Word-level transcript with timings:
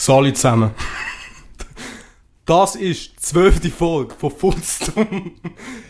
Sali 0.00 0.32
zusammen. 0.32 0.70
Das 2.46 2.74
ist 2.74 3.12
die 3.12 3.16
zwölfte 3.16 3.68
Folge 3.70 4.14
von 4.14 4.30
Futztum. 4.30 5.32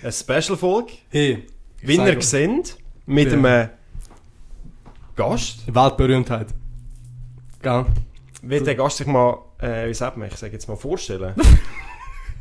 Eine 0.03 0.13
Special-Folge, 0.13 0.95
Hey, 1.11 1.47
wie 1.81 1.95
ihr 1.95 2.17
mit 3.07 3.29
Ja. 3.29 3.35
einem 3.35 3.69
Gast. 5.15 5.63
Weltberühmtheit. 5.73 6.49
Gell? 7.63 7.87
Wird 8.43 8.67
der 8.67 8.75
Gast 8.75 8.97
sich 8.97 9.07
mal, 9.07 9.39
äh, 9.61 9.89
wie 9.89 9.95
sagt 9.95 10.17
man, 10.17 10.27
ich 10.27 10.35
sage 10.37 10.55
jetzt 10.55 10.67
mal 10.69 10.77
vorstellen. 10.77 11.35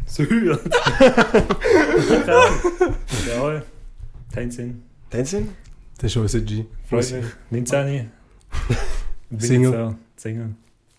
So 0.07 0.23
hühlt. 0.23 0.59
ja, 3.27 3.61
Tenzin. 4.33 4.81
Tenzin? 5.11 5.49
Das 5.99 6.05
ist 6.09 6.17
unser 6.17 6.39
G. 6.39 6.65
Freut 6.89 7.11
mich. 7.11 7.25
19. 7.51 8.09
Bin 9.29 9.39
Single. 9.39 9.95
Single. 10.15 10.55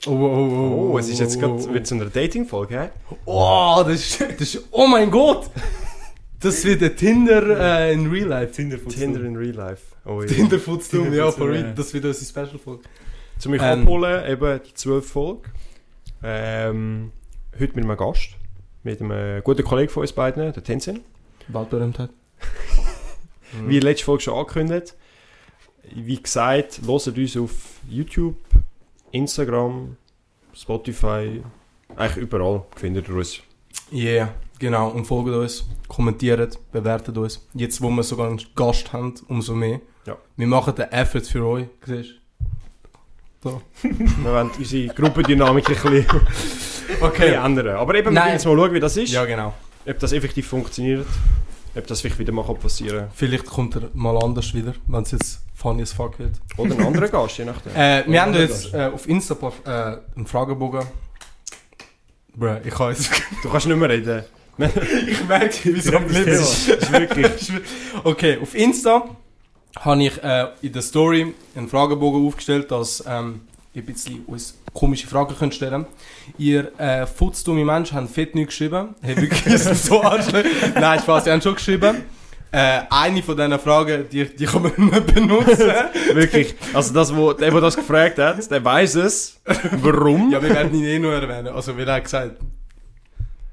Oh, 0.07 0.11
oh, 0.11 0.14
oh, 0.14 0.93
Oh, 0.93 0.98
es 0.98 1.09
ist 1.09 1.21
jetzt 1.21 1.37
oh, 1.37 1.41
gerade 1.41 1.53
oh, 1.55 1.75
wird 1.75 1.87
zu 1.87 1.95
einer 1.95 2.07
Dating-Folge, 2.07 2.80
hä? 2.80 2.88
Oh, 3.27 3.83
das 3.87 4.01
ist, 4.01 4.20
das 4.20 4.55
ist, 4.55 4.65
oh 4.70 4.87
mein 4.87 5.11
Gott! 5.11 5.51
Das 6.41 6.65
wird 6.65 6.83
ein 6.83 6.97
Tinder 6.97 7.61
äh, 7.61 7.93
in 7.93 8.10
Real 8.10 8.29
Life. 8.29 8.52
Tinder 8.52 8.79
Tinder 8.88 9.23
in 9.24 9.37
Real 9.37 9.55
Life. 9.55 9.83
Oh, 10.07 10.23
ja. 10.23 10.27
Tinder 10.27 10.59
Futztum, 10.59 11.12
ja, 11.12 11.30
for 11.30 11.51
real. 11.51 11.74
Das 11.74 11.93
wird 11.93 12.07
unsere 12.07 12.24
Special-Folge. 12.24 12.83
Zu 13.38 13.51
mich 13.51 13.60
Ähm. 13.62 13.83
abholen, 13.83 14.30
eben 14.30 14.60
die 14.66 14.74
12 14.74 15.07
Folge. 15.07 15.51
Ähm, 16.23 17.12
heute 17.59 17.74
mit 17.74 17.85
einem 17.85 17.96
Gast. 17.96 18.30
Mit 18.82 19.02
einem 19.02 19.43
guten 19.45 19.65
Kollegen 19.65 19.91
von 19.91 20.01
uns 20.01 20.12
beiden, 20.12 20.52
der 20.52 20.65
Tenzin. 20.65 21.01
Weltberühmtheit. 21.48 22.10
Wie 23.66 23.80
letzte 23.80 24.07
Folge 24.07 24.23
schon 24.23 24.35
angekündigt. 24.38 24.95
Wie 25.95 26.23
gesagt, 26.23 26.80
hört 26.87 27.07
uns 27.07 27.37
auf 27.37 27.51
YouTube, 27.88 28.37
Instagram, 29.12 29.96
Spotify, 30.60 31.42
eigentlich 31.96 32.16
überall 32.16 32.64
findet 32.77 33.09
ihr 33.09 33.14
uns. 33.14 33.41
Yeah, 33.92 34.35
genau. 34.59 34.90
Und 34.90 35.07
folgt 35.07 35.30
uns, 35.30 35.66
kommentiert, 35.88 36.59
bewertet 36.71 37.16
uns. 37.16 37.46
Jetzt, 37.54 37.80
wo 37.80 37.88
wir 37.90 38.02
sogar 38.02 38.29
einen 38.29 38.40
Gast 38.54 38.93
haben, 38.93 39.15
umso 39.29 39.54
mehr. 39.54 39.80
Ja. 40.07 40.16
Wir 40.37 40.46
machen 40.46 40.74
den 40.74 40.93
Effort 40.93 41.23
für 41.23 41.45
euch, 41.46 41.66
siehst 41.87 42.15
du? 43.43 43.60
Wir 43.82 44.32
wollen 44.32 44.51
unsere 44.59 44.95
Gruppendynamik 44.95 45.66
ein 45.66 45.74
bisschen, 45.74 46.07
bisschen 47.01 47.35
ändern. 47.42 47.76
Aber 47.76 47.95
eben, 47.95 48.15
wir 48.15 48.29
jetzt 48.29 48.45
mal 48.45 48.54
schauen, 48.54 48.74
wie 48.74 48.80
das 48.80 48.96
ist. 48.98 49.13
Ja, 49.13 49.24
genau. 49.24 49.54
Ob 49.87 49.98
das 49.98 50.13
effektiv 50.13 50.46
funktioniert. 50.46 51.07
Ob 51.76 51.87
das 51.87 52.01
vielleicht 52.01 52.18
wieder 52.18 52.32
mal 52.32 52.45
kann 52.45 52.59
passieren 52.59 53.09
Vielleicht 53.15 53.46
kommt 53.46 53.76
er 53.76 53.90
mal 53.95 54.16
anders 54.23 54.52
wieder, 54.54 54.74
wenn 54.88 55.02
es 55.02 55.13
jetzt 55.13 55.40
funny 55.54 55.82
as 55.82 55.93
fuck 55.93 56.18
wird. 56.18 56.32
Oder 56.57 56.74
ein 56.74 56.85
anderer 56.85 57.09
Gast, 57.09 57.38
je 57.38 57.45
nachdem. 57.45 57.73
Äh, 57.76 58.04
wir 58.07 58.23
haben 58.23 58.35
jetzt 58.35 58.74
äh, 58.74 58.90
auf 58.93 59.09
Insta 59.09 59.37
äh, 59.65 59.68
einen 60.16 60.26
Fragebogen. 60.26 60.82
Bruh, 62.35 62.57
ich 62.65 62.74
kann 62.74 62.91
jetzt... 62.91 63.10
Du 63.43 63.51
kannst 63.51 63.66
nicht 63.66 63.76
mehr 63.76 63.88
reden. 63.88 64.25
ich 64.59 65.26
merke, 65.26 65.75
wie 65.75 65.78
es 65.78 65.93
am 65.93 66.06
Thema. 66.06 66.19
Leben 66.19 66.31
Das 66.31 66.69
ist 66.69 66.93
wirklich... 66.93 67.53
Okay, 68.04 68.38
auf 68.41 68.54
Insta 68.54 69.04
habe 69.78 70.03
ich 70.03 70.22
äh, 70.22 70.48
in 70.62 70.72
der 70.72 70.82
Story 70.82 71.34
einen 71.54 71.69
Fragebogen 71.69 72.26
aufgestellt, 72.26 72.71
dass 72.71 73.04
ähm, 73.06 73.43
ein 73.75 73.84
bisschen 73.84 74.25
uns 74.26 74.59
komische 74.72 75.06
Fragen 75.06 75.34
könnt 75.37 75.54
stellen 75.54 75.87
Ihr 76.38 76.72
äh, 76.78 77.06
futzdumme 77.06 77.65
Menschen 77.65 77.97
habt 77.97 78.10
fett 78.10 78.34
nichts 78.34 78.50
geschrieben. 78.50 78.94
Hey, 79.00 79.16
wirklich, 79.16 79.59
so 79.59 80.00
anstrengend. 80.00 80.53
Nein, 80.75 80.99
Spaß, 81.00 81.26
ihr 81.26 81.32
habt 81.32 81.43
schon 81.43 81.54
geschrieben. 81.54 82.03
Äh, 82.53 82.81
eine 82.91 83.22
von 83.22 83.37
diesen 83.37 83.59
Fragen, 83.60 84.09
die, 84.10 84.25
die 84.25 84.44
kann 84.44 84.62
man 84.62 84.72
nicht 84.76 85.15
benutzen. 85.15 85.71
wirklich. 86.15 86.54
Also 86.75 86.93
das, 86.93 87.15
wo, 87.15 87.32
der, 87.32 87.50
der 87.50 87.60
das 87.60 87.76
gefragt 87.76 88.19
hat, 88.19 88.50
der 88.50 88.65
weiß 88.65 88.97
es. 88.97 89.41
Warum? 89.82 90.32
ja, 90.32 90.43
wir 90.43 90.50
werden 90.50 90.75
ihn 90.75 90.84
eh 90.84 90.98
nur 90.98 91.15
erwähnen. 91.15 91.54
Also, 91.54 91.76
wie 91.76 91.82
er 91.82 91.94
hat 91.94 92.04
gesagt. 92.04 92.37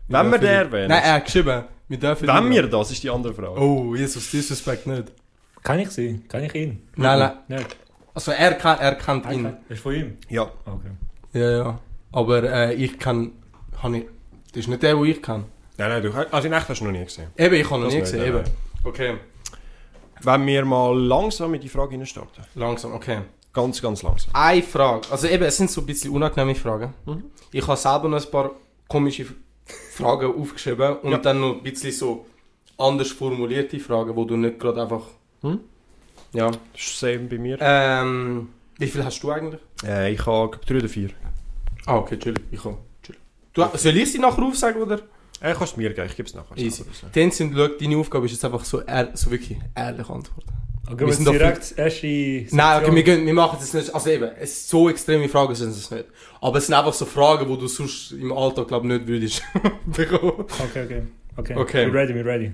Wenn 0.07 0.31
wir 0.31 0.39
den 0.39 0.49
erwähnen? 0.49 0.87
Nein, 0.87 1.03
er 1.03 1.13
hat 1.13 1.25
geschrieben. 1.25 1.63
Wir 1.87 1.99
dürfen 1.99 2.27
Wenn 2.27 2.49
wir 2.49 2.67
das, 2.67 2.91
ist 2.91 3.03
die 3.03 3.09
andere 3.09 3.33
Frage. 3.33 3.59
Oh, 3.61 3.95
Jesus, 3.95 4.31
Disrespect 4.31 4.87
nicht. 4.87 5.11
Kann 5.63 5.79
ich 5.79 5.91
sie? 5.91 6.21
Kann 6.27 6.43
ich 6.43 6.55
ihn? 6.55 6.81
Nein, 6.95 7.19
nein. 7.19 7.59
Nicht. 7.59 7.77
Also, 8.17 8.31
er, 8.31 8.53
kann, 8.55 8.79
er 8.79 8.95
kennt 8.95 9.31
ihn. 9.31 9.53
Ist 9.69 9.81
von 9.81 9.93
ihm. 9.93 10.17
Ja. 10.27 10.43
Okay. 10.65 10.89
Ja, 11.33 11.49
ja. 11.57 11.79
Aber 12.11 12.43
äh, 12.43 12.73
ich 12.73 12.97
kann. 12.97 13.31
Kann 13.79 13.93
ich, 13.93 14.05
das 14.53 14.61
ist 14.61 14.67
nicht 14.69 14.81
der, 14.81 14.95
den 14.95 15.05
ich 15.05 15.21
kann. 15.21 15.45
Nein, 15.77 15.89
nein, 15.89 16.01
du 16.01 16.11
also 16.31 16.47
in 16.47 16.53
echt 16.53 16.67
hast 16.67 16.81
du 16.81 16.85
noch 16.85 16.91
nie 16.91 17.03
gesehen. 17.03 17.27
Eben, 17.37 17.53
ich 17.53 17.69
habe 17.69 17.77
noch 17.79 17.85
Das 17.87 17.93
nie 17.93 17.99
gesehen. 17.99 18.19
nein, 18.19 18.27
Eben. 18.29 18.43
Okay. 18.83 19.17
Wenn 20.21 20.47
wir 20.47 20.65
mal 20.65 20.97
langsam 20.99 21.51
mit 21.51 21.61
die 21.63 21.69
Frage 21.69 22.03
starten. 22.07 22.41
Langsam, 22.55 22.93
okay. 22.93 23.19
Ganz, 23.53 23.79
ganz 23.81 24.01
langsam. 24.01 24.31
Eine 24.33 24.63
Frage. 24.63 25.07
Also 25.11 25.27
eben, 25.27 25.43
es 25.43 25.57
sind 25.57 25.69
so 25.69 25.81
ein 25.81 25.85
bisschen 25.85 26.11
unangenehme 26.11 26.55
Fragen. 26.55 26.93
Ich 27.51 27.67
habe 27.67 27.77
selber 27.77 28.07
noch 28.09 28.23
ein 28.25 28.31
paar 28.31 28.51
komische 28.87 29.27
Fragen 29.93 30.33
aufgeschrieben 30.41 30.97
und 31.03 31.11
Ja. 31.11 31.17
dann 31.19 31.39
noch 31.39 31.57
ein 31.57 31.61
bisschen 31.63 31.91
so 31.91 32.25
anders 32.79 33.11
formulierte 33.11 33.79
Fragen, 33.79 34.15
wo 34.15 34.25
du 34.25 34.35
nicht 34.37 34.59
gerade 34.59 34.81
einfach. 34.81 35.03
Hm? 35.41 35.59
Ja. 36.37 36.51
Das 36.51 36.59
ist 36.81 36.99
same 36.99 37.19
bei 37.31 37.37
mir. 37.39 37.57
Ähm, 37.59 38.49
wie 38.77 38.87
viel 38.87 39.03
hast 39.03 39.21
du 39.23 39.31
eigentlich? 39.31 39.59
Äh, 39.83 40.13
ich 40.13 40.23
habe 40.25 40.59
drei 40.67 40.77
oder 40.77 40.89
vier. 40.89 41.09
Ah, 41.87 41.97
okay, 41.97 42.17
chill. 42.19 42.35
Ich 42.51 42.63
habe. 42.63 42.77
Chill. 43.01 43.15
Du, 43.53 43.65
soll 43.73 43.97
ich 43.97 44.11
sie 44.11 44.19
nachher 44.19 44.43
aufsagen 44.43 44.81
oder? 44.81 44.99
Äh, 45.41 45.53
kannst 45.57 45.75
du 45.75 45.81
mir 45.81 45.89
geben, 45.93 46.07
ich 46.07 46.15
gebe 46.15 46.29
es 46.29 46.35
nachher. 46.35 46.55
Easy. 46.57 46.83
Dann 47.13 47.31
sind, 47.31 47.53
schau, 47.55 47.67
deine 47.67 47.97
Aufgabe 47.97 48.25
ist 48.27 48.33
jetzt 48.33 48.45
einfach 48.45 48.63
so, 48.63 48.81
so 49.13 49.31
wirklich 49.31 49.57
ehrlich 49.75 50.09
antworten. 50.09 50.51
Okay, 50.89 50.99
Wir 50.99 51.07
wir 51.07 51.13
sind 51.13 51.27
direkt 51.27 51.73
erste 51.77 52.45
Nein, 52.55 52.83
okay, 52.83 52.95
wir, 52.95 53.03
gehen, 53.03 53.25
wir 53.25 53.33
machen 53.33 53.57
das 53.59 53.73
nicht. 53.73 53.93
Also 53.93 54.09
eben, 54.09 54.29
es, 54.39 54.69
so 54.69 54.89
extreme 54.89 55.27
Fragen 55.27 55.53
sind 55.55 55.69
es 55.71 55.89
nicht. 55.91 56.05
Aber 56.39 56.57
es 56.59 56.67
sind 56.67 56.75
einfach 56.75 56.93
so 56.93 57.05
Fragen, 57.05 57.47
die 57.51 57.57
du 57.57 57.67
sonst 57.67 58.11
im 58.11 58.31
Alltag, 58.31 58.67
glaube 58.67 58.87
ich, 58.87 58.93
nicht 58.93 59.07
würdest 59.07 59.43
bekommen. 59.87 60.45
Okay, 60.69 60.83
okay. 60.85 61.01
Okay, 61.35 61.55
Okay. 61.55 61.85
we're 61.87 61.93
ready, 61.93 62.13
we're 62.13 62.25
ready. 62.25 62.51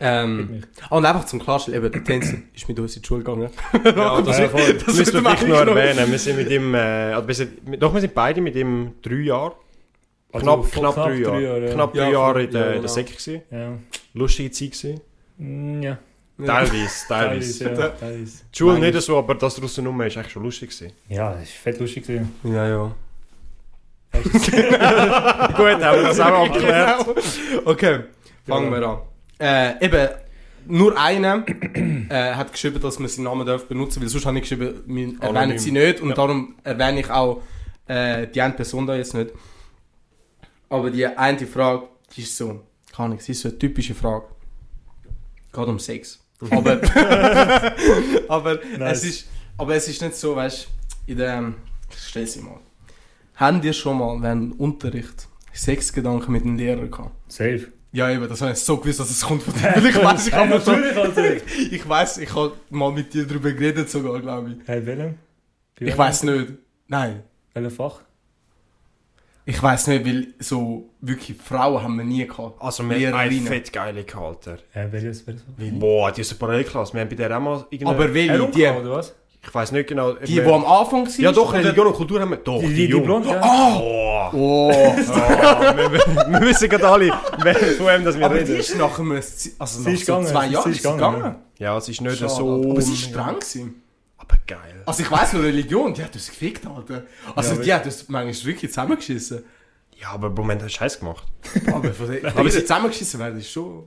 Ähm, 0.00 0.62
und 0.90 1.04
einfach 1.04 1.24
zum 1.26 1.40
Klarstellen, 1.40 1.82
eben, 1.82 1.92
der 1.92 2.04
Tänzer 2.04 2.36
ist 2.54 2.68
mit 2.68 2.78
uns 2.78 2.94
in 2.96 3.02
die 3.02 3.06
Schule 3.08 3.24
gegangen. 3.24 3.50
Ja, 3.84 4.20
das, 4.22 4.38
Ja, 4.38 4.48
voll. 4.48 4.74
das 4.74 4.94
müssen 4.96 5.14
wir 5.14 5.20
vielleicht 5.36 5.48
noch 5.48 5.56
erwähnen. 5.66 6.10
Wir 6.10 6.18
sind 6.18 6.36
mit 6.36 6.50
ihm, 6.50 6.74
äh, 6.74 6.78
also 6.78 7.26
wir 7.26 7.34
sind, 7.34 7.82
doch, 7.82 7.92
wir 7.92 8.00
sind 8.00 8.14
beide 8.14 8.40
mit 8.40 8.54
ihm 8.54 8.92
drei 9.02 9.14
Jahre. 9.16 9.54
Also 10.32 10.44
knapp, 10.44 10.64
voll 10.66 10.80
knapp, 10.82 10.94
drei 10.94 11.14
Jahre. 11.14 11.66
ja. 11.68 11.72
Knapp 11.74 11.94
Ja, 11.96 12.04
drei 12.04 12.12
Jahre 12.12 12.42
in 12.44 12.52
ja, 12.52 12.52
der, 12.52 12.66
in 12.66 12.70
genau. 12.74 12.80
der 12.82 12.88
Sek 12.90 13.06
gewesen. 13.08 13.42
Ja. 13.50 13.72
Lustige 14.14 14.50
Zeit 14.52 14.70
gewesen. 14.72 15.00
Mm, 15.38 15.82
ja. 15.82 15.98
Teilweise, 16.46 17.08
teilweise. 17.08 17.64
Ja. 17.64 17.88
Teilweise. 17.88 18.38
Die 18.54 18.56
Schule 18.58 18.72
Manchmal. 18.74 18.90
nicht 18.92 19.02
so, 19.04 19.18
aber 19.18 19.34
das 19.34 19.56
draussen 19.56 19.84
rum 19.86 20.00
ist 20.02 20.16
eigentlich 20.16 20.32
schon 20.32 20.44
lustig 20.44 20.70
gewesen. 20.70 20.92
Ja, 21.08 21.32
das 21.32 21.42
ist 21.44 21.52
fett 21.54 21.80
lustig 21.80 22.06
gewesen. 22.06 22.32
Ja, 22.44 22.68
ja. 22.68 22.94
Gut, 24.12 24.24
haben 25.82 25.96
wir 25.96 26.02
das 26.02 26.20
auch 26.20 26.26
abgeklärt. 26.46 27.06
Okay, 27.64 28.00
fangen 28.46 28.72
Ja. 28.72 28.80
wir 28.80 28.86
an. 28.88 28.98
Äh, 29.38 29.84
eben, 29.84 30.08
nur 30.66 31.00
einer 31.00 31.44
äh, 31.48 32.34
hat 32.34 32.52
geschrieben, 32.52 32.80
dass 32.80 32.98
man 32.98 33.08
seinen 33.08 33.24
Namen 33.24 33.46
darf 33.46 33.64
benutzen 33.66 34.02
weil 34.02 34.08
sonst 34.08 34.26
habe 34.26 34.36
ich 34.38 34.42
geschrieben, 34.42 34.82
wir 34.86 35.14
erwähnen 35.22 35.58
sie 35.58 35.70
nicht 35.72 36.00
und 36.00 36.10
Ja. 36.10 36.14
darum 36.14 36.56
erwähne 36.64 37.00
ich 37.00 37.10
auch 37.10 37.42
äh, 37.86 38.26
die 38.26 38.42
eine 38.42 38.52
Person 38.54 38.86
da 38.86 38.94
jetzt 38.96 39.14
nicht. 39.14 39.30
Aber 40.68 40.90
die 40.90 41.06
eine 41.06 41.46
Frage, 41.46 41.84
die 42.14 42.22
ist 42.22 42.36
so, 42.36 42.60
kann 42.94 43.12
ich, 43.12 43.22
sie 43.22 43.32
ist 43.32 43.40
so 43.42 43.48
eine 43.48 43.58
typische 43.58 43.94
Frage. 43.94 44.26
Geht 45.52 45.66
um 45.66 45.78
Sex. 45.78 46.22
Aber, 46.50 46.72
aber, 48.28 48.58
Nice. 48.78 48.98
es 48.98 49.04
ist, 49.04 49.28
aber 49.56 49.74
es 49.74 49.88
ist 49.88 50.02
nicht 50.02 50.14
so, 50.16 50.36
weißt 50.36 50.68
du, 51.06 51.12
in 51.12 51.18
der, 51.18 51.52
ich 51.90 51.98
stell 51.98 52.26
sie 52.26 52.40
mal. 52.40 52.60
Haben 53.36 53.62
ihr 53.62 53.72
schon 53.72 53.98
mal 53.98 54.20
während 54.20 54.52
dem 54.54 54.60
Unterricht 54.60 55.28
Sexgedanken 55.54 56.32
mit 56.32 56.44
dem 56.44 56.56
Lehrer 56.56 56.86
gehabt? 56.86 57.12
Safe. 57.32 57.68
Ja, 57.92 58.10
eben, 58.10 58.28
das 58.28 58.40
habe 58.42 58.52
ich 58.52 58.58
so 58.58 58.76
gewusst, 58.76 59.00
dass 59.00 59.10
es 59.10 59.22
kommt 59.22 59.42
von 59.42 59.54
dir. 59.54 59.72
Weil 59.74 59.86
ich 59.86 60.04
weiß, 60.04 60.26
ich 60.26 60.34
habe 60.34 60.48
mir 60.48 60.60
schon, 60.60 60.82
ich 61.70 61.88
weiß, 61.88 62.18
ich 62.18 62.34
habe 62.34 62.52
mal 62.70 62.92
mit 62.92 63.14
dir 63.14 63.26
darüber 63.26 63.50
geredet 63.52 63.88
sogar, 63.88 64.20
glaube 64.20 64.50
ich. 64.50 64.68
Hey, 64.68 64.84
Willem? 64.84 65.18
Ich 65.78 65.96
weiß 65.96 66.24
nicht. 66.24 66.52
Nein. 66.86 67.22
Welches 67.54 67.76
Fach? 67.76 68.00
Ich 69.46 69.62
weiß 69.62 69.86
nicht, 69.86 70.04
weil 70.04 70.26
so 70.38 70.90
wirklich 71.00 71.38
Frauen 71.38 71.82
haben 71.82 71.96
wir 71.96 72.04
nie 72.04 72.26
gehabt. 72.26 72.60
Also, 72.60 72.88
wir 72.88 73.08
haben 73.08 73.14
eine 73.16 73.40
fett 73.40 73.72
geile 73.72 74.04
gehabt, 74.04 74.46
Alter. 74.46 74.62
Hey, 74.72 74.92
welches? 74.92 75.26
welches? 75.26 75.44
Boah, 75.78 76.12
die 76.12 76.20
ist 76.20 76.32
eine 76.32 76.38
Parallelklasse. 76.38 76.92
Wir 76.92 77.00
haben 77.00 77.08
bei 77.08 77.14
der 77.16 77.34
auch 77.34 77.40
mal 77.40 77.66
irgendeine... 77.70 77.98
Aber 77.98 78.14
welche? 78.14 78.50
Die, 78.50 78.66
oder 78.66 78.90
was? 78.90 79.14
Ich 79.48 79.54
weiß 79.54 79.72
nicht 79.72 79.88
genau... 79.88 80.12
die, 80.12 80.26
die 80.34 80.42
am 80.42 80.64
Anfang 80.64 81.06
sind? 81.06 81.24
Ja 81.24 81.32
doch, 81.32 81.54
Religion 81.54 81.86
und 81.86 81.94
Kultur 81.94 82.20
haben 82.20 82.30
wir... 82.30 82.36
Doch, 82.36 82.60
Die, 82.60 82.66
die, 82.68 82.74
die, 82.86 82.92
die. 82.92 83.00
Blonde? 83.00 83.30
Ja. 83.30 83.40
Boah. 83.40 84.30
Oh. 84.34 84.70
Ah, 84.70 85.74
wir, 85.74 86.40
wissen 86.42 86.68
gerade 86.68 86.86
alle, 86.86 87.08
von 87.78 87.86
wem 87.86 88.04
das 88.04 88.18
wir 88.18 88.26
Aber 88.26 88.34
die 88.34 88.40
reden. 88.42 88.56
ist 88.60 88.76
nach 88.76 88.98
einem, 88.98 89.12
also 89.12 89.40
Sie 89.58 89.84
nach 89.84 89.92
ist 89.94 90.04
so 90.06 90.22
zwei 90.22 90.46
Jahren 90.48 90.70
ist 90.70 90.76
ist 90.84 90.92
gegangen. 90.92 91.36
Ja, 91.58 91.78
es 91.78 91.88
ist 91.88 92.00
nicht 92.02 92.18
so... 92.18 92.62
Aber 92.70 92.82
sie 92.82 92.92
ist 92.92 93.00
streng 93.04 93.36
gewesen. 93.36 93.82
Aber 94.18 94.36
geil. 94.46 94.82
Also 94.84 95.02
ich 95.02 95.10
weiss 95.10 95.32
noch, 95.32 95.40
Religion, 95.42 95.94
die 95.94 96.04
hat 96.04 96.12
uns 96.14 96.28
gefickt, 96.28 96.66
Alter. 96.66 97.04
Also 97.34 97.54
Ja, 97.54 97.62
die 97.62 97.72
hat 97.74 97.84
uns 97.86 98.06
manchmal 98.08 98.44
wirklich 98.52 98.70
zusammengeschissen. 98.70 99.44
Ja, 99.98 100.10
aber 100.10 100.28
Moment, 100.28 100.62
hast 100.62 100.74
du 100.74 100.78
Scheiß 100.78 100.98
gemacht. 101.00 101.24
Aber 101.68 101.90
aber 102.36 102.50
sie 102.50 102.60
zusammengeschissen 102.60 103.18
werden 103.18 103.38
ist 103.38 103.50
schon... 103.50 103.82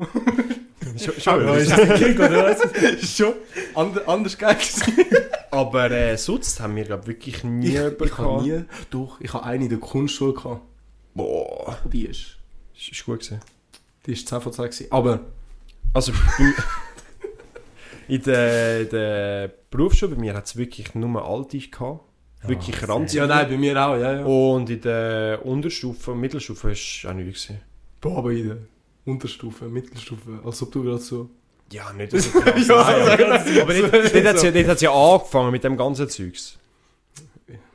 Schon, 0.97 1.13
schon, 1.19 1.47
Oh, 1.49 1.53
ist 1.53 1.71
das 1.71 1.79
oder 1.79 2.45
was? 2.45 2.63
Ist 3.01 3.17
schon 3.17 3.33
ander, 3.75 4.07
anders 4.07 4.37
gewesen. 4.37 4.93
Aber 5.51 5.91
äh, 5.91 6.17
sonst 6.17 6.59
haben 6.59 6.75
wir, 6.75 6.85
glaube 6.85 7.07
wirklich 7.07 7.43
nie 7.43 7.67
Ich, 7.67 7.73
jemanden 7.73 8.03
ich 8.05 8.17
nie... 8.43 8.63
Doch, 8.89 9.19
ich 9.19 9.33
habe 9.33 9.43
eine 9.45 9.63
in 9.65 9.69
der 9.69 9.79
Kunstschule 9.79 10.33
gehabt. 10.33 10.61
Boah, 11.13 11.77
Und 11.83 11.93
Die 11.93 12.05
ist... 12.05 12.37
ist, 12.77 12.91
ist 12.91 13.05
gut 13.05 13.19
gewesen. 13.19 13.41
Die 14.05 14.13
ist 14.13 14.27
10 14.27 14.41
von 14.41 14.53
10 14.53 14.65
gewesen. 14.65 14.87
Aber... 14.91 15.19
Also, 15.93 16.13
in 18.07 18.21
der, 18.23 18.81
in 18.81 18.89
der 18.89 19.51
Berufsschule 19.69 20.15
bei 20.15 20.21
mir 20.21 20.33
hat 20.33 20.45
es 20.45 20.55
wirklich 20.55 20.95
nur 20.95 21.25
Alte 21.25 21.57
gehabt. 21.59 22.01
Wirklich 22.43 22.81
Ah, 22.81 22.85
ranzig. 22.93 23.17
Ja, 23.17 23.27
nein, 23.27 23.49
bei 23.49 23.57
mir 23.57 23.79
auch, 23.85 23.95
ja, 23.97 24.13
ja. 24.19 24.25
Und 24.25 24.69
in 24.69 24.81
der 24.81 25.45
Unterstufe, 25.45 26.15
Mittelstufe 26.15 26.63
war 26.65 26.71
es 26.71 27.05
auch 27.07 27.13
nicht 27.13 27.27
gewesen. 27.27 27.61
Boah, 27.99 28.17
aber 28.17 28.31
in 28.31 28.47
der 28.47 28.57
Unterstufe, 29.05 29.65
Mittelstufe, 29.65 30.39
als 30.45 30.61
ob 30.61 30.71
du 30.71 30.83
gerade 30.83 30.99
so... 30.99 31.29
Ja, 31.71 31.91
nicht 31.93 32.11
so 32.11 32.39
krass. 32.39 32.67
Ja, 32.67 33.15
Nein, 33.17 33.43
so- 33.55 33.61
aber 33.61 33.73
dort, 33.73 33.93
dort 33.93 34.25
hat 34.25 34.35
es 34.35 34.43
ja, 34.43 34.51
dort 34.51 34.67
hat's 34.67 34.81
ja 34.81 34.91
angefangen 34.91 35.51
mit 35.51 35.63
dem 35.63 35.77
ganzen 35.77 36.07
Zeugs. 36.09 36.57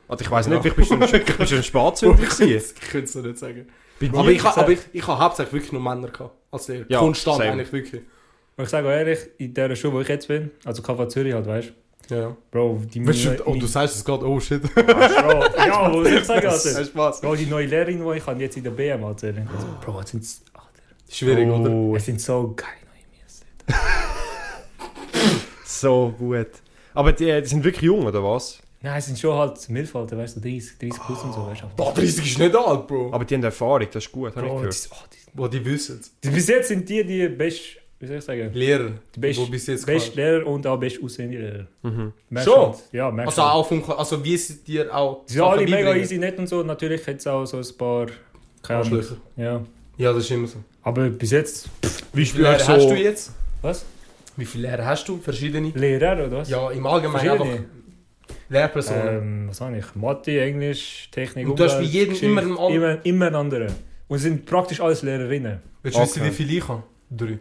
Also 0.07 0.23
ich 0.23 0.31
weiß 0.31 0.47
nicht, 0.47 0.55
Ja. 0.55 0.61
vielleicht 0.61 0.75
bist 0.77 0.91
du 0.91 0.93
ein, 0.95 0.99
bist 1.39 1.51
du 1.51 1.55
ein 1.57 1.63
Spatzünder 1.63 2.23
ich 2.23 2.75
könnte 2.91 3.03
es 3.05 3.15
noch 3.15 3.23
nicht 3.23 3.37
sagen. 3.39 3.67
Bei 3.99 4.09
Aber 4.13 4.29
ich, 4.29 4.43
aber 4.43 4.69
ich, 4.69 4.79
ich 4.93 5.05
habe 5.07 5.19
hauptsächlich 5.19 5.53
wirklich 5.53 5.71
nur 5.73 5.81
Männer 5.81 6.07
gehabt. 6.09 6.35
Als 6.51 6.67
Lehrer. 6.67 6.85
Ja, 6.87 6.99
Konstant 6.99 7.37
same. 7.39 7.51
eigentlich 7.51 7.73
wirklich. 7.73 8.01
Und 8.55 8.63
ich 8.63 8.69
sage 8.69 8.87
ehrlich, 8.87 9.19
in 9.39 9.53
der 9.53 9.75
Schule, 9.75 9.93
wo 9.93 10.01
ich 10.01 10.07
jetzt 10.07 10.27
bin, 10.27 10.51
also 10.63 10.81
KV 10.81 11.07
Zürich 11.07 11.33
halt, 11.33 11.47
weißt 11.47 11.73
Ja. 12.09 12.29
du, 12.29 12.37
Bro, 12.51 12.81
die 12.93 13.05
Weißt 13.05 13.25
du, 13.25 13.43
oh, 13.47 13.55
du 13.55 13.65
sagst 13.65 13.95
es 13.95 14.05
gerade, 14.05 14.25
oh 14.27 14.39
shit. 14.39 14.61
Bro, 14.73 14.81
ja, 15.57 15.91
wo 15.91 16.03
soll 16.03 16.13
ich 16.13 16.23
sagen, 16.25 16.47
Alter? 16.47 17.11
Bro, 17.21 17.35
die 17.35 17.45
neue 17.47 17.65
Lehrerin, 17.65 18.03
die 18.07 18.17
ich 18.17 18.25
habe 18.25 18.39
jetzt 18.39 18.55
in 18.55 18.63
der 18.63 18.71
BM 18.71 19.01
erzählen. 19.03 19.49
Also, 19.53 19.67
Bro, 19.83 20.01
es 20.01 20.09
sind, 20.11 20.25
Schwierig, 21.09 21.47
oder? 21.49 21.69
Oh, 21.71 21.95
es 21.95 22.05
sind 22.05 22.19
so 22.21 22.53
geile 22.55 22.71
neue 22.85 23.05
Mies. 23.23 23.41
So 25.65 26.13
gut. 26.17 26.47
Aber 26.93 27.11
die, 27.13 27.25
die 27.41 27.47
sind 27.47 27.63
wirklich 27.63 27.83
jung, 27.83 28.05
oder 28.05 28.23
was? 28.23 28.59
Nein, 28.81 28.97
es 28.97 29.05
sind 29.07 29.19
schon 29.19 29.35
halt 29.37 29.69
Milfalter, 29.69 30.17
weißt 30.17 30.37
du, 30.37 30.41
30, 30.41 30.77
30 30.79 31.01
plus 31.03 31.23
und 31.23 31.33
so, 31.33 31.45
weißt 31.47 31.63
du. 31.63 31.67
Boah, 31.75 31.93
30 31.93 32.25
ist 32.25 32.39
nicht 32.39 32.55
alt, 32.55 32.87
Bro. 32.87 33.11
Aber 33.11 33.25
die 33.25 33.35
haben 33.35 33.43
Erfahrung, 33.43 33.87
das 33.91 34.05
ist 34.05 34.11
gut, 34.11 34.35
habe 34.35 34.45
ich 34.47 34.53
gehört. 34.53 34.73
die, 34.73 34.89
oh, 34.91 34.95
die, 35.11 35.37
Boah, 35.37 35.49
die 35.49 35.65
wissen 35.65 35.99
es. 36.01 36.31
bis 36.31 36.47
jetzt 36.47 36.67
sind 36.69 36.87
die 36.87 37.03
die 37.03 37.27
best, 37.27 37.61
wie 37.99 38.07
soll 38.07 38.17
ich 38.17 38.23
sagen, 38.23 38.51
Lehrer. 38.53 38.91
die 39.15 39.19
best, 39.19 39.39
wo 39.39 39.45
bis 39.47 39.67
jetzt 39.67 39.85
best. 39.85 40.15
Lehrer 40.15 40.45
und 40.47 40.65
auch 40.65 40.77
best 40.79 41.01
aussehende 41.03 41.37
Lehrer. 41.39 41.67
Mhm. 41.83 42.13
Merkst 42.29 42.51
Schon? 42.51 42.65
halt. 42.67 42.77
Ja, 42.91 43.11
merkst 43.11 43.37
Also 43.37 43.43
halt. 43.43 43.55
auch 43.55 43.67
vom, 43.67 43.91
also 43.99 44.23
wie 44.23 44.37
sie 44.37 44.63
dir 44.63 44.95
auch 44.95 45.25
Die 45.27 45.33
sind 45.33 45.41
alle 45.43 45.63
mega 45.63 45.95
easy, 45.95 46.17
nett 46.17 46.37
und 46.39 46.47
so. 46.47 46.63
Natürlich 46.63 47.05
hat 47.05 47.17
es 47.17 47.27
auch 47.27 47.45
so 47.45 47.57
ein 47.57 47.77
paar. 47.77 48.07
Keine 48.63 48.79
Ahnung. 48.81 48.93
Arschlöcher. 48.99 49.17
Ja. 49.35 49.61
Ja, 49.97 50.13
das 50.13 50.23
ist 50.25 50.31
immer 50.31 50.47
so. 50.47 50.57
Aber 50.83 51.09
bis 51.09 51.31
jetzt. 51.31 51.69
Wie 52.13 52.21
Wie 52.21 52.25
viele 52.25 52.43
Lehrer 52.43 52.59
so, 52.59 52.67
hast 52.73 52.89
du 52.89 52.95
jetzt? 52.95 53.31
Was? 53.61 53.85
Wie 54.35 54.45
viele 54.45 54.67
Lehrer 54.69 54.85
hast 54.85 55.07
du? 55.07 55.17
Verschiedene? 55.17 55.69
Lehrer 55.73 56.13
oder 56.27 56.37
was? 56.37 56.49
Ja, 56.49 56.69
im 56.71 56.85
Allgemeinen 56.85 57.29
einfach 57.29 57.47
Lehrpersonen. 58.49 59.07
Ähm, 59.07 59.45
was 59.49 59.61
habe 59.61 59.77
ich? 59.77 59.95
Mathe, 59.95 60.39
Englisch, 60.41 61.09
Technik, 61.11 61.47
Und 61.49 61.59
du 61.59 61.63
hast 61.63 61.75
bei 61.77 61.81
jedem 61.83 62.09
Geschichte. 62.13 62.25
immer 62.27 62.41
einen 62.41 62.57
anderen- 62.57 62.73
Immer, 62.75 63.05
immer 63.05 63.25
einen 63.27 63.35
anderen. 63.35 63.73
Und 64.07 64.17
es 64.17 64.23
sind 64.23 64.45
praktisch 64.45 64.79
alles 64.79 65.01
Lehrerinnen. 65.01 65.59
Willst 65.83 65.97
du 65.97 66.01
wissen, 66.01 66.21
okay. 66.21 66.29
wie 66.29 66.33
viele 66.33 66.53
ich 66.57 66.67
habe? 66.67 66.83
Drei. 67.09 67.39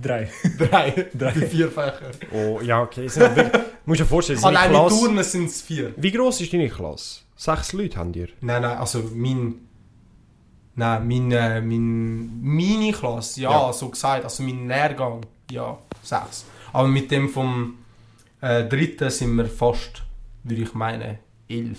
Drei. 0.00 0.28
Drei. 0.58 1.06
Drei. 1.12 1.32
Die 1.32 1.46
vier 1.46 1.68
Fächer. 1.70 2.10
Oh, 2.32 2.60
ja, 2.62 2.82
okay. 2.82 3.06
Es 3.06 3.14
sind 3.14 3.34
wirklich, 3.34 3.62
musst 3.84 4.00
dir 4.00 4.04
vorstellen, 4.06 4.38
seine 4.38 4.58
Allein 4.58 4.70
mit 4.72 4.80
Klasse... 4.80 4.98
Turnen 5.00 5.24
sind 5.24 5.44
es 5.46 5.62
vier. 5.62 5.92
Wie 5.96 6.12
gross 6.12 6.40
ist 6.40 6.52
deine 6.52 6.68
Klasse? 6.68 7.20
Sechs 7.36 7.72
Leute 7.72 7.96
haben 7.96 8.14
ihr? 8.14 8.28
Nein, 8.40 8.62
nein, 8.62 8.76
also 8.78 9.02
mein. 9.14 9.54
Nein, 10.78 11.08
mein, 11.08 11.32
äh, 11.32 11.60
mein, 11.60 12.40
meine 12.42 12.92
Klasse, 12.92 13.40
ja, 13.40 13.50
Ja. 13.50 13.72
so 13.72 13.88
gesagt. 13.88 14.24
Also 14.24 14.42
mein 14.44 14.68
Lehrgang, 14.68 15.26
ja, 15.50 15.76
sechs. 16.02 16.44
Aber 16.72 16.86
mit 16.88 17.10
dem 17.10 17.28
vom 17.28 17.74
äh, 18.40 18.64
dritten 18.64 19.10
sind 19.10 19.34
wir 19.34 19.46
fast, 19.46 20.02
würde 20.44 20.62
ich 20.62 20.74
meinen, 20.74 21.18
elf. 21.48 21.78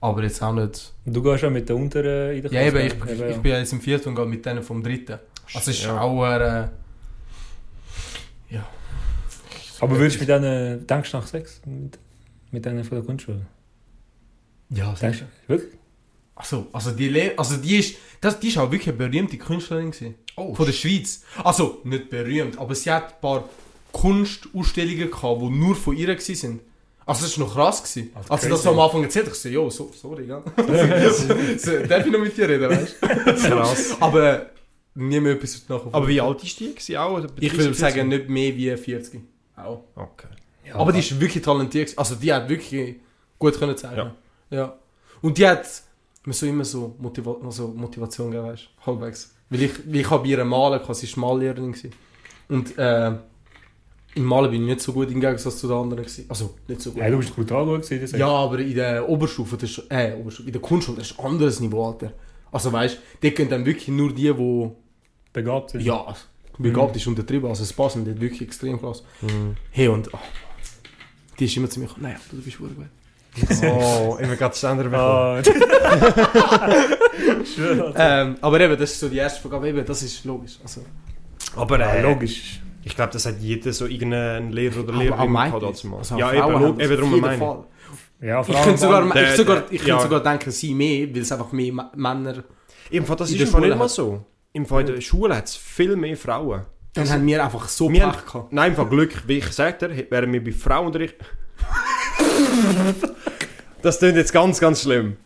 Aber 0.00 0.22
jetzt 0.22 0.42
auch 0.42 0.54
nicht. 0.54 0.94
Du 1.04 1.22
gehst 1.22 1.42
ja 1.42 1.50
mit 1.50 1.68
der 1.68 1.76
unteren 1.76 2.36
in 2.36 2.42
der 2.42 2.52
Ja, 2.52 2.62
eben, 2.62 2.78
ich, 2.86 2.94
ich, 3.12 3.18
ja. 3.18 3.28
ich 3.28 3.36
bin 3.36 3.52
jetzt 3.52 3.72
im 3.74 3.80
vierten 3.82 4.08
und 4.10 4.14
gehe 4.16 4.24
mit 4.24 4.46
denen 4.46 4.62
vom 4.62 4.82
dritten. 4.82 5.18
Also 5.54 5.70
es 5.70 5.78
ist 5.78 5.84
Ja. 5.84 6.00
auch. 6.00 6.24
Äh, 6.24 6.68
Aber 9.82 9.96
würdest 9.98 10.16
du 10.16 10.20
mit 10.20 10.28
denen. 10.28 10.86
Denkst 10.86 11.10
du 11.10 11.16
nach 11.16 11.26
Sex? 11.26 11.60
Mit, 11.64 11.98
mit 12.50 12.64
denen 12.64 12.84
von 12.84 12.96
der 12.98 13.04
Grundschule? 13.04 13.46
ja, 14.70 14.94
du? 15.00 15.08
Wirklich? 15.46 15.79
Also, 16.40 16.66
also 16.72 16.90
die 16.92 17.08
Lehr 17.08 17.34
also 17.36 17.56
die 17.56 17.76
ist, 17.76 17.96
das, 18.20 18.40
die 18.40 18.48
ist 18.48 18.56
auch 18.56 18.70
wirklich 18.70 18.88
eine 18.88 18.96
berühmte 18.96 19.36
Künstlerin 19.36 19.90
gewesen. 19.90 20.14
Oh, 20.36 20.54
Von 20.54 20.64
der 20.64 20.72
Schweiz. 20.72 21.22
Also, 21.44 21.80
nicht 21.84 22.08
berühmt, 22.08 22.58
aber 22.58 22.74
sie 22.74 22.90
hat 22.90 23.14
ein 23.14 23.20
paar 23.20 23.48
Kunstausstellungen 23.92 25.10
gehabt, 25.10 25.42
die 25.42 25.50
nur 25.50 25.76
von 25.76 25.94
ihr 25.96 26.06
gewesen 26.06 26.34
sind. 26.34 26.60
Also 27.04 27.24
das 27.24 27.38
war 27.38 27.46
noch 27.46 27.54
krass. 27.54 27.82
Gewesen. 27.82 28.10
Also 28.14 28.32
Als 28.32 28.42
sie 28.42 28.48
das 28.48 28.62
so 28.62 28.70
am 28.70 28.78
Anfang 28.78 29.02
erzählt 29.02 29.26
hat, 29.26 29.32
ich 29.34 29.38
so, 29.38 29.48
jo, 29.48 29.68
so, 29.68 29.90
sorry, 30.00 30.26
gell? 30.26 30.42
so, 31.58 31.86
darf 31.86 32.06
ich 32.06 32.12
noch 32.12 32.20
mit 32.20 32.36
dir 32.36 32.48
reden, 32.48 32.70
weißt 32.70 32.96
du? 33.02 33.08
krass. 33.48 33.96
Aber 34.00 34.46
nie 34.94 35.20
mehr 35.20 35.32
etwas 35.32 35.68
nachher. 35.68 35.88
Aber 35.92 36.08
wie 36.08 36.20
alt 36.20 36.42
ist 36.42 36.58
die? 36.58 36.70
gewesen? 36.72 36.96
Auch, 36.96 37.18
oder 37.18 37.28
Ich 37.40 37.50
30, 37.50 37.58
würde 37.58 37.74
40? 37.74 37.78
sagen, 37.80 38.08
nicht 38.08 38.28
mehr 38.28 38.56
wie 38.56 38.76
40. 38.76 39.20
Auch. 39.56 39.82
Okay. 39.94 40.28
Ja, 40.66 40.76
Aber 40.76 40.92
die 40.92 41.00
ist 41.00 41.20
wirklich 41.20 41.42
talentiert. 41.44 41.92
Also 41.98 42.14
die 42.14 42.32
hat 42.32 42.48
wirklich 42.48 42.96
gut 43.38 43.58
können 43.58 43.76
zeigen. 43.76 44.12
Ja. 44.50 44.56
ja. 44.56 44.78
Und 45.20 45.36
die 45.36 45.46
hat 45.46 45.66
mir 46.30 46.34
so 46.34 46.46
immer 46.46 46.64
so, 46.64 46.94
Motiva 46.98 47.36
also 47.44 47.68
Motivation 47.68 48.30
gegeben, 48.30 48.48
weißt 48.48 48.62
du, 48.62 48.86
halbwegs. 48.86 49.34
Weil 49.50 49.62
ich, 49.62 49.86
weil 49.86 49.96
ich 49.96 50.10
habe 50.10 50.22
bei 50.22 50.28
ihr 50.30 50.44
malen, 50.44 50.80
kann, 50.82 50.94
sie 50.94 51.16
war 51.16 51.34
Mallehrerin. 51.34 51.74
Und 52.48 52.78
äh, 52.78 53.12
im 54.14 54.24
Malen 54.24 54.50
bin 54.50 54.62
ich 54.62 54.68
nicht 54.68 54.80
so 54.80 54.92
gut 54.92 55.10
im 55.10 55.20
Gegensatz 55.20 55.58
zu 55.58 55.68
den 55.68 55.76
anderen. 55.76 56.04
Gewesen. 56.04 56.26
Also 56.28 56.54
nicht 56.68 56.80
so 56.80 56.92
gut. 56.92 57.00
Ja, 57.00 57.10
du 57.10 57.18
bist 57.18 57.34
brutal 57.34 57.64
gut 57.64 57.82
gewesen. 57.82 58.00
das 58.00 58.12
Ja, 58.12 58.28
aber 58.28 58.58
in 58.60 58.74
der 58.74 59.08
Oberstufe, 59.08 59.56
das 59.56 59.70
ist, 59.70 59.86
äh, 59.88 60.14
Oberstufe, 60.14 60.48
in 60.48 60.52
der 60.52 60.62
Kunstschule, 60.62 60.98
das 60.98 61.10
ist 61.10 61.18
ein 61.18 61.26
anderes 61.26 61.60
Niveau, 61.60 61.86
Alter. 61.86 62.12
Also 62.52 62.72
weißt 62.72 62.96
du, 62.96 63.00
die 63.22 63.30
können 63.32 63.50
dann 63.50 63.66
wirklich 63.66 63.88
nur 63.88 64.12
die, 64.12 64.32
die, 64.32 64.70
Begabt 65.32 65.70
sind. 65.70 65.82
ja, 65.82 66.14
begabt 66.58 66.96
ist 66.96 67.06
untertrieben, 67.06 67.48
also 67.48 67.62
es 67.62 67.72
passen 67.72 68.04
dort 68.04 68.20
wirklich 68.20 68.42
extrem 68.42 68.80
krass. 68.80 69.04
Mhm. 69.20 69.56
Hey 69.70 69.88
und, 69.88 70.12
oh, 70.12 70.18
die 71.38 71.44
ist 71.44 71.56
immer 71.56 71.70
zu 71.70 71.80
mir 71.80 71.86
gekommen, 71.86 72.06
naja, 72.06 72.16
du 72.30 72.42
bist 72.42 72.56
verdammt 72.56 72.78
gut. 72.78 72.86
Oh, 73.62 74.16
ich 74.18 74.26
habe 74.26 74.36
gerade 74.36 74.50
das 74.50 74.64
andere 74.64 74.88
bekommen. 74.88 75.42
Ähm, 77.96 78.36
aber 78.40 78.60
eben, 78.60 78.78
das 78.78 78.90
ist 78.92 79.00
so 79.00 79.08
die 79.08 79.16
erste 79.18 79.40
Frage, 79.40 79.56
aber 79.56 79.66
eben, 79.66 79.84
das 79.84 80.02
ist 80.02 80.24
logisch. 80.24 80.58
Also, 80.62 80.82
Aber 81.56 81.78
Ja, 81.78 81.92
äh, 81.94 82.02
logisch. 82.02 82.60
ich 82.82 82.94
glaube, 82.96 83.12
das 83.12 83.26
hat 83.26 83.36
jeder 83.40 83.72
so 83.72 83.86
irgendeinen 83.86 84.50
Lehrer 84.52 84.80
oder 84.80 84.92
Lehrerin 84.94 85.32
gehabt. 85.32 85.62
Also, 85.62 86.18
ja, 86.18 86.32
eben, 86.32 86.80
eben 86.80 86.96
darum 86.96 87.20
meine. 87.20 87.38
Fall. 87.38 87.64
Ja, 88.20 88.40
Ich 88.46 88.62
könnte 88.62 88.76
sogar. 88.78 89.12
Der- 89.12 89.30
ich 89.30 89.36
sogar, 89.36 89.62
ich 89.70 89.80
ja. 89.86 89.96
könnte 89.96 90.02
sogar 90.14 90.20
denken, 90.22 90.50
sie 90.50 90.74
mehr, 90.74 91.08
weil 91.14 91.22
es 91.22 91.32
einfach 91.32 91.52
mehr 91.52 91.72
Männer... 91.96 92.44
Im 92.90 93.06
Fall, 93.06 93.16
das 93.16 93.30
In 93.30 93.40
ist 93.40 93.50
Schule 93.50 93.68
nicht 93.68 93.78
mal 93.78 93.88
so. 93.88 94.24
Im 94.52 94.66
Fall 94.66 94.80
in 94.80 94.86
der 94.94 95.00
Schule 95.00 95.36
hat 95.36 95.46
es 95.46 95.56
viel 95.56 95.96
mehr 95.96 96.16
Frauen. 96.16 96.62
Dann 96.94 97.08
haben 97.08 97.24
wir 97.26 97.42
einfach 97.44 97.68
so 97.68 97.88
Wir 97.90 98.00
Pech 98.00 98.08
haben- 98.16 98.26
gehabt. 98.26 98.52
Nein, 98.52 98.70
im 98.72 98.76
Fall 98.76 98.86
Glück, 98.86 99.22
wie 99.28 99.38
ich 99.38 99.46
gesagt 99.46 99.82
habe, 99.84 100.06
wären 100.10 100.32
wir 100.32 100.42
bei 100.44 100.52
Frauenunterricht... 100.52 101.16
das 103.82 103.98
klingt 103.98 104.16
jetzt 104.16 104.32
ganz, 104.32 104.60
ganz 104.60 104.82
schlimm. 104.82 105.16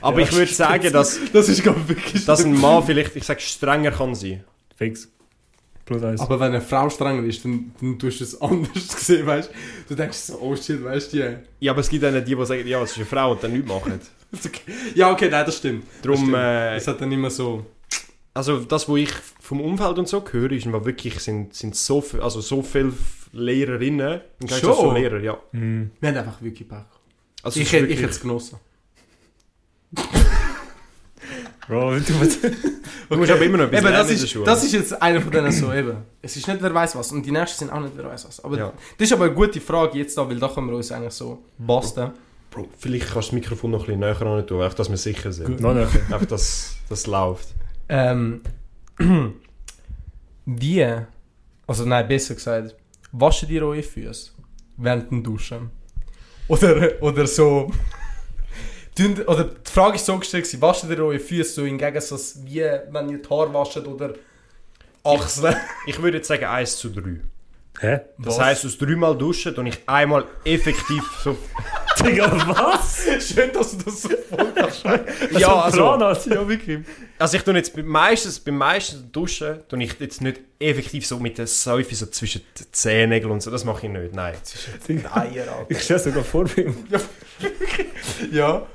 Aber 0.00 0.20
Ja, 0.20 0.26
ich 0.26 0.32
würde 0.34 0.52
sagen, 0.52 0.92
dass, 0.92 1.18
Das 1.32 1.48
ist 1.48 1.64
wirklich 1.64 2.24
dass 2.24 2.44
ein 2.44 2.58
Mann 2.60 2.84
vielleicht, 2.84 3.16
ich 3.16 3.24
sage, 3.24 3.40
strenger 3.40 3.90
kann 3.90 4.14
sein. 4.14 4.44
Fix. 4.76 5.08
Plus 5.84 6.02
eins. 6.02 6.20
Aber 6.20 6.40
wenn 6.40 6.48
eine 6.48 6.60
Frau 6.60 6.88
strenger 6.88 7.22
ist, 7.24 7.44
dann, 7.44 7.72
dann 7.80 7.98
tust 7.98 8.20
du 8.20 8.24
es 8.24 8.40
anders 8.40 8.88
sehen, 9.06 9.26
weißt 9.26 9.50
du? 9.50 9.54
Du 9.88 9.94
denkst 9.94 10.16
so, 10.16 10.38
oh 10.40 10.56
shit, 10.56 10.82
weißt 10.82 11.12
du, 11.12 11.16
die... 11.16 11.36
Ja, 11.64 11.72
aber 11.72 11.80
es 11.80 11.88
gibt 11.90 12.02
dann 12.02 12.14
die, 12.24 12.34
die 12.34 12.46
sagen, 12.46 12.66
ja, 12.66 12.82
es 12.82 12.92
ist 12.92 12.96
eine 12.96 13.06
Frau 13.06 13.32
und 13.32 13.42
dann 13.42 13.52
nichts 13.52 13.68
machen. 13.68 14.00
Ja, 14.96 15.12
okay, 15.12 15.28
nein, 15.30 15.46
das 15.46 15.58
stimmt. 15.58 15.84
Darum, 16.02 16.18
stimmt. 16.18 16.34
äh, 16.34 16.76
Es 16.76 16.88
hat 16.88 17.00
dann 17.00 17.12
immer 17.12 17.30
so... 17.30 17.66
also 18.32 18.58
das, 18.60 18.88
was 18.88 18.96
ich 18.96 19.10
vom 19.40 19.60
Umfeld 19.60 19.98
und 19.98 20.08
so 20.08 20.24
höre, 20.28 20.50
ist 20.52 20.66
wirklich, 20.66 21.20
sind, 21.20 21.54
sind 21.54 21.76
so, 21.76 22.00
viel, 22.00 22.20
also 22.20 22.40
so 22.40 22.62
viele 22.62 22.92
Lehrerinnen 23.34 24.20
im 24.40 24.46
Gegensatz 24.46 24.76
Schon? 24.76 24.88
zu 24.88 24.92
Lehrer, 24.94 25.20
ja. 25.20 25.38
Mhm. 25.52 25.90
Wir 26.00 26.08
haben 26.10 26.16
einfach 26.18 26.40
wirklich 26.42 26.68
Pech. 26.68 26.78
Also 27.42 27.60
Ich, 27.60 27.72
hätte- 27.72 27.86
ich 27.86 27.98
hätte 28.00 28.10
es 28.10 28.20
genossen. 28.20 28.58
Bro, 31.66 31.98
du 31.98 32.12
musst... 32.14 32.44
Du 33.08 33.16
musst 33.16 33.30
aber 33.30 33.42
immer 33.42 33.58
noch 33.58 33.64
etwas 33.66 33.80
Eben, 33.80 33.92
das 33.92 33.92
lernen 33.92 34.10
in 34.10 34.16
der 34.16 34.24
ist, 34.24 34.30
Schule. 34.30 34.44
das 34.44 34.64
ist 34.64 34.72
jetzt 34.72 35.02
einer 35.02 35.20
von 35.20 35.30
denen 35.30 35.52
so 35.52 35.72
eben. 35.72 35.96
Es 36.22 36.36
ist 36.36 36.48
nicht 36.48 36.62
wer 36.62 36.72
weiß 36.74 36.96
was 36.96 37.12
und 37.12 37.24
die 37.24 37.30
nächsten 37.32 37.58
sind 37.60 37.70
auch 37.70 37.80
nicht 37.80 37.92
wer 37.96 38.04
weiß 38.06 38.26
was. 38.26 38.42
Aber 38.44 38.56
Ja. 38.58 38.72
das 38.98 39.06
ist 39.08 39.12
aber 39.12 39.26
eine 39.26 39.34
gute 39.34 39.60
Frage 39.60 39.98
jetzt 39.98 40.16
da, 40.18 40.28
weil 40.28 40.38
da 40.38 40.48
können 40.48 40.68
wir 40.68 40.76
uns 40.76 40.90
eigentlich 40.90 41.12
so 41.12 41.44
basten. 41.58 42.12
Bro, 42.50 42.68
vielleicht 42.78 43.04
kannst 43.12 43.14
du 43.16 43.20
das 43.20 43.32
Mikrofon 43.32 43.70
noch 43.72 43.80
ein 43.80 43.86
bisschen 43.86 44.00
näher 44.00 44.20
ran 44.20 44.46
tun, 44.46 44.62
einfach, 44.62 44.74
dass 44.76 44.88
wir 44.90 44.96
sicher 44.96 45.32
sind. 45.32 45.60
Noch 45.60 45.74
nicht. 45.74 45.94
Einfach, 46.10 46.24
dass 46.26 46.76
das 46.88 47.06
läuft. 47.06 47.48
Ähm, 47.88 48.40
die, 50.46 50.86
also 51.66 51.84
nein, 51.84 52.08
besser 52.08 52.34
gesagt, 52.34 52.74
waschen 53.14 53.48
die 53.48 53.60
eure 53.60 53.82
Füße 53.82 54.32
während 54.76 55.10
dem 55.10 55.22
Duschen? 55.22 55.70
Oder, 56.48 57.00
oder 57.00 57.26
so... 57.26 57.70
Oder 59.26 59.44
die 59.44 59.70
Frage 59.70 59.96
ist 59.96 60.06
so 60.06 60.16
gestellt, 60.18 60.44
gewesen, 60.44 60.62
waschen 60.62 60.90
ihr 60.90 60.98
eure 60.98 61.18
Füße 61.18 61.52
so 61.52 61.64
im 61.64 61.78
Gegensatz 61.78 62.38
wie 62.44 62.60
wenn 62.90 63.08
ihr 63.08 63.18
die 63.18 63.28
Haare 63.28 63.52
wascht 63.54 63.78
oder... 63.78 64.14
Achseln. 65.02 65.56
Ich 65.86 66.00
würde 66.00 66.18
jetzt 66.18 66.28
sagen 66.28 66.44
1 66.44 66.76
zu 66.76 66.88
3. 66.88 67.20
Hä? 67.80 68.00
Das 68.18 68.38
Was? 68.38 68.40
heisst, 68.40 68.64
aus 68.64 68.78
dreimal 68.78 69.18
duschen 69.18 69.54
und 69.56 69.66
ich 69.66 69.78
einmal 69.86 70.24
effektiv 70.44 71.02
so... 71.22 71.36
Digga, 72.02 72.32
was? 72.48 73.04
Schön, 73.28 73.52
dass 73.52 73.76
du 73.76 73.84
das 73.84 74.02
so 74.02 74.08
voll 74.08 74.52
ja, 75.38 75.54
also, 75.62 76.30
ja, 76.30 76.48
wirklich. 76.48 76.80
also 77.18 77.36
ich 77.36 77.42
tue 77.42 77.54
jetzt 77.54 77.74
beim 77.74 77.86
meisten, 77.86 78.32
beim 78.44 78.56
meisten 78.58 79.10
Duschen 79.12 79.60
tue 79.68 79.82
ich 79.82 79.98
jetzt 80.00 80.20
nicht 80.20 80.40
effektiv 80.58 81.06
so 81.06 81.18
mit 81.18 81.38
der 81.38 81.46
Seife 81.46 81.94
so 81.94 82.06
zwischen 82.06 82.42
den 82.58 82.66
Zehennägeln 82.72 83.30
und 83.32 83.42
so, 83.42 83.50
das 83.50 83.64
mache 83.64 83.86
ich 83.86 83.92
nicht, 83.92 84.14
nein. 84.14 84.34
Eier, 85.12 85.42
Alter. 85.42 85.66
Ich 85.68 85.82
stelle 85.82 86.00
sogar 86.00 86.24
vor, 86.24 86.44
wie 86.56 86.72
Ja. 88.32 88.66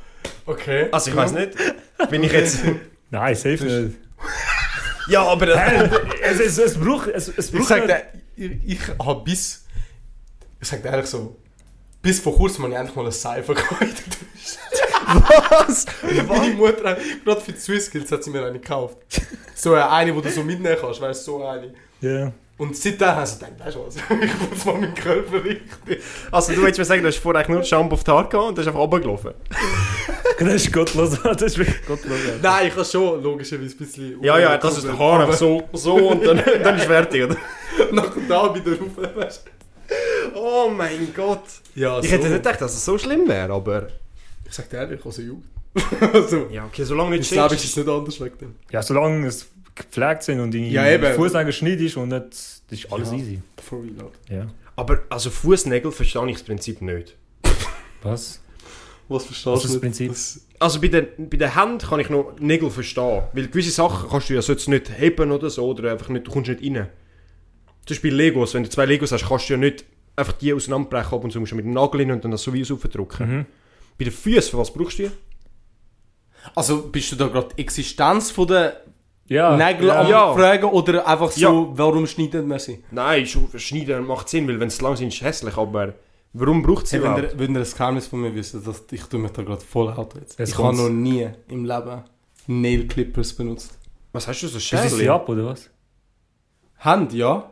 Okay. 0.45 0.87
Also 0.91 1.11
ich 1.11 1.15
weiß 1.15 1.31
nicht, 1.33 1.51
wenn 2.09 2.23
ich 2.23 2.31
jetzt... 2.31 2.59
Nein, 3.09 3.35
safe 3.35 3.63
nicht. 3.63 3.97
Ja, 5.07 5.23
aber... 5.23 5.57
Hä? 5.59 5.89
Es, 6.21 6.39
es, 6.39 6.57
es 6.59 6.77
braucht. 6.77 7.07
Es, 7.09 7.27
es 7.29 7.47
Ich 7.47 7.55
braucht 7.55 7.67
sag 7.67 7.87
nicht- 7.87 8.05
dir, 8.37 8.51
ich, 8.65 8.79
ich 8.79 8.79
habe 9.03 9.23
bis. 9.23 9.65
Ich 10.61 10.67
sag 10.67 10.83
dir 10.83 10.89
ehrlich 10.89 11.07
so. 11.07 11.39
Bis 12.01 12.19
vor 12.19 12.35
kurzem 12.35 12.63
habe 12.63 12.73
ich 12.73 12.79
endlich 12.79 12.95
mal 12.95 13.01
eine 13.03 13.11
Seife 13.11 13.53
geholt. 13.55 14.03
Was? 15.49 15.85
Meine 16.27 16.53
Mutter 16.53 16.91
hat, 16.91 16.99
gerade 17.25 17.41
für 17.41 17.51
die 17.51 17.59
Swissskills 17.59 18.11
hat 18.11 18.23
sie 18.23 18.29
mir 18.29 18.45
eine 18.45 18.59
gekauft. 18.59 18.97
So 19.55 19.73
eine, 19.73 20.13
die 20.13 20.21
du 20.21 20.29
so 20.29 20.43
mitnehmen 20.43 20.77
kannst, 20.79 21.01
weißt 21.01 21.27
du, 21.27 21.31
so 21.31 21.45
eine. 21.45 21.73
Ja. 21.99 22.31
Und 22.57 22.75
seitdem 22.75 23.07
habe 23.07 23.23
ich 23.25 23.39
gedacht, 23.39 23.53
weißt 23.65 23.75
du 23.75 23.85
was, 23.85 23.95
ich 24.21 24.49
muss 24.49 24.65
mal 24.65 24.75
meinen 24.75 24.93
Körper 24.93 25.43
richten. 25.43 25.95
Also 26.31 26.53
du 26.53 26.61
willst 26.61 26.77
mir 26.77 26.85
sagen, 26.85 27.01
du 27.01 27.07
hast 27.07 27.17
vorher 27.17 27.49
nur 27.49 27.63
Shampoo 27.63 27.95
auf 27.95 28.03
die 28.03 28.11
Haare 28.11 28.29
gehabt 28.29 28.49
und 28.49 28.57
das 28.57 28.63
ist 28.63 28.67
einfach 28.67 28.81
runtergelaufen? 28.81 29.33
Das 30.39 30.53
ist 30.53 30.71
gottlos. 30.71 31.21
Das 31.21 31.41
ist 31.41 31.57
wirklich 31.57 31.85
gottlos. 31.85 32.17
Nein, 32.41 32.67
ich 32.67 32.73
habe 32.73 32.85
schon 32.85 33.21
logischerweise 33.21 33.75
ein 33.75 33.77
bisschen... 33.77 34.23
Ja, 34.23 34.39
ja, 34.39 34.57
das 34.57 34.77
ist 34.77 34.87
der 34.87 34.97
Haar 34.97 35.33
so, 35.33 35.67
so 35.73 35.95
und 35.95 36.25
dann, 36.25 36.41
dann 36.63 36.77
ist 36.77 36.85
fertig, 36.85 37.25
oder? 37.25 37.35
Nach 37.91 38.09
da 38.29 38.55
wieder 38.55 38.71
rauf, 38.79 39.15
weißt 39.15 39.43
Oh 40.35 40.69
mein 40.75 41.13
Gott. 41.15 41.43
Ja, 41.75 41.99
Ich 41.99 42.11
hätte 42.11 42.25
nicht 42.29 42.37
gedacht, 42.43 42.61
dass 42.61 42.73
es 42.73 42.85
so 42.85 42.97
schlimm 42.97 43.27
wäre, 43.27 43.51
aber... 43.53 43.87
Ich 44.47 44.53
sag 44.55 44.69
dir 44.69 44.77
ehrlich, 44.77 45.05
aus 45.05 45.15
der 45.17 45.25
Jugend. 45.25 45.45
also, 46.13 46.47
Ja, 46.51 46.65
okay, 46.65 46.83
solange 46.83 47.15
ich 47.15 47.21
nicht 47.21 47.31
glaube, 47.31 47.55
es 47.55 47.61
stinkst. 47.61 47.77
ist 47.77 47.85
nicht 47.85 47.95
anders 47.95 48.19
wegen 48.21 48.37
dem. 48.39 48.55
Ja, 48.71 48.81
solange 48.81 49.27
es 49.27 49.47
gepflegt 49.75 50.23
sind 50.23 50.39
und 50.39 50.51
die 50.51 50.69
Ja. 50.71 50.83
Fußnägel 51.13 51.53
schneidest 51.53 51.97
und 51.97 52.09
nicht, 52.09 52.23
das 52.25 52.79
ist 52.79 52.91
alles 52.91 53.11
Ja. 53.11 53.17
easy. 53.17 53.41
For 53.63 53.79
real. 53.83 54.11
Ja. 54.29 54.47
Aber 54.75 54.99
also 55.09 55.29
Fußnägel 55.29 55.91
verstehe 55.91 56.25
ich 56.27 56.33
das 56.37 56.43
Prinzip 56.43 56.81
nicht. 56.81 57.15
Was? 58.03 58.39
Was 59.07 59.25
verstehst 59.25 59.45
Was 59.47 59.59
ist 59.59 59.63
das 59.65 59.71
nicht? 59.73 59.81
Prinzip? 59.81 60.09
Das- 60.09 60.41
Also 60.59 60.81
bei 60.81 60.87
der, 60.87 61.01
bei 61.17 61.37
der 61.37 61.55
Hand 61.55 61.87
kann 61.87 61.99
ich 61.99 62.09
noch 62.09 62.35
Nägel 62.39 62.69
verstehen. 62.69 63.23
Weil 63.33 63.47
gewisse 63.47 63.71
Sachen 63.71 64.09
kannst 64.09 64.29
du 64.29 64.33
ja 64.33 64.41
sonst 64.41 64.67
nicht 64.67 64.91
heben 64.99 65.31
oder 65.31 65.49
so, 65.49 65.67
oder 65.67 65.91
einfach 65.91 66.09
nicht, 66.09 66.27
du 66.27 66.31
kommst 66.31 66.49
nicht 66.49 66.61
rein. 66.63 66.87
Zum 67.89 67.95
Beispiel 67.95 68.13
Legos, 68.13 68.53
wenn 68.53 68.61
du 68.61 68.69
zwei 68.69 68.85
Legos 68.85 69.11
hast, 69.11 69.27
kannst 69.27 69.49
du 69.49 69.53
ja 69.53 69.57
nicht 69.57 69.83
einfach 70.15 70.33
die 70.33 70.53
auseinanderbrechen, 70.53 71.11
ab 71.17 71.23
und 71.23 71.31
zu 71.31 71.39
musst 71.39 71.53
du 71.53 71.55
mit 71.55 71.65
dem 71.65 71.73
Nagel 71.73 72.01
hin 72.01 72.11
und 72.11 72.23
dann 72.23 72.29
das 72.29 72.43
so 72.43 72.53
wie 72.53 72.61
aufdrücken. 72.61 73.37
Mhm. 73.37 73.45
Bei 73.97 74.05
den 74.05 74.13
Füßen, 74.13 74.51
für 74.51 74.59
was 74.59 74.71
brauchst 74.71 74.99
du 74.99 75.03
die? 75.03 75.11
Also 76.53 76.83
bist 76.83 77.11
du 77.11 77.15
da 77.15 77.27
gerade 77.29 77.49
die 77.55 77.61
Existenz 77.63 78.29
von 78.29 78.47
der 78.47 78.81
Ja. 79.27 79.57
Nägel 79.57 79.87
ja. 79.87 80.01
am 80.01 80.07
Ja. 80.07 80.33
fragen 80.35 80.65
oder 80.65 81.07
einfach 81.07 81.31
so, 81.31 81.39
Ja. 81.41 81.77
warum 81.79 82.05
schneidet 82.05 82.45
man 82.45 82.59
sie? 82.59 82.83
Nein, 82.91 83.25
schneiden 83.25 84.05
macht 84.05 84.29
Sinn, 84.29 84.47
weil 84.47 84.59
wenn 84.59 84.67
es 84.67 84.81
lang 84.81 84.95
sind, 84.95 85.07
ist 85.07 85.15
es 85.15 85.21
hässlich, 85.21 85.57
aber 85.57 85.93
warum 86.33 86.61
braucht 86.61 86.85
sie 86.85 86.97
Hey, 86.97 87.03
wenn, 87.05 87.11
überhaupt? 87.13 87.33
ihr, 87.33 87.39
wenn 87.39 87.55
ihr 87.55 87.61
ein 87.61 87.67
Geheimnis 87.75 88.05
von 88.05 88.21
mir 88.21 88.35
wisst, 88.35 88.53
dass 88.53 88.83
ich 88.91 89.03
tue 89.05 89.19
mich 89.19 89.31
da 89.31 89.41
gerade 89.41 89.61
voll 89.61 89.89
out 89.89 90.13
jetzt. 90.13 90.37
Jetzt 90.37 90.49
ich 90.49 90.57
habe 90.59 90.77
noch 90.77 90.89
nie 90.89 91.27
im 91.47 91.65
Leben 91.65 92.03
Nail 92.45 92.87
Clippers 92.87 93.33
benutzt. 93.33 93.79
Was 94.11 94.27
hast 94.27 94.41
du 94.43 94.47
so 94.47 94.57
Ist 94.59 94.69
sie 94.95 95.09
ab, 95.09 95.27
oder 95.27 95.45
was? 95.47 95.69
Hand, 96.79 97.13
ja. 97.13 97.51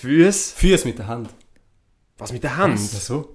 Füße? 0.00 0.54
Füße 0.56 0.86
mit 0.86 0.98
der 0.98 1.06
Hand. 1.06 1.28
Was 2.18 2.32
mit 2.32 2.42
der 2.42 2.56
Hand? 2.56 2.78
so? 2.80 3.34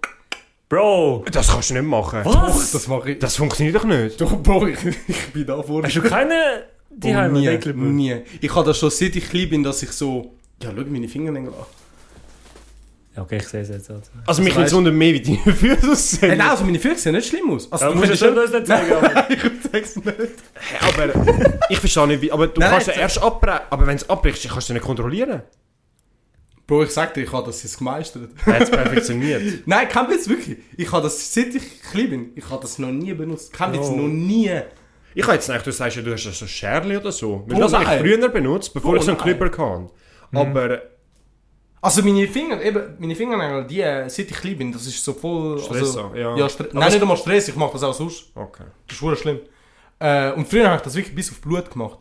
Bro! 0.69 1.23
Das 1.31 1.47
kannst 1.49 1.69
du 1.69 1.75
nicht 1.75 1.83
machen. 1.85 2.21
Was? 2.25 2.71
Das 2.71 2.87
mache 2.87 3.11
ich. 3.11 3.19
Das 3.19 3.37
funktioniert 3.37 3.75
doch 3.75 3.85
nicht. 3.85 4.19
Doch, 4.19 4.35
Bro, 4.41 4.67
ich, 4.67 4.79
ich 5.07 5.27
bin 5.33 5.45
da 5.45 5.61
vor. 5.61 5.83
Hast 5.83 5.95
du 5.95 6.01
keine 6.01 6.65
die 6.89 7.11
oh, 7.11 7.15
haben 7.15 7.33
nie, 7.33 7.45
Nägel? 7.45 7.73
nie. 7.73 8.21
Ich 8.41 8.53
habe 8.55 8.65
das 8.65 8.79
schon 8.79 8.89
seit 8.89 9.15
ich 9.15 9.29
klein 9.29 9.49
bin, 9.49 9.63
dass 9.63 9.83
ich 9.83 9.91
so... 9.91 10.33
Ja, 10.63 10.71
schau 10.75 10.83
meine 10.87 11.07
Fingernägel 11.07 11.49
an. 11.49 11.65
Ja, 13.15 13.21
okay, 13.21 13.37
ich 13.37 13.47
sehe 13.47 13.61
es 13.61 13.69
jetzt. 13.69 13.89
Also. 13.91 14.01
Also 14.25 14.41
mich 14.41 14.53
Also 14.55 14.63
nicht 14.63 14.73
wundern 14.73 14.97
mehr, 14.97 15.13
wie 15.13 15.21
deine 15.21 15.37
Füße 15.55 15.91
aussehen. 15.91 16.37
Nein, 16.37 16.49
also 16.49 16.63
meine 16.63 16.79
Füße 16.79 16.95
sehen 16.99 17.13
nicht 17.15 17.27
schlimm 17.27 17.51
aus. 17.51 17.71
Also, 17.71 17.85
Ja, 17.85 17.91
du 17.91 17.97
musst 17.97 18.09
ja 18.09 18.15
schon 18.17 18.35
das 18.35 18.51
nicht 18.51 18.67
sagen, 18.67 18.91
aber... 18.93 19.29
ich 19.29 19.39
sag's 19.71 19.95
nicht. 19.95 20.17
Hey, 20.55 20.79
aber 20.81 21.49
ich 21.69 21.79
verstehe 21.79 22.07
nicht, 22.07 22.21
wie. 22.21 22.31
Aber 22.31 22.47
du 22.47 22.59
Nein, 22.59 22.71
kannst 22.71 22.87
ja 22.87 22.93
nein, 22.93 23.01
erst 23.01 23.21
abbrechen. 23.21 23.61
Aber 23.69 23.85
wenn 23.87 23.95
es 23.95 24.09
abbrichst, 24.09 24.49
kannst 24.49 24.69
du 24.69 24.73
nicht 24.73 24.85
kontrollieren. 24.85 25.43
Bro, 26.67 26.83
ich 26.83 26.91
sag 26.91 27.13
dir, 27.13 27.23
ich 27.23 27.31
habe 27.31 27.45
das 27.47 27.63
jetzt 27.63 27.77
gemeistert. 27.77 28.29
Er 28.45 28.53
hat 28.55 28.61
es 28.63 28.69
perfektioniert. 28.71 29.41
Nein, 29.65 29.87
kein 29.87 30.09
Witz, 30.09 30.27
wirklich. 30.27 30.57
Ich 30.75 30.91
habe 30.91 31.03
das, 31.03 31.33
seit 31.33 31.55
ich 31.55 31.81
klein 31.81 32.09
bin, 32.09 32.31
ich 32.35 32.49
habe 32.49 32.61
das 32.61 32.77
noch 32.77 32.91
nie 32.91 33.13
benutzt. 33.13 33.53
Kein 33.53 33.71
Witz, 33.73 33.87
Oh. 33.89 33.95
noch 33.95 34.07
nie. 34.09 34.51
Ich 35.15 35.23
habe 35.23 35.33
jetzt 35.35 35.47
gedacht, 35.47 35.65
du 35.65 35.71
sagst 35.71 35.95
ja, 35.95 36.03
du 36.03 36.11
hast 36.11 36.23
so 36.23 36.45
Scherli 36.45 36.97
oder 36.97 37.11
so. 37.11 37.43
Weil 37.47 37.57
Oh, 37.57 37.61
das 37.61 37.73
habe 37.73 37.83
ich 37.85 38.01
früher 38.01 38.29
benutzt, 38.29 38.73
bevor 38.73 38.93
Oh, 38.93 38.95
ich 38.97 39.03
so 39.03 39.11
einen. 39.11 39.19
Clipper 39.19 39.49
kann. 39.49 39.89
Aber 40.33 40.81
Also 41.81 42.03
meine 42.03 42.27
Finger, 42.27 42.61
eben, 42.61 42.95
meine 42.99 43.15
Fingernägel, 43.15 43.65
die, 43.65 43.81
äh, 43.81 44.09
seit 44.09 44.29
ich 44.29 44.35
klein 44.37 44.57
bin, 44.57 44.71
das 44.73 44.85
ist 44.87 45.03
so 45.03 45.13
voll... 45.13 45.57
Stress, 45.59 45.81
also, 45.97 46.11
ja. 46.15 46.35
ja 46.35 46.49
Stre 46.49 46.65
Aber 46.69 46.79
Nein, 46.81 46.91
nicht 46.91 47.01
einmal 47.01 47.17
Stress, 47.17 47.47
ich 47.47 47.55
mache 47.55 47.71
das 47.73 47.83
auch 47.83 47.93
sonst. 47.93 48.25
okay. 48.35 48.63
Das 48.87 48.95
ist 48.95 48.99
verdammt 48.99 49.19
schlimm. 49.21 49.39
Äh, 49.99 50.31
und 50.33 50.47
früher 50.47 50.65
habe 50.67 50.75
ich 50.77 50.81
das 50.81 50.95
wirklich 50.95 51.15
bis 51.15 51.31
auf 51.31 51.39
Blut 51.39 51.71
gemacht. 51.71 51.99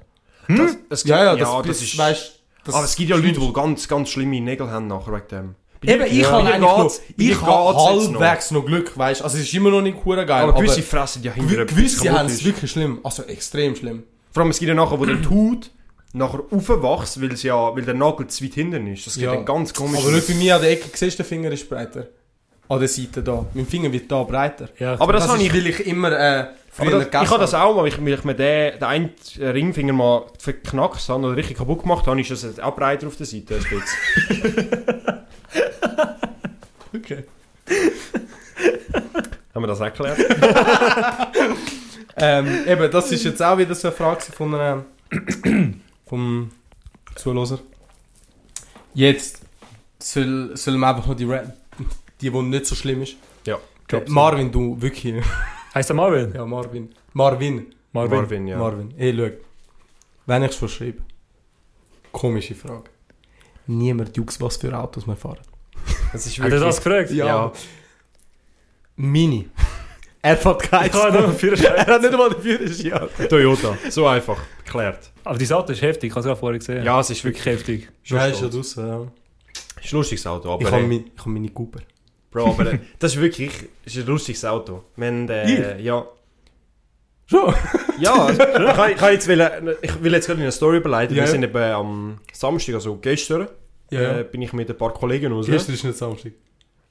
Das, 0.49 0.77
es 0.91 1.03
gibt, 1.05 1.11
Ja, 1.17 1.25
ja, 1.25 1.37
das, 1.37 1.49
ja, 1.49 1.61
bis, 1.61 1.69
das 1.79 1.83
ist. 1.83 1.97
weißt, 1.99 2.23
das 2.33 2.36
aber 2.75 2.85
es 2.85 2.97
gibt 2.97 3.11
ja 3.11 3.17
Leute, 3.17 3.41
die 3.41 3.53
ganz, 3.53 3.87
ganz 3.89 4.09
schlimme 4.11 4.41
Nägel 4.41 4.71
haben 4.71 4.87
nachher 4.87 5.13
wegen 5.13 5.29
dem. 5.31 5.55
Bei 5.85 5.93
Eben, 5.93 6.05
ich 6.17 6.23
bei 6.23 6.29
habe 6.31 6.49
eigentlich 6.49 6.61
noch, 6.61 6.91
ich 7.19 7.41
habe 7.43 7.99
jetzt 8.03 8.11
noch. 8.13 8.21
halbwegs 8.21 8.51
noch. 8.51 8.65
Glück, 8.67 8.97
weißt 8.99 9.23
Also 9.23 9.37
es 9.37 9.45
ist 9.45 9.55
immer 9.55 9.71
noch 9.71 9.83
nicht 9.83 9.99
hure 10.05 10.25
geil, 10.25 10.43
Aber 10.45 10.53
aber, 10.55 10.63
gewisse 10.63 10.83
fressen 10.83 11.23
ja 11.23 11.33
hinter 11.33 11.55
gew- 11.55 11.61
etwas 11.63 11.77
gewisse 11.77 12.11
haben 12.11 12.27
es 12.27 12.33
ist. 12.35 12.45
wirklich 12.45 12.71
schlimm. 12.71 13.01
Also 13.03 13.23
extrem 13.25 13.77
schlimm. 13.77 14.03
Vor 14.33 14.43
allem, 14.43 14.51
es 14.51 14.59
gibt 14.59 14.69
ja 14.69 14.75
nachher, 14.75 14.99
wo 14.99 15.05
der 15.05 15.17
Haut 15.31 15.71
nachher 16.13 16.41
aufwächst, 16.51 17.21
weil, 17.21 17.35
ja, 17.37 17.75
weil 17.77 17.83
der 17.85 17.95
Nagel 17.95 18.27
zu 18.29 18.43
weit 18.45 18.55
hinten 18.55 18.87
ist. 18.87 19.07
Das 19.07 19.15
gibt 19.15 19.27
Ja. 19.27 19.35
dann 19.35 19.45
ganz 19.45 19.75
komisch. 19.75 20.01
Aber 20.01 20.13
nicht 20.13 20.27
bei 20.27 20.35
mir 20.35 20.57
an 20.57 20.63
der 20.63 20.71
Ecke, 20.73 20.89
siehst 20.95 21.15
du, 21.19 21.23
der 21.23 21.27
Finger 21.27 21.51
ist 21.53 21.69
breiter. 21.69 22.07
An 22.69 22.79
der 22.81 22.89
Seite 22.89 23.23
da. 23.23 23.47
Mein 23.55 23.67
Finger 23.67 23.93
wird 23.93 24.11
da 24.11 24.23
breiter. 24.23 24.69
Ja, 24.79 24.99
Aber 24.99 25.13
das, 25.13 25.25
Das, 25.25 25.33
habe 25.33 25.43
ich... 25.43 25.53
weil 25.53 25.67
ich 25.67 25.87
immer 25.87 26.13
äh, 26.13 26.47
früher 26.71 27.05
das, 27.05 27.23
ich 27.23 27.31
habe 27.31 27.41
das 27.41 27.55
auch, 27.55 27.77
weil 27.77 27.89
ich, 27.89 27.99
weil 28.05 28.15
ich 28.15 28.25
mir 28.25 28.35
den, 28.35 28.79
den 28.79 28.83
einen 28.85 29.11
Ringfinger 29.39 29.93
mal 29.93 30.25
verknackst 30.39 31.09
habe 31.09 31.27
oder 31.27 31.37
richtig 31.37 31.59
kaputt 31.59 31.83
gemacht 31.83 32.07
habe, 32.07 32.21
ist 32.21 32.31
das 32.31 32.59
auch 32.59 32.75
breiter 32.75 33.07
auf 33.07 33.17
der 33.17 33.27
Seite. 33.27 33.59
Okay. 36.95 37.25
Haben 39.55 39.63
wir 39.63 39.67
das 39.67 39.81
erklärt? 39.81 40.19
Ähm, 42.19 42.67
eben, 42.67 42.91
das 42.91 43.13
ist 43.13 43.25
jetzt 43.25 43.43
auch 43.43 43.59
wieder 43.59 43.75
so 43.75 43.89
eine 43.89 43.97
Frage 43.97 44.23
von 44.23 44.55
einem, 44.55 44.85
vom 46.07 46.51
Zuhörer. 47.15 47.59
Jetzt 48.95 49.41
soll, 49.99 50.57
soll 50.57 50.79
man 50.79 50.95
einfach 50.95 51.09
noch 51.09 51.17
die, 51.17 51.27
Ra 51.27 51.43
die, 52.21 52.31
die 52.31 52.43
nicht 52.43 52.67
so 52.67 52.75
schlimm 52.75 53.03
ist. 53.03 53.17
Ja. 53.47 53.59
Äh, 53.91 54.03
Marvin, 54.09 54.51
du 54.51 54.81
wirklich. 54.81 55.25
Heißt 55.75 55.91
der 55.91 55.97
Marvin? 55.97 56.33
Ja, 56.35 56.45
Marvin. 56.47 56.89
Marvin. 57.13 57.67
Marvin. 57.93 58.19
Marvin, 58.19 58.47
ja. 58.47 58.59
Marvin. 58.59 58.95
Ey, 58.97 59.15
schau. 59.17 59.37
Wenn 60.27 60.43
ich 60.43 60.51
es 60.51 60.57
schon 60.57 60.69
schreibe. 60.69 61.03
Komische 62.13 62.55
Frage. 62.55 62.91
Niemand 63.67 64.17
juckt, 64.17 64.41
was 64.41 64.57
für 64.57 64.77
Autos 64.77 65.07
wir 65.07 65.17
fahren. 65.17 65.39
Das 66.13 66.27
ist 66.27 66.39
Hat 66.41 66.51
er 66.51 66.61
das 66.61 66.83
gefragt? 66.83 67.11
Ja. 67.11 67.53
Mini. 68.97 69.49
Er 70.23 70.37
fährt 70.37 70.63
keins. 70.63 70.95
Er 70.95 71.87
hat 71.87 72.03
nicht 72.03 72.13
einmal 72.13 72.31
den 72.31 72.41
Führerschein. 72.43 73.29
Toyota. 73.29 73.77
So 73.91 74.07
einfach. 74.07 74.39
Geklärt. 74.65 75.13
Aber 75.23 75.39
dieses 75.39 75.53
Auto 75.53 75.73
ist 75.73 75.83
heftig, 75.83 76.09
ich 76.09 76.13
habe 76.13 76.21
es 76.21 76.27
gerade 76.27 76.41
vorher 76.41 76.59
gesehen. 76.59 76.85
Ja, 76.85 76.99
es 76.99 77.11
ist 77.11 77.23
wirklich 77.25 77.45
wirklich... 77.45 77.83
heftig. 77.83 77.93
Schon 78.03 78.19
Ja, 78.19 78.27
ist 78.27 78.41
ja 78.41 78.49
draussen, 78.49 78.89
ja. 78.89 79.03
ist 79.83 79.93
ein 79.93 79.97
lustiges 79.97 80.27
Auto, 80.27 80.51
aber... 80.51 80.63
Ich 80.63 80.71
habe 80.71 80.83
mein, 80.83 81.05
hab 81.17 81.27
Mini 81.27 81.49
Cooper. 81.51 81.81
Bro, 82.37 82.51
aber 82.51 82.73
äh, 82.75 82.79
das 82.99 83.15
ist 83.15 83.21
wirklich... 83.21 83.51
Das 83.85 83.95
ist 83.95 84.03
ein 84.03 84.07
lustiges 84.07 84.45
Auto. 84.45 84.85
Wenn, 84.97 85.29
äh, 85.29 85.81
ja... 85.81 86.07
Schon? 87.29 87.53
Ja, 87.99 88.31
ich, 88.31 88.39
kann- 88.39 88.91
ich, 88.93 88.97
kann 88.99 89.13
jetzt 89.13 89.27
will, 89.27 89.77
ich 89.83 90.03
will 90.03 90.13
jetzt 90.13 90.27
gerade 90.27 90.41
eine 90.41 90.53
Story 90.53 90.77
überleiten. 90.77 91.17
Ja. 91.17 91.25
Wir 91.25 91.29
sind 91.29 91.43
eben 91.43 91.57
am 91.57 92.19
Samstag, 92.33 92.75
also 92.77 92.97
gestern, 92.97 93.49
Ja. 93.91 94.19
äh, 94.21 94.25
bin 94.25 94.43
ich 94.43 94.53
mit 94.53 94.71
ein 94.71 94.77
paar 94.77 94.93
Kollegen 94.93 95.33
raus. 95.33 95.47
Gestern 95.47 95.75
ist 95.75 95.83
nicht 95.85 95.99
Samstag. 95.99 96.33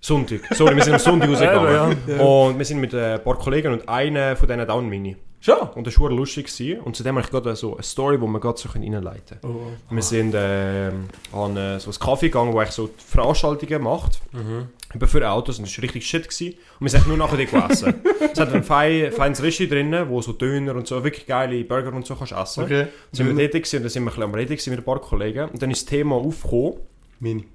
Sonntag. 0.01 0.41
Sorry, 0.53 0.75
wir 0.75 0.83
sind 0.83 0.93
am 0.93 0.99
Sonntag 0.99 1.29
rausgegangen. 1.31 1.97
Ja. 2.07 2.17
Und 2.19 2.57
wir 2.57 2.65
sind 2.65 2.79
mit 2.79 2.93
ein 2.93 3.23
paar 3.23 3.37
Kollegen 3.37 3.71
und 3.73 3.87
einer 3.87 4.35
von 4.35 4.47
denen 4.47 4.69
einen 4.69 4.89
Mini. 4.89 5.15
Schon? 5.45 5.69
Und 5.75 5.85
das 5.85 5.99
war 5.99 6.09
lustig. 6.09 6.47
Gewesen. 6.47 6.79
Und 6.79 6.95
zudem 6.95 7.17
habe 7.17 7.25
ich 7.25 7.29
gerade 7.29 7.55
so 7.55 7.73
eine 7.73 7.83
Story, 7.83 8.17
die 8.17 8.25
wir 8.25 8.39
gerade 8.39 8.57
so 8.57 8.67
reinleiten 8.67 9.39
können. 9.39 9.55
Oh. 9.55 9.93
Wir 9.93 10.01
sind 10.01 10.33
äh, 10.33 10.91
an 11.31 11.55
äh, 11.55 11.79
so 11.79 11.91
ein 11.91 11.99
Kaffee 11.99 12.29
gegangen, 12.29 12.51
wo 12.51 12.61
ich 12.63 12.71
so 12.71 12.89
Veranstaltungen 12.97 13.83
macht. 13.83 14.21
Mhm. 14.31 14.69
Eben 14.95 15.07
für 15.07 15.29
Autos. 15.29 15.59
Und 15.59 15.67
das 15.67 15.77
war 15.77 15.83
richtig 15.83 16.07
shit. 16.07 16.23
Gewesen. 16.23 16.57
Und 16.79 16.85
wir 16.85 16.89
sind 16.89 17.07
nur 17.07 17.17
nachher 17.17 17.37
gegessen. 17.37 17.93
es 18.33 18.39
hat 18.39 18.53
ein 18.53 18.63
fein, 18.63 19.11
feines 19.11 19.43
Resti 19.43 19.67
drin, 19.67 19.95
wo 20.09 20.19
so 20.19 20.33
Döner 20.33 20.73
und 20.73 20.87
so, 20.87 21.03
wirklich 21.03 21.27
geile 21.27 21.63
Burger 21.63 21.93
und 21.93 22.07
so 22.07 22.15
kannst 22.15 22.33
essen. 22.33 22.63
Okay. 22.63 22.79
Dann 22.79 22.89
sind 23.11 23.27
wir 23.27 23.35
dort 23.35 23.51
gewesen, 23.51 23.77
und 23.77 23.83
dann 23.83 23.89
sind 23.91 24.03
wir 24.03 24.09
ein 24.09 24.15
bisschen 24.15 24.23
am 24.23 24.33
Reden 24.33 24.69
mit 24.71 24.79
ein 24.79 24.83
paar 24.83 24.99
Kollegen. 24.99 25.49
Und 25.49 25.61
dann 25.61 25.69
ist 25.69 25.83
das 25.83 25.89
Thema 25.91 26.15
aufgekommen. 26.15 26.79
Mini. 27.19 27.45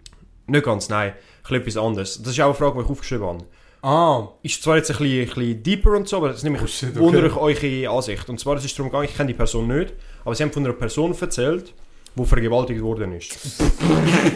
Nicht 0.46 0.64
ganz, 0.64 0.88
nein. 0.88 1.10
Ein 1.10 1.14
bisschen 1.42 1.56
etwas 1.56 1.76
anderes. 1.76 2.22
Das 2.22 2.32
ist 2.32 2.40
auch 2.40 2.44
eine 2.46 2.54
Frage, 2.54 2.78
die 2.78 2.84
ich 2.84 2.90
aufgeschrieben 2.90 3.26
habe. 3.26 3.44
Ah. 3.82 4.28
Ist 4.42 4.62
zwar 4.62 4.76
jetzt 4.76 4.90
ein 4.90 4.98
bisschen, 4.98 5.20
ein 5.20 5.26
bisschen 5.26 5.62
deeper 5.62 5.90
und 5.92 6.08
so, 6.08 6.18
aber 6.18 6.28
das 6.28 6.42
nehme 6.42 6.58
Oh 6.60 6.64
ich 6.64 6.74
shit, 6.74 6.90
okay. 6.90 7.00
wundere 7.00 7.26
ich 7.28 7.36
eure 7.36 7.90
Ansicht. 7.96 8.28
Und 8.28 8.38
zwar, 8.38 8.56
es 8.56 8.64
ist 8.64 8.78
darum 8.78 8.90
gegangen, 8.90 9.08
ich 9.10 9.16
kenne 9.16 9.28
die 9.28 9.34
Person 9.34 9.68
nicht, 9.68 9.94
aber 10.24 10.34
sie 10.34 10.42
haben 10.42 10.52
von 10.52 10.64
einer 10.64 10.74
Person 10.74 11.16
erzählt, 11.18 11.72
die 12.14 12.24
vergewaltigt 12.26 12.82
worden 12.82 13.12
ist. 13.12 13.58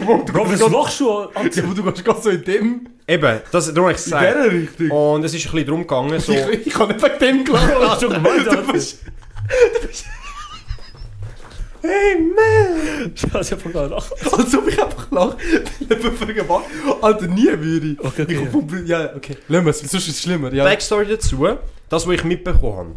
Bro, 0.05 0.49
was 0.49 0.69
machst 0.69 0.99
du? 0.99 1.09
Ja, 1.09 1.29
aber 1.35 1.49
du 1.49 1.83
gehst 1.83 2.05
gerade 2.05 2.21
so 2.21 2.29
in 2.29 2.43
dem... 2.43 2.89
Eben, 3.07 3.39
das, 3.51 3.67
darum 3.67 3.89
habe 3.89 3.91
ich 3.91 3.99
es 3.99 4.07
In 4.07 4.13
gesagt. 4.13 4.35
dieser 4.35 4.51
Richtung. 4.51 4.91
Und 4.91 5.23
es 5.23 5.33
ist 5.33 5.45
ein 5.45 5.51
bisschen 5.51 5.65
darum 5.67 5.81
gegangen, 5.81 6.19
so... 6.19 6.31
Ich, 6.31 6.47
ich 6.67 6.73
kann 6.73 6.87
nicht 6.87 7.03
wegen 7.03 7.19
dem 7.19 7.45
gelacht. 7.45 8.01
Du 8.01 8.09
gemeint, 8.09 8.47
Du 8.47 8.71
bist... 8.71 8.99
hey 11.87 12.15
man! 12.19 13.13
Ich 13.15 13.51
hab 13.51 13.61
voll 13.61 13.71
lachen. 13.71 14.13
Als 14.31 14.57
ob 14.57 14.67
ich 14.67 14.81
einfach 14.81 15.11
lache, 15.11 15.37
weil 15.87 15.97
jemand 15.97 16.17
vergewaltigt. 16.17 16.71
Alter, 17.01 17.27
nie 17.27 17.45
würde 17.45 17.87
ich. 17.87 17.99
Okay, 17.99 18.23
okay. 18.23 18.43
Ich 18.43 18.51
komm, 18.51 18.85
ja, 18.85 19.15
okay. 19.15 19.37
Lass 19.47 19.81
es, 19.83 19.91
sonst 19.91 20.07
ist 20.07 20.15
es 20.17 20.21
schlimmer. 20.23 20.51
Ja. 20.53 20.63
Backstory 20.63 21.05
dazu, 21.07 21.47
das, 21.89 22.07
was 22.07 22.13
ich 22.15 22.23
mitbekommen 22.23 22.77
habe. 22.77 22.95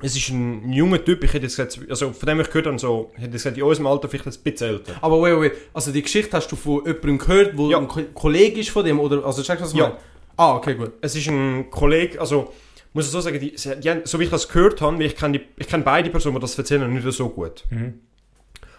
Es 0.00 0.16
ist 0.16 0.28
ein 0.30 0.72
junger 0.72 1.04
Typ, 1.04 1.24
ich 1.24 1.32
hätte 1.32 1.46
jetzt 1.46 1.56
gesagt, 1.56 1.90
also 1.90 2.12
von 2.12 2.26
dem 2.28 2.40
ich 2.40 2.46
gehört 2.46 2.66
habe, 2.66 2.78
so, 2.78 3.10
ich 3.16 3.22
hätte 3.22 3.32
gesagt, 3.32 3.56
in 3.56 3.64
unserem 3.64 3.88
Alter 3.88 4.08
vielleicht 4.08 4.26
ein 4.26 4.42
bisschen 4.44 4.68
älter. 4.68 4.92
Aber 5.00 5.20
wait, 5.20 5.40
wait, 5.40 5.52
also 5.74 5.90
die 5.90 6.02
Geschichte 6.02 6.36
hast 6.36 6.50
du 6.52 6.56
von 6.56 6.84
jemandem 6.86 7.18
gehört, 7.18 7.56
wo 7.56 7.68
Ja. 7.70 7.78
ein 7.78 7.88
Ko 7.88 8.00
Kollege 8.14 8.60
ist 8.60 8.70
von 8.70 8.84
dem, 8.84 9.00
oder, 9.00 9.24
also 9.24 9.42
checkst 9.42 9.60
du 9.60 9.64
was 9.64 9.72
ich 9.72 9.78
Ja. 9.80 9.98
Ah, 10.36 10.54
okay, 10.54 10.74
gut. 10.76 10.92
Es 11.00 11.16
ist 11.16 11.28
ein 11.28 11.68
Kollege, 11.68 12.20
also, 12.20 12.52
muss 12.98 13.06
ich 13.06 13.12
so 13.12 13.20
sagen, 13.20 13.38
die, 13.38 13.54
die 13.54 13.90
haben, 13.90 14.00
so 14.04 14.18
wie 14.18 14.24
ich 14.24 14.30
das 14.30 14.48
gehört 14.48 14.80
habe, 14.80 15.02
ich 15.04 15.14
kenne, 15.14 15.38
die, 15.38 15.44
ich 15.56 15.68
kenne 15.68 15.84
beide 15.84 16.10
Personen, 16.10 16.34
die 16.34 16.40
das 16.40 16.58
erzählen, 16.58 16.92
nicht 16.92 17.12
so 17.12 17.28
gut. 17.28 17.64
Mhm. 17.70 18.00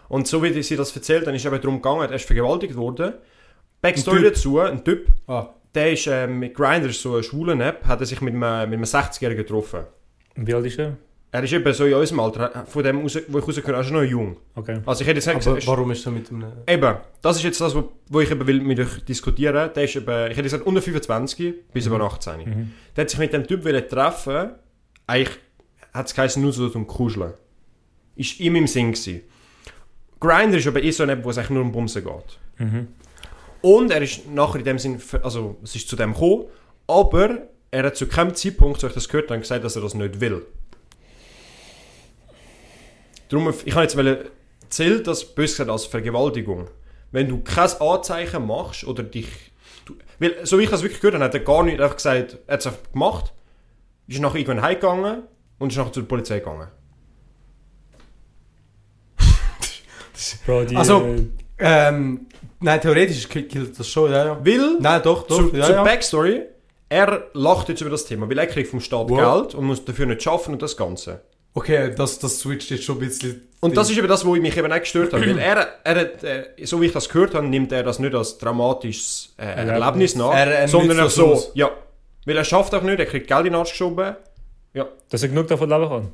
Und 0.10 0.28
so 0.28 0.44
wie 0.44 0.62
sie 0.62 0.76
das 0.76 0.94
erzählt, 0.94 1.26
dann 1.26 1.36
ist 1.36 1.46
eben 1.46 1.62
darum 1.62 1.76
gegangen, 1.76 2.02
er 2.02 2.12
ist 2.12 2.26
vergewaltigt 2.26 2.76
worden. 2.76 3.14
Backstory 3.82 4.18
Ein 4.18 4.24
dazu, 4.26 4.60
ein 4.60 4.84
Typ, 4.84 5.08
Ah, 5.28 5.54
der 5.74 5.94
ist 5.94 6.08
äh, 6.08 6.28
mit 6.28 6.54
Grindr, 6.54 6.92
so 6.92 7.14
eine 7.14 7.24
schwulen 7.24 7.62
App, 7.62 7.86
hat 7.86 8.02
er 8.02 8.06
sich 8.06 8.20
mit 8.20 8.34
einem, 8.34 8.70
mit 8.70 8.78
einem 8.78 8.84
60-Jährigen 8.84 9.46
getroffen. 9.46 9.86
Und 10.36 10.48
Wie 10.48 10.54
alt 10.54 10.66
ist 10.66 10.80
er? 10.80 10.98
Er 11.32 11.44
ist 11.44 11.54
eben 11.54 11.74
so 11.74 11.86
in 11.86 11.94
unserem 11.94 12.22
Alter, 12.22 12.66
von 12.66 12.84
dem, 12.84 13.02
raus, 13.02 13.20
wo 13.28 13.38
ich 13.38 13.58
habe, 13.58 13.74
er 13.74 13.82
ist 13.82 13.92
noch 13.92 14.02
jung. 14.02 14.38
Okay. 14.56 14.82
Also 14.86 15.02
ich 15.02 15.08
hätte 15.08 15.18
jetzt 15.18 15.28
nicht 15.28 15.38
gesagt, 15.38 15.68
warum 15.68 15.92
ist 15.92 16.04
er 16.04 16.12
mit 16.12 16.32
einem... 16.32 16.52
Eben, 16.66 16.98
das 17.22 17.38
ist 17.38 17.44
jetzt 17.44 17.62
das, 17.62 17.76
wo, 17.76 17.92
wo 18.08 18.20
ich 18.22 18.32
eben 18.32 18.48
will 18.48 18.62
mit 18.62 18.80
euch 18.80 19.06
diskutieren 19.06 19.70
Der 19.76 19.84
ist 19.84 19.96
eben, 19.96 20.10
ich 20.10 20.32
hätte 20.32 20.44
gesagt, 20.44 20.66
unter 20.66 20.82
25 20.82 21.54
bis 21.72 21.86
über 21.86 22.02
18. 22.02 22.40
Mhm. 22.40 22.72
Der 22.96 23.04
hat 23.04 23.10
sich 23.12 23.20
mit 23.20 23.32
dem 23.32 23.46
Typ 23.46 23.64
wollen 23.64 23.88
treffen 23.88 24.52
Eigentlich 25.06 25.38
hat 25.94 26.08
es 26.08 26.16
geheißen, 26.16 26.42
nur 26.42 26.52
so 26.52 26.68
zum 26.68 26.88
Kuscheln. 26.88 27.34
Ist 28.16 28.40
ihm 28.40 28.56
im 28.56 28.66
Sinn 28.66 28.92
gewesen. 28.92 29.22
Grindr 30.20 30.58
ist 30.58 30.68
aber 30.68 30.84
eh 30.84 30.92
so 30.92 31.04
eine 31.04 31.14
App, 31.14 31.24
wo 31.24 31.30
es 31.30 31.38
eigentlich 31.38 31.52
nur 31.52 31.62
um 31.62 31.72
Bumsen 31.72 32.04
geht. 32.04 32.40
Mhm. 32.58 32.88
Und 33.62 33.92
er 33.92 34.02
ist 34.02 34.28
nachher 34.32 34.60
in 34.60 34.66
dem 34.66 34.80
Sinn, 34.80 35.00
also 35.22 35.58
es 35.64 35.76
ist 35.76 35.88
zu 35.88 35.96
dem 35.96 36.14
gekommen, 36.14 36.46
aber 36.88 37.50
er 37.72 37.84
hat 37.84 37.96
zu 37.96 38.08
keinem 38.08 38.34
Zeitpunkt, 38.34 38.80
so 38.80 38.88
ich 38.88 38.94
das 38.94 39.08
gehört 39.08 39.30
habe, 39.30 39.42
gesagt, 39.42 39.64
dass 39.64 39.76
er 39.76 39.82
das 39.84 39.94
nicht 39.94 40.20
will. 40.20 40.46
Darum, 43.30 43.54
ich 43.64 43.74
habe 43.76 43.84
jetzt 43.84 43.98
zählt 44.70 45.08
das 45.08 45.24
bös 45.24 45.52
gesagt 45.52 45.70
als 45.70 45.86
Vergewaltigung. 45.86 46.70
Wenn 47.12 47.28
du 47.28 47.42
kein 47.42 47.70
Anzeichen 47.80 48.46
machst 48.46 48.84
oder 48.86 49.04
dich... 49.04 49.28
Du, 49.86 49.96
weil, 50.20 50.46
so 50.46 50.60
wie 50.60 50.64
ich 50.64 50.70
das 50.70 50.84
wirklich 50.84 51.00
gehört 51.02 51.16
habe, 51.16 51.24
hat 51.26 51.34
er 51.34 51.40
gar 51.40 51.64
nicht 51.64 51.80
einfach 51.80 51.96
gesagt, 51.96 52.38
er 52.46 52.54
hat 52.54 52.60
es 52.60 52.68
einfach 52.68 52.92
gemacht, 52.92 53.34
ist 54.08 54.20
nachher 54.20 54.38
irgendwann 54.40 54.62
heimgegangen 54.62 55.24
und 55.58 55.72
ist 55.72 55.78
nachher 55.78 55.92
zur 55.94 56.08
Polizei 56.08 56.40
gegangen. 56.40 56.68
Bro, 60.46 60.66
die... 60.66 60.76
Also- 60.76 61.02
äh, 61.02 61.24
Ähm, 61.62 62.28
nein, 62.62 62.80
theoretisch 62.80 63.28
gilt 63.28 63.50
gilt 63.50 63.78
das 63.78 63.88
schon, 63.90 64.12
ja, 64.12 64.26
ja. 64.28 64.46
Weil, 64.46 64.78
Nein, 64.80 65.02
doch, 65.04 65.28
doch, 65.28 65.50
zu, 65.50 65.56
ja, 65.56 65.66
zur 65.66 65.76
ja. 65.76 65.84
Backstory, 65.84 66.44
er 66.88 67.28
lacht 67.34 67.68
jetzt 67.68 67.82
über 67.82 67.90
das 67.90 68.06
Thema, 68.06 68.30
weil 68.30 68.38
er 68.38 68.48
kriegt 68.48 68.70
vom 68.70 68.80
Staat 68.80 69.10
Wow. 69.10 69.42
Geld 69.42 69.56
und 69.56 69.66
muss 69.66 69.84
dafür 69.84 70.06
nicht 70.06 70.24
schaffen 70.24 70.54
und 70.54 70.62
das 70.62 70.78
Ganze. 70.78 71.22
Okay, 71.54 71.94
das, 71.96 72.20
das 72.20 72.40
switcht 72.40 72.70
jetzt 72.72 72.84
schon 72.84 72.98
ein 72.98 73.08
bisschen... 73.08 73.48
Und 73.62 73.76
das 73.76 73.90
ist 73.90 73.98
eben 73.98 74.08
das, 74.08 74.26
wo 74.26 74.36
ich 74.36 74.42
mich 74.42 74.56
eben 74.56 74.72
auch 74.72 74.80
gestört 74.80 75.12
habe. 75.14 75.26
Weil 75.26 75.38
er, 75.38 75.68
er 75.84 75.96
hat, 76.00 76.24
äh, 76.24 76.46
so 76.64 76.80
wie 76.82 76.86
ich 76.86 76.94
das 76.94 77.10
gehört 77.10 77.34
habe, 77.36 77.46
nimmt 77.48 77.72
er 77.74 77.84
das 77.84 78.00
nicht 78.00 78.16
als 78.16 78.38
dramatisches 78.38 79.34
äh, 79.38 79.44
Erlebnis. 79.46 79.82
Erlebnis 79.82 80.16
nach, 80.16 80.34
Er- 80.34 80.60
er 80.60 80.68
sondern 80.70 80.98
er 80.98 81.04
das 81.06 81.16
so, 81.16 81.34
aus. 81.34 81.52
ja. 81.56 81.70
Weil 82.26 82.38
er 82.38 82.44
schafft 82.46 82.74
auch 82.76 82.84
nicht, 82.84 83.00
er 83.00 83.06
kriegt 83.06 83.28
Geld 83.28 83.40
in 83.40 83.46
den 83.54 83.56
Arsch 83.56 83.72
geschoben. 83.72 84.16
Dass 85.10 85.24
er 85.24 85.30
genug 85.30 85.48
davon 85.48 85.68
leben 85.70 85.90
kann. 85.90 86.12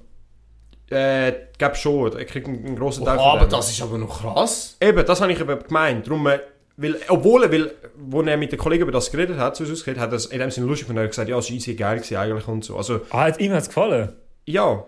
Äh, 0.89 1.33
glaub 1.57 1.75
schon, 1.75 2.13
er 2.17 2.25
kriegt 2.25 2.47
einen, 2.47 2.65
einen 2.65 2.75
grossen 2.77 3.03
Oh, 3.03 3.05
Teil 3.05 3.17
von 3.17 3.25
aber 3.27 3.45
das 3.45 3.69
ist 3.71 3.81
aber 3.81 3.97
noch 3.97 4.21
krass. 4.21 4.77
Eben, 4.79 5.05
das 5.05 5.19
habe 5.21 5.31
ich 5.31 5.39
eben 5.39 5.59
gemeint. 5.59 6.07
Darum, 6.07 6.25
äh, 6.27 6.39
weil, 6.77 6.95
obwohl 7.09 7.43
er, 7.43 7.51
weil, 7.51 7.71
wo 7.97 8.21
er 8.21 8.38
mit 8.38 8.51
den 8.51 8.59
Kollegen 8.59 8.83
über 8.83 8.91
das 8.91 9.12
geredet 9.12 9.38
hat, 9.38 9.55
so 9.55 9.63
ausgeredet, 9.65 10.01
hat 10.01 10.12
er 10.12 10.15
es 10.15 10.27
in 10.27 10.39
dem 10.39 10.49
Sinne 10.51 10.67
lustig 10.67 10.86
gefunden. 10.88 10.99
Er 10.99 11.03
hat 11.05 11.12
gesagt, 11.12 11.27
ja, 11.29 11.38
es 11.38 11.49
war 11.49 11.55
easy 11.55 11.73
geil 11.75 11.97
gewesen 11.97 12.15
eigentlich 12.17 12.47
und 12.47 12.63
so. 12.63 12.77
Also, 12.77 13.01
Ah, 13.09 13.23
hat 13.25 13.39
ihm 13.39 13.51
hat's 13.51 13.67
gefallen? 13.67 14.09
ja, 14.45 14.86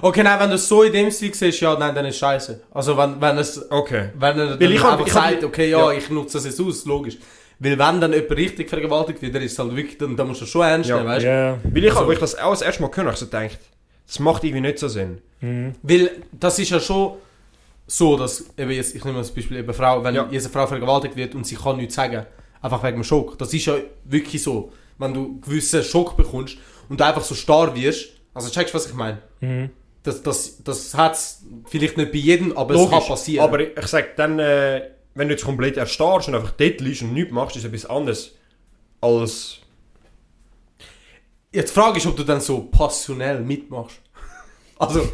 Okay, 0.00 0.22
nein, 0.22 0.38
wenn 0.40 0.48
du 0.50 0.56
es 0.56 0.66
so 0.68 0.82
in 0.82 0.92
dem 0.92 1.10
Stil 1.10 1.34
siehst, 1.34 1.60
ja, 1.60 1.76
nein, 1.78 1.94
dann 1.94 2.04
ist 2.06 2.18
scheiße. 2.18 2.62
Also 2.72 2.96
wenn, 2.96 3.20
wenn 3.20 3.38
es... 3.38 3.70
okay. 3.70 4.10
Wenn 4.18 4.38
er 4.38 4.56
dann 4.56 4.70
ich 4.70 4.82
hab- 4.82 4.92
einfach 5.00 5.08
sagt, 5.12 5.44
okay, 5.44 5.70
ja, 5.70 5.92
ja. 5.92 5.98
ich 5.98 6.08
nutze 6.10 6.38
das 6.38 6.44
jetzt 6.46 6.60
aus, 6.60 6.84
logisch. 6.84 7.18
Weil 7.58 7.78
wenn 7.78 8.00
dann 8.00 8.12
jemand 8.12 8.30
richtig 8.32 8.68
vergewaltigt 8.68 9.22
wird, 9.22 9.34
dann 9.34 9.42
ist 9.42 9.52
es 9.52 9.58
halt 9.58 9.74
wirklich, 9.76 9.98
dann, 9.98 10.16
dann 10.16 10.26
musst 10.28 10.40
du 10.40 10.44
es 10.44 10.50
schon 10.50 10.62
ernst 10.62 10.88
Ja. 10.90 10.96
nehmen, 10.96 11.08
weißt 11.08 11.24
du? 11.24 11.28
Ja. 11.28 11.58
Weil 11.62 11.84
ich, 11.84 11.94
Also- 11.94 12.10
ich 12.12 12.18
das 12.18 12.38
auch 12.38 12.50
das 12.50 12.62
erste 12.62 12.82
Mal 12.82 12.88
gehört 12.88 13.06
habe, 13.06 13.08
habe 13.08 13.14
ich 13.14 13.20
so 13.20 13.26
gedacht, 13.26 13.58
das 14.06 14.18
macht 14.18 14.44
irgendwie 14.44 14.60
nicht 14.62 14.78
so 14.78 14.88
Sinn. 14.88 15.18
Mhm. 15.40 15.74
Weil 15.82 16.10
das 16.32 16.58
ist 16.58 16.70
ja 16.70 16.80
schon 16.80 17.14
so, 17.86 18.16
dass, 18.16 18.44
eben 18.56 18.70
jetzt, 18.70 18.94
ich 18.94 19.04
nehme 19.04 19.18
das 19.18 19.30
Beispiel, 19.30 19.58
eben 19.58 19.74
Frau, 19.74 20.02
wenn 20.02 20.14
Ja. 20.14 20.26
jetzt 20.30 20.44
eine 20.46 20.52
Frau 20.52 20.66
vergewaltigt 20.66 21.16
wird 21.16 21.34
und 21.34 21.46
sie 21.46 21.56
kann 21.56 21.76
nichts 21.76 21.94
sagen, 21.94 22.24
einfach 22.60 22.82
wegen 22.82 22.98
dem 22.98 23.04
Schock. 23.04 23.38
Das 23.38 23.52
ist 23.52 23.66
ja 23.66 23.74
wirklich 24.04 24.42
so. 24.42 24.72
Wenn 24.98 25.14
du 25.14 25.20
einen 25.24 25.40
gewissen 25.40 25.82
Schock 25.82 26.16
bekommst 26.16 26.56
und 26.88 27.00
du 27.00 27.04
einfach 27.04 27.22
so 27.22 27.34
starr 27.34 27.74
wirst, 27.74 28.08
also 28.34 28.50
checkst 28.50 28.72
du, 28.74 28.78
was 28.78 28.86
ich 28.86 28.94
meine? 28.94 29.18
Mhm. 29.40 29.70
Das, 30.02 30.22
das, 30.22 30.62
das 30.64 30.94
hat 30.94 31.14
es 31.14 31.42
vielleicht 31.68 31.96
nicht 31.96 32.10
bei 32.12 32.18
jedem, 32.18 32.56
aber 32.56 32.74
es 32.74 32.80
Logisch, 32.80 32.98
kann 32.98 33.06
passieren. 33.08 33.44
Aber 33.44 33.60
ich, 33.60 33.86
sag 33.86 34.16
dann, 34.16 34.38
äh, 34.38 34.90
wenn 35.14 35.28
du 35.28 35.34
jetzt 35.34 35.44
komplett 35.44 35.76
erstarrst 35.76 36.28
und 36.28 36.34
einfach 36.34 36.50
dort 36.52 36.80
liegst 36.80 37.02
und 37.02 37.12
nichts 37.12 37.32
machst, 37.32 37.56
ist 37.56 37.64
etwas 37.64 37.86
anderes 37.86 38.34
als... 39.00 39.58
Jetzt 41.52 41.70
die 41.70 41.80
Frage 41.80 41.98
ist, 41.98 42.06
ob 42.06 42.16
du 42.16 42.24
dann 42.24 42.40
so 42.40 42.60
passionell 42.62 43.40
mitmachst. 43.40 43.98
Also, 44.78 45.08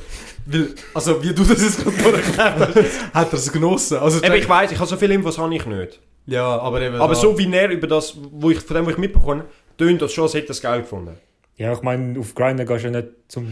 weil, 0.46 0.74
also 0.94 1.22
wie 1.22 1.34
du 1.34 1.44
das 1.44 1.60
jetzt 1.60 1.84
gerade 1.84 2.16
erklärt 2.22 2.74
hast, 2.74 3.12
hat 3.12 3.32
er 3.32 3.38
es 3.38 3.52
genossen. 3.52 3.98
Also, 3.98 4.22
Eben, 4.24 4.36
ich 4.36 4.48
weiß, 4.48 4.72
ich 4.72 4.78
habe 4.78 4.88
so 4.88 4.96
viele 4.96 5.12
Infos 5.12 5.36
habe 5.36 5.54
ich 5.54 5.66
nicht. 5.66 6.00
ja, 6.24 6.58
aber 6.58 6.80
eben. 6.80 6.96
Aber 6.96 7.12
da- 7.12 7.20
so 7.20 7.36
wie 7.36 7.52
er 7.52 7.68
über 7.68 7.86
das, 7.86 8.14
wo 8.16 8.48
ich, 8.50 8.60
von 8.60 8.76
dem, 8.76 8.86
was 8.86 8.92
ich 8.94 8.98
mitbekomme, 8.98 9.44
tönt 9.76 10.00
das 10.00 10.10
schon, 10.14 10.24
als 10.24 10.32
hätte 10.32 10.46
er 10.46 10.50
es 10.52 10.62
geil 10.62 10.80
gefunden. 10.80 11.18
Ja, 11.58 11.72
ich 11.72 11.82
meine, 11.82 12.18
auf 12.18 12.34
Grindr 12.34 12.64
gehst 12.64 12.84
du 12.84 12.88
ja 12.88 13.00
nicht 13.00 13.08
zum... 13.28 13.46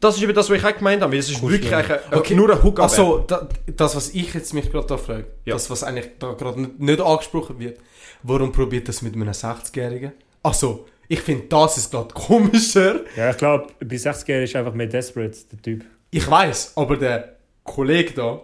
Das 0.00 0.16
ist 0.16 0.22
eben 0.24 0.34
das, 0.34 0.50
was 0.50 0.58
ich 0.58 0.64
auch 0.64 0.76
gemeint 0.76 1.00
habe, 1.00 1.16
es 1.16 1.30
ist 1.30 1.40
Kuscheln. 1.40 1.62
wirklich 1.62 1.74
ein, 1.74 1.98
Okay. 2.10 2.34
nur 2.34 2.50
ein 2.50 2.60
hook 2.62 2.80
Ach 2.80 2.88
so, 2.88 3.18
da, 3.20 3.48
das, 3.76 3.94
was 3.94 4.10
ich 4.10 4.34
jetzt 4.34 4.52
mich 4.52 4.70
gerade 4.70 4.86
da 4.88 4.96
frage, 4.96 5.26
Ja. 5.44 5.54
das, 5.54 5.70
was 5.70 5.84
eigentlich 5.84 6.10
da 6.18 6.32
gerade 6.32 6.60
nicht, 6.60 6.80
nicht 6.80 7.00
angesprochen 7.00 7.58
wird, 7.60 7.78
warum 8.24 8.50
probiert 8.50 8.88
das 8.88 9.00
mit 9.02 9.14
einem 9.14 9.28
60-Jährigen? 9.28 10.12
Ach 10.42 10.54
so, 10.54 10.86
ich 11.06 11.20
finde, 11.20 11.44
das 11.46 11.76
ist 11.78 11.92
gerade 11.92 12.12
komischer. 12.14 13.02
Ja, 13.16 13.30
ich 13.30 13.36
glaube, 13.36 13.68
bei 13.84 13.96
60 13.96 14.28
ist 14.42 14.56
einfach 14.56 14.74
mehr 14.74 14.88
desperate, 14.88 15.38
der 15.52 15.62
Typ. 15.62 15.84
Ich 16.10 16.28
weiß, 16.28 16.72
aber 16.74 16.96
der 16.96 17.36
Kollege 17.62 18.12
da 18.14 18.40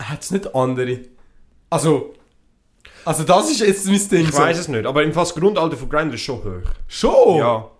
hat 0.00 0.22
es 0.22 0.30
nicht 0.30 0.54
andere. 0.54 1.00
Also, 1.68 2.14
also 3.04 3.24
das 3.24 3.50
ist 3.50 3.60
jetzt 3.60 3.86
mein 3.86 4.08
Ding. 4.08 4.20
Ich 4.28 4.32
weiß 4.32 4.56
es 4.58 4.68
nicht, 4.68 4.86
aber 4.86 5.02
im 5.02 5.12
Fall 5.12 5.24
das 5.24 5.34
Grundalter 5.34 5.76
von 5.76 5.88
Grindr 5.88 6.14
ist 6.14 6.20
schon 6.20 6.38
hoch. 6.44 6.70
Schon? 6.86 7.38
Ja. 7.38 7.70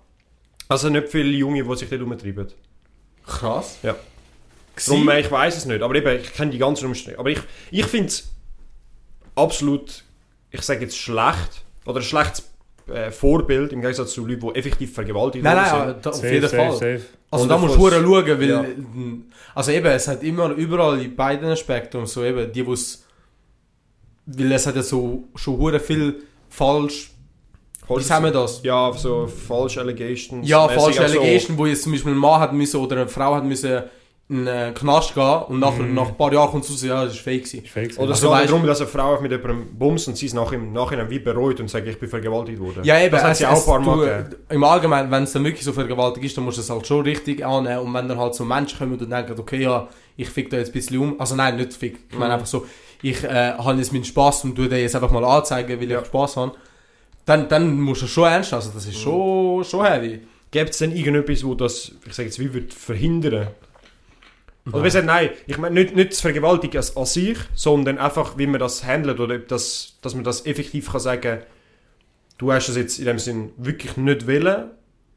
Also 0.69 0.89
nicht 0.89 1.09
viele 1.09 1.31
Junge, 1.31 1.63
die 1.63 1.77
sich 1.77 1.89
dort 1.89 2.03
umtreiben. 2.03 2.49
Krass. 3.27 3.79
Ja. 3.83 3.97
Darum, 4.87 5.09
äh, 5.09 5.21
ich 5.21 5.31
weiß 5.31 5.57
es 5.57 5.67
nicht, 5.67 5.83
aber 5.83 5.95
eben, 5.95 6.21
ich 6.21 6.33
kenne 6.33 6.51
die 6.51 6.59
ganzen 6.59 6.87
Umstände. 6.87 7.19
Aber 7.19 7.31
ich, 7.31 7.41
ich 7.71 7.87
finde 7.87 8.09
es 8.09 8.31
absolut, 9.37 10.05
ich 10.51 10.63
sage 10.63 10.81
jetzt 10.81 10.97
schlecht, 10.97 11.65
oder 11.87 12.01
ein 12.01 12.03
schlechtes 12.03 12.49
äh, 12.89 13.11
Vorbild 13.11 13.73
im 13.73 13.81
Gegensatz 13.81 14.13
zu 14.13 14.27
Leuten, 14.27 14.49
die 14.49 14.59
effektiv 14.59 14.93
vergewaltigt 14.93 15.45
Nein, 15.45 15.57
nein, 15.57 15.89
sind. 15.89 16.07
da, 16.07 16.11
auf 16.11 16.17
Safe, 16.17 16.35
jeden 16.35 16.49
safe, 16.49 16.57
Fall. 16.57 16.73
safe. 16.73 17.01
Also 17.31 17.43
Und 17.43 17.49
da 17.49 17.59
musst 17.59 17.77
du 17.77 17.91
schauen, 17.91 18.41
weil... 18.41 18.49
Ja. 18.49 18.65
Also 19.55 19.71
eben, 19.71 19.87
es 19.87 20.09
hat 20.09 20.23
immer 20.23 20.51
überall 20.51 21.01
in 21.01 21.15
beiden 21.15 21.57
Spektrum 21.57 22.07
so 22.07 22.25
eben, 22.25 22.53
die 22.53 22.67
wo's... 22.67 23.05
Weil 24.27 24.53
es 24.53 24.67
hat 24.67 24.77
ja 24.77 24.83
so 24.83 25.29
schon 25.35 25.59
hure 25.59 25.79
viel 25.79 26.23
falsch 26.49 27.11
Wie 27.89 28.03
sagen 28.03 28.25
wir 28.25 28.31
das? 28.33 28.63
Ja, 28.63 28.93
so 28.93 29.27
falsche 29.27 29.81
Allegations. 29.81 30.49
Ja, 30.49 30.67
falsche 30.69 31.05
auch 31.05 31.09
so- 31.09 31.19
Allegation, 31.21 31.59
wo 31.59 31.67
jetzt 31.67 31.83
zum 31.83 31.93
Beispiel 31.93 32.13
ein 32.13 32.19
Mann 32.19 32.41
hat 32.41 32.53
müssen 32.53 32.81
oder 32.81 32.97
eine 32.97 33.09
Frau 33.09 33.35
hat 33.35 33.45
müssen 33.45 33.83
in 34.31 34.47
den 34.47 34.73
Knast 34.73 35.13
gehen 35.15 35.43
und 35.49 35.61
nachher, 35.61 35.83
Mhm. 35.83 35.95
nach 35.95 36.09
ein 36.09 36.17
paar 36.17 36.33
Jahren 36.33 36.51
kommt 36.51 36.65
es 36.65 36.71
raus, 36.71 36.83
ja, 36.83 37.05
das 37.05 37.13
ist 37.13 37.21
fake 37.21 37.45
gewesen. 37.45 37.63
Ist 37.63 37.71
fake. 37.71 37.93
Oder 37.99 38.13
Also 38.13 38.13
es 38.13 38.21
geht 38.23 38.31
weißt- 38.31 38.51
darum, 38.53 38.67
dass 38.67 38.81
eine 38.81 38.89
Frau 38.89 39.21
mit 39.21 39.31
jemandem 39.31 39.67
bumst 39.79 40.09
und 40.09 40.17
sie 40.17 40.25
es 40.25 40.33
nach 40.33 40.51
im 40.53 40.73
Nachhinein 40.73 41.11
wie 41.11 41.19
bereut 41.19 41.61
und 41.61 41.69
sagt, 41.69 41.87
ich 41.87 42.01
bin 42.01 42.09
vergewaltigt 42.09 42.59
worden. 42.59 42.85
Ja, 42.85 42.99
eben, 43.01 43.11
Das 43.13 43.23
hat 43.23 43.33
es, 43.33 43.39
sie 43.39 43.47
auch 43.47 43.59
ein 43.59 43.65
paar 43.67 43.81
Mal 43.81 43.97
du, 43.97 44.01
gegeben. 44.31 44.43
im 44.49 44.65
Allgemeinen, 44.65 45.11
wenn 45.11 45.25
es 45.25 45.33
dann 45.33 45.45
wirklich 45.45 45.63
so 45.63 45.75
Vergewaltigung 45.75 46.25
ist, 46.27 46.35
dann 46.39 46.45
musst 46.45 46.57
du 46.57 46.63
es 46.63 46.71
halt 46.71 46.87
schon 46.87 47.03
richtig 47.03 47.45
annehmen 47.45 47.81
und 47.81 47.93
wenn 47.93 48.09
dann 48.09 48.17
halt 48.19 48.35
so 48.35 48.47
Menschen 48.47 48.79
kommen 48.79 48.99
und 48.99 49.11
denken, 49.11 49.35
okay, 49.39 49.61
ja, 49.63 49.89
ich 50.17 50.31
fick 50.31 50.49
da 50.49 50.57
jetzt 50.57 50.71
ein 50.71 50.73
bisschen 50.73 50.99
um, 50.99 51.21
also 51.21 51.37
nein, 51.37 51.57
nicht 51.57 51.75
fick, 51.75 51.99
ich 52.11 52.15
meine 52.17 52.29
Mhm. 52.29 52.33
einfach 52.33 52.47
so, 52.47 52.65
ich 53.03 53.23
äh, 53.25 53.53
habe 53.59 53.77
jetzt 53.77 53.93
meinen 53.93 54.05
Spaß 54.05 54.45
und 54.45 54.55
tu 54.55 54.67
den 54.69 54.79
jetzt 54.81 54.95
einfach 54.95 55.11
mal 55.11 55.23
anzeigen, 55.23 55.79
weil 55.79 55.91
Ja. 55.91 56.01
ich 56.01 56.07
Spaß 56.07 56.39
habe, 56.39 56.53
dann, 57.27 57.49
dann 57.49 57.81
musst 57.81 58.03
du 58.03 58.07
schon 58.07 58.25
ernst, 58.29 58.53
also 58.53 58.71
das 58.73 58.87
ist 58.87 58.99
schon, 58.99 59.65
schon 59.65 59.85
heavy. 59.85 60.21
Gibt 60.51 60.71
es 60.71 60.79
denn 60.79 60.95
irgendetwas, 60.95 61.45
wo 61.45 61.55
das, 61.55 61.93
ich 62.07 62.13
sage 62.15 62.29
jetzt, 62.29 62.39
wie 62.39 62.53
wird 62.55 62.73
verhindern? 62.75 63.49
Oder 64.67 64.79
wie 64.81 64.85
gesagt, 64.85 65.05
nein, 65.07 65.31
ich 65.47 65.59
meine 65.59 65.75
nicht, 65.75 65.95
nicht 65.95 66.13
das 66.13 66.21
Vergewaltigen 66.21 66.77
als, 66.79 66.97
als 66.97 67.13
sich, 67.15 67.37
sondern 67.55 67.99
einfach, 67.99 68.39
wie 68.39 68.47
man 68.47 68.61
das 68.61 68.85
handelt 68.85 69.21
oder 69.21 69.35
ob 69.37 69.49
das, 69.49 69.99
dass 70.01 70.15
man 70.15 70.25
das 70.25 70.47
effektiv 70.47 70.91
kann 70.91 71.01
sagen, 71.01 71.41
du 72.39 72.53
hast 72.53 72.69
es 72.69 72.77
jetzt 72.77 72.99
in 72.99 73.05
dem 73.07 73.19
Sinn 73.19 73.51
wirklich 73.59 73.97
nicht 73.97 74.27
wollen 74.27 74.71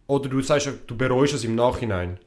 oder 0.07 0.27
du 0.29 0.41
sagst, 0.41 0.69
du 0.87 0.97
bereust 0.97 1.33
es 1.33 1.43
im 1.45 1.55
Nachhinein. 1.55 2.19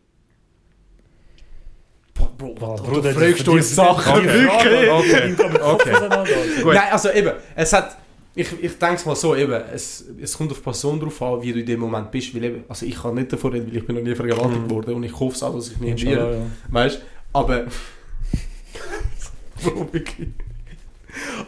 Bro, 2.15 2.55
Boah, 2.55 2.77
du 2.77 2.83
Bruder, 2.85 3.13
fragst 3.13 3.47
die- 3.47 3.51
uns 3.51 3.75
Sachen, 3.75 4.25
wirklich? 4.25 4.91
Okay. 4.91 5.33
Okay. 5.33 5.35
Okay. 5.63 6.63
Gut. 6.63 6.75
Nein, 6.75 6.89
also 6.93 7.11
eben, 7.11 7.33
es 7.55 7.73
hat, 7.73 7.97
ich, 8.35 8.53
ich 8.63 8.79
denke 8.79 8.95
es 8.97 9.07
mal 9.07 9.17
so, 9.17 9.35
eben, 9.35 9.53
es, 9.73 10.05
es 10.21 10.37
kommt 10.37 10.51
auf 10.53 10.59
die 10.59 10.65
Person 10.65 11.01
drauf 11.01 11.21
an, 11.23 11.43
wie 11.43 11.53
du 11.53 11.61
in 11.61 11.67
dem 11.67 11.81
Moment 11.81 12.11
bist, 12.11 12.35
weil 12.35 12.45
eben, 12.45 12.65
also 12.69 12.87
ich 12.87 12.95
kann 13.01 13.15
nicht 13.15 13.33
davon 13.33 13.53
reden, 13.53 13.67
weil 13.69 13.77
ich 13.79 13.87
bin 13.87 13.97
noch 13.97 14.03
nie 14.03 14.15
vergewaltigt 14.15 14.63
Mhm. 14.63 14.71
worden 14.71 14.95
und 14.95 15.03
ich 15.03 15.19
hoffe 15.19 15.35
es 15.37 15.43
auch, 15.43 15.55
dass 15.55 15.69
ich 15.71 15.79
nie. 15.81 15.91
Inshallah, 15.91 16.33
ja. 16.35 16.47
Weißt 16.71 17.01
aber. 17.33 17.67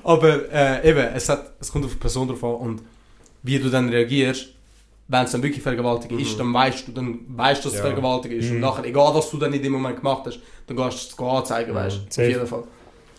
Aber 0.03 0.51
äh, 0.53 0.89
eben, 0.91 0.99
es, 1.15 1.29
hat, 1.29 1.53
es 1.61 1.71
kommt 1.71 1.85
auf 1.85 1.93
die 1.93 1.99
Person 1.99 2.27
drauf 2.29 2.43
an 2.43 2.55
und 2.55 2.83
wie 3.43 3.59
du 3.59 3.71
dann 3.71 3.89
reagierst, 3.89 4.49
wenn 5.09 5.25
es 5.25 5.33
dann 5.33 5.43
wirklich 5.43 5.63
Vergewaltigung 5.63 6.19
ist, 6.19 6.35
Mhm. 6.35 6.39
dann 6.39 6.55
weißt 6.55 6.89
du, 6.89 6.93
dann 6.93 7.21
weißt 7.29 7.65
dass 7.65 7.73
es 7.73 7.79
Ja. 7.79 7.85
Vergewaltigung 7.87 8.39
ist. 8.39 8.49
Und 8.51 8.57
Mhm. 8.57 8.61
nachher, 8.61 8.85
egal 8.85 9.15
was 9.15 9.31
du 9.31 9.37
dann 9.39 9.53
in 9.53 9.63
dem 9.63 9.73
Moment 9.73 9.97
gemacht 9.97 10.23
hast, 10.27 10.41
dann 10.67 10.77
gehst 10.77 11.13
du 11.19 11.25
es 11.25 11.31
anzeigen, 11.31 11.75
weißt 11.75 11.97
du. 12.17 12.23
Auf 12.23 12.29
jeden 12.29 12.47
Fall. 12.47 12.65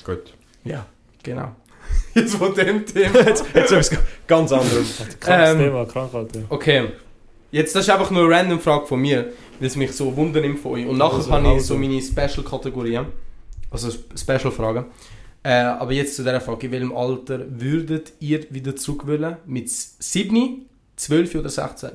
Gut. 0.05 0.33
Ja, 0.65 0.85
genau. 1.21 1.55
Jetzt 2.13 2.35
von 2.35 2.53
dem 2.53 2.85
Thema. 2.85 3.19
Jetzt, 3.27 3.43
jetzt 3.53 3.71
etwas 3.71 3.91
ganz 4.27 4.51
anderes. 4.51 4.97
Krankes 5.19 5.49
Ähm, 5.51 5.57
Thema, 5.59 5.85
Krankheit. 5.85 6.35
Ja. 6.35 6.41
Okay. 6.49 6.89
Jetzt, 7.51 7.75
das 7.75 7.83
ist 7.85 7.89
einfach 7.89 8.09
nur 8.11 8.25
eine 8.25 8.35
random 8.35 8.59
Frage 8.59 8.85
von 8.87 8.99
mir, 9.01 9.31
weil 9.59 9.67
es 9.67 9.75
mich 9.75 9.91
so 9.93 10.15
wundernimmt 10.15 10.59
von 10.59 10.73
euch. 10.73 10.85
Und 10.87 10.97
nachher 10.97 11.15
Also, 11.17 11.31
habe 11.31 11.47
ich 11.47 11.53
also. 11.53 11.73
so 11.73 11.79
meine 11.79 12.01
Special-Kategorien. 12.01 13.05
Also 13.71 13.89
Sp- 13.93 14.13
Special-Fragen. 14.17 14.85
Äh, 15.43 15.53
aber 15.53 15.91
jetzt 15.91 16.15
zu 16.15 16.23
dieser 16.23 16.39
Frage. 16.41 16.67
In 16.67 16.71
welchem 16.71 16.95
Alter 16.95 17.45
würdet 17.49 18.13
ihr 18.19 18.45
wieder 18.49 18.75
zurück 18.75 19.05
wollen? 19.07 19.37
Mit 19.45 19.69
7, 19.69 20.65
12 20.95 21.35
oder 21.35 21.49
16? 21.49 21.89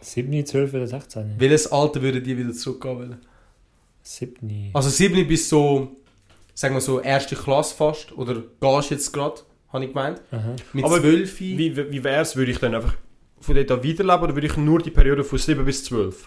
7, 0.00 0.44
12 0.46 0.74
oder 0.74 0.86
16? 0.86 1.34
Welches 1.38 1.72
Alter 1.72 2.02
würdet 2.02 2.26
ihr 2.26 2.36
wieder 2.36 2.52
zurückgehen 2.52 2.96
wollen? 2.98 3.16
7. 4.02 4.70
Also 4.74 4.90
7 4.90 5.26
bis 5.26 5.48
so, 5.48 5.96
sagen 6.54 6.74
wir 6.74 6.80
so, 6.80 7.00
erste 7.00 7.36
Klasse 7.36 7.74
fast. 7.74 8.12
Oder 8.16 8.42
gehst 8.60 8.90
jetzt 8.90 9.12
gerade, 9.12 9.40
habe 9.72 9.84
ich 9.84 9.90
gemeint. 9.92 10.20
Aha. 10.30 10.54
Mit 10.72 10.84
Aber 10.84 11.00
12. 11.00 11.40
Wie, 11.40 11.58
wie, 11.76 11.90
wie 11.92 12.04
wäre 12.04 12.22
es, 12.22 12.36
würde 12.36 12.50
ich 12.52 12.58
dann 12.58 12.74
einfach 12.74 12.94
von 13.40 13.54
dort 13.54 13.70
an 13.70 13.84
weiterleben 13.84 14.22
oder 14.22 14.34
würde 14.34 14.46
ich 14.46 14.56
nur 14.56 14.80
die 14.80 14.90
Periode 14.90 15.24
von 15.24 15.38
7 15.38 15.64
bis 15.64 15.84
12? 15.84 16.26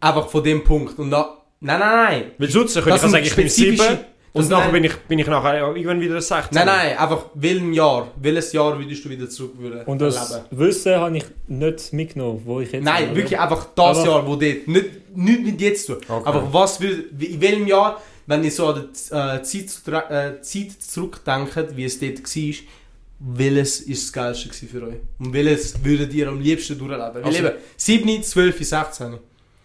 Einfach 0.00 0.28
von 0.28 0.44
dem 0.44 0.62
Punkt. 0.62 0.98
Und 0.98 1.10
dann, 1.10 1.24
nein, 1.60 1.80
nein, 1.80 1.96
nein. 1.96 2.24
Weil 2.38 2.50
sonst 2.50 2.74
könnte 2.74 2.90
ich 2.94 3.00
sagen, 3.10 3.24
ich 3.24 3.34
bin 3.34 3.48
7 3.48 3.76
spezifische- 3.76 4.04
und 4.34 4.50
nachher 4.50 4.72
bin 4.72 4.82
ich, 4.82 4.94
bin 4.96 5.18
ich 5.20 5.26
nachher 5.28 5.60
irgendwann 5.60 6.00
wieder 6.00 6.20
16. 6.20 6.48
Nein, 6.56 6.66
nein, 6.66 6.98
einfach 6.98 7.26
welchem 7.34 7.72
Jahr? 7.72 8.08
Welches 8.20 8.52
Jahr 8.52 8.76
würdest 8.78 9.04
du 9.04 9.08
wieder 9.08 9.30
zurück 9.30 9.52
wollen 9.58 9.84
Und 9.86 10.00
das 10.00 10.30
erleben? 10.32 10.46
Wissen 10.50 10.94
habe 10.96 11.16
ich 11.16 11.24
nicht 11.46 11.92
mitgenommen, 11.92 12.42
wo 12.44 12.60
ich 12.60 12.72
jetzt 12.72 12.84
Nein, 12.84 13.06
bin, 13.08 13.16
wirklich 13.16 13.38
einfach 13.38 13.68
das 13.76 13.98
Aber- 13.98 14.06
Jahr, 14.08 14.26
wo 14.26 14.34
dort, 14.36 14.66
nicht, 14.68 15.16
nicht 15.16 15.42
mit 15.44 15.60
jetzt 15.60 15.86
tun. 15.86 15.96
Okay. 16.08 16.22
Aber 16.28 16.52
was 16.52 16.80
will, 16.80 17.10
in 17.18 17.40
welchem 17.40 17.66
Jahr, 17.68 18.02
wenn 18.26 18.44
ihr 18.44 18.50
so 18.50 18.68
an 18.68 18.88
die 18.92 19.14
äh, 19.14 19.42
Zeit, 19.42 20.10
äh, 20.10 20.40
Zeit 20.40 20.72
zurückdenkt, 20.82 21.76
wie 21.76 21.84
es 21.84 21.98
dort 21.98 22.18
war, 22.22 22.54
welches 23.20 23.80
ist 23.80 24.04
das 24.04 24.12
Geilste 24.12 24.66
für 24.66 24.82
euch? 24.86 24.96
Und 25.18 25.32
welches 25.32 25.82
würdet 25.84 26.12
ihr 26.12 26.28
am 26.28 26.40
liebsten 26.40 26.78
durchleben? 26.78 27.14
Weil 27.14 27.24
Also- 27.24 27.38
eben, 27.38 27.52
7, 27.76 28.22
12, 28.22 28.64
16. 28.64 29.18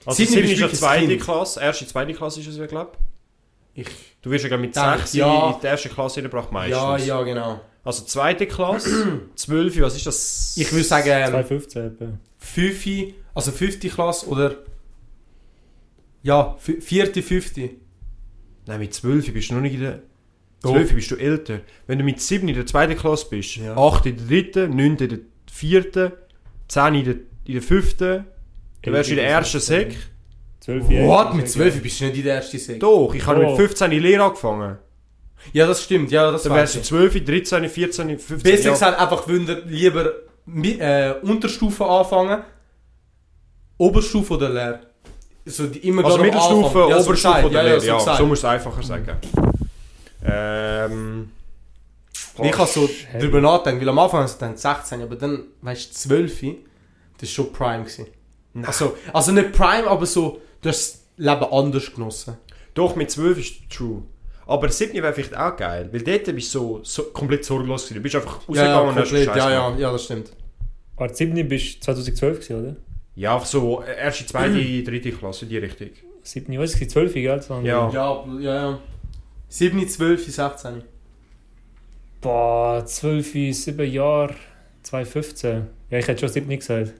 Also 0.06 0.18
7 0.18 0.30
Sieben 0.30 0.44
ist 0.44 0.50
bist 0.50 0.62
ja 0.62 0.70
zweite 0.80 1.08
Kind. 1.08 1.22
Klasse, 1.22 1.60
erste, 1.62 1.88
zweite 1.88 2.14
Klasse 2.14 2.40
ist 2.40 2.48
es 2.48 2.70
glaube 2.70 2.92
Ich, 3.74 3.86
ich. 3.88 3.94
Du 4.22 4.30
wirst 4.32 4.46
ja 4.46 4.58
mit 4.58 4.76
Denke, 4.76 5.00
6 5.00 5.14
ja. 5.14 5.50
in 5.54 5.60
die 5.62 5.66
erste 5.66 5.90
Klasse 5.90 6.18
reingebracht 6.18 6.52
meistens. 6.52 6.78
ja, 6.78 6.98
ja, 6.98 7.22
genau. 7.24 7.62
Also 7.84 8.04
zweite 8.06 8.46
Klasse, 8.48 9.22
12, 9.36 9.82
was 9.82 9.96
ist 9.96 10.06
das? 10.06 10.54
Ich 10.58 10.72
würde 10.72 10.84
sagen, 10.86 11.08
ähm, 11.10 11.32
2015 11.32 11.86
etwa. 11.86 12.06
5, 12.38 13.14
also 13.34 13.52
5. 13.52 13.80
Klasse 13.94 14.28
oder... 14.28 14.56
Ja, 16.24 16.56
4., 16.60 17.14
5. 17.24 17.54
Nein, 18.70 18.80
mit 18.80 18.94
12 18.94 19.34
bist 19.34 19.50
du 19.50 19.56
noch 19.56 19.62
nicht 19.62 19.74
in 19.76 19.82
der... 19.82 20.00
Doch. 20.62 20.72
12 20.74 20.94
bist 20.94 21.12
du 21.12 21.16
älter. 21.16 21.62
Wenn 21.88 21.98
du 22.00 22.04
mit 22.04 22.22
7 22.22 22.48
in 22.48 22.56
der 22.56 22.66
zweiten 22.66 22.96
Klasse 22.98 23.28
bist, 23.30 23.56
Ja. 23.58 23.76
8 23.76 24.06
in 24.06 24.18
der 24.18 24.26
dritten, 24.28 24.76
9 24.76 24.80
in 24.98 24.98
der 25.10 25.20
vierten, 25.52 26.12
10 26.68 26.96
in 26.96 27.06
der, 27.06 27.14
in 27.46 27.54
der 27.54 27.62
fünften, 27.62 28.26
dann 28.84 28.94
wärst 28.94 29.10
du 29.10 29.14
in 29.14 29.20
der 29.20 29.28
ersten 29.30 29.60
Sek. 29.60 29.96
12 30.60 30.90
What? 30.90 31.34
Mit 31.36 31.50
12 31.50 31.82
bist 31.82 32.00
du 32.02 32.06
nicht 32.06 32.18
in 32.18 32.24
der 32.24 32.36
ersten 32.36 32.60
Sek? 32.60 32.80
Doch, 32.80 33.14
ich 33.16 33.26
habe 33.26 33.44
Oh. 33.46 33.50
mit 33.50 33.58
15 33.58 33.92
in 33.92 34.02
Lehre 34.04 34.24
angefangen. 34.24 34.78
Ja, 35.54 35.66
das 35.66 35.84
stimmt, 35.84 36.12
ja, 36.12 36.30
das 36.32 36.44
Dann 36.44 36.54
wärst 36.54 36.76
du 36.76 36.80
ich. 36.80 36.86
12, 36.86 37.24
13, 37.26 37.70
14, 37.70 38.20
15. 38.20 38.40
Besser 38.52 38.66
ja. 38.66 38.72
gesagt, 38.74 39.00
einfach 39.00 39.28
würden 39.28 39.48
ihr 39.48 39.64
lieber 39.66 40.12
mi- 40.46 40.78
äh, 40.80 41.16
Unterstufe 41.22 41.86
anfangen, 41.86 42.44
Oberstufe 43.78 44.34
oder 44.34 44.50
Lehr? 44.50 44.82
So 45.50 45.68
die 45.68 45.80
immer 45.80 46.06
Also 46.06 46.18
Mittelstufe, 46.20 46.66
Anfang. 46.66 46.90
Ja, 46.90 47.00
so 47.00 47.10
Oberstufe 47.10 47.46
oder 47.46 47.64
ja, 47.64 47.74
ja, 47.74 47.80
so 47.80 48.10
Ja, 48.10 48.18
so 48.18 48.26
musst 48.26 48.44
du 48.44 48.48
es 48.48 48.54
einfacher 48.54 48.84
sagen. 48.84 49.18
Ähm... 50.24 51.32
Ich 52.42 52.58
habe 52.58 52.70
so 52.70 52.88
Heavy. 52.88 53.20
drüber 53.20 53.42
nachgedacht, 53.42 53.82
weil 53.82 53.90
am 53.90 54.00
Anfang 54.00 54.24
hast 54.24 54.42
du 54.42 54.46
dann 54.46 54.56
16, 54.56 55.02
aber 55.02 55.16
dann, 55.16 55.44
weißt 55.62 55.90
du, 55.90 55.94
12, 55.94 56.32
das 56.32 56.42
war 57.22 57.28
schon 57.28 57.54
Prime. 57.54 57.84
Gewesen. 57.84 58.08
Nein. 58.54 58.66
Also, 58.66 58.96
also 59.14 59.32
nicht 59.32 59.52
Prime, 59.52 59.88
aber 59.88 60.06
so, 60.06 60.42
du 60.62 60.70
hast 60.70 60.94
das 60.94 61.02
Leben 61.18 61.46
anders 61.52 61.94
genossen. 61.94 62.38
Doch, 62.74 62.96
mit 62.96 63.12
12 63.12 63.38
ist 63.40 63.70
true. 63.70 64.04
Aber 64.48 64.70
7 64.70 64.94
wäre 64.94 65.14
vielleicht 65.14 65.38
auch 65.38 65.56
geil, 65.56 65.90
weil 65.92 66.02
dort 66.02 66.26
bist 66.34 66.56
du 66.56 66.60
so, 66.60 66.80
so 66.84 67.04
komplett 67.12 67.46
sorglos 67.46 67.84
gewesen. 67.84 67.96
Du 67.96 68.02
bist 68.02 68.16
einfach 68.16 68.40
Ja, 68.48 68.66
ja, 68.66 68.80
rausgegangen 68.80 68.90
und 68.90 69.28
hast 69.28 69.38
ja, 69.38 69.50
ja, 69.50 69.78
ja, 69.78 69.92
das 69.92 70.06
stimmt. 70.06 70.32
Aber 70.96 71.14
7 71.14 71.48
bist 71.48 71.76
du 71.76 71.82
2012 71.82 72.40
gewesen, 72.40 72.60
oder? 72.60 72.76
Ja, 73.20 73.34
einfach 73.36 73.48
so 73.48 73.84
äh, 73.84 73.98
erste, 74.06 74.26
zweite, 74.26 74.58
dritte 74.84 75.12
Klasse, 75.12 75.46
die 75.46 75.58
Richtung. 75.58 75.90
7, 76.24 76.58
was 76.60 76.74
ist 76.74 76.82
es? 76.82 76.88
12, 76.90 77.14
gell? 77.14 77.42
Waren- 77.50 77.66
Ja. 77.66 77.90
Ja, 77.92 78.26
ja, 78.40 78.56
ja. 78.72 78.80
7, 79.50 79.88
12, 79.88 80.26
16. 80.26 80.82
Boah, 82.22 82.86
12, 82.86 83.54
7 83.54 83.92
Jahre, 83.92 84.36
2015. 84.84 85.68
Ja, 85.90 85.98
ich 85.98 86.08
hätte 86.08 86.22
schon 86.22 86.30
7 86.30 86.50
gesagt. 86.60 86.94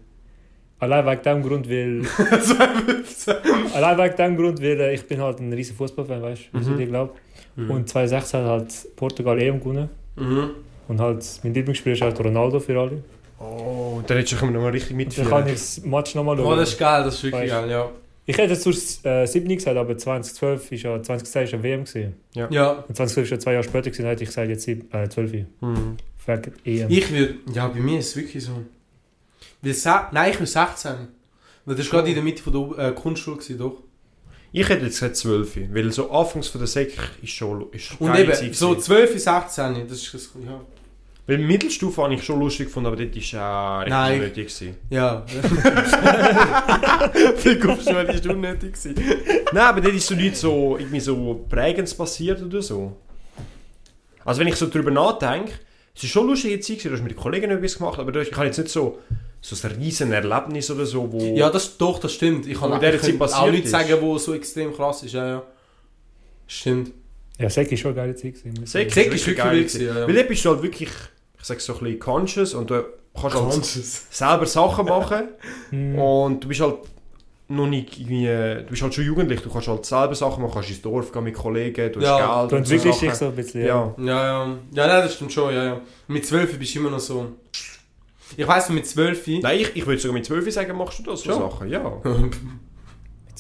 Allein 0.80 1.06
wegen 1.06 1.22
dem 1.24 1.44
Grund, 1.44 1.70
weil... 1.70 2.04
15. 2.06 3.36
allein 3.74 3.98
wegen 3.98 4.16
dem 4.16 4.38
Grund, 4.38 4.62
weil 4.62 4.80
äh, 4.80 4.94
ich 4.94 5.06
bin 5.06 5.22
halt 5.22 5.40
ein 5.40 5.52
riesen 5.52 5.76
Fußballfan, 5.76 6.22
weißt 6.22 6.42
du, 6.54 6.60
wie 6.60 6.64
Mhm. 6.66 6.72
ich 6.72 6.78
dir 6.78 6.88
glaube. 6.88 7.14
Und 7.58 7.90
2016 7.90 8.40
hat 8.40 8.48
halt 8.48 8.96
Portugal 8.96 9.38
EM 9.42 9.60
gewonnen. 9.60 9.90
Mhm. 10.16 10.52
Und 10.88 11.00
halt, 11.02 11.26
mein 11.44 11.54
Lieblingsspieler 11.54 11.96
ist 11.96 12.02
halt 12.02 12.18
Ronaldo 12.24 12.60
für 12.62 12.80
alle. 12.80 13.04
Oh, 13.40 13.96
und 13.98 14.10
dann 14.10 14.18
hättest 14.18 14.42
du 14.42 14.46
noch 14.48 14.62
mal 14.62 14.70
richtig 14.72 14.92
Und 14.92 15.00
dann 15.18 15.30
kann 15.30 15.44
mitführen. 15.44 15.48
ich 15.48 15.54
das 15.54 15.82
Match 15.84 16.16
nochmal 16.16 16.40
Oh, 16.40 16.44
schauen. 16.44 16.58
das 16.60 16.70
ist 16.70 16.78
geil, 16.80 17.04
das 17.04 17.16
ist 17.16 17.24
wirklich 17.24 17.44
Weißt- 17.52 17.62
geil, 17.62 17.70
ja. 17.70 17.90
Ich 18.26 18.38
hätte 18.38 18.54
jetzt 18.54 18.64
sonst 18.64 19.04
äh, 19.06 19.26
7 19.26 19.48
gesagt, 19.56 19.76
aber 19.78 19.98
2012 19.98 20.72
ist 20.74 20.84
ja, 20.84 21.02
2010 21.02 21.44
ist 21.46 21.52
ja 21.54 21.64
WM 21.64 21.84
gewesen. 21.86 22.14
Ja, 22.36 22.46
Und 22.88 22.96
2012 22.96 23.24
ist 23.26 23.32
ja 23.32 23.40
zwei 23.40 23.54
Jahre 23.54 23.64
später 23.64 23.90
gewesen, 23.90 24.06
hätte 24.06 24.24
ich 24.24 24.30
gesagt, 24.30 24.50
jetzt 24.50 24.64
sieb- 24.66 24.94
äh, 24.94 25.10
12. 25.10 25.46
Mhm. 25.62 25.98
Wegen 26.28 26.54
EM. 26.64 26.90
ich 26.92 27.12
würde, 27.12 27.36
ja, 27.54 27.68
bei 27.70 27.80
mir 27.80 27.98
ist 28.00 28.10
es 28.10 28.16
wirklich 28.18 28.44
so. 28.44 28.52
Weil 29.64 29.76
Nein, 30.12 30.32
ich 30.32 30.38
bin 30.38 30.46
16. 30.46 30.92
Weil 31.66 31.76
das 31.76 31.86
war 31.88 32.00
gerade 32.00 32.10
in 32.10 32.16
der 32.16 32.24
Mitte 32.24 32.44
von 32.44 32.76
der 32.78 32.90
äh, 32.90 32.92
Kunstschule, 32.92 33.38
gewesen, 33.38 33.58
doch. 33.58 33.78
Ich 34.52 34.68
hätte 34.70 34.86
jetzt 34.86 35.00
gesagt 35.00 35.16
12, 35.16 35.58
weil 35.74 35.92
so 35.92 36.12
anfangs 36.12 36.48
von 36.50 36.60
der 36.60 36.68
Sek 36.68 36.94
ist 37.22 37.32
schon 37.32 37.66
ist 37.72 38.00
Und 38.00 38.16
eben, 38.16 38.32
Zeit 38.34 38.54
so 38.56 38.70
gewesen. 38.70 38.84
12 38.86 39.14
bis 39.14 39.24
16, 39.24 39.88
das 39.88 39.98
ist 39.98 40.14
das, 40.14 40.30
ja. 40.46 40.62
Weil 41.30 41.38
Mittelstufe 41.38 42.02
habe 42.02 42.14
ich 42.16 42.24
schon 42.24 42.40
lustig 42.40 42.68
gefunden, 42.68 42.88
aber 42.88 42.96
dort 42.98 43.16
war 43.34 43.76
auch 43.76 43.80
richtig 43.82 43.94
Nein. 43.94 44.20
nötig. 44.20 44.48
Gewesen. 44.48 44.76
Ja. 44.90 45.26
Pickup-Schule 47.44 48.14
ist 48.14 48.26
unnötig 48.28 48.74
gewesen. 48.74 48.96
Nein, 49.54 49.64
aber 49.64 49.82
dort 49.82 49.94
ist 49.96 50.08
so 50.08 50.16
nicht 50.16 50.38
so, 50.38 50.78
irgendwie 50.78 51.00
so 51.00 51.46
prägend 51.50 51.96
passiert 51.98 52.42
oder 52.42 52.62
so. 52.62 52.96
Also 54.26 54.40
wenn 54.40 54.48
ich 54.48 54.56
so 54.56 54.68
drüber 54.70 54.92
nachdenke, 54.92 55.52
Es 55.96 56.04
war 56.04 56.10
schon 56.10 56.22
eine 56.24 56.32
lustige 56.32 56.60
Zeit, 56.62 56.86
du 56.86 56.92
hast 56.92 57.02
mit 57.04 57.12
den 57.12 57.18
Kollegen 57.18 57.52
etwas 57.52 57.78
gemacht, 57.78 58.00
aber 58.00 58.12
du 58.12 58.20
hast- 58.22 58.30
ich 58.30 58.36
habe 58.36 58.46
jetzt 58.46 58.58
nicht 58.58 58.70
so, 58.72 59.00
so 59.42 59.68
ein 59.68 59.76
riesen 59.76 60.12
Erlebnis 60.14 60.72
oder 60.72 60.86
so, 60.86 61.12
wo... 61.12 61.20
Ja, 61.36 61.50
das, 61.50 61.78
doch, 61.78 62.00
das 62.00 62.14
stimmt. 62.14 62.48
Ich 62.48 62.60
kann 62.60 62.72
ich 62.74 62.80
Zeit 63.02 63.20
kann 63.20 63.34
auch 63.34 63.52
nicht 63.52 63.66
ist. 63.66 63.72
sagen, 63.72 63.96
wo 64.02 64.18
so 64.18 64.34
extrem 64.34 64.74
krass 64.74 65.04
ist. 65.04 65.14
Ja, 65.14 65.28
ja. 65.28 65.44
Stimmt. 66.48 66.92
Ja, 67.38 67.50
Sek 67.50 67.72
ist 67.72 67.80
schon 67.82 67.92
eine 67.92 68.02
geile 68.02 68.16
Zeit. 68.16 68.36
Sek- 68.66 68.88
ist 68.88 68.98
ist 68.98 69.28
wirklich 69.28 69.38
geil 69.38 69.58
gewesen. 69.60 69.86
ja, 69.86 70.08
Weil 70.08 70.14
dort 70.16 70.28
bist 70.28 70.44
du 70.46 70.50
halt 70.50 70.62
wirklich, 70.62 70.90
ich 71.40 71.46
sag 71.46 71.60
so 71.62 71.74
ein 71.74 71.80
bisschen 71.80 72.00
conscious 72.00 72.54
und 72.54 72.70
du 72.70 72.84
kannst 73.20 73.36
halt 73.36 73.66
selber 73.66 74.46
Sachen 74.46 74.86
machen 74.86 75.30
Hm. 75.70 75.98
und 76.00 76.44
du 76.44 76.48
bist 76.48 76.62
halt 76.62 76.76
noch 77.48 77.66
nicht 77.66 78.00
irgendwie, 78.00 78.26
du 78.28 78.66
bist 78.70 78.82
halt 78.84 78.94
schon 78.94 79.06
jugendlich, 79.06 79.42
du 79.42 79.50
kannst 79.50 79.68
halt 79.68 79.86
selber 79.86 80.14
Sachen 80.14 80.44
machen, 80.44 80.54
kannst 80.54 80.70
ins 80.70 80.82
Dorf 80.82 81.12
gehen 81.12 81.24
mit 81.24 81.34
Kollegen, 81.36 81.92
du 81.92 82.00
hast 82.00 82.06
Ja, 82.06 82.40
Geld 82.42 82.52
Du 82.52 82.56
und 82.58 82.68
so 82.68 82.74
entwickelst 82.76 83.02
dich 83.02 83.14
so 83.16 83.26
ein 83.26 83.36
bisschen. 83.36 83.66
Ja. 83.66 83.96
Ja, 83.98 84.06
ja. 84.06 84.58
Ja, 84.72 84.88
nein, 84.88 85.04
das 85.04 85.16
stimmt 85.16 85.34
schon, 85.34 85.54
ja, 85.54 85.64
ja. 85.64 85.82
Mit 86.08 86.26
12 86.26 86.60
bist 86.60 86.76
du 86.76 86.80
immer 86.80 86.92
noch 86.92 87.00
so. 87.00 87.26
Ich 88.38 88.48
weiss, 88.48 88.70
mit 88.70 88.86
12. 88.86 89.42
Nein, 89.42 89.60
ich, 89.60 89.76
ich 89.76 89.86
würde 89.88 90.00
sogar 90.00 90.14
mit 90.14 90.26
12 90.26 90.54
sagen, 90.54 90.78
machst 90.78 91.00
du 91.00 91.04
das 91.04 91.22
so 91.22 91.32
Schon? 91.32 91.50
Sachen, 91.50 91.70
ja. 91.70 92.02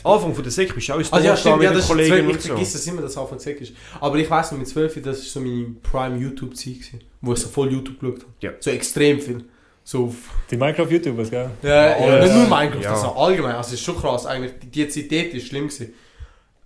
Anfang 0.06 0.34
von 0.34 0.44
der 0.44 0.52
Sek 0.52 0.74
bist 0.74 0.88
du 0.90 0.94
auch 0.94 0.98
Also 0.98 1.20
ja, 1.20 1.36
stimmt, 1.36 1.58
mit 1.58 1.64
ja, 1.66 1.70
den 1.72 1.76
das 1.76 1.84
ist 1.86 1.90
Kollegen 1.90 2.10
12, 2.28 2.36
ich 2.38 2.42
vergesse 2.48 2.74
das 2.74 2.88
immer, 2.88 3.02
dass 3.02 3.12
es 3.12 3.18
Anfang 3.18 3.40
Sek 3.40 3.62
ist. 3.62 3.74
Aber 4.00 4.16
ich 4.18 4.30
weiss 4.30 4.52
noch, 4.52 4.60
mit 4.60 4.68
12, 4.68 5.02
das 5.02 5.20
ist 5.20 5.34
so 5.34 5.40
meine 5.40 5.76
Prime 5.84 6.18
YouTube-Zeit 6.18 6.66
gewesen, 6.74 7.00
wo 7.22 7.34
ich 7.34 7.40
so 7.40 7.48
voll 7.50 7.72
YouTube 7.72 8.00
geschaut 8.00 8.22
habe. 8.22 8.34
Ja. 8.42 8.52
So 8.60 8.70
extrem 8.72 9.20
viel. 9.20 9.46
So. 9.84 10.14
Die 10.52 10.56
Minecraft-YouTubers, 10.58 11.30
gell? 11.32 11.50
Ja, 11.64 11.70
ja, 11.70 11.96
alles. 11.96 12.26
nicht 12.32 12.36
nur 12.36 12.58
Minecraft, 12.58 12.82
Ja. 12.84 12.94
also 12.94 13.08
allgemein. 13.14 13.56
Also 13.56 13.70
es 13.70 13.74
ist 13.80 13.84
schon 13.86 13.98
krass, 13.98 14.26
eigentlich. 14.26 14.54
Die, 14.60 14.68
die 14.70 14.88
Zeit 14.88 15.12
dort 15.12 15.34
ist 15.34 15.48
schlimm 15.48 15.68
gewesen. 15.68 15.94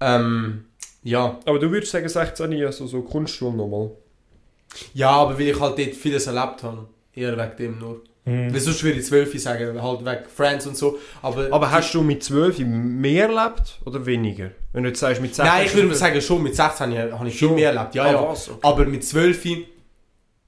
Ähm, 0.01 0.65
ja. 1.03 1.39
Aber 1.45 1.59
du 1.59 1.71
würdest 1.71 1.91
sagen, 1.91 2.07
16 2.09 2.51
Jahre, 2.51 2.73
so, 2.73 2.85
so 2.85 3.01
Kunstschule 3.01 3.55
nochmal. 3.55 3.91
Ja, 4.93 5.11
aber 5.11 5.37
weil 5.39 5.49
ich 5.49 5.59
halt 5.59 5.77
dort 5.79 5.95
vieles 5.95 6.27
erlebt 6.27 6.63
habe. 6.63 6.87
Eher 7.15 7.37
wegen 7.37 7.57
dem 7.57 7.79
nur. 7.79 8.01
Mhm. 8.25 8.53
Weil 8.53 8.59
sonst 8.61 8.83
würde 8.83 8.99
ich 8.99 9.05
12 9.05 9.37
sagen, 9.41 9.81
halt 9.81 9.99
wegen 10.05 10.29
Friends 10.33 10.65
und 10.65 10.77
so. 10.77 10.97
Aber, 11.21 11.51
Aber 11.51 11.69
hast 11.71 11.93
du 11.93 12.01
mit 12.01 12.23
12 12.23 12.59
mehr 12.59 13.27
erlebt 13.29 13.79
oder 13.85 14.05
weniger? 14.05 14.51
Wenn 14.71 14.83
du 14.83 14.89
jetzt 14.89 14.99
sagst, 15.01 15.21
mit 15.21 15.35
16 15.35 15.45
Nein, 15.53 15.65
ich 15.65 15.75
würde 15.75 15.93
sagen, 15.93 16.21
schon 16.21 16.41
mit 16.41 16.55
16 16.55 16.91
Jahren 16.93 17.19
habe 17.19 17.27
ich 17.27 17.35
viel 17.37 17.47
Schon? 17.49 17.55
mehr 17.55 17.73
erlebt. 17.73 17.95
Ja, 17.95 18.03
Ah, 18.05 18.11
ja. 18.13 18.27
was? 18.29 18.49
Okay. 18.49 18.59
Aber 18.61 18.85
mit 18.85 19.03
12 19.03 19.45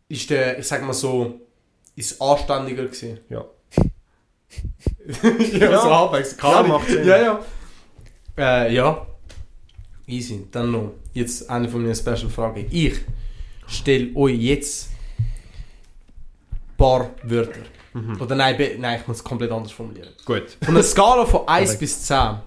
ist 0.08 0.30
der, 0.30 0.58
ich 0.60 0.68
sag 0.68 0.84
mal 0.86 0.94
so, 0.94 1.42
ist 1.98 2.22
anständiger 2.22 2.84
gewesen. 2.86 3.20
Ja. 3.30 3.44
ja, 5.52 5.60
Ja. 5.72 5.82
so 5.82 5.96
halbwegs. 5.96 6.36
Ja, 6.42 6.64
macht 6.64 6.88
Sinn. 6.88 7.06
Ja, 7.08 7.18
ja. 7.18 7.40
Äh, 8.38 8.74
ja. 8.74 9.06
Easy. 10.08 10.46
Dann 10.52 10.72
noch, 10.72 10.92
jetzt 11.14 11.50
eine 11.50 11.68
von 11.68 11.82
meinen 11.82 11.96
Special-Fragen. 11.96 12.68
Ich 12.70 12.96
stelle 13.68 14.16
euch 14.16 14.38
jetzt 14.38 14.90
paar 16.78 17.12
Wörter. 17.24 17.60
Mhm. 17.94 18.22
Oder 18.22 18.36
nein, 18.36 18.58
nein, 18.80 19.00
ich 19.02 19.08
muss 19.08 19.18
es 19.18 19.24
komplett 19.24 19.52
anders 19.52 19.72
formulieren. 19.72 20.10
Gut. 20.26 20.58
Von 20.64 20.76
einer 20.76 20.84
Skala 20.84 21.26
von 21.26 21.42
1 21.48 21.78
bis 21.78 22.04
10 22.04 22.38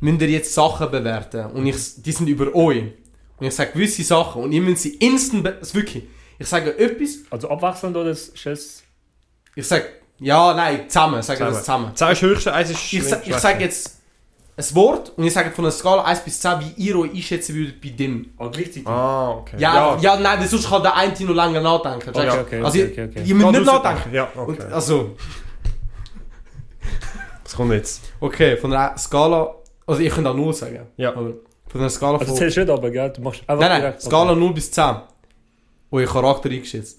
müsst 0.00 0.20
ihr 0.22 0.30
jetzt 0.30 0.52
Sachen 0.54 0.90
bewerten. 0.90 1.46
Und 1.52 1.66
ich, 1.66 2.02
die 2.02 2.12
sind 2.12 2.26
über 2.28 2.54
euch. 2.54 2.82
Und 3.36 3.46
ich 3.46 3.54
sage 3.54 3.72
gewisse 3.72 4.02
Sachen 4.02 4.42
und 4.42 4.52
ihr 4.52 4.60
müsst 4.60 4.82
sie 4.82 4.94
instant 4.96 5.44
be 5.44 5.56
also 5.58 5.74
wirklich. 5.74 6.04
Ich 6.38 6.46
sage 6.48 6.76
etwas, 6.78 7.18
Also 7.30 7.48
abwechselnd 7.50 7.96
oder 7.96 8.14
stellst 8.14 8.84
ich 9.54 9.66
sage, 9.66 9.86
ja, 10.18 10.54
nein, 10.54 10.88
zusammen, 10.88 11.22
sage 11.22 11.44
das 11.44 11.60
zusammen. 11.60 11.94
10 11.94 12.12
ist 12.12 12.22
höchste, 12.22 12.52
1 12.52 12.70
ist 12.70 12.92
Ich, 12.92 13.04
sa 13.04 13.20
ich 13.24 13.36
sage 13.36 13.64
jetzt 13.64 13.99
ein 14.60 14.74
Wort 14.74 15.12
und 15.16 15.24
ich 15.24 15.32
sage 15.32 15.50
von 15.50 15.64
einer 15.64 15.72
Skala 15.72 16.02
1 16.04 16.20
bis 16.20 16.40
10, 16.40 16.52
wie 16.60 16.82
ihr 16.82 16.96
euch 16.98 17.10
einschätzen 17.14 17.54
würdet 17.54 17.80
bei 17.80 17.88
dem. 17.90 18.30
Oh, 18.38 18.48
gleichzeitig. 18.50 18.86
Ah, 18.86 19.30
okay. 19.30 19.56
Ja, 19.58 19.96
ja. 20.00 20.16
nein, 20.16 20.38
weil 20.40 20.46
sonst 20.48 20.68
kann 20.68 20.82
der 20.82 20.94
eine 20.96 21.12
noch 21.12 21.34
länger 21.34 21.60
nachdenken. 21.60 22.10
Okay, 22.10 22.28
okay, 22.28 22.62
also, 22.62 22.66
okay, 22.66 22.78
ihr- 22.78 22.90
okay, 22.90 23.04
okay. 23.10 23.22
ihr 23.24 23.34
müsst 23.34 23.44
Kann 23.46 23.54
nicht 23.62 23.66
nachdenken. 23.72 24.14
Ja, 24.14 24.28
okay. 24.36 24.50
Und, 24.50 24.72
also, 24.72 25.16
das 27.44 27.54
kommt 27.56 27.72
jetzt. 27.72 28.02
okay, 28.20 28.56
von 28.56 28.72
einer 28.72 28.96
Skala, 28.96 29.54
also 29.86 30.00
ich 30.00 30.12
könnte 30.12 30.30
auch 30.30 30.34
0 30.36 30.52
sagen. 30.54 30.86
Ja. 30.96 31.10
Aber 31.10 31.32
von 31.68 31.80
einer 31.80 31.90
Skala 31.90 32.18
Also 32.18 32.26
von... 32.26 32.36
zählst 32.36 32.56
du 32.56 32.60
nicht 32.60 32.70
aber, 32.70 32.90
gell? 32.90 33.10
Du 33.10 33.22
machst 33.22 33.40
einfach 33.46 33.60
Nein, 33.60 33.68
nein, 33.70 33.80
direkt- 33.82 34.02
Skala 34.02 34.34
0 34.34 34.52
bis 34.54 34.70
10. 34.70 34.96
Euer 35.92 36.06
Charakter 36.06 36.48
eingeschätzt. 36.48 36.98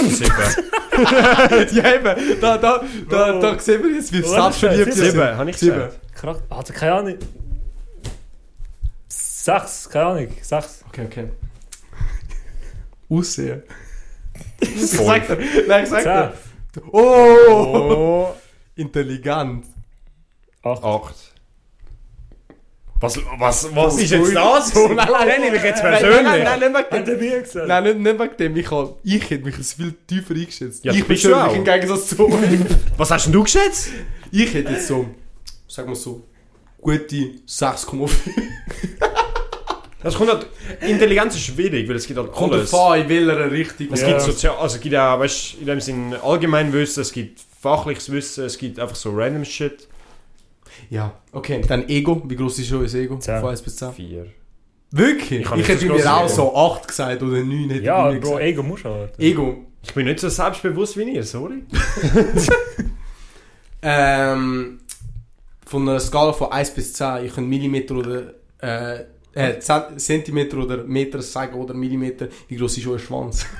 Sieben. 0.00 0.32
ja, 1.72 1.94
eben. 1.94 2.40
Da, 2.40 2.56
da, 2.58 2.80
da, 3.10 3.32
Bro. 3.32 3.40
da 3.40 3.58
sehen 3.58 3.82
wir 3.82 3.94
jetzt, 3.94 4.12
wie 4.12 4.22
Was? 4.22 4.30
selbstverliebt 4.30 4.86
wir 4.86 4.92
Sieben. 5.10 5.36
habe 5.36 5.50
ich 5.50 5.58
gesagt. 5.58 6.00
Okay. 6.24 6.38
Charakter- 6.48 6.56
Also 6.56 6.72
keine 6.72 6.92
Ahnung. 6.94 7.18
Sechs, 9.08 9.88
keine 9.90 10.06
Ahnung. 10.06 10.28
Sechs. 10.40 10.84
Okay, 10.88 11.04
okay. 11.06 11.28
Aussehen. 13.10 13.62
sag 14.76 15.26
dir. 15.26 15.38
Nein, 15.68 15.84
ich 15.84 15.90
sag 15.90 16.02
dir. 16.02 16.32
Oh! 16.92 18.28
Intelligent. 18.76 19.66
Acht. 20.62 20.82
Acht. 20.82 21.14
Was, 23.00 23.18
was, 23.38 23.74
was 23.74 23.94
Oh, 23.94 23.98
ist 23.98 24.10
jetzt 24.10 24.34
das? 24.34 24.74
Oh, 24.76 24.88
nein, 24.88 25.08
nein, 25.12 25.28
Nenne 25.28 25.46
ich 25.48 25.52
mich 25.52 25.62
jetzt 25.62 25.82
Nein, 25.82 25.92
persönlich? 25.98 26.22
Nein, 26.22 26.60
nein, 26.60 26.72
nein, 26.90 27.04
nicht 27.04 27.20
wegen. 27.20 27.68
Nein, 27.68 27.84
nicht, 27.84 27.98
nicht 27.98 28.38
wegen. 28.40 28.56
Ich, 28.56 28.70
hab, 28.70 28.96
ich 29.02 29.30
hätte 29.30 29.44
mich 29.44 29.56
viel 29.56 29.92
tiefer 30.06 30.34
eingeschätzt. 30.34 30.84
Ja, 30.84 30.92
ich 30.92 31.06
persönlich 31.06 31.38
auch. 31.38 31.54
im 31.54 31.64
Gegensatz 31.64 32.06
zu. 32.08 32.16
Was 32.96 33.10
hast 33.10 33.26
denn 33.26 33.32
du 33.34 33.42
geschätzt? 33.42 33.88
Ich 34.30 34.54
hätte 34.54 34.72
jetzt 34.72 34.86
so, 34.86 35.06
sagen 35.74 35.88
wir 35.88 35.96
so, 35.96 36.22
gute 36.80 37.16
6,5. 37.48 38.10
Das 40.02 40.14
kommt 40.16 40.30
halt, 40.30 40.46
Intelligenz 40.82 41.34
ist 41.34 41.42
schwierig, 41.46 41.88
weil 41.88 41.96
es 41.96 42.06
gibt 42.06 42.18
halt 42.18 42.30
Kommt 42.30 42.52
alles. 42.52 42.70
drauf 42.70 42.92
an, 42.92 43.00
in 43.00 43.08
welcher 43.08 43.50
Richtung. 43.50 43.88
Es 43.90 44.02
Ja. 44.02 44.08
gibt 44.08 44.20
sozial, 44.20 44.56
also 44.56 44.76
es 44.76 44.80
gibt 44.82 44.94
auch, 44.94 45.18
weißt, 45.18 45.54
in 45.60 45.66
dem 45.66 45.80
Sinn 45.80 46.14
Allgemeinwissen, 46.22 47.00
es 47.00 47.10
gibt 47.10 47.40
fachliches 47.60 48.12
Wissen, 48.12 48.44
es 48.44 48.58
gibt 48.58 48.78
einfach 48.78 48.94
so 48.96 49.10
random 49.14 49.44
Shit. 49.44 49.88
Ja, 50.90 51.14
okay. 51.32 51.62
Dann 51.66 51.88
Ego. 51.88 52.22
Wie 52.26 52.36
groß 52.36 52.58
ist 52.58 52.70
euer 52.72 52.82
Ego? 52.92 53.16
Zehn. 53.18 53.40
Von 53.40 53.48
1 53.50 53.62
bis 53.62 53.76
10. 53.76 53.92
Vier. 53.92 54.26
Wirklich? 54.90 55.40
Ich 55.40 55.50
Ich, 55.52 55.68
hätte 55.68 55.86
mir 55.86 55.94
auch 56.14 56.26
Ego. 56.26 56.28
so 56.34 56.54
8 56.56 56.86
gesagt 56.88 57.22
oder 57.22 57.38
9 57.42 57.70
hätte 57.70 57.84
Ja, 57.84 58.08
ich 58.08 58.14
mir 58.16 58.20
Bro, 58.20 58.28
gesagt. 58.32 58.44
Ego 58.44 58.62
musst 58.62 58.84
du 58.84 58.88
halt. 58.90 59.18
Ego. 59.18 59.64
Ich 59.82 59.94
bin 59.94 60.04
nicht 60.06 60.20
so 60.20 60.28
selbstbewusst 60.28 60.96
wie 60.98 61.04
ihr, 61.04 61.24
sorry. 61.24 61.62
Ähm, 63.86 64.80
von 65.66 65.88
einer 65.88 66.00
Skala 66.00 66.32
von 66.32 66.50
1 66.52 66.70
bis 66.74 66.92
10, 66.92 67.24
ich 67.26 67.34
könnte 67.34 67.48
Millimeter 67.48 67.94
oder 67.96 68.34
äh, 68.62 69.04
äh, 69.34 69.58
Zent- 69.60 70.00
Zentimeter 70.00 70.58
oder 70.58 70.84
Meter 70.84 71.20
sagen 71.22 71.54
oder 71.58 71.74
Millimeter. 71.74 72.28
Wie 72.48 72.56
groß 72.56 72.78
ist 72.78 72.86
euer 72.86 72.98
Schwanz? 72.98 73.44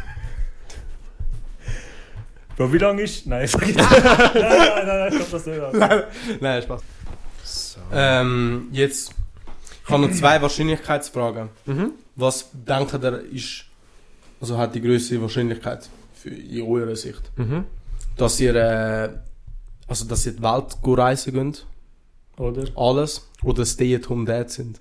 Bro, 2.57 2.73
wie 2.73 2.79
lang 2.79 2.99
ist... 2.99 3.27
Nein, 3.27 3.47
sag 3.49 3.63
ich 3.69 3.75
nicht. 3.75 3.91
nein, 3.91 4.03
nein, 4.05 4.87
nein, 4.87 4.87
nein, 4.87 5.19
kommt 5.19 5.33
das 5.33 5.47
nicht 5.47 5.61
an. 5.61 6.03
Nein, 6.41 6.63
Spaß. 6.63 6.83
So. 7.43 7.81
Ähm, 7.93 8.69
jetzt. 8.71 9.11
Ich 9.85 9.91
habe 9.91 10.07
noch 10.07 10.13
zwei 10.15 10.41
Wahrscheinlichkeitsfragen. 10.41 11.49
Mhm. 11.67 11.91
Was 12.17 12.49
denkt 12.53 12.95
ihr 12.95 13.25
ist, 13.33 13.65
also 14.41 14.57
hat 14.57 14.75
die 14.75 14.81
größte 14.81 15.21
Wahrscheinlichkeit 15.21 15.89
für, 16.15 16.31
in 16.31 16.63
eurer 16.63 16.95
Sicht, 16.97 17.23
Mhm. 17.37 17.65
dass 18.17 18.39
ihr, 18.41 18.55
äh, 18.55 19.09
also 19.89 20.05
dass 20.07 20.25
ihr 20.25 20.33
die 20.33 20.43
Welt 20.43 20.77
reisen 20.85 21.33
könnt, 21.35 21.67
Oder? 22.37 22.65
alles, 22.77 23.29
oder 23.43 23.65
Stay 23.65 23.95
at 23.95 24.09
Home 24.09 24.25
Dad 24.25 24.51
sind? 24.51 24.81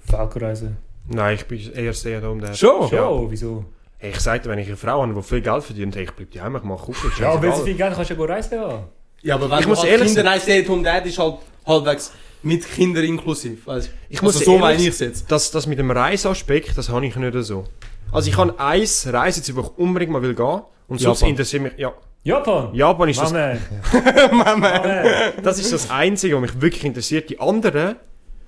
Falco-Reise. 0.00 0.76
Nein, 1.06 1.36
ich 1.36 1.46
bin 1.46 1.72
eher 1.72 1.92
sehr 1.92 2.20
da 2.20 2.28
um 2.28 2.40
der. 2.40 2.54
Schon? 2.54 2.88
Schon, 2.88 3.30
wieso? 3.30 3.64
Hey, 3.98 4.10
ich 4.10 4.20
sagte, 4.20 4.48
wenn 4.48 4.58
ich 4.58 4.68
eine 4.68 4.76
Frau 4.76 5.02
habe, 5.02 5.12
die 5.12 5.22
viel 5.22 5.40
Geld 5.40 5.64
verdient, 5.64 5.96
hey, 5.96 6.04
ich 6.04 6.12
bleib 6.12 6.30
die 6.30 6.40
heim, 6.40 6.54
ich 6.56 6.62
mach 6.62 6.82
Kuchen. 6.82 7.10
Ja, 7.18 7.32
aber 7.32 7.42
wenn 7.42 7.54
sie 7.54 7.64
viel 7.64 7.74
Geld 7.74 7.94
kannst 7.94 8.10
du 8.10 8.14
ja 8.14 8.18
go 8.18 8.24
reisen 8.24 8.54
ja. 8.54 8.88
Ja, 9.22 9.34
aber 9.34 9.50
wenn 9.50 9.58
Ich 9.58 9.64
du 9.64 9.70
muss 9.70 9.84
ehrlich 9.84 10.06
Kinder 10.06 10.22
nein, 10.22 10.40
Stay 10.40 10.60
at 10.60 10.68
Home 10.68 10.82
Dad 10.82 11.04
ist 11.06 11.18
halt 11.18 11.38
halbwegs 11.66 12.12
mit 12.42 12.64
Kindern 12.70 13.04
inklusiv. 13.04 13.66
Weißt? 13.66 13.90
Ich 14.08 14.22
also 14.22 14.26
muss 14.26 14.44
so 14.44 14.52
ehrlich 14.52 14.60
meine 14.60 14.82
ich 14.82 14.88
es 14.88 15.00
jetzt. 15.00 15.30
Das, 15.30 15.50
das 15.50 15.66
mit 15.66 15.78
dem 15.78 15.90
Reiseaspekt, 15.90 16.78
das 16.78 16.88
habe 16.88 17.04
ich 17.04 17.16
nicht 17.16 17.44
so. 17.44 17.64
Also 18.12 18.30
ich 18.30 18.36
habe 18.36 18.58
eins 18.58 19.06
Reiseziel, 19.12 19.56
wo 19.56 19.62
ich 19.62 19.78
unbedingt 19.78 20.12
mal 20.12 20.22
will 20.22 20.34
gehen. 20.34 20.62
Und 20.88 21.00
sonst 21.00 21.20
Japan. 21.20 21.30
interessiert 21.30 21.62
mich... 21.62 21.72
Ja, 21.76 21.92
Japan! 22.24 22.74
Japan 22.74 23.08
ist 23.08 23.20
das, 23.20 23.32
Mama! 23.32 23.54
Mama. 24.32 24.54
Mama! 24.56 25.02
das 25.42 25.58
ist 25.60 25.72
das 25.72 25.90
Einzige, 25.90 26.34
was 26.34 26.42
mich 26.42 26.60
wirklich 26.60 26.84
interessiert. 26.84 27.30
Die 27.30 27.38
anderen, 27.38 27.96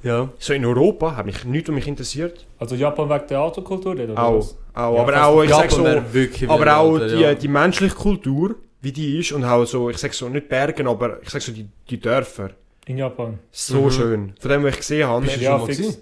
Ja. 0.02 0.28
so 0.38 0.52
in 0.52 0.64
Europa, 0.64 1.16
haben 1.16 1.26
mich 1.26 1.44
nichts, 1.44 1.68
was 1.68 1.74
mich 1.74 1.86
interessiert. 1.86 2.46
Also 2.58 2.74
Japan 2.74 3.08
wegen 3.08 3.26
der 3.28 3.40
Autokultur 3.42 3.92
oder 3.92 4.18
Auch. 4.18 4.38
was? 4.38 4.56
auch 4.74 4.94
Ja, 4.96 5.00
aber 5.02 5.24
auch, 5.26 5.42
ich 5.42 5.50
sag 5.50 5.70
so... 5.70 5.86
Aber 5.86 6.76
auch 6.76 6.94
Alter, 6.94 7.08
die, 7.16 7.22
ja. 7.22 7.34
die 7.34 7.48
menschliche 7.48 7.94
Kultur, 7.94 8.56
wie 8.82 8.92
die 8.92 9.18
ist. 9.20 9.32
Und 9.32 9.44
auch 9.44 9.64
so, 9.66 9.90
ich 9.90 9.98
sag 9.98 10.12
so, 10.14 10.28
nicht 10.28 10.48
Bergen, 10.48 10.88
aber 10.88 11.22
ich 11.22 11.28
sag 11.30 11.42
so, 11.42 11.52
die, 11.52 11.66
die 11.88 12.00
Dörfer. 12.00 12.50
In 12.86 12.96
Japan. 12.98 13.38
So 13.52 13.82
Mhm. 13.82 13.90
schön. 13.90 14.32
Von 14.40 14.50
dem, 14.50 14.64
was 14.64 14.70
ich 14.72 14.78
gesehen 14.78 15.06
habe. 15.06 15.24
Bist 15.26 15.36
du 15.36 15.40
Ja, 15.42 15.58
schon 15.58 15.68
mal? 15.68 15.94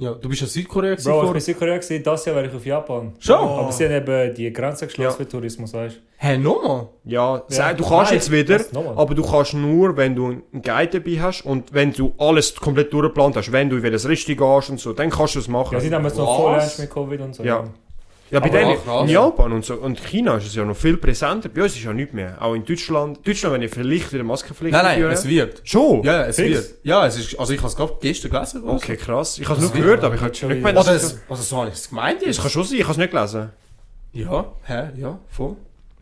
Ja, 0.00 0.14
du 0.14 0.30
bist 0.30 0.40
ja 0.40 0.46
Südkorea 0.46 0.92
gewesen 0.92 1.12
Bro, 1.12 1.20
ich 1.20 1.26
bin 1.26 1.34
in 1.34 1.40
Südkorea 1.42 1.76
gewesen, 1.76 2.02
das 2.02 2.24
Jahr 2.24 2.36
wäre 2.36 2.46
ich 2.46 2.54
auf 2.54 2.64
Japan. 2.64 3.12
Schon? 3.18 3.36
Aber 3.36 3.70
sie 3.70 3.84
haben 3.84 3.92
eben 3.92 4.34
die 4.34 4.50
Grenze 4.50 4.86
geschlossen 4.86 5.16
für 5.18 5.28
Tourismus, 5.28 5.74
weißt 5.74 5.96
du? 5.96 6.00
Hä, 6.16 6.38
nochmal? 6.38 6.88
Ja, 7.04 7.42
sag, 7.48 7.76
du 7.76 7.82
Nein, 7.82 7.92
kannst 7.92 8.12
jetzt 8.12 8.32
wieder? 8.32 8.60
Nochmal? 8.72 8.94
aber 8.96 9.14
du 9.14 9.22
kannst 9.22 9.52
nur, 9.52 9.94
wenn 9.98 10.16
du 10.16 10.26
einen 10.28 10.62
Guide 10.62 11.00
dabei 11.00 11.20
hast 11.20 11.44
und 11.44 11.74
wenn 11.74 11.92
du 11.92 12.14
alles 12.16 12.54
komplett 12.54 12.90
durchgeplant 12.94 13.36
hast, 13.36 13.52
wenn 13.52 13.68
du 13.68 13.76
in 13.76 13.82
welches 13.82 14.08
Richtung 14.08 14.36
gehst 14.38 14.70
und 14.70 14.80
so, 14.80 14.94
dann 14.94 15.10
kannst 15.10 15.34
du 15.34 15.38
es 15.38 15.48
machen. 15.48 15.74
Ja, 15.74 15.80
sie 15.80 15.90
nehmen 15.90 16.06
es 16.06 16.14
noch 16.14 16.34
voll 16.34 16.54
ernst 16.54 16.78
mit 16.78 16.88
Covid 16.88 17.20
und 17.20 17.34
so. 17.34 17.42
Ja. 17.42 17.64
Ja, 18.30 18.38
bei 18.40 18.48
denen, 18.48 18.76
in 19.02 19.08
Japan 19.08 19.52
und, 19.52 19.64
so, 19.64 19.74
und 19.74 19.98
China 20.04 20.36
ist 20.36 20.46
es 20.46 20.54
ja 20.54 20.64
noch 20.64 20.76
viel 20.76 20.96
präsenter. 20.96 21.48
Bei 21.48 21.64
uns 21.64 21.74
ist 21.74 21.82
ja 21.82 21.92
nicht 21.92 22.14
mehr. 22.14 22.40
Auch 22.40 22.54
in 22.54 22.64
Deutschland. 22.64 23.26
Deutschland, 23.26 23.54
wenn 23.54 23.62
ich 23.62 23.70
vielleicht 23.72 24.12
wieder 24.12 24.22
Maskenpflicht 24.22 24.72
Nein, 24.72 24.82
nein, 24.84 24.92
einführen. 24.94 25.12
es 25.12 25.26
wird. 25.28 25.60
Schon? 25.64 26.02
Ja, 26.04 26.12
ja, 26.12 26.26
es 26.26 26.36
Fix? 26.36 26.48
wird. 26.54 26.74
Ja, 26.84 27.06
es 27.06 27.18
ist, 27.18 27.38
also 27.38 27.52
ich 27.52 27.58
habe 27.58 27.68
es 27.68 27.76
gerade 27.76 27.92
gestern 28.00 28.30
gelesen. 28.30 28.62
oder 28.62 28.72
Okay, 28.74 28.96
krass. 28.96 29.38
Ich 29.38 29.48
habe 29.48 29.58
es 29.58 29.64
nur 29.64 29.74
wird- 29.74 29.82
gehört, 29.84 30.04
aber 30.04 30.14
ich 30.14 30.20
habe 30.20 30.34
schon 30.34 30.48
nicht 30.50 30.58
gemeint, 30.58 30.78
Oder 30.78 30.92
es... 30.94 31.02
es, 31.02 31.20
also 31.28 31.42
so 31.42 31.56
habe 31.56 31.68
ich 31.68 31.74
es 31.74 31.88
gemeint 31.88 32.22
jetzt. 32.24 32.40
kann 32.40 32.50
schon 32.50 32.64
sein, 32.64 32.76
ich 32.78 32.82
habe 32.84 32.92
es 32.92 32.98
nicht 32.98 33.10
gelesen. 33.10 33.50
Ja, 34.12 34.44
hä, 34.64 34.90
ja, 34.96 35.18
voll. 35.28 35.56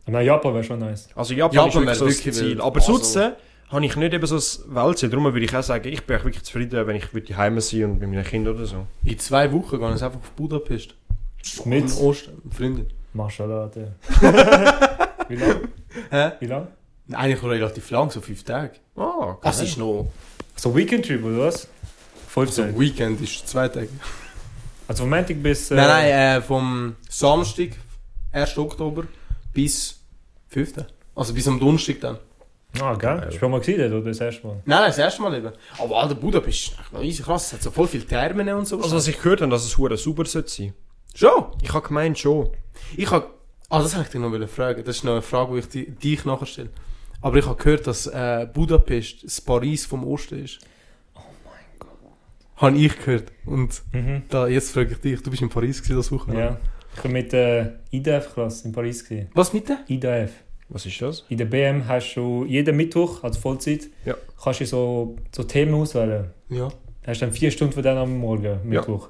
Nein, 0.07 0.25
Japan 0.27 0.55
wäre 0.55 0.65
schon 0.65 0.79
nice. 0.79 1.09
Also 1.15 1.35
Japan, 1.35 1.55
Japan 1.55 1.69
ist 1.69 1.75
wirklich 1.75 1.87
wäre 1.87 1.95
so 1.97 2.05
das 2.07 2.17
wirklich 2.19 2.35
Ziel. 2.35 2.47
wild. 2.51 2.61
Aber 2.61 2.77
Also- 2.77 2.93
sonst 2.95 3.17
äh, 3.17 3.31
habe 3.71 3.85
ich 3.87 3.97
nicht 3.97 4.13
eben 4.15 4.27
so 4.27 4.37
ein 4.37 4.75
Weltziel. 4.75 5.09
Darum 5.11 5.25
würde 5.25 5.41
ich 5.45 5.55
auch 5.57 5.63
sagen, 5.63 5.89
ich 5.89 6.05
bin 6.05 6.17
wirklich 6.25 6.43
zufrieden, 6.43 6.87
wenn 6.87 6.97
ich 6.97 7.37
heim 7.37 7.61
sein 7.61 7.85
und 7.85 8.01
mit 8.01 8.09
meinen 8.11 8.25
Kindern 8.25 8.55
oder 8.57 8.67
so. 8.67 8.87
In 9.05 9.19
zwei 9.19 9.51
Wochen 9.53 9.71
gehen 9.71 9.81
wir 9.81 9.89
einfach 9.89 10.07
auf 10.15 10.31
Budapest. 10.37 10.95
Mit? 11.65 11.91
Freunde. 11.91 12.87
Mashallah, 13.15 13.67
der. 13.75 13.95
Wie 15.29 15.37
lang? 15.37 15.69
Hä? 16.11 16.33
Wie 16.41 16.47
lang? 16.47 16.69
Eigentlich 17.13 17.43
relativ 17.43 17.91
lang, 17.91 18.11
so 18.11 18.21
fünf 18.21 18.43
Tage. 18.45 18.73
Ah, 18.97 19.31
okay. 19.31 19.41
Das 19.43 19.61
ist 19.63 19.79
noch... 19.79 20.11
So 20.57 20.75
Weekend 20.77 21.07
Trip 21.07 21.25
oder 21.25 21.39
was? 21.39 21.63
So 21.63 21.69
Vollzeit. 22.29 22.67
ein 22.69 22.79
Weekend 22.81 23.21
ist 23.21 23.49
zwei 23.49 23.69
Tage. 23.69 23.89
Also 24.87 25.03
vom 25.05 25.11
Montag 25.11 25.43
bis. 25.43 25.71
Äh, 25.71 25.75
Nein, 25.77 25.87
nein, 25.89 26.11
äh, 26.39 26.43
vom 26.43 26.97
Samstag, 27.09 27.71
1. 28.33 28.57
Oktober, 28.59 29.05
bis 29.53 30.01
5. 30.49 30.75
Also 31.15 31.33
bis 31.35 31.47
am 31.49 31.59
Donnerstag 31.61 32.01
dann. 32.01 32.19
Ah, 32.81 32.95
geil. 32.95 33.23
Hast 33.25 33.35
du 33.35 33.39
schon 33.39 33.51
mal 33.51 33.61
gesehen 33.61 33.93
oder 33.93 34.03
das 34.09 34.21
erste 34.21 34.47
Mal? 34.47 34.53
Nein, 34.65 34.79
nein, 34.81 34.89
das 34.89 34.99
erste 34.99 35.23
Mal 35.23 35.35
eben. 35.35 35.53
Aber 35.79 35.97
Alter, 36.03 36.15
Budapest 36.15 36.59
ist 36.69 36.79
echt 36.79 36.93
noch 36.93 37.03
easy 37.03 37.23
krass. 37.23 37.47
Es 37.47 37.53
hat 37.55 37.63
so 37.63 37.71
voll 37.71 37.87
viele 37.89 38.07
Termine 38.07 38.55
und 38.57 38.67
so. 38.69 38.81
Also 38.81 38.97
was 38.97 39.09
ich 39.09 39.17
gehört 39.21 39.41
habe, 39.41 39.51
dass 39.51 39.65
es 39.65 39.77
hure 39.79 39.97
super 39.97 40.25
sollte 40.27 40.51
sein. 40.51 40.75
Schon? 41.19 41.47
Ich 41.63 41.73
habe 41.75 41.87
gemeint 41.89 42.17
schon. 42.19 42.51
Ich 42.97 43.11
habe... 43.11 43.27
Ah, 43.71 43.83
das 43.83 43.95
wollte 43.97 44.07
ich 44.07 44.13
dich 44.13 44.21
noch 44.21 44.49
fragen. 44.49 44.85
Das 44.85 44.97
ist 44.97 45.05
noch 45.05 45.13
eine 45.13 45.23
Frage, 45.23 45.53
die 45.55 45.59
ich 45.59 45.69
di- 45.69 45.91
dich 45.91 46.25
nachher 46.25 46.47
stelle. 46.47 46.71
Aber 47.21 47.37
ich 47.37 47.45
habe 47.47 47.57
gehört, 47.61 47.87
dass 47.89 48.07
äh, 48.07 48.47
Budapest 48.55 49.25
das 49.25 49.41
Paris 49.41 49.85
vom 49.85 50.07
Osten 50.07 50.45
ist. 50.45 50.61
Oh 51.17 51.21
mein 51.45 51.55
Gott. 51.81 51.91
Habe 52.57 52.77
ich 52.79 52.97
gehört. 53.05 53.33
Und 53.45 53.83
Mhm. 53.93 54.23
da, 54.29 54.47
jetzt 54.47 54.71
frage 54.71 54.93
ich 54.93 54.99
dich, 55.01 55.21
du 55.23 55.31
bist 55.31 55.43
in 55.43 55.49
Paris 55.49 55.83
gewesen 55.83 55.97
das 55.97 56.13
Wochenende. 56.13 56.41
Ja. 56.43 56.57
Ich 56.97 57.03
war 57.05 57.11
mit 57.11 57.33
der 57.33 57.81
IDF-Klasse 57.91 58.69
in 58.69 58.73
Paris. 58.73 59.05
Gewesen. 59.05 59.29
Was 59.35 59.53
mit 59.53 59.69
der? 59.69 59.79
IDF. 59.89 60.31
Was 60.69 60.87
ist 60.87 61.03
das? 61.03 61.25
In 61.29 61.39
der 61.39 61.47
BM 61.47 61.89
hast 61.89 62.15
du 62.15 62.45
jeden 62.45 62.77
Mittwoch, 62.77 63.25
also 63.25 63.41
Vollzeit, 63.41 63.89
Ja. 64.05 64.15
kannst 64.43 64.61
du 64.61 64.67
so, 64.67 65.17
so 65.35 65.43
Themen 65.43 65.75
auswählen. 65.75 66.31
Ja. 66.49 66.69
Hast 67.07 67.21
du 67.23 67.27
dann 67.27 67.35
vier 67.35 67.51
Stunden 67.51 67.73
von 67.73 67.83
denen 67.83 67.99
am 67.99 68.19
Morgen, 68.19 68.61
Mittwoch. 68.69 69.09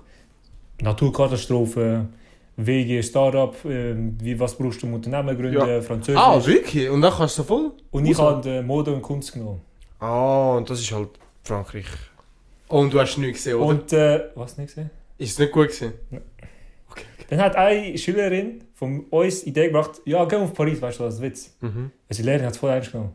Naturkatastrophen, 0.80 2.08
Wege, 2.56 3.02
Startup, 3.02 3.54
ähm, 3.64 4.16
wie, 4.20 4.38
was 4.38 4.56
brauchst 4.56 4.82
du 4.82 4.86
um 4.86 4.94
Unternehmen 4.94 5.36
gründen, 5.36 5.82
Französisch. 5.82 6.20
Ah, 6.20 6.44
wirklich? 6.44 6.88
Und 6.90 7.02
dann 7.02 7.12
kannst 7.12 7.38
du 7.38 7.44
voll... 7.44 7.72
und 7.90 8.06
ich 8.06 8.18
habe 8.18 8.48
äh, 8.48 8.62
Mode 8.62 8.92
und 8.92 9.02
Kunst 9.02 9.32
genommen. 9.32 9.60
Ah, 10.00 10.56
und 10.56 10.68
das 10.68 10.80
ist 10.80 10.92
halt 10.92 11.10
Frankreich. 11.44 11.86
Oh, 12.68 12.80
und 12.80 12.92
du 12.92 13.00
hast 13.00 13.16
nichts 13.16 13.44
gesehen, 13.44 13.56
oder? 13.56 13.66
Und, 13.66 13.92
äh, 13.92 14.24
was 14.34 14.58
nicht 14.58 14.68
gesehen? 14.68 14.90
Ist 15.18 15.32
es 15.32 15.38
nicht 15.38 15.52
gut 15.52 15.68
gewesen? 15.68 15.92
Dann 17.30 17.40
hat 17.40 17.56
eine 17.56 17.96
Schülerin 17.98 18.64
von 18.74 19.04
uns 19.10 19.42
die 19.42 19.50
Idee 19.50 19.66
gebracht, 19.66 20.00
ja, 20.04 20.24
geh 20.24 20.36
auf 20.36 20.54
Paris, 20.54 20.80
weißt 20.80 21.00
du 21.00 21.04
was, 21.04 21.20
Witz. 21.20 21.54
Mhm. 21.60 21.90
Also 22.08 22.22
die 22.22 22.26
Lehrerin 22.26 22.46
hat 22.46 22.54
es 22.54 22.58
voll 22.58 22.70
ernst 22.70 22.92
genommen. 22.92 23.14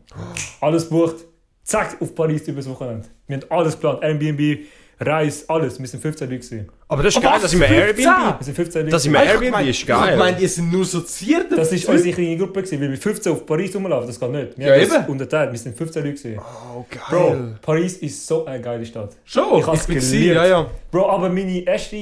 Alles 0.60 0.88
bucht, 0.88 1.16
zack, 1.64 2.00
auf 2.00 2.14
Paris 2.14 2.46
übers 2.46 2.68
Wochenende. 2.68 3.08
Wir 3.26 3.38
haben 3.38 3.50
alles 3.50 3.74
geplant, 3.74 4.02
Airbnb, 4.02 4.66
Reis, 5.00 5.48
alles. 5.48 5.78
Wir 5.80 5.86
sind 5.86 6.00
15 6.00 6.28
Leute 6.30 6.40
gewesen. 6.40 6.68
Aber 6.88 7.02
das 7.02 7.14
ist 7.14 7.18
Oh, 7.18 7.22
geil, 7.22 7.32
was? 7.34 7.42
dass 7.42 7.52
ich 7.52 7.58
mir 7.58 7.66
15? 7.66 8.06
Airbnb... 8.06 8.38
Wir 8.38 8.44
sind 8.44 8.54
15 8.54 8.80
Leute. 8.82 8.90
Das 8.92 9.04
ist 9.06 9.12
gewesen. 9.12 9.26
mir 9.40 9.48
Airbnb 9.48 9.68
ist 9.70 9.78
Ich 9.80 9.86
geil. 9.86 10.16
meine, 10.16 10.40
ihr 10.40 10.48
sind 10.48 10.72
nur 10.72 10.84
soziierte 10.84 11.56
Das 11.56 11.72
ist 11.72 11.88
unsere 11.88 12.14
kleine 12.14 12.36
Gruppe 12.36 12.62
gewesen, 12.62 12.80
weil 12.80 12.90
wir 12.90 12.96
15 12.98 13.32
auf 13.32 13.46
Paris 13.46 13.74
rumlaufen, 13.74 14.06
das 14.06 14.20
geht 14.20 14.30
nicht. 14.30 14.58
Wir 14.58 14.66
Ja, 14.76 14.88
haben 14.90 15.02
eben. 15.02 15.12
unterteilt, 15.12 15.52
wir 15.52 15.58
sind 15.58 15.76
15 15.76 16.04
Leute 16.04 16.14
gewesen. 16.22 16.38
Oh, 16.40 16.84
Bro, 17.10 17.28
geil. 17.30 17.58
Paris 17.62 17.96
ist 17.98 18.26
so 18.26 18.44
eine 18.46 18.60
geile 18.60 18.86
Stadt. 18.86 19.16
Schon, 19.24 19.58
Ich 19.58 19.66
hab's 19.66 19.86
geliebt. 19.86 20.34
ja, 20.34 20.46
ja. 20.46 20.66
Bro, 20.90 21.10
aber 21.10 21.28
mein 21.28 21.48
erster 21.64 21.96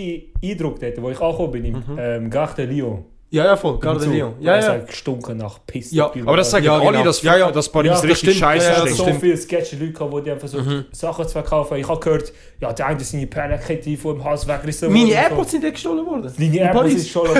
Eindruck 0.44 0.78
dort, 0.80 1.00
wo 1.00 1.10
ich 1.10 1.20
angekommen 1.20 1.52
bin, 1.52 1.64
im 1.64 1.72
Mhm. 1.74 1.98
ähm, 1.98 2.30
Gare 2.30 2.54
de 2.56 2.66
Lyon. 2.66 3.04
Ja, 3.32 3.46
ja, 3.46 3.56
voll. 3.56 3.78
Garde 3.78 4.04
Lyon. 4.04 4.34
Ja, 4.40 4.58
ja. 4.60 4.72
hat 4.74 4.88
gestunken 4.88 5.38
nach 5.38 5.58
Pisse. 5.66 5.94
Ja, 5.94 6.12
Aber 6.26 6.36
das 6.36 6.50
sagen 6.50 6.66
Ja, 6.66 6.74
alle, 6.78 6.92
genau. 6.92 7.04
dass, 7.04 7.22
Ja, 7.22 7.36
ja. 7.38 7.50
dass 7.50 7.66
Paris 7.68 7.88
Ja, 7.88 7.94
das 7.94 8.04
richtig 8.04 8.38
scheiße 8.38 8.66
Ja, 8.66 8.72
ja, 8.72 8.80
stinkt. 8.82 8.96
so 8.98 9.04
viele 9.18 9.36
sketchy 9.38 9.76
Leute 9.76 9.92
gehabt, 9.92 10.26
die 10.26 10.30
haben 10.30 10.38
versucht, 10.38 10.66
Mhm. 10.66 10.84
Sachen 10.92 11.24
zu 11.26 11.32
verkaufen. 11.32 11.78
Ich 11.78 11.88
habe 11.88 11.98
gehört, 11.98 12.30
ja, 12.60 12.72
der 12.74 12.86
eine 12.88 13.00
seine 13.00 13.26
Perlenkette 13.26 13.96
vor 13.96 14.12
dem 14.12 14.22
Hals 14.22 14.46
weggerissen 14.46 14.92
Meine 14.92 15.06
worden 15.06 15.10
und 15.12 15.16
AirPods 15.16 15.50
sind 15.50 15.64
dort 15.64 15.72
gestohlen 15.72 16.04
worden. 16.06 16.28
So. 16.28 16.34
Deine 16.38 16.46
In 16.48 16.54
AirPods 16.62 16.78
Paris. 16.82 16.94
ist 16.96 17.08
schon... 17.10 17.22
Bro, 17.32 17.38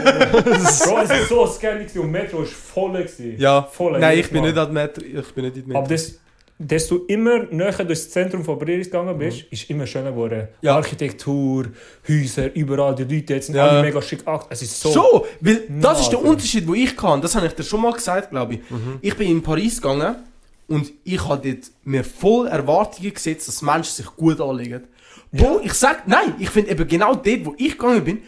es 0.62 0.88
war 0.88 1.07
so 1.28 1.46
scary 1.46 1.87
und 1.98 2.11
Metro 2.11 2.38
war 2.38 2.46
voll. 2.46 2.92
Gewesen. 2.92 3.35
Ja. 3.38 3.62
Voll. 3.70 3.98
Nein, 3.98 4.18
ich 4.18 4.31
bin 4.31 4.42
nicht 4.44 4.57
an 4.57 4.72
Metro. 4.72 5.02
Ich 5.05 5.35
bin 5.35 5.44
nicht 5.44 5.57
in 5.59 5.68
der 5.68 5.76
Aber 5.78 5.88
Metro. 5.88 5.94
das, 5.94 6.18
desto 6.66 7.05
immer 7.09 7.44
näher 7.51 7.72
durchs 7.85 8.11
Zentrum 8.11 8.44
von 8.44 8.59
Paris 8.59 8.87
gegangen 8.87 9.16
bist, 9.18 9.44
ist 9.51 9.68
immer 9.70 9.87
schöner 9.87 10.11
geworden. 10.11 10.42
Mhm. 10.42 10.46
Ja. 10.66 10.77
Architektur, 10.77 11.66
Häuser, 12.09 12.55
überall, 12.55 12.94
die 12.94 13.03
Leute 13.05 13.35
jetzt 13.35 13.46
sind 13.46 13.57
Ja. 13.57 13.66
alle 13.68 13.83
mega 13.83 14.01
schick 14.01 14.27
ange- 14.27 14.46
Es 14.51 14.62
ist 14.62 14.81
so... 14.81 14.90
So, 14.90 15.27
weil 15.40 15.62
das 15.81 16.01
ist 16.01 16.11
der. 16.11 16.22
Unterschied, 16.25 16.66
den 16.66 16.75
ich 16.75 16.96
kann. 16.96 17.20
Das 17.20 17.35
habe 17.35 17.46
ich 17.46 17.53
dir 17.55 17.62
schon 17.64 17.81
mal 17.83 17.92
gesagt, 17.92 18.31
glaube 18.31 18.55
ich. 18.55 18.61
Mhm. 18.70 18.98
Ich 19.01 19.16
bin 19.16 19.31
in 19.31 19.42
Paris 19.42 19.81
gegangen 19.81 20.16
und 20.68 20.92
ich 21.05 21.27
habe 21.29 21.51
dort 21.51 21.70
mir 21.85 22.05
voll 22.05 22.46
Erwartungen 22.46 23.12
gesetzt, 23.12 23.48
dass 23.48 23.61
Menschen 23.62 23.92
sich 23.92 24.07
gut 24.07 24.40
anlegen. 24.40 24.85
Bro, 25.33 25.61
ich 25.64 25.72
sag, 25.75 26.07
nein, 26.07 26.35
ich 26.38 26.51
finde 26.51 26.70
eben 26.70 26.87
genau 26.87 27.14
dort, 27.14 27.44
wo 27.46 27.55
ich 27.59 27.72
gegangen 27.72 28.05
bin, 28.05 28.18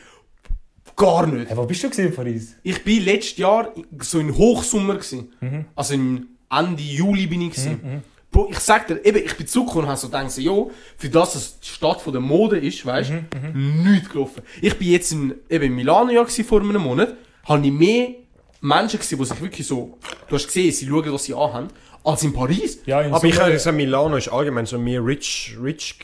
gar 0.97 1.27
nicht. 1.27 1.49
Hey, 1.51 1.57
wo 1.57 1.65
bist 1.67 1.83
du 1.83 2.03
in 2.03 2.15
Paris? 2.15 2.57
Ich 2.63 2.83
bin 2.85 3.05
letztes 3.05 3.37
Jahr 3.39 3.73
so 4.01 4.19
in 4.19 4.35
Hochsommer 4.37 4.95
gewesen. 4.95 5.33
Mhm. 5.41 5.65
Also 5.75 5.95
im 5.95 6.29
Ende 6.51 6.83
Juli 6.83 7.27
bin 7.27 7.43
ich 7.43 7.51
gewesen. 7.55 8.03
Bro, 8.35 8.49
ich 8.51 8.59
sag 8.59 8.89
dir, 8.89 9.01
eben, 9.05 9.25
ich 9.25 9.37
bin 9.37 9.47
zurückgekommen 9.47 9.85
und 9.85 9.91
habe 9.91 10.01
so 10.01 10.09
gedacht, 10.09 10.37
jo, 10.39 10.73
für 10.97 11.09
das 11.09 11.35
dass 11.35 11.43
es 11.43 11.61
die 11.61 11.69
Stadt 11.69 12.01
von 12.01 12.13
der 12.13 12.21
Mode 12.21 12.59
ist, 12.59 12.85
weißt 12.85 13.11
du, 13.11 13.57
nichts 13.57 14.11
gelaufen. 14.11 14.43
Ich 14.61 14.77
bin 14.77 14.89
jetzt 14.89 15.13
in, 15.13 15.35
eben 15.49 15.67
in 15.67 15.75
Milano 15.77 16.11
ja 16.11 16.25
vor 16.27 16.61
einem 16.61 16.83
Monat, 16.83 17.15
habe 17.45 17.65
ich 17.65 17.73
mehr 17.73 18.09
Menschen 18.61 18.99
gesehen, 18.99 19.21
die 19.21 19.25
sich 19.25 19.41
wirklich 19.41 19.65
so, 19.65 19.99
du 20.29 20.35
hast 20.35 20.47
gesehen, 20.47 20.73
sie 20.73 20.89
schauen, 20.89 21.13
was 21.13 21.23
sie 21.23 21.35
anhaben, 21.35 21.69
als 22.03 22.25
in 22.25 22.33
Paris. 22.33 22.81
Ja, 22.87 23.03
in 23.03 23.15
Aber 23.15 23.25
ich 23.25 23.39
würde 23.39 23.57
sagen, 23.57 23.77
Milano 23.77 24.17
ist 24.17 24.27
allgemein 24.27 24.67
so 24.67 24.81
mehr 24.81 25.05
rich, 25.05 25.57
rich 25.63 25.97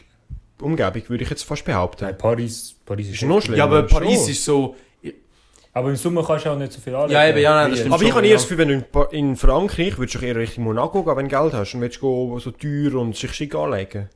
Umgebung, 0.60 1.02
würde 1.08 1.24
ich 1.24 1.30
jetzt 1.30 1.42
fast 1.42 1.64
behaupten. 1.64 2.04
Nein, 2.04 2.16
Paris, 2.16 2.76
Paris 2.86 3.08
ist 3.08 3.14
Ist 3.14 3.22
noch 3.22 3.40
schlimmer. 3.40 3.58
Ja, 3.58 3.64
aber 3.64 3.88
schon. 3.88 4.02
Paris 4.02 4.28
ist 4.28 4.44
so, 4.44 4.76
Aber 5.72 5.88
im 5.90 5.96
Sommer 5.96 6.24
kannst 6.24 6.46
du 6.46 6.50
auch 6.50 6.56
nicht 6.58 6.72
so 6.72 6.80
viel 6.80 6.94
anlegen. 6.94 7.12
Ja, 7.12 7.28
eben, 7.28 7.38
ja, 7.38 7.54
nein, 7.54 7.70
das 7.70 7.78
stimmt. 7.80 7.94
Aber 7.94 8.02
ich 8.02 8.10
habe 8.12 8.22
eher 8.22 8.30
ja. 8.30 8.34
das 8.36 8.42
Gefühl, 8.42 8.58
wenn 8.58 8.68
du 8.68 8.74
in, 8.74 8.82
Pa- 8.90 9.08
in 9.12 9.36
Frankreich 9.36 9.98
würdest 9.98 10.20
du 10.20 10.26
eher 10.26 10.34
Richtung 10.36 10.64
Monaco 10.64 11.04
gehen, 11.04 11.16
wenn 11.16 11.28
du 11.28 11.36
Geld 11.40 11.52
hast 11.52 11.74
und 11.74 11.80
willst 11.80 12.00
go 12.00 12.38
so 12.40 12.50
teuer 12.50 12.94
und 13.00 13.14
sich 13.16 13.32
schick 13.32 13.54
anlegen. 13.54 14.08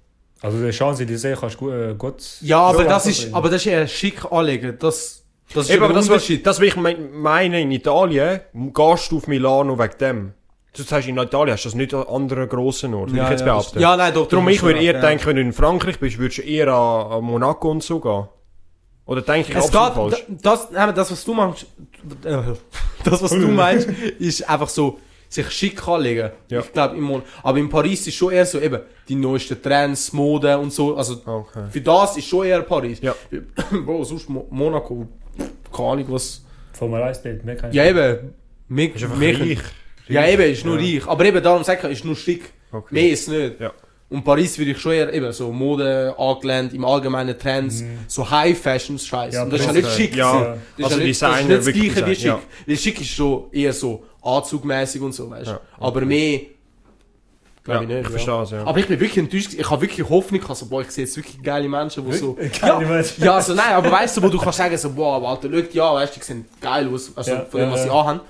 Also 0.43 0.61
der 0.61 0.73
Champs-Élysées 0.73 1.37
kannst 1.39 1.55
du 1.61 1.67
gut... 1.67 1.73
Äh, 1.73 1.95
gut 1.95 2.23
ja, 2.41 2.59
aber 2.59 2.83
so 2.83 2.89
das 2.89 3.07
ist, 3.07 3.33
aber 3.33 3.49
das 3.49 3.63
ist 3.63 3.67
eher 3.67 3.87
schick 3.87 4.31
anlegen, 4.31 4.77
das, 4.81 5.25
das 5.55 5.67
ist 5.67 5.75
Eben, 5.75 5.85
aber 5.85 5.95
das, 5.95 6.07
Unterschied. 6.09 6.45
das 6.45 6.59
will 6.61 6.69
ich 6.69 6.77
mein- 6.77 7.13
meine, 7.13 7.61
in 7.61 7.71
Italien 7.71 8.41
gehst 8.53 9.13
du 9.13 9.19
auf 9.19 9.27
Milano 9.29 9.79
wegen 9.79 9.99
dem. 10.01 10.33
Du 10.77 10.83
sagst, 10.83 11.07
in 11.07 11.17
Italien 11.17 11.53
hast 11.55 11.65
du 11.65 11.69
das 11.69 11.77
nicht 11.77 11.95
an 11.95 12.03
anderen 12.09 12.49
grossen 12.49 12.95
Ort, 12.95 13.13
würde 13.13 13.23
ich 13.23 13.31
jetzt 13.31 13.41
ja, 13.41 13.47
behaupten. 13.47 13.79
ja, 13.79 13.97
nein, 13.97 14.13
doch. 14.13 14.27
Darum, 14.27 14.47
du 14.47 14.51
ich 14.51 14.61
würde 14.61 14.81
eher 14.81 14.95
ja. 14.95 15.01
denken, 15.01 15.25
wenn 15.27 15.37
du 15.37 15.43
in 15.43 15.53
Frankreich 15.53 16.01
bist, 16.01 16.19
würdest 16.19 16.39
du 16.39 16.43
eher 16.43 16.67
an, 16.67 17.13
an 17.13 17.23
Monaco 17.25 17.71
und 17.71 17.85
so 17.85 18.01
gehen. 18.01 18.27
Oder 19.07 19.23
denke 19.23 19.51
ich 19.53 19.57
Es 19.57 19.65
geht, 19.71 19.73
falsch? 19.75 20.25
da- 20.29 20.51
das, 20.57 20.71
nein, 20.71 20.95
das, 20.95 21.11
was 21.11 21.25
du 21.25 21.35
meinst, 21.35 21.67
äh, 22.25 22.37
das, 23.05 23.23
was 23.23 23.31
du 23.31 23.49
meinst, 23.49 23.89
ist 24.19 24.49
einfach 24.49 24.69
so, 24.69 24.99
sich 25.29 25.51
schick 25.51 25.87
anlegen. 25.89 26.31
Ja. 26.49 26.61
Ich 26.61 26.73
glaube, 26.73 26.97
im 26.97 27.23
aber 27.43 27.59
in 27.59 27.69
Paris 27.69 28.07
ist 28.07 28.15
schon 28.15 28.33
eher 28.33 28.47
so, 28.47 28.61
eben, 28.61 28.81
die 29.09 29.15
neuesten 29.17 29.61
Trends, 29.61 30.13
Mode 30.13 30.57
und 30.59 30.73
so, 30.73 30.97
also, 30.97 31.21
Okay. 31.27 31.65
für 31.71 31.81
das 31.81 32.17
ist 32.17 32.29
schon 32.29 32.47
eher 32.47 32.63
Paris. 32.63 33.01
Ja. 33.03 33.15
Bro, 33.85 34.05
sonst 34.05 34.29
Mo 34.29 34.47
Monaco, 34.51 35.07
keine 35.75 35.89
Ahnung, 35.89 36.07
was, 36.11 36.43
Formel 36.73 37.03
1 37.03 37.23
Bild, 37.23 37.45
mehr 37.45 37.57
kann 37.57 37.71
ich 37.71 37.77
ja 37.77 37.85
eben, 37.87 38.33
mehr, 38.69 38.95
Ist 38.95 39.05
einfach 39.05 39.17
mehr, 39.17 39.39
reich. 39.41 39.59
ja 40.09 40.27
eben, 40.29 40.43
ist 40.53 40.65
nur 40.65 40.79
Ja. 40.81 40.99
reich, 41.01 41.09
aber 41.09 41.25
eben, 41.25 41.43
darum 41.43 41.63
sag 41.65 41.83
ich, 41.85 41.91
ist 41.91 42.05
nur 42.05 42.17
schick, 42.17 42.53
Okay. 42.73 42.95
mehr 42.95 43.11
ist 43.11 43.29
nicht. 43.29 43.61
Ja. 43.61 43.73
Und 44.11 44.23
Paris 44.23 44.57
würde 44.59 44.73
ich 44.73 44.79
schon 44.79 44.93
eher 44.93 45.13
eben 45.13 45.33
so 45.33 45.51
Mode 45.51 46.15
angelehnt, 46.19 46.73
im 46.75 46.85
allgemeinen 46.85 47.37
Trends, 47.39 47.83
so 48.07 48.29
High 48.31 48.57
Fashions 48.57 49.07
Scheiß. 49.07 49.35
Ja, 49.35 49.43
und 49.45 49.53
das 49.53 49.61
ist 49.61 49.67
ja 49.67 49.73
nicht 49.73 49.91
schick. 49.93 50.15
ja. 50.17 50.57
Das 50.79 50.93
Also 50.93 51.01
ist 51.01 51.21
ja 51.21 51.29
nicht, 51.41 51.51
das 51.51 51.67
ist 51.67 51.75
nicht 51.77 51.97
das 51.97 52.03
gleiche 52.05 52.07
wie 52.11 52.15
schick. 52.15 52.33
Weil 52.67 52.77
schick 52.77 53.01
ist 53.01 53.17
so 53.17 53.49
eher 53.51 53.73
so 53.73 54.05
anzugmäßig 54.23 55.01
und 55.03 55.13
so, 55.13 55.29
weißt 55.31 55.47
du. 55.47 55.51
Ja, 55.53 55.61
Aber 55.81 56.03
mehr, 56.03 56.41
Ja, 57.67 57.81
ich 57.81 57.89
nicht. 57.89 57.97
ich 57.99 58.05
ja. 58.05 58.11
verstehe 58.11 58.43
es, 58.43 58.51
ja. 58.51 58.65
Aber 58.67 58.79
ich 58.79 58.87
bin 58.87 59.01
wirklich 59.01 59.19
enttäuscht. 59.19 59.55
Ich 59.59 59.69
habe 59.71 59.81
wirklich 59.83 60.09
Hoffnung 60.09 60.41
gehabt, 60.41 60.59
so, 60.59 60.67
boah, 60.67 60.83
ich 60.83 60.91
sehe 60.91 61.05
jetzt 61.07 61.17
wirklich 61.17 61.43
geile 61.43 61.69
Menschen, 61.69 62.09
die 62.09 62.17
so. 62.17 62.37
Keine 62.61 62.87
Menschen. 62.87 63.25
Ja, 63.25 63.35
also 63.37 63.55
nein, 63.55 63.73
aber 63.73 63.91
weißt 63.91 64.17
du, 64.19 64.23
wo 64.23 64.29
du 64.29 64.39
kannst 64.39 64.59
sagen, 64.59 64.77
so, 64.77 64.91
boah, 64.93 65.27
Alter, 65.29 65.49
schau, 65.51 65.63
ja, 65.73 65.95
weißt 65.95 66.15
du, 66.15 66.21
die 66.21 66.27
sehen 66.27 66.45
geil 66.61 66.89
aus, 66.93 67.11
also 67.17 67.31
Ja, 67.33 67.45
von 67.47 67.61
dem, 67.61 67.69
ja, 67.69 67.75
was 67.75 67.83
sie 67.83 67.89
ja. 67.89 67.95
anhaben. 68.01 68.21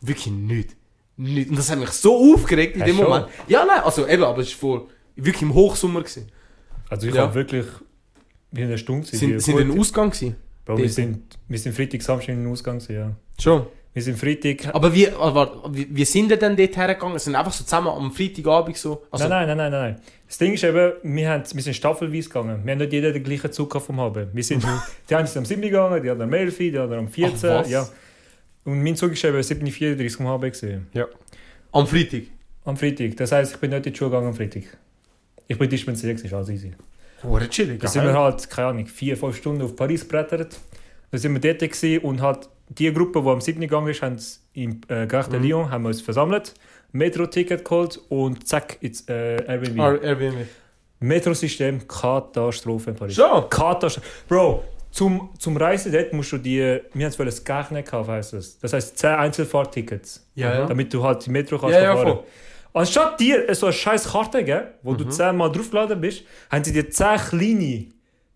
Wirklich 0.00 0.26
nicht. 0.32 0.70
Nicht. 1.16 1.50
Und 1.50 1.58
das 1.58 1.70
hat 1.70 1.78
mich 1.78 1.90
so 1.90 2.34
aufgeregt 2.34 2.74
in 2.74 2.80
Ja, 2.80 2.86
dem 2.86 2.96
schon. 2.96 3.04
Moment. 3.06 3.26
Ja, 3.48 3.64
nein, 3.64 3.80
also 3.82 4.06
eben, 4.06 4.22
aber 4.22 4.40
es 4.42 4.50
war 4.52 4.58
vor, 4.58 4.86
wirklich 5.16 5.42
im 5.42 5.54
Hochsommer. 5.54 6.00
Gewesen. 6.00 6.28
Also 6.88 7.06
ich 7.08 7.14
Ja. 7.14 7.22
habe 7.22 7.34
wirklich... 7.34 7.66
Wir 8.52 8.64
in 8.64 8.70
der 8.70 8.76
Stunde 8.78 9.06
gewesen, 9.06 9.18
Sind, 9.18 9.40
sind 9.42 9.54
gut- 9.54 9.62
in 9.62 9.70
den 9.70 9.78
Ausgang 9.80 10.10
gewesen? 10.10 10.36
Bro, 10.64 10.78
wir 10.78 10.88
sind, 10.88 11.38
wir 11.48 11.58
sind 11.58 11.74
Freitag, 11.74 12.00
Samstag 12.02 12.30
in 12.34 12.44
den 12.44 12.52
Ausgang 12.52 12.78
gewesen, 12.78 12.94
ja. 12.94 13.12
Schon. 13.40 13.66
Wir 13.92 14.02
sind 14.02 14.18
Freitag. 14.18 14.74
Aber 14.74 14.94
wie, 14.94 15.08
aber, 15.08 15.64
wie, 15.72 15.86
wie 15.90 16.04
sind 16.04 16.30
denn 16.30 16.56
dort 16.56 16.76
hergegangen? 16.76 17.18
Sind 17.18 17.34
einfach 17.34 17.52
so 17.52 17.64
zusammen 17.64 17.88
am 17.88 18.12
Freitagabend 18.12 18.76
so? 18.76 19.02
Also, 19.10 19.26
nein, 19.28 19.46
nein, 19.48 19.56
nein, 19.56 19.70
nein, 19.72 19.92
nein. 19.92 20.00
Das 20.26 20.38
Ding 20.38 20.52
ist 20.52 20.64
eben, 20.64 20.92
wir, 21.02 21.30
haben, 21.30 21.42
wir 21.52 21.62
sind 21.62 21.74
staffelweise 21.74 22.28
gegangen. 22.28 22.60
Wir 22.64 22.72
haben 22.72 22.78
nicht 22.78 22.92
jeder 22.92 23.12
den 23.12 23.22
gleichen 23.24 23.50
Zug 23.52 23.80
vom 23.80 24.00
Haben. 24.00 24.28
Wir 24.32 24.44
sind, 24.44 24.64
die 25.10 25.14
einen 25.14 25.26
sind 25.26 25.38
am 25.38 25.44
7 25.44 25.62
gegangen, 25.62 26.02
die 26.02 26.10
anderen 26.10 26.30
am 26.30 26.34
11, 26.34 26.58
die 26.58 26.78
anderen 26.78 27.06
am 27.06 27.08
14. 27.08 27.50
Ach, 27.50 27.66
ja. 27.66 27.88
Und 28.64 28.82
mein 28.82 28.96
Zug 28.96 29.12
ist 29.12 29.24
eben 29.24 29.38
7.34 29.38 30.16
vom 30.16 30.26
HB 30.28 30.40
gewesen. 30.52 30.86
Am 31.72 31.86
Freitag. 31.86 32.22
Am 32.64 32.76
Freitag. 32.76 33.16
Das 33.16 33.32
heisst, 33.32 33.54
ich 33.54 33.60
bin 33.60 33.70
nicht 33.70 33.86
in 33.86 33.92
die 33.92 33.98
Schule 33.98 34.10
gegangen 34.10 34.28
am 34.28 34.34
Freitag. 34.34 34.64
Ich 35.48 35.58
bin 35.58 35.68
dispensiert, 35.70 36.20
ist 36.20 36.32
alles 36.34 36.48
easy. 36.48 36.72
Oh, 37.22 37.38
chillig. 37.38 37.80
Da 37.80 37.88
sind 37.88 38.04
wir 38.04 38.14
halt, 38.14 38.48
keine 38.50 38.68
Ahnung, 38.68 38.86
vier, 38.86 39.16
fünf 39.16 39.36
Stunden 39.36 39.62
auf 39.62 39.74
Paris 39.74 40.02
gebrettert. 40.02 40.56
Da 41.10 41.18
sind 41.18 41.40
wir 41.40 41.54
dort 41.54 42.02
und 42.04 42.20
halt 42.20 42.48
die 42.68 42.92
Gruppe, 42.92 43.22
die 43.22 43.28
am 43.28 43.40
7. 43.40 43.60
gegangen 43.60 43.88
ist, 43.88 44.02
haben 44.02 44.16
im 44.54 44.80
äh, 44.88 45.06
Gare 45.06 45.30
de 45.30 45.38
Lyon 45.38 45.70
haben 45.70 45.84
wir 45.84 45.88
uns 45.88 46.00
versammelt, 46.00 46.54
Metro-Ticket 46.92 47.64
geholt 47.64 48.00
und 48.08 48.46
zack, 48.46 48.78
ins 48.80 49.08
äh, 49.08 49.36
Airbnb. 49.46 49.78
Ah, 49.78 49.94
Airbnb. 49.94 50.46
Metro-System, 50.98 51.86
Katastrophe 51.86 52.90
in 52.90 52.96
Paris. 52.96 53.14
Schon? 53.14 53.48
Katastrophe. 53.48 54.06
Bro, 54.28 54.64
zum, 54.90 55.30
zum 55.38 55.56
Reisen 55.56 55.92
dort 55.92 56.12
musst 56.12 56.32
du 56.32 56.38
die, 56.38 56.58
wir 56.58 56.80
haben 56.92 57.02
es 57.02 57.16
das 57.16 57.44
Gachnet 57.44 57.86
kaufen, 57.86 58.10
heisst 58.10 58.32
das. 58.32 58.58
Das 58.58 58.72
heisst 58.72 58.98
10 58.98 59.10
Einzelfahrtickets, 59.10 60.26
Ja, 60.34 60.60
ja. 60.60 60.66
damit 60.66 60.92
du 60.92 61.02
halt 61.04 61.24
die 61.26 61.30
Metro 61.30 61.58
kannst 61.58 61.74
Ja, 61.74 61.82
ja, 61.82 61.94
fahren. 61.94 62.06
voll. 62.08 62.24
Anstatt 62.76 63.18
dir 63.20 63.54
so 63.54 63.66
eine 63.66 63.72
scheiß 63.72 64.12
Karte 64.12 64.44
geben, 64.44 64.64
wo 64.82 64.92
Mhm. 64.92 64.98
du 64.98 65.04
10 65.08 65.36
Mal 65.36 65.50
draufgeladen 65.50 66.00
bist, 66.00 66.22
haben 66.50 66.62
sie 66.62 66.72
dir 66.72 66.90
10 66.90 67.16
kleine 67.16 67.86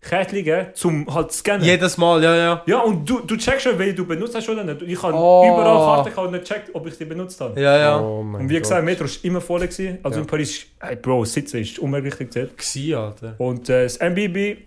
Kärtchen 0.01 0.37
gegeben, 0.37 0.67
zum 0.73 1.13
halt 1.13 1.31
zu 1.31 1.37
scannen. 1.39 1.63
Jedes 1.63 1.95
Mal, 1.97 2.23
ja, 2.23 2.35
ja. 2.35 2.63
Ja, 2.65 2.79
und 2.79 3.07
du, 3.07 3.19
du 3.19 3.37
checkst 3.37 3.61
schon, 3.61 3.77
welche 3.77 3.93
du 3.93 4.05
benutzt 4.07 4.33
hast 4.33 4.49
oder 4.49 4.63
nicht. 4.63 4.81
Ich 4.81 5.03
habe 5.03 5.13
Oh. 5.15 5.43
überall 5.45 5.77
Karten 6.03 6.09
gehabt 6.09 6.25
und 6.27 6.31
nicht 6.33 6.47
gecheckt, 6.47 6.69
ob 6.73 6.87
ich 6.87 6.95
sie 6.95 7.05
benutzt 7.05 7.39
habe. 7.39 7.61
Ja, 7.61 7.77
ja. 7.77 7.99
Oh 8.01 8.21
Und 8.21 8.49
wie 8.49 8.59
gesagt, 8.59 8.83
Metro 8.83 9.03
war 9.05 9.11
immer 9.21 9.41
voll. 9.41 9.59
Gewesen. 9.59 9.99
Also 10.01 10.17
Ja. 10.17 10.21
in 10.23 10.27
Paris, 10.27 10.65
hey, 10.79 10.95
Bro, 10.95 11.25
Sitzen 11.25 11.61
ist 11.61 11.77
unmöglich 11.77 12.17
gezählt. 12.17 12.57
Gsi, 12.57 12.95
Alter. 12.95 13.35
Und 13.37 13.69
äh, 13.69 13.83
das 13.83 13.97
MBB, 13.97 14.57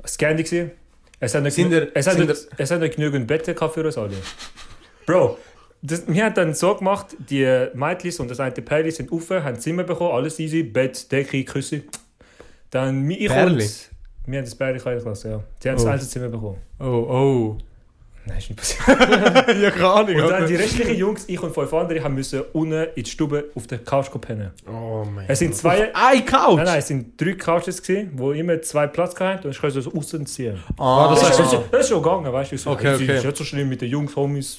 das 0.00 0.16
Candy 0.16 0.44
gewesen. 0.44 0.70
Es 1.20 1.34
hat 1.34 1.42
nicht, 1.42 1.52
Sind 1.54 1.70
genü- 1.70 1.80
ihr- 1.82 1.90
es 1.92 2.06
hat 2.06 2.16
nicht, 2.18 2.34
es 2.56 2.70
hat 2.70 2.80
nicht 2.80 2.96
genügend 2.96 3.26
Betten 3.26 3.54
für 3.54 3.84
uns 3.84 3.98
alle. 3.98 4.12
Bro, 5.04 5.36
das, 5.82 6.08
wir 6.08 6.24
haben 6.24 6.34
dann 6.34 6.54
so 6.54 6.74
gemacht, 6.74 7.16
die 7.30 7.66
Mädchen 7.74 8.12
und 8.18 8.30
das 8.30 8.40
eine 8.40 8.52
Perli 8.52 8.90
sind 8.90 9.12
rauf, 9.12 9.30
haben 9.30 9.58
Zimmer 9.60 9.84
bekommen, 9.84 10.12
alles 10.12 10.38
easy, 10.40 10.62
Bett, 10.62 11.10
Decke, 11.10 11.44
Küsse. 11.44 11.82
Dann 12.70 13.10
ich 13.10 13.28
Perli? 13.28 13.64
und... 13.64 13.90
Wir 14.26 14.38
haben 14.40 14.44
das 14.44 14.54
Perli 14.54 14.78
gelassen, 14.78 15.30
ja. 15.30 15.42
Die 15.62 15.68
haben 15.70 15.76
das 15.76 15.86
Oh. 15.86 15.88
Einzelzimmer 15.88 16.28
bekommen. 16.28 16.58
Oh, 16.80 16.84
oh. 16.84 17.58
Nein, 18.26 18.36
ist 18.38 18.50
nicht 18.50 18.58
passiert. 18.58 18.88
ja, 19.62 19.70
keine 19.70 19.88
Ahnung. 19.88 20.16
Und 20.16 20.28
dann 20.28 20.46
die 20.46 20.54
restlichen 20.56 20.96
Jungs, 20.96 21.24
ich 21.28 21.42
und 21.42 21.54
fünf 21.54 21.72
andere, 21.72 22.02
haben 22.04 22.14
müssen 22.14 22.42
unten 22.52 22.88
in 22.94 23.04
die 23.04 23.10
Stube 23.10 23.46
auf 23.54 23.66
der 23.66 23.78
Couch 23.78 24.10
pennen. 24.20 24.50
Oh 24.70 25.02
mein 25.10 25.24
Es 25.28 25.38
sind 25.38 25.54
zwei... 25.54 25.94
Ein 25.94 26.26
Couch? 26.26 26.56
Nein, 26.56 26.66
nein, 26.66 26.78
es 26.80 26.88
sind 26.88 27.18
drei 27.18 27.32
Couches 27.32 27.82
gewesen, 27.82 28.10
wo 28.16 28.32
immer 28.32 28.60
zwei 28.60 28.86
Platz 28.86 29.18
hatten 29.18 29.46
und 29.46 29.52
ich 29.52 29.58
konnte 29.58 29.80
so 29.80 29.94
außen 29.94 30.26
ziehen. 30.26 30.58
Ah, 30.76 31.08
Das, 31.08 31.20
das 31.20 31.30
ist, 31.30 31.38
heißt, 31.40 31.52
das, 31.54 31.60
ist, 31.62 31.72
das 31.72 31.80
ist 31.80 31.88
schon 31.88 32.02
gegangen, 32.02 32.30
weißt 32.30 32.52
du? 32.52 32.58
So, 32.58 32.70
Okay, 32.72 32.88
es 32.88 33.00
okay. 33.00 33.16
ist 33.16 33.24
nicht 33.24 33.36
so 33.38 33.44
schlimm 33.44 33.68
mit 33.70 33.80
den 33.80 33.88
Jungs, 33.88 34.14
Homies, 34.14 34.58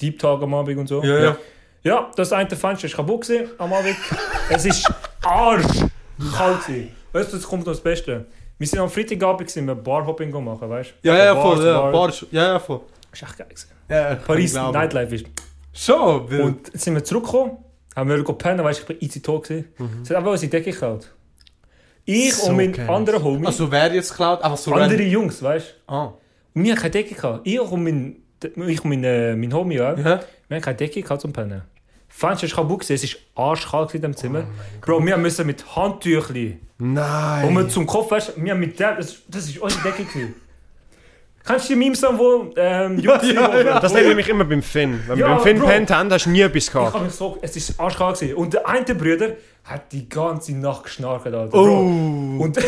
Deep 0.00 0.18
Talk 0.18 0.42
am 0.42 0.54
Abend 0.54 0.78
und 0.78 0.86
so. 0.88 1.02
Ja, 1.02 1.18
ja. 1.18 1.36
Ja, 1.82 2.10
das 2.14 2.32
eine 2.32 2.50
Fenster 2.50 2.86
ist 2.86 2.94
kaputt 2.96 3.22
gewesen 3.26 3.50
am 3.58 3.72
Abend. 3.72 3.96
es 4.50 4.64
ist 4.66 4.92
arsch 5.22 5.80
kalt 6.36 6.66
gewesen. 6.66 6.92
Weißt 7.12 7.32
du, 7.32 7.36
jetzt 7.36 7.46
kommt 7.48 7.64
noch 7.66 7.72
das 7.72 7.80
Beste. 7.82 8.26
Wir 8.58 8.66
sind 8.66 8.78
am 8.78 8.90
Freitagabend 8.90 9.48
gewesen, 9.48 9.66
wir 9.66 9.74
Barhopping 9.74 10.30
machen, 10.44 10.68
weißt 10.68 10.94
du? 11.02 11.08
Ja, 11.08 11.16
ja, 11.16 11.34
Bars, 11.34 11.56
voll, 11.58 11.66
ja. 11.66 11.80
Bars. 11.80 11.92
Bars, 11.92 12.26
ja, 12.30 12.46
ja, 12.52 12.58
voll. 12.58 12.80
Das 13.10 13.22
ist 13.22 13.28
echt 13.28 13.38
geil 13.38 13.48
gewesen. 13.48 13.68
Ja, 13.88 14.14
Paris. 14.16 14.52
Nightlife 14.52 15.14
ist. 15.14 15.26
Schon, 15.72 16.30
wild. 16.30 16.42
Und 16.42 16.66
jetzt 16.72 16.84
sind 16.84 16.94
wir 16.94 17.02
zurückgekommen, 17.02 17.56
haben 17.96 18.10
wir 18.10 18.22
pennen, 18.24 18.62
weißt 18.64 18.80
du, 18.80 18.82
ich 18.92 18.98
bin 18.98 19.08
easy 19.08 19.22
talk 19.22 19.44
gewesen. 19.44 19.68
Es 20.02 20.10
hat 20.10 20.18
einfach 20.18 20.32
unsere 20.32 20.50
Decke 20.50 20.70
geklaut. 20.72 21.10
Ich 22.04 22.34
So 22.34 22.50
und 22.50 22.56
mein 22.56 22.72
geil. 22.72 22.88
anderer 22.90 23.22
Homie, 23.22 23.46
Also, 23.46 23.70
wer 23.70 23.92
jetzt 23.94 24.14
klaut? 24.14 24.42
Einfach 24.42 24.58
so 24.58 24.74
andere. 24.74 25.02
Jungs, 25.02 25.42
weißt 25.42 25.74
du? 25.86 25.92
Ah. 25.92 26.12
Und 26.54 26.64
wir 26.64 26.72
hatten 26.72 26.80
keine 26.82 26.90
Decke. 26.90 27.14
Gehabt. 27.14 27.46
Ich 27.46 27.60
und 27.60 27.84
mein, 27.84 28.16
ich 28.68 28.84
und 28.84 28.90
mein, 28.90 29.04
äh, 29.04 29.34
mein 29.36 29.52
Homie, 29.52 29.76
ja. 29.76 29.94
Ja. 29.94 30.20
Wir 30.48 30.56
haben 30.56 30.62
keine 30.62 30.76
Decke 30.76 31.02
gehabt 31.02 31.20
zum 31.20 31.32
Pennen. 31.32 31.62
Fenster 32.08 32.48
war 32.50 32.64
kaputt, 32.64 32.80
gewesen, 32.80 33.04
es 33.04 33.16
war 33.36 33.50
arschkalt 33.50 33.94
in 33.94 34.02
dem 34.02 34.10
Oh 34.12 34.14
Zimmer. 34.14 34.44
Bro, 34.80 35.04
wir 35.06 35.16
mussten 35.16 35.46
mit 35.46 35.64
Handtüchli 35.76 36.58
Nein. 36.78 37.48
und 37.48 37.54
wir 37.54 37.68
zum 37.68 37.86
Kopf, 37.86 38.10
weißt 38.10 38.32
du, 38.36 38.42
wir 38.44 38.52
haben 38.52 38.60
mit 38.60 38.78
dem, 38.80 38.96
das, 38.96 39.18
das 39.28 39.54
war 39.56 39.64
unsere 39.64 39.82
Decke. 39.84 40.04
Gewesen. 40.04 40.34
Kannst 41.44 41.68
du 41.70 41.72
die 41.72 41.78
Memes 41.78 42.02
haben, 42.02 42.18
wo 42.18 42.52
ähm, 42.56 42.98
Jungs 42.98 43.22
Ja, 43.32 43.58
ja, 43.60 43.80
das 43.80 43.94
nehme 43.94 44.20
ich 44.20 44.28
immer 44.28 44.44
beim 44.44 44.62
Finn. 44.62 45.00
Wenn 45.06 45.18
wir 45.18 45.26
Ja, 45.26 45.34
beim 45.34 45.42
Finn 45.42 45.58
Bro. 45.58 45.66
pennt 45.68 45.90
haben, 45.90 46.10
hast 46.12 46.26
du 46.26 46.30
nie 46.30 46.42
etwas 46.42 46.66
Ich 46.66 46.72
gehabt. 46.72 46.92
habe 46.94 47.04
mich 47.04 47.14
so, 47.14 47.38
es 47.40 47.78
war 47.78 47.86
arschkalt. 47.86 48.18
Gewesen. 48.20 48.34
Und 48.36 48.52
der 48.54 48.68
eine 48.68 48.94
Bruder 48.94 49.30
hat 49.64 49.92
die 49.92 50.08
ganze 50.08 50.52
Nacht 50.56 50.84
geschnarcht, 50.84 51.26
Alter. 51.26 51.48
Oh. 51.52 51.64
Bro. 51.64 52.44
Und, 52.44 52.58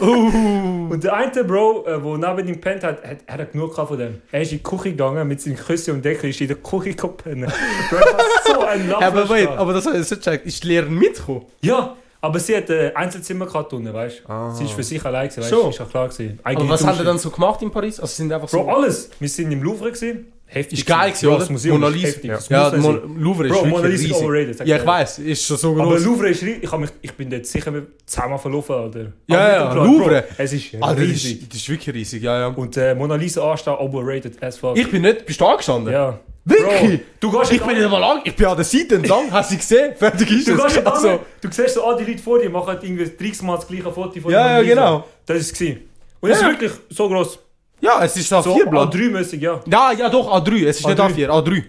und 0.90 1.04
der 1.04 1.12
eine 1.14 1.44
Bro, 1.44 1.84
äh, 1.86 2.00
der 2.00 2.34
neben 2.36 2.48
ihm 2.48 2.60
pennt 2.60 2.82
hat, 2.82 3.04
hat, 3.04 3.18
er 3.26 3.38
hat 3.38 3.52
genug 3.52 3.72
gehabt 3.72 3.88
von 3.88 3.98
dem. 3.98 4.22
Er 4.32 4.42
ist 4.42 4.52
in 4.52 4.58
die 4.58 4.62
Küche 4.62 4.90
gegangen 4.90 5.26
mit 5.28 5.40
seinen 5.40 5.56
Küssen 5.56 5.94
und 5.94 6.04
Deckel, 6.04 6.30
ist 6.30 6.40
in 6.40 6.48
der 6.48 6.56
Küche 6.56 6.94
gepennt. 6.94 7.46
Bro, 7.90 7.98
so 8.46 8.60
ein 8.60 8.88
Ja, 8.88 8.98
aber 9.00 9.28
wait, 9.28 9.44
Lachen. 9.44 9.58
aber 9.58 9.72
das 9.74 9.86
habe 9.86 9.98
ich 9.98 10.10
nicht 10.10 10.22
gecheckt. 10.24 10.46
Ist 10.46 10.62
die 10.62 10.68
Lehrerin 10.68 10.94
mitgekommen? 10.98 11.42
Ja, 11.60 11.96
aber 12.20 12.38
sie 12.40 12.56
hat 12.56 12.70
ein 12.70 12.96
Einzelzimmer 12.96 13.46
gehabt 13.46 13.72
unten, 13.72 13.92
weißt 13.92 14.22
du? 14.26 14.32
Ah. 14.32 14.54
Sie 14.54 14.64
ist 14.64 14.72
für 14.72 14.82
sich 14.82 15.04
allein, 15.04 15.28
gewesen, 15.28 15.42
weißt 15.42 15.52
du? 15.52 15.68
Ist 15.68 15.78
ja 15.78 15.84
klar 15.84 16.08
gewesen. 16.08 16.38
Aber 16.42 16.50
Eigene 16.50 16.68
was 16.70 16.84
hat 16.84 16.92
Dusche. 16.94 17.02
er 17.02 17.04
dann 17.06 17.18
so 17.18 17.30
gemacht 17.30 17.62
in 17.62 17.70
Paris? 17.70 18.00
Also, 18.00 18.14
sind 18.14 18.32
einfach 18.32 18.48
so... 18.48 18.62
Bro, 18.64 18.74
alles. 18.76 19.10
Wir 19.20 19.28
sind 19.28 19.52
im 19.52 19.62
Louvre 19.62 19.92
gewesen. 19.92 20.32
Heftig. 20.48 20.78
ist 20.78 20.86
geil 20.86 21.10
gewesen, 21.10 21.28
Ja? 21.30 21.38
Das 21.38 21.50
Museum 21.50 21.80
Mona 21.80 21.88
ist 21.88 21.94
Lisa. 21.96 22.06
heftig. 22.08 22.50
Ja, 22.50 22.72
Mon 22.76 22.94
sehen. 23.00 23.20
Louvre 23.20 23.46
ist 23.48 23.52
Bro, 23.52 23.64
Mona 23.66 23.86
Lisa 23.88 24.04
ist 24.04 24.10
riesig. 24.12 24.24
overrated. 24.24 24.58
Ja, 24.66 24.76
ich 24.76 24.82
dir. 24.82 24.86
weiß, 24.86 25.18
ist 25.18 25.46
schon 25.46 25.56
so 25.56 25.72
Aber 25.72 25.84
groß. 25.92 26.04
Louvre 26.04 26.28
ist 26.28 26.42
riesig. 26.42 26.62
Ich, 26.62 26.72
mich, 26.72 26.90
ich 27.02 27.12
bin 27.12 27.30
dort 27.30 27.46
sicher 27.46 27.72
zehnmal 28.06 28.38
verlaufen, 28.38 28.74
oder? 28.76 29.12
Ja, 29.26 29.38
Aber 29.38 29.52
ja, 29.52 29.72
Plan, 29.72 29.86
Louvre. 29.86 30.22
Bro, 30.22 30.34
Es 30.38 30.52
ist 30.52 30.74
Alter, 30.80 31.00
riesig. 31.02 31.42
ist, 31.42 31.52
das 31.52 31.58
ist 31.60 31.68
wirklich 31.68 31.94
riesig, 31.96 32.22
ja, 32.22 32.38
ja. 32.38 32.46
Und 32.48 32.76
äh, 32.76 32.94
Mona 32.94 33.16
Lisa 33.16 33.50
anstehen, 33.50 33.74
overrated 33.74 34.42
as 34.42 34.56
fuck. 34.56 34.76
Ich 34.78 34.90
bin 34.90 35.02
nicht... 35.02 35.26
Bist 35.26 35.40
du 35.40 35.46
angestanden? 35.46 35.92
ja. 35.92 36.18
Wirklich? 36.48 37.00
Bro, 37.00 37.06
du 37.18 37.38
gehst 37.40 37.52
Ich 37.52 37.60
bin 37.60 37.74
nicht 37.74 37.84
einmal 37.84 38.00
lang... 38.00 38.20
Ich 38.22 38.36
bin 38.36 38.46
an 38.46 38.54
der 38.54 38.64
Seite 38.64 38.94
entlang, 38.94 39.24
hast 39.32 39.50
du 39.50 39.56
gesehen? 39.56 39.94
Fertig 39.98 40.30
ist 40.30 40.46
Du, 40.46 40.52
es. 40.54 40.62
gehst 40.62 40.86
Also, 40.86 41.08
also, 41.08 41.20
du 41.40 41.48
siehst 41.50 41.74
so, 41.74 41.84
all 41.84 41.96
die 41.96 42.04
Leute 42.08 42.22
vor 42.22 42.38
dir 42.38 42.48
machen 42.50 42.78
irgendwie 42.82 43.04
30 43.04 43.42
Mal 43.42 43.56
das 43.56 43.66
gleiche 43.66 43.90
Foto 43.92 44.20
von 44.20 44.30
Ja, 44.30 44.60
ja, 44.60 44.62
genau. 44.62 45.04
Das 45.26 45.34
war 45.60 45.66
es. 45.68 45.76
Und 46.20 46.30
es 46.30 46.40
Ja. 46.40 46.46
ist 46.48 46.52
wirklich 46.52 46.72
so 46.90 47.08
groß. 47.08 47.40
Ja, 47.80 48.02
es 48.04 48.16
ist 48.16 48.28
So 48.28 48.36
A4-Blatt. 48.36 48.94
A3-mäßig, 48.94 49.38
ja. 49.38 49.60
Ja, 49.66 49.92
ja, 49.92 50.08
doch, 50.08 50.32
A3. 50.32 50.66
Es 50.66 50.80
ist 50.80 50.86
nicht 50.86 50.98
A3. 50.98 51.12
A4, 51.14 51.28
A3. 51.28 51.62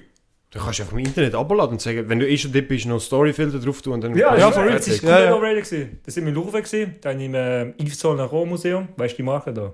Du 0.50 0.60
kannst 0.60 0.80
einfach 0.80 0.94
im 0.94 1.00
Internet 1.00 1.36
abladen 1.36 1.74
und 1.74 1.82
sagen, 1.82 2.08
wenn 2.08 2.20
du 2.20 2.28
eh 2.28 2.38
schon 2.38 2.54
dort 2.54 2.68
bist, 2.70 2.86
noch 2.86 3.00
Storyfilter 3.02 3.60
drauf 3.60 3.82
tun 3.82 3.94
und 3.94 4.04
dann... 4.04 4.16
Ja, 4.16 4.34
Ja, 4.36 4.50
ja 4.50 4.62
real. 4.62 4.76
Es 4.78 5.04
war 5.04 5.10
Ja, 5.20 5.26
ja. 5.26 5.36
overrated. 5.36 5.64
gewesen. 5.66 6.00
Da 6.06 6.12
sind 6.12 6.24
wir 6.24 6.30
in 6.30 6.36
Louvre, 6.36 6.62
gewesen, 6.62 6.96
dann 7.02 7.20
im 7.20 7.36
äh, 7.36 7.66
Yves 7.82 8.00
Saint 8.00 8.18
Laurent 8.18 8.50
Museum. 8.50 8.88
Weißt 8.96 9.14
du 9.14 9.18
die 9.18 9.24
Marke 9.24 9.54
da? 9.54 9.74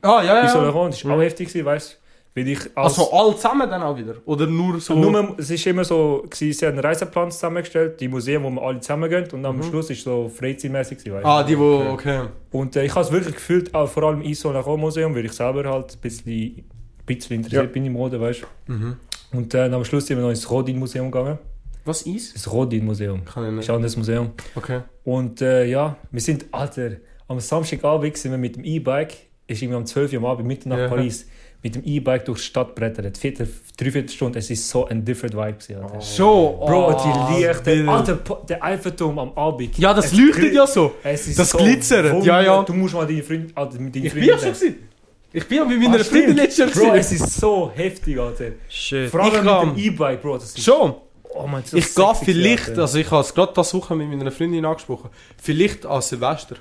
Ah, 0.00 0.22
ja, 0.22 0.42
Yves 0.42 0.52
Saint 0.52 0.64
ja. 0.64 0.70
Laurent, 0.70 0.94
das 0.94 1.04
war 1.04 1.16
auch 1.16 1.20
heftig, 1.22 1.48
gewesen, 1.48 1.64
weißt 1.66 1.92
du? 1.92 2.01
Weil 2.34 2.48
ich 2.48 2.60
als... 2.74 2.98
Also, 2.98 3.12
alle 3.12 3.36
zusammen 3.36 3.68
dann 3.68 3.82
auch 3.82 3.96
wieder? 3.96 4.14
Oder 4.24 4.46
nur 4.46 4.80
so... 4.80 4.94
Nur, 4.94 5.34
es 5.38 5.50
ist 5.50 5.66
immer 5.66 5.84
so, 5.84 6.24
gewesen, 6.28 6.52
sie 6.58 6.64
haben 6.66 6.72
einen 6.74 6.80
Reiseplan 6.86 7.30
zusammengestellt, 7.30 8.00
die 8.00 8.08
Museen, 8.08 8.42
wo 8.42 8.48
wir 8.50 8.62
alle 8.62 8.80
zusammengehen 8.80 9.28
und 9.32 9.44
am 9.44 9.62
Schluss 9.62 9.90
ist 9.90 10.02
so 10.02 10.28
freizeitmäßig? 10.28 10.98
Ah, 11.22 11.42
die, 11.42 11.58
wo... 11.58 11.84
Okay. 11.92 12.22
Und 12.50 12.74
äh, 12.76 12.84
ich 12.84 12.94
habe 12.94 13.04
es 13.04 13.12
wirklich 13.12 13.34
gefühlt, 13.34 13.74
auch 13.74 13.86
vor 13.88 14.04
allem 14.04 14.22
im 14.22 14.28
Iso 14.30 14.50
Laurent 14.50 14.80
Museum, 14.80 15.14
weil 15.14 15.26
ich 15.26 15.32
selber 15.32 15.64
halt 15.70 15.92
ein 15.94 16.00
bisschen, 16.00 16.26
ein 16.32 16.64
bisschen 17.04 17.36
interessiert 17.36 17.64
Ja. 17.64 17.70
bin 17.70 17.84
im 17.84 17.92
Mode, 17.92 18.18
weißt 18.20 18.42
du. 18.66 18.72
Mhm. 18.72 18.96
Und 19.32 19.54
äh, 19.54 19.64
am 19.68 19.84
Schluss 19.84 20.06
sind 20.06 20.16
wir 20.16 20.22
noch 20.22 20.30
ins 20.30 20.50
Rodin 20.50 20.78
Museum 20.78 21.10
gegangen. 21.10 21.38
Was 21.84 22.02
ist? 22.02 22.34
Das 22.34 22.50
Rodin 22.50 22.84
Museum. 22.84 23.24
Kann 23.24 23.42
ich 23.44 23.48
Das 23.48 23.52
nicht. 23.54 23.60
ist 23.64 23.70
ein 23.70 23.76
anderes 23.76 23.96
Museum. 23.96 24.30
Okay. 24.54 24.80
Und 25.04 25.42
äh, 25.42 25.64
ja, 25.66 25.96
wir 26.10 26.20
sind, 26.20 26.46
Alter, 26.52 26.92
am 27.28 27.40
Samstagabend 27.40 28.16
sind 28.16 28.30
wir 28.30 28.38
mit 28.38 28.56
dem 28.56 28.64
E-Bike, 28.64 29.14
ist 29.48 29.60
irgendwie 29.62 29.76
um 29.76 29.84
12 29.86 30.12
Uhr 30.12 30.18
am 30.20 30.24
Abend, 30.26 30.46
mitten 30.46 30.68
nach 30.68 30.78
Ja. 30.78 30.88
Paris, 30.88 31.26
mit 31.62 31.74
dem 31.76 31.84
E-Bike 31.84 32.24
durch 32.24 32.38
die 32.40 32.44
Stadt 32.46 32.74
brettert. 32.74 33.16
Vierte, 33.16 33.46
dreiviertel 33.76 34.08
Stunde, 34.10 34.38
es 34.40 34.50
ist 34.50 34.68
so 34.68 34.86
ein 34.86 35.04
different 35.04 35.34
Vibe 35.36 35.52
gewesen. 35.52 36.00
Schon. 36.16 36.56
Bro, 36.58 36.88
oh, 36.88 37.32
die 37.36 37.42
Lichter. 37.44 37.88
Alter, 37.88 38.18
der 38.48 38.64
Eiffelturm 38.64 39.18
am 39.18 39.32
Abend. 39.36 39.78
Ja, 39.78 39.94
das 39.94 40.06
Es 40.06 40.12
leuchtet 40.18 40.52
ja 40.54 40.66
so. 40.66 40.92
Es 41.04 41.28
ist 41.28 41.38
Das 41.38 41.50
so 41.50 41.58
glitzert, 41.58 42.24
ja, 42.24 42.42
ja. 42.42 42.62
Du 42.64 42.72
musst 42.74 42.94
mal 42.94 43.06
deine 43.06 43.22
Freunde, 43.22 43.52
Alter, 43.54 43.78
mit 43.78 43.94
deinen 43.94 44.06
Ich 44.06 44.14
bin 44.14 44.24
ja 44.24 44.38
schon 44.38 44.52
gewesen. 44.52 44.88
Ich 45.34 45.48
bin 45.48 45.58
ja 45.58 45.64
mit 45.64 45.78
meiner 45.80 46.00
Ah, 46.00 46.04
Freundin 46.04 46.36
letztes 46.36 46.58
Jahr 46.58 46.68
Bro, 46.88 46.94
es 46.96 47.12
ist 47.12 47.40
so 47.40 47.70
heftig, 47.74 48.18
Alter. 48.18 48.50
Shit. 48.68 49.08
Vor 49.10 49.20
allem 49.20 49.34
Ich 49.34 49.42
kann- 49.42 49.68
mit 49.68 49.76
dem 49.78 49.84
E-Bike, 49.94 50.20
Bro. 50.20 50.34
Das 50.34 50.44
ist, 50.44 50.60
Schon. 50.62 50.94
oh 51.32 51.46
mein, 51.46 51.62
so 51.64 51.76
Ich 51.78 51.94
gehe 51.94 52.14
vielleicht, 52.22 52.68
Alter. 52.70 52.82
also 52.82 52.98
ich 52.98 53.10
habe 53.10 53.22
es 53.22 53.32
gerade 53.32 53.52
das 53.54 53.72
Woche 53.72 53.94
mit 53.96 54.08
meiner 54.10 54.30
Freundin 54.30 54.64
angesprochen, 54.66 55.08
vielleicht 55.40 55.86
an 55.86 56.02
Silvester. 56.02 56.56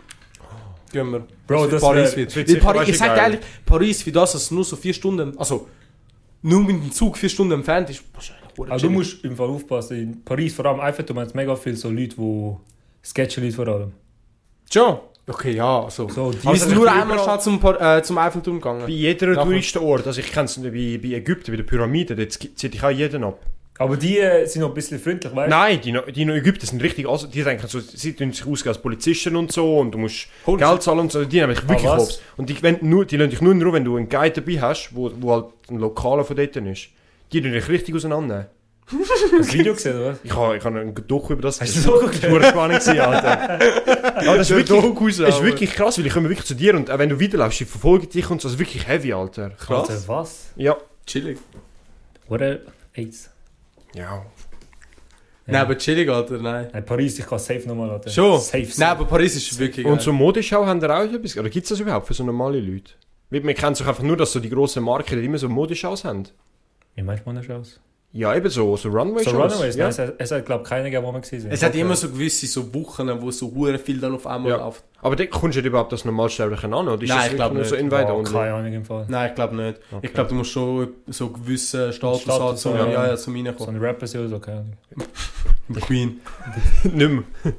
Gehen 0.92 1.12
wir. 1.12 1.26
Bro, 1.48 1.58
Also 1.64 1.72
das 1.72 1.82
Paris 1.82 2.16
wird. 2.16 2.36
Weil 2.36 2.56
Paris, 2.60 2.90
ich 2.90 2.98
sag 2.98 3.08
geil. 3.16 3.20
ehrlich, 3.34 3.40
Paris 3.66 4.02
für 4.04 4.12
das, 4.12 4.34
dass 4.34 4.44
es 4.44 4.52
nur 4.52 4.64
so 4.64 4.76
vier 4.76 4.94
Stunden, 4.94 5.38
also 5.38 5.68
nur 6.42 6.62
mit 6.62 6.76
dem 6.84 6.92
Zug 6.92 7.18
vier 7.18 7.30
Stunden 7.30 7.54
entfernt 7.54 7.90
ist, 7.90 8.04
wahrscheinlich. 8.14 8.42
Aber 8.60 8.78
du 8.78 8.90
musst 8.90 9.24
im 9.24 9.36
Fall 9.36 9.48
aufpassen. 9.48 9.98
In 9.98 10.24
Paris, 10.24 10.54
vor 10.54 10.66
allem 10.66 10.80
Eiffelturm, 10.82 11.20
hat 11.20 11.28
es 11.30 11.34
mega 11.34 11.56
viele 11.56 11.76
so 11.76 11.90
Leute, 11.90 12.16
die 12.18 12.56
sketchen 13.04 13.44
Leute 13.44 13.56
vor 13.56 13.68
allem. 13.68 13.92
Schon. 14.72 14.98
Okay, 15.28 15.52
ja, 15.54 15.88
so. 15.90 16.10
So, 16.10 16.32
die 16.32 16.44
Wir 16.44 16.56
sind 16.56 16.64
Also 16.64 16.76
nur 16.76 16.92
einmal 16.92 17.20
schnell 17.20 17.40
zum, 17.40 17.60
Par- 17.60 17.80
äh, 17.98 18.04
zum 18.04 18.18
Eiffelturm 18.18 18.56
gegangen. 18.58 18.82
Bei 18.82 18.90
jeder 18.90 19.28
Nachher- 19.28 19.44
Touristenort, 19.44 20.06
also 20.08 20.20
ich 20.20 20.32
kenne 20.32 20.46
es 20.46 20.62
bei, 20.62 20.70
bei 20.70 21.16
Ägypten, 21.16 21.52
bei 21.52 21.58
den 21.58 21.66
Pyramiden, 21.66 22.18
dort 22.18 22.32
zieht 22.34 22.74
dich 22.74 22.84
auch 22.84 22.90
jeden 22.90 23.24
ab. 23.24 23.40
Aber 23.84 23.98
die 23.98 24.20
äh, 24.20 24.46
sind 24.46 24.62
noch 24.62 24.70
ein 24.70 24.74
bisschen 24.74 25.00
freundlich, 25.00 25.36
weißt 25.36 25.48
du? 25.52 25.56
Nein, 25.56 25.82
die, 25.82 25.92
no- 25.92 26.02
die 26.02 26.22
in 26.22 26.30
Ägypten 26.30 26.66
sind 26.66 26.82
richtig, 26.84 27.08
also 27.08 27.28
die 27.28 27.44
denken 27.44 27.68
so, 27.68 27.80
sie 27.80 28.14
tun 28.14 28.32
sich 28.32 28.46
ausgehen 28.46 28.70
als 28.74 28.82
Polizisten 28.82 29.36
und 29.36 29.52
so 29.52 29.80
und 29.80 29.92
du 29.92 29.98
musst 29.98 30.28
Holy 30.46 30.64
Geld 30.64 30.82
zahlen 30.84 31.00
und 31.00 31.12
so, 31.12 31.26
die 31.26 31.40
nehmen 31.40 31.54
dich 31.56 31.68
wirklich 31.68 31.88
Ah, 31.90 31.98
hops. 31.98 32.22
Und 32.38 32.50
die, 32.50 32.62
wenn, 32.64 32.78
nur, 32.82 33.06
die 33.06 33.18
lassen 33.18 33.30
dich 33.32 33.42
nur 33.42 33.52
in 33.54 33.62
Ruhe, 33.62 33.74
wenn 33.74 33.84
du 33.86 33.98
einen 33.98 34.10
Guide 34.10 34.42
dabei 34.42 34.62
hast, 34.62 34.96
wo, 34.96 35.12
wo 35.20 35.32
halt 35.34 35.46
ein 35.70 35.78
Lokaler 35.78 36.24
von 36.24 36.36
dort 36.36 36.56
ist. 36.56 36.88
Die 37.34 37.42
tun 37.42 37.52
dich 37.52 37.68
richtig 37.70 37.96
auseinandernehmen. 37.96 38.48
Hast 38.92 39.32
du 39.32 39.38
das 39.38 39.54
Video 39.54 39.74
gesehen, 39.74 39.96
oder 39.96 40.12
was? 40.12 40.18
Ich 40.24 40.36
habe 40.36 40.58
ich 40.58 40.64
hab 40.66 40.76
einen 40.76 40.94
Doku 41.08 41.32
über 41.34 41.42
das 41.44 41.62
Hast 41.62 41.74
gesehen. 41.74 41.92
du 41.92 42.08
das 42.08 42.20
Doku 42.20 42.38
Das 42.38 42.54
war 42.56 42.78
spannend, 42.78 42.88
Alter. 43.00 44.22
Ja, 44.24 44.36
das 44.36 44.50
ist 44.50 44.56
wirklich, 44.58 45.18
das 45.18 45.36
ist 45.36 45.44
wirklich 45.44 45.72
krass, 45.72 45.98
weil 45.98 46.06
ich 46.06 46.14
komme 46.14 46.28
wirklich 46.30 46.46
zu 46.46 46.56
dir 46.56 46.76
und 46.76 46.92
auch 46.92 47.00
wenn 47.00 47.08
du 47.10 47.20
weiterläufst, 47.22 47.62
die 47.62 47.66
verfolgen 47.66 48.10
dich 48.10 48.30
und 48.30 48.42
so, 48.42 48.50
das 48.50 48.54
ist 48.56 48.60
wirklich 48.60 48.86
heavy, 48.88 49.14
Alter. 49.14 49.52
Krass. 49.52 49.90
Alter, 49.90 50.08
was? 50.08 50.50
Ja. 50.58 50.76
Chillig. 51.08 51.40
What 52.28 52.42
a 52.42 52.58
AIDS. 52.96 53.30
Ja. 53.94 54.26
Nein, 55.48 55.62
aber 55.62 55.78
chillig, 55.78 56.10
Alter, 56.10 56.38
nein. 56.38 56.70
Nein, 56.72 56.86
Paris, 56.86 57.20
ich 57.20 57.26
kann 57.26 57.40
safe 57.40 57.68
nochmal, 57.68 57.90
Alter. 57.90 58.10
Schon? 58.10 58.40
Safe, 58.40 58.66
safe. 58.66 58.80
Nein, 58.80 58.90
aber 58.90 59.06
Paris 59.06 59.36
ist 59.36 59.58
wirklich 59.60 59.86
Und 59.86 59.96
geil. 59.96 60.02
so 60.02 60.14
Modeschau 60.14 60.66
haben 60.66 60.80
da 60.80 60.98
auch 61.00 61.04
etwas, 61.12 61.38
oder 61.38 61.50
gibt 61.50 61.64
es 61.66 61.70
das 61.70 61.80
überhaupt 61.80 62.08
für 62.08 62.14
so 62.14 62.24
normale 62.24 62.60
Leute? 62.60 62.94
Weil 63.30 63.42
Man 63.42 63.56
kennt 63.56 63.76
sich 63.78 63.88
einfach 63.88 64.04
nur, 64.04 64.16
dass 64.18 64.32
so 64.32 64.40
die 64.40 64.50
grossen 64.50 64.84
Marken 64.84 65.20
die 65.20 65.26
immer 65.26 65.38
so 65.38 65.50
Modeschaus 65.50 66.06
haben. 66.06 66.24
Wie 66.96 67.02
meinst 67.02 67.26
du 67.26 67.34
das 67.34 67.50
aus? 67.50 67.80
Ja, 68.14 68.36
eben 68.36 68.50
so, 68.50 68.76
so 68.76 68.90
Runway-Shows. 68.90 69.32
So 69.32 69.40
Runaways, 69.42 69.76
ja. 69.78 69.86
nein, 69.86 69.90
es 69.92 70.00
hat, 70.00 70.16
es 70.18 70.32
hat 70.32 70.46
glaube 70.46 70.64
ich, 70.64 70.70
keinen 70.70 70.84
gegeben, 70.84 71.06
wo 71.06 71.14
wir 71.14 71.22
gesehen 71.22 71.40
sind. 71.42 71.52
Es 71.52 71.64
hat 71.64 71.74
immer 71.76 71.96
so 71.96 72.10
gewisse 72.10 72.46
so 72.46 72.74
Wochen, 72.74 73.10
wo 73.22 73.32
so 73.32 73.50
hure 73.56 73.80
viel 73.80 74.02
dann 74.02 74.14
auf 74.16 74.28
einmal 74.28 74.52
Ja. 74.52 74.58
läuft. 74.58 74.84
Aber 75.02 75.16
dann 75.16 75.30
kommst 75.30 75.56
du 75.58 75.62
ja 75.62 75.68
überhaupt 75.68 75.94
das 75.94 76.04
Normalsterbliche 76.04 76.66
an, 76.68 76.74
oder? 76.74 77.02
Ist 77.02 77.08
Nein, 77.08 77.18
ich 77.20 77.24
wirklich 77.24 77.36
glaub 77.38 77.54
nur 77.54 77.62
nicht. 77.62 77.70
so 77.70 77.76
oh, 77.76 78.24
keine 78.24 78.54
Ahnung 78.54 78.74
im 78.74 78.84
Fall. 78.84 79.06
Nein, 79.08 79.30
ich 79.30 79.36
glaube 79.36 79.56
nicht. 79.56 79.80
Okay. 79.92 80.06
Ich 80.08 80.14
glaube, 80.14 80.30
du 80.30 80.36
musst 80.36 80.52
schon 80.52 80.90
so 81.08 81.30
gewissen 81.30 81.94
Status, 81.94 82.22
Status 82.24 82.42
haben, 82.42 82.58
zum, 82.58 82.76
ja, 82.76 82.88
ja. 82.88 83.08
ja, 83.08 83.16
zum 83.16 83.34
So 83.34 83.44
Reinkommen. 83.44 83.76
ein 83.78 83.82
Rapper 83.82 84.06
oder 84.20 84.28
so, 84.28 84.40
keine 84.40 84.58
Ahnung. 84.58 84.74
Queen. 85.82 86.20
Nicht 86.84 86.96
mehr. 87.12 87.24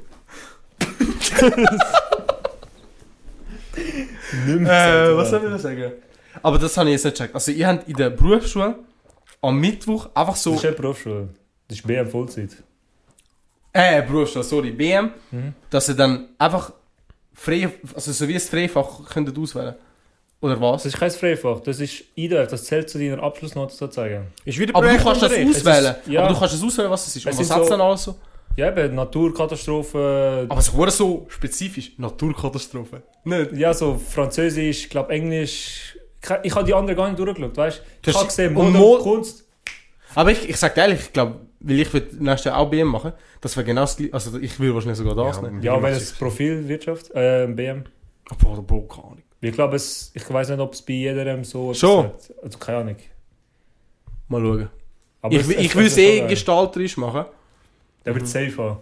Äh, 4.35 5.15
was 5.15 5.29
soll 5.29 5.43
ich 5.43 5.49
da 5.49 5.57
sagen? 5.59 5.91
Aber 6.41 6.57
das 6.57 6.75
habe 6.77 6.89
ich 6.89 6.93
jetzt 6.93 7.05
nicht 7.05 7.15
gecheckt. 7.17 7.35
Also, 7.35 7.51
ihr 7.51 7.67
habt 7.67 7.87
in 7.87 7.95
der 7.95 8.09
Berufsschule 8.09 8.75
am 9.43 9.59
Mittwoch 9.59 10.09
einfach 10.15 10.35
so. 10.35 10.51
Das 10.51 10.59
ist 10.63 10.69
nicht 10.69 10.77
Berufsschule. 10.81 11.29
Das 11.67 11.77
ist 11.77 11.85
BM 11.87 12.09
Vollzeit. 12.09 12.49
Äh, 13.71 14.01
Berufsschule, 14.03 14.43
sorry, 14.43 14.71
BM. 14.71 15.11
Mhm. 15.31 15.53
Dass 15.69 15.89
ihr 15.89 15.95
dann 15.95 16.29
einfach 16.37 16.73
frei, 17.33 17.69
also 17.95 18.11
so 18.11 18.27
wie 18.27 18.35
ein 18.35 18.39
Freifach 18.39 19.03
könntet 19.09 19.37
auswählen. 19.37 19.75
Oder 20.41 20.59
was? 20.59 20.83
Das 20.83 20.93
ist 20.93 20.99
kein 20.99 21.09
Freifach, 21.09 21.61
das 21.61 21.79
ist 21.79 22.03
IDF, 22.15 22.47
das 22.49 22.65
zählt 22.65 22.89
zu 22.89 22.99
deiner 22.99 23.23
Abschlussnote 23.23 23.73
sozusagen. 23.73 24.27
Ist 24.43 24.59
wieder 24.59 24.75
Aber 24.75 24.87
du 24.89 24.97
kannst 24.97 25.21
das 25.21 25.31
auswählen. 25.31 25.49
Ist- 25.49 26.07
ja. 26.07 26.21
Aber 26.23 26.33
du 26.33 26.39
kannst 26.39 26.55
es 26.55 26.63
auswählen, 26.63 26.91
was 26.91 27.07
es 27.07 27.15
ist. 27.15 27.25
Und 27.25 27.31
Es 27.31 27.39
was 27.39 27.47
sind 27.47 27.55
hat 27.55 27.61
es 27.63 27.67
so- 27.69 27.73
dann 27.77 27.81
alles 27.81 28.03
so? 28.03 28.15
Ja, 28.55 28.67
eben, 28.77 28.93
Naturkatastrophen, 28.93 30.51
Aber 30.51 30.59
es 30.59 30.71
wurde 30.73 30.91
so 30.91 31.25
spezifisch. 31.29 31.93
Naturkatastrophe. 31.97 33.01
Nicht? 33.23 33.53
ja, 33.53 33.73
so 33.73 33.95
Französisch, 33.97 34.83
ich 34.83 34.89
glaube 34.89 35.11
Englisch. 35.13 35.97
Ich- 36.43 36.55
habe 36.55 36.65
die 36.65 36.73
anderen 36.73 36.95
gar 36.97 37.07
nicht 37.09 37.19
durchgeschaut, 37.19 37.55
weißt 37.57 37.77
du? 37.79 37.83
Das 38.03 38.11
Ich 38.13 38.15
habe 38.15 38.27
ist- 38.27 38.35
gesehen, 38.37 38.55
und 38.55 38.71
Mode, 38.73 38.77
Mo- 38.79 38.97
Kunst. 39.03 39.45
Aber 40.15 40.31
ich, 40.31 40.47
ich 40.49 40.57
sag 40.57 40.75
dir 40.75 40.81
ehrlich, 40.81 40.99
ich 41.01 41.13
glaube, 41.13 41.35
weil 41.59 41.79
ich 41.79 41.93
will 41.93 42.07
nächstes 42.19 42.45
Jahr 42.45 42.57
auch 42.59 42.69
BM 42.69 42.87
machen, 42.87 43.13
das 43.41 43.55
wäre 43.57 43.65
genau 43.65 43.81
das 43.81 43.97
gleiche. 43.97 44.13
Also 44.13 44.37
ich 44.39 44.59
will 44.59 44.73
wahrscheinlich 44.73 44.97
sogar 44.99 45.15
das 45.15 45.37
Ja, 45.37 45.41
nehmen. 45.41 45.61
Ja, 45.61 45.77
macht 45.77 45.93
es 45.93 46.11
Profilwirtschaft, 46.13 47.11
äh, 47.15 47.47
BM. 47.47 47.83
Boah, 48.39 48.61
Bro, 48.61 48.81
keine 48.83 49.03
Ahnung. 49.05 49.23
Ich 49.41 49.51
glaube, 49.51 49.75
es, 49.75 50.11
ich 50.13 50.29
weiß 50.31 50.49
nicht, 50.49 50.59
ob 50.59 50.73
es 50.73 50.81
bei 50.81 50.93
jedem 50.93 51.43
so 51.43 51.65
etwas 51.71 51.79
Schon? 51.79 52.05
hat. 52.05 52.33
Also 52.41 52.57
keine 52.59 52.77
Ahnung. 52.79 52.95
Mal 54.29 54.41
schauen. 54.41 54.69
Aber 55.21 55.33
ich 55.33 55.41
es- 55.41 55.47
will- 55.49 55.55
es- 55.57 55.61
ich 55.65 55.75
will 55.75 55.85
es 55.87 55.91
ist 55.93 55.97
eh 55.97 56.27
gestalterisch 56.27 56.97
machen. 56.97 57.25
Der 58.05 58.15
wird 58.15 58.27
safe 58.27 58.55
haben. 58.57 58.77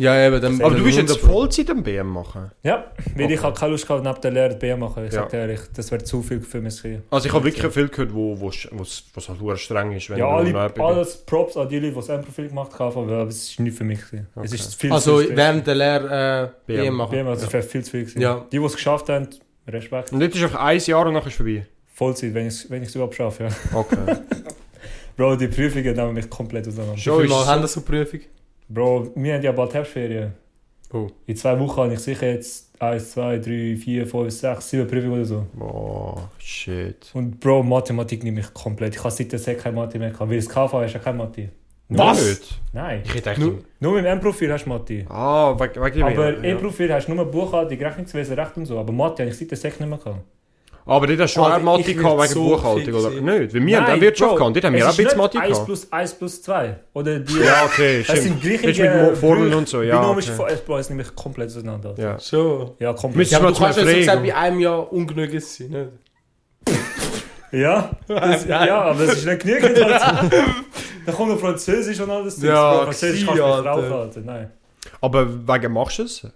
Ja, 0.00 0.26
eben. 0.26 0.40
Dann, 0.40 0.54
Aber 0.60 0.70
dann 0.70 0.78
du 0.78 0.84
willst 0.84 0.98
jetzt 0.98 1.10
100 1.10 1.20
Pro. 1.20 1.32
Vollzeit 1.40 1.70
am 1.70 1.82
BM 1.82 2.06
machen? 2.08 2.50
Ja, 2.62 2.84
weil 3.16 3.30
ich 3.30 3.42
habe 3.42 3.58
keine 3.58 3.72
Lust 3.72 3.86
gehabt, 3.86 4.02
neben 4.02 4.20
der 4.20 4.30
Lehre 4.30 4.54
BM 4.56 4.80
machen. 4.80 5.04
Ich 5.06 5.12
Ja. 5.12 5.20
sag 5.22 5.30
dir 5.30 5.38
ehrlich, 5.40 5.60
das 5.76 5.90
wäre 5.90 6.02
zu 6.02 6.22
viel 6.22 6.40
für 6.40 6.60
mich. 6.60 6.82
Also 7.10 7.26
ich 7.28 7.32
habe 7.34 7.44
wirklich 7.44 7.72
viel 7.72 7.88
gehört, 7.88 8.14
wo, 8.14 8.40
wo, 8.40 8.46
was 8.48 9.04
was 9.14 9.28
halt 9.28 9.38
sehr 9.40 9.56
streng 9.58 9.92
ist, 9.92 10.08
wenn 10.10 10.18
Ja, 10.18 10.28
alle, 10.28 10.72
alles 10.78 11.18
Props 11.18 11.56
an 11.56 11.68
die 11.68 11.78
Leute, 11.78 11.90
die 11.90 11.96
das 11.96 12.08
M-Profil 12.08 12.48
gemacht 12.48 12.78
haben, 12.78 12.96
aber 13.10 13.28
es 13.28 13.50
ist 13.50 13.60
nicht 13.60 13.76
für 13.76 13.84
mich. 13.84 14.00
gewesen. 14.00 14.26
Es 14.36 14.52
Okay. 14.52 14.54
ist 14.54 14.74
viel 14.74 14.92
Also 14.92 15.20
zu 15.20 15.26
viel. 15.26 15.36
während 15.36 15.66
der 15.66 15.74
Lehre 15.74 16.44
äh, 16.44 16.48
BM. 16.66 16.80
BM 16.82 16.94
machen. 16.94 17.10
BM, 17.10 17.26
also 17.28 17.46
es 17.46 17.52
wäre 17.52 17.62
viel 17.62 17.84
zu 17.84 17.90
viel. 17.90 18.00
gewesen. 18.04 18.20
Ja. 18.22 18.46
Die, 18.50 18.58
die 18.58 18.64
es 18.64 18.74
geschafft 18.74 19.08
haben, 19.10 19.28
Respekt. 19.68 20.12
Und 20.12 20.20
jetzt 20.22 20.34
ist 20.34 20.42
einfach 20.42 20.60
ein 20.64 20.78
Jahr 20.78 21.06
und 21.06 21.12
nachher 21.12 21.26
ist 21.26 21.32
es 21.34 21.36
vorbei. 21.36 21.66
Vollzeit, 21.92 22.32
wenn 22.32 22.46
ich 22.46 22.54
es 22.54 22.70
wenn 22.70 22.82
ich's 22.82 22.94
überhaupt 22.94 23.14
schaffe. 23.14 23.44
Ja. 23.44 23.76
Okay. 23.78 23.96
Bro, 25.16 25.36
die 25.36 25.48
Prüfungen 25.48 25.94
nehmen 25.94 26.14
mich 26.14 26.30
komplett 26.30 26.66
auseinander. 26.66 26.96
Wie 26.96 27.00
Schon 27.00 27.16
viel 27.16 27.24
ist 27.26 27.30
Mal 27.30 27.46
haben 27.46 27.60
das 27.62 27.74
so 27.74 27.82
Prüfung? 27.82 28.20
Bro, 28.72 29.10
wir 29.16 29.34
haben 29.34 29.42
ja 29.42 29.50
bald 29.50 29.74
Herbstferien. 29.74 30.32
Oh. 30.92 31.08
In 31.26 31.36
zwei 31.36 31.58
Wochen 31.58 31.76
habe 31.82 31.92
ich 31.92 31.98
sicher 31.98 32.28
jetzt 32.28 32.70
1, 32.80 33.10
2, 33.12 33.38
3, 33.38 33.76
4, 33.76 34.06
5, 34.06 34.30
6, 34.32 34.70
7 34.70 34.86
Prüfungen 34.86 35.12
oder 35.14 35.24
so. 35.24 35.46
Boah, 35.54 36.30
shit. 36.38 37.10
Und 37.12 37.40
Bro, 37.40 37.64
Mathematik 37.64 38.22
nimmt 38.22 38.36
mich 38.36 38.54
komplett. 38.54 38.94
Ich 38.94 39.00
habe 39.00 39.10
seit 39.10 39.32
der 39.32 39.40
Sek 39.40 39.58
keine 39.58 39.74
Mathe 39.76 39.98
mehr 39.98 40.10
gehabt. 40.10 40.30
Weil 40.30 40.36
das 40.36 40.48
KV 40.48 40.72
hast 40.72 40.94
du 40.94 40.98
ja 40.98 41.04
keine 41.04 41.18
Mathe. 41.18 41.48
Was? 41.88 42.24
Nicht? 42.28 42.60
Nein. 42.72 43.02
Ich 43.04 43.14
hätte 43.14 43.40
Nur- 43.40 43.50
eigentlich... 43.50 43.64
Nur 43.80 43.92
mit 43.94 44.04
dem 44.04 44.12
M-Profil 44.12 44.52
hast 44.52 44.64
du 44.64 44.68
Mathe. 44.68 45.04
Ah, 45.08 45.56
wegen 45.58 45.84
wegen 45.84 45.96
dem... 45.96 46.02
Aber 46.04 46.32
ja. 46.38 46.54
E-Profil 46.54 46.92
hast 46.92 47.08
du 47.08 47.14
nur 47.14 47.24
Buchhaltung, 47.24 47.76
Rechnungswesen, 47.78 48.38
Recht 48.38 48.56
und 48.56 48.66
so. 48.66 48.78
Aber 48.78 48.92
Mathe 48.92 49.24
habe 49.24 49.32
ich 49.32 49.38
seit 49.38 49.50
der 49.50 49.58
Sek 49.58 49.80
nicht 49.80 49.88
mehr 49.88 49.98
gehabt. 49.98 50.20
Aber 50.90 51.06
dort 51.06 51.20
hast 51.20 51.36
du 51.36 51.40
schon 51.40 51.52
auch 51.52 51.62
Mathe 51.62 51.90
ich 51.90 51.96
gehabt 51.96 52.18
wegen 52.20 52.32
so 52.34 52.42
Buchhaltung, 52.48 52.94
oder? 52.94 53.10
sein. 53.12 53.24
Nicht, 53.24 53.54
weil 53.54 53.66
wir 53.66 53.80
haben 53.80 53.96
auch 53.96 54.00
Wirtschaft 54.00 54.30
Bro, 54.30 54.36
gehabt, 54.38 54.56
dort 54.56 54.64
haben 54.64 54.72
wir 54.74 54.80
es 54.80 54.84
auch 54.84 54.88
ein 54.88 54.90
ist 54.90 55.04
bisschen 55.04 55.18
Mathe 55.18 55.38
1 55.38 55.48
gehabt. 55.52 55.66
plus 55.66 55.92
1 55.92 56.14
plus 56.14 56.42
2. 56.42 56.76
Oder 56.94 57.18
die... 57.20 57.38
Ja, 57.38 57.64
okay, 57.64 58.04
Das 58.06 58.18
stimmt. 58.18 58.42
sind 58.42 58.62
Jetzt 58.64 58.78
mit 58.80 59.16
Formeln 59.18 59.54
und 59.54 59.68
so, 59.68 59.82
ja. 59.82 60.00
Binomische 60.00 60.32
Okay. 60.36 60.56
es 60.80 60.88
nimmt 60.90 60.98
mich 60.98 61.14
komplett 61.14 61.46
auseinander. 61.46 61.94
Ja. 61.96 62.18
Schon. 62.18 62.72
Ja, 62.80 62.92
komplett. 62.92 63.30
Ja, 63.30 63.38
aber 63.38 63.52
du 63.52 63.58
kannst 63.58 63.78
ja 63.78 63.84
so 63.86 63.92
gesagt, 63.92 64.22
bei 64.24 64.34
einem 64.34 64.58
Jahr 64.58 64.92
ungenügend 64.92 65.42
sein, 65.44 65.68
nicht? 65.68 66.76
Ja, 67.52 67.90
das, 68.06 68.46
ja, 68.46 68.80
aber 68.82 69.06
das 69.06 69.16
ist 69.18 69.26
nicht 69.26 69.40
genügend. 69.42 69.76
Alter. 69.82 70.30
Dann 71.06 71.14
kommt 71.14 71.30
noch 71.30 71.38
Französisch 71.40 71.98
und 72.00 72.10
alles. 72.10 72.40
Ja, 72.42 72.82
Französisch 72.84 73.26
kannst 73.26 73.40
du 73.40 73.44
nicht 73.46 73.54
Alter. 73.66 73.82
drauf, 73.82 73.92
Alter. 73.92 74.20
Nein. 74.20 74.50
Aber 75.00 75.28
wegen 75.48 75.72
machst 75.72 75.98
du 75.98 76.02
es? 76.04 76.26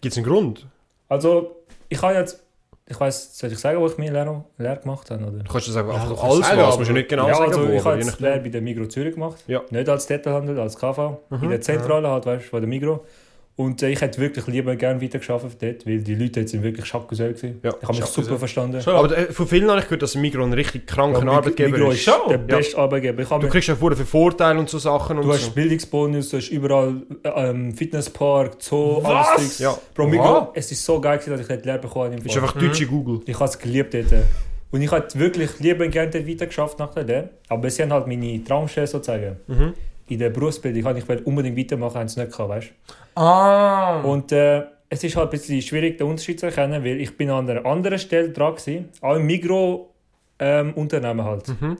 Gibt 0.00 0.12
es 0.12 0.16
einen 0.16 0.26
Grund? 0.26 0.66
Also, 1.08 1.56
ich 1.88 2.00
habe 2.02 2.14
jetzt... 2.14 2.42
Ich 2.90 2.98
weiß, 2.98 3.38
soll 3.38 3.52
ich 3.52 3.58
sagen, 3.58 3.78
wo 3.80 3.86
ich 3.86 3.98
meine 3.98 4.12
Lehre, 4.12 4.44
Lehre 4.56 4.78
gemacht 4.78 5.10
habe? 5.10 5.22
Oder? 5.22 5.42
Du 5.42 5.52
kannst 5.52 5.68
einfach 5.76 5.92
Ja, 5.94 6.04
du 6.06 6.10
einfach 6.12 6.24
alles 6.24 6.46
sagen, 6.48 6.60
was, 6.62 6.78
musst 6.78 6.88
du 6.88 6.94
nicht 6.94 7.08
genau 7.10 7.28
ja, 7.28 7.34
sagen, 7.34 7.50
also 7.52 7.68
wo, 7.68 7.72
ich 7.72 7.84
habe 7.84 7.98
je 7.98 8.04
jetzt. 8.04 8.20
Lehre 8.20 8.40
bei 8.40 8.48
der 8.48 8.62
Migro 8.62 8.86
Zürich 8.86 9.14
gemacht. 9.14 9.44
Ja. 9.46 9.60
Nicht 9.70 9.88
als 9.90 10.06
Detailhandel, 10.06 10.58
als 10.58 10.76
KV. 10.76 11.18
In 11.30 11.40
Mhm, 11.40 11.50
der 11.50 11.60
Zentrale 11.60 12.08
halt, 12.08 12.24
weißt 12.24 12.44
du, 12.46 12.48
von 12.48 12.60
der 12.60 12.68
Migro. 12.68 13.04
Und 13.58 13.82
äh, 13.82 13.88
ich 13.90 14.00
hätte 14.00 14.20
wirklich 14.20 14.46
lieber 14.46 14.76
gerne 14.76 15.02
weitergearbeitet 15.02 15.60
dort, 15.60 15.84
weil 15.86 15.98
die 15.98 16.14
Leute 16.14 16.30
dort 16.40 16.48
sind 16.48 16.62
wirklich 16.62 16.86
Schapkusell 16.86 17.32
gewesen. 17.34 17.58
Ja, 17.64 17.72
ich 17.82 17.88
habe 17.88 17.98
mich 17.98 18.06
super 18.06 18.38
verstanden. 18.38 18.80
Schon. 18.80 18.94
Aber 18.94 19.18
äh, 19.18 19.32
von 19.32 19.48
vielen 19.48 19.68
habe 19.68 19.80
ich 19.80 19.86
gehört, 19.86 20.02
dass 20.02 20.14
Migros 20.14 20.46
ein 20.46 20.52
richtig 20.52 20.86
kranker 20.86 21.24
Ja, 21.24 21.32
Arbeitgeber 21.32 21.76
Migros 21.76 21.94
ist. 21.94 22.06
ist 22.06 22.14
Schon? 22.14 22.28
der 22.28 22.38
Ja. 22.38 22.44
beste 22.56 22.78
Arbeitgeber. 22.78 23.22
Ich 23.22 23.28
Du 23.28 23.48
kriegst 23.48 23.66
ja 23.66 23.74
vorher 23.74 23.96
für 23.96 24.06
Vorteile 24.06 24.60
und 24.60 24.68
so 24.70 24.78
Sachen 24.78 25.18
und 25.18 25.24
Du 25.26 25.32
hast 25.32 25.46
so. 25.46 25.50
Bildungsbonus, 25.50 26.28
du 26.28 26.36
hast 26.36 26.50
überall 26.50 27.02
äh, 27.24 27.28
ähm, 27.50 27.72
Fitnesspark, 27.74 28.62
Zoo, 28.62 29.02
Was? 29.02 29.28
alles. 29.28 29.58
Ja. 29.58 29.76
Bro. 29.92 30.06
Migros, 30.06 30.44
es 30.54 30.70
ist 30.70 30.84
so 30.84 31.00
geil, 31.00 31.18
gewesen, 31.18 31.30
dass 31.32 31.40
ich 31.40 31.48
dort 31.48 31.64
Lehre 31.66 31.78
bekommen 31.80 32.04
habe. 32.04 32.14
im 32.14 32.22
Bist 32.22 32.36
einfach 32.36 32.52
deutsche 32.56 32.86
Google. 32.86 33.22
Ich 33.26 33.34
habe 33.34 33.44
es 33.50 33.58
geliebt 33.58 33.92
dort. 33.92 34.06
Und 34.70 34.82
ich 34.82 34.92
hätte 34.92 35.18
wirklich 35.18 35.58
lieber 35.58 35.88
gerne 35.88 36.12
dort 36.12 36.28
weiter 36.28 36.46
geschafft 36.46 36.78
nach 36.78 36.94
der 36.94 37.02
Lehre. 37.02 37.30
Aber 37.48 37.68
sie 37.70 37.82
haben 37.82 37.92
halt 37.92 38.06
meine 38.06 38.44
Traumstelle 38.44 38.86
sozusagen. 38.86 39.36
Mhm. 39.48 39.74
In 40.10 40.18
der 40.20 40.30
Berufsbildung 40.30 40.84
habe 40.84 40.98
ich 41.00 41.08
wollte 41.08 41.24
unbedingt 41.24 41.58
weitermachen, 41.58 41.98
haben 41.98 42.08
sie 42.08 42.20
nicht 42.20 42.32
gehabt, 42.32 42.48
weißt 42.50 42.68
Ah. 43.18 44.00
Und 44.02 44.32
äh, 44.32 44.62
es 44.88 45.02
ist 45.04 45.16
halt 45.16 45.28
ein 45.28 45.30
bisschen 45.30 45.60
schwierig, 45.62 45.98
den 45.98 46.06
Unterschied 46.06 46.38
zu 46.40 46.46
erkennen, 46.46 46.82
weil 46.84 47.00
ich 47.00 47.16
bin 47.16 47.30
an 47.30 47.48
einer 47.48 47.66
anderen 47.66 47.98
Stelle 47.98 48.30
dran 48.30 48.54
gewesen, 48.54 48.88
auch 49.00 49.16
im 49.16 49.26
Migro-Unternehmen 49.26 51.24
halt. 51.24 51.48
Mhm. 51.48 51.76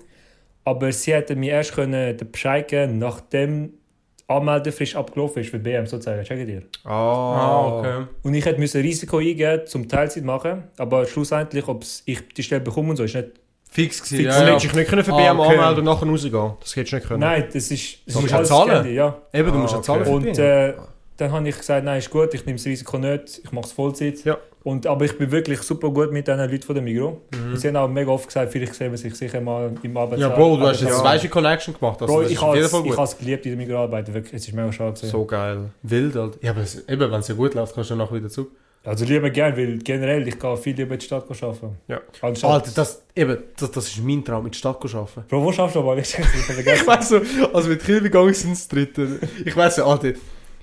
Aber 0.64 0.92
sie 0.92 1.14
hätten 1.14 1.40
mir 1.40 1.52
erst 1.52 1.74
können 1.74 2.16
den 2.16 2.30
Bescheid 2.30 2.68
geben, 2.68 2.98
nachdem 2.98 3.68
die 3.68 4.28
Anmeldefrist 4.34 4.94
abgelaufen 4.96 5.40
ist 5.42 5.50
für 5.50 5.58
BM 5.58 5.86
sozusagen. 5.86 6.22
Check 6.24 6.44
dir. 6.46 6.62
Ah, 6.84 6.90
Ah, 6.92 7.78
okay. 7.78 8.06
Und 8.22 8.34
ich 8.34 8.44
hätte 8.44 8.60
müssen 8.60 8.82
Risiko 8.82 9.16
eingehen, 9.18 9.62
zum 9.66 9.88
Teilzeit 9.88 10.24
machen, 10.24 10.64
aber 10.76 11.06
schlussendlich, 11.06 11.66
ob 11.66 11.82
ich 12.04 12.28
die 12.36 12.42
Stelle 12.42 12.60
bekomme 12.60 12.90
und 12.90 12.96
so, 12.96 13.04
ist 13.04 13.14
nicht. 13.14 13.28
Fix 13.70 14.02
gewesen, 14.02 14.24
Du 14.24 14.28
ja, 14.30 14.40
ja. 14.40 14.46
hättest 14.46 14.64
dich 14.64 14.74
nicht 14.74 14.88
können 14.88 15.04
für 15.04 15.12
Ah, 15.12 15.16
BM 15.16 15.40
okay. 15.40 15.50
anmelden 15.56 15.78
und 15.88 15.94
nachher 15.94 16.08
rausgehen. 16.08 16.52
Das 16.60 16.74
hättest 16.76 16.92
du 16.92 16.96
nicht 16.96 17.08
können. 17.08 17.20
Nein, 17.20 17.44
das 17.52 17.70
ist. 17.70 17.98
Das 18.06 18.14
Du 18.14 18.20
musst 18.22 18.32
ja 18.32 18.42
zahlen. 18.44 18.94
Ja. 18.94 19.16
Eben, 19.32 19.48
du 19.50 19.54
Ah, 19.54 19.58
musst 19.58 19.72
ja 19.72 19.78
okay. 19.78 19.86
zahlen 19.86 20.04
für 20.04 20.10
Und 20.10 20.38
äh, 20.38 20.74
dann 21.18 21.32
habe 21.32 21.48
ich 21.48 21.58
gesagt, 21.58 21.84
nein, 21.84 21.98
ist 21.98 22.10
gut, 22.10 22.32
ich 22.32 22.46
nehme 22.46 22.56
das 22.58 22.66
Risiko 22.66 22.96
nicht, 22.96 23.40
ich 23.44 23.52
mache 23.52 23.66
es 23.66 23.72
Vollzeit. 23.72 24.24
Ja. 24.24 24.38
Und, 24.62 24.86
aber 24.86 25.04
ich 25.04 25.18
bin 25.18 25.30
wirklich 25.30 25.60
super 25.62 25.90
gut 25.90 26.12
mit 26.12 26.28
diesen 26.28 26.38
Leuten 26.38 26.62
von 26.62 26.74
der 26.74 26.84
Migro. 26.84 27.22
Mhm. 27.32 27.56
Sie 27.56 27.68
haben 27.68 27.76
auch 27.76 27.88
mega 27.88 28.10
oft 28.10 28.26
gesagt, 28.26 28.52
vielleicht 28.52 28.74
sehen 28.74 28.92
wir 28.92 28.98
sich 28.98 29.14
sicher 29.14 29.40
mal 29.40 29.72
im 29.82 29.96
Arbeits 29.96 30.22
Ja, 30.22 30.28
Bro, 30.28 30.58
du 30.58 30.66
hast 30.66 30.80
jetzt 30.80 30.94
zwei 30.96 31.04
weiche 31.04 31.28
Connection 31.28 31.74
gemacht. 31.74 32.00
Also 32.00 32.14
Bro, 32.14 32.22
ich 32.22 32.40
habe 32.40 32.58
es 32.58 33.18
geliebt, 33.18 33.46
in 33.46 33.52
der 33.52 33.66
Migro 33.66 33.82
arbeiten. 33.82 34.14
Wirklich, 34.14 34.34
es 34.34 34.46
ist 34.46 34.54
mega 34.54 34.72
schade. 34.72 34.92
gewesen. 34.92 35.10
So 35.10 35.24
geil. 35.24 35.70
Wild, 35.82 36.16
Alter. 36.16 36.38
Ja, 36.40 36.52
aber 36.52 36.60
es, 36.60 36.88
eben, 36.88 37.10
wenn 37.10 37.20
es 37.20 37.28
ja 37.28 37.34
gut 37.34 37.54
läuft, 37.54 37.74
kannst 37.74 37.90
du 37.90 37.94
dann 37.94 38.04
nachher 38.04 38.16
wieder 38.16 38.28
zurück. 38.28 38.50
Also 38.84 39.04
lieber 39.04 39.30
gern, 39.30 39.56
weil 39.56 39.78
generell, 39.78 40.26
ich 40.28 40.38
gehe 40.38 40.56
viel 40.56 40.76
lieber 40.76 40.94
in 40.94 41.00
die 41.00 41.06
Stadt 41.06 41.24
arbeiten. 41.28 41.76
Ja. 41.88 42.00
Anstatt, 42.22 42.50
Alter, 42.50 42.70
das, 42.74 43.02
eben, 43.16 43.38
das, 43.58 43.70
das 43.72 43.88
ist 43.88 44.02
mein 44.04 44.24
Traum, 44.24 44.46
in 44.46 44.52
die 44.52 44.58
Stadt 44.58 44.80
zu 44.80 44.96
arbeiten. 44.96 45.24
Bro, 45.28 45.44
wo 45.44 45.52
schaffst 45.52 45.74
du 45.74 45.80
aber? 45.80 45.96
Ich 45.98 46.16
Ich 46.16 46.86
weiss 46.86 47.08
so, 47.08 47.20
also 47.52 47.68
mit 47.68 47.84
Kiel 47.84 48.00
gegangen 48.00 48.32
sind 48.32 48.52
das 48.52 48.68
dritte. 48.68 49.18
Ich 49.44 49.56
weiss 49.56 49.76
so, 49.76 49.84
Alter, 49.84 50.12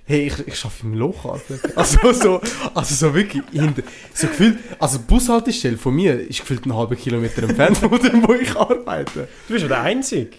hey, 0.06 0.28
ich, 0.28 0.48
ich 0.48 0.64
arbeite 0.64 0.84
im 0.84 0.94
Loch, 0.94 1.26
Alter. 1.26 1.60
Also 1.76 2.14
so, 2.14 2.42
also 2.74 2.96
so 2.96 3.14
wirklich 3.14 3.44
hinter, 3.52 3.84
so 4.14 4.28
gefühlt, 4.28 4.60
also 4.80 5.00
die 5.00 5.04
Bushaltestelle 5.06 5.78
von 5.78 5.96
mir 5.96 6.20
ist 6.20 6.40
gefühlt 6.40 6.64
einen 6.64 6.76
halben 6.76 6.96
Kilometer 6.96 7.44
entfernt 7.44 7.78
von 7.78 8.00
dem, 8.00 8.28
wo 8.28 8.34
ich 8.34 8.56
arbeite. 8.56 9.28
Du 9.48 9.54
bist 9.54 9.64
ja 9.64 9.68
der 9.68 9.82
Einzige. 9.82 10.38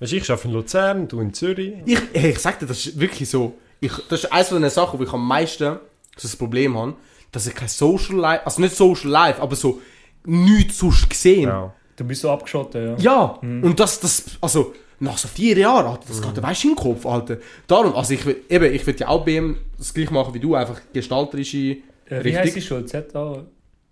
Weißt 0.00 0.12
du, 0.12 0.16
ich 0.16 0.30
arbeite 0.30 0.48
in 0.48 0.54
Luzern, 0.54 1.08
du 1.08 1.20
in 1.20 1.32
Zürich. 1.32 1.74
Ich, 1.86 1.98
hey, 2.12 2.32
ich 2.32 2.38
sag 2.38 2.58
dir, 2.58 2.66
das 2.66 2.84
ist 2.84 2.98
wirklich 2.98 3.30
so, 3.30 3.56
ich, 3.80 3.92
das 4.08 4.24
ist 4.24 4.32
eines 4.32 4.48
von 4.48 4.60
den 4.60 4.70
Sachen, 4.70 4.98
wo 4.98 5.04
ich 5.04 5.12
am 5.12 5.26
meisten 5.26 5.78
so 6.16 6.28
das 6.28 6.36
Problem 6.36 6.76
habe, 6.76 6.94
dass 7.32 7.46
ich 7.46 7.54
kein 7.54 7.68
Social 7.68 8.16
Life, 8.16 8.44
also 8.44 8.60
nicht 8.60 8.74
Social 8.74 9.10
Life, 9.10 9.40
aber 9.40 9.54
so 9.54 9.80
nichts 10.24 10.78
sonst 10.78 11.08
gesehen. 11.08 11.48
Ja. 11.48 11.72
Du 11.96 12.04
bist 12.04 12.22
so 12.22 12.30
abgeschottet, 12.30 13.00
ja. 13.00 13.12
Ja, 13.12 13.22
und 13.40 13.80
das, 13.80 14.00
das, 14.00 14.24
also, 14.40 14.74
nach 15.00 15.18
so 15.18 15.28
vier 15.28 15.56
Jahren, 15.58 15.86
Alter, 15.86 16.04
das 16.08 16.22
geht, 16.22 16.42
weißt 16.42 16.64
du, 16.64 16.68
in 16.68 16.74
den 16.74 16.82
Kopf, 16.82 17.06
Alter. 17.06 17.36
Darum, 17.66 17.94
also 17.94 18.14
ich 18.14 18.24
will, 18.24 18.36
eben, 18.48 18.72
ich 18.74 18.86
will 18.86 18.96
ja 18.98 19.08
auch 19.08 19.24
BM 19.24 19.56
das 19.76 19.92
gleiche 19.92 20.12
machen 20.12 20.32
wie 20.34 20.40
du, 20.40 20.54
einfach 20.54 20.80
gestalterische 20.92 21.56
Äh, 21.58 21.76
wie 22.08 22.14
Richtig. 22.14 22.36
heißt 22.36 22.56
die 22.56 22.62
schon? 22.62 22.86
ZA? 22.86 23.42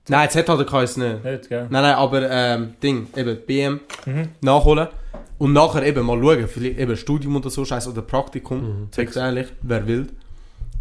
Nein, 0.08 0.22
jetzt 0.24 0.36
hat 0.36 0.48
er 0.48 0.64
keins 0.64 0.96
nicht. 0.96 1.24
Nicht, 1.24 1.48
gell? 1.48 1.66
Nein, 1.70 1.82
nein, 1.82 1.94
aber, 1.94 2.30
ähm, 2.30 2.74
Ding, 2.82 3.06
eben, 3.16 3.38
BM 3.46 3.80
Mhm. 4.06 4.28
nachholen. 4.40 4.88
Und 5.38 5.52
nachher 5.52 5.82
eben 5.84 6.06
mal 6.06 6.20
schauen, 6.22 6.46
vielleicht 6.46 6.78
eben 6.78 6.96
Studium 6.96 7.36
oder 7.36 7.50
so, 7.50 7.64
Scheiß 7.64 7.88
oder 7.88 8.02
Praktikum, 8.02 8.58
mhm. 8.60 8.88
sag's 8.92 9.16
ehrlich, 9.16 9.48
wer 9.62 9.86
will. 9.86 10.06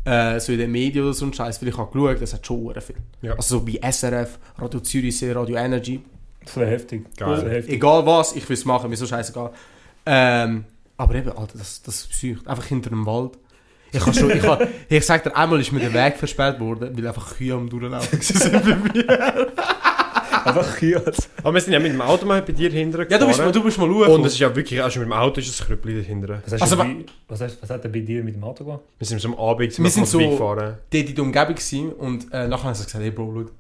Äh, 0.06 0.40
so 0.40 0.52
in 0.52 0.60
den 0.60 0.72
Medien 0.72 1.06
oder 1.06 1.14
so 1.14 1.26
ein 1.26 1.34
Scheiß, 1.34 1.58
vielleicht 1.58 1.80
auch 1.80 1.90
geschaut, 1.92 2.22
das 2.22 2.34
hat 2.34 2.46
schon 2.46 2.74
viel. 2.82 2.96
Ja. 3.22 3.34
Also 3.34 3.60
so 3.60 3.66
bei 3.66 3.80
SRF, 3.92 4.38
Radio 4.60 4.80
Zürichsee, 4.82 5.32
Radio 5.32 5.56
Energy, 5.56 6.02
Das 6.46 6.58
wäre 6.58 6.70
heftig. 6.70 7.06
Geil. 7.18 7.42
Wär 7.46 7.52
heftig. 7.52 7.74
egal 7.76 8.06
was, 8.06 8.36
ich 8.36 8.48
will 8.48 8.54
es 8.56 8.66
machen, 8.66 8.90
mir 8.90 8.98
so 8.98 9.06
scheißegal. 9.08 9.52
Ähm, 10.06 10.66
aber 10.98 11.16
eben, 11.16 11.30
Alter, 11.32 11.58
das, 11.58 11.82
das 11.82 12.08
psycht. 12.08 12.48
Einfach 12.48 12.66
hinter 12.66 12.92
einem 12.92 13.06
Wald. 13.06 13.32
Ich 13.92 14.02
habe 14.02 14.14
schon, 14.14 14.32
ich, 14.32 14.42
hab, 14.44 14.68
ich 14.90 15.06
sag 15.06 15.24
dir, 15.24 15.36
einmal 15.36 15.60
ist 15.60 15.72
mir 15.72 15.80
der 15.80 15.94
Weg 15.94 16.18
versperrt 16.18 16.60
worden, 16.60 16.98
weil 16.98 17.08
einfach 17.08 17.36
Kühe 17.38 17.54
am 17.54 17.70
Durchlaufen 17.70 18.22
sind 18.22 18.52
bei 18.52 18.76
mir. 18.76 19.48
Einfach 20.46 20.76
hier. 20.78 21.02
Aber 21.42 21.54
wir 21.54 21.62
sind 21.62 21.72
ja 21.72 21.80
mit 21.80 21.94
dem 21.94 22.02
Auto 22.02 22.26
mal 22.26 22.42
bei 22.42 22.52
dir 22.52 22.70
hinterher 22.70 23.10
Ja, 23.10 23.18
du 23.18 23.28
bist, 23.28 23.38
gefahren. 23.38 23.54
du 23.54 23.64
bist 23.64 23.78
mal 23.78 23.88
schauen. 23.88 24.10
Und 24.10 24.26
es 24.26 24.34
ist 24.34 24.40
ja 24.40 24.54
wirklich, 24.54 24.82
auch 24.82 24.92
schon 24.92 25.04
mit 25.04 25.10
dem 25.10 25.14
Auto 25.14 25.40
ist 25.40 25.48
es 25.48 25.62
ein 25.62 25.68
Krüppli 25.68 25.96
dahinter. 26.02 26.42
Was, 26.44 26.52
hast 26.54 26.62
Also, 26.64 26.76
du 26.76 26.82
wa- 26.82 26.84
bei, 26.86 27.06
was, 27.30 27.40
hast, 27.42 27.62
was 27.62 27.70
hat 27.70 27.86
er 27.86 27.90
bei 27.90 28.00
dir 28.02 28.22
mit 28.26 28.36
dem 28.36 28.44
Auto 28.44 28.66
gemacht? 28.66 28.82
Wir 28.98 29.08
sind 29.08 29.22
so 29.22 29.30
am 29.30 29.36
Abend 29.36 29.78
Wir 29.78 29.90
sind 29.90 30.02
mal 30.02 30.06
so- 30.06 30.20
vorbeigefahren. 30.20 30.78
dort 30.92 31.10
in 31.10 31.16
der 31.16 31.24
Umgebung 31.24 31.56
gewesen 31.56 31.94
und 31.94 32.34
äh, 32.34 32.48
nachher 32.50 32.64
haben 32.66 32.76
sie 32.76 32.84
gesagt, 32.84 33.02
hey 33.04 33.12
Bro, 33.12 33.34
schau, 33.34 33.52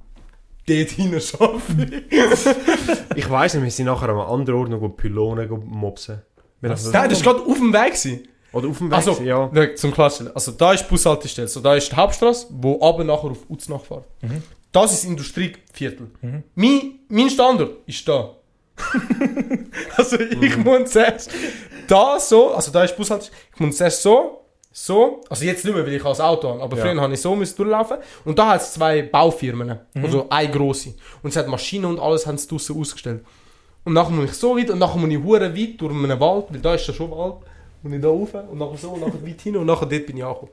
dort 0.67 0.89
hinten 0.89 1.21
schaffe 1.21 1.87
ich. 1.89 3.17
Ich 3.17 3.29
weiss 3.29 3.53
nicht, 3.53 3.63
wir 3.63 3.71
sind 3.71 3.85
nachher 3.85 4.09
an 4.09 4.17
einem 4.19 4.27
anderen 4.29 4.59
Ort 4.59 4.69
noch 4.69 4.85
Pylonen 4.89 5.47
go 5.47 5.57
mopsen. 5.65 6.21
Haben- 6.71 6.91
Nein, 6.91 7.09
das 7.09 7.25
war 7.25 7.33
gerade 7.33 7.45
auf 7.49 7.57
dem 7.57 7.73
Weg. 7.73 7.85
Gewesen. 7.93 8.27
Oder 8.51 8.67
auf 8.67 8.77
dem 8.77 8.89
Weg, 8.91 8.97
Also, 8.97 9.21
ja. 9.23 9.49
Schau, 9.53 9.65
zum 9.75 9.91
Klarstellen. 9.93 10.31
Also 10.35 10.51
da 10.51 10.73
ist 10.73 10.83
die 10.83 10.89
Bushaltestelle, 10.89 11.47
so, 11.47 11.59
da 11.59 11.75
ist 11.75 11.91
die 11.91 11.95
Hauptstraße, 11.95 12.47
wo 12.51 12.79
aber 12.87 13.03
nachher 13.03 13.31
auf 13.31 13.49
Uznach 13.49 13.81
fährt. 13.83 14.05
Mhm. 14.21 14.43
Das 14.71 14.93
ist 14.93 15.05
Industrieviertel. 15.05 16.11
Mhm. 16.21 16.43
Mein, 16.55 16.99
mein 17.09 17.29
Standort 17.29 17.77
ist 17.87 18.07
da. 18.07 18.35
also 19.97 20.19
ich 20.19 20.57
muss 20.57 20.91
zuerst 20.91 21.29
da 21.87 22.19
so, 22.19 22.53
also 22.53 22.71
da 22.71 22.83
ist 22.83 22.91
die 22.93 22.97
Bushaltestelle, 22.97 23.37
ich 23.53 23.59
muss 23.59 23.77
zuerst 23.77 24.01
so, 24.01 24.39
so, 24.71 25.21
also 25.29 25.45
jetzt 25.45 25.63
nicht 25.63 25.73
mehr, 25.75 25.85
weil 25.85 25.93
ich 25.93 26.03
als 26.05 26.19
Auto 26.19 26.49
habe, 26.49 26.61
aber 26.63 26.77
Ja. 26.77 26.83
früher 26.85 26.99
habe 27.01 27.13
ich 27.13 27.21
so 27.21 27.35
müssen 27.35 27.55
durchlaufen 27.55 27.97
und 28.25 28.39
da 28.39 28.47
hat 28.49 28.61
es 28.61 28.73
zwei 28.73 29.03
Baufirmen, 29.03 29.79
also 30.01 30.27
eine 30.29 30.49
grosse. 30.51 30.95
Und 31.21 31.29
es 31.29 31.35
hat 31.35 31.47
Maschinen 31.47 31.85
und 31.85 31.99
alles 31.99 32.25
haben 32.25 32.37
sie 32.37 32.47
draussen 32.47 32.79
ausgestellt. 32.79 33.23
Und 33.85 33.93
nachher 33.93 34.11
muss 34.11 34.25
ich 34.25 34.33
so 34.33 34.57
weit 34.57 34.69
und 34.69 34.79
nachher 34.79 34.97
muss 34.97 35.09
ich 35.09 35.17
hure 35.23 35.55
weit 35.55 35.81
durch 35.81 35.91
einen 35.93 36.19
Wald, 36.19 36.45
weil 36.49 36.59
da 36.61 36.73
ist 36.75 36.87
ja 36.87 36.93
schon 36.93 37.11
Wald. 37.11 37.35
Und 37.83 37.91
ich 37.93 38.01
da 38.01 38.07
rauf 38.07 38.33
und 38.33 38.57
nachher 38.57 38.77
so 38.77 38.91
und 38.91 39.01
nachher 39.01 39.25
weit 39.27 39.41
hin 39.41 39.57
und 39.57 39.65
nachher 39.65 39.85
dort 39.85 40.05
bin 40.05 40.17
ich 40.17 40.23
angekommen. 40.23 40.51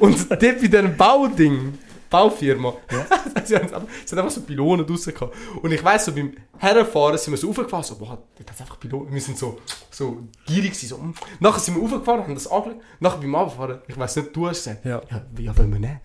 Und 0.00 0.28
dort 0.30 0.40
bei 0.40 0.52
diesem 0.54 0.96
Bauding, 0.96 1.78
Baufirma, 2.10 2.72
sie, 3.44 3.54
haben, 3.54 3.62
einfach- 3.64 3.82
sie 4.04 4.16
haben 4.16 4.24
einfach 4.24 4.30
so 4.34 4.40
Pylonen 4.40 4.84
draussen 4.84 5.14
gehabt. 5.14 5.36
Und 5.62 5.70
ich 5.70 5.84
weiss 5.84 6.06
so, 6.06 6.12
beim 6.12 6.32
Herrenfahren 6.56 7.16
sind 7.18 7.32
wir 7.34 7.38
so 7.38 7.46
raufgefahren, 7.48 7.84
so, 7.84 7.94
boah, 7.96 8.18
dort 8.36 8.50
hat 8.50 8.60
einfach 8.60 8.80
Pylonen. 8.80 9.12
Wir 9.14 9.20
sind 9.20 9.38
so, 9.38 9.58
so 9.90 10.16
gierig 10.46 10.72
gewesen, 10.72 10.88
so, 10.88 10.96
mm. 10.98 11.14
Nachher 11.38 11.60
sind 11.60 11.76
wir 11.76 11.82
raufgefahren, 11.82 12.22
haben 12.22 12.34
das 12.34 12.50
angeschaut. 12.50 12.80
Nachher 12.98 13.18
beim 13.18 13.34
Abfahren, 13.36 13.78
ich 13.86 13.96
weiss 13.96 14.16
nicht, 14.16 14.34
du 14.34 14.48
hast 14.48 14.64
gesagt, 14.64 14.84
Ja. 14.84 15.00
ja, 15.10 15.22
ja 15.38 15.56
wollen 15.56 15.72
wir 15.74 15.78
nehmen? 15.80 16.00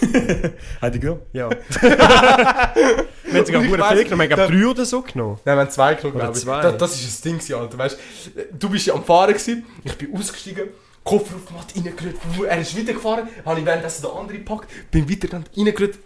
Hat 0.80 0.94
die 0.94 1.00
genommen? 1.00 1.22
ja. 1.32 1.48
wir 1.50 1.58
haben 3.34 3.46
sogar 3.46 3.62
ich 3.62 3.70
hure 3.70 3.78
weiss, 3.80 3.92
viel 3.92 4.04
genommen. 4.04 4.22
Ich 4.22 4.34
da- 4.36 4.42
habe 4.42 4.52
drei 4.56 4.66
oder 4.66 4.84
so 4.84 5.02
genommen. 5.02 5.38
Nein, 5.44 5.56
wir 5.56 5.60
haben 5.62 5.70
zwei 5.70 5.94
genommen, 5.94 6.18
glaube 6.18 6.36
ich. 6.36 6.44
zwei. 6.44 6.62
Das, 6.62 6.76
das 6.76 6.94
ist 6.96 7.06
das 7.06 7.20
Ding, 7.20 7.40
Alter, 7.56 7.78
weißt 7.78 7.98
du. 8.34 8.42
Du 8.58 8.68
bist 8.70 8.86
ja 8.86 8.94
am 8.94 9.04
Fahren 9.04 9.32
gewesen, 9.32 9.64
ich 9.84 9.94
bin 9.94 10.14
ausgestiegen, 10.16 10.68
Koffer 11.04 11.36
aufgemacht, 11.36 11.74
reingerührt, 11.76 12.16
er 12.48 12.60
ist 12.60 12.76
weitergefahren, 12.76 13.28
habe 13.44 13.60
ich 13.60 13.66
währenddessen 13.66 14.02
den 14.02 14.10
anderen 14.10 14.38
gepackt, 14.38 14.68
bin 14.90 15.08
weiter 15.08 15.28
dann 15.28 15.44
reingerürt, 15.56 15.98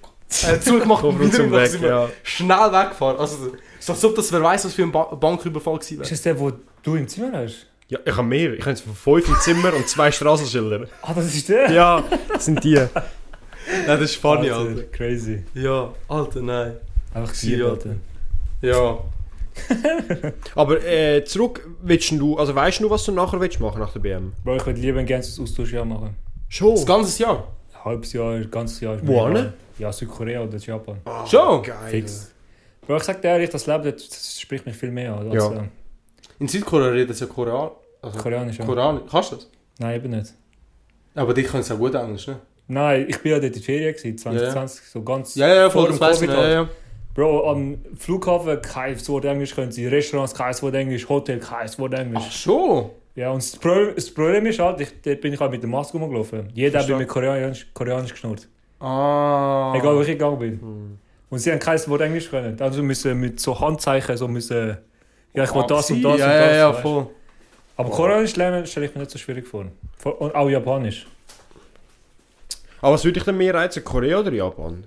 äh, 0.47 0.61
zugemacht 0.61 1.03
und 1.05 1.19
wieder 1.19 1.51
Weg, 1.51 1.69
sind 1.71 1.83
wir 1.83 1.89
ja. 1.89 2.09
schnell 2.23 2.71
weggefahren. 2.73 3.19
Also, 3.19 3.53
so 3.81 3.93
als 3.95 4.05
ob 4.05 4.15
das 4.15 4.31
wer 4.33 4.43
weiß, 4.43 4.67
was 4.67 4.75
für 4.75 4.83
ein 4.83 4.93
ba 4.93 5.05
Banküberfall 5.15 5.79
gewesen 5.79 5.95
Ist 5.95 6.01
wäre. 6.01 6.11
das 6.11 6.23
der, 6.23 6.39
wo 6.39 6.53
du 6.83 6.95
im 6.97 7.09
Zimmer 7.09 7.33
hast? 7.33 7.67
Ja, 7.89 7.99
ich 8.05 8.13
habe 8.17 8.23
mehr. 8.29 8.53
Ich 8.53 8.61
habe 8.61 8.71
jetzt 8.71 8.85
fünf 8.85 9.29
im 9.29 9.37
Zimmer 9.41 9.75
und 9.75 9.89
zwei 9.89 10.13
Straßenschilder. 10.13 10.87
Ah, 11.03 11.13
das 11.13 11.35
ist 11.35 11.49
der? 11.49 11.73
Ja, 11.73 12.05
das 12.33 12.45
sind 12.45 12.63
die. 12.63 12.79
Nein, 13.67 13.87
das 13.87 14.01
ist 14.03 14.17
funny, 14.17 14.51
Alter, 14.51 14.71
Alter. 14.71 14.83
Crazy. 14.85 15.45
Ja, 15.55 15.93
Alter, 16.09 16.41
nein. 16.43 16.77
Einfach 17.15 17.35
Sie, 17.35 17.57
Bier, 17.57 17.67
Alter. 17.67 17.91
Alter. 17.91 17.99
Ja. 18.63 18.99
Aber 20.55 20.85
äh, 20.85 21.25
zurück, 21.25 21.69
willst 21.83 22.11
du, 22.13 22.37
also 22.39 22.55
weißt 22.55 22.81
du, 22.81 22.91
was 22.91 23.05
du 23.05 23.13
nachher 23.13 23.41
willst 23.41 23.61
machen 23.61 23.81
nach 23.81 23.93
der 23.93 24.01
BM? 24.01 24.33
Bro, 24.45 24.57
ich 24.57 24.67
würde 24.67 24.81
lieber 24.81 25.01
ein 25.01 25.07
ganzes 25.07 25.39
Austauschjahr 25.39 25.85
machen. 25.85 26.15
Schon. 26.49 26.75
Das 26.75 26.87
ganze 26.87 27.23
Jahr. 27.23 27.49
Ein 27.75 27.85
halbes 27.85 28.13
Jahr, 28.13 28.33
ein 28.35 28.51
ganzes 28.51 28.81
Jahr. 28.81 28.99
Wo 29.03 29.29
hin? 29.29 29.53
Ja, 29.79 29.93
Südkorea 29.93 30.43
oder 30.43 30.57
Japan. 30.59 30.99
Schon? 31.27 31.63
Geil. 31.63 31.91
Fix. 31.91 32.31
Bro, 32.87 32.97
ich 32.99 33.03
sag 33.03 33.21
dir 33.23 33.29
ehrlich, 33.29 33.51
das 33.51 33.67
Leben, 33.67 33.85
das, 33.85 34.41
spricht 34.41 34.67
mich 34.67 34.77
viel 34.77 34.91
mehr 34.91 35.15
an. 35.15 35.31
Als, 35.31 35.35
Ja. 35.45 35.53
äh, 35.53 35.65
In 36.39 36.49
Südkorea 36.49 36.89
redet 36.89 37.17
sie 37.17 37.25
ja 37.25 37.31
Korean. 37.31 37.71
Also, 38.03 38.19
Koreanisch, 38.19 38.59
ja. 38.59 38.65
Koreanisch. 38.65 39.03
Kannst 39.11 39.33
du 39.33 39.37
das? 39.37 39.49
Nein, 39.79 39.97
eben 39.97 40.11
nicht. 40.11 40.33
Aber 41.15 41.35
die 41.35 41.43
können 41.43 41.61
es 41.63 41.69
ja 41.69 41.75
gut 41.77 41.95
Englisch, 41.95 42.27
ne? 42.29 42.37
Nein, 42.71 43.07
ich 43.09 43.19
bin 43.19 43.33
ja 43.33 43.39
dort 43.39 43.47
in 43.49 43.53
der 43.55 43.63
Ferien, 43.63 43.95
gewesen, 43.95 44.17
2020, 44.19 44.85
so 44.87 45.03
ganz 45.03 45.35
Ja, 45.35 45.49
ja, 45.55 45.71
vor 45.71 45.87
dem. 45.89 45.99
Covid 45.99 46.31
Ja, 46.31 46.49
ja. 46.49 46.69
Bro, 47.15 47.51
am 47.51 47.79
Flughafen 47.99 48.63
kein 48.63 49.09
Wort 49.09 49.25
Englisch 49.25 49.55
können 49.55 49.73
sie, 49.73 49.87
Restaurants 49.87 50.33
kein 50.35 50.55
Wort 50.63 50.75
Englisch, 50.75 51.09
Hotel 51.09 51.39
kein 51.41 51.69
Wort 51.79 51.95
Englisch. 51.95 52.23
Ach 52.27 52.33
schon? 52.33 52.91
Ja, 53.17 53.31
und 53.31 53.39
das 53.43 53.57
Problem, 53.57 53.93
das 53.97 54.11
Problem 54.15 54.47
ist 54.47 54.61
halt, 54.61 54.81
ich, 54.81 54.89
dort 55.03 55.21
bin 55.21 55.33
ich 55.33 55.41
halt 55.41 55.51
mit 55.51 55.63
der 55.63 55.69
Maske 55.69 55.99
rumgelaufen. 55.99 56.49
Jeder 56.55 56.79
hat 56.79 56.87
Verstehe. 56.87 56.97
mit 56.97 57.09
Koreanisch, 57.09 57.67
Koreanisch 57.75 58.13
geschnurrt. 58.13 58.47
Ah. 58.79 59.75
Egal, 59.77 59.97
wo 59.97 60.01
ich 60.01 60.07
gegangen 60.07 60.39
bin. 60.39 60.99
Und 61.29 61.39
sie 61.39 61.51
haben 61.51 61.59
kein 61.59 61.79
Wort 61.89 62.01
Englisch 62.01 62.31
können. 62.31 62.57
Also 62.61 62.83
müssen 62.83 63.19
mit 63.21 63.41
so 63.41 63.59
Handzeichen 63.59 64.17
so 64.17 64.27
müssen, 64.29 64.77
ja, 65.35 65.45
ich 65.45 65.55
will 65.55 65.65
das 65.69 65.91
und 65.91 66.03
das 66.03 66.19
ja, 66.19 66.27
und 66.27 66.33
ja, 66.33 66.47
das. 66.47 66.57
ja, 66.57 66.69
weißt. 66.73 66.81
voll. 66.81 67.07
Aber 67.77 67.91
Koreanisch 67.91 68.37
lernen 68.37 68.67
stelle 68.67 68.87
ich 68.87 68.95
mir 68.95 69.01
nicht 69.01 69.11
so 69.11 69.19
schwierig 69.19 69.47
vor. 69.47 69.67
Vor- 69.99 70.21
Und 70.21 70.35
auch 70.35 70.49
Japanisch. 70.49 71.07
Aber 72.81 72.95
was 72.95 73.05
würde 73.05 73.19
ich 73.19 73.25
denn 73.25 73.37
mehr 73.37 73.55
reizen, 73.55 73.85
Korea 73.85 74.19
oder 74.19 74.33
Japan? 74.33 74.87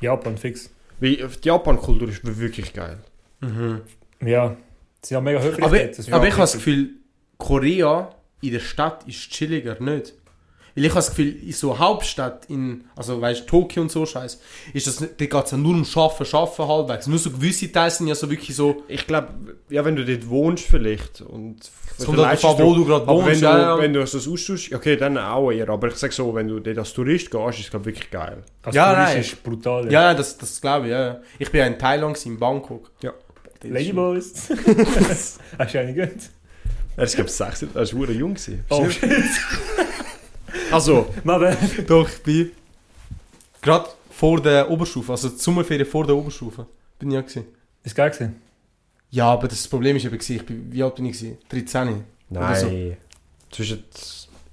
Japan, 0.00 0.36
fix. 0.36 0.70
Weil 1.00 1.16
die 1.16 1.28
Japan-Kultur 1.42 2.08
ist 2.08 2.20
wirklich 2.38 2.72
geil. 2.72 2.98
Mhm. 3.40 3.82
Ja, 4.24 4.56
sie 5.02 5.14
haben 5.14 5.24
mega 5.24 5.40
höflich. 5.40 5.64
Aber, 5.64 5.76
aber 6.16 6.26
ich 6.26 6.32
habe 6.32 6.42
das. 6.42 6.52
Gefühl, 6.54 6.90
Korea 7.36 8.14
in 8.40 8.52
der 8.52 8.60
Stadt 8.60 9.06
ist 9.06 9.30
chilliger, 9.30 9.80
nicht? 9.80 10.14
Weil 10.78 10.84
ich 10.86 10.90
habe 10.90 10.98
das 11.00 11.08
Gefühl, 11.10 11.36
in 11.44 11.52
so 11.52 11.78
Hauptstadt, 11.78 12.46
in, 12.48 12.84
also 12.96 13.20
weißt 13.20 13.46
Tokio 13.46 13.82
und 13.82 13.90
so 13.90 14.06
Scheiß, 14.06 14.40
ist 14.72 14.86
das 14.86 15.00
nicht, 15.00 15.20
da 15.20 15.26
geht 15.26 15.44
es 15.44 15.50
ja 15.50 15.56
nur 15.58 15.74
um 15.74 15.84
Schaffen, 15.84 16.24
Schaffen 16.24 16.66
halbwegs. 16.68 17.06
Nur 17.06 17.18
so 17.18 17.30
gewisse 17.30 17.70
Teile 17.72 17.90
sind 17.90 18.06
ja 18.06 18.14
so 18.14 18.30
wirklich 18.30 18.54
so, 18.54 18.82
Ich 18.88 19.06
glaube, 19.06 19.28
ja, 19.68 19.84
wenn 19.84 19.96
du 19.96 20.04
dort 20.04 20.28
wohnst 20.28 20.64
vielleicht 20.64 21.20
und 21.20 21.56
es 21.98 22.04
kommt 22.06 22.18
halt 22.18 22.42
davon, 22.44 22.64
wo 22.64 22.74
du 22.74 22.84
gerade 22.84 23.02
aber 23.08 23.18
wenn 23.20 23.26
wohnst. 23.26 23.42
du, 23.42 23.46
Ja, 23.46 23.78
wenn 23.78 23.92
du 23.92 24.06
so 24.06 24.18
austauschst, 24.32 24.72
okay, 24.72 24.96
dann 24.96 25.18
auch 25.18 25.50
eher. 25.50 25.68
Aber 25.68 25.88
ich 25.88 25.96
sag 25.96 26.12
so, 26.12 26.32
wenn 26.34 26.46
du 26.48 26.60
dort 26.60 26.78
als 26.78 26.92
Tourist 26.92 27.30
gehst, 27.30 27.58
ist 27.58 27.64
es 27.64 27.70
glaub, 27.70 27.84
wirklich 27.84 28.10
geil. 28.10 28.44
Als 28.62 28.76
Ja, 28.76 28.92
Tourist 28.94 29.12
nein. 29.14 29.20
ist 29.20 29.42
brutal. 29.42 29.84
ja, 29.92 30.02
ja, 30.02 30.14
das, 30.14 30.38
das 30.38 30.60
glaube 30.60 30.86
ich, 30.86 30.92
ja. 30.92 31.20
Ich 31.40 31.50
bin 31.50 31.58
ja 31.60 31.66
in 31.66 31.78
Thailand, 31.78 32.24
in 32.24 32.38
Bangkok. 32.38 32.90
Ja. 33.02 33.12
Das 33.60 33.64
ist- 33.64 33.74
Ladyboys. 33.74 34.48
Hast 35.58 35.74
du 35.74 35.80
einen 35.80 35.94
gönnt? 35.94 36.30
Er 36.96 37.04
ist, 37.04 37.14
glaube 37.16 37.28
ich, 37.30 37.34
16, 37.36 37.70
er 37.74 37.80
war 37.80 38.10
jung. 38.10 38.36
Oh 38.70 38.88
shit. 38.88 39.02
Also, 40.70 41.06
Mal 41.24 41.56
Doch, 41.86 42.08
ich 42.08 42.22
bin 42.22 42.50
gerade 43.60 43.88
vor 44.10 44.40
der 44.40 44.70
Oberstufe, 44.70 45.12
also 45.12 45.28
die 45.28 45.38
Sommerferien 45.38 45.86
vor 45.86 46.06
der 46.06 46.16
Oberstufe, 46.16 46.66
bin 46.98 47.10
ich 47.10 47.14
ja 47.14 47.20
gewesen. 47.20 47.44
Ist 47.84 47.94
geil 47.94 48.10
gewesen. 48.10 48.36
Ja, 49.10 49.32
aber 49.32 49.48
das 49.48 49.66
Problem 49.66 49.96
ist 49.96 50.04
eben, 50.04 50.18
ich 50.18 50.46
bin, 50.46 50.72
wie 50.72 50.82
alt 50.82 50.94
bin 50.94 51.06
ich 51.06 51.18
gewesen? 51.18 51.38
13. 51.48 52.04
Oder 52.30 52.56
so. 52.56 52.66
nein. 52.66 52.96
Zwischen 53.50 53.84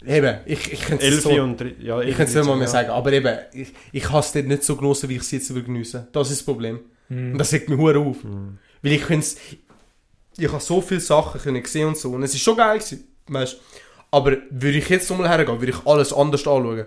eben, 0.05 0.37
ich, 0.45 0.71
ich 0.71 0.81
könnte 0.81 1.05
es 1.05 1.25
Elfi 1.25 1.35
so, 1.35 1.65
Ja, 1.81 2.01
ich 2.01 2.15
könnte 2.15 2.31
es 2.31 2.35
nicht 2.35 2.45
mal 2.45 2.55
mehr 2.55 2.65
ja. 2.65 2.71
sagen, 2.71 2.89
aber 2.89 3.11
eben, 3.11 3.37
ich, 3.53 3.73
ich 3.91 4.09
habe 4.09 4.19
es 4.19 4.31
dort 4.31 4.45
nicht 4.45 4.63
so 4.63 4.75
genossen, 4.75 5.09
wie 5.09 5.15
ich 5.15 5.21
es 5.21 5.31
jetzt 5.31 5.53
würde 5.53 5.65
geniessen. 5.65 6.07
Das 6.11 6.29
ist 6.29 6.39
das 6.39 6.45
Problem. 6.45 6.79
Mhm. 7.09 7.33
Und 7.33 7.37
das 7.37 7.51
regt 7.51 7.67
mich 7.69 7.77
hure 7.77 7.99
auf. 7.99 8.23
Mhm. 8.23 8.57
Weil 8.81 8.91
ich 8.93 9.01
könnte 9.01 9.27
ich 10.37 10.51
habe 10.51 10.61
so 10.61 10.81
viele 10.81 10.99
Sachen 10.99 11.41
können 11.41 11.63
sehen 11.65 11.87
und 11.87 11.97
so. 11.97 12.11
Und 12.11 12.23
es 12.23 12.33
ist 12.33 12.41
schon 12.41 12.57
geil 12.57 12.77
gewesen, 12.77 13.07
weißt 13.27 13.57
Aber 14.15 14.31
würde 14.49 14.77
ich 14.77 14.87
jetzt 14.89 15.09
nochmal 15.09 15.27
hergehen, 15.29 15.59
würde 15.59 15.71
ich 15.73 15.85
alles 15.85 16.13
anders 16.13 16.47
anschauen. 16.47 16.85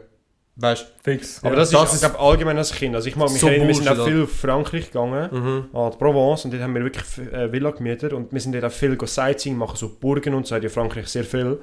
Weißt 0.56 0.86
Fix. 1.04 1.38
Aber 1.44 1.50
ja. 1.50 1.56
das, 1.60 1.70
Das 1.70 1.92
ist, 1.94 2.02
ich 2.02 2.08
glaube, 2.08 2.18
allgemein 2.18 2.56
als 2.58 2.72
Kind. 2.72 2.94
Also 2.96 3.06
ich 3.08 3.14
mag 3.16 3.30
mich 3.30 3.40
So 3.40 3.46
erinnern, 3.48 3.68
wir 3.68 3.74
sind 3.76 3.88
auch 3.88 4.04
viel 4.04 4.26
Frankreich 4.26 4.86
gegangen, 4.86 5.28
Mhm. 5.30 5.76
an 5.76 5.90
die 5.92 5.96
Provence, 5.98 6.46
und 6.46 6.52
dort 6.52 6.62
haben 6.62 6.74
wir 6.74 6.82
wirklich 6.82 7.04
äh, 7.32 7.52
Villa 7.52 7.70
gemietet 7.70 8.12
und 8.12 8.32
wir 8.32 8.40
sind 8.40 8.52
dort 8.54 8.64
auch 8.64 8.72
viel 8.72 8.96
Sightseeing 9.00 9.56
machen, 9.56 9.76
so 9.76 9.88
Burgen 10.00 10.34
und 10.34 10.46
so, 10.46 10.56
hat 10.56 10.62
ja 10.64 10.68
Frankreich 10.68 11.06
sehr 11.08 11.22
viel. 11.24 11.60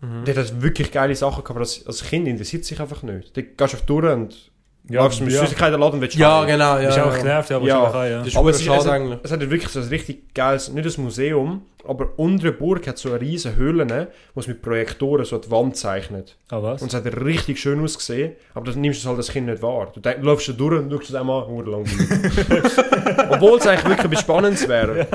Mhm. 0.00 0.24
Dort 0.24 0.38
hat 0.38 0.62
wirklich 0.62 0.90
geile 0.90 1.14
Sachen 1.14 1.44
gehabt, 1.44 1.50
aber 1.50 1.60
als, 1.60 1.86
als 1.86 2.02
Kind 2.02 2.26
interessiert 2.26 2.64
sich 2.64 2.80
einfach 2.80 3.02
nicht. 3.04 3.36
Dort 3.36 3.56
gehst 3.58 3.72
du 3.72 3.76
auf 3.76 3.80
die 3.82 3.86
Tour 3.86 4.12
und 4.12 4.50
ja, 4.88 5.02
läufst 5.02 5.20
mit 5.22 5.32
ja. 5.32 5.40
Süßigkeiten 5.40 5.80
laden 5.80 5.94
und 5.94 6.00
willst 6.02 6.16
Ja, 6.16 6.44
genau, 6.44 6.78
ja. 6.78 6.88
Ist 6.90 6.98
auch 6.98 7.12
ja. 7.12 7.16
genervt, 7.18 7.50
ja, 7.50 7.58
Ja. 7.60 7.80
auch, 7.82 7.94
ja. 8.04 8.22
Das 8.22 8.28
Aber 8.36 8.40
aber 8.40 8.50
es 8.50 8.62
schade 8.62 8.80
es- 8.80 8.86
eigentlich. 8.86 9.18
Es 9.22 9.32
hat 9.32 9.40
wirklich 9.40 9.68
so 9.68 9.80
ein 9.80 9.88
richtig 9.88 10.34
geiles, 10.34 10.68
nicht 10.70 10.98
ein 10.98 11.02
Museum, 11.04 11.62
aber 11.86 12.08
unter 12.16 12.44
der 12.44 12.52
Burg 12.52 12.86
hat 12.86 12.98
so 12.98 13.10
eine 13.10 13.20
riesen 13.20 13.56
Höhle, 13.56 14.08
wo 14.34 14.40
es 14.40 14.46
mit 14.46 14.60
Projektoren 14.62 15.24
so 15.24 15.38
die 15.38 15.50
Wand 15.50 15.76
zeichnet. 15.76 16.36
Ah, 16.50 16.62
was? 16.62 16.82
Und 16.82 16.88
es 16.88 16.94
hat 16.94 17.06
richtig 17.06 17.58
schön 17.60 17.82
ausgesehen, 17.82 18.32
aber 18.54 18.66
das 18.66 18.76
nimmst 18.76 19.04
du 19.04 19.08
halt 19.08 19.18
als 19.18 19.28
Kind 19.30 19.46
nicht 19.46 19.62
wahr. 19.62 19.90
Du, 19.94 20.00
denk, 20.00 20.20
du 20.20 20.26
läufst 20.26 20.48
da 20.48 20.52
durch 20.52 20.78
und 20.80 20.90
schaust 20.90 21.08
es 21.10 21.14
einmal 21.14 21.46
hure 21.46 21.70
lang. 21.70 21.84
Obwohl 23.30 23.58
es 23.58 23.66
eigentlich 23.66 23.84
wirklich 23.84 24.04
etwas 24.06 24.20
Spannendes 24.20 24.68
wäre. 24.68 25.06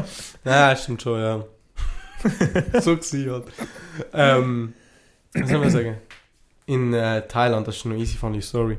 Ja, 0.46 0.76
stimmt 0.76 1.02
schon, 1.02 1.20
ja. 1.20 1.44
so 2.82 2.96
gewesen 2.98 3.32
halt. 3.32 3.44
Ähm, 4.14 4.74
was 5.34 5.50
soll 5.50 5.60
man 5.60 5.70
sagen? 5.70 5.98
In 6.66 6.94
äh, 6.94 7.26
Thailand, 7.28 7.68
das 7.68 7.78
ist 7.78 7.86
eine 7.86 7.96
easy 7.96 8.18
funny 8.18 8.42
Story. 8.42 8.78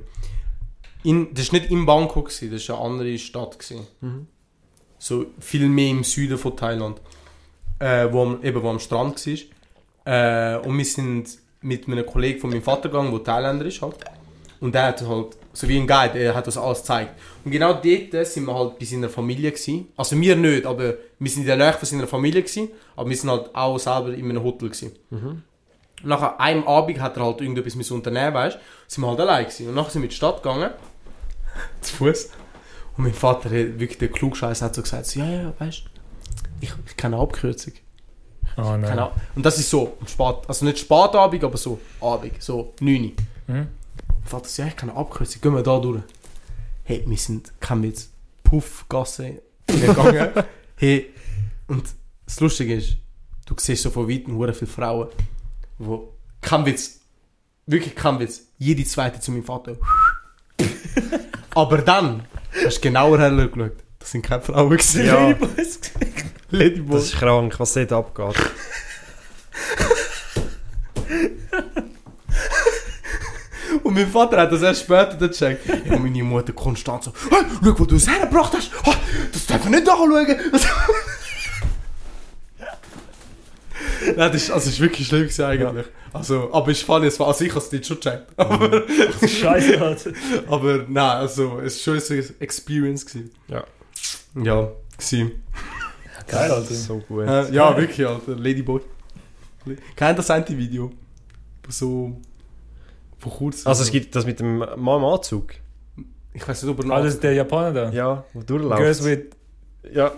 In, 1.03 1.33
das 1.35 1.53
war 1.53 1.59
nicht 1.61 1.71
in 1.71 1.87
Bangkok, 1.87 2.27
gewesen, 2.29 2.51
das 2.53 2.69
war 2.69 2.81
eine 2.81 2.85
andere 2.91 3.19
Stadt. 3.19 3.59
Gewesen. 3.59 3.87
Mhm. 4.01 4.27
So 4.99 5.27
viel 5.39 5.69
mehr 5.69 5.91
im 5.91 6.05
Süden 6.05 6.37
von 6.37 6.57
Thailand. 6.57 7.01
Äh, 7.79 8.09
wo, 8.13 8.23
am- 8.23 8.43
eben, 8.43 8.63
wo 8.63 8.69
am 8.69 8.79
Strand 8.79 9.25
war. 9.27 9.35
Äh, 10.05 10.59
und 10.67 10.77
wir 10.77 10.85
sind 10.85 11.39
mit 11.63 11.87
einem 11.89 12.05
Kollegen 12.05 12.39
von 12.41 12.51
meinem 12.51 12.63
Vater 12.63 12.89
gegangen, 12.91 13.11
der 13.13 13.25
Thailänder 13.25 13.65
ist 13.67 13.81
halt. 13.81 13.97
Und 14.61 14.75
der 14.75 14.83
hat 14.89 15.01
halt, 15.01 15.37
so 15.55 15.67
wie 15.69 15.79
ein 15.79 15.87
Guide, 15.87 16.19
er 16.19 16.35
hat 16.35 16.47
das 16.47 16.59
alles 16.59 16.81
gezeigt. 16.81 17.19
Und 17.45 17.51
genau 17.51 17.73
dort 17.73 18.27
sind 18.27 18.45
wir 18.45 18.55
halt 18.55 18.79
bei 18.79 18.85
seiner 18.85 19.09
Familie 19.09 19.51
gewesen. 19.53 19.89
Also 19.97 20.21
wir 20.21 20.37
nicht, 20.37 20.67
aber 20.67 20.95
wir 21.19 21.31
sind 21.31 21.43
in 21.43 21.47
der 21.47 21.57
Nähe 21.57 21.73
von 21.73 21.87
seiner 21.87 22.07
Familie 22.07 22.43
gewesen. 22.43 22.69
Aber 22.95 23.09
wir 23.09 23.17
sind 23.17 23.31
halt 23.31 23.55
auch 23.55 23.79
selber 23.79 24.13
in 24.13 24.29
einem 24.29 24.43
Hotel 24.43 24.69
gewesen. 24.69 24.93
Und 26.03 26.09
nach 26.09 26.39
einem 26.39 26.65
Abend 26.65 27.01
hat 27.01 27.17
er 27.17 27.25
halt 27.25 27.41
irgendetwas 27.41 27.75
müssen 27.75 27.95
unternehmen, 27.95 28.35
weißt 28.35 28.57
du? 28.57 28.61
Sind 28.87 29.03
wir 29.05 29.09
halt 29.09 29.21
allein 29.21 29.45
gewesen. 29.45 29.69
Und 29.69 29.75
nachher 29.75 29.91
sind 29.91 30.03
wir 30.03 30.07
in 30.07 30.11
die 30.11 30.17
Stadt 30.17 30.43
gegangen. 30.43 30.71
Zu 31.81 31.97
Fuß. 31.97 32.31
Und 32.97 33.05
mein 33.05 33.15
Vater, 33.15 33.45
hat 33.45 33.79
wirklich 33.79 33.99
der 33.99 34.09
Klugscheiß, 34.09 34.63
hat 34.63 34.75
so 34.75 34.83
gesagt, 34.83 35.07
so, 35.07 35.21
ja, 35.21 35.31
ja, 35.31 35.53
weißt 35.59 35.85
du, 35.85 35.91
ich, 36.61 36.73
ich 36.87 36.97
kenne 36.97 37.17
eine 37.17 37.23
Abkürzung. 37.23 37.73
Ah, 38.57 38.77
nein. 38.77 38.91
Keine. 38.91 39.11
Und 39.35 39.47
das 39.47 39.59
ist 39.59 39.71
so, 39.71 39.97
Spät, 40.07 40.37
also 40.47 40.65
nicht 40.65 40.79
Spätabend, 40.79 41.45
aber 41.45 41.57
so 41.57 41.81
Abend, 42.01 42.43
so 42.43 42.75
9 42.81 43.05
Uhr. 43.05 43.11
Mhm. 43.55 43.69
Vater 44.25 44.49
sagt, 44.49 44.59
ja, 44.59 44.67
ich 44.67 44.77
kann 44.77 44.91
eine 44.91 44.99
Abkürzung, 44.99 45.41
gehen 45.41 45.55
wir 45.55 45.63
da 45.63 45.79
durch. 45.79 46.03
Hey, 46.85 47.05
wir 47.07 47.17
sind, 47.17 47.53
kein 47.61 47.83
Witz, 47.83 48.11
Puffgasse 48.43 49.43
gegangen. 49.67 50.31
hey, 50.77 51.11
und 51.69 51.85
das 52.27 52.41
Lustige 52.41 52.75
ist, 52.75 52.97
du 53.47 53.55
siehst 53.59 53.83
so 53.83 53.91
von 53.91 54.09
weitem 54.09 54.37
hure 54.37 54.53
viele 54.53 54.71
Frauen, 54.71 55.09
wo, 55.79 56.13
kein 56.41 56.67
Witz, 56.67 57.01
wirklich 57.67 57.95
kein 57.95 58.19
Witz, 58.19 58.43
jede 58.59 58.85
zweite 58.85 59.21
zu 59.21 59.31
meinem 59.31 59.45
Vater. 59.45 59.77
aber 61.55 61.79
dann, 61.79 62.25
hast 62.65 62.79
du 62.79 62.81
genauer 62.83 63.19
hergeschaut, 63.19 63.73
das 63.99 64.11
sind 64.11 64.23
keine 64.23 64.43
Frauen 64.43 64.71
gewesen. 64.71 65.05
Ja, 65.05 65.35
Ladyboy. 66.51 66.95
das 66.97 67.05
ist 67.05 67.17
krank, 67.17 67.55
was 67.59 67.75
dort 67.75 67.93
abgeht. 67.93 68.35
Und 73.83 73.95
mein 73.95 74.09
Vater 74.09 74.41
hat 74.41 74.53
das 74.53 74.63
erst 74.63 74.83
später 74.83 75.17
gecheckt. 75.17 75.67
Ja, 75.67 75.95
und 75.95 76.03
meine 76.03 76.23
Mutter 76.23 76.53
konstant 76.53 77.05
so, 77.05 77.13
hey, 77.31 77.45
schau, 77.63 77.79
wo 77.79 77.85
du 77.85 77.97
es 77.97 78.09
hergebracht 78.09 78.53
hast. 78.57 78.71
Das 79.33 79.47
darf 79.47 79.65
man 79.65 79.73
nicht 79.73 79.89
anschauen. 79.89 80.27
Nein, 84.17 84.33
das 84.33 84.43
ist, 84.43 84.51
also, 84.51 84.67
das 84.67 84.75
ist 84.75 84.81
wirklich 84.81 85.07
schlimm 85.07 85.23
gewesen 85.23 85.45
eigentlich. 85.45 85.87
Also, 86.13 86.53
aber 86.53 86.71
ist 86.71 86.83
funny, 86.83 87.07
es 87.07 87.19
war, 87.21 87.29
also 87.29 87.45
ich 87.45 87.51
habe 87.51 87.61
es 87.61 87.73
nicht 87.73 87.87
schon 87.87 87.99
gecheckt. 87.99 88.27
Aber, 88.37 88.83
Scheiße, 89.27 89.81
Alter. 89.81 90.11
aber 90.49 90.85
nein, 90.89 91.17
also, 91.19 91.61
es 91.61 91.87
war 91.87 92.01
schon 92.01 92.17
eine 92.17 92.25
Experience 92.41 93.07
gewesen. 93.07 93.31
Ja. 93.49 93.65
Ja, 94.43 94.71
gewesen. 94.97 95.43
Geil, 96.27 96.51
Alter. 96.51 96.75
So 96.75 96.99
gut. 96.99 97.27
Äh, 97.27 97.53
ja, 97.53 97.77
wirklich, 97.77 98.07
Alter. 98.07 98.37
Ladyboy. 98.37 98.81
Kennt 99.97 100.19
das 100.19 100.31
eine 100.31 100.49
Video? 100.49 100.91
So, 101.69 102.21
vor 103.19 103.33
kurzem. 103.33 103.69
Also 103.69 103.83
es 103.83 103.91
gibt 103.91 104.17
das 104.17 104.27
mit 104.27 104.41
dem 104.41 104.59
Mann 104.59 104.77
im 104.77 105.05
Anzug. 105.05 105.55
Ich 106.33 106.47
weiß 106.47 106.63
nicht, 106.63 106.73
ob 106.73 106.85
er 106.85 106.91
Ah, 106.91 107.03
das 107.03 107.15
ist 107.15 107.23
der 107.23 107.35
Japaner 107.35 107.73
da. 107.73 107.91
Ja, 107.91 108.25
wo 108.33 108.41
Girls 108.41 109.01
durchläuft. 109.01 109.05
with... 109.05 109.93
Ja. 109.93 110.13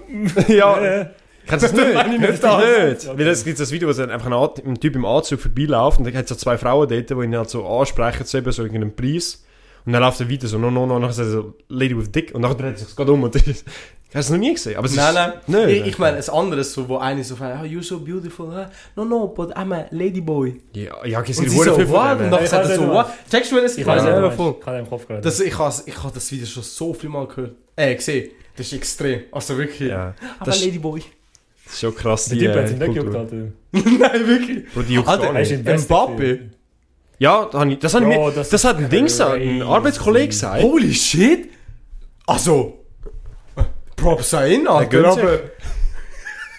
ja. 0.48 1.10
Du 1.46 1.52
das 1.52 1.62
Das 1.62 1.72
nicht? 1.72 1.94
meine 1.94 2.14
ich 2.14 2.20
nicht. 2.20 2.32
Nicht. 2.32 3.18
Weil 3.18 3.28
es 3.28 3.44
gibt 3.44 3.58
das 3.60 3.70
Video, 3.72 3.88
wo 3.88 3.92
dann 3.92 4.10
einfach 4.10 4.26
ein, 4.30 4.64
ein 4.70 4.80
Typ 4.80 4.94
im 4.96 5.04
Anzug 5.04 5.40
vorbeiläuft 5.40 5.98
und 5.98 6.04
dann 6.06 6.14
hat 6.14 6.28
so 6.28 6.34
zwei 6.34 6.56
Frauen 6.58 6.88
dort, 6.88 7.10
die 7.10 7.14
ihn 7.14 7.36
halt 7.36 7.50
so 7.50 7.66
ansprechen, 7.66 8.24
zu 8.26 8.38
eben 8.38 8.52
so 8.52 8.62
irgendeinem 8.62 8.94
Preis. 8.94 9.44
Und 9.84 9.92
dann 9.92 10.02
läuft 10.02 10.20
er 10.20 10.30
weiter 10.30 10.46
so, 10.46 10.58
no, 10.58 10.70
no, 10.70 10.86
no, 10.86 10.94
und 10.96 11.02
dann 11.02 11.12
sagt 11.12 11.26
er 11.28 11.32
so, 11.32 11.54
Lady 11.68 11.96
with 11.98 12.12
Dick. 12.12 12.32
Und 12.34 12.42
dann 12.42 12.56
dreht 12.56 12.74
er 12.74 12.76
sich 12.76 12.94
gerade 12.94 13.10
um 13.12 13.24
und 13.24 13.34
das 13.34 13.42
ist, 13.48 13.64
hast 13.66 14.14
du 14.14 14.18
es 14.20 14.30
noch 14.30 14.38
nie 14.38 14.52
gesehen? 14.54 14.76
Aber 14.76 14.86
es 14.86 14.94
Nein, 14.94 15.08
ist, 15.08 15.48
nein. 15.48 15.66
Nicht. 15.66 15.80
Ich, 15.80 15.86
ich 15.88 15.98
meine, 15.98 16.18
ein 16.18 16.28
anderes, 16.28 16.72
so, 16.72 16.88
wo 16.88 16.98
eine 16.98 17.24
so 17.24 17.34
fragt, 17.34 17.58
oh, 17.60 17.66
you're 17.66 17.82
so 17.82 17.98
beautiful. 17.98 18.46
Huh? 18.54 18.66
No, 18.94 19.04
no, 19.04 19.26
but 19.26 19.56
I'm 19.56 19.74
a 19.74 19.86
ladyboy. 19.90 20.60
Ja, 20.74 21.04
ja, 21.04 21.20
es 21.22 21.36
Und 21.38 21.44
gibt 21.46 21.56
so, 21.56 21.74
viel 21.74 21.86
von 21.86 21.94
what? 21.96 22.20
Und 22.20 22.30
dann 22.30 22.44
Ich 22.44 22.50
sagt 22.50 22.64
er 22.66 22.70
weiß 22.70 22.76
so, 22.76 22.82
nicht, 22.84 22.94
what? 22.94 23.06
Checkst 23.28 23.50
du, 23.50 23.60
das 23.60 23.76
Ich 23.76 23.84
weiß 23.84 24.04
nicht, 24.04 24.34
voll. 24.36 24.54
ich 24.56 24.64
kann 24.64 24.76
im 24.78 24.88
Kopf 24.88 25.08
gerade. 25.08 25.20
Das, 25.20 25.40
ich 25.40 25.58
habe 25.58 25.74
ich 25.84 26.02
hab 26.04 26.14
das 26.14 26.30
Video 26.30 26.46
schon 26.46 26.62
so 26.62 26.94
viel 26.94 27.10
Mal 27.10 27.26
gehört. 27.26 27.56
Äh, 27.74 27.96
gesehen. 27.96 28.30
Das 28.56 28.66
ist 28.66 28.72
extrem. 28.74 29.22
Also 29.32 29.58
wirklich. 29.58 29.88
Ja, 29.88 30.14
Aber 30.38 30.44
das 30.46 30.58
ist- 30.58 30.64
Ladyboy. 30.66 31.02
Das 31.72 31.76
ist 31.76 31.80
schon 31.80 31.94
krass, 31.94 32.26
die 32.26 32.46
hat 32.46 32.56
äh, 32.56 32.66
sich 32.66 32.78
nicht 32.78 32.94
gejuckt, 32.94 33.16
Alter. 33.16 33.36
Nein, 33.72 34.26
wirklich. 34.26 34.72
Bro, 34.74 34.82
die 34.82 34.94
juckt 34.94 35.08
Alter, 35.08 35.34
Er 35.34 35.40
ist 35.40 35.50
nicht. 35.50 35.60
invested 35.60 35.88
Mbappe. 35.90 36.50
Ja, 37.18 37.48
das, 37.50 37.64
ich, 37.64 37.78
das, 37.78 37.92
Bro, 37.92 38.00
mir, 38.00 38.32
das 38.32 38.50
das, 38.50 38.52
ist 38.60 38.64
hat 38.68 38.76
ein 38.76 38.90
Ding 38.90 39.04
gesagt, 39.04 39.40
ein. 39.40 39.62
Arbeitskollege 39.62 40.28
gesagt. 40.28 40.62
Holy 40.62 40.92
shit. 40.92 41.48
Also. 42.26 42.84
Props 43.96 44.34
an 44.34 44.50
ihn, 44.50 44.68
Alter. 44.68 45.12
sich. 45.14 45.22
Aber, 45.22 45.38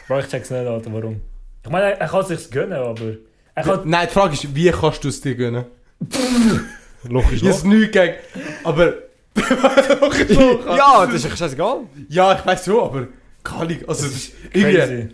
Bro, 0.07 0.19
ich 0.19 0.27
check's 0.29 0.49
nicht, 0.49 0.65
Alter, 0.65 0.91
warum. 0.91 1.21
Ich 1.63 1.69
meine, 1.69 1.91
er, 1.91 2.01
er 2.01 2.07
kann 2.07 2.25
sich's 2.25 2.49
gönnen, 2.49 2.73
aber... 2.73 3.17
Er 3.55 3.63
kann... 3.63 3.81
nein, 3.85 4.07
die 4.09 4.13
Frage 4.13 4.33
ist, 4.33 4.55
wie 4.55 4.71
kannst 4.71 5.03
du 5.03 5.09
es 5.09 5.21
dir 5.21 5.35
gönnen? 5.35 5.65
Logisch, 7.03 7.43
Ich 7.43 7.49
habe 7.49 7.67
nichts 7.67 7.91
gegen. 7.91 8.15
Aber. 8.63 8.93
Ja, 10.75 11.05
das 11.05 11.23
ist 11.25 11.37
scheißegal. 11.37 11.81
Ja, 12.09 12.33
ich 12.33 12.45
weiß 12.45 12.65
so, 12.65 12.83
aber. 12.83 13.07
Ahnung. 13.43 13.77
Also, 13.87 14.03
das 14.05 14.15
ist 14.15 14.33
irgendwie. 14.53 15.09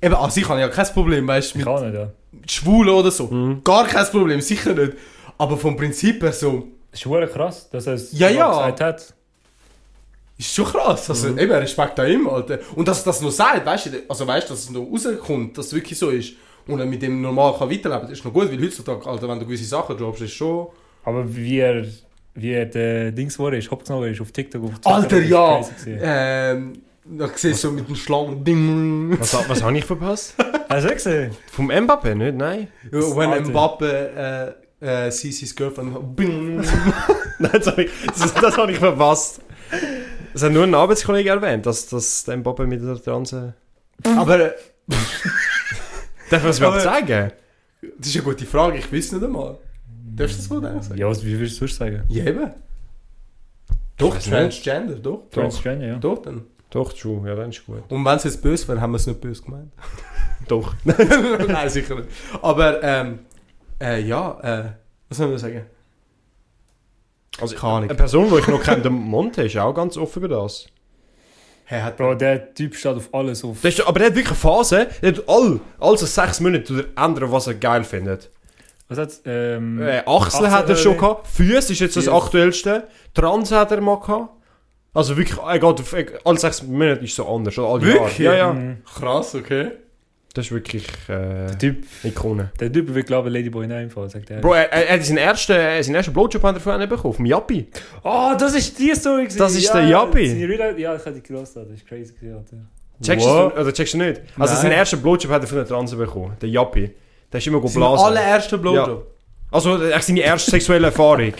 Eben, 0.00 0.14
an 0.14 0.30
sich 0.30 0.48
habe 0.48 0.60
ich 0.60 0.66
ja 0.66 0.72
kein 0.72 0.86
Problem, 0.94 1.26
weißt 1.26 1.54
du, 1.54 1.58
Ich 1.58 1.64
kann 1.64 1.84
nicht, 1.90 1.94
ja. 1.98 2.10
Schwulen 2.46 2.90
oder 2.90 3.10
so. 3.10 3.26
Mhm. 3.26 3.62
Gar 3.64 3.86
kein 3.86 4.06
Problem, 4.06 4.40
sicher 4.40 4.72
nicht. 4.74 4.92
Aber 5.36 5.56
vom 5.56 5.76
Prinzip 5.76 6.22
her 6.22 6.32
so, 6.32 6.68
Das 6.90 7.00
ist 7.00 7.06
verdammt 7.08 7.32
krass, 7.32 7.68
dass 7.70 7.86
er 7.86 7.94
es 7.94 8.12
Ja, 8.12 8.28
ja. 8.28 8.48
gesagt 8.48 8.80
hat. 8.80 9.14
ist 10.38 10.54
schon 10.54 10.66
krass. 10.66 11.10
Also, 11.10 11.28
eben, 11.36 11.50
Respekt 11.50 11.98
an 11.98 12.10
ihm, 12.10 12.28
Alter. 12.28 12.60
Und 12.76 12.86
dass 12.86 13.00
er 13.02 13.06
das 13.06 13.20
noch 13.22 13.30
sagt, 13.32 13.66
weißt 13.66 13.86
du, 13.86 13.90
also 14.08 14.26
weißt 14.26 14.48
du, 14.48 14.52
dass 14.54 14.62
es 14.64 14.70
noch 14.70 14.82
rauskommt, 14.82 15.58
dass 15.58 15.66
es 15.66 15.74
wirklich 15.74 15.98
so 15.98 16.10
ist. 16.10 16.34
Und 16.68 16.78
er 16.78 16.86
mit 16.86 17.02
dem 17.02 17.20
normal 17.20 17.54
kann 17.58 17.68
weiterleben 17.70 18.02
kann, 18.02 18.12
ist 18.12 18.24
noch 18.24 18.32
gut, 18.32 18.50
weil 18.52 18.62
heutzutage, 18.62 19.04
Alter, 19.06 19.28
wenn 19.28 19.40
du 19.40 19.46
gewisse 19.46 19.64
Sachen 19.64 19.96
droppst, 19.96 20.22
ist 20.22 20.32
schon. 20.32 20.68
Aber 21.04 21.24
wie 21.34 21.58
er... 21.58 21.84
Wie 22.34 22.52
er 22.52 22.66
der 22.66 23.10
Dings 23.10 23.36
war, 23.38 23.52
ist, 23.52 23.68
hochgenommen 23.68 24.12
ist 24.12 24.20
auf 24.20 24.30
TikTok. 24.30 24.62
Auf 24.62 24.70
Alter, 24.84 25.20
das 25.20 25.70
ist 25.70 25.86
ja! 25.86 26.50
Ähm, 26.52 26.82
da 27.10 27.28
siehst 27.28 27.64
du 27.64 27.68
so 27.68 27.72
mit 27.72 27.88
den 27.88 27.96
Schlangen. 27.96 28.44
Ding. 28.44 29.18
Was, 29.18 29.48
was 29.48 29.62
habe 29.62 29.78
ich 29.78 29.84
verpasst? 29.84 30.34
Hast 30.68 30.84
du 30.88 30.92
gesehen? 30.92 31.30
Vom 31.50 31.70
Mbappé, 31.70 32.14
nicht? 32.14 32.36
Nein. 32.36 32.68
Wenn 32.90 33.30
Alter. 33.30 33.48
Mbappe 33.48 34.56
äh, 34.80 35.06
äh, 35.06 35.10
sees 35.10 35.38
his 35.38 35.54
girlfriend. 35.54 36.16
Bing. 36.16 36.56
Nein, 37.38 37.50
das 37.52 37.66
habe 37.66 37.84
ich, 37.84 37.90
das, 38.06 38.34
das 38.34 38.56
habe 38.56 38.72
ich 38.72 38.78
verpasst. 38.78 39.40
Es 40.34 40.42
hat 40.42 40.52
nur 40.52 40.64
ein 40.64 40.74
Arbeitskollege 40.74 41.30
erwähnt, 41.30 41.66
dass, 41.66 41.86
dass 41.86 42.24
der 42.24 42.38
Mbappé 42.38 42.66
mit 42.66 42.82
der 42.82 43.02
Transe... 43.02 43.54
Aber 44.04 44.38
äh, 44.38 44.52
Darf 46.30 46.42
man 46.42 46.50
das 46.50 46.58
überhaupt 46.58 46.82
sagen? 46.82 47.32
das 47.98 48.08
ist 48.08 48.16
eine 48.16 48.24
gute 48.24 48.44
Frage, 48.44 48.78
ich 48.78 48.92
weiß 48.92 49.12
nicht 49.12 49.24
einmal. 49.24 49.58
Darfst 50.14 50.38
du 50.38 50.40
das 50.40 50.50
wohl 50.50 50.82
sagen? 50.82 50.98
Ja, 50.98 51.08
was, 51.08 51.24
wie 51.24 51.38
würdest 51.38 51.56
du 51.56 51.66
sonst 51.66 51.76
sagen? 51.76 52.02
Ja, 52.08 52.24
eben. 52.24 52.50
Doch. 53.96 54.18
Transgender, 54.18 54.96
doch. 54.96 55.28
Transgender, 55.30 55.86
ja. 55.86 55.96
Doch, 55.96 56.22
dann. 56.22 56.42
Doch, 56.70 56.92
true. 56.92 57.26
Ja, 57.28 57.34
dann 57.34 57.50
ist 57.50 57.64
gut. 57.64 57.82
Und 57.90 58.04
wenn 58.04 58.16
es 58.16 58.24
jetzt 58.24 58.42
böse 58.42 58.68
wäre, 58.68 58.80
haben 58.80 58.92
wir 58.92 58.96
es 58.96 59.06
nicht 59.06 59.20
böse 59.20 59.42
gemeint. 59.42 59.72
Doch. 60.48 60.74
Nein, 60.84 61.68
sicher 61.70 61.94
nicht. 61.96 62.08
Aber, 62.42 62.82
ähm, 62.82 63.20
Äh, 63.80 64.00
ja, 64.02 64.38
äh, 64.42 64.64
was 65.08 65.18
soll 65.18 65.28
man 65.28 65.38
sagen? 65.38 65.64
Also, 67.40 67.54
Keine 67.54 67.72
Ahnung. 67.72 67.88
eine 67.90 67.96
Person, 67.98 68.28
die 68.30 68.38
ich 68.40 68.48
noch 68.48 68.62
kenne, 68.62 68.82
der 68.82 68.90
Monte, 68.90 69.42
ist 69.44 69.56
auch 69.56 69.72
ganz 69.72 69.96
offen 69.96 70.24
über 70.24 70.40
das. 70.42 70.66
Hey, 71.64 71.80
hat 71.82 71.96
Bro, 71.96 72.14
der 72.16 72.54
Typ 72.54 72.74
steht 72.74 72.96
auf 72.96 73.08
alles 73.14 73.44
auf. 73.44 73.58
das 73.62 73.74
ist, 73.74 73.86
aber 73.86 73.98
der 74.00 74.08
hat 74.08 74.14
wirklich 74.16 74.28
eine 74.30 74.36
Phase, 74.36 74.88
der 75.02 75.12
hat 75.12 75.22
all, 75.28 75.60
all 75.78 75.96
so 75.98 76.06
sechs 76.06 76.40
Monate 76.40 76.88
er 76.96 77.04
ändern, 77.04 77.30
was 77.30 77.46
er 77.46 77.54
geil 77.54 77.84
findet. 77.84 78.30
Was 78.88 78.98
hat's? 78.98 79.22
Ähm, 79.26 79.80
Äh, 79.80 79.98
Achsel 80.06 80.46
Achsel, 80.46 80.50
hat 80.50 80.68
er 80.70 80.76
schon 80.76 80.94
äh, 80.94 80.98
gehabt, 80.98 81.26
Füße 81.28 81.72
ist 81.74 81.78
jetzt 81.80 81.96
das 81.96 82.08
aktuellste, 82.08 82.88
Trans 83.14 83.52
hat 83.52 83.70
er 83.70 83.80
mal 83.82 84.00
gehabt. 84.00 84.30
Also 84.94 85.16
wirklich, 85.16 85.38
er 85.38 85.58
geht 85.58 85.64
auf, 85.64 85.94
alle 86.24 86.38
sechs 86.38 86.62
Monate 86.62 87.04
ist 87.04 87.14
so 87.14 87.26
anders, 87.28 87.58
oder 87.58 87.68
alle 87.68 87.82
Wirklich? 87.82 88.18
Jahre. 88.18 88.36
Ja, 88.38 88.46
ja. 88.48 88.52
mhm. 88.52 88.76
krass, 88.84 89.34
okay. 89.34 89.70
Das 90.34 90.46
ist 90.46 90.52
wirklich 90.52 90.86
äh, 91.08 91.46
Der 91.48 91.58
Typ, 91.58 91.84
Ikone. 92.04 92.52
der 92.60 92.72
Typ 92.72 92.94
will 92.94 93.02
glaube 93.02 93.28
ich 93.28 93.34
Ladyboy 93.34 93.64
in 93.64 93.72
einem 93.72 93.90
Fall, 93.90 94.08
sagt 94.08 94.30
er. 94.30 94.40
Bro, 94.40 94.52
er, 94.54 94.72
er, 94.72 94.88
er 94.88 94.94
hat 94.98 95.04
seinen 95.04 95.18
ersten, 95.18 95.52
seinen 95.82 95.94
ersten 95.94 96.12
Blowjob 96.12 96.42
hat 96.42 96.54
er 96.54 96.60
von 96.60 96.72
einem 96.74 96.88
bekommen, 96.88 97.14
vom 97.14 97.24
Yappi. 97.26 97.66
Oh, 98.04 98.32
das 98.38 98.54
ist 98.54 98.78
die 98.78 98.94
Story 98.94 99.22
gewesen. 99.24 99.38
Das 99.38 99.54
ist 99.56 99.72
der 99.72 99.84
Yappi. 99.84 100.28
seine 100.28 100.48
Real- 100.48 100.78
Ja, 100.78 100.94
ich 100.94 101.04
habe 101.04 101.12
die 101.12 101.22
gelesen, 101.22 101.52
das 101.66 101.70
ist 101.78 101.86
crazy 101.86 102.12
gewesen. 102.14 102.68
Checkst 103.02 103.26
du 103.26 103.30
oder 103.30 103.72
checkst 103.72 103.94
du 103.94 103.98
nicht? 103.98 104.20
Also 104.38 104.54
Nein. 104.54 104.62
seinen 104.62 104.72
ersten 104.72 105.00
Blowjob 105.02 105.30
hat 105.32 105.42
er 105.42 105.48
von 105.48 105.58
der 105.58 105.66
Trans 105.66 105.94
bekommen, 105.94 106.36
der 106.40 106.48
Yappi. 106.50 106.90
Der 107.32 107.38
ist 107.38 107.46
immer 107.46 107.58
Sein 107.62 107.72
geblasen. 107.72 108.06
allererster 108.06 108.58
Blowjob. 108.58 109.06
Also, 109.50 109.82
äh, 109.82 110.00
seine 110.00 110.20
erste 110.20 110.50
sexuelle 110.50 110.86
Erfahrung. 110.88 111.32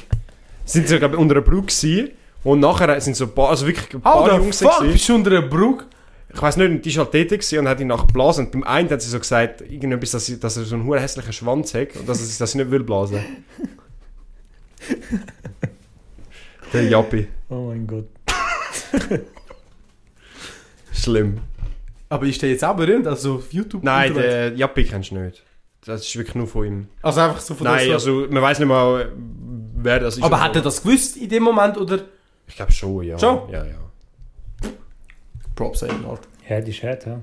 Sind 0.64 0.88
sie, 0.88 0.98
glaube 0.98 1.14
ich, 1.14 1.20
unter 1.20 1.34
einer 1.36 1.44
Brücke 1.44 1.66
gewesen. 1.66 2.10
Und 2.44 2.60
nachher 2.60 3.00
sind 3.00 3.16
so 3.16 3.24
ein 3.24 3.34
paar, 3.34 3.50
also 3.50 3.66
wirklich 3.66 3.92
ein 3.94 4.00
paar 4.00 4.24
How 4.24 4.28
Jungs 4.38 4.60
fuck? 4.60 4.80
Bist 4.80 5.08
du 5.08 5.14
unter 5.14 5.30
einer 5.30 5.42
Brücke? 5.42 5.86
Ich 6.32 6.40
weiß 6.42 6.56
nicht, 6.58 6.84
die 6.84 6.96
war 6.96 7.04
halt 7.04 7.12
tätig 7.12 7.58
und 7.58 7.66
hat 7.66 7.80
ihn 7.80 7.86
nachher 7.86 8.06
geblasen. 8.06 8.46
Und 8.46 8.52
beim 8.52 8.62
einen 8.64 8.90
hat 8.90 9.00
sie 9.02 9.08
so 9.08 9.18
gesagt, 9.18 9.62
irgendetwas, 9.62 10.10
dass, 10.12 10.26
sie, 10.26 10.38
dass 10.38 10.56
er 10.56 10.64
so 10.64 10.74
einen 10.74 10.84
hohen 10.84 10.98
hässlichen 10.98 11.32
Schwanz 11.32 11.74
hat 11.74 11.96
und 11.96 12.08
dass 12.08 12.20
er, 12.20 12.38
dass 12.38 12.52
sie 12.52 12.58
nicht 12.58 12.70
will 12.70 12.84
blasen. 12.84 13.20
Der 16.72 16.84
Jappi. 16.84 17.26
Oh 17.48 17.68
mein 17.68 17.86
Gott. 17.86 18.08
Schlimm. 20.92 21.38
Aber 22.10 22.26
ist 22.26 22.42
der 22.42 22.50
jetzt 22.50 22.64
auch 22.64 22.76
berühmt? 22.76 23.06
Also 23.06 23.36
auf 23.36 23.52
YouTube? 23.52 23.82
Nein, 23.82 24.14
der 24.14 24.54
Jappi 24.54 24.84
kennst 24.84 25.10
du 25.10 25.16
nicht. 25.16 25.42
Das 25.84 26.02
ist 26.02 26.16
wirklich 26.16 26.34
nur 26.34 26.46
von 26.46 26.66
ihm. 26.66 26.88
Also 27.02 27.20
einfach 27.20 27.40
so 27.40 27.54
von 27.54 27.66
Nein, 27.66 27.92
also 27.92 28.26
man 28.30 28.42
weiß 28.42 28.58
nicht 28.58 28.68
mal, 28.68 29.12
wer 29.76 30.00
das 30.00 30.16
ist. 30.16 30.22
Aber 30.22 30.42
hat 30.42 30.56
er 30.56 30.62
das 30.62 30.82
gewusst 30.82 31.16
in 31.16 31.28
dem 31.28 31.42
Moment 31.42 31.78
oder? 31.78 32.00
Ich 32.48 32.56
glaube 32.56 32.72
schon, 32.72 33.02
ja. 33.04 33.18
Schon? 33.18 33.48
Ja, 33.50 33.64
ja. 33.64 33.78
Props 35.54 35.82
an 35.82 36.04
Art. 36.04 36.26
Ja, 36.48 36.60
die 36.60 36.72
Chat, 36.72 37.06
ja. 37.06 37.20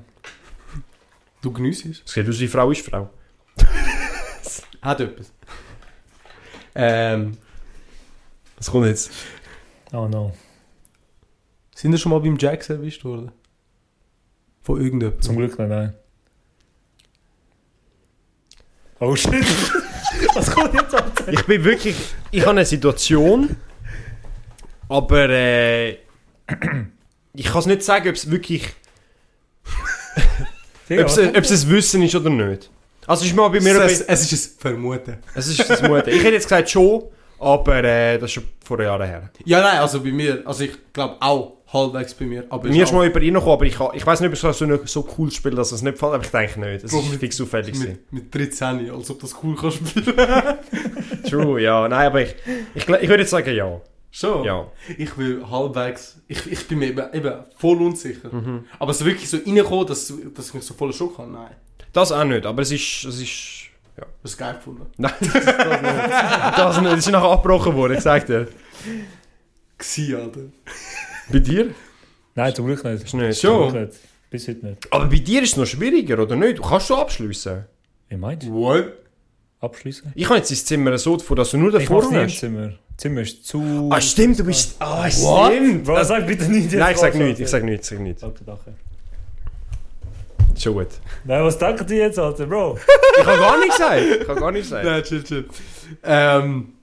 Du 1.41 1.51
geniessest. 1.51 2.03
Es 2.05 2.13
geht 2.13 2.27
aus, 2.29 2.39
wie 2.39 2.47
Frau 2.47 2.71
ist 2.71 2.85
Frau. 2.85 3.09
Hat 4.81 4.99
etwas. 4.99 5.31
Ähm, 6.75 7.37
Was 8.57 8.69
kommt 8.69 8.87
jetzt? 8.87 9.11
Oh 9.93 10.07
no. 10.07 10.33
sind 11.75 11.91
wir 11.91 11.97
schon 11.97 12.11
mal 12.11 12.19
beim 12.19 12.37
Jax 12.37 12.69
erwischt 12.69 13.03
worden? 13.05 13.31
Von 14.61 14.81
irgendjemandem? 14.81 15.21
Zum 15.21 15.37
Glück 15.37 15.57
nicht, 15.57 15.69
nein. 15.69 15.93
Oh 18.99 19.15
shit. 19.15 19.31
Was 20.33 20.51
kommt 20.51 20.73
jetzt 20.73 20.93
an? 20.93 21.11
Ich 21.31 21.45
bin 21.45 21.63
wirklich. 21.63 21.95
Ich 22.31 22.41
habe 22.41 22.51
eine 22.51 22.65
Situation, 22.65 23.55
aber 24.89 25.29
äh, 25.29 25.91
ich 27.33 27.45
kann 27.45 27.59
es 27.59 27.65
nicht 27.65 27.83
sagen, 27.83 28.09
ob 28.09 28.15
es 28.15 28.29
wirklich. 28.29 28.67
Ob 30.89 30.99
es, 31.07 31.17
ein 31.17 31.69
Wissen 31.71 32.01
ist 32.03 32.15
oder 32.15 32.29
nicht. 32.29 32.69
Also 33.07 33.23
es 33.23 33.29
ist 33.31 33.35
mal 33.35 33.49
bei 33.49 33.59
mir. 33.59 33.75
es, 33.81 34.01
ein 34.01 34.07
es 34.13 34.31
ist 34.31 34.55
ein 34.57 34.59
Vermuten. 34.59 35.17
Es 35.33 35.47
ist 35.47 35.67
das 35.69 35.81
Mut. 35.81 36.07
Ich 36.07 36.19
hätte 36.23 36.33
jetzt 36.33 36.43
gesagt 36.45 36.69
schon, 36.69 37.03
aber 37.39 37.83
äh, 37.83 38.17
das 38.17 38.29
ist 38.29 38.33
schon 38.33 38.43
vor 38.63 38.81
Jahren 38.81 39.07
her. 39.07 39.29
Ja, 39.45 39.61
nein, 39.61 39.79
also 39.79 40.01
bei 40.01 40.11
mir, 40.11 40.41
also 40.45 40.63
ich 40.63 40.71
glaube 40.93 41.15
auch 41.19 41.53
halbwegs 41.71 42.13
bei 42.13 42.25
mir. 42.25 42.45
Aber 42.49 42.67
Mir 42.69 42.83
ist 42.83 42.93
mal 42.93 43.05
über 43.05 43.19
ihn 43.21 43.33
gekommen, 43.33 43.53
aber 43.53 43.65
ich, 43.65 43.75
kann- 43.75 43.89
ich 43.93 44.05
weiß 44.05 44.19
nicht, 44.21 44.27
ob 44.29 44.33
es 44.51 44.57
so, 44.57 44.65
ein- 44.65 44.79
so 44.85 45.07
cool 45.17 45.31
spielt, 45.31 45.57
dass 45.57 45.71
es 45.71 45.81
nicht 45.81 45.93
gefällt, 45.93 46.13
aber 46.13 46.23
ich 46.23 46.31
denke 46.31 46.59
nicht. 46.59 46.83
Es 46.83 46.93
ist 46.93 47.15
fix 47.19 47.37
gewesen. 47.37 47.99
mit, 48.11 48.33
mit 48.33 48.35
13, 48.35 48.89
als 48.91 49.09
ob 49.11 49.19
das 49.21 49.35
cool 49.43 49.55
kann 49.55 49.71
spielen. 49.71 50.05
True, 51.29 51.61
ja. 51.61 51.87
Nein, 51.87 52.07
aber 52.07 52.21
ich, 52.21 52.35
ich, 52.75 52.87
ich 52.87 53.09
würde 53.09 53.21
jetzt 53.23 53.31
sagen 53.31 53.53
ja. 53.55 53.81
Schon? 54.15 54.45
Ja. 54.45 54.71
Ich 54.97 55.17
will 55.17 55.45
halbwegs, 55.51 56.21
ich, 56.29 56.49
ich 56.49 56.65
bin 56.69 56.79
mir 56.79 56.87
eben, 56.87 57.13
eben 57.13 57.33
voll 57.57 57.81
unsicher. 57.81 58.33
Mhm. 58.33 58.63
Aber 58.79 58.93
so 58.93 59.03
wirklich 59.03 59.29
so 59.29 59.35
reinkommen, 59.35 59.85
dass, 59.87 60.13
dass 60.33 60.47
ich 60.47 60.53
mich 60.53 60.63
so 60.63 60.73
voll 60.73 60.93
Schock 60.93 61.17
habe, 61.17 61.29
nein. 61.29 61.51
Das 61.91 62.13
auch 62.13 62.23
nicht, 62.23 62.45
aber 62.45 62.61
es 62.61 62.71
ist... 62.71 63.03
Es 63.03 63.19
ist 63.19 63.65
ja. 63.97 64.05
Das 64.23 64.31
ist 64.31 64.37
geil 64.37 64.53
gefunden. 64.53 64.85
Nein, 64.95 65.11
das, 65.19 65.33
das 65.33 65.45
nicht. 65.45 65.57
Das 66.57 66.77
nicht. 66.81 66.91
Das 66.93 66.99
ist 66.99 67.11
nachher 67.11 67.29
abgebrochen 67.29 67.75
worden, 67.75 67.97
ich 67.97 67.99
sag 67.99 68.25
dir. 68.25 68.47
Gsi, 69.77 70.15
Alter. 70.15 70.39
Bei 71.29 71.39
dir? 71.39 71.75
Nein, 72.35 72.55
zum 72.55 72.67
Glück 72.67 72.85
nicht. 72.85 73.03
Ist 73.03 73.13
nicht. 73.13 73.41
Schon. 73.41 73.73
Nicht. 73.73 73.93
Bis 74.29 74.47
heute 74.47 74.65
nicht. 74.65 74.93
Aber 74.93 75.07
bei 75.07 75.17
dir 75.17 75.43
ist 75.43 75.51
es 75.51 75.57
noch 75.57 75.65
schwieriger, 75.65 76.19
oder 76.19 76.37
nicht? 76.37 76.59
Du 76.59 76.61
kannst 76.61 76.87
schon 76.87 76.99
abschliessen. 76.99 77.65
Wie 78.07 78.15
meinst 78.15 78.47
du? 78.47 78.53
What? 78.53 78.93
Abschließen? 79.59 80.13
Ich 80.15 80.25
habe 80.25 80.37
jetzt 80.37 80.51
dein 80.51 80.57
Zimmer 80.57 80.97
so 80.97 81.17
davon, 81.17 81.35
dass 81.35 81.51
du 81.51 81.57
nur 81.57 81.73
Ich 81.73 81.83
davor 81.83 82.01
mach's 82.01 82.11
nie 82.11 82.17
im 82.17 82.23
hast. 82.23 82.39
Zimmer. 82.39 82.73
Das 82.95 83.01
Zimmer 83.01 83.21
ist 83.21 83.45
zu... 83.45 83.89
Ah, 83.91 83.99
stimmt, 83.99 84.39
du 84.39 84.45
bist... 84.45 84.75
Ah, 84.79 85.09
stimmt. 85.09 85.83
Bro, 85.83 86.03
sag 86.03 86.25
bitte 86.27 86.49
nicht. 86.49 86.71
Nein, 86.71 86.93
ich 86.93 86.97
sag 86.97 87.15
nichts, 87.15 87.39
ich 87.39 87.47
sag 87.49 87.63
nichts, 87.63 87.91
ich 87.91 87.97
sag 87.97 88.03
nichts. 88.03 88.23
Alter, 88.23 88.45
danke. 88.45 88.73
Schon 90.57 90.73
gut. 90.73 90.87
Nein, 91.25 91.43
was 91.43 91.57
denken 91.57 91.85
die 91.87 91.95
jetzt, 91.95 92.17
Alter, 92.17 92.45
Bro? 92.45 92.77
Ich 93.19 93.25
habe 93.25 93.39
gar 93.39 93.57
nichts 93.57 93.77
gesagt. 93.77 94.01
Ich 94.21 94.27
habe 94.27 94.39
gar 94.39 94.51
nichts 94.51 94.69
gesagt. 94.69 94.85
Nein, 94.85 95.03
chill, 95.03 95.23
chill. 95.23 95.49
Ähm. 96.03 96.73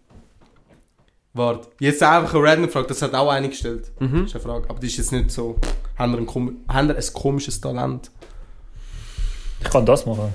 Warte, 1.34 1.68
jetzt 1.80 2.02
einfach 2.02 2.34
eine 2.34 2.44
random 2.44 2.70
Frage, 2.70 2.88
das 2.88 3.00
hat 3.00 3.14
auch 3.14 3.30
eine 3.30 3.48
gestellt. 3.48 3.90
Mhm. 3.98 4.22
Das 4.22 4.26
ist 4.26 4.34
eine 4.34 4.44
Frage, 4.44 4.68
aber 4.68 4.80
die 4.80 4.86
ist 4.86 4.98
jetzt 4.98 5.12
nicht 5.12 5.30
so. 5.30 5.58
Haben 5.98 6.12
wir 6.12 6.18
ein, 6.18 6.26
kom 6.26 6.58
haben 6.68 6.88
wir 6.88 6.96
ein 6.96 7.12
komisches 7.14 7.58
Talent? 7.60 8.10
Ich 9.60 9.70
kann 9.70 9.86
das 9.86 10.04
machen. 10.04 10.34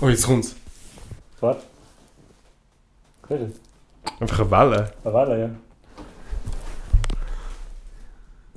Oh, 0.00 0.08
jetzt 0.08 0.26
kommt's. 0.26 0.54
Warte. 1.40 1.62
Cool. 3.28 3.52
Einfach 4.20 4.40
eine 4.40 4.50
Welle. 4.50 4.92
Eine 5.04 5.14
Welle, 5.14 5.40
ja. 5.40 5.50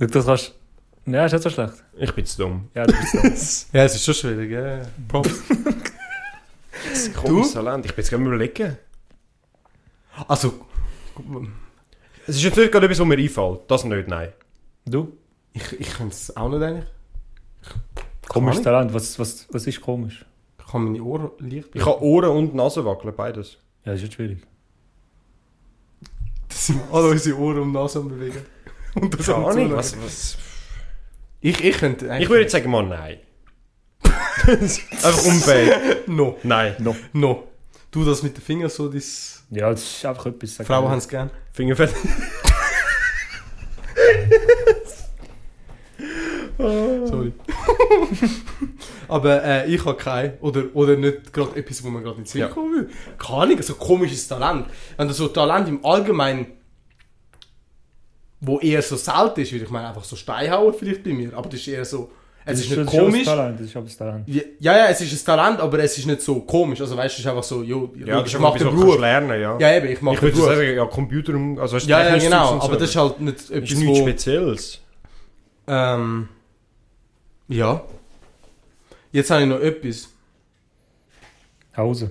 Schau, 0.00 0.06
das 0.06 0.26
kannst... 0.26 0.54
Ja, 1.06 1.24
ist 1.24 1.32
nicht 1.32 1.42
so 1.42 1.50
schlecht. 1.50 1.84
Ich 1.96 2.14
bin 2.14 2.26
zu 2.26 2.42
dumm. 2.42 2.68
Ja, 2.74 2.86
du 2.86 2.92
bist 2.92 3.12
so. 3.12 3.66
Ja, 3.76 3.84
es 3.84 3.94
ist 3.94 4.04
schon 4.04 4.14
schwierig, 4.14 4.50
ja. 4.50 4.82
Props. 5.08 5.42
Das 6.90 6.98
ist 6.98 7.08
ein 7.08 7.14
komisches 7.14 7.54
Talent. 7.54 7.86
Ich 7.86 7.94
bin 7.94 8.02
jetzt 8.02 8.10
gerade 8.10 8.24
überlegen. 8.24 8.76
Also, 10.26 10.66
Es 12.26 12.36
ist 12.36 12.42
jetzt 12.42 12.56
nicht 12.58 12.70
gerade 12.70 12.86
etwas, 12.86 13.00
was 13.00 13.06
mir 13.06 13.18
einfällt. 13.18 13.60
Das 13.68 13.84
nicht, 13.84 14.08
nein. 14.08 14.32
Du? 14.84 15.16
ich, 15.54 15.80
ich 15.80 15.94
kann 15.94 16.08
es 16.08 16.36
auch 16.36 16.48
nicht 16.48 16.62
eigentlich. 16.62 16.86
Komisches 18.28 18.62
Talent. 18.62 18.92
Was, 18.94 19.18
was, 19.18 19.46
was 19.50 19.66
ist 19.66 19.80
komisch? 19.80 20.24
Ich 20.58 20.66
kann 20.70 20.84
meine 20.84 21.02
Ohren 21.02 21.30
leicht 21.38 21.74
Ich 21.74 21.82
kann 21.82 21.94
Ohren 21.94 22.30
und 22.30 22.54
Nase 22.54 22.84
wackeln, 22.84 23.14
beides. 23.16 23.54
Ja, 23.84 23.92
das 23.92 23.96
ist 23.96 24.02
jetzt 24.04 24.14
schwierig. 24.14 24.42
Sind 26.68 26.80
alle 26.92 27.08
unsere 27.08 27.38
Ohren 27.38 27.60
und 27.60 27.72
Nase 27.72 28.00
bewegen. 28.02 28.44
Und 28.94 29.18
das 29.18 29.24
Keine 29.26 29.38
Ahnung. 29.38 29.52
Zuhören. 29.54 29.72
Was, 29.76 29.96
was? 30.04 30.36
Ich, 31.40 31.64
ich 31.64 31.78
könnte 31.78 32.10
eigentlich... 32.10 32.24
Ich 32.24 32.28
würde 32.28 32.42
jetzt 32.42 32.52
sagen 32.52 32.70
mal 32.70 32.82
nein. 32.86 33.18
Einfach 34.46 35.24
unfähig. 35.24 35.72
No, 36.06 36.36
Nein. 36.42 36.76
no. 37.12 37.44
Du 37.90 38.04
das 38.04 38.22
mit 38.22 38.36
den 38.36 38.42
Fingern 38.42 38.68
so, 38.70 38.88
das... 38.88 39.42
Ja, 39.50 39.70
das 39.70 39.82
ist 39.82 40.04
einfach 40.04 40.26
etwas. 40.26 40.56
Frauen 40.66 40.90
haben 40.90 40.98
es 40.98 41.08
gern. 41.08 41.30
Fingerfett. 41.52 41.90
Sorry. 46.58 47.32
Aber 49.06 49.42
äh, 49.44 49.72
ich 49.74 49.84
habe 49.84 49.96
kein 49.96 50.38
oder, 50.40 50.64
oder 50.74 50.96
nicht 50.96 51.32
gerade 51.32 51.56
etwas, 51.56 51.82
wo 51.84 51.88
man 51.88 52.02
gerade 52.02 52.18
nicht 52.20 52.30
sehen 52.30 52.42
Ja. 52.42 52.48
kann. 52.48 52.64
will. 52.72 52.90
Keine 53.16 53.38
Ahnung, 53.42 53.62
so 53.62 53.74
komisches 53.74 54.26
Talent. 54.28 54.66
Wenn 54.96 55.08
du 55.08 55.14
so 55.14 55.28
Talent 55.28 55.68
im 55.68 55.84
Allgemeinen, 55.84 56.46
wo 58.40 58.58
eher 58.60 58.82
so 58.82 58.96
selten 58.96 59.40
ist, 59.40 59.52
würde 59.52 59.64
ich 59.64 59.70
meine 59.70 59.88
einfach 59.88 60.04
so 60.04 60.14
Steinhauen 60.16 60.72
vielleicht 60.74 61.02
bei 61.04 61.12
mir. 61.12 61.34
Aber 61.36 61.48
das 61.48 61.60
ist 61.60 61.68
eher 61.68 61.84
so, 61.84 62.10
es 62.44 62.60
ist, 62.60 62.70
nicht 62.70 62.80
das 62.86 62.94
schon 62.94 63.04
komisch. 63.04 63.24
Das 63.26 63.34
Talent, 63.36 63.60
das 63.60 63.66
ist 63.66 63.76
aber 63.76 63.84
das 63.86 63.96
Talent. 63.96 64.28
Ja, 64.28 64.42
ja, 64.76 64.86
es 64.86 65.00
ist 65.00 65.12
ein 65.22 65.26
Talent, 65.26 65.60
aber 65.60 65.78
es 65.80 65.98
ist 65.98 66.06
nicht 66.06 66.22
so 66.22 66.40
komisch. 66.40 66.80
Also 66.80 66.96
weißt 66.96 67.14
du, 67.16 67.20
es 67.20 67.24
ist 67.24 67.26
einfach 67.26 67.42
so, 67.42 67.62
jo, 67.62 67.92
Ja, 68.04 68.20
ich 68.20 68.26
ist 68.32 68.40
mach 68.40 68.52
einfach 68.54 68.70
den 68.70 68.76
Beruf. 68.78 68.98
lernen, 69.00 69.40
ja. 69.40 69.58
Ja, 69.58 69.76
eben, 69.76 69.88
ich 69.88 70.00
mache 70.00 70.14
ich 70.14 70.20
den 70.20 70.26
würde 70.28 70.36
Beruf. 70.36 70.54
sagen, 70.56 70.76
ja, 70.76 70.84
Computer, 70.86 71.34
um- 71.34 71.58
also 71.58 71.76
weißt 71.76 71.86
du, 71.86 71.90
Ja, 71.90 72.08
ja, 72.08 72.16
genau. 72.18 72.52
und 72.54 72.62
Aber 72.62 72.72
so. 72.74 72.78
das 72.80 72.90
ist 72.90 72.96
halt 72.96 73.20
nicht 73.20 73.36
ist 73.38 73.50
etwas, 73.50 73.70
nichts 73.78 73.98
wo... 73.98 74.02
Spezielles. 74.06 74.80
Ähm, 75.66 76.28
ja. 77.48 77.82
Jetzt 79.12 79.30
habe 79.30 79.42
ich 79.42 79.48
noch 79.48 79.60
etwas. 79.60 80.08
Hause. 81.76 82.10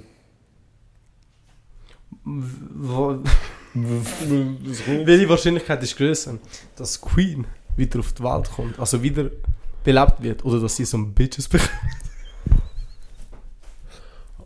Wo- 2.23 3.19
Welche 5.05 5.30
Wahrscheinlichkeit 5.30 5.84
ist 5.84 5.97
größer, 5.97 6.38
dass 6.75 7.01
Queen 7.01 7.45
wieder 7.75 7.99
auf 7.99 8.13
die 8.13 8.23
Welt 8.23 8.49
kommt, 8.55 8.80
also 8.80 9.01
wieder 9.01 9.30
belebt 9.84 10.21
wird, 10.21 10.45
oder 10.45 10.59
dass 10.59 10.75
sie 10.75 10.86
so 10.86 10.97
ein 10.97 11.13
Bitches 11.13 11.47
bekommt? 11.47 11.71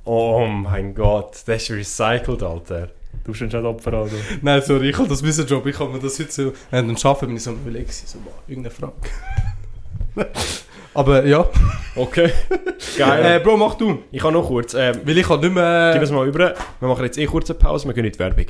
Oh 0.03 0.45
mein 0.47 0.95
Gott, 0.95 1.43
das 1.45 1.61
ist 1.63 1.71
recycelt, 1.71 2.41
Alter. 2.43 2.89
Du 3.23 3.31
bist 3.33 3.51
schon 3.51 3.65
Opfer, 3.65 3.93
Alter. 3.93 4.15
Nein, 4.41 4.61
sorry, 4.63 4.89
ich 4.89 4.97
habe 4.97 5.07
das 5.07 5.21
wissen 5.21 5.45
Job. 5.45 5.65
Ich 5.67 5.77
habe 5.79 5.91
mir 5.91 5.99
das 5.99 6.17
jetzt 6.17 6.33
so. 6.33 6.53
Während 6.71 6.89
dem 6.89 6.97
Arbeiten 7.07 7.27
bin 7.27 7.35
ich 7.37 7.43
so 7.43 7.53
gewesen, 7.53 8.07
so, 8.07 8.19
boah, 8.19 8.33
irgendeine 8.47 8.73
Frage. 8.73 8.93
Aber 10.93 11.25
ja. 11.25 11.47
Okay. 11.95 12.25
Äh, 12.49 12.97
Geil. 12.97 13.39
Bro, 13.41 13.57
mach 13.57 13.75
du. 13.75 13.99
ich 14.11 14.23
habe 14.23 14.33
noch 14.33 14.47
kurz. 14.47 14.73
Ähm, 14.73 15.01
Weil 15.05 15.17
ich 15.17 15.27
kann 15.27 15.39
nicht 15.39 15.53
mehr. 15.53 15.91
gib 15.93 16.01
es 16.01 16.11
mal 16.11 16.27
über. 16.27 16.55
Wir 16.79 16.87
machen 16.87 17.05
jetzt 17.05 17.17
eh 17.17 17.25
kurze 17.25 17.53
Pause, 17.53 17.87
wir 17.87 17.93
gehen 17.93 18.05
in 18.05 18.11
die 18.11 18.19
Werbung. 18.19 18.47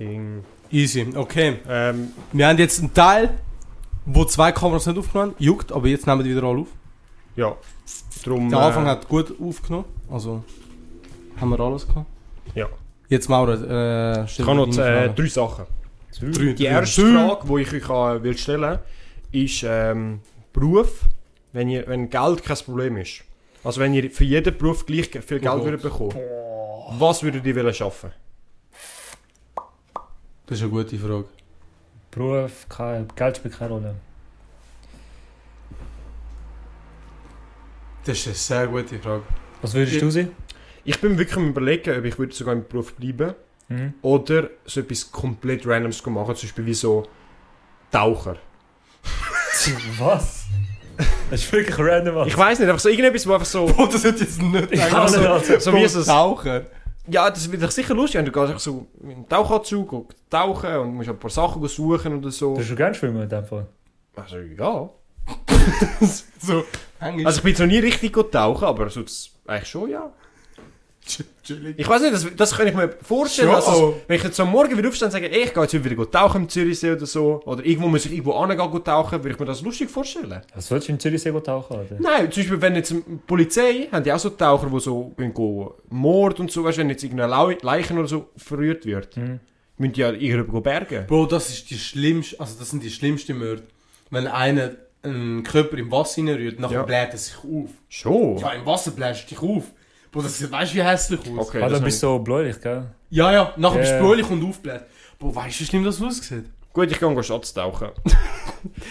King. 0.00 0.44
Easy, 0.72 1.06
okay. 1.14 1.58
Ähm, 1.68 2.08
Wir 2.32 2.48
haben 2.48 2.56
jetzt 2.58 2.78
einen 2.80 2.94
Teil, 2.94 3.30
wo 4.06 4.24
zwei 4.24 4.50
Kameras 4.52 4.86
nicht 4.86 4.98
aufgenommen 4.98 5.32
haben. 5.32 5.44
Juckt, 5.44 5.72
aber 5.72 5.88
jetzt 5.88 6.06
nehmen 6.06 6.24
die 6.24 6.30
wieder 6.30 6.44
alle 6.44 6.60
auf. 6.60 6.68
ja. 7.36 7.54
Drum, 8.24 8.48
Der 8.48 8.58
Anfang 8.60 8.86
äh, 8.86 8.90
hat 8.90 9.08
gut 9.08 9.34
aufgenommen. 9.40 9.84
Also 10.10 10.42
haben 11.40 11.50
wir 11.50 11.60
alles 11.60 11.86
gehabt. 11.86 12.06
Ja. 12.54 12.66
Jetzt 13.08 13.28
Mauro, 13.28 13.52
äh, 13.52 14.24
Ich 14.24 14.38
habe 14.40 14.54
noch 14.54 14.68
äh, 14.78 15.08
drei 15.08 15.26
Sachen. 15.26 15.64
Drei, 16.20 16.26
Die 16.52 16.54
drei. 16.54 16.64
erste 16.70 17.02
Drei. 17.02 17.28
Frage, 17.28 17.46
die 17.48 17.62
ich 17.76 17.88
euch 17.90 18.16
äh, 18.16 18.22
will 18.22 18.38
stellen 18.38 18.78
ist 19.32 19.64
ähm, 19.66 20.20
Beruf, 20.52 21.02
wenn, 21.52 21.68
ihr, 21.68 21.86
wenn 21.88 22.08
Geld 22.10 22.42
kein 22.42 22.56
Problem 22.56 22.96
ist. 22.96 23.22
Also 23.64 23.80
wenn 23.80 23.94
ihr 23.94 24.10
für 24.10 24.24
jeden 24.24 24.56
Beruf 24.56 24.86
gleich 24.86 25.08
viel 25.10 25.38
Geld 25.40 25.48
Oh. 25.54 25.64
würdet 25.64 25.82
bekommen 25.82 26.14
was 26.98 27.22
würdet 27.22 27.44
ihr 27.46 27.54
wollen 27.56 27.72
schaffen? 27.74 28.10
Das 30.50 30.58
ist 30.58 30.62
eine 30.64 30.70
gute 30.72 30.98
Frage. 30.98 31.24
Beruf, 32.10 32.66
kein, 32.68 33.06
Geld 33.14 33.36
spielt 33.36 33.56
keine 33.56 33.70
Rolle. 33.70 33.94
Das 38.04 38.18
ist 38.18 38.26
eine 38.26 38.34
sehr 38.34 38.66
gute 38.66 38.98
Frage. 38.98 39.22
Was 39.62 39.74
würdest 39.74 39.94
Ja. 39.96 40.00
du 40.00 40.10
sein? 40.10 40.32
Ich 40.84 41.00
bin 41.00 41.16
wirklich 41.18 41.36
am 41.36 41.48
überlegen, 41.50 41.96
ob 41.98 42.04
ich 42.04 42.18
würde 42.18 42.34
sogar 42.34 42.54
im 42.54 42.66
Beruf 42.66 42.94
bleiben 42.94 43.34
Mhm. 43.68 43.94
oder 44.02 44.50
so 44.64 44.80
etwas 44.80 45.12
komplett 45.12 45.64
Randoms 45.66 46.04
machen, 46.06 46.34
zum 46.34 46.48
Beispiel 46.48 46.66
wie 46.66 46.74
so 46.74 47.06
Taucher. 47.92 48.36
Was? 49.98 50.46
Das 51.30 51.42
ist 51.44 51.52
wirklich 51.52 51.78
random. 51.78 52.26
Ich 52.26 52.36
weiß 52.36 52.58
nicht, 52.58 52.68
einfach 52.68 52.80
so 52.80 52.88
irgendetwas, 52.88 53.26
wo 53.26 53.34
einfach 53.34 53.46
so... 53.46 53.72
Oh, 53.78 53.86
das 53.86 54.02
wird 54.02 54.18
jetzt 54.20 54.42
nicht 54.42 54.72
Ich 54.72 54.80
sagen. 54.80 54.90
kann 54.92 55.06
nicht, 55.12 55.26
Alter. 55.30 55.60
so 55.60 55.72
wie 55.74 55.82
es 55.84 56.04
Taucher. 56.06 56.66
Ja, 57.10 57.28
das 57.30 57.50
wird 57.50 57.62
doch 57.62 57.70
sicher 57.70 57.94
lustig, 57.94 58.18
wenn 58.18 58.26
du 58.26 58.32
gehst 58.32 58.60
so 58.60 58.86
mit 59.00 59.16
einem 59.16 59.28
Tauchanzug 59.28 59.92
und 59.92 60.14
tauchen 60.30 60.76
und 60.76 60.94
musst 60.94 61.08
ein 61.08 61.18
paar 61.18 61.30
Sachen 61.30 61.66
suchen 61.66 62.18
oder 62.18 62.30
so. 62.30 62.54
Du 62.54 62.62
schon 62.62 62.76
gerne 62.76 62.94
schwimmen 62.94 63.22
in 63.22 63.28
dem 63.28 63.44
Fall. 63.44 63.66
Also 64.16 64.38
ja. 64.38 64.90
So. 66.40 66.64
Also 66.98 67.38
ich 67.38 67.42
bin 67.42 67.66
noch 67.66 67.72
nie 67.72 67.78
richtig 67.78 68.12
gut 68.12 68.32
tauchen, 68.32 68.64
aber 68.64 68.90
sonst 68.90 69.32
eigentlich 69.46 69.68
schon, 69.68 69.90
ja. 69.90 70.12
Chillig. 71.42 71.74
Ich 71.78 71.88
weiß 71.88 72.02
nicht, 72.02 72.12
das, 72.14 72.26
das 72.36 72.56
kann 72.56 72.66
ich 72.66 72.74
mir 72.74 72.94
vorstellen. 73.02 73.50
Es, 73.50 73.66
wenn 74.06 74.16
ich 74.16 74.22
jetzt 74.22 74.38
am 74.40 74.50
Morgen 74.50 74.76
wieder 74.76 74.88
aufstehe 74.88 75.06
und 75.06 75.12
sage, 75.12 75.30
ey, 75.30 75.44
ich 75.44 75.54
gehe 75.54 75.62
jetzt 75.62 75.72
wieder 75.84 75.94
gut 75.94 76.12
tauchen 76.12 76.42
im 76.42 76.48
Zürichsee 76.48 76.92
oder 76.92 77.06
so, 77.06 77.40
oder 77.44 77.64
irgendwo 77.64 77.88
muss 77.88 78.04
ich 78.06 78.12
irgendwo 78.12 78.32
angehen 78.32 78.70
gut 78.70 78.84
tauchen, 78.84 79.18
würde 79.22 79.30
ich 79.30 79.38
mir 79.38 79.46
das 79.46 79.62
lustig 79.62 79.90
vorstellen. 79.90 80.40
Was 80.54 80.70
willst 80.70 80.88
du 80.88 80.92
in 80.92 81.00
Zürichsee 81.00 81.30
gut 81.30 81.46
tauchen, 81.46 81.76
Alter? 81.76 81.96
Nein, 81.98 82.30
zum 82.30 82.42
Beispiel, 82.42 82.60
wenn 82.62 82.74
jetzt 82.76 82.90
die 82.90 83.02
Polizei, 83.26 83.88
haben 83.90 84.04
die 84.04 84.12
auch 84.12 84.18
so 84.18 84.30
Taucher, 84.30 84.68
die 84.70 84.80
so 84.80 85.12
gehen 85.16 85.32
go 85.34 85.74
Mord 85.88 86.40
und 86.40 86.50
so, 86.50 86.64
weißt, 86.64 86.78
du, 86.78 86.82
wenn 86.82 86.90
jetzt 86.90 87.02
irgendeine 87.04 87.56
Leichen 87.62 87.98
oder 87.98 88.08
so 88.08 88.28
verrührt 88.36 88.84
wird, 88.86 89.16
Mhm. 89.16 89.40
müssen 89.78 89.92
die 89.94 90.00
ja 90.00 90.10
irgendwo 90.12 90.60
bergen. 90.60 91.06
Bro, 91.06 91.26
das 91.26 91.50
ist 91.50 91.70
die 91.70 91.78
schlimmste, 91.78 92.38
also 92.40 92.54
das 92.58 92.70
sind 92.70 92.82
die 92.82 92.90
schlimmsten 92.90 93.38
Mörder. 93.38 93.62
Wenn 94.10 94.26
einer 94.26 94.72
einen 95.02 95.42
Körper 95.44 95.78
im 95.78 95.90
Wasser 95.90 96.20
reinrührt, 96.22 96.60
nachher 96.60 96.74
Ja. 96.74 96.82
bläht 96.82 97.08
er 97.12 97.16
sich 97.16 97.34
auf. 97.38 97.70
Schon? 97.88 98.36
Ja, 98.36 98.50
im 98.50 98.66
Wasser 98.66 98.90
bläst 98.90 99.24
du 99.30 99.34
dich 99.34 99.42
auf. 99.42 99.64
Bro, 100.12 100.22
das 100.22 100.50
weißt 100.50 100.72
du, 100.72 100.76
wie 100.76 100.82
hässlich 100.82 101.20
aus. 101.20 101.48
Okay, 101.48 101.58
Ah, 101.62 101.68
das 101.68 101.78
dann 101.78 101.84
bist 101.84 102.02
du 102.02 102.06
so 102.08 102.18
bläulich, 102.18 102.60
gell? 102.60 102.86
Ja, 103.10 103.32
ja, 103.32 103.54
nachher 103.56 103.78
bist 103.78 103.92
du 103.92 103.98
bläulich 103.98 104.28
und 104.28 104.44
aufbläht. 104.44 104.82
Bro, 105.18 105.34
weißt 105.34 105.58
du, 105.58 105.60
wie 105.62 105.66
schlimm 105.66 105.84
das 105.84 106.00
aussieht? 106.02 106.44
Gut, 106.72 106.90
ich 106.90 106.98
gehe 106.98 107.14
go 107.14 107.22
Schatz 107.22 107.52
tauchen. 107.52 107.88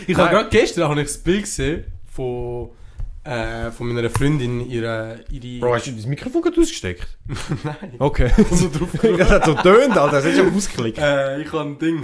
Ich 0.08 0.18
habe 0.18 0.30
gerade 0.32 0.50
gestern 0.50 0.90
habe 0.90 1.02
ich 1.02 1.08
das 1.08 1.18
Bild 1.20 1.44
gesehen 1.44 1.84
von, 2.12 2.70
äh, 3.24 3.70
von 3.70 3.88
meiner 3.94 4.10
Freundin, 4.10 4.68
ihre... 4.68 5.20
ihre 5.30 5.60
Bro, 5.60 5.76
hast 5.76 5.86
du 5.88 5.92
das 5.92 6.06
Mikrofon 6.08 6.42
gerade 6.42 6.60
ausgesteckt? 6.60 7.08
Nein. 7.64 7.94
Okay. 8.00 8.32
so 8.50 8.70
drauf 8.70 8.90
das 9.18 9.30
hat 9.30 9.46
so 9.46 9.54
tönt, 9.54 9.96
Alter. 9.96 10.16
Das 10.18 10.26
ist 10.26 10.38
schon 10.38 10.56
ausgeklickt. 10.56 10.98
Äh, 10.98 11.42
ich 11.42 11.52
habe 11.54 11.70
ein 11.70 11.78
Ding. 11.78 12.04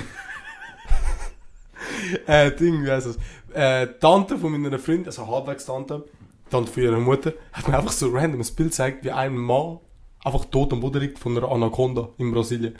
äh, 2.27 2.51
Ding, 2.51 2.83
wie 2.83 2.91
heißt 2.91 3.07
das? 3.07 3.17
Äh, 3.53 3.87
Tante 3.99 4.37
von 4.37 4.51
meiner 4.61 4.77
Freundin, 4.79 5.07
also 5.07 5.25
halbwegs 5.27 5.65
Tante, 5.65 6.03
Tante 6.49 6.71
von 6.71 6.83
ihrer 6.83 6.99
Mutter, 6.99 7.33
hat 7.53 7.67
mir 7.67 7.77
einfach 7.77 7.91
so 7.91 8.09
random 8.09 8.41
ein 8.41 8.47
Bild 8.55 8.69
gezeigt, 8.69 9.03
wie 9.03 9.11
ein 9.11 9.35
Mann 9.35 9.79
einfach 10.23 10.45
tot 10.45 10.71
am 10.73 10.79
Boden 10.81 11.01
liegt 11.01 11.19
von 11.19 11.37
einer 11.37 11.49
Anaconda 11.51 12.09
in 12.17 12.31
Brasilien. 12.31 12.75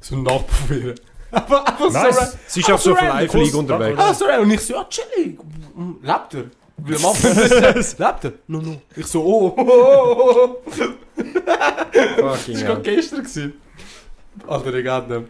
So 0.00 0.16
ein 0.16 0.26
einfach, 1.30 1.64
einfach 1.64 1.90
Nice. 1.90 1.92
so 1.92 2.20
random. 2.20 2.38
Sie 2.46 2.60
ist 2.60 2.70
auch 2.70 2.78
so 2.78 2.94
Fly 2.94 3.28
Flieg 3.28 3.30
kurz- 3.30 3.54
unterwegs. 3.54 3.98
Ah, 3.98 4.14
so 4.14 4.24
random. 4.26 4.44
Und 4.44 4.50
ich 4.54 4.60
so, 4.60 4.74
ja, 4.74 4.86
chillig. 4.88 5.38
Mm, 5.74 5.92
Lebt 6.02 6.34
er? 6.34 6.44
Macht 7.00 7.22
man 7.24 7.74
das? 7.74 7.98
Lebt 7.98 8.24
er? 8.24 8.32
No, 8.48 8.58
no. 8.60 8.80
Ich 8.96 9.06
so, 9.06 9.22
oh, 9.24 9.54
oh, 9.56 9.64
oh, 9.66 10.56
oh. 10.66 10.72
Fucking 11.16 11.34
Das 12.54 12.62
war 12.66 12.68
gerade 12.76 12.82
gestern. 12.82 13.18
gewesen. 13.20 13.52
Alter, 14.46 14.72
geht 14.82 15.08
nicht. 15.08 15.28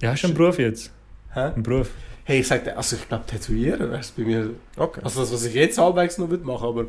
Ja, 0.00 0.10
hast 0.12 0.22
du 0.22 0.26
einen 0.28 0.36
Beruf 0.36 0.58
jetzt? 0.58 0.90
Hä? 1.32 1.40
Einen 1.40 1.62
Beruf? 1.62 1.90
Hey, 2.24 2.40
ich 2.40 2.46
sagte, 2.48 2.76
also 2.76 2.96
ich 2.96 3.06
glaube, 3.08 3.26
tätowieren 3.26 3.90
wäre 3.90 4.00
es 4.00 4.10
bei 4.12 4.22
mir. 4.22 4.50
Okay. 4.76 5.00
Also 5.04 5.20
das, 5.20 5.32
was 5.32 5.44
ich 5.44 5.54
jetzt 5.54 5.76
halbwegs 5.78 6.16
noch 6.18 6.30
würde 6.30 6.44
machen, 6.46 6.66
aber. 6.68 6.84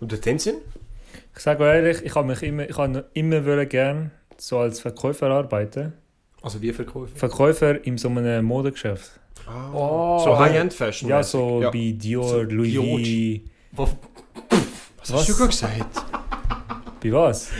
Und 0.00 0.12
der 0.12 0.20
Tenzin? 0.20 0.56
Ich 1.34 1.40
sage 1.42 1.62
euch 1.64 1.74
ehrlich, 1.74 2.02
ich 2.04 2.14
habe 2.14 2.26
mich 2.28 2.42
immer, 2.42 2.68
ich 2.68 2.76
habe 2.76 3.04
immer 3.14 3.44
wollen 3.46 3.68
gern 3.68 4.10
so 4.36 4.58
als 4.58 4.80
Verkäufer 4.80 5.30
arbeiten. 5.30 5.92
Also 6.42 6.60
wie 6.62 6.72
Verkäufer? 6.72 7.14
Verkäufer 7.16 7.84
in 7.86 7.98
so 7.98 8.08
einem 8.08 8.44
Modegeschäft. 8.44 9.20
Oh, 9.72 10.20
so 10.24 10.38
High-End 10.38 10.72
Fashion. 10.72 11.08
Ja, 11.08 11.22
so 11.22 11.62
Ja. 11.62 11.70
bei 11.70 11.94
Dior, 11.96 12.28
So 12.28 12.42
Louis 12.42 12.70
Giorgi. 12.72 13.44
V. 13.74 13.88
Was 14.98 15.12
hast 15.12 15.28
du 15.28 15.34
gerade 15.34 15.48
gesagt? 15.48 16.02
Bei 17.02 17.12
was? 17.12 17.50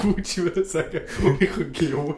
Gucci 0.00 0.42
würde 0.42 0.64
sagen. 0.64 1.00
Ich 1.40 1.50
habe 1.50 2.14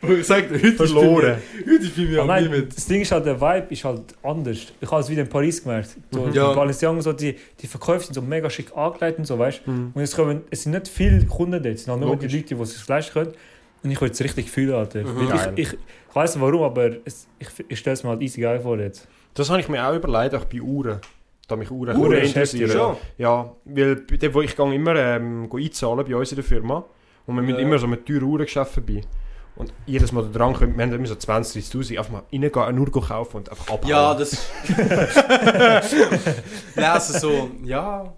Giorgi. 0.00 0.20
Ich 0.20 0.26
sag 0.26 0.48
dir, 0.48 0.54
heute 0.54 0.72
Verloren. 0.72 1.36
ist 1.38 1.66
mir, 1.66 1.72
heute 1.74 1.84
ist 1.84 1.96
bei 1.96 2.02
mir 2.02 2.22
Ah, 2.22 2.24
nein, 2.26 2.44
Limit. 2.44 2.76
das 2.76 2.86
Ding 2.86 3.00
ist 3.00 3.12
halt, 3.12 3.26
der 3.26 3.40
Vibe 3.40 3.66
ist 3.70 3.84
halt 3.84 4.02
anders. 4.22 4.58
Ich 4.80 4.90
habe 4.90 5.00
es 5.00 5.08
wieder 5.10 5.22
in 5.22 5.28
Paris 5.28 5.62
gemerkt. 5.62 5.96
So, 6.10 6.20
Mhm. 6.26 6.32
Ja. 6.32 6.50
Die 6.50 6.56
Balenciaga, 6.56 7.00
so, 7.02 7.12
die, 7.12 7.34
die 7.60 7.66
Verkäufe 7.66 8.04
sind 8.04 8.14
so 8.14 8.22
mega 8.22 8.48
schick 8.50 8.76
angelegt 8.76 9.18
und 9.18 9.24
so, 9.26 9.38
weißt 9.38 9.62
du? 9.66 9.70
Mhm. 9.70 9.90
Und 9.94 10.02
es, 10.02 10.14
kommen, 10.14 10.42
es 10.50 10.62
sind 10.62 10.72
nicht 10.72 10.88
viele 10.88 11.24
Kunden 11.26 11.62
dort, 11.62 11.66
es 11.74 11.84
sind 11.84 11.92
halt 11.92 12.00
nur 12.02 12.16
die 12.16 12.26
Leute, 12.28 12.54
die 12.54 12.60
es 12.62 12.72
sich 12.72 12.88
leisten 12.88 13.12
können. 13.12 13.32
Und 13.82 13.90
ich 13.90 14.00
will 14.00 14.10
es 14.10 14.20
richtig 14.22 14.50
fühlen, 14.50 14.74
Alter. 14.74 15.02
Mhm. 15.04 15.28
Ich, 15.56 15.66
ich, 15.68 15.72
ich 15.72 16.14
weiß 16.14 16.34
nicht 16.36 16.42
warum, 16.44 16.62
aber 16.62 16.90
es, 17.04 17.26
ich, 17.38 17.48
ich 17.68 17.78
stelle 17.78 17.94
es 17.94 18.02
mir 18.02 18.10
halt 18.10 18.22
easy 18.22 18.40
geil 18.40 18.58
vor 18.60 18.78
jetzt. 18.78 19.06
Das 19.34 19.48
habe 19.50 19.60
ich 19.60 19.68
mir 19.68 19.86
auch 19.86 19.94
überlegt, 19.94 20.34
auch 20.34 20.44
bei 20.46 20.60
Uhren. 20.60 20.98
Da 21.48 21.54
mich 21.54 21.70
Uhren, 21.70 21.96
Uhren 21.96 22.18
interessieren. 22.18 22.96
Ja, 23.18 23.52
weil 23.64 23.96
dem, 23.96 24.34
wo 24.34 24.42
ich 24.42 24.56
gehe 24.56 24.74
immer 24.74 24.96
ähm, 24.96 25.48
go 25.48 25.58
einzahlen 25.58 26.04
bei 26.04 26.16
uns 26.16 26.32
in 26.32 26.36
der 26.36 26.44
Firma. 26.44 26.84
Und 27.26 27.36
wir 27.36 27.42
müssen 27.42 27.58
Ja. 27.58 27.62
immer 27.62 27.78
so 27.78 27.86
mit 27.86 28.04
teuren 28.06 28.24
Uhrengeschäft 28.24 28.72
vorbei. 28.72 29.02
Und 29.56 29.72
jedes 29.86 30.12
Mal 30.12 30.22
da 30.24 30.38
dran 30.38 30.52
kommt, 30.52 30.76
wir 30.76 30.84
haben 30.84 30.92
immer 30.92 31.06
so 31.06 31.14
20, 31.14 31.64
30'000, 31.64 31.98
einfach 31.98 32.12
mal 32.12 32.22
reingehen, 32.30 32.54
eine 32.54 32.80
Uhr 32.80 32.90
kaufen 32.90 33.38
und 33.38 33.48
einfach 33.48 33.68
abhauen. 33.68 33.88
Ja, 33.88 34.14
das. 34.14 34.36
Nein, 36.76 36.84
also 36.84 37.18
so, 37.18 37.50
ja. 37.64 38.12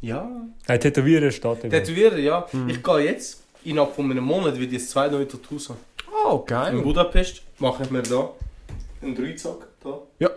Ja. 0.00 0.30
Hey, 0.66 0.78
Tätowieren 0.78 1.30
steht 1.32 1.64
immer. 1.64 1.70
Tätowieren, 1.70 2.22
ja. 2.22 2.46
Mhm. 2.52 2.68
Ich 2.68 2.82
gehe 2.82 2.98
jetzt, 3.00 3.42
innerhalb 3.64 3.94
von 3.94 4.10
einem 4.10 4.24
Monat, 4.24 4.58
wird 4.58 4.72
jetzt 4.72 4.90
zwei 4.90 5.08
neue 5.08 5.26
Tattoos 5.26 5.68
haben. 5.68 5.78
Oh, 6.24 6.38
In 6.38 6.46
geil. 6.46 6.78
Budapest 6.82 7.42
mache 7.58 7.82
ich 7.82 7.90
mir 7.90 8.02
da 8.02 8.30
einen 9.00 9.14
Dreizack. 9.14 9.66
Da. 9.82 9.98
Ja. 10.20 10.30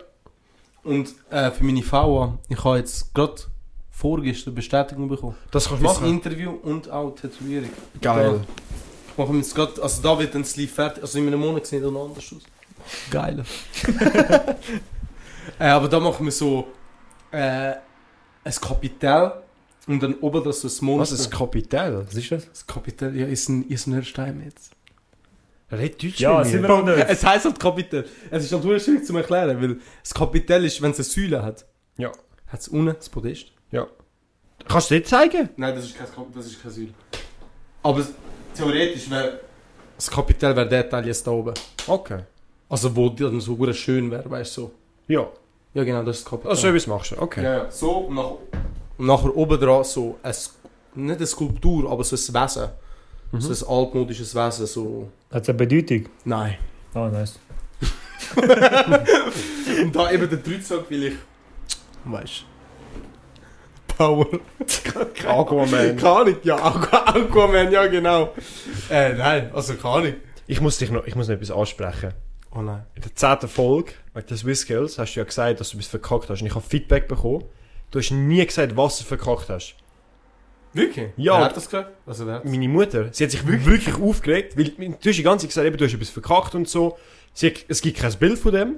Und 0.82 1.14
äh, 1.30 1.50
für 1.50 1.64
meine 1.64 1.80
VA, 1.80 2.38
ich 2.48 2.64
habe 2.64 2.78
jetzt 2.78 3.14
gerade 3.14 3.34
vorgestern 3.90 4.54
Bestätigung 4.54 5.08
bekommen. 5.08 5.36
Das 5.50 5.68
kannst 5.68 5.82
du 5.82 5.86
machen. 5.86 6.06
Interview 6.08 6.50
und 6.62 6.90
auch 6.90 7.10
Tätowierung. 7.12 7.70
Geil. 8.00 8.40
Ich 8.40 8.85
mache 9.18 9.32
mir 9.32 9.38
jetzt 9.38 9.54
gerade, 9.54 9.82
also 9.82 10.02
da 10.02 10.18
wird 10.18 10.34
dann 10.34 10.42
das 10.42 10.52
Sleeve 10.52 10.72
fertig, 10.72 11.02
also 11.02 11.18
in 11.18 11.26
einem 11.28 11.40
Monat 11.40 11.66
sieht 11.66 11.82
es 11.82 11.90
noch 11.90 12.06
anders 12.08 12.32
aus. 12.32 12.42
Geil. 13.10 13.44
äh, 15.58 15.64
aber 15.64 15.88
da 15.88 15.98
machen 16.00 16.24
wir 16.24 16.32
so 16.32 16.68
äh, 17.30 17.74
ein 18.44 18.52
Kapitel 18.60 19.32
und 19.86 20.02
dann 20.02 20.14
oben 20.16 20.44
das 20.44 20.60
so 20.60 20.68
ein 20.68 20.70
Was 20.70 20.82
Monster. 20.82 21.14
ist 21.16 21.30
Kapitel? 21.30 22.04
Was 22.06 22.14
ist 22.14 22.30
das? 22.32 22.48
das 22.48 22.66
Kapitel? 22.66 23.16
Ja, 23.16 23.26
ist 23.26 23.48
ein, 23.48 23.68
ist 23.68 23.86
ein 23.86 24.04
Stein 24.04 24.42
jetzt. 24.44 24.70
Red 25.70 26.00
Deutsch 26.02 26.20
Ja, 26.20 26.38
mit 26.38 26.46
sind 26.46 26.62
wir 26.62 26.70
auch 26.70 26.84
nicht. 26.84 26.96
Es 27.08 27.24
heisst 27.24 27.44
halt 27.44 27.58
Kapitel. 27.58 28.06
Es 28.30 28.44
ist 28.44 28.52
halt 28.52 28.62
wirklich 28.62 28.84
schwierig 28.84 29.04
zu 29.04 29.16
erklären, 29.16 29.60
weil 29.60 29.80
das 30.02 30.14
Kapitel 30.14 30.64
ist, 30.64 30.80
wenn 30.80 30.92
es 30.92 30.98
eine 30.98 31.04
Säule 31.04 31.42
hat. 31.42 31.66
Ja. 31.96 32.12
Hat 32.46 32.60
es 32.60 32.68
unten 32.68 32.94
das 32.94 33.08
Podest? 33.08 33.46
Kannst 34.68 34.90
du 34.90 34.98
das 35.00 35.08
zeigen? 35.10 35.48
Nein, 35.56 35.74
das 35.74 35.84
ist 35.86 35.96
kein, 35.96 36.06
das 36.34 36.46
ist 36.46 36.60
keine 36.62 36.74
Säule. 36.74 36.94
Aber 37.82 38.00
es- 38.00 38.12
theoretisch 38.56 39.10
wäre 39.10 39.40
das 39.96 40.10
Kapitel 40.10 40.54
wäre 40.54 40.68
der 40.68 40.88
Teil 40.88 41.06
jetzt 41.06 41.26
da 41.26 41.30
oben. 41.30 41.54
Okay. 41.86 42.20
Also 42.68 42.94
wo 42.94 43.08
dann 43.08 43.40
so 43.40 43.56
gut 43.56 43.74
schön 43.74 44.10
wäre, 44.10 44.30
weißt 44.30 44.56
du 44.56 44.60
so. 44.60 44.70
Ja. 45.08 45.26
Ja 45.72 45.84
genau, 45.84 46.02
das 46.02 46.18
ist 46.18 46.24
das 46.24 46.30
Kapitel. 46.30 46.50
Also, 46.50 46.62
so 46.62 46.68
etwas 46.68 46.86
machst 46.86 47.12
du. 47.12 47.18
Okay. 47.18 47.42
Ja, 47.42 47.56
ja, 47.56 47.70
so 47.70 47.90
und, 47.90 48.14
nach, 48.14 48.32
und 48.98 49.06
nachher 49.06 49.36
oben 49.36 49.60
dran 49.60 49.84
so 49.84 50.18
ein, 50.22 50.34
nicht 50.94 51.16
eine 51.16 51.26
Skulptur, 51.26 51.90
aber 51.90 52.04
so 52.04 52.16
ein 52.16 52.42
Wesen. 52.42 52.68
So 53.38 53.52
ein 53.52 53.78
altmodisches 53.78 54.34
Wesen, 54.34 54.66
so... 54.66 55.08
Hat 55.30 55.42
es 55.42 55.48
eine 55.48 55.58
Bedeutung? 55.58 56.08
Nein. 56.24 56.56
Ah, 56.94 57.08
nice. 57.08 57.38
Und 59.82 59.94
da 59.94 60.10
eben 60.10 60.28
der 60.30 60.38
Dreizack, 60.38 60.90
weil 60.90 61.02
ich... 61.02 61.14
Weißt 62.04 62.44
Power. 63.96 64.26
Aquaman. 65.26 65.96
Keine 65.96 66.08
Ahnung, 66.10 66.36
ja, 66.42 66.56
Aqu- 66.56 67.16
Aquaman, 67.16 67.70
ja 67.72 67.86
genau. 67.86 68.32
Äh, 68.90 69.14
nein, 69.14 69.50
also 69.54 69.74
keine 69.74 69.94
Ahnung. 69.94 70.14
Ich 70.46 70.60
muss 70.60 70.78
dich 70.78 70.90
noch, 70.90 71.06
ich 71.06 71.14
muss 71.14 71.28
noch 71.28 71.34
etwas 71.34 71.50
ansprechen. 71.50 72.12
Oh 72.54 72.62
nein. 72.62 72.84
In 72.94 73.02
der 73.02 73.14
zehnten 73.14 73.48
Folge, 73.48 73.92
wegen 74.14 74.26
der 74.26 74.36
Swiss 74.36 74.60
Skills, 74.60 74.98
hast 74.98 75.14
du 75.14 75.20
ja 75.20 75.24
gesagt, 75.24 75.60
dass 75.60 75.70
du 75.70 75.76
etwas 75.76 75.88
verkackt 75.90 76.30
hast. 76.30 76.40
Und 76.40 76.46
ich 76.46 76.54
habe 76.54 76.64
Feedback 76.66 77.08
bekommen. 77.08 77.44
Du 77.90 77.98
hast 77.98 78.10
nie 78.10 78.44
gesagt, 78.44 78.76
was 78.76 78.98
du 78.98 79.04
verkackt 79.04 79.48
hast. 79.48 79.74
Wirklich? 80.72 81.10
Ja. 81.16 81.38
Wer 81.38 81.44
hat 81.46 81.56
das 81.56 81.64
gesagt? 81.66 81.90
Also 82.06 82.26
wer 82.26 82.34
hat's? 82.34 82.50
Meine 82.50 82.68
Mutter, 82.68 83.08
sie 83.12 83.24
hat 83.24 83.30
sich 83.30 83.46
wirklich, 83.46 83.94
aufgeregt, 83.94 84.56
weil 84.58 84.70
du 84.70 85.08
hast 85.08 85.16
die 85.16 85.22
ganze 85.22 85.44
Zeit 85.46 85.50
gesagt, 85.50 85.66
eben, 85.66 85.76
du 85.76 85.84
hast 85.84 85.94
etwas 85.94 86.10
verkackt 86.10 86.54
und 86.54 86.68
so. 86.68 86.98
Sie 87.32 87.46
hat, 87.48 87.54
es 87.68 87.80
gibt 87.80 87.98
kein 87.98 88.12
Bild 88.14 88.38
von 88.38 88.52
dem. 88.52 88.76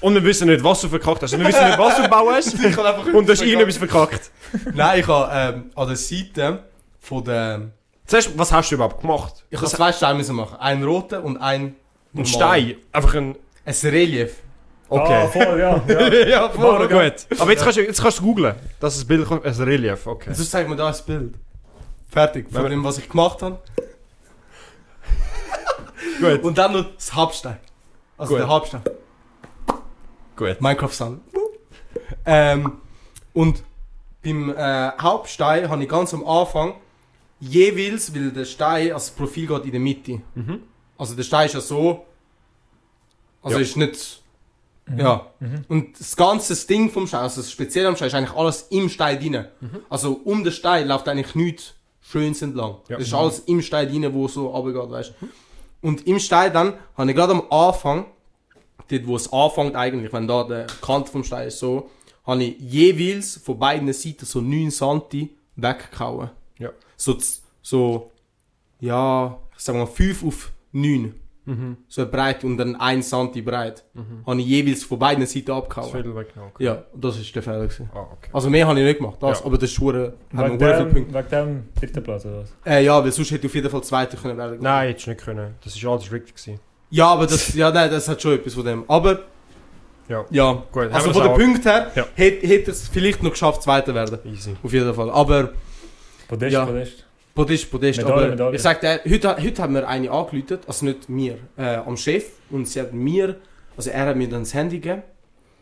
Und 0.00 0.14
wir 0.14 0.24
wissen 0.24 0.48
nicht, 0.48 0.62
was 0.62 0.80
du 0.80 0.88
verkackt 0.88 1.22
hast. 1.22 1.32
Und 1.32 1.40
wir 1.40 1.48
wissen 1.48 1.64
nicht, 1.64 1.78
was 1.78 1.96
du 1.96 2.02
gebaut 2.02 2.34
hast. 2.34 2.54
Ich 2.58 2.78
einfach 2.78 3.06
und 3.12 3.26
du 3.26 3.32
hast 3.32 3.42
irgendetwas 3.42 3.76
verkackt. 3.76 4.30
Nein, 4.74 5.00
ich 5.00 5.06
habe 5.06 5.30
ähm, 5.32 5.70
an 5.74 5.86
der 5.88 5.96
Seite 5.96 6.64
von 7.00 7.24
der... 7.24 7.62
Zuerst, 8.06 8.38
was 8.38 8.52
hast 8.52 8.70
du 8.70 8.76
überhaupt 8.76 9.00
gemacht? 9.00 9.44
Ich 9.50 9.58
habe 9.58 9.68
zwei 9.68 9.92
Steine 9.92 10.18
müssen 10.18 10.36
machen. 10.36 10.58
Einen 10.58 10.84
roten 10.84 11.22
und 11.22 11.36
einen... 11.36 11.76
Ein. 12.14 12.26
Stein. 12.26 12.76
Einfach 12.92 13.14
ein... 13.14 13.36
Ein 13.64 13.74
Relief. 13.82 14.36
Okay. 14.88 15.14
Ah, 15.14 15.28
voll, 15.28 15.60
ja. 15.60 15.82
ja. 15.86 16.08
ja, 16.28 16.48
Voll 16.48 16.88
gut. 16.88 17.14
Aber 17.38 17.50
jetzt 17.50 17.62
kannst 17.62 17.76
du, 17.76 17.82
jetzt 17.82 18.00
kannst 18.00 18.18
du 18.18 18.22
googlen. 18.22 18.54
Das 18.80 18.94
ist 18.94 19.02
das 19.02 19.08
Bild, 19.08 19.30
ein 19.30 19.62
Relief. 19.62 20.06
Okay. 20.06 20.32
Sonst 20.32 20.50
zeigt 20.50 20.70
mir 20.70 20.76
da 20.76 20.88
ein 20.88 20.94
Bild. 21.06 21.34
Fertig. 22.08 22.50
Von 22.50 22.70
dem, 22.70 22.82
was 22.82 22.96
ich 22.96 23.08
gemacht 23.08 23.42
habe. 23.42 23.58
Gut. 26.20 26.42
Und 26.42 26.56
dann 26.56 26.72
noch 26.72 26.86
das 26.94 27.14
Hauptstein. 27.14 27.58
Also 28.16 28.32
Gut. 28.32 28.40
der 28.40 28.48
Hauptstein. 28.48 28.82
Gut. 30.38 30.60
Minecraft 30.60 30.92
Sound. 30.92 31.20
ähm, 32.24 32.72
und 33.34 33.62
beim 34.24 34.50
äh, 34.56 34.92
Hauptstein 35.00 35.68
habe 35.68 35.82
ich 35.82 35.88
ganz 35.88 36.14
am 36.14 36.24
Anfang 36.26 36.74
jeweils, 37.40 38.14
weil 38.14 38.30
der 38.30 38.44
Stein, 38.44 38.92
also 38.92 39.08
das 39.08 39.10
Profil 39.10 39.46
geht 39.48 39.64
in 39.66 39.70
der 39.72 39.80
Mitte. 39.80 40.20
Mhm. 40.34 40.60
Also 40.96 41.14
der 41.14 41.22
Stein 41.24 41.46
ist 41.46 41.54
ja 41.54 41.60
so. 41.60 42.06
Also 43.42 43.58
Ja. 43.58 43.62
ist 43.62 43.76
nicht. 43.76 44.22
Ja. 44.96 45.26
Und 45.68 46.00
das 46.00 46.16
ganze 46.16 46.54
Ding 46.66 46.90
vom 46.90 47.06
Stein, 47.06 47.20
also 47.20 47.42
das 47.42 47.50
Spezielle 47.50 47.88
am 47.88 47.96
Stein, 47.96 48.08
ist 48.08 48.14
eigentlich 48.14 48.36
alles 48.36 48.62
im 48.70 48.88
Stein 48.88 49.18
drin. 49.20 49.44
Also 49.90 50.20
um 50.24 50.42
den 50.42 50.52
Stein 50.52 50.88
läuft 50.88 51.06
eigentlich 51.08 51.34
nichts 51.34 51.74
Schönes 52.00 52.40
entlang. 52.42 52.76
Ja. 52.88 52.96
Das 52.96 53.06
ist 53.06 53.12
alles 53.14 53.40
im 53.40 53.60
Stein 53.60 53.88
drin, 53.88 54.12
wo 54.14 54.26
so 54.28 54.46
runtergeht, 54.48 54.90
weißt 54.90 55.14
du. 55.20 55.28
Und 55.82 56.06
im 56.06 56.18
Stein 56.18 56.52
dann 56.54 56.72
habe 56.96 57.10
ich 57.10 57.16
gerade 57.16 57.34
am 57.34 57.42
Anfang, 57.50 58.06
dort 58.90 59.06
wo 59.06 59.16
es 59.16 59.32
anfängt 59.32 59.76
eigentlich, 59.76 60.12
wenn 60.12 60.26
da 60.28 60.44
der 60.44 60.66
Kant 60.80 61.08
vom 61.08 61.24
Stein 61.24 61.48
ist 61.48 61.58
so, 61.58 61.90
habe 62.26 62.44
ich 62.44 62.58
jeweils 62.58 63.36
von 63.38 63.58
beiden 63.58 63.92
Seiten 63.92 64.24
so 64.26 64.40
9 64.40 64.70
Santi 64.70 65.36
weggehauen. 65.56 66.30
Ja. 66.58 66.70
So, 66.96 67.16
so, 67.62 68.10
ja, 68.80 69.38
ich 69.56 69.62
sag 69.62 69.74
mal 69.76 69.86
5 69.86 70.24
auf 70.24 70.52
9. 70.72 71.14
So 71.88 72.02
eine 72.02 72.10
Breite 72.10 72.46
und 72.46 72.58
dann 72.58 72.76
1 72.76 73.08
Santi 73.08 73.40
breit. 73.40 73.82
Habe 74.26 74.38
ich 74.38 74.46
jeweils 74.46 74.84
von 74.84 74.98
beiden 74.98 75.24
Seiten 75.24 75.46
Das 75.46 75.56
abgehauen. 75.56 75.90
Viertel 75.90 76.14
weggenommen. 76.14 76.52
Okay. 76.54 76.64
Ja, 76.64 76.84
das 76.94 77.18
ist 77.18 77.34
der 77.34 77.42
Fehler 77.42 77.60
gewesen. 77.66 77.88
Ah, 77.94 78.00
okay. 78.12 78.28
Also 78.34 78.50
mehr 78.50 78.66
habe 78.66 78.78
ich 78.78 78.84
nicht 78.84 78.98
gemacht, 78.98 79.16
das, 79.22 79.40
Ja. 79.40 79.46
aber 79.46 79.56
das 79.56 79.70
ist 79.70 79.80
hure, 79.80 80.12
haben 80.36 80.60
wir 80.60 80.74
viele 80.76 80.86
Punkte. 80.92 81.14
wegen 81.14 81.28
dem 81.30 81.68
dritten 81.74 82.02
Platz 82.02 82.26
oder 82.26 82.40
was? 82.42 82.52
Äh, 82.66 82.84
ja, 82.84 83.02
weil 83.02 83.10
sonst 83.12 83.30
hätte 83.30 83.46
ich 83.46 83.50
auf 83.50 83.54
jeden 83.54 83.70
Fall 83.70 83.82
Zweiter 83.82 84.18
können 84.18 84.36
werden. 84.36 84.58
Nein, 84.60 84.88
hättest 84.88 85.06
du 85.06 85.10
nicht 85.12 85.24
können. 85.24 85.54
Das 85.64 85.82
war 85.82 85.92
alles 85.92 86.12
richtig. 86.12 86.34
Gewesen. 86.34 86.60
Ja, 86.90 87.08
aber 87.08 87.26
das, 87.26 87.54
ja, 87.54 87.70
nein, 87.70 87.90
das 87.90 88.08
hat 88.08 88.20
schon 88.22 88.34
etwas 88.34 88.54
von 88.54 88.64
dem. 88.64 88.84
Aber, 88.88 89.20
Ja. 90.08 90.24
ja. 90.30 90.62
Gut, 90.72 90.90
Also 90.92 91.12
von 91.12 91.22
den 91.22 91.34
Punkten 91.34 91.62
her, 91.70 91.90
Ja. 91.94 92.06
hätte 92.14 92.46
hätte 92.46 92.70
es 92.70 92.88
vielleicht 92.88 93.22
noch 93.22 93.30
geschafft, 93.32 93.62
Zweiter 93.62 93.94
werden. 93.94 94.18
Easy. 94.24 94.54
Auf 94.62 94.72
jeden 94.72 94.94
Fall. 94.94 95.10
Aber, 95.10 95.52
Podest, 96.28 96.52
Ja. 96.52 96.64
Podest. 96.66 97.04
Podest, 97.34 97.70
Podest. 97.70 97.98
Medaille, 98.00 98.14
aber 98.22 98.28
Medaille. 98.30 98.56
ich 98.56 98.62
sag 98.62 98.80
dir, 98.80 99.00
heute, 99.08 99.36
heute 99.36 99.62
haben 99.62 99.74
wir 99.74 99.86
eine 99.88 100.10
angeläutet, 100.10 100.62
also 100.66 100.86
nicht 100.86 101.08
mir, 101.08 101.38
äh, 101.56 101.76
am 101.76 101.96
Chef. 101.96 102.24
Und 102.50 102.66
sie 102.66 102.80
hat 102.80 102.92
mir, 102.92 103.36
also 103.76 103.90
er 103.90 104.06
hat 104.06 104.16
mir 104.16 104.28
dann 104.28 104.40
das 104.40 104.54
Handy 104.54 104.80
gegeben. 104.80 105.02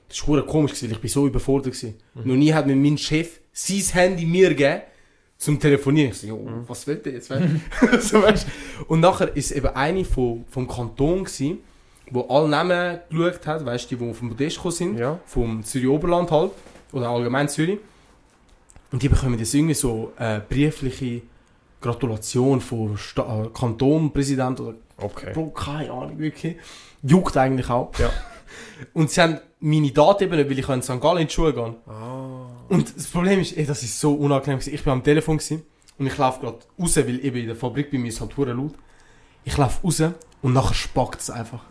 Das 0.08 0.26
war 0.28 0.40
komisch, 0.42 0.72
gewesen, 0.72 0.92
ich 0.92 1.00
bin 1.00 1.10
so 1.10 1.26
überfordert. 1.26 1.72
Gewesen. 1.74 1.96
Mhm. 2.14 2.22
Noch 2.30 2.36
nie 2.36 2.52
hat 2.54 2.66
mir 2.66 2.76
mein 2.76 2.96
Chef 2.96 3.40
sein 3.52 3.82
Handy 3.92 4.24
mir 4.26 4.50
gegeben, 4.50 4.82
zum 5.38 5.58
Telefonieren. 5.60 6.10
Ich 6.10 6.18
so, 6.18 6.26
jo, 6.28 6.36
Mhm. 6.38 6.64
was 6.66 6.86
will 6.86 6.96
der 6.96 7.12
jetzt? 7.14 7.28
so, 8.00 8.22
weißt? 8.22 8.46
Und 8.88 9.00
nachher 9.00 9.34
ist 9.36 9.52
eben 9.52 9.68
eine 9.68 10.04
vom, 10.04 10.44
vom 10.48 10.66
Kanton 10.66 11.24
gewesen, 11.24 11.58
wo 12.10 12.22
alle 12.28 12.48
Namen 12.48 13.00
geschaut 13.10 13.46
hat, 13.46 13.66
weißt 13.66 13.90
du, 13.90 13.96
die, 13.96 14.04
die 14.06 14.14
vom 14.14 14.28
Podest 14.30 14.56
gekommen 14.56 14.72
sind 14.74 14.98
Ja. 14.98 15.18
vom 15.26 15.62
Zürich 15.64 15.88
Oberland 15.88 16.30
halt, 16.30 16.52
oder 16.92 17.08
allgemein 17.08 17.48
Zürich. 17.48 17.78
Und 18.92 19.02
die 19.02 19.08
bekommen 19.08 19.38
jetzt 19.38 19.52
irgendwie 19.52 19.74
so 19.74 20.12
äh, 20.18 20.40
briefliche 20.48 21.22
Gratulation 21.80 22.60
von 22.60 22.96
Sta 22.96 23.44
äh, 23.44 23.48
Kantonpräsident 23.52 24.60
oder 24.60 24.74
Okay. 24.98 25.32
Bro, 25.34 25.50
keine 25.50 25.90
Ahnung, 25.90 26.18
wirklich. 26.18 26.56
Juckt 27.02 27.36
eigentlich 27.36 27.68
auch. 27.68 27.92
Ja. 27.98 28.08
Und 28.94 29.10
sie 29.10 29.20
haben 29.20 29.40
meine 29.60 29.90
Daten 29.90 30.24
eben 30.24 30.36
nicht, 30.36 30.48
weil 30.48 30.58
ich 30.58 30.68
in 30.70 30.80
St. 30.80 30.98
Gallen 31.02 31.18
in 31.18 31.26
die 31.26 31.32
Schule 31.34 31.52
gehen. 31.52 31.74
Ah. 31.86 32.46
Und 32.68 32.96
das 32.96 33.06
Problem 33.06 33.40
ist, 33.40 33.56
ey, 33.56 33.64
das 33.64 33.82
ist 33.82 33.98
so 33.98 34.14
unangenehm 34.14 34.58
gewesen. 34.58 34.74
Ich 34.74 34.82
bin 34.82 34.92
am 34.92 35.02
Telefon 35.02 35.38
gewesen, 35.38 35.62
und 35.98 36.06
ich 36.06 36.18
laufe 36.18 36.40
gerade 36.40 36.58
raus, 36.78 36.96
weil 36.96 37.24
eben 37.24 37.36
in 37.38 37.46
der 37.46 37.56
Fabrik 37.56 37.90
bei 37.90 37.98
mir 37.98 38.08
ist 38.08 38.20
halt 38.20 38.36
laut. 38.36 38.74
Ich 39.44 39.56
laufe 39.56 39.82
raus 39.82 40.02
und 40.42 40.52
nachher 40.52 40.74
spackt 40.74 41.20
es 41.20 41.30
einfach. 41.30 41.64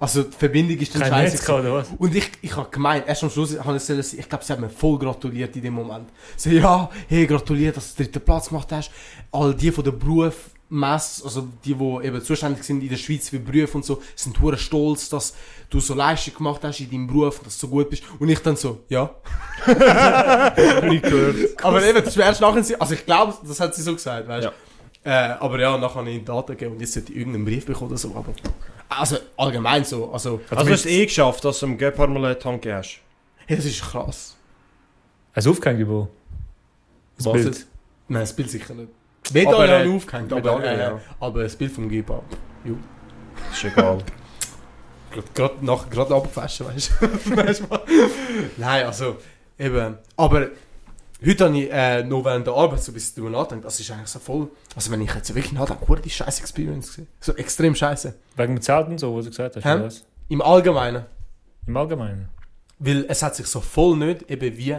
Also 0.00 0.24
die 0.24 0.36
Verbindung 0.36 0.78
ist 0.78 0.94
dann 0.96 1.02
scheiße. 1.02 1.52
Oder 1.52 1.74
was? 1.74 1.90
Und 1.96 2.16
ich, 2.16 2.28
ich 2.40 2.56
habe 2.56 2.68
gemeint, 2.70 3.06
erst 3.06 3.22
am 3.22 3.30
Schluss 3.30 3.56
habe 3.56 3.76
ich 3.76 4.18
ich 4.18 4.28
glaube, 4.28 4.44
sie 4.44 4.52
hat 4.52 4.58
mir 4.58 4.68
voll 4.68 4.98
gratuliert 4.98 5.54
in 5.54 5.62
dem 5.62 5.74
Moment. 5.74 6.08
So, 6.36 6.50
ja, 6.50 6.90
hey, 7.06 7.24
gratuliert, 7.24 7.76
dass 7.76 7.94
du 7.94 8.02
den 8.02 8.10
dritten 8.10 8.24
Platz 8.24 8.48
gemacht 8.48 8.72
hast. 8.72 8.90
All 9.30 9.54
die 9.54 9.70
von 9.70 9.84
der 9.84 9.92
Berufmesse, 10.72 11.24
also 11.24 11.48
die, 11.64 11.74
die 11.74 11.98
eben 12.06 12.22
zuständig 12.22 12.64
sind 12.64 12.82
in 12.82 12.88
der 12.88 12.96
Schweiz 12.96 13.28
für 13.28 13.38
Berufe 13.38 13.76
und 13.76 13.84
so, 13.84 14.02
sind 14.16 14.40
hure 14.40 14.56
stolz, 14.56 15.08
dass 15.10 15.34
du 15.70 15.80
so 15.80 15.94
Leistung 15.94 16.34
gemacht 16.34 16.60
hast 16.64 16.80
in 16.80 16.90
deinem 16.90 17.06
Beruf 17.06 17.38
und 17.38 17.46
dass 17.46 17.58
du 17.58 17.66
so 17.66 17.70
gut 17.70 17.90
bist. 17.90 18.02
Und 18.18 18.28
ich 18.28 18.38
dann 18.40 18.56
so, 18.56 18.80
ja. 18.88 19.10
Nicht 20.88 21.02
gehört. 21.04 21.64
Aber 21.64 21.84
eben, 21.84 22.04
das 22.04 22.16
wäre 22.16 22.28
erst 22.28 22.40
nachher, 22.40 22.62
sie- 22.64 22.80
also 22.80 22.94
ich 22.94 23.04
glaube, 23.04 23.34
das 23.46 23.60
hat 23.60 23.74
sie 23.74 23.82
so 23.82 23.92
gesagt, 23.92 24.26
weißt 24.28 24.46
du. 24.46 24.52
Ja. 25.04 25.34
Äh, 25.34 25.36
aber 25.40 25.60
ja, 25.60 25.76
nachher 25.78 25.96
habe 25.96 26.10
ich 26.10 26.16
ihnen 26.16 26.24
Daten 26.24 26.52
gegeben 26.52 26.72
und 26.74 26.80
jetzt 26.80 26.92
sollte 26.94 27.12
ich 27.12 27.18
irgendeinen 27.18 27.44
Brief 27.44 27.66
bekommen 27.66 27.90
oder 27.90 27.98
so, 27.98 28.08
aber... 28.14 28.32
Also, 28.88 29.16
allgemein 29.36 29.84
so, 29.84 30.12
also... 30.12 30.40
Also 30.50 30.64
du 30.64 30.72
hast 30.72 30.80
es 30.80 30.86
eh 30.86 31.04
geschafft, 31.06 31.44
dass 31.44 31.58
du 31.60 31.66
im 31.66 31.78
Gepard 31.78 32.10
mal 32.10 32.24
eine 32.24 32.38
Tanke 32.38 32.74
hast. 32.74 32.98
Hey, 33.46 33.56
das 33.56 33.64
ist 33.66 33.80
krass. 33.82 34.36
Hast 35.34 35.46
du 35.46 35.50
aufgehängt, 35.50 35.86
Bo? 35.86 36.08
Das 37.16 37.26
Was 37.26 37.32
Bild. 37.32 37.44
jetzt? 37.46 37.66
Nein, 38.08 38.22
das 38.22 38.36
Bild 38.36 38.50
sicher 38.50 38.74
nicht. 38.74 38.88
Medaille 39.32 39.54
Aber, 39.54 39.68
habe 39.68 39.84
äh, 39.84 39.96
aufgehängt, 39.96 40.32
aber, 40.32 40.58
Medaille, 40.58 40.76
äh, 40.76 40.80
ja. 40.80 41.00
aber 41.20 41.42
das 41.42 41.56
Bild 41.56 41.72
vom 41.72 41.88
Geber. 41.88 42.22
Ist 43.52 43.64
egal. 43.64 43.98
Gerade 45.34 45.54
nach, 45.60 45.90
gerade 45.90 46.14
abgewaschen, 46.14 46.66
weißt 46.66 46.92
du? 47.00 47.36
Weißt 47.36 47.60
du 47.60 47.70
was? 47.70 47.80
Nein, 48.56 48.86
also, 48.86 49.18
eben. 49.58 49.98
Aber 50.16 50.48
heute 51.22 51.44
habe 51.44 51.58
ich 51.58 51.70
äh, 51.70 52.02
noch 52.02 52.24
während 52.24 52.46
der 52.46 52.54
Arbeit 52.54 52.82
so 52.82 52.92
ein 52.92 52.94
bisschen 52.94 53.16
darüber 53.16 53.38
nachgedacht, 53.38 53.66
das 53.66 53.78
ist 53.78 53.90
eigentlich 53.90 54.08
so 54.08 54.18
voll. 54.18 54.48
Also, 54.74 54.90
wenn 54.90 55.02
ich 55.02 55.14
jetzt 55.14 55.28
so 55.28 55.34
wirklich 55.34 55.52
nachdenke, 55.52 55.86
wurde 55.86 56.00
die 56.00 56.08
scheiß 56.08 56.40
Experience 56.40 56.92
gewesen. 56.92 57.08
So 57.20 57.34
extrem 57.36 57.74
scheiße. 57.74 58.14
Wegen 58.36 58.56
dem 58.56 58.62
Zelt 58.62 58.88
und 58.88 58.98
so, 58.98 59.14
was 59.14 59.24
du 59.24 59.30
gesagt 59.30 59.56
hast, 59.56 59.66
oder 59.66 59.84
was? 59.84 60.04
Im 60.30 60.40
Allgemeinen. 60.40 61.04
Im 61.66 61.76
Allgemeinen. 61.76 62.30
Weil 62.78 63.04
es 63.08 63.22
hat 63.22 63.36
sich 63.36 63.46
so 63.46 63.60
voll 63.60 63.98
nicht 63.98 64.30
eben 64.30 64.56
wie 64.56 64.76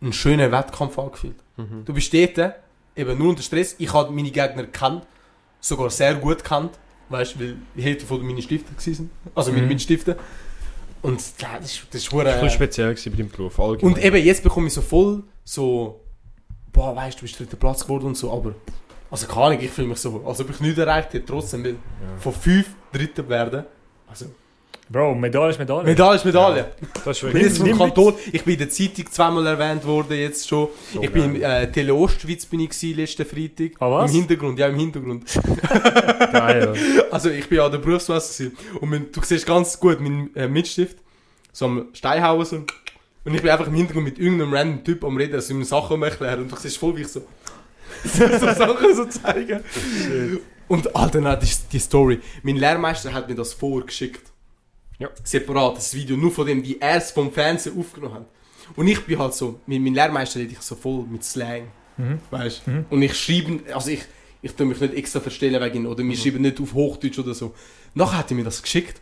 ein 0.00 0.12
schöner 0.12 0.50
Wettkampf 0.52 0.98
angefühlt. 0.98 1.36
Mhm. 1.56 1.84
Du 1.84 1.92
bist 1.92 2.12
dort, 2.14 2.54
eben 2.96 3.18
nur 3.18 3.30
unter 3.30 3.42
Stress. 3.42 3.74
Ich 3.78 3.92
habe 3.92 4.12
meine 4.12 4.30
Gegner 4.30 4.64
gekannt, 4.64 5.06
sogar 5.60 5.90
sehr 5.90 6.14
gut 6.16 6.38
gekannt, 6.38 6.78
weißt 7.08 7.34
du, 7.36 7.40
weil 7.40 7.56
die 7.76 7.82
Hälfte 7.82 8.06
von 8.06 8.20
meinen 8.24 8.42
Stiften 8.42 8.76
waren. 8.76 9.10
Also 9.34 9.50
meine 9.52 9.62
Mhm. 9.64 9.68
Mitstiften. 9.68 10.14
Und 11.02 11.20
ja, 11.40 11.58
das 11.58 11.72
ist, 11.72 11.86
das 11.90 12.02
ist 12.02 12.12
hure- 12.12 12.24
Das 12.24 12.40
war 12.42 12.48
speziell 12.48 12.94
bei 12.94 13.10
deinem 13.10 13.28
Beruf. 13.28 13.58
allgemein. 13.58 13.94
Und 13.94 14.02
eben 14.04 14.24
jetzt 14.24 14.42
bekomme 14.42 14.68
ich 14.68 14.72
so 14.72 14.80
voll 14.82 15.22
so, 15.44 16.00
boah, 16.72 16.94
weißt 16.94 17.16
du, 17.16 17.20
du 17.20 17.22
bist 17.26 17.40
dritter 17.40 17.56
Platz 17.56 17.82
geworden 17.82 18.06
und 18.06 18.16
so, 18.16 18.32
aber, 18.32 18.54
also 19.10 19.26
keine 19.26 19.40
Ahnung, 19.46 19.58
ich 19.60 19.70
fühle 19.70 19.88
mich 19.88 19.98
so, 19.98 20.22
als 20.24 20.40
ob 20.40 20.50
ich 20.50 20.60
nichts 20.60 20.78
erreicht 20.78 21.12
hätte, 21.12 21.26
trotzdem, 21.26 21.64
weil 21.64 21.76
von 22.18 22.32
fünf 22.32 22.68
Dritter 22.92 23.28
werden. 23.28 23.64
Also, 24.06 24.26
Bro, 24.90 25.14
Medaille 25.14 25.50
ist 25.50 25.58
Medaille. 25.58 25.84
Medaille 25.84 26.16
ist 26.16 26.24
Medaille. 26.24 26.72
Das 27.04 27.16
ist 27.16 27.22
Ich 27.22 27.32
bin 27.32 27.42
jetzt 27.42 27.58
vom. 27.58 27.78
Kanton, 27.78 28.14
ich 28.30 28.44
bin 28.44 28.54
in 28.54 28.58
der 28.58 28.68
Zeitung 28.70 29.10
zweimal 29.10 29.46
erwähnt 29.46 29.86
worden 29.86 30.18
jetzt 30.18 30.46
schon. 30.46 30.68
So 30.92 31.02
ich 31.02 31.10
bin 31.10 31.24
im 31.36 31.40
geil. 31.40 31.64
äh, 31.64 31.72
Tele 31.72 31.94
Ostschweiz 31.94 32.44
bin 32.44 32.60
ich 32.60 32.70
gewesen, 32.70 32.96
letzten 32.96 33.24
Freitag. 33.24 33.72
Ah, 33.80 33.90
was? 33.90 34.10
Im 34.10 34.18
Hintergrund, 34.18 34.58
ja 34.58 34.66
im 34.66 34.76
Hintergrund. 34.76 35.24
Geil. 36.32 36.74
Also 37.10 37.28
ich 37.30 37.46
bin 37.48 37.58
ja 37.58 37.66
an 37.66 37.72
der 37.72 37.78
Berufsmesse 37.78 38.44
gewesen. 38.50 38.78
und 38.80 38.90
mein, 38.90 39.12
du 39.12 39.20
siehst 39.22 39.46
ganz 39.46 39.78
gut 39.78 40.00
meinen 40.00 40.34
äh, 40.34 40.48
Mitstift, 40.48 40.96
so 41.52 41.66
am 41.66 41.86
Steinhauen 41.92 42.44
so. 42.44 42.56
Und 43.24 43.34
ich 43.34 43.40
bin 43.42 43.50
einfach 43.50 43.66
im 43.66 43.74
Hintergrund 43.74 44.04
mit 44.06 44.18
irgendeinem 44.18 44.52
random 44.52 44.84
Typ 44.84 45.04
am 45.04 45.16
Reden, 45.16 45.34
also 45.34 45.54
ihm 45.54 45.62
Sachen 45.64 46.02
erklären. 46.02 46.42
Und 46.42 46.52
du 46.52 46.56
siehst 46.56 46.78
voll, 46.78 46.96
wie 46.96 47.02
ich 47.02 47.08
so, 47.08 47.20
so 48.04 48.26
Sachen 48.26 48.96
so 48.96 49.04
zeigen. 49.06 49.60
Und 50.68 50.94
Alter, 50.96 51.20
nein, 51.20 51.38
das 51.38 51.50
ist 51.50 51.72
die 51.72 51.78
Story. 51.78 52.20
Mein 52.42 52.56
Lehrmeister 52.56 53.12
hat 53.12 53.28
mir 53.28 53.34
das 53.34 53.52
vorgeschickt. 53.52 54.31
Ja. 55.02 55.08
Separat, 55.24 55.78
das 55.78 55.92
Video, 55.94 56.16
nur 56.16 56.30
von 56.30 56.46
dem, 56.46 56.62
wie 56.62 56.78
er 56.78 56.96
es 56.96 57.10
vom 57.10 57.32
Fernsehen 57.32 57.76
aufgenommen 57.76 58.14
hat. 58.14 58.26
Und 58.76 58.86
ich 58.86 59.04
bin 59.04 59.18
halt 59.18 59.34
so, 59.34 59.58
mit 59.66 59.82
meinem 59.82 59.94
Lehrmeister 59.94 60.38
rede 60.38 60.52
ich 60.52 60.60
so 60.60 60.76
voll 60.76 61.04
mit 61.10 61.24
Slang. 61.24 61.64
Mhm. 61.96 62.20
Weißt 62.30 62.62
du? 62.64 62.84
Und 62.88 63.02
ich 63.02 63.14
schreibe, 63.14 63.74
also 63.74 63.90
ich, 63.90 64.02
ich 64.42 64.52
tue 64.52 64.64
mich 64.64 64.80
nicht 64.80 64.94
extra 64.94 65.18
verstellen 65.18 65.60
wegen, 65.60 65.86
oder 65.86 66.04
wir 66.04 66.16
schreiben 66.16 66.42
nicht 66.42 66.60
auf 66.60 66.72
Hochdeutsch 66.72 67.18
oder 67.18 67.34
so. 67.34 67.52
Nachher 67.94 68.18
hat 68.18 68.30
er 68.30 68.36
mir 68.36 68.44
das 68.44 68.62
geschickt. 68.62 69.00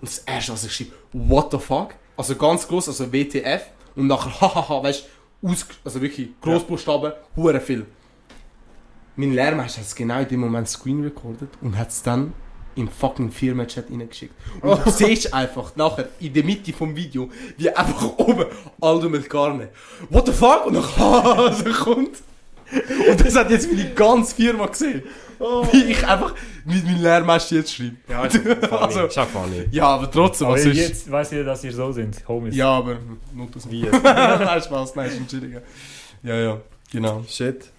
Und 0.00 0.08
das 0.08 0.18
erste, 0.20 0.52
was 0.52 0.64
ich 0.64 0.72
schreibe, 0.72 0.92
what 1.12 1.50
the 1.52 1.58
fuck? 1.58 1.94
Also 2.16 2.36
ganz 2.36 2.66
groß, 2.66 2.88
also 2.88 3.12
WTF. 3.12 3.66
Und 3.96 4.06
nachher, 4.06 4.40
hahaha, 4.40 4.82
weißt 4.82 5.04
du, 5.42 5.48
aus, 5.48 5.66
also 5.84 6.00
wirklich 6.00 6.30
Großbuchstaben, 6.40 7.12
hure 7.36 7.60
viel. 7.60 7.84
Mein 9.16 9.34
Lehrmeister 9.34 9.80
hat 9.80 9.88
es 9.88 9.94
genau 9.94 10.20
in 10.20 10.28
dem 10.28 10.40
Moment 10.40 10.68
screen 10.68 11.04
recorded 11.04 11.50
und 11.60 11.76
hat 11.76 11.90
es 11.90 12.02
dann 12.02 12.32
im 12.76 12.88
fucking 12.88 13.30
Firmenchat 13.30 13.90
reingeschickt. 13.90 14.34
Und 14.60 14.84
du 14.84 14.90
siehst 14.90 15.32
einfach 15.32 15.74
nachher 15.76 16.08
in 16.20 16.32
der 16.32 16.44
Mitte 16.44 16.72
vom 16.72 16.94
Video, 16.94 17.30
wie 17.56 17.70
einfach 17.70 18.18
oben 18.18 18.46
Aldo 18.80 19.08
Melcarne. 19.08 19.68
What 20.10 20.26
the 20.26 20.32
fuck? 20.32 20.66
Und 20.66 20.74
dann 20.74 21.54
so 21.54 21.84
kommt. 21.84 22.22
Und 23.08 23.24
das 23.24 23.36
hat 23.36 23.50
jetzt 23.50 23.70
meine 23.70 23.90
ganze 23.94 24.34
Firma 24.34 24.66
gesehen. 24.66 25.02
Wie 25.72 25.84
ich 25.84 26.06
einfach 26.06 26.34
mit 26.64 26.84
meinem 26.84 27.02
Lehrmeister 27.02 27.56
jetzt 27.56 27.74
schreibe. 27.74 27.96
Ja, 28.08 28.24
ist 28.24 28.36
funny. 28.36 28.54
Also- 28.70 29.06
ist 29.06 29.18
auch 29.18 29.26
funny. 29.26 29.64
Ja, 29.70 29.86
aber 29.88 30.10
trotzdem, 30.10 30.46
Aber 30.46 30.56
was 30.56 30.64
ist... 30.64 30.76
jetzt 30.76 31.10
weiss 31.10 31.32
ihr, 31.32 31.44
dass 31.44 31.64
ihr 31.64 31.72
so 31.72 31.92
sind, 31.92 32.26
Homies. 32.26 32.54
Ja, 32.56 32.70
aber 32.70 32.98
nur 33.32 33.48
das 33.52 33.70
Wie? 33.70 33.82
nein, 34.02 34.62
Spaß, 34.62 34.94
nein, 34.94 35.08
ist 35.08 35.18
Entschuldigung. 35.18 35.62
Ja, 36.22 36.36
ja, 36.36 36.60
genau. 36.90 37.24
Shit. 37.28 37.70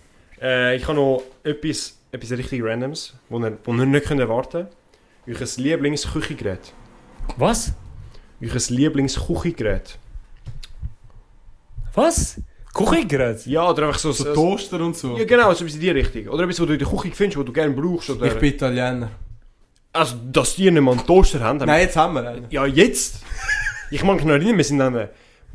Äh, 0.41 0.75
ich 0.75 0.83
habe 0.87 0.95
noch 0.95 1.23
etwas, 1.43 1.97
etwas 2.11 2.31
richtig 2.31 2.63
Randoms, 2.63 3.15
wo 3.29 3.39
ihr, 3.39 3.57
wo 3.63 3.73
ihr 3.73 3.85
nicht 3.85 4.11
erwarten 4.11 4.51
könnt. 4.51 4.69
Euer 5.27 5.47
Lieblingsküchengerät. 5.57 6.73
Was? 7.37 7.73
Euer 8.41 8.61
Lieblingsküchengerät. 8.69 9.97
Was? 11.93 12.39
Küchengerät? 12.73 13.45
Ja, 13.45 13.69
oder 13.69 13.87
einfach 13.87 13.99
so... 13.99 14.11
So 14.11 14.25
so 14.25 14.33
Toaster 14.33 14.79
und 14.81 14.95
so. 14.97 15.17
ja, 15.17 15.23
genau, 15.25 15.53
so 15.53 15.63
etwas 15.63 15.75
in 15.75 15.81
die 15.81 15.89
Richtung. 15.91 16.27
Oder 16.27 16.43
etwas, 16.43 16.59
was 16.59 16.67
du 16.67 16.73
in 16.73 16.79
der 16.79 16.87
Küche 16.87 17.11
findest, 17.15 17.37
was 17.39 17.45
du 17.45 17.53
gerne 17.53 17.73
brauchst. 17.73 18.09
Oder, 18.09 18.27
Ich 18.27 18.33
bin 18.35 18.53
Italiener. 18.53 19.09
Also, 19.93 20.15
dass 20.29 20.55
die 20.55 20.69
nicht 20.69 20.81
mal 20.81 20.91
einen 20.91 21.05
Toaster 21.07 21.39
haben. 21.39 21.57
Nein, 21.59 21.81
jetzt 21.81 21.95
haben 21.95 22.15
wir 22.15 22.27
einen. 22.29 22.45
Ja, 22.49 22.65
jetzt! 22.65 23.21
Ich 23.91 24.03
mag 24.03 24.17
mich 24.17 24.25
noch 24.25 24.33
erinnern, 24.33 24.57
wir 24.57 24.63
sind 24.63 24.79
dann... 24.79 25.07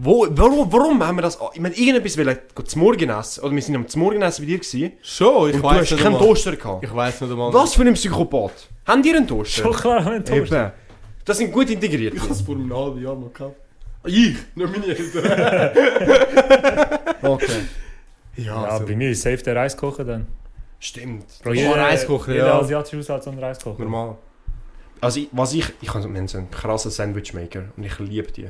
Wo, 0.02 0.26
warum, 0.30 0.72
warum 0.72 1.06
haben 1.06 1.16
wir 1.18 1.22
das... 1.22 1.38
Ich 1.52 1.60
meine, 1.60 1.74
irgendetwas 1.74 2.16
wollen 2.16 2.38
zum 2.64 2.80
Morgen 2.82 3.10
essen. 3.10 3.44
Oder 3.44 3.54
wir 3.54 3.62
sind 3.62 3.74
am 3.76 3.86
zum 3.86 4.00
Morgen 4.02 4.22
essen 4.22 4.42
bei 4.42 4.46
dir 4.46 4.58
gewesen. 4.58 4.92
Schon, 5.02 5.50
ich 5.50 5.54
und 5.56 5.62
du 5.62 5.66
weiß 5.68 5.80
hast 5.80 5.90
nicht 5.90 6.02
keinen 6.02 6.14
einmal. 6.14 6.28
Toaster 6.28 6.56
gehabt. 6.56 6.84
Ich 6.84 6.94
weiß 6.94 7.20
nicht 7.20 7.30
einmal. 7.30 7.52
Was 7.52 7.74
für 7.74 7.82
ein 7.82 7.94
Psychopath? 7.94 8.68
Haben 8.86 9.02
die 9.02 9.10
einen 9.14 9.28
Toaster? 9.28 9.62
Schon 9.62 9.72
klar, 9.74 10.06
ein 10.06 10.24
Toast. 10.24 10.52
Eben. 10.52 10.72
Das 11.24 11.36
sind 11.38 11.52
gut 11.52 11.68
integriert. 11.70 12.14
Ich 12.14 12.22
habe 12.22 12.32
es 12.32 12.40
vor 12.40 12.54
einem 12.54 12.74
halben 12.74 13.02
Jahr 13.02 13.14
mal 13.14 13.30
gehabt. 13.30 13.56
Ich, 14.04 14.36
nicht 14.54 14.72
meine 14.72 14.86
Eltern. 14.86 15.70
Okay. 17.22 17.60
ja, 18.36 18.44
Ja, 18.44 18.64
also, 18.64 18.86
bei 18.86 18.96
mir 18.96 19.10
ist 19.10 19.20
safe 19.20 19.36
der 19.42 19.54
Reiskocher 19.56 20.04
dann. 20.04 20.26
Stimmt. 20.78 21.26
Bro, 21.42 21.52
Oh, 21.52 21.72
Reiskocher, 21.72 22.32
jeder 22.32 22.46
ja. 22.46 22.58
asiatische 22.60 22.96
Haushalt 22.98 23.22
so 23.24 23.30
einen 23.30 23.38
Reiskocher. 23.38 23.82
normal. 23.82 24.16
Also, 25.02 25.20
ich, 25.20 25.28
was 25.32 25.52
ich... 25.52 25.66
Ich 25.82 25.92
habe 25.92 26.02
haben 26.02 26.28
so 26.28 26.38
einen 26.38 26.50
krassen 26.50 26.90
Sandwichmaker 26.90 27.64
und 27.76 27.84
ich 27.84 27.98
liebe 27.98 28.32
die. 28.32 28.48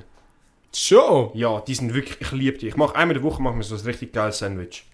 Schon? 0.75 1.31
Ja, 1.35 1.61
die 1.61 1.75
sind 1.75 1.95
wirklich... 1.95 2.21
Ich 2.21 2.33
liebe 2.33 2.59
die. 2.59 2.69
Ich 2.69 2.77
mache 2.77 2.95
einmal 2.95 3.17
in 3.17 3.23
der 3.23 3.31
Woche 3.31 3.43
mache 3.43 3.55
mir 3.55 3.65
so 3.65 3.75
ein 3.75 3.81
richtig 3.81 4.13
geiles 4.13 4.39
Sandwich. 4.39 4.85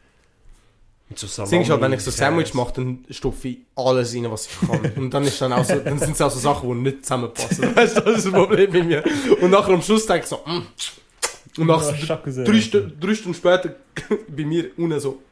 Mit 1.09 1.19
so 1.19 1.27
Das 1.27 1.37
Salami. 1.37 1.51
Ding 1.51 1.63
ist 1.63 1.71
halt, 1.71 1.81
wenn 1.81 1.93
ich 1.93 2.01
so 2.01 2.11
Käse. 2.11 2.19
Sandwich 2.19 2.55
mache, 2.55 2.73
dann 2.75 3.05
stopfe 3.11 3.49
ich 3.49 3.59
alles 3.77 4.15
rein, 4.15 4.31
was 4.31 4.47
ich 4.47 4.69
kann. 4.69 4.93
Und 4.97 5.15
dann, 5.15 5.25
ist 5.25 5.41
dann, 5.41 5.53
auch 5.53 5.65
so, 5.65 5.79
dann 5.79 5.99
sind 5.99 6.13
es 6.13 6.21
auch 6.21 6.31
so 6.31 6.39
Sachen, 6.39 6.69
die 6.69 6.91
nicht 6.91 7.05
zusammenpassen. 7.05 7.73
Das 7.75 7.93
ist 7.93 8.05
das 8.05 8.31
Problem 8.31 8.73
bei 8.73 8.83
mir. 8.83 9.05
Und 9.41 9.51
nachher 9.51 9.75
am 9.75 9.83
Schluss 9.83 10.07
denke 10.07 10.25
ich 10.25 10.29
so, 10.29 10.37
mm. 10.45 10.67
Und 11.59 11.67
nach 11.69 11.81
so 11.81 11.93
drei, 11.93 12.61
Stu 12.61 12.81
drei 13.01 13.15
Stunden 13.15 13.35
später 13.35 13.77
bei 14.29 14.45
mir 14.45 14.71
unten 14.77 15.01
so. 15.01 15.23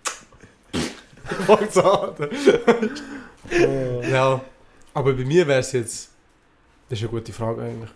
Fangt's 1.47 1.77
an. 1.77 2.15
ja. 4.11 4.41
Aber 4.95 5.13
bei 5.13 5.25
mir 5.25 5.47
wäre 5.47 5.61
es 5.61 5.73
jetzt. 5.73 6.11
Das 6.89 6.99
ist 6.99 7.03
eine 7.03 7.11
gute 7.11 7.33
Frage 7.33 7.63
eigentlich. 7.63 7.91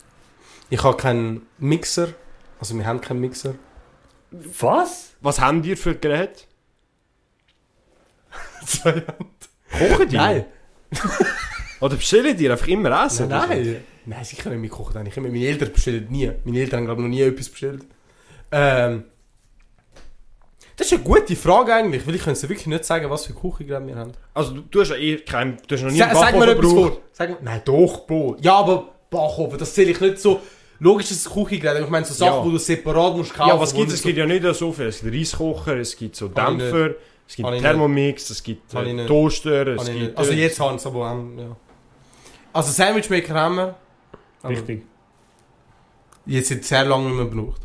Ich 0.68 0.82
habe 0.82 0.96
keinen 0.96 1.46
Mixer. 1.58 2.08
Also 2.60 2.76
wir 2.76 2.86
haben 2.86 3.00
keinen 3.00 3.20
Mixer. 3.20 3.54
Was? 4.30 5.14
Was 5.20 5.40
haben 5.40 5.62
die 5.62 5.76
für 5.76 5.94
Geräte? 5.94 6.44
Zwei 8.66 8.92
Hände. 8.92 9.06
Kochen 9.70 10.08
die? 10.08 10.16
Nein. 10.16 10.44
Oder 11.80 11.96
bestellen 11.96 12.36
die 12.36 12.50
einfach 12.50 12.66
immer 12.66 13.04
Essen? 13.04 13.28
Nein, 13.28 13.48
nein. 13.48 13.84
Nein, 14.06 14.24
sicher 14.24 14.50
nicht. 14.50 14.62
Wir 14.62 14.70
kochen 14.70 14.96
eigentlich 14.96 15.16
immer. 15.16 15.28
Meine 15.28 15.46
Eltern 15.46 15.72
bestellen 15.72 16.06
nie. 16.10 16.30
Meine 16.44 16.60
Eltern 16.60 16.78
haben, 16.78 16.86
glaube 16.86 17.02
ich, 17.02 17.08
noch 17.08 17.14
nie 17.14 17.22
etwas 17.22 17.48
bestellt. 17.48 17.84
Ähm, 18.50 19.04
das 20.76 20.86
ist 20.86 20.92
eine 20.92 21.02
gute 21.02 21.36
Frage 21.36 21.74
eigentlich, 21.74 22.06
weil 22.06 22.14
ich 22.14 22.22
kann 22.22 22.34
dir 22.34 22.48
wirklich 22.48 22.66
nicht 22.66 22.84
sagen, 22.84 23.10
was 23.10 23.26
für 23.26 23.34
Küchengeräte 23.34 23.86
wir 23.86 23.96
haben. 23.96 24.12
Also 24.32 24.54
du, 24.54 24.60
du 24.62 24.80
hast 24.80 24.90
ja 24.90 24.96
eh 24.96 25.16
kein... 25.18 25.58
Du 25.66 25.74
hast 25.74 25.82
noch 25.82 25.90
nie 25.90 25.98
Sa 25.98 26.14
sag 26.14 26.34
mir 26.34 26.46
Backofen 26.46 26.58
etwas 26.58 26.72
vor. 26.72 26.98
Sag 27.12 27.30
mir, 27.30 27.36
nein, 27.42 27.62
doch, 27.64 28.06
Bro. 28.06 28.36
Ja, 28.40 28.54
aber 28.58 28.94
Backofen, 29.10 29.58
das 29.58 29.74
zähle 29.74 29.90
ich 29.90 30.00
nicht 30.00 30.18
so... 30.18 30.40
Logisch 30.80 31.10
ist 31.10 31.26
es 31.26 31.32
Küchengerät, 31.32 31.82
ich 31.82 31.90
meine 31.90 32.06
so 32.06 32.14
Sachen, 32.14 32.38
Ja. 32.38 32.44
wo 32.44 32.50
du 32.50 32.58
separat 32.58 33.16
musst 33.16 33.34
kaufen. 33.34 33.48
Ja, 33.48 33.60
was 33.60 33.74
gibt 33.74 33.88
es? 33.88 33.94
Es 33.94 34.02
gibt 34.02 34.16
ja 34.16 34.26
nicht 34.26 34.44
so 34.54 34.72
viel. 34.72 34.86
Es 34.86 35.00
gibt 35.00 35.14
Reiskocher, 35.14 35.76
es 35.76 35.96
gibt 35.96 36.14
so 36.14 36.28
Dämpfer, 36.28 36.90
es 37.26 37.34
gibt 37.36 37.48
ich 37.50 37.60
Thermomix, 37.60 38.30
es 38.30 38.42
gibt 38.42 38.72
äh. 38.74 39.06
Toaster, 39.06 39.66
es 39.68 39.84
gibt... 39.86 39.98
nicht. 39.98 40.16
Also 40.16 40.32
äh, 40.32 40.36
jetzt 40.36 40.60
haben 40.60 40.78
sie 40.78 40.86
aber 40.86 41.10
ähm, 41.10 41.38
ja. 41.38 41.56
Also 42.52 42.70
Sandwichmaker 42.72 43.34
haben 43.34 43.56
wir. 43.56 43.74
aber 44.42 44.52
Richtig. 44.52 44.84
Jetzt 46.26 46.48
sind 46.48 46.64
sehr 46.64 46.84
lange 46.84 47.06
nicht 47.06 47.16
mehr 47.16 47.24
benutzt. 47.24 47.62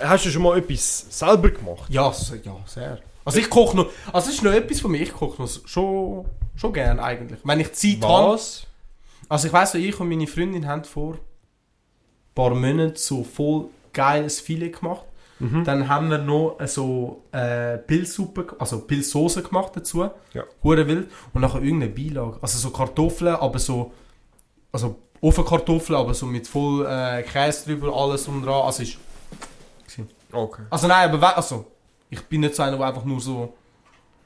Hast 0.00 0.24
du 0.24 0.30
schon 0.30 0.42
mal 0.42 0.56
etwas 0.56 1.06
selber 1.10 1.50
gemacht? 1.50 1.90
Ja, 1.90 2.12
ja, 2.44 2.56
sehr. 2.66 3.00
Also 3.24 3.40
ich 3.40 3.50
koche 3.50 3.76
noch... 3.76 3.86
Also 4.12 4.28
das 4.28 4.36
ist 4.36 4.42
noch 4.42 4.52
etwas 4.52 4.80
von 4.80 4.92
mir, 4.92 5.02
ich 5.02 5.12
koche 5.12 5.42
noch 5.42 5.50
schon, 5.66 6.24
schon 6.56 6.72
gern 6.72 7.00
eigentlich. 7.00 7.40
Wenn 7.44 7.60
ich 7.60 7.72
Zeit 7.72 8.02
habe... 8.02 8.32
Was? 8.34 8.67
Also 9.28 9.48
ich 9.48 9.68
so, 9.68 9.78
ich 9.78 10.00
und 10.00 10.08
meine 10.08 10.26
Freundin 10.26 10.66
haben 10.66 10.84
vor 10.84 11.14
ein 11.14 11.20
paar 12.34 12.54
Monaten 12.54 12.96
so 12.96 13.24
voll 13.24 13.66
geiles 13.92 14.40
Filet 14.40 14.70
gemacht. 14.70 15.04
Mhm. 15.38 15.64
Dann 15.64 15.88
haben 15.88 16.10
wir 16.10 16.18
noch 16.18 16.56
äh, 16.58 16.66
so 16.66 17.22
äh, 17.32 17.78
Pilzsuppe, 17.78 18.56
also 18.58 18.80
Pilzsoße 18.80 19.42
gemacht 19.42 19.72
dazu. 19.76 20.10
Ja. 20.32 20.44
Hure 20.64 20.86
wild. 20.88 21.10
Und 21.32 21.42
nachher 21.42 21.62
irgendeine 21.62 21.92
Beilage. 21.92 22.38
Also 22.40 22.58
so 22.58 22.70
Kartoffeln, 22.70 23.36
aber 23.36 23.58
so... 23.58 23.92
Also 24.72 24.96
Ofenkartoffeln, 25.20 25.98
aber 25.98 26.14
so 26.14 26.26
mit 26.26 26.46
voll 26.46 26.86
äh, 26.86 27.22
Käse 27.22 27.66
drüber, 27.66 27.94
alles 27.94 28.26
und 28.28 28.42
dran. 28.42 28.62
Also 28.62 28.82
ist... 28.82 28.98
Okay. 30.32 30.62
Also 30.70 30.88
nein, 30.88 31.10
aber 31.10 31.36
also... 31.36 31.66
Ich 32.10 32.22
bin 32.22 32.40
nicht 32.40 32.54
so 32.54 32.62
einer, 32.62 32.76
der 32.76 32.86
einfach 32.86 33.04
nur 33.04 33.20
so... 33.20 33.54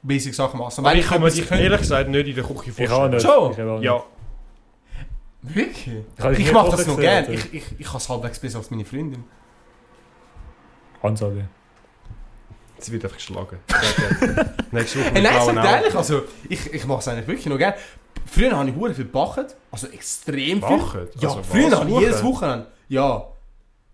Basic 0.05 0.33
Sachen 0.35 0.59
macht. 0.59 0.71
Also, 0.71 0.81
Aber 0.81 0.95
ich 0.95 1.07
kann 1.07 1.21
mir 1.21 1.29
ehrlich 1.29 1.79
gesagt 1.79 2.09
nicht 2.09 2.27
in 2.27 2.35
der 2.35 2.43
Küche 2.43 2.71
Ich 2.77 2.89
auch 2.89 3.09
vorstellen. 3.09 3.11
nicht. 3.11 3.21
Schon? 3.21 3.51
Ich 3.53 3.61
auch 3.61 3.75
nicht. 3.77 3.85
Ja. 3.85 4.03
Wirklich? 5.43 5.87
Ich, 6.17 6.39
Ich 6.39 6.51
mache 6.53 6.71
das 6.71 6.87
noch 6.87 6.95
gesehen, 6.95 7.01
gern. 7.01 7.25
also. 7.25 7.31
Ich, 7.33 7.53
ich, 7.53 7.63
ich 7.79 7.85
kann 7.85 7.97
es 7.97 8.09
halbwegs 8.09 8.39
besser 8.39 8.57
als 8.59 8.71
meine 8.71 8.85
Freundin. 8.85 9.23
Ansage. 11.01 11.47
Sie 12.79 12.91
wird 12.91 13.03
einfach 13.05 13.17
geschlagen. 13.17 13.59
Nächste 14.71 14.99
Woche 14.99 15.05
Hey, 15.11 15.21
mit 15.21 15.23
nein, 15.23 15.37
Augen. 15.37 15.57
ehrlich, 15.57 15.95
also 15.95 16.23
ich, 16.49 16.73
ich 16.73 16.85
mache 16.85 16.99
es 16.99 17.07
eigentlich 17.07 17.27
wirklich 17.27 17.45
noch 17.45 17.57
gerne. 17.57 17.75
Früher 18.25 18.57
habe 18.57 18.69
ich 18.69 18.75
hure 18.75 18.93
viel 18.93 19.05
gebacken, 19.05 19.45
also 19.71 19.87
extrem 19.87 20.61
viel. 20.61 20.77
Backen? 20.77 21.07
Ja, 21.19 21.29
Also 21.29 21.43
früher 21.43 21.71
was? 21.71 21.79
habe 21.79 21.89
ich 21.91 21.99
jedes? 21.99 22.23
Wochenende. 22.23 22.67
Ja. 22.89 23.27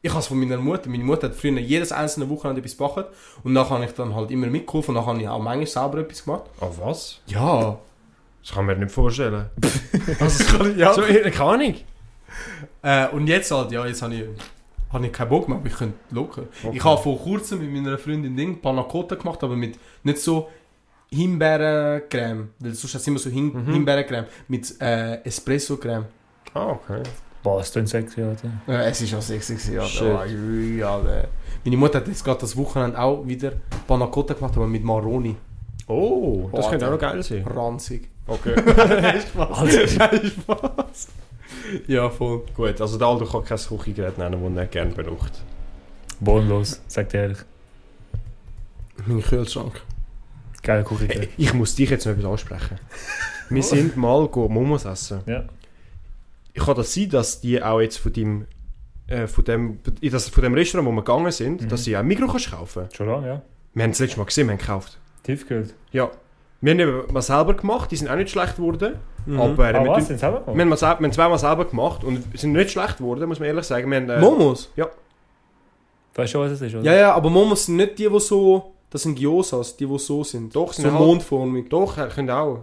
Ich 0.02 0.10
habe 0.12 0.22
es 0.22 0.28
von 0.28 0.40
meiner 0.40 0.58
Mutter. 0.58 0.90
Meine 0.90 1.04
Mutter 1.04 1.28
hat 1.28 1.36
früher 1.36 1.60
jedes 1.60 1.92
einzelne 1.92 2.30
Wochenende 2.30 2.62
etwas 2.62 2.78
gebacken. 2.78 3.04
Und 3.44 3.54
dann 3.54 3.70
habe 3.70 3.84
ich 3.86 3.92
dann 3.92 4.16
halt 4.16 4.32
immer 4.32 4.48
mitgeholfen 4.48 4.96
und 4.96 5.02
dann 5.02 5.06
habe 5.06 5.22
ich 5.22 5.28
auch 5.28 5.40
manchmal 5.40 5.68
selber 5.68 5.98
etwas 6.00 6.24
gemacht. 6.24 6.44
Ah, 6.62 6.68
was? 6.80 7.20
Ja. 7.28 7.78
Das 8.42 8.54
kann 8.54 8.66
man 8.66 8.78
mir 8.78 8.86
nicht 8.86 8.94
vorstellen. 8.94 9.46
Also, 10.20 10.66
ja. 10.70 10.94
So, 10.94 11.02
keine 11.02 11.40
Ahnung. 11.42 11.76
Äh, 12.82 13.08
und 13.10 13.28
jetzt 13.28 13.52
halt, 13.52 13.72
ja, 13.72 13.86
jetzt 13.86 14.02
habe 14.02 14.16
ich, 14.16 14.24
habe 14.92 15.06
ich 15.06 15.12
keinen 15.12 15.30
Bock 15.30 15.48
mehr, 15.48 15.58
aber 15.58 15.68
ich 15.68 15.76
könnte 15.76 15.98
locker. 16.12 16.44
Okay. 16.64 16.78
Ich 16.78 16.84
habe 16.84 17.02
vor 17.02 17.20
kurzem 17.20 17.60
mit 17.60 17.72
meiner 17.84 17.98
Freundin 17.98 18.36
Ding 18.36 18.60
Panna 18.62 18.84
Cotta 18.84 19.16
gemacht, 19.16 19.44
aber 19.44 19.56
mit 19.56 19.78
nicht 20.04 20.20
so 20.20 20.50
Himbeerencreme, 21.12 22.50
weil 22.60 22.74
sonst 22.74 22.84
ist 22.96 23.02
es 23.02 23.08
immer 23.08 23.20
so 23.20 23.30
Him 23.30 23.52
Mhm. 23.54 23.74
Himbeerencreme, 23.74 24.26
mit 24.48 24.80
äh, 24.82 25.22
Espresso-Creme. 25.24 26.06
Ah, 26.54 26.70
okay. 26.72 27.04
Boah, 27.42 27.62
ist 27.62 27.76
das 27.76 27.90
sexy, 27.90 28.22
Alter. 28.22 28.50
Ja, 28.68 28.82
es 28.84 29.02
ist 29.02 29.14
auch 29.16 29.22
sexy 29.22 29.54
gewesen, 29.56 29.82
Shit. 29.88 30.04
Alter. 30.04 30.90
Alter. 30.92 31.28
Meine 31.64 31.78
Mutter 31.78 32.00
hat 32.00 32.08
jetzt 32.08 32.24
gerade 32.24 32.40
das 32.42 32.56
Wochenende 32.58 33.00
auch 33.00 33.26
wieder 33.26 33.54
Panna 33.88 34.08
Cotta 34.08 34.34
gemacht, 34.34 34.56
aber 34.56 34.68
mit 34.68 34.84
Maroni. 34.84 35.36
Oh, 35.88 36.50
das 36.52 36.62
Boah, 36.66 36.70
könnte 36.70 36.86
auch 36.88 36.92
noch 36.92 37.02
Alter. 37.02 37.14
geil 37.14 37.24
sein. 37.24 37.48
Ranzig. 37.48 38.10
Okay. 38.30 38.56
Spaß. 39.22 39.98
Nein, 39.98 40.32
Spaß. 40.32 41.08
Ja, 41.88 42.10
voll. 42.10 42.44
Gut, 42.56 42.80
also 42.80 42.98
der 42.98 43.08
Aldo 43.08 43.26
kann 43.26 43.44
kein 43.44 43.58
Küchengerät 43.58 44.18
nennen, 44.18 44.56
das 44.56 44.62
er 44.64 44.68
gerne 44.68 44.92
braucht. 44.92 45.42
Bodenlos, 46.20 46.82
sagt 46.88 47.14
er 47.14 47.22
ehrlich. 47.24 47.38
Mein 49.06 49.22
Kühlschrank. 49.22 49.82
Geile 50.62 50.84
Küche. 50.84 51.08
Hey, 51.08 51.30
ich 51.38 51.54
muss 51.54 51.76
dich 51.76 51.90
jetzt 51.90 52.06
noch 52.06 52.14
etwas 52.14 52.26
ansprechen. 52.26 52.78
Wir 53.50 53.64
sind 53.64 53.98
mal 53.98 54.30
Momos 54.34 54.86
essen. 54.86 55.22
Ja. 55.26 55.46
Kann 56.56 56.76
das 56.76 56.94
sein, 56.94 57.10
dass 57.10 57.42
die 57.42 57.64
auch 57.64 57.80
jetzt 57.80 57.98
von 57.98 58.12
dem, 58.14 58.46
äh, 59.08 59.26
von 59.28 59.44
dem, 59.46 59.80
das, 60.02 60.30
von 60.30 60.44
dem 60.44 60.54
Restaurant, 60.54 60.88
wo 60.88 60.92
wir 60.92 61.02
gegangen 61.04 61.32
sind, 61.32 61.62
Mhm. 61.62 61.70
dass 61.70 61.84
sie 61.86 61.98
auch 61.98 62.04
Mikro 62.04 62.28
kannst 62.28 62.52
kaufen 62.52 62.88
Schon 62.94 63.08
lange, 63.08 63.28
ja. 63.28 63.42
Wir 63.74 63.84
haben 63.84 63.92
es 63.92 64.00
letztes 64.00 64.18
Mal 64.18 64.26
gesehen, 64.26 64.48
wir 64.48 64.52
haben 64.54 64.60
gekauft. 64.60 65.00
Tiefgekühlt. 65.24 65.74
Ja. 65.92 66.12
Wir 66.62 66.74
haben 66.74 67.14
mal 67.14 67.22
selber 67.22 67.54
gemacht, 67.54 67.90
die 67.92 67.96
sind 67.96 68.10
auch 68.10 68.16
nicht 68.16 68.30
schlecht 68.30 68.58
geworden. 68.58 68.96
Mhm. 69.26 69.40
Aber 69.40 69.66
Ah, 69.70 69.84
wir, 69.84 69.92
was? 69.92 70.08
Sind 70.08 70.20
selber 70.20 70.42
wir, 70.46 70.62
haben 70.62 70.70
mal, 70.70 70.80
wir 70.80 70.88
haben 70.88 71.12
zweimal 71.12 71.40
selber 71.40 71.66
gemacht 71.66 72.04
und 72.04 72.24
sind 72.38 72.52
nicht 72.52 72.72
schlecht 72.72 72.98
geworden, 72.98 73.28
muss 73.30 73.40
man 73.40 73.48
ehrlich 73.48 73.66
sagen. 73.66 73.90
Wir 73.90 73.98
haben, 73.98 74.10
äh, 74.10 74.20
Momos? 74.20 74.72
Weißt 76.16 76.34
du, 76.34 76.40
was 76.40 76.52
es 76.52 76.62
ist, 76.62 76.76
oder? 76.76 76.84
Ja, 76.84 76.94
ja, 76.96 77.14
aber 77.14 77.30
Momos 77.30 77.66
sind 77.66 77.78
nicht 77.78 77.98
die, 77.98 78.10
die 78.10 78.20
so... 78.20 78.74
Das 78.90 79.04
sind 79.04 79.16
Gyosas, 79.20 79.78
die, 79.78 79.86
die 79.86 80.00
so 80.00 80.24
sind. 80.24 80.54
Doch, 80.56 80.74
sind 80.74 80.86
so 80.86 80.92
halt- 80.92 81.00
mondförmig. 81.06 81.70
Doch, 81.70 81.96
können 82.10 82.30
auch. 82.32 82.60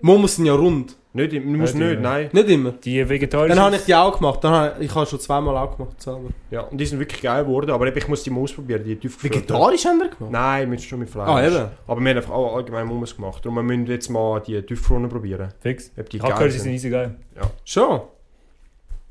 Momos 0.00 0.36
sind 0.36 0.46
ja 0.46 0.54
rund. 0.54 0.94
Nicht, 1.16 1.32
im- 1.32 1.56
muss 1.56 1.72
die- 1.72 1.78
nicht, 1.78 2.00
nein. 2.00 2.28
Nicht 2.32 2.48
immer. 2.48 2.70
Die 2.72 3.08
vegetarischen... 3.08 3.56
Dann 3.56 3.64
habe 3.64 3.76
ich 3.76 3.82
die 3.84 3.94
auch 3.94 4.16
gemacht. 4.16 4.44
Dann 4.44 4.52
habe 4.52 4.76
ich, 4.78 4.86
ich 4.90 4.94
habe 4.94 5.06
schon 5.06 5.18
zweimal 5.18 5.56
auch 5.56 5.76
gemacht 5.76 6.00
selber. 6.00 6.28
Ja, 6.50 6.60
und 6.60 6.78
die 6.78 6.86
sind 6.86 6.98
wirklich 7.00 7.20
geil 7.22 7.44
geworden, 7.44 7.70
aber 7.70 7.94
ich 7.96 8.08
muss 8.08 8.22
die 8.22 8.30
mal 8.30 8.40
ausprobieren, 8.42 8.84
die. 8.84 8.98
Vegetarisch 9.02 9.84
haben 9.84 9.98
wir 9.98 10.08
gemacht? 10.08 10.30
Nein, 10.30 10.70
mit, 10.70 10.82
schon 10.82 11.00
mit 11.00 11.10
Fleisch. 11.10 11.28
Ah, 11.28 11.44
eben. 11.46 11.68
Aber 11.86 12.00
wir 12.00 12.10
haben 12.10 12.16
einfach 12.16 12.32
auch 12.32 12.56
allgemein 12.56 12.86
Momos 12.86 13.16
gemacht. 13.16 13.44
Darum 13.44 13.56
wir 13.56 13.62
müssen 13.62 13.86
jetzt 13.86 14.08
mal 14.10 14.40
die 14.40 14.60
tiefgefrorenen 14.62 15.10
probieren. 15.10 15.48
Fix. 15.60 15.90
Ob 15.98 16.08
die 16.10 16.18
Ich 16.18 16.22
geil 16.22 16.50
sind 16.50 16.60
sind. 16.62 16.72
easy 16.72 16.90
geil. 16.90 17.16
Schon. 17.64 18.02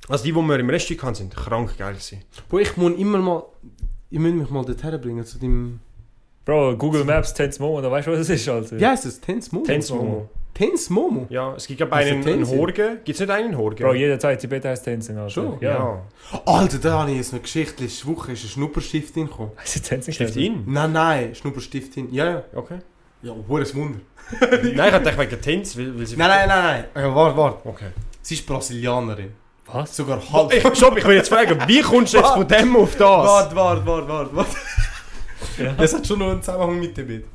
Also 0.08 0.24
die, 0.24 0.32
die 0.34 0.40
wir 0.40 0.60
im 0.60 0.70
Restaurant 0.70 1.04
hatten, 1.04 1.16
sind 1.16 1.36
krank 1.36 1.78
geil 1.78 1.94
gewesen. 1.94 2.22
Bro, 2.48 2.60
ich 2.60 2.78
muss 2.78 2.94
immer 2.94 3.18
mal... 3.18 3.44
Ich 4.12 4.20
muss 4.20 4.32
mich 4.34 4.50
mal 4.52 4.64
dorthin 4.64 5.02
bringen, 5.02 5.26
zu 5.26 5.40
dem... 5.40 5.80
Bro, 6.46 6.78
Google 6.78 7.04
Maps, 7.04 7.34
Tense 7.34 7.60
Momo, 7.60 7.82
da 7.82 7.90
weißt 7.90 8.08
du, 8.08 8.12
was 8.12 8.20
es 8.20 8.30
ist, 8.30 8.48
Alter. 8.48 8.80
Wie 8.80 8.86
heißt 8.86 9.04
das? 9.06 9.20
Tens 9.20 9.52
Momo? 9.52 10.30
Tens 10.56 10.90
Momo. 10.90 11.28
Ja, 11.30 11.54
es 11.56 11.68
gibt 11.68 11.82
Also 11.82 11.94
einen, 11.94 12.26
einen? 12.26 12.48
Horgen. 12.48 13.00
Gibt 13.04 13.10
es 13.10 13.20
nicht 13.20 13.30
einen 13.30 13.58
Horgen? 13.58 13.86
Bro, 13.86 13.94
jeder 13.94 14.18
Zeit 14.18 14.40
Tibet 14.40 14.64
heißt 14.64 14.86
Tenzing, 14.86 15.18
Alter. 15.18 15.30
Schon? 15.30 15.58
Ja. 15.60 16.02
Alter, 16.46 16.78
da 16.78 17.00
habe 17.00 17.12
ich 17.12 17.18
jetzt 17.18 17.34
eine 17.34 17.42
Geschichte. 17.42 17.84
Letzte 17.84 18.08
Woche 18.08 18.32
ist 18.32 18.46
ein 18.46 18.48
Schnupperstift 18.48 19.14
hingekommen. 19.16 19.52
Heißt 19.60 19.76
die 19.76 19.80
Tenzing? 19.82 20.14
Stift 20.14 20.38
in? 20.38 20.64
Nein, 20.66 20.94
nein, 20.94 21.36
Schnupperstift 21.36 21.94
hin. 21.96 22.08
Ja, 22.12 22.30
ja. 22.30 22.44
Okay. 22.56 22.80
Ja, 23.22 23.34
hohes 23.50 23.76
Wunder. 23.76 24.00
nein, 24.40 24.72
ich 24.74 24.80
hatte 24.80 25.00
gedacht 25.00 25.20
wegen 25.20 25.42
Tens, 25.42 25.78
weil, 25.78 26.00
weil 26.00 26.06
sie... 26.06 26.16
Nein, 26.16 26.30
nein, 26.30 26.48
nein, 26.48 26.86
nein. 26.94 27.04
Ja, 27.04 27.14
warte, 27.14 27.38
warte. 27.38 27.68
Okay. 27.68 27.90
Sie 28.22 28.36
ist 28.36 28.48
Brasilianerin. 28.48 29.34
Was? 29.66 29.96
Sogar 29.96 30.22
halb. 30.32 30.54
Ich, 30.54 30.78
stopp, 30.78 30.98
ich 30.98 31.06
will 31.06 31.16
jetzt 31.18 31.30
fragen, 31.30 31.60
wie 31.68 31.82
kommst 31.82 32.14
du 32.14 32.18
jetzt 32.20 32.30
von 32.30 32.48
dem 32.48 32.76
auf 32.78 32.92
das? 32.96 33.02
Warte, 33.02 33.56
warte, 33.56 33.86
warte, 33.86 34.08
warte, 34.08 34.36
warte. 34.36 34.56
Ja. 35.58 35.74
Das 35.74 35.94
hat 35.94 36.08
schon 36.08 36.20
noch 36.20 36.30
einen 36.32 36.42
Zusammenhang 36.42 36.80
mit 36.80 36.96
dem 36.96 37.08
Bild. 37.08 37.26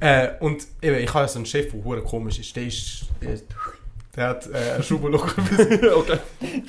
Äh, 0.00 0.30
und 0.40 0.66
eben, 0.80 0.98
ich 0.98 1.12
habe 1.12 1.20
ja 1.20 1.28
so 1.28 1.38
einen 1.38 1.46
Chef, 1.46 1.70
der 1.70 1.84
hure 1.84 2.02
komisch 2.02 2.38
ist. 2.38 2.56
Der 2.56 2.66
ist... 2.66 3.06
Der, 3.20 3.38
der 4.16 4.28
hat 4.28 4.46
äh, 4.48 4.72
ein 4.76 4.82
Schraubenloch. 4.82 5.26
okay. 5.96 6.18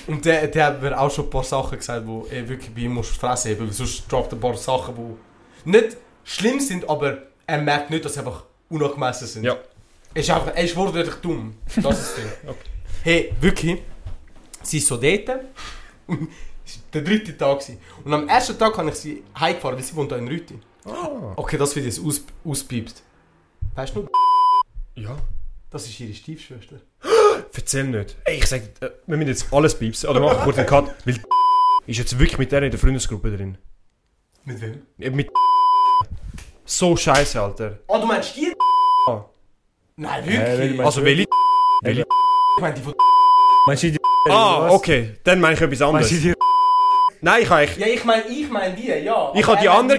und 0.08 0.24
der, 0.26 0.48
der 0.48 0.66
hat 0.66 0.82
mir 0.82 1.00
auch 1.00 1.10
schon 1.10 1.26
ein 1.26 1.30
paar 1.30 1.44
Sachen 1.44 1.78
gesagt, 1.78 2.06
wo 2.06 2.28
er 2.30 2.48
wirklich 2.48 2.74
bei 2.74 2.82
ihm 2.82 2.94
muss 2.94 3.10
fressen 3.10 3.52
muss. 3.54 3.60
Weil 3.62 3.72
sonst 3.72 4.12
droppt 4.12 4.34
er 4.34 4.38
ein 4.38 4.42
paar 4.42 4.58
Sachen, 4.58 4.96
die 4.96 5.70
nicht 5.72 5.98
schlimm 6.24 6.60
sind, 6.60 6.88
aber 6.88 7.24
er 7.48 7.62
merkt 7.62 7.90
nicht, 7.90 8.06
dass 8.06 8.14
sie 8.14 8.20
einfach 8.20 8.44
unangemessen 8.70 9.28
sind. 9.28 9.44
Ja. 9.44 9.58
Er 10.14 10.22
ist 10.22 10.30
einfach, 10.30 10.54
er 10.54 10.64
ist 10.64 10.76
wortwörtlich 10.76 11.16
dumm. 11.16 11.56
Das 11.66 11.78
ist 11.78 11.86
das 11.86 12.16
Ding. 12.16 12.26
Okay. 12.48 12.70
Hey, 13.04 13.34
wirklich. 13.40 13.82
Sie 14.62 14.78
ist 14.78 14.88
so 14.88 14.98
dort. 14.98 15.30
Und 16.06 16.22
war 16.22 16.28
der 16.94 17.02
dritte 17.02 17.36
Tag. 17.36 17.60
Gewesen. 17.60 17.80
Und 18.04 18.14
am 18.14 18.28
ersten 18.28 18.58
Tag 18.58 18.78
habe 18.78 18.90
ich 18.90 18.96
sie 18.96 19.24
heimgefahren, 19.40 19.78
weil 19.78 19.84
sie 19.84 19.96
wohnt 19.96 20.12
da 20.12 20.18
in 20.18 20.28
Rüti. 20.28 20.60
Ah. 20.86 21.34
Okay, 21.36 21.58
das 21.58 21.76
wird 21.76 21.86
jetzt 21.86 22.04
aus, 22.04 22.24
auspiept. 22.46 23.02
Weißt 23.76 23.96
du, 23.96 24.08
Ja. 24.96 25.16
das 25.70 25.86
ist 25.88 26.00
ihre 26.00 26.14
Stiefschwester. 26.14 26.76
Erzähl 27.54 27.86
nicht. 27.86 28.16
Ey, 28.26 28.38
ich 28.38 28.46
sag, 28.48 28.62
äh, 28.82 28.90
wir 29.08 29.18
müssen 29.18 29.30
jetzt 29.30 29.52
alles 29.52 29.78
piepsen. 29.78 30.10
Oder 30.10 30.20
machen 30.20 30.40
kurz 30.44 30.58
einen 30.58 30.68
Cut. 30.68 30.94
Weil 31.06 31.20
ist 31.88 31.98
jetzt 31.98 32.18
wirklich 32.20 32.38
mit 32.38 32.52
der 32.52 32.64
in 32.64 32.72
der 32.72 32.80
Freundesgruppe 32.80 33.36
drin. 33.36 33.58
Mit 34.46 34.62
wem? 34.62 34.82
Eben 35.00 35.16
Mit 35.16 35.30
so 36.66 36.96
scheiße, 36.96 37.42
Alter. 37.42 37.80
Ah, 37.88 38.00
du 38.00 38.06
meinst 38.06 38.36
die? 38.36 38.54
Ah. 39.08 39.26
Nein, 39.96 40.24
Äh, 40.28 40.58
wirklich? 40.58 40.82
Also 40.86 41.04
welche? 41.04 41.26
Welche? 41.82 42.02
ich 42.02 42.62
meine 42.62 42.76
die 42.76 42.82
von... 42.82 42.94
Meinst 43.68 43.84
du 43.84 43.92
die... 43.92 43.98
Ah, 44.30 44.64
was? 44.66 44.74
okay. 44.74 45.18
Dann 45.24 45.40
meine 45.40 45.56
ich 45.56 45.62
etwas 45.62 45.82
anderes. 45.82 46.10
Meinst 46.12 46.26
du 46.26 46.30
die... 46.30 46.34
Nein, 47.22 47.44
ich 47.44 47.50
habe 47.50 47.64
ich, 47.66 47.78
Ja, 47.78 47.88
ich 47.88 48.04
meine 48.04 48.28
ich 48.28 48.50
mein 48.50 48.76
die, 48.76 48.88
ja. 48.88 49.32
ich 49.36 49.44
Aber 49.44 49.48
habe 49.54 49.62
die 49.62 49.68
er 49.68 49.74
andere. 49.74 49.98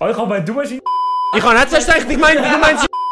Ah, 0.00 0.10
ich 0.10 0.16
hab 0.16 0.28
mein, 0.28 0.44
du 0.44 0.52
meinst 0.54 0.72
die... 0.72 0.80
Ich 1.36 1.42
habe 1.42 1.54
nicht 1.54 1.70
zuerst 1.70 1.86
gedacht, 1.88 2.06
ich 2.10 2.18
meine, 2.18 2.40
du 2.42 2.58
meinst. 2.58 2.86
Ach 2.90 3.03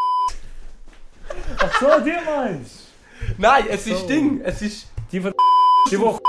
so, 1.83 2.01
die 2.05 2.11
meinst 2.11 2.83
nicht- 3.21 3.39
Nein, 3.39 3.65
es 3.69 3.87
ist 3.87 4.01
So. 4.01 4.07
Ding. 4.07 4.41
Es 4.45 4.63
ist... 4.63 4.87
Die 5.11 5.21
von... 5.21 5.33
Die 5.91 5.99
Woche... 5.99 6.21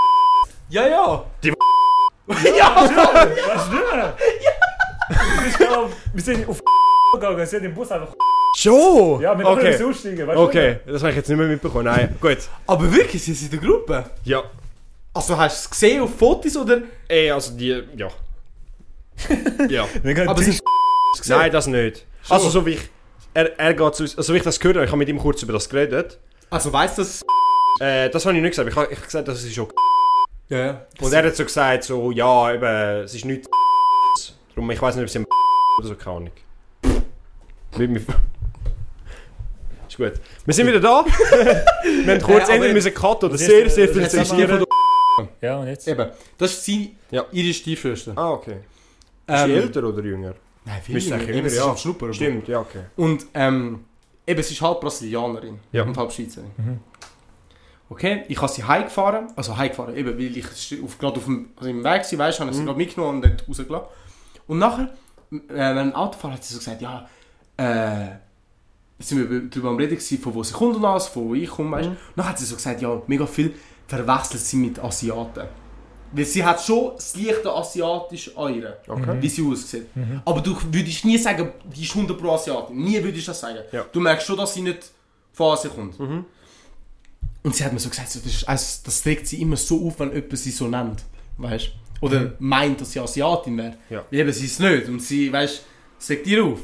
Ja, 0.69 0.87
ja. 0.87 1.25
Ja, 2.25 2.75
weißt 2.75 3.67
du 3.69 3.75
nicht? 3.75 4.13
Ich 5.49 5.57
glaub, 5.57 5.91
wir 6.13 6.23
sind 6.23 6.47
auf 6.47 6.61
gegangen, 7.13 7.37
wir 7.37 7.45
sind 7.45 7.65
im 7.65 7.73
Bus 7.75 7.91
einfach... 7.91 8.13
Schon? 8.55 9.21
Ja, 9.21 9.37
wir 9.37 9.45
okay. 9.45 9.75
können 9.77 9.89
aussteigen, 9.89 10.27
weißt 10.27 10.37
du 10.37 10.41
Okay, 10.41 10.79
das 10.85 11.01
habe 11.01 11.09
ich 11.11 11.17
jetzt 11.17 11.27
nicht 11.27 11.37
mehr 11.37 11.47
mitbekommen. 11.47 11.85
Nein, 11.85 12.17
gut. 12.21 12.37
Aber 12.65 12.91
wirklich, 12.91 13.21
sie 13.21 13.33
sind 13.33 13.53
in 13.53 13.59
der 13.59 13.69
Gruppe. 13.69 14.05
Ja. 14.23 14.43
Also 15.13 15.37
hast 15.37 15.57
du 15.57 15.65
es 15.65 15.69
gesehen 15.69 16.01
auf 16.01 16.15
Fotos 16.17 16.55
oder... 16.55 16.81
Ey, 17.07 17.29
also 17.29 17.55
die. 17.57 17.83
Ja. 17.95 18.07
ja. 19.69 19.87
Wir 20.01 20.13
können 20.15 20.29
Aber 20.29 20.41
sie 20.41 20.57
gesehen? 21.17 21.37
Nein, 21.37 21.51
das 21.51 21.67
nicht. 21.67 22.05
Schon. 22.23 22.37
Also, 22.37 22.49
so 22.49 22.65
wie 22.65 22.71
ich. 22.71 22.89
Er, 23.33 23.57
er 23.59 23.73
geht 23.73 23.95
zu 23.95 24.03
uns. 24.03 24.17
Also, 24.17 24.33
wie 24.33 24.37
ich 24.37 24.43
das 24.43 24.59
gehört 24.59 24.77
habe, 24.77 24.85
ich 24.85 24.91
habe 24.91 24.99
mit 24.99 25.09
ihm 25.09 25.17
kurz 25.19 25.41
über 25.43 25.53
das 25.53 25.67
geredet. 25.69 26.19
Also 26.49 26.71
weißt 26.71 26.97
du 26.97 27.01
das? 27.01 27.23
Äh, 27.79 28.09
das 28.09 28.25
habe 28.25 28.35
ich 28.35 28.41
nicht 28.41 28.51
gesagt. 28.51 28.69
Ich 28.69 28.75
habe, 28.75 28.87
ich 28.91 28.97
habe 28.97 29.05
gesagt, 29.05 29.27
das 29.27 29.43
ist 29.43 29.53
schon. 29.55 29.67
Ja, 30.49 30.57
ja. 30.65 30.85
Und 31.01 31.11
er 31.13 31.23
hat 31.25 31.35
so 31.35 31.43
gesagt, 31.43 31.83
so, 31.83 32.11
ja, 32.11 32.53
eben, 32.53 32.63
es 33.03 33.15
ist 33.15 33.25
nichts. 33.25 33.47
Darum, 34.53 34.69
ich 34.69 34.79
weiß 34.81 34.95
nicht, 34.95 35.03
ob 35.03 35.09
sie 35.09 35.25
oder 35.79 35.87
so, 35.87 35.95
keine 35.95 36.15
Ahnung. 36.17 36.31
Mit 37.77 37.89
mir. 37.89 38.01
Ist 39.87 39.97
gut. 39.97 40.13
Wir 40.45 40.53
sind 40.53 40.67
wieder 40.67 40.79
da. 40.79 41.03
wir 41.05 42.13
haben 42.13 42.21
kurz 42.21 42.39
Äh, 42.41 42.43
aber- 42.43 42.53
ändern 42.53 42.73
müssen 42.73 42.93
Cut 42.93 43.23
oder 43.23 43.37
sehr, 43.37 43.67
sehr 43.69 43.87
viel 43.87 43.93
zu 43.93 43.99
Das 44.01 44.13
ist 44.13 44.31
die 44.31 44.37
zensieren. 44.37 44.65
Ja, 45.41 45.57
und 45.57 45.67
jetzt? 45.67 45.87
Eben. 45.87 46.09
Das 46.37 46.51
ist 46.51 46.63
sie, 46.65 46.95
Ja. 47.09 47.25
ihre 47.31 47.51
Stiefschwester. 47.53 48.13
Ah, 48.15 48.31
okay. 48.31 48.57
Ist 49.27 49.43
sie 49.45 49.53
älter 49.53 49.83
oder 49.85 50.03
jünger? 50.03 50.33
Nein, 50.65 50.81
jünger. 50.87 51.15
eigentlich 51.15 51.35
Eben, 51.37 51.49
sie 51.49 51.57
ja. 51.57 51.65
am 51.69 51.77
Schnuppern. 51.77 52.13
Stimmt, 52.13 52.47
ja, 52.47 52.59
okay. 52.59 52.83
Und 52.95 53.25
ähm, 53.33 53.85
eben, 54.25 54.43
sie 54.43 54.53
ist 54.53 54.61
halb 54.61 54.79
Brasilianerin 54.81 55.59
Ja. 55.71 55.83
und 55.83 55.97
halb 55.97 56.11
Schweizerin. 56.11 56.51
Mhm. 56.57 56.79
Okay, 57.89 58.23
ich 58.27 58.37
habe 58.41 58.51
sie 58.51 58.63
heimgefahren, 58.63 59.27
also 59.35 59.55
heimgefahren, 59.57 59.95
eben, 59.95 60.17
weil 60.17 60.37
ich 60.37 60.45
auf, 60.83 60.97
gerade 60.97 61.17
auf 61.17 61.25
dem, 61.25 61.49
also 61.57 61.69
im 61.69 61.83
Weg 61.83 61.85
war, 62.11 62.17
weißt 62.19 62.39
habe 62.39 62.49
ich 62.49 62.55
sie 62.55 62.61
Mhm. 62.61 62.65
gerade 62.67 62.77
mitgenommen 62.77 63.15
und 63.21 63.25
dort 63.25 63.47
rausgelassen. 63.47 63.87
Und 64.47 64.57
nachher, 64.59 64.89
äh, 65.31 65.37
während 65.49 65.93
dem 65.93 65.95
Autofahren 65.95 66.33
hat 66.35 66.43
sie 66.43 66.53
so 66.53 66.59
gesagt, 66.59 66.81
ja, 66.81 67.07
äh, 67.57 68.07
sind 68.99 69.17
wir 69.19 69.25
über- 69.25 69.49
darüber 69.49 69.69
am 69.69 69.75
Reden 69.77 69.95
gewesen, 69.95 70.17
von 70.19 70.33
wo 70.33 70.43
sie 70.43 70.53
kommt 70.53 70.75
und 70.77 70.85
alles, 70.85 71.07
von 71.07 71.27
wo 71.29 71.33
ich 71.35 71.49
komme, 71.49 71.71
weißt. 71.77 71.89
Mhm. 71.89 71.95
Und 71.95 71.99
dann 72.17 72.29
hat 72.29 72.39
sie 72.39 72.45
so 72.45 72.55
gesagt, 72.55 72.81
ja, 72.81 73.01
mega 73.07 73.25
viel 73.27 73.53
verwechselt 73.87 74.41
sie 74.41 74.57
mit 74.57 74.79
Asiaten. 74.79 75.47
Weil 76.15 76.25
sie 76.25 76.43
hat 76.45 76.61
schon 76.61 76.91
das 76.95 77.15
leichte 77.15 77.51
asiatisch 77.51 78.37
an 78.37 78.53
ihr, 78.53 78.77
Okay. 78.87 79.17
wie 79.19 79.29
sie 79.29 79.43
aussieht. 79.43 79.87
Aber 80.23 80.41
du 80.41 80.55
würdest 80.71 81.03
nie 81.05 81.17
sagen, 81.17 81.51
die 81.75 81.81
ist 81.83 81.95
100 81.95 82.17
pro 82.17 82.31
Asiatin. 82.33 82.75
Nie 82.77 83.03
würdest 83.03 83.27
du 83.27 83.31
das 83.31 83.39
sagen. 83.39 83.59
Ja. 83.71 83.85
Du 83.91 83.99
merkst 83.99 84.27
schon, 84.27 84.37
dass 84.37 84.53
sie 84.53 84.61
nicht 84.61 84.91
von 85.31 85.53
Asien 85.53 85.73
kommt. 85.73 85.99
Mhm. 85.99 86.25
Und 87.41 87.55
sie 87.55 87.65
hat 87.65 87.73
mir 87.73 87.79
so 87.79 87.89
gesagt, 87.89 88.07
das, 88.15 88.25
ist, 88.25 88.47
also, 88.47 88.81
das 88.85 89.05
regt 89.05 89.27
sie 89.27 89.41
immer 89.41 89.57
so 89.57 89.87
auf, 89.87 89.99
wenn 89.99 90.13
jemand 90.13 90.37
sie 90.37 90.51
so 90.51 90.67
nennt. 90.67 91.03
Weißt 91.37 91.71
Oder 92.01 92.33
meint, 92.39 92.79
dass 92.79 92.91
sie 92.91 92.99
Asiatin 92.99 93.57
wäre. 93.57 93.77
Ja. 93.89 94.05
Weil 94.11 94.19
eben 94.19 94.31
sie 94.33 94.45
ist 94.45 94.59
nicht. 94.59 94.87
Und 94.87 95.01
sie, 95.01 95.33
weißt 95.33 95.63
es 95.99 96.09
regt 96.09 96.27
ihr 96.27 96.43
auf. 96.45 96.59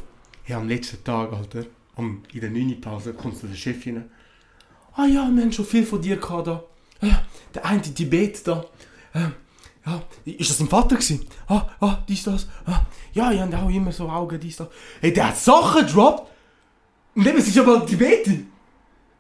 Ja, 0.48 0.58
am 0.58 0.68
letzten 0.70 1.04
Tag, 1.04 1.34
Alter, 1.34 1.66
am, 1.96 2.24
in 2.34 2.42
der 2.42 2.50
9. 2.50 2.80
Pause, 2.82 3.14
kommt 3.14 3.42
der 3.42 3.56
Chef 3.56 3.86
rein. 3.86 4.10
Ah 4.96 5.06
ja, 5.06 5.30
wir 5.34 5.42
haben 5.44 5.52
schon 5.52 5.66
viel 5.66 5.86
von 5.86 6.02
dir 6.02 6.18
gehabt 6.18 6.48
da. 6.48 6.64
Ja, 7.02 7.24
der 7.54 7.66
eine 7.66 7.82
in 7.84 7.96
Tibet 7.96 8.46
da. 8.48 8.66
Ähm, 9.20 9.34
ja, 9.86 10.02
ist 10.26 10.50
das 10.50 10.58
dein 10.58 10.68
Vater 10.68 10.96
gewesen? 10.96 11.26
Ah, 11.48 11.66
ah, 11.80 12.04
dies, 12.08 12.24
das. 12.24 12.48
Ah, 12.66 12.82
ja, 13.14 13.32
ich 13.32 13.40
habe 13.40 13.58
auch 13.58 13.70
immer 13.70 13.92
so 13.92 14.10
Augen, 14.10 14.40
dies, 14.40 14.58
das. 14.58 14.68
Hey, 15.02 15.14
der 15.14 15.30
hat 15.30 15.38
Sachen 15.38 15.86
gedroppt. 15.86 16.30
Und 17.16 17.28
eben, 17.28 17.42
sie 17.42 17.50
ist 17.50 17.58
aber 17.58 17.86
Tibetin. 17.86 18.52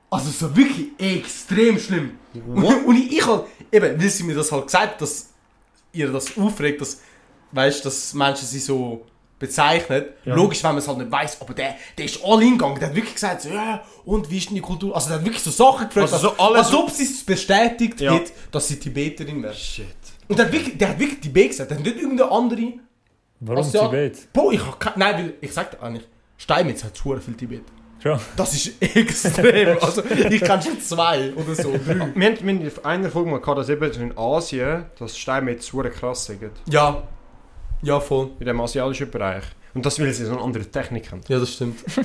Also 0.09 0.29
so 0.31 0.55
wirklich 0.55 0.87
extrem 0.97 1.77
schlimm. 1.77 2.17
Und, 2.33 2.85
und 2.85 2.95
ich, 2.95 3.17
ich 3.17 3.25
halt, 3.25 3.45
eben, 3.71 3.99
weil 3.99 4.09
sie 4.09 4.23
mir 4.23 4.35
das 4.35 4.51
halt 4.51 4.65
gesagt 4.65 4.93
hat, 4.93 5.01
dass 5.01 5.29
ihr 5.91 6.11
das 6.11 6.37
aufregt, 6.37 6.81
dass, 6.81 7.01
weißt, 7.51 7.85
dass 7.85 8.13
Menschen 8.13 8.47
sie 8.47 8.59
so 8.59 9.05
bezeichnen. 9.39 10.05
Ja. 10.25 10.35
Logisch, 10.35 10.61
wenn 10.63 10.71
man 10.71 10.77
es 10.79 10.87
halt 10.87 10.97
nicht 10.99 11.11
weiß, 11.11 11.41
aber 11.41 11.53
der, 11.53 11.75
der 11.97 12.05
ist 12.05 12.19
all 12.23 12.41
in 12.43 12.51
gegangen. 12.57 12.77
Der 12.79 12.89
hat 12.89 12.95
wirklich 12.95 13.15
gesagt, 13.15 13.41
so, 13.41 13.49
ja, 13.49 13.81
und 14.05 14.29
wie 14.29 14.37
ist 14.37 14.49
denn 14.49 14.55
die 14.55 14.61
Kultur? 14.61 14.93
Also 14.93 15.09
der 15.09 15.17
hat 15.19 15.25
wirklich 15.25 15.41
so 15.43 15.51
Sachen 15.51 15.87
gefragt, 15.87 16.13
Also 16.13 16.17
so 16.17 16.29
als, 16.31 16.39
alles- 16.39 16.65
als 16.67 16.73
ob 16.73 16.89
sie 16.91 17.03
es 17.03 17.23
bestätigt 17.23 18.01
Ja. 18.01 18.13
hat, 18.15 18.31
dass 18.51 18.67
sie 18.67 18.77
Tibeterin 18.79 19.41
wäre. 19.41 19.53
Shit. 19.53 19.85
Und 20.27 20.37
der 20.37 20.45
hat 20.45 20.53
wirklich, 20.53 20.77
der 20.77 20.89
hat 20.89 20.99
wirklich 20.99 21.19
Tibet 21.21 21.49
gesagt, 21.49 21.71
der 21.71 21.77
hat 21.77 21.83
nicht 21.85 21.97
irgendeine 21.97 22.29
andere 22.31 22.73
Warum 23.39 23.63
Also, 23.63 23.77
ja. 23.77 23.85
Tibet? 23.87 24.33
Bro, 24.33 24.51
ich 24.51 24.65
hab 24.65 24.79
keine... 24.79 24.97
Nein, 24.97 25.15
weil 25.15 25.33
ich 25.41 25.53
sag 25.53 25.71
dir 25.71 25.81
eigentlich, 25.81 26.05
Steinmetz 26.37 26.83
hat 26.83 26.97
schon 26.97 27.21
viel 27.21 27.33
Tibet. 27.35 27.63
Schon. 28.03 28.19
Das 28.35 28.53
ist 28.53 28.73
extrem. 28.81 29.77
also, 29.81 30.03
ich 30.05 30.41
kann 30.41 30.61
schon 30.61 30.79
zwei 30.81 31.33
oder 31.33 31.55
so, 31.55 31.71
drei. 31.85 32.11
Wir 32.15 32.27
haben, 32.35 32.49
in 32.49 32.71
einer 32.83 33.09
Folge 33.09 33.29
mal 33.31 33.39
gehabt, 33.39 33.57
dass 33.59 33.69
eben 33.69 33.91
in 33.93 34.17
Asien 34.17 34.85
das 34.99 35.17
Steinmetz 35.17 35.67
super 35.67 35.89
krass 35.89 36.25
sind. 36.25 36.41
Ja. 36.69 37.03
Ja, 37.81 37.99
voll. 37.99 38.31
In 38.39 38.45
dem 38.45 38.59
asiatischen 38.61 39.09
Bereich. 39.09 39.43
Und 39.73 39.85
das, 39.85 39.99
weil 39.99 40.11
sie 40.13 40.25
so 40.25 40.31
eine 40.33 40.41
andere 40.41 40.65
Technik 40.65 41.11
haben. 41.11 41.21
Ja, 41.27 41.39
das 41.39 41.53
stimmt. 41.53 41.79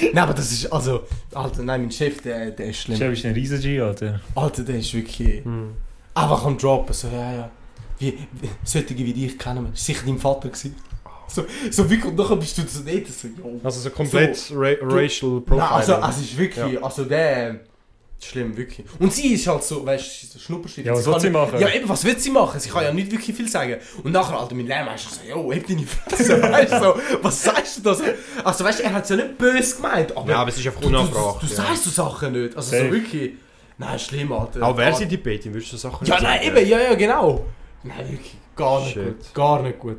nein, 0.00 0.18
aber 0.18 0.34
das 0.34 0.52
ist, 0.52 0.72
also... 0.72 1.04
Alter, 1.34 1.62
nein, 1.62 1.82
mein 1.82 1.90
Chef, 1.90 2.20
der, 2.22 2.50
der 2.50 2.66
ist 2.66 2.82
schlimm. 2.82 2.98
Chef 2.98 3.12
ist 3.12 3.24
ein 3.24 3.32
riesen 3.32 3.60
G, 3.60 3.80
Alter. 3.80 4.20
Alter, 4.34 4.62
der 4.62 4.78
ist 4.78 4.92
wirklich... 4.94 5.44
Hm. 5.44 5.72
Einfach 6.14 6.44
am 6.44 6.58
Droppen, 6.58 6.92
so, 6.92 7.08
ja, 7.08 7.32
ja. 7.32 7.50
Wie, 7.98 8.18
wie, 8.40 8.50
solche 8.64 8.96
wie 8.96 9.12
dich 9.12 9.38
kennen 9.38 9.64
wir. 9.64 9.70
Das 9.70 9.80
war 9.80 9.94
sicher 9.94 10.06
dein 10.06 10.18
Vater. 10.18 10.48
Gewesen. 10.48 10.76
So, 11.28 11.46
so 11.70 11.88
wirklich, 11.88 12.04
und 12.04 12.16
nachher 12.16 12.36
bist 12.36 12.58
du 12.58 12.62
so 12.66 12.82
dort, 12.84 13.06
so, 13.06 13.28
jo. 13.28 13.60
Also 13.64 13.80
so 13.80 13.90
komplett 13.90 14.52
ra 14.54 14.74
racial 14.82 15.40
Profiling. 15.40 15.58
Nein, 15.58 15.72
also, 15.72 15.94
also, 15.94 16.20
es 16.20 16.30
ist 16.30 16.38
wirklich, 16.38 16.84
also 16.84 17.04
der... 17.04 17.60
Schlimm, 18.24 18.56
wirklich. 18.56 18.86
Und 19.00 19.12
sie 19.12 19.32
ist 19.34 19.46
halt 19.48 19.64
so, 19.64 19.84
weißt 19.84 20.22
du, 20.22 20.26
so 20.28 20.38
Schnupperstift. 20.38 20.86
Ja, 20.86 20.94
was 20.94 21.02
soll 21.02 21.18
sie 21.18 21.26
nicht- 21.28 21.32
machen? 21.36 21.58
Ja, 21.58 21.68
eben, 21.70 21.88
was 21.88 22.04
will 22.04 22.16
sie 22.16 22.30
machen? 22.30 22.60
Sie 22.60 22.70
kann 22.70 22.84
ja 22.84 22.92
nicht 22.92 23.10
wirklich 23.10 23.34
viel 23.36 23.48
sagen. 23.48 23.76
Und 24.04 24.12
nachher, 24.12 24.38
Alter, 24.38 24.54
mein 24.54 24.66
Lehrmeister 24.68 25.10
so, 25.14 25.28
jo, 25.28 25.52
heb 25.52 25.66
deine 25.66 25.82
Fresse, 25.84 26.40
weißt 26.52 26.72
du, 26.72 26.78
so, 26.78 26.94
was 27.20 27.42
sagst 27.42 27.78
du 27.78 27.82
da 27.82 27.94
so? 27.94 28.04
Also, 28.44 28.64
weißt 28.64 28.78
du, 28.78 28.84
er 28.84 28.92
hat 28.92 29.02
es 29.04 29.10
ja 29.10 29.16
nicht 29.16 29.36
böse 29.38 29.74
gemeint, 29.76 30.16
aber... 30.16 30.30
Ja, 30.30 30.36
aber 30.36 30.50
es 30.50 30.56
ist 30.58 30.66
einfach 30.66 30.80
du, 30.80 30.86
du, 30.88 30.92
du, 30.94 30.98
unangebracht. 31.00 31.42
du 31.42 31.46
ja. 31.46 31.52
sagst 31.52 31.82
so 31.84 31.90
Sachen 31.90 32.32
nicht. 32.32 32.56
Also, 32.56 32.70
so 32.70 32.76
Safe. 32.76 32.92
wirklich... 32.92 33.32
Nein, 33.78 33.98
schlimm, 33.98 34.32
Alter. 34.32 34.62
Auch 34.62 34.76
wer 34.76 34.90
Gar- 34.90 34.98
sie 34.98 35.06
die 35.06 35.16
Betin, 35.16 35.52
würdest 35.52 35.72
du 35.72 35.76
so 35.76 35.88
Sachen 35.90 36.06
Ja, 36.06 36.14
nicht 36.14 36.22
nein, 36.22 36.38
sagen? 36.44 36.56
eben, 36.58 36.68
ja, 36.68 36.80
ja, 36.80 36.94
genau. 36.94 37.44
Nein, 37.82 38.08
wirklich, 38.08 38.36
gar 38.54 38.80
nicht 38.82 38.92
Shit. 38.92 39.04
gut. 39.18 39.34
Gar 39.34 39.62
nicht 39.62 39.78
gut. 39.80 39.96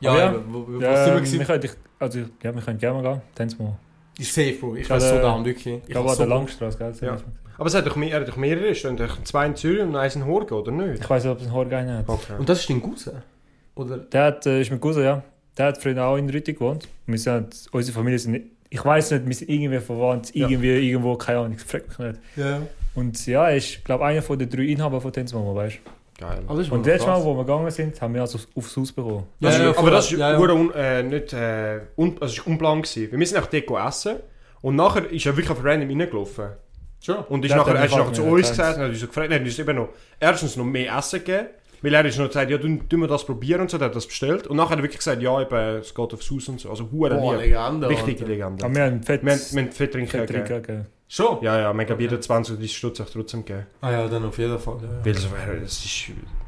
Ja, 0.00 0.10
Aber 0.10 0.18
ja, 0.20 0.32
eben, 0.32 0.44
wo, 0.54 0.58
Ja, 0.80 0.96
sind 1.04 1.06
wir 1.06 1.14
wir 1.14 1.20
gewesen? 1.20 1.44
können, 1.46 1.70
also, 1.98 2.18
ja, 2.42 2.54
wir 2.54 2.62
können 2.62 2.78
gerne 2.78 3.02
mal 3.02 3.12
gehen. 3.12 3.22
Tanz 3.34 3.58
mal. 3.58 3.76
Ich 4.18 4.32
safe, 4.32 4.52
Bro. 4.54 4.76
Ich 4.76 4.84
Ja, 4.88 4.90
war 4.94 5.00
so 5.00 5.18
down, 5.18 5.44
wirklich. 5.44 5.74
Ich 5.76 5.82
Ich 5.84 5.88
glaube, 5.90 6.08
war 6.08 6.14
so 6.14 6.22
der 6.24 6.28
Langstrasse, 6.34 6.78
gell? 6.78 6.92
Ja. 7.00 7.16
Aber 7.56 7.66
es 7.66 7.74
hat 7.74 7.86
doch, 7.86 7.96
mehr, 7.96 8.10
er 8.12 8.20
hat 8.20 8.28
doch 8.28 8.36
mehrere, 8.36 8.72
doch 8.96 9.22
zwei 9.24 9.46
in 9.46 9.56
Zürich 9.56 9.82
und 9.82 9.94
eins 9.96 10.16
in 10.16 10.24
Horgen, 10.26 10.54
oder 10.54 10.72
nicht? 10.72 11.02
Ich 11.02 11.08
weiß 11.10 11.24
nicht, 11.24 11.32
ob 11.32 11.38
es 11.38 11.44
einen 11.44 11.52
Horgein 11.54 11.88
hat. 11.90 12.08
Okay. 12.08 12.32
Und 12.38 12.48
das 12.48 12.60
ist 12.60 12.70
dein 12.70 12.82
Cousin? 12.82 13.14
Oder? 13.76 13.98
Der 13.98 14.22
hat, 14.24 14.46
äh, 14.46 14.60
ist 14.60 14.70
mit 14.70 14.80
Cousin, 14.80 15.04
ja. 15.04 15.22
Der 15.56 15.66
hat 15.66 15.80
früher 15.82 16.04
auch 16.04 16.16
in 16.16 16.28
Rütti 16.30 16.52
gewohnt. 16.52 16.88
Wir 17.06 17.18
sind, 17.18 17.66
unsere 17.70 17.94
Familie 17.94 18.18
sind 18.18 18.32
nicht, 18.32 18.46
ich 18.70 18.84
weiß 18.84 19.12
nicht, 19.12 19.26
wir 19.26 19.34
sind 19.34 19.48
irgendwie 19.50 19.78
verwandt, 19.78 20.34
Ja. 20.34 20.48
irgendwie, 20.48 20.90
irgendwo, 20.90 21.14
keine 21.16 21.38
Ahnung, 21.40 21.58
fragt 21.58 21.88
mich 21.90 21.98
nicht. 21.98 22.20
Ja. 22.36 22.62
Und 22.96 23.26
ja, 23.26 23.48
er 23.48 23.56
ist, 23.56 23.84
glaube 23.84 24.04
einer 24.04 24.22
von 24.22 24.38
den 24.38 24.48
drei 24.50 24.62
Inhabern 24.62 25.00
von 25.00 25.12
Tanzmama, 25.12 25.54
weißt 25.54 25.78
Geil. 26.18 26.42
Aber 26.46 26.56
das 26.56 26.64
ist 26.64 26.70
du. 26.70 26.74
Und 26.74 26.82
mal 26.82 26.92
letztes 26.92 27.06
Mal, 27.08 27.24
wo 27.24 27.34
wir 27.34 27.44
gegangen 27.44 27.70
sind, 27.70 28.00
haben 28.00 28.14
wir 28.14 28.20
also 28.20 28.38
aufs 28.54 28.76
Haus 28.76 28.92
bekommen. 28.92 29.24
Ja, 29.40 29.50
Das 29.50 29.58
ja, 29.58 29.76
aber 29.76 29.90
das 29.90 30.12
ist 30.12 30.18
ja, 30.18 30.38
Un, 30.38 30.72
äh, 30.72 31.02
nicht, 31.02 31.32
äh, 31.32 31.80
un, 31.96 32.16
also 32.20 32.42
unplan 32.46 32.82
gewesen. 32.82 33.18
Wir 33.18 33.26
sind 33.26 33.38
auch 33.38 33.46
dort 33.46 33.88
essen 33.88 34.16
und 34.62 34.76
nachher 34.76 35.10
ist 35.10 35.26
er 35.26 35.36
wirklich 35.36 35.50
auf 35.50 35.64
random 35.64 35.88
reingelaufen. 35.88 36.50
Schon. 37.00 37.16
Und 37.28 37.44
ist 37.44 37.54
nachher, 37.54 37.74
dann 37.74 37.82
er 37.82 37.86
ist 37.86 37.96
nachher 37.96 38.12
zu 38.12 38.22
uns 38.22 38.48
gesagt 38.48 38.78
und 38.78 38.84
hat 38.84 38.90
uns 38.90 39.00
so 39.00 39.06
gefragt, 39.08 39.30
er 39.30 39.38
hat 39.38 39.44
uns 39.44 39.58
eben 39.58 39.76
noch 39.76 39.88
erstens 40.20 40.56
noch 40.56 40.64
mehr 40.64 40.96
Essen 40.96 41.18
gegeben, 41.18 41.48
weil 41.82 41.94
er 41.94 42.04
ist 42.06 42.18
noch 42.18 42.28
gesagt, 42.28 42.50
ja, 42.50 42.56
tun, 42.56 42.88
tun 42.88 43.00
wir 43.00 43.08
das 43.08 43.26
probieren 43.26 43.60
und 43.62 43.70
so, 43.70 43.76
der 43.76 43.88
hat 43.88 43.96
das 43.96 44.06
bestellt. 44.06 44.46
Und 44.46 44.56
nachher 44.56 44.70
hat 44.70 44.78
er 44.78 44.82
wirklich 44.84 44.98
gesagt, 44.98 45.20
ja, 45.20 45.38
eben, 45.42 45.80
es 45.80 45.94
geht 45.94 46.14
aufs 46.14 46.30
Haus 46.30 46.48
und 46.48 46.60
so. 46.60 46.70
Also 46.70 46.88
hure 46.90 47.16
Boah. 47.16 47.36
Legende. 47.36 47.88
Richtige. 47.90 48.24
Legende. 48.24 48.64
Aber 48.64 48.74
wir 48.74 48.84
haben 48.84 49.02
Fett, 49.02 49.22
Wir 49.22 49.32
haben, 49.32 49.40
wir 49.50 49.62
haben 49.64 49.72
Fett 49.72 49.92
trinken 49.92 50.26
gegeben. 50.26 50.86
Schon? 51.14 51.38
Ja, 51.44 51.60
ja, 51.60 51.66
haben 51.68 52.00
jeder 52.00 52.20
20 52.20 52.56
30 52.56 52.76
Stutz 52.76 53.00
auch 53.00 53.08
trotzdem 53.08 53.44
gegeben. 53.44 53.66
Ah 53.80 53.92
ja, 53.92 54.08
dann 54.08 54.24
auf 54.24 54.36
jeden 54.36 54.58
Fall. 54.58 54.78
Ja, 54.82 54.88
ja. 54.98 55.04
Weil 55.04 55.14
so 55.14 55.30
wäre, 55.30 55.60
das 55.60 55.84
ist, 55.84 56.06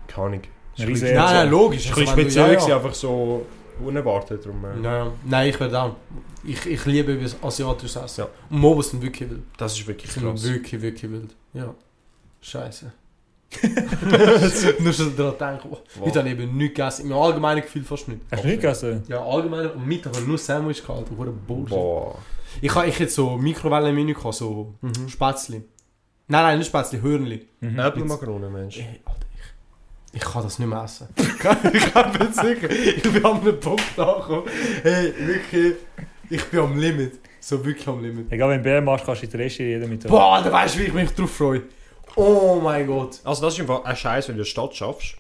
keine 0.09 0.27
Ahnung. 0.27 0.41
Nein, 0.77 0.99
nein, 1.15 1.51
logisch. 1.51 1.89
es 1.89 1.97
ist 1.97 2.09
ein 2.09 2.17
bisschen 2.17 2.17
Also, 2.17 2.17
du- 2.17 2.21
speziell, 2.23 2.55
ja, 2.55 2.69
ja. 2.69 2.77
einfach 2.77 2.95
so 2.95 3.47
unerwartet. 3.85 4.45
Darum, 4.45 4.65
äh, 4.65 4.83
Ja, 4.83 4.97
ja. 5.05 5.13
Nein, 5.25 5.51
ich 5.51 5.61
werde 5.61 5.81
auch. 5.81 5.95
Ich, 6.43 6.67
ich 6.67 6.85
liebe 6.85 7.17
asiatisches 7.43 7.95
Essen. 7.95 8.21
Ja. 8.23 8.29
Und 8.51 8.59
Mobos 8.59 8.91
sind 8.91 9.01
wirklich 9.03 9.31
wild. 9.31 9.43
Das 9.57 9.79
ist 9.79 9.87
wirklich 9.87 10.13
Die 10.13 10.19
krass. 10.19 10.43
wirklich, 10.43 10.83
wirklich 10.83 11.13
wild. 11.13 11.31
Ja. 11.55 11.73
Scheiße. 12.41 12.93
Nur 14.81 14.93
schon 14.93 15.17
daran 15.17 15.39
denken, 15.39 15.69
oh, 15.71 15.79
Wow. 15.95 16.07
heute 16.07 16.19
habe 16.19 16.29
ich 16.29 16.39
eben 16.41 16.57
nichts 16.57 16.75
gegessen. 16.77 17.07
Im 17.07 17.13
allgemeinen 17.17 17.63
Gefühl 17.63 17.85
fast 17.85 18.09
nicht. 18.09 18.21
Hast 18.33 18.43
du 18.43 18.49
nicht 18.49 18.61
gegessen? 18.61 19.05
Ja, 19.07 19.25
allgemein. 19.25 19.71
Und 19.71 19.87
Mittag 19.87 20.13
habe 20.13 20.23
ich 20.23 20.27
nur 20.29 20.39
Sandwich 20.39 20.83
Bullshit. 20.85 21.69
Boah. 21.71 22.17
Ich 22.61 22.75
habe 22.75 22.87
ich 22.87 22.99
jetzt 22.99 23.15
so 23.15 23.37
Mikrowellenmenü 23.37 24.15
so 24.31 24.75
Mhm. 24.81 25.09
Spätzli. 25.09 25.63
Nein, 26.29 26.43
nein, 26.43 26.59
nicht 26.59 26.69
Spätzli, 26.69 27.01
Hörnli. 27.01 27.47
Mhm. 27.61 27.79
Äpfelmakronen, 27.79 28.53
Mensch. 28.53 28.79
Ey, 28.79 29.01
Alter, 29.05 29.27
ich, 30.13 30.17
ich 30.17 30.23
kann 30.23 30.43
das 30.43 30.59
nicht 30.59 30.69
mehr 30.69 30.83
essen. 30.83 31.09
ich 31.17 31.39
kann 31.93 32.11
nicht 32.13 32.35
sicher. 32.35 32.71
Ich 32.71 33.03
bin 33.03 33.25
an 33.25 33.41
einem 33.41 33.61
Punkt 33.61 33.99
angekommen. 33.99 34.45
Hey, 34.83 35.13
wirklich, 35.19 35.75
ich 36.31 36.45
bin 36.47 36.61
am 36.61 36.77
Limit. 36.79 37.21
So 37.41 37.65
wirklich 37.65 37.87
am 37.87 38.03
Limit. 38.03 38.33
Egal, 38.33 38.51
wenn 38.51 38.59
du 38.59 38.65
Bär 38.65 38.81
machst, 38.81 39.05
kannst 39.07 39.23
du 39.23 39.27
in 39.27 39.31
die 39.31 39.37
Reste 39.37 39.63
jeder 39.63 39.87
mit. 39.87 40.07
Boah, 40.09 40.43
da 40.43 40.51
weißt 40.51 40.75
du, 40.75 40.79
wie 40.81 40.85
ich 40.85 40.93
mich 40.95 41.11
drauf 41.13 41.31
freue. 41.31 41.63
Oh 42.17 42.59
mein 42.63 42.87
Gott. 42.87 43.21
Also 43.25 43.43
das 43.43 43.55
ist 43.55 43.61
einfach 43.61 43.85
ein 43.85 43.95
Scheiß, 43.95 44.29
wenn 44.29 44.37
du 44.37 44.41
in 44.41 44.45
der 44.45 44.51
Stadt 44.51 44.75
schaffst. 44.75 45.17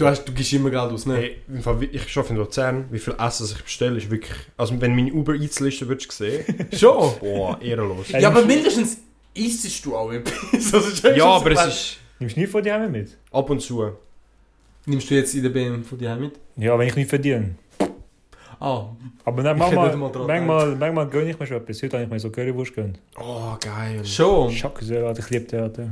Du, 0.00 0.06
hast, 0.06 0.24
du 0.24 0.32
gibst 0.32 0.50
immer 0.54 0.70
Geld 0.70 0.80
aus, 0.92 1.04
ne? 1.04 1.16
Hey, 1.16 1.36
im 1.46 1.60
Fall, 1.60 1.76
ich 1.82 2.16
arbeite 2.16 2.32
in 2.32 2.38
Luzern, 2.38 2.84
wie 2.90 2.98
viel 2.98 3.14
Essen 3.18 3.46
ich 3.54 3.62
bestelle, 3.62 3.98
ist 3.98 4.10
wirklich... 4.10 4.32
Also 4.56 4.80
wenn 4.80 4.96
meine 4.96 5.12
Uber 5.12 5.34
Eats 5.34 5.60
Liste 5.60 5.86
würdest 5.86 6.10
sehen, 6.12 6.42
Schon. 6.72 7.18
boah, 7.20 7.60
ehrenlos. 7.60 8.08
Ja, 8.08 8.28
aber 8.30 8.42
mindestens 8.46 8.96
isst 9.34 9.84
du 9.84 9.94
auch 9.94 10.10
etwas. 10.10 10.72
Also, 10.72 11.08
Ja, 11.08 11.26
aber 11.26 11.50
es 11.50 11.66
ist 11.66 11.96
Nimmst 12.18 12.34
du 12.34 12.40
nicht 12.40 12.50
von 12.50 12.62
dir 12.62 12.78
mit? 12.88 13.14
ab 13.30 13.50
und 13.50 13.60
zu. 13.60 13.92
Nimmst 14.86 15.10
du 15.10 15.14
jetzt 15.16 15.34
in 15.34 15.42
der 15.42 15.50
BM 15.50 15.84
von 15.84 15.98
dir 15.98 16.16
mit? 16.16 16.32
Ja, 16.56 16.78
wenn 16.78 16.88
ich 16.88 16.96
nicht 16.96 17.10
verdiene. 17.10 17.56
Ah, 18.58 18.86
Aber 19.26 19.42
dann 19.42 19.58
manchmal, 19.58 19.88
nicht 19.88 19.98
mal 19.98 20.10
dran 20.10 20.26
manchmal, 20.26 20.76
manchmal 20.76 21.08
gönne 21.08 21.30
ich 21.30 21.38
mir 21.38 21.46
schon 21.46 21.58
etwas. 21.58 21.82
Heute 21.82 21.96
habe 21.98 22.04
ich 22.04 22.10
mir 22.10 22.20
so 22.20 22.30
Currywurst 22.30 22.74
gönnt. 22.74 22.98
Oh, 23.18 23.54
geil. 23.60 24.02
schon. 24.06 24.50
Alter, 24.50 25.18
ich 25.18 25.28
liebe 25.28 25.44
den, 25.44 25.60
Alter. 25.60 25.88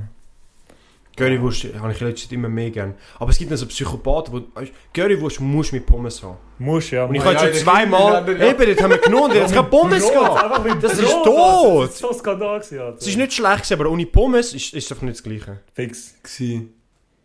Currywurst 1.19 1.67
habe 1.81 1.93
ich 1.93 2.01
letztens 2.01 2.33
immer 2.33 2.49
mehr 2.49 2.71
gern. 2.71 2.95
Aber 3.19 3.31
es 3.31 3.39
gibt 3.39 3.51
noch 3.51 3.59
so 3.59 3.67
Psychopathen, 3.67 4.33
wo... 4.33 4.61
weißt, 4.61 4.73
Currywurst 4.95 5.41
musst 5.41 5.73
du 5.73 5.77
mit 5.77 5.87
Pommes 5.87 6.23
haben. 6.23 6.37
Musst, 6.59 6.93
ja. 6.93 7.05
Und 7.05 7.17
ich 7.17 7.21
Ja, 7.21 7.27
habe 7.27 7.37
ja, 7.37 7.45
jetzt 7.47 7.67
der 7.67 7.73
schon 7.73 7.75
zweimal... 7.75 8.29
Eben, 8.29 8.67
dort 8.67 8.83
haben 8.83 8.91
wir 8.91 8.99
genommen, 8.99 9.33
der 9.33 9.45
hat 9.45 9.53
keine 9.53 9.69
Pommes 9.69 10.09
gehabt. 10.09 10.83
Das 10.85 10.99
ist 10.99 11.11
tot. 11.11 11.85
Das 11.85 11.91
ist 11.95 11.99
so 11.99 12.13
Skandal 12.13 12.61
gewesen. 12.61 12.95
Es 12.99 13.07
ist 13.07 13.17
nicht 13.17 13.33
schlecht, 13.33 13.57
gewesen, 13.57 13.75
aber 13.75 13.91
ohne 13.91 14.07
Pommes 14.07 14.55
ist, 14.55 14.75
es 14.75 14.91
einfach 14.93 15.03
nicht 15.03 15.17
das 15.17 15.23
Gleiche. 15.25 15.61
Fix. 15.75 16.15
Gsi. 16.23 16.69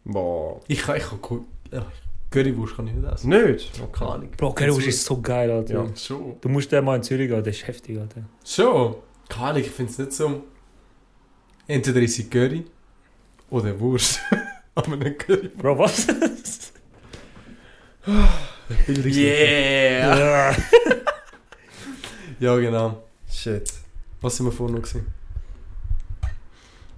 Boah. 0.06 0.60
Ich 0.68 0.82
kann, 0.82 0.98
ich 0.98 1.04
kann 1.04 1.46
ja, 1.72 1.86
Currywurst 2.32 2.76
kann 2.76 2.88
ich 2.88 2.94
nicht 2.94 3.14
essen. 3.14 3.30
Nicht? 3.30 3.72
Keine 3.94 4.12
Ahnung. 4.12 4.30
Bro, 4.36 4.54
Currywurst 4.54 4.88
ist 4.88 5.06
so 5.06 5.22
geil, 5.22 5.52
Alter. 5.52 5.74
Ja. 5.74 5.96
Schon. 5.96 6.38
Du 6.42 6.50
musst 6.50 6.72
den 6.72 6.84
mal 6.84 6.96
in 6.96 7.04
Zürich 7.04 7.30
gehen, 7.30 7.44
das 7.44 7.56
ist 7.56 7.68
heftig, 7.68 8.00
Alter. 8.00 8.24
Schon. 8.44 8.96
Keine 9.30 9.46
Ahnung, 9.46 9.62
ich 9.62 9.70
finde 9.70 9.92
es 9.92 9.98
nicht 10.00 10.14
so. 10.14 10.44
Entweder 11.68 12.02
ist 12.02 12.16
sie 12.16 12.30
Curry 12.30 12.66
oder 13.54 13.80
Wurst. 13.80 14.20
Aber 14.76 14.96
nicht 14.96 15.20
Curry. 15.20 15.50
Bro, 15.50 15.80
was? 15.80 16.08
Yeah! 18.88 20.18
Ja. 20.18 20.56
Ja, 22.40 22.58
genau. 22.58 23.04
Shit. 23.32 23.72
Was 24.20 24.36
sind 24.36 24.48
wir 24.48 24.52
vorhin 24.52 24.76
noch 24.76 24.82
gewesen? 24.82 25.14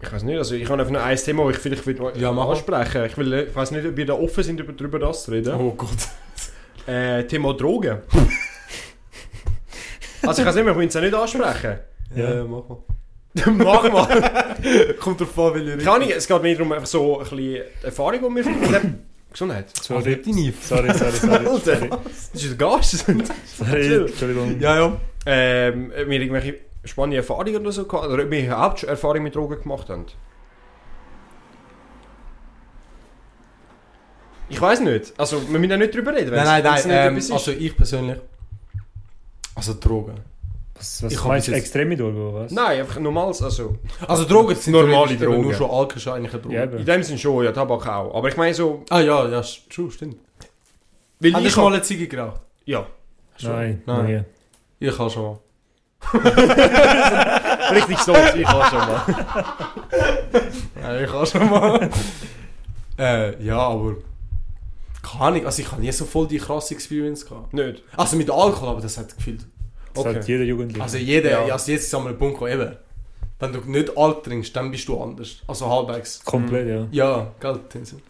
Ich 0.01 0.11
weiß 0.11 0.23
nicht, 0.23 0.37
also 0.37 0.55
ich 0.55 0.67
habe 0.67 0.81
einfach 0.81 0.93
noch 0.93 1.03
ein 1.03 1.17
Thema, 1.17 1.45
das 1.45 1.57
ich 1.57 1.61
vielleicht 1.61 1.85
will 1.85 2.13
Ja, 2.15 2.31
mach 2.31 2.49
ansprechen 2.49 3.05
Ich, 3.05 3.15
will, 3.17 3.33
ich 3.33 3.55
weiß 3.55 3.69
nicht, 3.71 3.85
ob 3.85 3.95
wir 3.95 4.05
da 4.07 4.13
offen 4.13 4.43
sind, 4.43 4.59
über, 4.59 4.73
darüber 4.73 4.97
das 4.97 5.25
zu 5.25 5.31
reden. 5.31 5.53
Oh 5.53 5.73
Gott. 5.73 6.07
Äh, 6.87 7.27
Thema 7.27 7.53
Drogen. 7.53 7.99
also 10.23 10.41
ich 10.41 10.47
weiß 10.47 10.55
nicht, 10.55 10.65
wir 10.65 10.73
können 10.73 10.87
es 10.87 10.93
ja 10.95 11.01
nicht 11.01 11.13
ansprechen. 11.13 11.79
Ja. 12.15 12.43
mach 12.45 12.69
mal. 12.69 12.94
mach 13.45 13.91
mal. 13.91 14.55
Kommt 14.99 15.19
drauf 15.19 15.37
an, 15.39 15.53
welche 15.55 15.77
Keine 15.77 15.91
Ahnung, 15.91 16.09
es 16.15 16.27
geht 16.27 16.41
mir 16.41 16.55
darum, 16.55 16.71
einfach 16.71 16.87
so 16.87 17.19
ein 17.19 17.29
bisschen 17.29 17.63
Erfahrung, 17.83 18.35
die 18.35 18.35
wir 18.35 18.79
dem... 18.79 18.99
Gesundheit. 19.31 19.65
Sorry. 19.81 20.21
Sorry, 20.23 20.53
sorry, 20.61 20.93
sorry. 20.93 21.59
Sorry. 21.61 21.89
Das 21.89 22.33
ist 22.33 22.51
ein 22.51 22.57
Gast. 22.57 23.05
sorry. 23.57 23.95
Entschuldigung. 23.95 24.61
Ja, 24.61 24.77
ja. 24.77 24.97
ähm, 25.25 25.91
wir 25.91 26.21
irgendwelche 26.21 26.55
spannende 26.85 27.17
Erfahrungen 27.17 27.57
oder 27.57 27.73
so 27.73 27.83
gehabt 27.85 28.07
oder 28.07 28.23
ob 28.23 28.31
wir 28.31 28.45
überhaupt 28.45 28.79
schon 28.79 28.87
Erfahrungen 28.87 29.23
mit 29.23 29.35
Drogen 29.35 29.61
gemacht 29.61 29.89
haben. 29.89 30.05
Ich 34.47 34.61
weiß 34.61 34.79
nicht. 34.81 35.13
Also, 35.17 35.41
wir 35.51 35.59
müssen 35.59 35.71
ja 35.71 35.77
nicht 35.77 35.93
drüber 35.93 36.13
reden. 36.13 36.33
Nein, 36.33 36.63
nein, 36.63 36.63
nein. 36.63 37.17
Ähm, 37.17 37.31
also 37.31 37.51
ich 37.51 37.75
persönlich. 37.75 38.17
Also 39.55 39.73
Drogen. 39.73 40.15
Was, 40.77 41.03
was 41.03 41.11
Ich 41.13 41.23
meinst 41.23 41.47
du? 41.47 41.53
Extreme 41.53 41.95
Drogen, 41.95 42.21
oder 42.21 42.43
was? 42.43 42.51
Nein, 42.51 42.81
einfach 42.81 42.99
normales. 42.99 43.41
Also, 43.41 43.75
Also 44.07 44.25
Drogen 44.25 44.55
sind 44.55 44.73
Normale 44.73 45.15
Drogen. 45.15 45.41
Nur 45.41 45.53
schon 45.53 45.69
Alkohol 45.69 45.97
ist 45.97 46.07
eigentlich 46.07 46.33
eine 46.33 46.41
Droge. 46.41 46.55
Ja, 46.55 46.63
in 46.63 46.85
dem 46.85 47.03
Sinn 47.03 47.17
schon, 47.17 47.45
ja, 47.45 47.51
Tabak 47.51 47.87
auch. 47.87 48.13
Aber 48.13 48.27
ich 48.27 48.35
meine 48.37 48.53
so. 48.53 48.83
Ah 48.89 48.99
ja, 48.99 49.27
ja, 49.27 49.41
true, 49.73 49.89
stimmt. 49.89 50.17
Weil 51.19 51.33
Hast 51.33 51.41
du 51.41 51.47
ich 51.47 51.53
schon 51.53 51.63
mal 51.63 51.73
eine 51.73 51.81
Ziege 51.81 52.07
geraucht? 52.07 52.41
Ja. 52.65 52.85
Nein, 53.41 53.81
Nein. 53.85 54.05
nein. 54.13 54.25
Ich 54.79 54.99
habe 54.99 55.09
schon 55.09 55.23
mal. 55.23 55.39
Richtig 57.71 57.99
stolz, 57.99 58.35
ich 58.35 58.47
auch 58.47 58.69
schon 58.69 58.79
mal. 58.79 59.01
Ja, 60.81 60.99
ich 61.01 61.11
habe 61.11 61.25
schon 61.25 61.49
mal. 61.49 61.89
äh, 62.99 63.43
ja, 63.43 63.57
aber... 63.57 63.95
Keine 65.01 65.23
Ahnung, 65.23 65.45
also 65.45 65.61
ich 65.61 65.71
habe 65.71 65.81
nie 65.81 65.91
so 65.91 66.03
voll 66.05 66.27
die 66.27 66.37
krasse 66.37 66.73
Experience 66.73 67.25
gehabt. 67.25 67.53
Nicht? 67.53 67.83
Also 67.95 68.17
mit 68.17 68.29
Alkohol, 68.29 68.69
aber 68.69 68.81
das 68.81 68.97
hat 68.97 69.15
gefühlt. 69.15 69.45
Das 69.95 70.05
Okay. 70.05 70.15
hat 70.15 70.27
jeder 70.27 70.43
Jugendliche. 70.43 70.81
Also 70.83 70.97
jeder, 70.97 71.31
Ja. 71.47 71.53
also 71.53 71.71
jetzt 71.71 71.89
sind 71.89 72.03
wir 72.03 72.09
ein 72.09 72.17
Punkt 72.17 72.41
eben. 72.41 72.75
Wenn 73.39 73.51
du 73.53 73.59
nicht 73.69 73.97
alt 73.97 74.23
trinkst, 74.23 74.55
dann 74.55 74.71
bist 74.71 74.87
du 74.87 75.01
anders. 75.01 75.41
Also 75.47 75.69
halbwegs. 75.69 76.23
Komplett, 76.23 76.67
ja. 76.67 76.87
Ja, 76.91 77.31
gell, 77.39 77.59
Tinsen. 77.69 78.01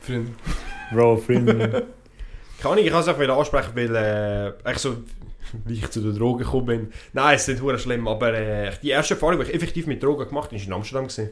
Freunde. 0.00 0.30
Bro, 0.92 1.16
Freunde. 1.16 1.54
Keine 2.60 2.72
Ahnung, 2.74 2.84
ich 2.84 2.90
kann 2.90 3.00
es 3.00 3.08
einfach 3.08 3.20
wieder 3.22 3.36
ansprechen, 3.36 3.70
weil 3.74 3.94
äh, 3.96 4.72
ich 4.72 4.78
so 4.78 4.96
wie 5.66 5.74
ich 5.74 5.88
zu 5.90 6.00
den 6.00 6.16
Drogen 6.16 6.38
gekommen 6.38 6.66
bin. 6.66 6.92
Nein, 7.12 7.36
es 7.36 7.42
ist 7.42 7.48
nicht 7.48 7.62
hure 7.62 7.78
schlimm, 7.78 8.08
aber 8.08 8.34
äh, 8.34 8.72
die 8.82 8.90
erste 8.90 9.14
Erfahrung, 9.14 9.38
die 9.38 9.44
ich 9.46 9.54
effektiv 9.54 9.86
mit 9.86 10.02
Drogen 10.02 10.28
gemacht 10.28 10.50
habe, 10.50 10.56
war 10.60 10.66
in 10.66 10.72
Amsterdam. 10.72 11.04
Gewesen. 11.06 11.30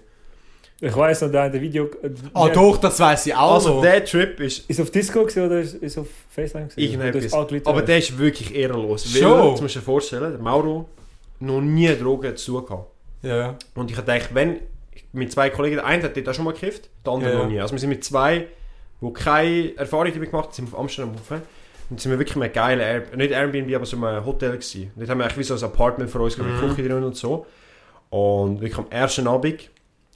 Ich 0.84 0.96
weiss 0.96 1.20
noch, 1.22 1.30
da 1.30 1.46
in 1.46 1.52
der 1.52 1.60
Video. 1.60 1.84
äh, 2.02 2.10
Ah, 2.34 2.48
ja, 2.48 2.52
doch, 2.52 2.76
das 2.78 2.98
weiß 2.98 3.26
ich 3.26 3.34
auch 3.34 3.54
Also 3.54 3.74
noch. 3.76 3.82
der 3.82 4.04
Trip 4.04 4.38
ist 4.40 4.68
Ist 4.68 4.80
auf 4.80 4.90
Disco 4.90 5.20
gewesen 5.20 5.46
oder 5.46 5.60
ist, 5.60 5.74
ist 5.74 5.96
auf 5.96 6.08
FaceTime 6.30 6.68
irgendetwas. 6.76 7.32
Aber 7.32 7.78
hast? 7.78 7.88
der 7.88 7.98
ist 7.98 8.18
wirklich 8.18 8.54
ehrenlos. 8.54 9.04
Schon? 9.04 9.30
Weil, 9.30 9.50
das 9.52 9.60
musst 9.60 9.74
du 9.76 9.78
dir 9.78 9.84
vorstellen, 9.84 10.32
der 10.32 10.40
Mauro 10.40 10.88
noch 11.40 11.60
nie 11.60 11.88
Drogen 11.96 12.36
zu 12.36 12.60
gehabt. 12.62 12.86
Ja. 13.22 13.54
Und 13.74 13.90
ich 13.90 13.96
dachte, 13.96 14.28
wenn 14.32 14.56
mit 15.12 15.30
zwei 15.30 15.50
Kollegen, 15.50 15.76
der 15.76 15.86
eine 15.86 16.02
hat 16.02 16.16
dort 16.16 16.28
auch 16.28 16.34
schon 16.34 16.44
mal 16.44 16.52
gekifft, 16.54 16.88
der 17.06 17.12
andere 17.12 17.32
Ja, 17.32 17.38
noch 17.38 17.46
nie. 17.48 17.60
Also 17.60 17.72
wir 17.74 17.78
sind 17.78 17.90
mit 17.90 18.02
zwei, 18.04 18.46
die 19.00 19.12
keine 19.12 19.76
Erfahrung 19.76 20.12
damit 20.12 20.30
gemacht 20.30 20.46
haben, 20.48 20.54
sind 20.54 20.72
auf 20.72 20.78
Amsterdam 20.80 21.12
rauf. 21.14 21.40
Und 21.90 22.00
sind 22.00 22.10
wir 22.10 22.18
wirklich 22.18 22.36
in 22.36 22.42
einem 22.42 22.52
geilen, 22.52 22.80
Air 22.80 23.02
nicht 23.16 23.30
Airbnb, 23.32 23.74
aber 23.74 23.84
so 23.86 23.96
ein 24.04 24.24
Hotel 24.24 24.52
gewesen. 24.52 24.90
Dort 24.96 25.10
haben 25.10 25.18
wir 25.18 25.24
eigentlich 25.24 25.38
wie 25.38 25.42
so 25.44 25.54
ein 25.54 25.62
Apartment 25.62 26.10
für 26.10 26.20
uns, 26.20 26.38
mhm. 26.38 26.58
Küche 26.58 26.88
drin 26.88 27.04
und 27.04 27.14
so. 27.16 27.46
Und 28.10 28.60
wirklich 28.60 28.78
am 28.78 28.86
ersten 28.90 29.28
Abend 29.28 29.68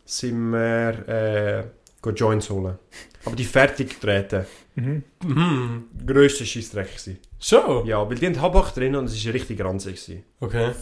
sind 0.07 0.51
wir 0.51 1.09
äh, 1.09 1.65
go 2.01 2.11
Joints 2.11 2.49
holen. 2.49 2.79
Aber 3.25 3.37
die 3.37 3.45
fertig 3.45 3.91
getreten. 3.91 4.47
Mhm. 4.77 5.03
Mhm. 5.25 5.85
Grösster 6.07 6.45
Scheissdreck 6.45 6.89
gewesen. 6.89 7.19
Schon? 7.39 7.87
Ja, 7.87 8.09
weil 8.09 8.17
die 8.17 8.27
haben 8.27 8.41
Habach 8.41 8.73
drin 8.73 8.97
und 8.97 9.07
es 9.07 9.27
war 9.27 9.35
richtig 9.35 9.63
ranzig. 9.63 9.97
Gewesen. 9.97 10.25
Okay. 10.41 10.73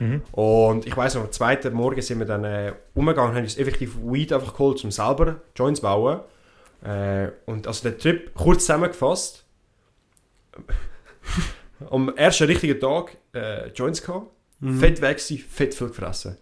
Mhm. 0.00 0.22
Und 0.32 0.86
ich 0.86 0.96
weiss 0.96 1.14
noch, 1.14 1.24
am 1.24 1.32
zweiten 1.32 1.74
Morgen 1.74 2.00
sind 2.00 2.18
wir 2.20 2.26
dann 2.26 2.44
äh, 2.44 2.72
umgegangen 2.94 3.30
und 3.30 3.36
haben 3.36 3.44
uns 3.44 3.58
effektiv 3.58 3.96
Weed 4.02 4.32
einfach 4.32 4.52
geholt, 4.52 4.82
um 4.84 4.90
selber 4.90 5.40
Joints 5.54 5.80
zu 5.80 5.86
bauen. 5.86 6.20
Äh, 6.82 7.28
und 7.46 7.66
also 7.66 7.88
der 7.88 7.98
Trip, 7.98 8.32
kurz 8.34 8.60
zusammengefasst, 8.62 9.44
am 11.90 12.14
ersten 12.16 12.44
richtigen 12.44 12.78
Tag 12.80 13.16
äh, 13.34 13.68
Joints 13.68 14.02
gehabt, 14.02 14.30
Mhm. 14.60 14.78
fett 14.78 15.00
weg 15.02 15.16
gewesen, 15.18 15.38
fett 15.38 15.74
viel 15.74 15.88
gefressen. 15.88 16.38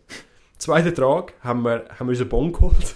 Zweiten 0.62 0.94
Tag 0.94 1.32
haben 1.42 1.62
wir, 1.62 1.86
haben 1.98 2.06
wir 2.06 2.10
unseren 2.10 2.28
Bon 2.28 2.52
geholt, 2.52 2.94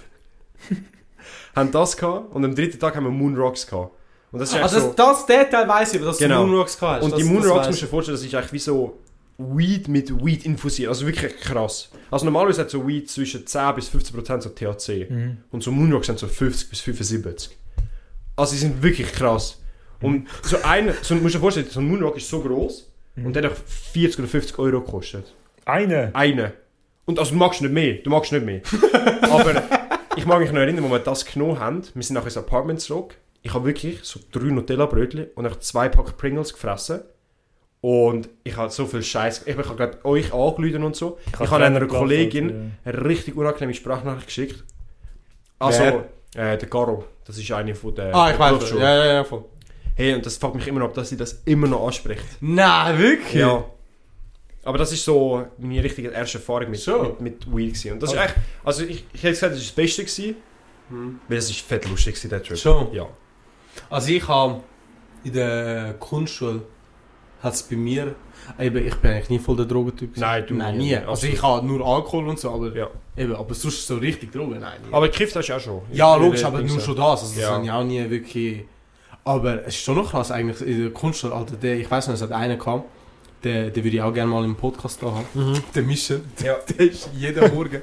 haben 1.57 1.73
das 1.73 1.97
gehabt 1.97 2.33
und 2.33 2.45
am 2.45 2.55
dritten 2.55 2.79
Tag 2.79 2.95
haben 2.95 3.05
wir 3.05 3.11
Moon 3.11 3.37
Rocks 3.37 3.67
gehabt. 3.67 3.91
Und 4.31 4.39
das 4.39 4.51
ist 4.53 4.63
Also 4.63 4.77
eigentlich 4.77 4.95
das, 4.95 5.27
das 5.27 5.27
Detail 5.27 5.69
weiß 5.69 5.95
ich, 5.95 5.99
aber 6.01 6.07
dass 6.07 6.19
Genau. 6.19 6.43
du 6.43 6.47
Moonrocks 6.49 6.79
gehabt 6.79 6.97
hast. 6.99 7.05
und 7.05 7.11
das, 7.13 7.19
die 7.21 7.25
Moonrocks 7.25 7.67
musst 7.67 7.81
du 7.81 7.87
dir 7.87 7.91
vorstellen, 7.91 8.17
das 8.17 8.25
ist 8.25 8.35
eigentlich 8.35 8.53
wie 8.53 8.59
so 8.61 8.99
Weed 9.39 9.89
mit 9.89 10.25
Weed 10.25 10.47
infusiert. 10.47 10.89
Also 10.91 11.07
wirklich 11.07 11.37
krass. 11.41 11.91
Also 12.11 12.25
normalerweise 12.25 12.63
hat 12.63 12.71
so 12.71 12.87
Weed 12.87 13.11
zwischen 13.11 13.47
10 13.47 13.75
bis 13.75 13.89
15% 13.91 14.41
so 14.43 14.49
THC. 14.51 15.11
Mhm. 15.11 15.39
Und 15.51 15.63
so 15.63 15.71
Moonrocks 15.73 16.07
sind 16.07 16.19
so 16.21 16.27
50 16.29 16.71
bis 16.71 16.81
75. 16.81 17.57
Also 18.37 18.53
die 18.53 18.59
sind 18.59 18.83
wirklich 18.83 19.13
krass. 19.13 19.61
Und 20.01 20.29
so 20.43 20.59
ein, 20.63 20.93
so, 21.03 21.15
musst 21.15 21.35
du 21.35 21.39
dir 21.39 21.41
vorstellen, 21.41 21.67
so 21.71 21.81
ein 21.81 21.89
Moonrock 21.89 22.17
ist 22.17 22.29
so 22.29 22.41
groß 22.41 22.91
und 23.25 23.35
der 23.35 23.45
hat 23.45 23.57
40 23.57 24.19
oder 24.21 24.29
50 24.29 24.59
Euro 24.59 24.81
gekostet. 24.83 25.33
Eine. 25.65 26.15
Eine. 26.15 26.53
Und 27.07 27.19
also 27.19 27.33
du 27.33 27.39
magst 27.39 27.63
nicht 27.63 27.73
mehr. 27.73 27.95
Du 27.95 28.11
magst 28.11 28.33
nicht 28.33 28.45
mehr. 28.45 28.61
Aber 29.23 29.63
ich 30.17 30.27
mag 30.27 30.41
mich 30.41 30.53
noch 30.53 30.61
erinnern, 30.61 30.85
wo 30.85 30.91
wir 30.91 30.99
das 30.99 31.25
genommen 31.25 31.59
haben. 31.59 31.83
Wir 31.95 32.03
sind 32.03 32.15
nachher 32.15 32.27
ins 32.27 32.37
Apartment 32.37 32.81
zurück. 32.81 33.17
Ich 33.43 33.55
habe 33.55 33.65
wirklich 33.65 34.01
so 34.03 34.21
drei 34.33 34.47
Nutella-Brötchen 34.51 35.29
und 35.35 35.45
noch 35.45 35.57
zwei 35.61 35.89
Pack 35.89 36.17
Pringles 36.17 36.53
gefressen. 36.53 37.03
Und 37.81 38.29
ich 38.43 38.57
habe 38.57 38.71
so 38.71 38.87
viel 38.87 39.03
Scheiß. 39.03 39.45
Ich 39.47 39.57
habe 39.57 39.77
gerade 39.77 40.05
euch 40.05 40.33
angerufen 40.33 40.83
und 40.83 40.97
so. 40.97 41.19
Ich, 41.27 41.51
habe 41.51 41.65
einer 41.65 41.87
Kollegin 41.87 42.49
gelacht, 42.49 42.71
eine 42.85 43.05
richtig 43.05 43.37
unangenehme 43.37 43.75
Sprachnachricht 43.75 44.27
geschickt. 44.27 44.65
Also, 45.61 45.83
äh, 46.35 46.59
der 46.59 46.69
Caro. 46.69 47.05
Das 47.25 47.39
ist 47.39 47.51
eine 47.53 47.75
von 47.75 47.95
der 47.95 48.15
Ah, 48.15 48.31
ich 48.33 48.39
weiß. 48.39 48.53
Berufsschule. 48.55 48.83
Ja, 48.83 48.97
ja, 48.97 49.13
ja, 49.15 49.25
voll. 49.25 49.45
Hey, 49.95 50.15
und 50.15 50.27
das 50.27 50.37
fuckt 50.37 50.57
mich 50.57 50.67
immer 50.67 50.81
noch 50.81 50.93
dass 50.93 51.09
sie 51.09 51.17
das 51.17 51.43
immer 51.45 51.69
noch 51.69 51.87
anspricht. 51.87 52.25
Nein, 52.41 52.99
wirklich? 52.99 53.35
Ja. 53.35 53.65
Aber 54.67 54.79
das 54.79 54.93
ist 54.93 55.05
so 55.05 55.47
meine 55.59 55.83
richtige 55.83 56.09
erste 56.09 56.39
Erfahrung 56.39 56.71
mit, 56.71 56.81
So. 56.81 57.03
mit, 57.03 57.21
mit 57.21 57.47
Wheel 57.57 57.69
gewesen. 57.69 57.93
Und 57.93 58.03
das 58.03 58.11
ist 58.13 58.17
Okay. 58.19 58.27
echt, 58.27 58.35
also 58.65 58.83
ich, 58.85 59.05
ich 59.13 59.23
hätte 59.23 59.33
gesagt, 59.33 59.53
das 59.53 59.61
ist 59.61 59.69
das 59.71 59.75
Beste 59.77 60.03
gewesen, 60.05 60.35
Hm. 60.89 61.21
weil 61.29 61.39
es 61.39 61.51
ist 61.51 61.61
fett 61.61 61.89
lustig 61.89 62.15
gewesen, 62.15 62.31
der 62.31 62.43
Trip. 62.43 62.59
Schon? 62.59 62.93
Ja. 62.93 63.07
Also 63.91 64.11
ich 64.13 64.27
habe 64.29 64.61
in 65.25 65.33
der 65.33 65.95
Kunstschule 65.99 66.63
hat 67.43 67.55
es 67.55 67.63
bei 67.63 67.77
mir, 67.77 68.15
eben, 68.59 68.87
ich 68.87 68.95
bin 68.97 69.11
eigentlich 69.11 69.31
nie 69.31 69.39
voll 69.39 69.57
der 69.57 69.67
Drogentyp. 69.67 70.11
gewesen. 70.15 70.21
Nein, 70.21 70.45
du 70.47 70.55
Nein, 70.55 70.79
nie. 70.79 70.85
nie. 70.91 70.97
Also 70.97 71.27
ich 71.27 71.43
habe 71.43 71.67
nur 71.67 71.85
Alkohol 71.87 72.29
und 72.29 72.39
so, 72.41 72.51
aber, 72.51 72.75
Ja. 72.75 72.89
eben, 73.17 73.35
aber 73.35 73.55
sonst 73.55 73.87
so 73.87 73.97
richtig 73.97 74.33
Drogen, 74.33 74.59
nein. 74.61 74.81
Nie. 74.87 74.93
Aber 74.95 75.09
gekifft 75.09 75.35
hast 75.37 75.49
du 75.49 75.55
auch 75.55 75.61
schon. 75.61 75.83
ja, 75.93 76.15
logisch, 76.17 76.45
aber 76.45 76.61
nur 76.63 76.81
schon 76.81 76.97
das. 76.97 77.23
Also 77.23 77.35
das 77.35 77.43
Ja. 77.43 77.51
habe 77.51 77.65
ich 77.65 77.71
auch 77.71 77.85
nie 77.85 78.09
wirklich... 78.11 78.65
Aber 79.25 79.63
es 79.67 79.75
ist 79.75 79.83
schon 79.83 79.97
noch 79.97 80.11
krass 80.11 80.31
eigentlich, 80.31 80.61
in 80.69 80.83
der 80.85 80.91
Kunstschule, 80.93 81.35
Alter, 81.35 81.57
der, 81.57 81.77
ich 81.81 81.91
weiß 81.91 82.07
noch, 82.07 82.15
es 82.15 82.23
hat 82.23 82.31
einen 82.33 82.59
gehabt, 82.59 82.85
der, 83.47 83.71
der 83.71 83.85
würde 83.85 83.97
ich 83.97 84.03
auch 84.03 84.13
gerne 84.13 84.31
mal 84.31 84.45
im 84.45 84.57
Podcast 84.57 85.03
da 85.03 85.07
haben. 85.07 85.27
Mhm. 85.35 85.63
Der 85.75 85.83
Michel, 85.83 86.21
Ja. 86.45 86.57
der 86.69 86.91
ist 86.91 87.09
jeden 87.17 87.55
Morgen, 87.55 87.81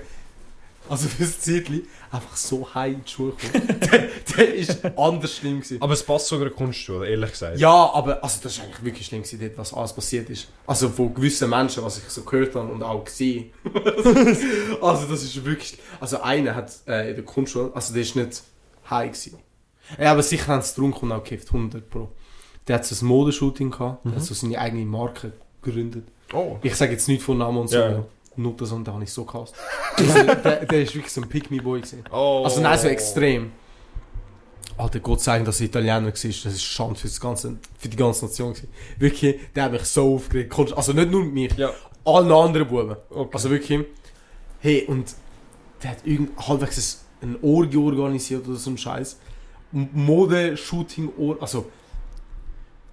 also 0.89 1.07
fürs 1.07 1.39
Zeitli, 1.39 1.85
einfach 2.11 2.35
so 2.35 2.67
high 2.75 2.93
in 2.93 3.03
die 3.05 3.09
Schule 3.09 3.31
gekommen. 3.33 3.79
der, 3.91 4.09
der 4.35 4.53
ist 4.55 4.85
anders 4.97 5.37
schlimm 5.37 5.61
gewesen. 5.61 5.81
Aber 5.81 5.93
es 5.93 6.03
passt 6.03 6.27
sogar 6.27 6.47
in 6.47 6.49
der 6.49 6.57
Kunstschule, 6.57 7.07
ehrlich 7.07 7.31
gesagt. 7.31 7.57
Ja, 7.57 7.91
aber 7.93 8.21
also 8.23 8.39
das 8.43 8.57
ist 8.57 8.63
eigentlich 8.63 8.83
wirklich 8.83 9.07
schlimm 9.07 9.23
gewesen, 9.23 9.39
dort, 9.39 9.57
was 9.57 9.73
alles 9.73 9.93
passiert 9.93 10.29
ist. 10.29 10.49
Also 10.67 10.89
von 10.89 11.13
gewissen 11.13 11.49
Menschen, 11.49 11.83
was 11.83 11.97
ich 11.99 12.03
so 12.09 12.23
gehört 12.23 12.53
habe 12.55 12.71
und 12.71 12.83
auch 12.83 13.05
gesehen. 13.05 13.51
also 14.81 15.05
das 15.07 15.23
ist 15.23 15.43
wirklich... 15.45 15.77
Also 15.99 16.21
einer 16.21 16.55
hat 16.55 16.71
äh, 16.87 17.09
in 17.11 17.15
der 17.15 17.23
Grundschule, 17.23 17.71
also 17.73 17.93
der 17.93 18.01
ist 18.01 18.15
nicht 18.15 18.43
high 18.89 19.09
gewesen. 19.11 19.37
Ja, 19.99 20.11
aber 20.11 20.23
sicher 20.23 20.47
haben 20.47 20.61
sie 20.61 20.69
getrunken 20.75 21.05
und 21.05 21.11
auch 21.13 21.23
gekifft, 21.23 21.47
100 21.47 21.89
pro. 21.89 22.09
Der 22.67 22.75
hat 22.75 22.85
so 22.85 22.93
ein 22.95 23.07
Modeshooting 23.07 23.71
gehabt, 23.71 24.05
der 24.05 24.15
hat 24.15 24.23
so 24.23 24.33
seine 24.33 24.57
eigene 24.57 24.85
Marke 24.85 25.33
gegründet. 25.63 26.03
Oh. 26.33 26.57
Ich 26.61 26.75
sage 26.75 26.91
jetzt 26.93 27.07
nicht 27.07 27.21
von 27.21 27.37
Namen 27.37 27.57
und 27.59 27.69
so, 27.69 27.77
Ja. 27.77 28.03
nur 28.35 28.55
da 28.57 28.91
habe 28.93 29.03
ich 29.03 29.11
so 29.11 29.23
gehasst. 29.25 29.55
Also, 29.97 30.23
der, 30.23 30.65
der 30.65 30.81
ist 30.81 30.95
wirklich 30.95 31.11
so 31.13 31.21
ein 31.21 31.29
Pick-me-Boy 31.29 31.81
gewesen. 31.81 32.03
oh. 32.11 32.41
Also 32.43 32.61
nein, 32.61 32.77
so 32.79 32.87
extrem. 32.87 33.51
Alter, 34.75 34.99
Gott 35.01 35.21
sei 35.21 35.33
Dank, 35.35 35.45
dass 35.45 35.59
er 35.59 35.67
Italiener 35.67 36.03
war. 36.03 36.09
Das 36.11 36.25
ist 36.25 36.63
Schande 36.63 36.95
für, 36.95 37.07
das 37.07 37.19
ganze, 37.19 37.57
für 37.77 37.87
die 37.89 37.95
ganze 37.97 38.25
Nation. 38.25 38.53
Gewesen. 38.53 38.69
Wirklich, 38.97 39.39
der 39.55 39.63
hat 39.65 39.71
mich 39.71 39.83
so 39.83 40.15
aufgeregt. 40.15 40.51
Also 40.75 40.93
nicht 40.93 41.11
nur 41.11 41.23
mit 41.25 41.33
mir, 41.33 41.49
Ja. 41.57 41.69
allen 42.05 42.31
anderen 42.31 42.67
Buben. 42.67 42.95
Okay. 43.11 43.29
Also 43.33 43.49
wirklich. 43.51 43.85
Hey, 44.61 44.85
und 44.87 45.13
der 45.83 45.91
hat 45.91 45.97
irgend 46.05 46.31
halbwegs 46.47 47.05
ein 47.21 47.37
Orgie 47.43 47.77
organisiert 47.77 48.47
oder 48.47 48.57
so 48.57 48.71
ein 48.71 48.77
Scheiß. 48.77 49.17
Mode-Shooting, 49.71 51.11
also. 51.39 51.65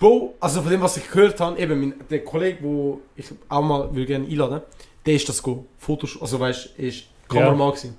Bro, 0.00 0.34
also 0.40 0.62
von 0.62 0.70
dem, 0.70 0.80
was 0.80 0.96
ich 0.96 1.08
gehört 1.10 1.38
habe, 1.40 1.58
eben 1.60 1.78
mein, 1.78 1.94
der 2.08 2.24
Kollege, 2.24 2.58
wo 2.62 3.00
ich 3.14 3.26
auch 3.50 3.62
mal 3.62 3.94
will 3.94 4.06
gerne 4.06 4.26
einladen, 4.26 4.62
der 5.04 5.14
ist 5.14 5.28
das 5.28 5.42
go, 5.42 5.66
Fotos, 5.78 6.20
also 6.20 6.40
weißt, 6.40 6.70
ist 6.78 7.04
Kameramann 7.28 7.70
gewesen. 7.72 7.96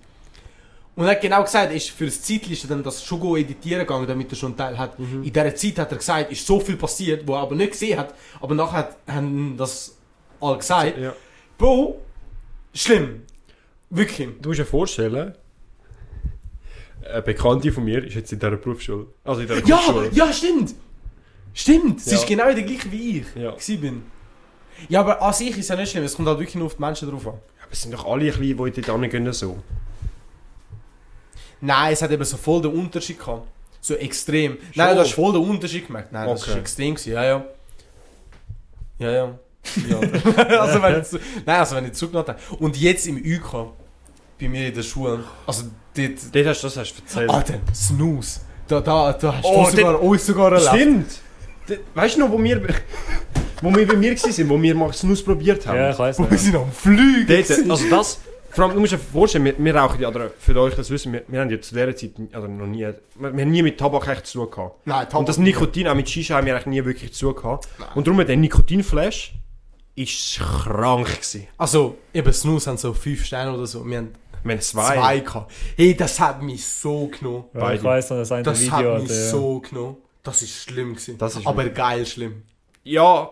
Und 0.95 1.05
er 1.05 1.11
hat 1.11 1.21
genau 1.21 1.43
gesagt, 1.43 1.71
ist 1.73 1.91
für 1.91 2.05
das 2.05 2.27
ist 2.29 2.63
er 2.65 2.69
dann 2.69 2.83
das 2.83 3.03
schon 3.05 3.19
go 3.19 3.37
editieren 3.37 3.81
gegangen, 3.81 4.07
damit 4.07 4.31
er 4.31 4.35
schon 4.35 4.49
einen 4.49 4.57
Teil 4.57 4.77
hat. 4.77 4.97
In 4.99 5.23
dieser 5.23 5.55
Zeit 5.55 5.77
hat 5.77 5.91
er 5.91 5.97
gesagt, 5.99 6.31
ist 6.31 6.45
so 6.45 6.59
viel 6.59 6.75
passiert, 6.75 7.25
wo 7.27 7.33
er 7.35 7.41
aber 7.41 7.55
nicht 7.55 7.71
gesehen 7.73 7.97
hat, 7.99 8.13
aber 8.41 8.55
nachher 8.55 8.77
hat, 8.79 8.97
haben 9.07 9.55
das 9.57 9.95
alle 10.41 10.57
gesagt. 10.57 10.97
Ja. 10.97 11.13
Bro, 11.57 12.01
schlimm. 12.73 13.21
Wirklich. 13.91 14.27
Du 14.41 14.49
musst 14.49 14.59
dir 14.59 14.65
vorstellen, 14.65 15.35
eine 17.09 17.21
Bekannte 17.21 17.71
von 17.71 17.83
mir 17.83 18.03
ist 18.03 18.15
jetzt 18.15 18.31
in 18.33 18.39
dieser 18.39 18.57
Berufsschule. 18.57 19.05
Also 19.23 19.41
in 19.41 19.47
dieser 19.47 19.65
Ja, 19.67 19.75
Kunstschule. 19.77 20.09
ja, 20.13 20.33
stimmt. 20.33 20.73
Stimmt, 21.53 22.01
sie 22.01 22.11
Ja. 22.11 22.17
ist 22.17 22.27
genau 22.27 22.53
die 22.53 22.63
gleiche 22.63 22.91
wie 22.91 23.19
ich 23.19 23.25
Ja. 23.35 23.51
bin. 23.77 24.03
Ja, 24.89 25.01
aber 25.01 25.21
an 25.21 25.33
sich 25.33 25.57
ist 25.57 25.69
ja 25.69 25.75
nicht 25.75 25.91
schlimm, 25.91 26.03
es 26.03 26.15
kommt 26.15 26.27
halt 26.27 26.39
wirklich 26.39 26.55
nur 26.55 26.65
auf 26.67 26.75
die 26.75 26.81
Menschen 26.81 27.09
drauf 27.09 27.27
an. 27.27 27.33
Aber 27.33 27.71
es 27.71 27.81
sind 27.81 27.93
doch 27.93 28.05
alle 28.05 28.31
ein 28.31 28.39
bisschen, 28.39 28.73
die 28.73 28.81
dort 28.81 29.01
hingehen 29.01 29.33
so. 29.33 29.57
Nein, 31.59 31.93
es 31.93 32.01
hat 32.01 32.11
eben 32.11 32.23
so 32.23 32.37
voll 32.37 32.61
den 32.61 32.71
Unterschied 32.71 33.19
gehabt. 33.19 33.47
So 33.79 33.95
extrem. 33.95 34.53
Schon? 34.53 34.59
Nein, 34.75 34.95
du 34.95 35.01
hast 35.01 35.13
voll 35.13 35.33
den 35.33 35.41
Unterschied 35.43 35.87
gemerkt. 35.87 36.11
Nein, 36.11 36.27
das 36.27 36.41
Okay. 36.43 36.51
ist 36.51 36.57
extrem 36.57 36.95
gewesen. 36.95 37.13
Ja, 37.13 37.23
ja. 37.23 37.45
Ja, 38.99 39.11
ja. 39.11 39.33
ja. 39.89 39.99
also, 40.61 40.81
wenn 40.81 41.01
ich, 41.01 41.07
nein, 41.45 41.59
also 41.59 41.75
wenn 41.75 41.85
ich 41.85 41.93
zurückgedacht 41.93 42.29
habe. 42.29 42.39
Und 42.63 42.77
jetzt 42.77 43.05
im 43.07 43.17
UK, 43.17 43.67
bei 44.39 44.47
mir 44.47 44.67
in 44.69 44.73
der 44.73 44.83
Schule, 44.83 45.23
also 45.45 45.63
dort... 45.95 46.11
Dort 46.33 46.45
hast 46.47 46.61
du 46.63 46.67
das 46.67 46.77
hast 46.77 46.93
du 46.93 47.01
erzählt. 47.03 47.29
Alter, 47.29 47.59
Snooze. 47.75 48.41
Da, 48.67 48.79
da, 48.81 49.13
da 49.13 49.35
hast 49.35 49.45
Oh, 49.45 49.65
du 49.69 49.75
sogar, 49.77 50.01
uns 50.01 50.25
sogar 50.25 50.51
erlebt. 50.53 50.69
Stimmt! 50.73 51.11
Weißt 51.93 52.15
du 52.15 52.19
noch, 52.21 52.31
wo 52.31 52.41
wir, 52.43 52.61
wo 53.61 53.73
wir 53.75 53.87
bei 53.87 53.95
mir 53.95 54.11
waren, 54.15 54.49
wo 54.49 54.61
wir 54.61 54.75
mal 54.75 54.91
Snus 54.93 55.23
probiert 55.23 55.65
haben? 55.67 55.77
Ja, 55.77 55.91
ich 55.91 55.99
weiß 55.99 56.19
Wir 56.19 56.27
nicht. 56.29 56.39
sind 56.39 56.55
am 56.55 56.71
Fliegen. 56.71 57.25
Dort, 57.27 57.69
also 57.71 57.89
das, 57.89 58.19
Vor 58.49 58.65
allem, 58.65 58.73
du 58.73 58.79
musst 58.81 58.91
dir 58.93 58.97
vorstellen, 58.99 59.45
wir, 59.45 59.55
wir 59.57 59.75
rauchen 59.75 60.01
ja, 60.01 60.09
oder 60.09 60.29
für 60.37 60.59
euch 60.59 60.75
das 60.75 60.89
wissen, 60.89 61.13
wir, 61.13 61.23
wir 61.27 61.39
haben 61.39 61.49
ja 61.49 61.61
zu 61.61 61.73
dieser 61.73 61.95
Zeit 61.95 62.11
also 62.33 62.47
noch 62.47 62.65
nie, 62.67 62.79
wir, 62.79 62.95
wir 63.15 63.29
haben 63.29 63.51
nie 63.51 63.61
mit 63.63 63.77
Tabak 63.79 64.07
echt 64.09 64.27
zu 64.27 64.39
tun 64.39 64.51
gehabt. 64.51 64.75
Nein, 64.85 65.07
Und 65.13 65.29
das 65.29 65.37
Nikotin, 65.37 65.87
auch 65.87 65.95
mit 65.95 66.09
Shisha 66.09 66.35
haben 66.35 66.45
wir 66.47 66.53
eigentlich 66.55 66.65
nie 66.67 66.83
wirklich 66.85 67.13
zu 67.13 67.31
tun 67.31 67.41
gehabt. 67.41 67.67
Nein. 67.79 67.87
Und 67.95 68.07
darum, 68.07 68.25
der 68.25 68.35
Nikotinflash 68.37 69.33
ist 69.95 70.39
krank 70.39 71.07
gewesen. 71.07 71.47
Also, 71.57 71.97
eben 72.13 72.33
Snus 72.33 72.67
haben 72.67 72.77
so 72.77 72.93
5 72.93 73.23
Sterne 73.25 73.53
oder 73.53 73.65
so. 73.67 73.85
Wir 73.85 73.99
haben 73.99 74.09
Wir 74.43 74.53
haben 74.53 74.61
zwei. 74.61 74.95
zwei 74.95 75.19
gehabt. 75.19 75.51
Hey, 75.77 75.95
das 75.95 76.19
hat 76.19 76.41
mich 76.41 76.65
so 76.65 77.07
genommen. 77.07 77.45
Ja, 77.53 77.71
ich 77.73 77.83
weiss 77.83 78.09
noch, 78.09 78.17
das 78.17 78.31
eine 78.31 78.43
Das 78.43 78.59
Video 78.59 78.73
hat 78.73 78.85
hat, 78.85 79.01
mich 79.03 79.11
ja. 79.11 79.29
so 79.29 79.59
genommen. 79.59 79.97
Das 80.23 80.41
ist 80.41 80.55
schlimm 80.63 80.93
gewesen. 80.93 81.17
Das 81.17 81.35
ist 81.35 81.47
Aber 81.47 81.67
geil 81.69 82.05
schlimm. 82.05 82.43
Ja, 82.83 83.31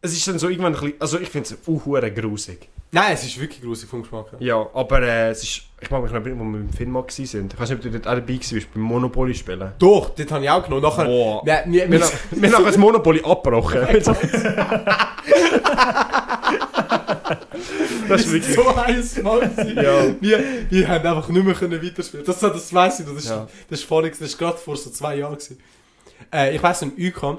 es 0.00 0.12
ist 0.12 0.26
dann 0.26 0.38
so 0.38 0.48
irgendwann 0.48 0.74
ein 0.74 0.80
bisschen, 0.80 1.00
also 1.00 1.20
ich 1.20 1.28
finde 1.28 1.48
es 1.54 1.58
auch 1.68 1.84
hure 1.86 2.10
grusig. 2.12 2.68
Nein, 2.94 3.12
es 3.14 3.24
ist 3.24 3.40
wirklich 3.40 3.62
grusig 3.62 3.88
vom 3.88 4.02
Geschmack. 4.02 4.32
her. 4.32 4.38
Ja, 4.40 4.66
aber 4.74 5.00
äh, 5.02 5.30
es 5.30 5.42
ist, 5.42 5.62
ich 5.80 5.90
mag 5.90 6.02
mich 6.02 6.12
noch, 6.12 6.20
erinnern, 6.20 6.40
wo 6.40 6.44
wir 6.52 6.60
im 6.60 6.70
Film 6.72 6.92
waren. 6.94 7.06
Ich 7.08 7.24
weiß 7.26 7.70
nicht, 7.70 7.78
ob 7.78 7.80
du 7.80 7.90
dort 7.90 8.06
auch 8.06 8.14
dabei 8.14 8.34
warst, 8.34 8.74
beim 8.74 8.82
Monopoly 8.82 9.34
spielen. 9.34 9.72
Doch, 9.78 10.10
das 10.10 10.30
habe 10.30 10.44
ich 10.44 10.50
auch 10.50 10.62
genommen. 10.62 10.82
Nachher, 10.82 11.04
Boah. 11.06 11.42
wir, 11.46 11.62
wir, 11.66 11.90
Wir 11.90 12.00
wir, 12.00 12.00
haben 12.04 12.12
wir 12.32 12.42
haben 12.48 12.52
nachher 12.52 12.64
das 12.66 12.76
Monopoly 12.76 13.22
abgebrochen. 13.24 13.80
das 18.08 18.20
ist 18.20 18.32
wirklich... 18.32 18.54
so 18.54 18.76
heiß 18.76 19.22
Mal. 19.22 19.50
Ja. 19.74 20.14
wir, 20.20 20.44
wir 20.68 20.88
haben 20.88 21.06
einfach 21.06 21.28
nicht 21.28 21.44
mehr 21.46 21.54
können 21.54 21.82
weiterspielen. 21.82 22.26
Das, 22.26 22.38
das 22.40 22.74
weiss 22.74 23.00
ich. 23.00 23.06
Das 23.06 23.14
ist, 23.16 23.28
Ja. 23.30 23.48
das 23.70 23.80
ist 23.80 23.86
vorhin, 23.86 24.10
das 24.10 24.20
ist 24.20 24.36
gerade 24.38 24.58
vor 24.58 24.76
so 24.76 24.90
zwei 24.90 25.16
Jahren 25.16 25.34
gewesen. 25.36 25.58
Äh, 26.32 26.54
ich 26.54 26.62
weiss 26.62 26.82
im 26.82 26.92
UK, 26.92 27.38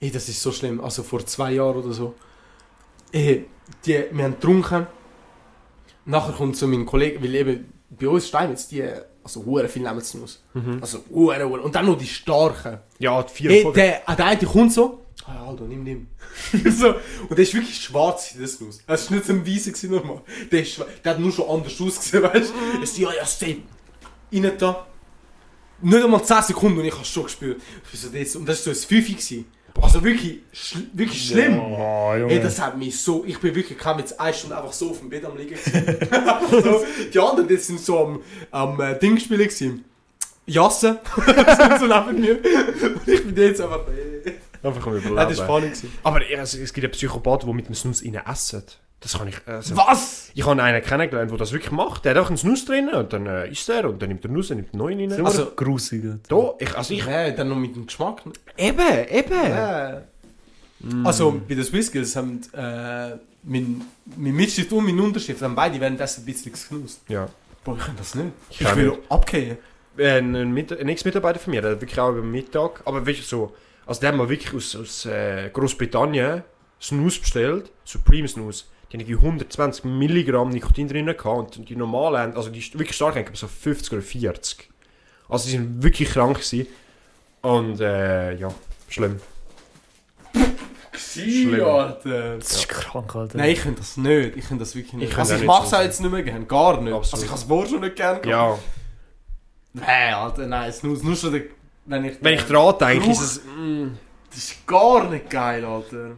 ey, 0.00 0.10
das 0.10 0.28
ist 0.28 0.42
so 0.42 0.52
schlimm. 0.52 0.80
Also 0.80 1.02
vor 1.02 1.24
zwei 1.26 1.52
Jahren 1.52 1.76
oder 1.76 1.92
so. 1.92 2.14
Ey, 3.12 3.46
die, 3.84 4.04
wir 4.10 4.24
haben 4.24 4.34
getrunken. 4.34 4.86
Nachher 6.04 6.32
kommt 6.32 6.56
so 6.56 6.66
mein 6.66 6.86
Kollege, 6.86 7.22
weil 7.22 7.34
eben 7.34 7.72
bei 7.90 8.08
uns 8.08 8.28
Steinmetz, 8.28 8.68
die, 8.68 8.82
also 9.22 9.44
hure 9.44 9.68
viel 9.68 9.82
nehmen 9.82 10.00
sie 10.00 10.20
aus. 10.22 10.42
Also 10.80 11.04
hure, 11.10 11.44
hure. 11.48 11.60
Und 11.60 11.74
dann 11.74 11.86
noch 11.86 11.98
die 11.98 12.06
starken. 12.06 12.78
Ja, 12.98 13.22
die 13.22 13.32
vier 13.32 13.62
Folgen. 13.62 13.76
der, 13.76 14.02
ah, 14.06 14.14
der 14.14 14.26
eine 14.26 14.46
kommt 14.46 14.72
so, 14.72 15.00
ah, 15.26 15.48
Aldo, 15.48 15.64
nimm, 15.64 15.82
nimm. 15.82 16.06
so, 16.70 16.88
und 16.88 17.30
der 17.30 17.40
ist 17.40 17.54
wirklich 17.54 17.76
schwarz, 17.76 18.34
das 18.38 18.60
Nuss. 18.60 18.80
Das 18.86 19.10
war 19.10 19.16
nicht 19.16 19.26
so 19.26 19.32
ein 19.32 19.46
Weißer 19.46 19.72
gewesen, 19.72 19.90
normal. 19.90 20.22
Der, 20.50 20.62
ist, 20.62 20.82
der 21.04 21.12
hat 21.12 21.20
nur 21.20 21.32
schon 21.32 21.48
anders 21.48 21.80
ausgesehen, 21.80 22.22
weißt 22.22 22.50
du? 22.50 22.82
Es 22.82 22.96
ja, 22.96 23.12
ja, 23.12 23.26
stay. 23.26 23.62
Rein 24.32 24.52
da. 24.58 24.86
Nicht 25.82 26.04
einmal 26.04 26.24
10 26.24 26.42
Sekunden 26.42 26.78
und 26.78 26.84
ich 26.84 26.92
habe 26.92 27.02
es 27.02 27.08
schon 27.08 27.24
gespürt. 27.24 27.60
So 27.92 28.08
das, 28.08 28.36
und 28.36 28.46
das 28.46 28.66
war 28.66 28.74
so 28.74 28.80
ein 28.80 28.88
Fünfi. 28.88 29.12
gewesen. 29.12 29.44
Also 29.80 30.02
wirklich, 30.02 30.40
schl 30.52 30.82
wirklich 30.92 31.28
schlimm. 31.28 31.58
Oh, 31.58 32.14
Junge. 32.14 32.32
Ey, 32.32 32.40
das 32.40 32.60
hat 32.60 32.76
mich 32.76 33.00
so, 33.00 33.24
ich 33.24 33.38
bin 33.38 33.54
wirklich, 33.54 33.78
kam 33.78 33.98
jetzt 33.98 34.18
eine 34.18 34.34
Stunde 34.34 34.56
einfach 34.56 34.72
so 34.72 34.90
auf 34.90 34.98
dem 34.98 35.08
Bett 35.08 35.24
am 35.24 35.36
liegen. 35.36 35.56
so, 36.50 36.84
die 37.12 37.18
anderen, 37.18 37.48
die 37.48 37.56
sind 37.56 37.80
so 37.80 37.98
am, 38.04 38.20
am 38.50 38.80
äh, 38.80 38.98
Ding 38.98 39.16
spielen 39.18 39.40
gewesen. 39.40 39.84
Jassen. 40.44 40.98
so 41.78 41.86
neben 41.86 42.20
mir. 42.20 42.34
Und 42.34 43.08
ich 43.08 43.24
bin 43.24 43.36
jetzt 43.36 43.60
einfach, 43.60 43.86
äh, 43.88 44.32
Einfach 44.62 44.86
am 44.86 45.16
ja, 45.16 45.24
das 45.24 45.38
war 45.38 45.60
gewesen. 45.60 45.92
Aber 46.02 46.28
es, 46.28 46.54
es 46.54 46.72
gibt 46.72 46.84
ja 46.84 46.90
Psychopathen, 46.90 47.48
die 47.48 47.54
mit 47.54 47.68
dem 47.68 47.74
Snus 47.74 48.02
innen 48.02 48.20
essen. 48.26 48.62
Das 49.00 49.16
kann 49.16 49.28
ich... 49.28 49.36
Also, 49.46 49.76
Was? 49.76 50.30
Ich 50.34 50.46
habe 50.46 50.62
einen 50.62 50.82
kennengelernt, 50.82 51.30
der 51.30 51.38
das 51.38 51.52
wirklich 51.52 51.72
macht. 51.72 52.04
Der 52.04 52.14
hat 52.14 52.22
auch 52.22 52.28
einen 52.28 52.36
Snus 52.36 52.66
drin 52.66 52.90
und 52.90 53.12
dann 53.12 53.26
äh, 53.26 53.48
isst 53.50 53.68
er 53.70 53.88
und 53.88 54.00
dann 54.00 54.10
nimmt 54.10 54.24
er 54.24 54.30
Nuss 54.30 54.50
und 54.50 54.58
nimmt 54.58 54.74
einen 54.74 54.78
neuen 54.82 55.10
rein. 55.12 55.24
also, 55.24 55.52
grusig. 55.56 56.04
Da, 56.28 56.54
ich, 56.58 56.76
also 56.76 56.92
ich... 56.94 57.06
Ja, 57.06 57.30
dann 57.30 57.48
noch 57.48 57.56
mit 57.56 57.74
dem 57.74 57.86
Geschmack. 57.86 58.22
Eben, 58.58 59.08
eben. 59.10 59.32
Ja. 59.32 60.02
Also, 61.04 61.40
bei 61.48 61.54
den 61.54 61.64
Swisskills 61.64 62.14
haben 62.16 62.40
äh, 62.52 63.16
mein, 63.42 63.82
mein 64.16 64.34
Mitschrift 64.34 64.72
und 64.72 64.84
mein 64.84 64.98
Unterschrift 65.00 65.40
haben 65.42 65.54
beide 65.54 65.80
währenddessen 65.80 66.22
ein 66.22 66.26
bisschen 66.26 66.52
geknust. 66.52 67.00
Ja. 67.08 67.28
Boah, 67.64 67.76
ich 67.76 67.84
kann 67.84 67.96
das 67.96 68.14
nicht. 68.14 68.28
Ich, 68.50 68.58
kann 68.60 68.76
will 68.76 68.90
nicht. 68.90 69.10
abgehen. 69.10 69.58
Äh, 69.96 70.18
Ein, 70.18 70.52
Mit 70.52 70.78
ein 70.78 70.88
Ex-Mitarbeiter 70.88 71.38
von 71.38 71.50
mir, 71.52 71.62
der 71.62 71.72
hat 71.72 71.80
wirklich 71.80 71.98
auch 71.98 72.10
über 72.10 72.22
Mittag, 72.22 72.82
aber 72.84 73.04
wirklich 73.04 73.26
so, 73.26 73.54
also 73.86 74.00
der 74.00 74.10
hat 74.10 74.16
mal 74.16 74.28
wirklich 74.28 74.54
aus, 74.54 74.76
aus 74.76 75.04
äh, 75.06 75.50
Großbritannien 75.50 76.42
Snus 76.80 77.18
bestellt, 77.18 77.70
Supreme 77.84 78.28
Snus. 78.28 78.70
Die 78.90 78.96
haben 78.96 79.00
irgendwie 79.00 79.24
120 79.26 79.84
Milligramm 79.84 80.50
Nikotin 80.50 80.88
drin 80.88 81.06
gehabt 81.06 81.56
und 81.56 81.68
die 81.68 81.76
normalen, 81.76 82.36
also 82.36 82.50
die 82.50 82.60
wirklich 82.74 82.96
stark, 82.96 83.16
haben 83.16 83.26
so 83.34 83.46
50 83.46 83.92
oder 83.92 84.02
40. 84.02 84.68
Also 85.28 85.44
die 85.44 85.52
sind 85.52 85.82
wirklich 85.82 86.10
krank 86.10 86.36
gewesen. 86.38 86.66
Und 87.42 87.80
äh, 87.80 88.34
ja, 88.34 88.48
schlimm. 88.88 89.20
Schlimm. 90.92 91.64
Alter. 91.64 92.36
Das 92.38 92.52
ist 92.52 92.68
krank, 92.68 93.14
Alter. 93.14 93.38
Nein, 93.38 93.50
ich 93.50 93.62
könnte 93.62 93.80
das 93.80 93.96
nicht. 93.96 94.36
Ich 94.36 94.48
könnte 94.48 94.64
das 94.64 94.74
wirklich 94.74 94.92
nicht. 94.94 95.10
Ich 95.12 95.16
also 95.18 95.34
ich 95.36 95.44
mache 95.44 95.66
es 95.66 95.74
auch 95.74 95.82
jetzt 95.82 96.00
nicht 96.00 96.10
mehr 96.10 96.22
gern. 96.22 96.46
Gar 96.46 96.80
nicht. 96.80 96.92
Absolut. 96.92 97.14
Also 97.14 97.24
ich 97.24 97.30
habe 97.30 97.40
es 97.40 97.48
wohl 97.48 97.66
schon 97.68 97.80
nicht 97.80 97.96
gern 97.96 98.20
Ja, 98.28 98.58
Nein, 99.72 100.14
Alter, 100.14 100.46
nein. 100.46 100.68
Es 100.68 100.82
nur, 100.82 100.96
nur 100.98 101.16
schon 101.16 101.32
der, 101.32 101.42
wenn 101.86 102.04
ich... 102.04 102.16
wenn 102.20 102.34
ich 102.34 102.42
dran 102.42 102.74
denke, 102.78 103.10
ist 103.10 103.20
es... 103.20 103.40
Mm, 103.44 103.92
Das 104.28 104.38
ist 104.38 104.66
gar 104.66 105.08
nicht 105.08 105.30
geil, 105.30 105.64
Alter. 105.64 106.16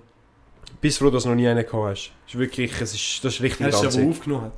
Bist 0.82 0.98
froh, 0.98 1.08
dass 1.10 1.22
du 1.22 1.30
noch 1.30 1.36
nie 1.36 1.48
einen 1.48 1.64
gehabt 1.64 1.84
hast. 1.90 2.12
Ist 2.26 2.38
wirklich, 2.38 2.72
es 2.80 2.92
ist, 2.94 3.24
das 3.24 3.34
ist 3.34 3.40
richtig 3.40 3.66
Hast 3.72 3.82
du 3.82 4.00
aber 4.00 4.10
aufgenommen? 4.10 4.44
hat. 4.46 4.52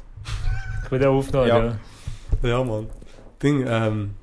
Ich 0.85 0.91
will 0.91 0.99
den 0.99 1.09
aufnehmen, 1.09 1.47
Ja. 1.47 1.65
ja. 1.65 1.79
Ja, 2.43 2.65
Mann. 2.65 2.91
Ding, 3.43 3.65
ähm... 3.69 4.15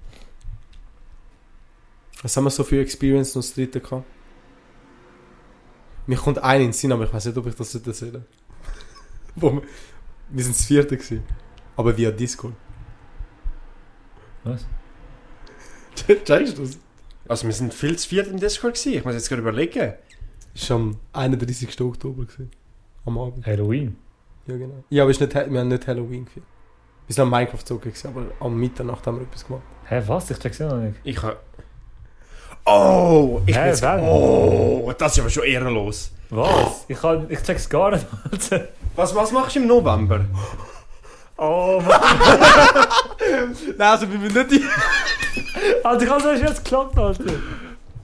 Was 2.24 2.36
haben 2.38 2.44
wir 2.44 2.50
so 2.52 2.64
für 2.64 2.80
Experience 2.82 3.34
noch 3.34 3.42
das 3.42 3.54
dritte 3.54 3.80
gehabt? 3.80 4.06
Mir 6.06 6.18
kommt 6.18 6.38
einer 6.40 6.60
in 6.60 6.68
den 6.68 6.74
Sinn, 6.74 6.92
aber 6.92 7.06
ich 7.06 7.14
weiß 7.14 7.26
nicht, 7.26 7.38
ob 7.38 7.48
ich 7.48 7.56
das 7.56 7.74
erzählen 7.74 7.94
sollte. 7.96 8.26
Wo 9.36 9.54
wir, 9.54 9.62
wir 10.30 10.44
sind 10.44 10.56
das 10.56 10.66
vierte 10.66 10.98
gewesen. 10.98 11.24
Aber 11.76 11.96
via 11.98 12.12
Discord. 12.12 12.54
Was? 14.44 14.66
Checkst 16.26 16.58
du 16.58 16.62
das? 16.64 16.80
Also 17.28 17.48
wir 17.48 17.54
sind 17.54 17.74
viel 17.74 17.98
zu 17.98 18.10
viert 18.10 18.28
im 18.28 18.40
Discord 18.40 18.74
gewesen. 18.76 18.98
Ich 18.98 19.06
muss 19.06 19.14
jetzt 19.14 19.30
gerade 19.30 19.42
überlegen. 19.42 19.94
Das 20.54 20.70
war 20.70 20.78
am 20.78 20.98
31. 21.14 21.82
Oktober. 21.82 22.24
Gewesen. 22.24 22.52
Am 23.06 23.18
Abend. 23.18 23.46
Halloween. 23.46 23.98
Ja, 24.48 24.58
genau. 24.58 24.84
Ja, 24.90 25.04
aber 25.04 25.12
ist 25.12 25.22
nicht, 25.22 25.34
wir 25.34 25.60
haben 25.60 25.68
nicht 25.68 25.88
Halloween 25.88 26.26
gefeiert. 26.26 26.46
Wir 27.08 27.16
sind 27.16 27.24
am 27.24 27.30
Minecraft 27.30 27.66
zocken, 27.66 27.94
aber 28.06 28.24
am 28.40 28.58
Mitternacht 28.58 29.06
haben 29.06 29.18
wir 29.18 29.24
etwas 29.24 29.46
gemacht. 29.46 29.64
Hä, 29.86 30.02
was? 30.08 30.30
Ich 30.32 30.40
check's 30.40 30.60
ja 30.60 30.68
noch 30.68 30.78
nicht. 30.78 31.00
Ich 31.04 31.22
habe... 31.22 31.38
Oh, 32.66 33.42
ich 33.46 33.56
Hä, 33.56 33.72
bin? 33.72 34.00
Oh, 34.04 34.94
das 34.98 35.14
ist 35.14 35.20
aber 35.20 35.30
schon 35.30 35.44
ehrenlos. 35.44 36.12
Was? 36.30 36.86
Ich, 36.88 37.00
kann, 37.00 37.26
ich 37.30 37.42
check's 37.42 37.68
gar 37.68 37.92
nicht, 37.92 38.06
Alter. 38.32 38.70
Was, 38.96 39.14
was 39.16 39.32
machst 39.32 39.56
du 39.56 39.60
im 39.60 39.68
November? 39.68 40.26
Oh 41.38 41.82
Mann. 41.86 42.00
Nein, 43.78 43.88
also 43.88 44.10
wir 44.10 44.20
müssen 44.20 44.38
nicht 44.38 44.52
die... 44.52 44.64
Alter, 45.84 46.04
ich 46.04 46.10
hab's 46.10 46.26
erst 46.26 46.44
jetzt 46.44 46.64
geklappt, 46.64 46.98
Alter. 46.98 47.34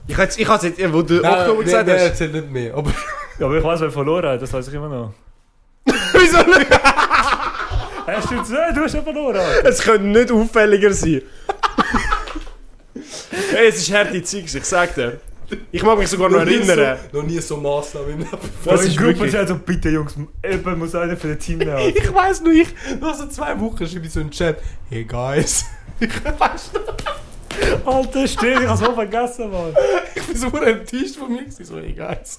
Ich 0.08 0.14
habe 0.14 0.24
jetzt, 0.24 0.38
ich 0.38 0.48
habe 0.48 0.66
jetzt, 0.66 0.92
wo 0.92 1.02
du 1.02 1.20
Nein, 1.20 1.32
Oktober 1.32 1.54
nein, 1.56 1.64
gesagt 1.64 1.86
nein, 1.86 1.96
hast. 1.98 2.04
erzähl 2.06 2.28
nicht 2.30 2.50
mehr. 2.50 2.74
Aber 2.74 2.90
Ja, 3.38 3.46
aber 3.46 3.58
ich 3.58 3.62
weiß, 3.64 3.80
wer 3.80 3.90
verloren 3.90 4.28
hat, 4.30 4.42
das 4.42 4.52
weiß 4.52 4.66
ich 4.68 4.74
immer 4.74 4.88
noch. 4.88 5.12
Wieso 5.84 6.38
nicht? 6.38 6.70
Hä, 8.06 8.12
stimmt's 8.24 8.48
nicht? 8.50 8.60
Du 8.74 8.80
hast 8.82 8.94
ja 8.94 9.02
verloren, 9.02 9.36
Alter. 9.36 9.68
Es 9.68 9.80
könnte 9.80 10.06
nicht 10.06 10.32
auffälliger 10.32 10.92
sein. 10.92 11.22
hey, 13.52 13.68
es 13.68 13.76
ist 13.76 13.92
harte 13.92 14.22
Zeit, 14.22 14.44
ich 14.54 14.64
sag 14.64 14.94
dir. 14.94 15.20
Ich 15.72 15.82
mag 15.82 15.98
mich 15.98 16.08
sogar 16.08 16.28
noch 16.28 16.44
nie 16.44 16.56
erinnern. 16.56 16.98
So, 17.10 17.18
noch 17.18 17.26
nie 17.26 17.38
so 17.38 17.56
Massnahmen 17.56 18.10
im 18.10 18.18
Leben. 18.18 18.38
Das 18.64 18.84
ist 18.84 18.96
Gruppe 18.98 19.20
wirklich- 19.20 19.34
ist 19.34 19.48
so, 19.48 19.54
bitte 19.56 19.88
Jungs, 19.90 20.14
eben 20.42 20.78
muss 20.78 20.94
einer 20.94 21.16
für 21.16 21.28
den 21.28 21.38
Team 21.38 21.58
nehmen. 21.58 21.78
Ich 21.94 22.12
weiss 22.14 22.40
nur, 22.42 22.52
ich, 22.52 22.68
nach 23.00 23.14
so 23.14 23.26
zwei 23.28 23.58
Wochen 23.60 23.86
schreibe 23.86 24.06
ich 24.06 24.12
so 24.12 24.20
einen 24.20 24.30
Chat. 24.30 24.58
Hey 24.90 25.04
guys. 25.04 25.64
Ich 26.00 26.10
weiss 26.38 26.70
noch, 26.74 26.94
Alter, 27.84 28.26
stimmt, 28.28 28.60
ich 28.62 28.68
hab's 28.68 28.80
voll 28.82 28.94
vergessen, 28.94 29.50
Mann. 29.50 29.74
ich 30.14 30.22
bin 30.26 30.36
so 30.36 30.46
enttäuscht 30.48 31.16
von 31.16 31.32
mir. 31.32 31.44
So, 31.50 31.74
guys. 31.74 32.38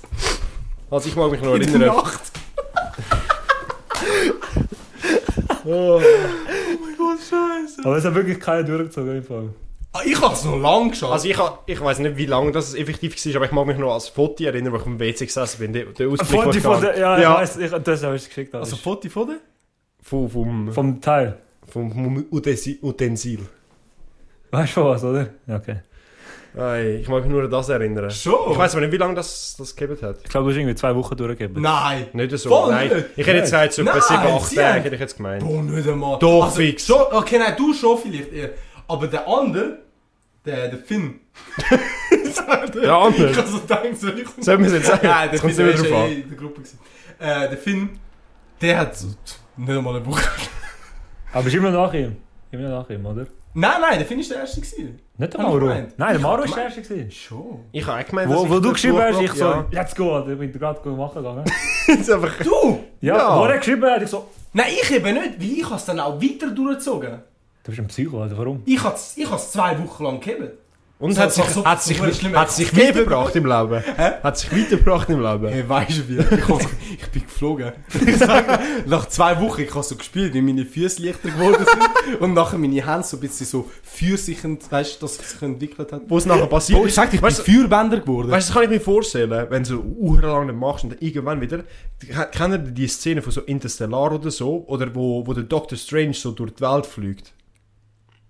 Also 0.92 1.10
ich 1.10 1.16
mag 1.16 1.32
mich 1.32 1.42
noch 1.42 1.54
In 1.56 1.62
der 1.62 1.70
erinnern. 1.70 1.96
Nacht. 1.96 2.22
Oh. 5.66 6.00
Oh 6.00 6.02
mein 6.02 6.98
Gott, 6.98 7.20
scheiße. 7.20 7.82
Aber 7.86 7.98
es 7.98 8.06
hat 8.06 8.16
wirklich 8.16 8.40
keiner 8.40 8.64
durchgezogen, 8.64 9.18
im 9.18 9.24
Fall. 9.24 9.50
Ah, 9.92 10.02
ich 10.06 10.20
hab's 10.22 10.46
noch 10.46 10.58
lang 10.58 10.90
geschaut. 10.92 11.12
Also 11.12 11.28
ich, 11.28 11.38
ich 11.66 11.82
weiß 11.82 12.00
nicht, 12.00 12.16
wie 12.18 12.26
lange 12.28 12.52
das 12.52 12.76
effektiv 12.76 13.16
war, 13.26 13.36
aber 13.38 13.46
ich 13.46 13.52
mag 13.52 13.66
mich 13.68 13.78
noch 13.78 13.94
als 13.94 14.08
Foto 14.10 14.44
erinnern, 14.44 14.72
wo 14.74 14.78
ich 14.78 14.86
am 14.86 15.00
WC 15.00 15.26
gesessen 15.26 15.60
bin. 15.60 15.74
Der, 15.74 15.86
der 15.86 16.08
Ein 16.08 16.14
Ausblick, 16.14 16.42
Foto 16.44 16.60
von 16.60 16.82
der, 16.82 16.98
ja, 16.98 17.20
Ja. 17.20 17.34
ich 17.34 17.42
weiss, 17.42 17.58
ich, 17.58 17.72
das 17.72 18.04
habe 18.04 18.16
ich 18.16 18.28
geschickt. 18.28 18.54
also 18.56 18.76
Foto 18.76 19.10
von 19.10 19.28
dir? 19.28 19.40
vom, 20.02 20.30
vom, 20.30 20.72
vom 20.72 21.02
Teil. 21.02 21.38
vom, 21.68 21.92
vom 21.92 22.18
Utensi- 22.32 22.82
Utensil. 22.82 23.40
Weißt 24.52 24.78
du 24.78 24.84
was, 24.84 25.04
oder? 25.04 25.28
Ja, 25.48 25.56
okay. 25.58 25.82
Ei, 26.58 26.98
ich 27.02 27.08
mag 27.08 27.24
mich 27.24 27.32
nur 27.32 27.44
an 27.44 27.52
das 27.52 27.70
erinnern. 27.70 28.10
Schon? 28.10 28.52
Ich 28.52 28.58
weiß 28.58 28.74
aber 28.74 28.82
nicht, 28.82 28.92
wie 28.92 28.98
lange 28.98 29.14
das, 29.14 29.56
das 29.58 29.76
gegeben 29.76 30.02
hat. 30.02 30.18
Ich 30.24 30.30
glaube, 30.30 30.46
du 30.46 30.52
hast 30.52 30.58
irgendwie 30.58 30.76
zwei 30.76 30.96
Wochen 30.96 31.16
durchgegeben. 31.16 31.62
Nein. 31.62 32.08
Nicht 32.14 32.38
so. 32.38 32.50
Voll 32.50 32.72
nein. 32.72 32.88
nicht. 32.90 33.06
Ich 33.16 33.28
hätte 33.28 33.38
jetzt 33.38 33.46
gesagt, 33.46 33.74
so 33.74 33.82
etwa 33.84 33.94
Nein, 33.94 34.02
7, 34.02 34.20
8 34.20 34.46
sie 34.46 34.56
Tage 34.56 34.82
hätte 34.82 34.96
ich 34.96 35.02
jetzt 35.02 35.18
gemeint. 35.18 35.44
Boah, 35.44 35.62
nicht 35.62 35.88
einmal. 35.88 36.18
Doch, 36.20 36.46
also, 36.46 36.56
fix. 36.56 36.88
Schon, 36.88 37.02
okay, 37.12 37.38
nein, 37.38 37.54
du 37.56 37.74
schon 37.74 37.98
vielleicht 38.00 38.34
eher. 38.34 38.50
Aber 38.88 39.08
der 39.08 39.28
andere, 39.28 39.78
der, 40.46 40.70
der 40.70 40.80
Finn. 40.80 41.20
Der 42.74 42.94
andere? 42.94 43.32
Ich 43.32 43.38
hab 43.38 43.48
so 43.48 43.60
gedacht, 43.60 43.84
soll 43.96 44.20
ich... 44.20 44.44
Sollen 44.44 44.60
wir 44.60 44.68
es 44.68 44.74
jetzt 44.74 44.88
sagen? 44.88 45.08
Nein, 45.08 45.30
der 45.32 45.40
Finn, 45.40 45.56
der 45.56 45.74
ist 45.74 45.86
ja 45.86 46.06
in 46.06 46.30
der 46.30 46.38
Gruppe. 46.38 46.62
Äh, 47.20 47.50
der 47.50 47.58
Finn, 47.58 47.90
der 48.62 48.78
hat 48.78 48.98
so 48.98 49.08
nicht 49.08 49.78
einmal 49.78 49.96
eine 49.96 50.06
Woche. 50.06 50.24
Aber 51.32 51.48
ist 51.48 51.54
immer 51.54 51.72
nach 51.72 51.94
ihm. 51.94 52.18
Immer 52.52 52.70
nach 52.70 52.90
ihm, 52.90 53.06
oder? 53.06 53.28
Nein, 53.60 53.82
nein, 53.82 53.98
der 54.00 54.06
Finn 54.08 54.20
ist 54.20 54.32
der 54.32 54.38
Erste 54.40 54.62
gewesen. 54.62 55.00
Nicht 55.18 55.34
der 55.34 55.40
Hab 55.40 55.48
ich 55.48 55.54
Mauro. 55.54 55.60
gemeint. 55.60 55.94
Nein, 55.98 56.08
der 56.10 56.16
Ich 56.18 56.22
Mauro 56.22 56.38
hab 56.38 56.46
ist 56.46 56.56
der 56.56 56.64
Erste. 56.64 56.82
gewesen. 56.82 57.12
Schon. 57.12 57.60
Ich 57.72 57.86
habe 57.86 58.02
auch 58.02 58.08
gemeint, 58.08 58.30
Wo, 58.30 58.34
dass 58.44 58.50
wo 58.50 58.56
ich 58.58 58.62
du 58.62 58.72
geschrieben 58.74 58.98
hast, 59.00 59.22
ich 59.22 59.32
so, 59.34 59.46
ja. 59.46 59.66
let's 59.72 59.96
go, 59.96 60.16
Alter. 60.16 60.32
Ich 60.32 60.40
bin 60.40 60.52
gerade 60.54 60.90
machen 60.90 61.16
gegangen. 61.24 61.44
Jetzt 61.88 62.10
einfach... 62.12 62.38
Du? 62.44 62.80
Ja, 63.02 63.18
Ja. 63.18 63.40
wo 63.40 63.46
er 63.46 63.58
geschrieben 63.58 63.84
hat, 63.90 64.02
ich 64.02 64.08
so, 64.10 64.28
Nein, 64.54 64.68
ich 64.82 64.92
eben 64.92 65.14
nicht, 65.14 65.40
weil 65.40 65.52
ich 65.52 65.66
habe 65.66 65.76
es 65.76 65.86
dann 65.86 66.00
auch 66.00 66.22
weiter 66.22 66.50
durchgezogen. 66.52 67.10
du 67.64 67.70
bist 67.72 67.80
ein 67.80 67.88
Psycho, 67.88 68.22
Alter, 68.22 68.38
warum? 68.38 68.64
Ich 68.66 68.84
habe 68.84 68.96
es 68.96 69.18
ich 69.18 69.28
zwei 69.28 69.78
Wochen 69.84 70.04
lang 70.04 70.20
gegeben. 70.20 70.50
Und 71.02 71.14
So- 71.14 71.22
hat 71.22 71.34
sich, 71.34 71.46
so- 71.46 71.64
hat 71.64 71.82
so- 71.82 71.88
sich, 71.94 71.98
schlimm- 71.98 72.36
hat 72.36 72.52
sich 72.52 72.76
weitergebracht 72.76 73.34
im 73.38 73.46
Leben? 73.46 73.82
Hat 74.22 74.38
sich 74.38 74.52
weitergebracht 74.52 75.10
im 75.10 75.22
Leben? 75.22 75.48
Hey, 75.48 75.64
weißt 75.70 75.98
du 76.00 76.10
wie? 76.10 76.18
Ich, 76.20 77.00
ich 77.02 77.08
bin 77.12 77.24
geflogen. 77.24 77.72
Ich 78.06 78.18
sag 78.18 78.46
dir, 78.46 78.60
nach 78.86 79.08
zwei 79.08 79.40
Wochen, 79.40 79.62
ich 79.62 79.74
habe 79.74 79.82
so 79.84 79.96
gespielt, 79.96 80.34
wie 80.34 80.42
meine 80.42 80.66
Füße 80.66 81.02
leichter 81.02 81.30
geworden 81.30 81.66
sind. 81.66 82.20
Und 82.22 82.34
nachher 82.34 82.58
meine 82.58 82.86
Hände 82.86 83.04
so 83.08 83.16
ein 83.16 83.22
bisschen 83.22 83.46
so 83.48 83.70
fürsichend, 83.82 84.70
weißt 84.70 84.98
du, 85.02 85.06
dass 85.06 85.18
es 85.20 85.32
sich 85.32 85.42
entwickelt 85.42 85.94
hat. 85.94 86.02
Wo 86.10 86.18
es 86.18 86.26
nachher 86.26 86.48
passiert 86.48 86.78
Bro, 86.80 86.88
ich 86.88 86.94
sag 86.94 87.10
dir, 87.12 87.16
ich 87.16 87.22
bin 87.22 87.28
Weißt 87.30 87.48
du- 87.48 87.52
Feuerbänder 87.52 88.00
geworden. 88.02 88.30
Weißt 88.32 88.50
du, 88.50 88.54
das 88.54 88.62
kann 88.62 88.64
ich 88.64 88.78
mir 88.78 88.82
vorstellen, 88.84 89.48
wenn 89.50 89.64
du 89.64 89.70
so 89.70 89.80
uhrenlang 89.80 90.48
nicht 90.48 90.60
machst 90.60 90.84
und 90.84 90.90
dann 90.92 91.00
irgendwann 91.00 91.40
wieder. 91.40 91.64
Kennt 92.34 92.54
ihr 92.54 92.58
die 92.58 92.88
Szene 92.88 93.22
von 93.22 93.32
so 93.32 93.40
Interstellar 93.42 94.12
oder 94.12 94.32
so? 94.32 94.66
Oder 94.68 94.94
wo, 94.94 95.26
wo 95.26 95.34
der 95.34 95.44
Doctor 95.44 95.78
Strange 95.78 96.14
so 96.14 96.32
durch 96.32 96.52
die 96.56 96.62
Welt 96.62 96.86
fliegt? 96.86 97.32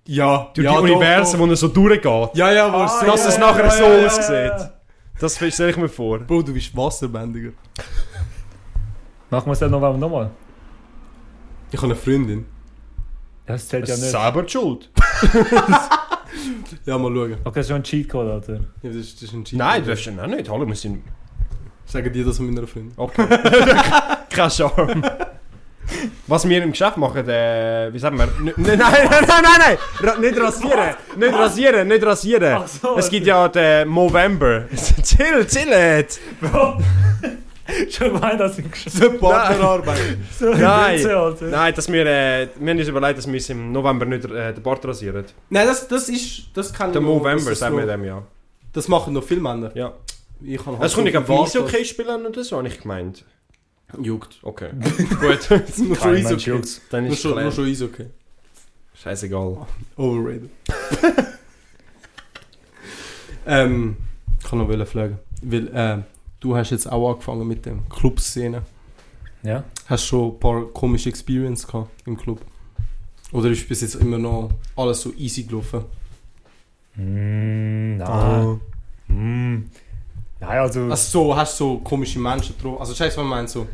Ja, 0.10 0.50
Durch 0.54 0.66
ja, 0.66 0.72
die 0.72 0.78
doch, 0.78 0.84
Universen, 0.84 1.40
doch. 1.40 1.46
wo 1.48 1.52
er 1.52 1.56
so 1.56 1.68
durchgeht. 1.68 2.30
Ja, 2.34 2.52
ja, 2.52 2.74
wo 2.74 2.84
es 2.84 3.00
so... 3.00 3.06
Dass 3.06 3.28
es 3.28 3.36
ja, 3.36 3.40
nachher 3.40 3.66
ja, 3.66 3.72
so 3.72 3.84
ja, 3.84 4.06
aussieht. 4.06 4.60
ja. 4.60 4.74
Das 5.20 5.36
stelle 5.36 5.70
ich 5.70 5.78
mir 5.78 5.90
vor. 5.90 6.20
Bro, 6.20 6.42
du 6.42 6.54
bist 6.54 6.76
Wasserbändiger. 6.76 7.52
Machen 9.30 9.46
wir 9.46 9.52
es 9.54 9.60
dann 9.60 9.72
noch 9.72 9.98
nochmal? 9.98 10.32
Ich 11.72 11.78
habe 11.78 11.88
eine 11.88 11.96
Freundin. 11.96 12.46
Das 13.46 13.68
zählt 13.68 13.88
ja 13.88 13.94
Das 13.94 14.02
nicht. 14.02 14.12
selber 14.12 14.44
die 14.44 14.52
schuld. 14.52 14.90
Ja, 16.86 16.98
mal 16.98 17.12
schauen. 17.14 17.38
Okay, 17.44 17.60
das 17.60 17.66
ist 17.66 17.68
schon 17.70 17.78
ein 17.78 17.84
Cheatcode, 17.84 18.30
Alter. 18.30 18.54
Ja, 18.54 18.90
das, 18.90 18.96
ist, 18.96 19.16
das 19.16 19.24
ist 19.24 19.34
ein 19.34 19.44
Cheat. 19.44 19.58
Nein, 19.58 19.84
das 19.86 20.00
ist 20.00 20.06
ja 20.06 20.28
nicht. 20.28 20.50
Hallo, 20.50 20.68
wir 20.68 20.76
sind. 20.76 21.04
Sagen 21.86 22.14
die 22.14 22.24
das 22.24 22.38
von 22.38 22.46
meiner 22.46 22.68
Freundin. 22.68 22.94
Okay. 22.96 23.26
Kein 24.30 24.52
Charme. 24.52 25.04
Was 26.30 26.48
wir 26.48 26.62
im 26.62 26.70
Geschäft 26.72 26.96
machen, 26.98 27.28
äh, 27.28 27.90
wie 27.92 27.98
sagen 27.98 28.20
wir? 28.20 28.26
N 28.26 28.54
nein, 28.56 28.78
nein, 28.78 28.78
nein, 28.78 29.26
nein, 29.28 29.44
nein! 29.58 29.78
Ra 30.00 30.16
nicht 30.18 30.40
rasieren! 30.40 30.96
Nicht 31.18 31.34
rasieren, 31.34 31.88
nicht 31.88 32.06
rasieren! 32.06 32.54
Ach 32.54 32.68
so, 32.68 32.98
es 33.00 33.10
gibt 33.10 33.26
ja 33.26 33.48
den 33.48 33.92
November. 33.92 34.66
chill, 35.04 35.44
chill 35.48 35.70
jetzt! 35.70 36.22
Bro. 36.40 36.78
Schon 37.90 38.14
gemeint, 38.14 38.40
dass 38.40 38.60
ich 38.60 38.70
geschafft 38.70 38.96
Diese 38.96 39.10
Partnerarbeit. 39.10 40.18
so 40.40 40.54
Nein. 40.54 41.00
Witze, 41.00 41.18
Alter. 41.18 41.46
Nein, 41.48 41.74
dass 41.74 41.92
wir, 41.92 42.06
äh, 42.06 42.48
wir 42.60 42.70
haben 42.70 42.80
uns 42.80 42.88
überlegt, 42.88 43.18
dass 43.18 43.26
wir 43.26 43.34
uns 43.34 43.50
im 43.50 43.72
November 43.72 44.06
nicht 44.06 44.26
äh, 44.26 44.54
den 44.54 44.62
Bart 44.62 44.86
rasieren. 44.86 45.26
Nein, 45.50 45.66
das, 45.66 45.88
das 45.88 46.10
ist... 46.10 46.44
Das 46.54 46.72
kann 46.72 46.94
Der 46.94 47.02
das 47.02 47.48
ist 47.48 47.60
sagen 47.60 47.76
wir 47.76 47.88
dem 47.88 48.04
ja. 48.04 48.22
Das 48.72 48.88
machen 48.88 49.14
noch 49.14 49.24
viele 49.24 49.42
Männer. 49.42 49.72
Ja. 49.74 49.94
Ich 50.42 50.64
kann 50.64 50.74
halt 50.78 50.86
Es 50.86 50.94
kommt 50.94 51.12
so 51.12 51.18
nicht 51.18 51.28
Bart, 51.28 51.48
Eishockey 51.48 51.84
spielen 51.86 52.26
oder 52.28 52.44
so, 52.44 52.58
habe 52.58 52.68
ich 52.68 52.80
gemeint. 52.80 53.26
Juckt. 54.02 54.40
Okay. 54.44 54.70
Gut. 55.20 55.50
Nur 55.50 55.96
schon 55.96 55.96
Kein 55.96 56.14
Mensch 56.14 56.26
Eishockey. 56.26 56.50
juckt's. 56.50 56.82
Dann 56.90 57.04
Nur 57.06 57.14
ist 57.14 57.22
schon, 57.22 57.32
nur 57.32 57.40
klar. 57.42 57.52
schon 57.52 57.66
Eishockey. 57.66 58.06
Scheißegal. 58.94 59.68
Overrated. 59.96 60.50
ähm, 63.48 63.98
ich 64.40 64.46
kann 64.46 64.60
noch 64.60 64.68
wollen 64.68 64.86
fragen. 64.86 65.20
Weil, 65.42 65.68
äh, 65.70 66.04
du 66.40 66.56
hast 66.56 66.70
jetzt 66.72 66.92
auch 66.92 67.12
angefangen 67.12 67.48
mit 67.48 67.66
dem 67.66 67.88
Clubszene. 67.90 68.62
Ja. 69.42 69.64
Hast 69.88 70.04
du 70.04 70.08
schon 70.08 70.32
ein 70.34 70.40
paar 70.40 70.66
komische 70.66 71.10
Experience 71.10 71.66
gehabt 71.66 71.90
im 72.06 72.18
Club? 72.18 72.42
Oder 73.32 73.50
ist 73.50 73.68
bis 73.70 73.82
jetzt 73.82 73.96
immer 73.96 74.18
noch 74.18 74.52
alles 74.76 75.02
so 75.02 75.14
easy 75.14 75.44
gelaufen? 75.44 75.86
Mm, 76.96 77.98
nein. 77.98 78.08
Ah. 78.08 78.60
Mm. 79.08 79.70
Nein, 80.40 80.60
also, 80.60 80.82
Also 80.84 80.96
so, 80.96 81.36
hast 81.36 81.60
du 81.60 81.64
so 81.66 81.78
komische 81.80 82.20
Menschen 82.20 82.56
getroffen? 82.56 82.80
Also 82.80 82.94
scheiße, 82.94 83.18
was 83.18 83.26
meinst 83.26 83.56
du? 83.56 83.68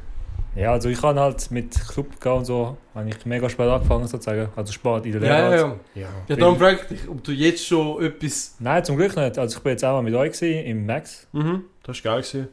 ja, 0.55 0.71
also 0.71 0.87
ich 0.89 1.01
habe 1.01 1.19
halt 1.19 1.51
mit 1.51 1.75
Club 1.89 2.19
gehen 2.21 2.31
und 2.31 2.45
so, 2.45 2.77
habe 2.93 3.09
ich 3.09 3.25
mega 3.25 3.49
spät 3.49 3.67
angefangen 3.67 4.07
sozusagen. 4.07 4.47
Also 4.55 4.71
spät 4.73 5.05
in 5.05 5.11
der 5.11 5.21
Ja, 5.21 5.49
Lehre. 5.49 5.55
ja, 5.57 5.67
halt. 5.67 5.79
ja. 5.95 6.01
Ja. 6.01 6.07
Ja, 6.29 6.35
darum 6.37 6.57
frage 6.57 6.79
ich 6.81 6.87
dich, 6.99 7.09
ob 7.09 7.23
du 7.23 7.31
jetzt 7.33 7.65
schon 7.67 8.01
etwas... 8.03 8.55
Nein, 8.59 8.83
zum 8.85 8.95
Glück 8.97 9.15
nicht. 9.17 9.37
Also 9.37 9.57
ich 9.57 9.63
bin 9.63 9.71
jetzt 9.71 9.83
auch 9.83 9.93
mal 9.93 10.01
mit 10.01 10.15
euch 10.15 10.31
gewesen, 10.31 10.65
im 10.65 10.85
Max. 10.85 11.27
Mhm. 11.33 11.65
Das 11.83 12.03
war 12.03 12.13
geil. 12.13 12.21
Gewesen. 12.21 12.47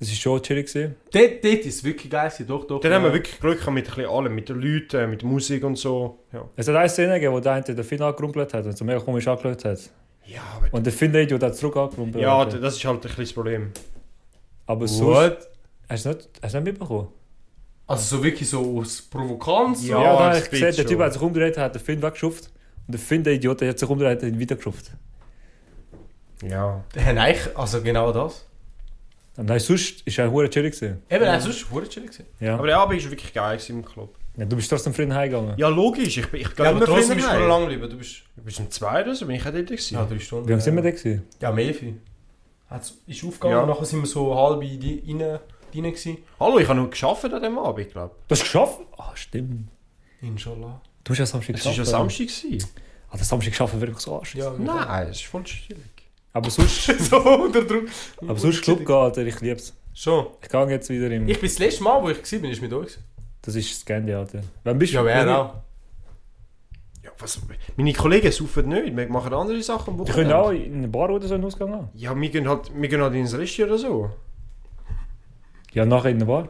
Das 0.00 0.08
war 0.10 0.14
schon 0.16 0.42
chillig. 0.42 0.66
Gewesen. 0.72 0.94
Dort, 1.12 1.44
dort 1.44 1.54
ist 1.66 1.66
es 1.74 1.82
wirklich 1.84 2.08
geil 2.10 2.28
gewesen, 2.28 2.46
doch, 2.46 2.64
doch. 2.64 2.80
Dann 2.80 2.92
ja. 2.92 2.96
haben 2.98 3.04
wir 3.04 3.12
wirklich 3.12 3.40
Glück 3.40 3.58
gehabt 3.58 3.74
mit 3.74 3.88
ein 3.88 3.94
bisschen 3.96 4.10
allem, 4.10 4.34
mit 4.36 4.48
den 4.48 4.60
Leuten, 4.60 5.10
mit 5.10 5.22
der 5.22 5.28
Musik 5.28 5.64
und 5.64 5.76
so. 5.76 6.20
Ja, 6.32 6.44
Es 6.54 6.68
hat 6.68 6.76
eine 6.76 6.88
Szene 6.88 7.14
gegeben, 7.14 7.34
wo 7.34 7.40
der 7.40 7.52
eine 7.54 7.64
den 7.64 7.82
Finn 7.84 8.00
angerumpelt 8.00 8.54
hat 8.54 8.64
und 8.64 8.78
so 8.78 8.84
mega 8.84 9.00
komisch 9.00 9.26
angeschaut 9.26 9.64
hat. 9.64 9.90
Ja 10.28 10.42
aber 10.56 10.72
Und 10.72 10.84
der 10.84 10.92
Finn 10.92 11.12
der 11.12 11.22
Idiot 11.22 11.42
hat 11.42 11.56
zurück 11.56 11.76
angerumpelt. 11.76 12.22
ja, 12.22 12.36
Alter. 12.38 12.58
das 12.60 12.76
ist 12.76 12.84
halt 12.84 12.96
ein 12.96 13.00
bisschen 13.02 13.24
das 13.24 13.32
Problem. 13.32 13.72
Aber. 14.66 14.86
What? 14.86 15.38
Hast 15.88 16.04
du 16.04 16.10
nicht, 16.10 16.28
hast 16.42 16.54
du 16.54 16.58
nicht 16.60 16.72
mitbekommen? 16.72 17.08
Also 17.86 18.16
so 18.16 18.22
wirklich 18.22 18.48
so 18.48 18.78
aus 18.78 19.00
Provokanz? 19.00 19.86
Ja, 19.86 20.02
Ja, 20.02 20.04
ja 20.04 20.30
da 20.30 20.38
ich 20.38 20.50
gesehen, 20.50 20.76
der 20.76 20.86
Typ 20.86 21.00
hat 21.00 21.14
sich 21.14 21.22
umgedreht, 21.22 21.56
hat 21.56 21.74
den 21.74 21.82
Finn 21.82 22.02
weggeschufft. 22.02 22.50
Und 22.86 22.92
der 22.92 23.00
Finn, 23.00 23.24
der 23.24 23.32
Idiot, 23.32 23.60
der 23.62 23.70
hat 23.70 23.78
sich 23.78 23.88
umgedreht, 23.88 24.22
hat 24.22 24.28
ihn 24.28 24.38
wieder 24.38 24.56
geschufft. 24.56 24.92
Ja. 26.42 26.84
Ja, 26.94 27.12
nein, 27.12 27.36
also 27.54 27.80
genau 27.82 28.12
das. 28.12 28.46
Und 29.38 29.46
nein, 29.46 29.60
sonst 29.60 30.02
ist 30.06 30.18
er 30.18 30.30
hure 30.30 30.50
chillig 30.50 30.74
gewesen. 30.74 31.02
Eben, 31.08 31.24
nein, 31.24 31.40
sonst 31.40 31.72
war 31.72 31.82
es 31.82 31.88
chillig 31.88 32.10
gewesen. 32.10 32.26
Ja. 32.40 32.54
Aber 32.54 32.66
der 32.66 32.78
Abend 32.78 33.02
war 33.02 33.10
wirklich 33.10 33.32
geil 33.32 33.56
gewesen 33.56 33.76
im 33.78 33.84
Club. 33.84 34.17
Ja. 34.38 34.44
Du 34.46 34.56
bist 34.56 34.70
trotzdem 34.70 34.94
Freund 34.94 35.12
heimgegangen. 35.12 35.54
Ja, 35.58 35.68
logisch. 35.68 36.16
Ich, 36.16 36.28
bin- 36.30 36.40
ich 36.40 36.54
gehe 36.54 36.64
Ja, 36.64 36.70
aber 36.70 36.78
immer 36.78 36.86
trotzdem 36.86 37.18
früher 37.18 37.28
bist 37.28 37.40
du 37.42 37.46
lange 37.46 37.66
geblieben. 37.66 37.90
Du 37.90 37.96
bist... 37.98 38.22
Bis 38.36 38.58
um 38.60 38.70
zwei 38.70 39.02
oder 39.02 39.14
so 39.14 39.26
bin 39.26 39.36
ich 39.36 39.42
auch 39.46 39.50
dort 39.52 39.66
gewesen. 39.66 39.94
Ja, 39.94 40.04
drei 40.06 40.18
Stunden. 40.18 40.46
Wie 40.46 40.50
lange 40.52 40.62
sind 40.62 40.76
wir 40.76 40.82
da 40.82 40.90
gewesen? 40.90 41.22
Ja, 41.40 41.52
mehr 41.52 41.74
viel. 41.74 42.00
Hat's, 42.70 42.94
ist 43.06 43.24
aufgegangen 43.24 43.56
Ja. 43.56 43.62
und 43.62 43.68
nachher 43.68 43.84
sind 43.84 44.00
wir 44.00 44.06
so 44.06 44.34
halb 44.34 44.62
in 44.62 44.78
die, 44.80 45.02
rein, 45.06 45.20
rein 45.22 45.38
gewesen. 45.72 46.18
Hallo, 46.38 46.58
ich 46.58 46.68
habe 46.68 46.80
noch 46.80 46.90
geschafft 46.90 47.24
an 47.24 47.42
dem 47.42 47.58
Abend, 47.58 47.90
glaube 47.90 48.14
Du 48.28 48.32
hast 48.32 48.38
es 48.38 48.44
geschafft? 48.44 48.80
Ah, 48.96 49.10
stimmt. 49.14 49.68
Inshallah. 50.20 50.80
Du 51.04 51.12
hast 51.12 51.18
ja 51.18 51.26
Samstag 51.26 51.54
ich. 51.54 51.60
Es 51.60 51.66
war 51.66 51.72
ja. 51.72 51.84
Samstag. 51.84 52.26
Gewesen. 52.28 52.68
Ah, 53.10 53.16
der 53.16 53.24
Samstag 53.24 53.50
geschafft 53.52 53.80
wirklich 53.80 53.98
so 54.00 54.16
arsch. 54.18 54.34
Ja, 54.34 54.52
Nein, 54.58 55.08
es 55.08 55.16
ist 55.20 55.26
voll 55.26 55.44
chillig. 55.44 55.80
Aber 56.32 56.50
sonst, 56.50 56.84
so 57.10 57.16
unter 57.16 57.62
Druck. 57.64 57.86
aber 58.20 58.36
sonst 58.36 58.62
Club 58.62 58.84
gehen, 58.84 58.94
Alter, 58.94 59.24
ich 59.26 59.40
lieb's. 59.40 59.74
Schon. 59.94 60.26
Ich 60.42 60.48
gehe 60.48 60.68
jetzt 60.68 60.90
wieder 60.90 61.10
im... 61.10 61.26
Ich 61.26 61.40
bin 61.40 61.48
das 61.48 61.58
letzte 61.58 61.82
Mal, 61.82 62.00
wo 62.02 62.10
ich 62.10 62.18
war, 62.32 62.38
bin 62.38 62.50
ich 62.50 62.60
mit 62.60 62.72
euch. 62.72 62.86
gewesen. 62.88 63.04
Das 63.48 63.56
ist 63.56 63.80
Scandi, 63.80 64.12
Alter. 64.12 64.40
Wann 64.62 64.78
bist 64.78 64.92
du? 64.92 64.98
Ja, 64.98 65.04
wer 65.06 65.38
auch. 65.40 65.54
Ja, 67.02 67.10
was, 67.18 67.40
meine 67.78 67.94
Kollegen 67.94 68.30
saufen 68.30 68.68
nicht, 68.68 68.94
wir 68.94 69.08
machen 69.08 69.32
andere 69.32 69.62
Sachen 69.62 69.94
am 69.98 70.04
Die 70.04 70.12
können 70.12 70.32
auch 70.32 70.50
in 70.50 70.74
eine 70.74 70.88
Bar 70.88 71.08
oder 71.08 71.26
so 71.26 71.32
einen 71.32 71.46
Ausgang 71.46 71.72
haben. 71.72 71.88
Ja, 71.94 72.14
wir 72.14 72.28
gehen 72.28 72.46
halt, 72.46 72.70
wir 72.74 72.88
gehen 72.90 73.00
halt 73.00 73.14
ins 73.14 73.32
Restaurant 73.38 73.72
oder 73.72 73.78
so. 73.78 74.10
Ja, 75.72 75.86
nachher 75.86 76.10
in 76.10 76.16
eine 76.16 76.26
Bar. 76.26 76.48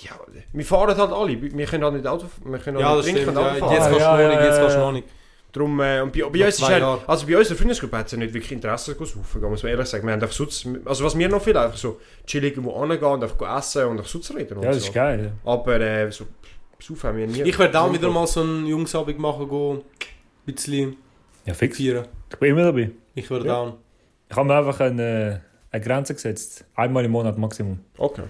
Ja, 0.00 0.12
wir 0.54 0.64
fahren 0.64 0.96
halt 0.96 1.12
alle. 1.12 1.42
Wir 1.42 1.66
können 1.66 1.84
halt 1.84 1.94
nicht 1.96 2.06
Auto, 2.06 2.24
wir 2.42 2.58
können 2.58 2.78
halt 2.78 2.86
Ja, 2.86 2.96
nicht 2.96 2.98
das 2.98 3.04
trinken 3.04 3.20
stimmt. 3.20 3.36
und 3.36 3.44
Ja, 3.44 3.50
jetzt 3.52 3.60
fahren. 3.60 3.76
kannst 3.76 3.90
du 3.90 4.00
ja, 4.00 4.16
noch 4.16 4.16
nicht, 4.16 4.34
ja, 4.40 4.44
jetzt 4.46 4.58
kannst 4.60 4.76
du 4.76 4.80
ja. 4.80 4.86
noch 4.86 4.92
nicht. 4.92 5.08
Darum, 5.52 5.80
äh, 5.80 6.00
und 6.00 6.12
bei, 6.12 6.20
bei 6.20 6.44
uns 6.46 6.54
ist 6.54 6.56
zwei 6.58 6.80
halt, 6.80 7.08
also 7.08 7.26
bei 7.26 7.36
unserer 7.36 7.56
Freundesgruppe 7.56 7.96
hat 7.98 8.06
es 8.06 8.12
ja 8.12 8.18
nicht 8.18 8.32
wirklich 8.32 8.52
Interesse 8.52 8.96
zu 8.96 9.04
saufen, 9.04 9.40
muss 9.42 9.62
man 9.62 9.72
ehrlich 9.72 9.88
sagen. 9.88 10.06
Wir 10.06 10.12
haben 10.12 10.22
einfach 10.22 10.34
sonst, 10.34 10.66
also 10.84 11.04
was 11.04 11.18
wir 11.18 11.28
noch 11.28 11.42
viel 11.42 11.56
einfach 11.56 11.76
so 11.76 12.00
chillig 12.26 12.52
irgendwo 12.56 12.80
hingehen 12.80 13.02
und 13.02 13.22
einfach 13.24 13.58
essen 13.58 13.84
und 13.86 13.98
einfach 13.98 14.06
sonst 14.10 14.32
reden 14.34 14.58
und 14.58 14.62
Ja, 14.64 14.70
das 14.70 14.82
so. 14.82 14.88
ist 14.88 14.94
geil. 14.94 15.32
Aber 15.44 15.80
äh, 15.80 16.10
so 16.12 16.24
saufen 16.78 17.02
haben 17.08 17.18
wir 17.18 17.26
nie. 17.26 17.42
Ich 17.42 17.58
werde 17.58 17.80
auch 17.80 17.92
wieder 17.92 18.08
mal 18.10 18.26
so 18.28 18.42
einen 18.42 18.64
Jungsabend 18.66 19.18
machen, 19.18 19.48
gehen, 19.48 19.78
ein 20.46 20.54
bisschen 20.54 20.96
Ja, 21.46 21.54
fix. 21.54 21.76
feiern. 21.78 22.06
Ich 22.30 22.38
bin 22.38 22.50
immer 22.50 22.62
dabei. 22.64 22.90
Ich 23.16 23.28
werde 23.28 23.46
Ja. 23.46 23.54
down. 23.64 23.74
Ich 24.28 24.36
habe 24.36 24.46
mir 24.46 24.54
einfach 24.56 24.78
eine, 24.78 25.40
eine 25.72 25.84
Grenze 25.84 26.14
gesetzt. 26.14 26.64
Einmal 26.76 27.04
im 27.04 27.10
Monat 27.10 27.36
Maximum. 27.36 27.80
Okay. 27.98 28.22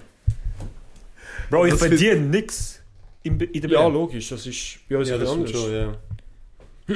Bro, 1.51 1.67
ich 1.67 1.75
verdiene 1.75 2.17
nichts 2.21 2.81
in, 3.23 3.39
in 3.39 3.61
der 3.61 3.71
Ja, 3.71 3.87
logisch, 3.89 4.31
das 4.31 4.47
ist 4.47 4.79
bei 4.89 4.97
uns 4.97 5.09
Ja, 5.11 5.17
anders. 5.17 5.51
schon, 5.51 5.73
ja. 5.73 5.93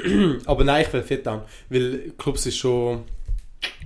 Aber 0.46 0.64
nein, 0.64 0.84
ich 0.86 0.92
will 0.92 1.02
fit 1.02 1.24
down. 1.26 1.42
Weil 1.68 2.12
Clubs 2.18 2.46
ist 2.46 2.56
schon... 2.56 3.02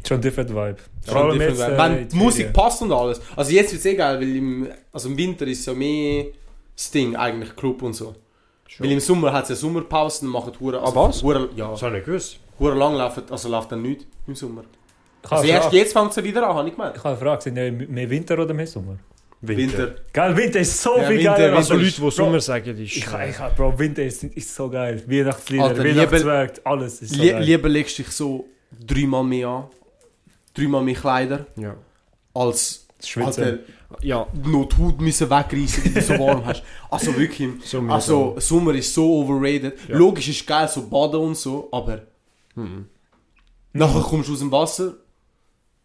Schon 0.06 0.18
ein 0.18 0.20
different 0.22 0.51
Vibe. 0.51 0.76
schon 1.05 1.12
Vor 1.12 1.16
allem 1.22 1.39
different 1.39 1.59
jetzt, 1.59 1.68
vibe. 1.68 1.74
äh, 1.74 1.78
Wenn 1.78 1.98
in 2.02 2.09
die 2.09 2.16
Musik 2.16 2.36
Ferien. 2.47 2.52
passt 2.52 2.82
und 2.82 2.93
alles. 2.93 3.20
Also 3.36 3.52
jetzt 3.52 3.72
wird 3.72 3.80
es 3.80 3.86
eh 3.86 3.94
geil, 3.94 4.20
weil 4.20 4.36
im, 4.36 4.68
also 4.93 5.09
im 5.09 5.16
Winter 5.16 5.47
ist 5.47 5.66
ja 5.66 5.74
mehr 5.74 6.26
das 6.74 6.90
Ding 6.90 7.14
eigentlich 7.16 7.55
Club 7.56 7.82
und 7.82 7.93
so. 7.94 8.14
Schon. 8.66 8.85
Weil 8.86 8.93
im 8.93 9.01
Sommer 9.01 9.32
hat 9.32 9.44
es 9.44 9.51
ja 9.51 9.56
Sommerpausen 9.56 10.28
und 10.28 10.32
machen 10.32 10.52
Hure... 10.60 10.80
Also, 10.80 10.98
Ah, 11.01 11.09
was? 11.09 11.22
Hure, 11.22 11.48
ja, 11.56 11.70
Das 11.70 11.82
habe 11.82 11.93
ich 11.93 11.97
nicht 11.98 12.06
gewusst. 12.06 12.39
Hure 12.59 12.74
lang 12.74 12.94
läuft, 12.97 13.30
also 13.30 13.48
läuft 13.48 13.72
dann 13.72 13.82
nichts 13.82 14.05
im 14.26 14.35
Sommer. 14.35 14.62
Ich 15.24 15.30
Also 15.32 15.44
erst 15.47 15.72
jetzt 15.72 15.93
fängt 15.93 16.16
es 16.16 16.22
wieder 16.22 16.48
an, 16.48 16.55
habe 16.56 16.68
ich 16.68 16.74
gemeint. 16.74 16.97
Ich 16.97 17.02
habe 17.05 17.10
eine 17.10 17.18
Frage. 17.18 17.43
Sind 17.43 17.56
ja 17.56 17.70
mehr 17.70 18.09
Winter 18.10 18.39
oder 18.39 18.55
mehr 18.55 18.66
Sommer? 18.66 18.97
Winter. 19.40 19.94
Geil, 20.12 20.36
Winter 20.36 20.60
ist 20.60 20.82
so 20.82 20.97
Ja, 20.98 21.06
viel 21.06 21.19
Winter, 21.19 21.35
geiler. 21.36 21.56
Also 21.56 21.74
Winter 21.74 21.85
Leute, 21.85 22.01
die 22.02 22.10
Sommer 22.10 22.40
sagen, 22.40 22.77
die 22.77 22.85
ist... 22.85 22.97
Ich, 22.97 23.06
ich, 23.06 23.56
Bro, 23.56 23.78
Winter 23.78 24.02
ist, 24.02 24.24
ist 24.24 24.55
so 24.55 24.69
geil. 24.69 25.02
Weihnachtslieder, 25.06 25.78
Weihnachtswerk, 25.78 26.60
alles 26.65 27.02
ist 27.02 27.15
so 27.15 27.23
Lie 27.23 27.31
geil. 27.32 27.43
lieber 27.44 27.69
legst 27.69 27.98
du 27.98 28.02
dich 28.02 28.12
so 28.12 28.47
dreimal 28.85 29.23
mehr 29.24 29.48
an, 29.48 29.65
dreimal 30.55 30.82
mehr 30.82 30.94
Kleider, 30.97 31.47
ja. 31.56 31.77
als 32.35 32.86
Schwitzen. 33.02 33.44
Alter, 33.44 33.59
Ja, 34.02 34.27
noch 34.44 34.65
die 34.69 34.77
Haut 34.77 35.01
müssen 35.01 35.31
wegreißen, 35.31 35.85
wenn 35.85 35.94
du 35.94 36.02
so 36.02 36.19
warm 36.19 36.44
hast. 36.44 36.62
Also 36.90 37.16
wirklich. 37.16 37.48
so. 37.65 37.81
Also, 37.82 38.35
Sommer 38.39 38.74
ist 38.74 38.93
so 38.93 39.20
overrated. 39.20 39.78
Ja. 39.89 39.97
Logisch 39.97 40.28
ist 40.28 40.44
geil, 40.47 40.69
so 40.69 40.82
baden 40.89 41.20
und 41.20 41.36
so, 41.36 41.69
aber 41.70 42.02
Hm. 42.55 42.86
nachher 43.73 44.01
kommst 44.01 44.28
du 44.28 44.32
aus 44.32 44.40
dem 44.40 44.51
Wasser, 44.51 44.94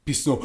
bist 0.04 0.26
du 0.26 0.32
noch. 0.32 0.42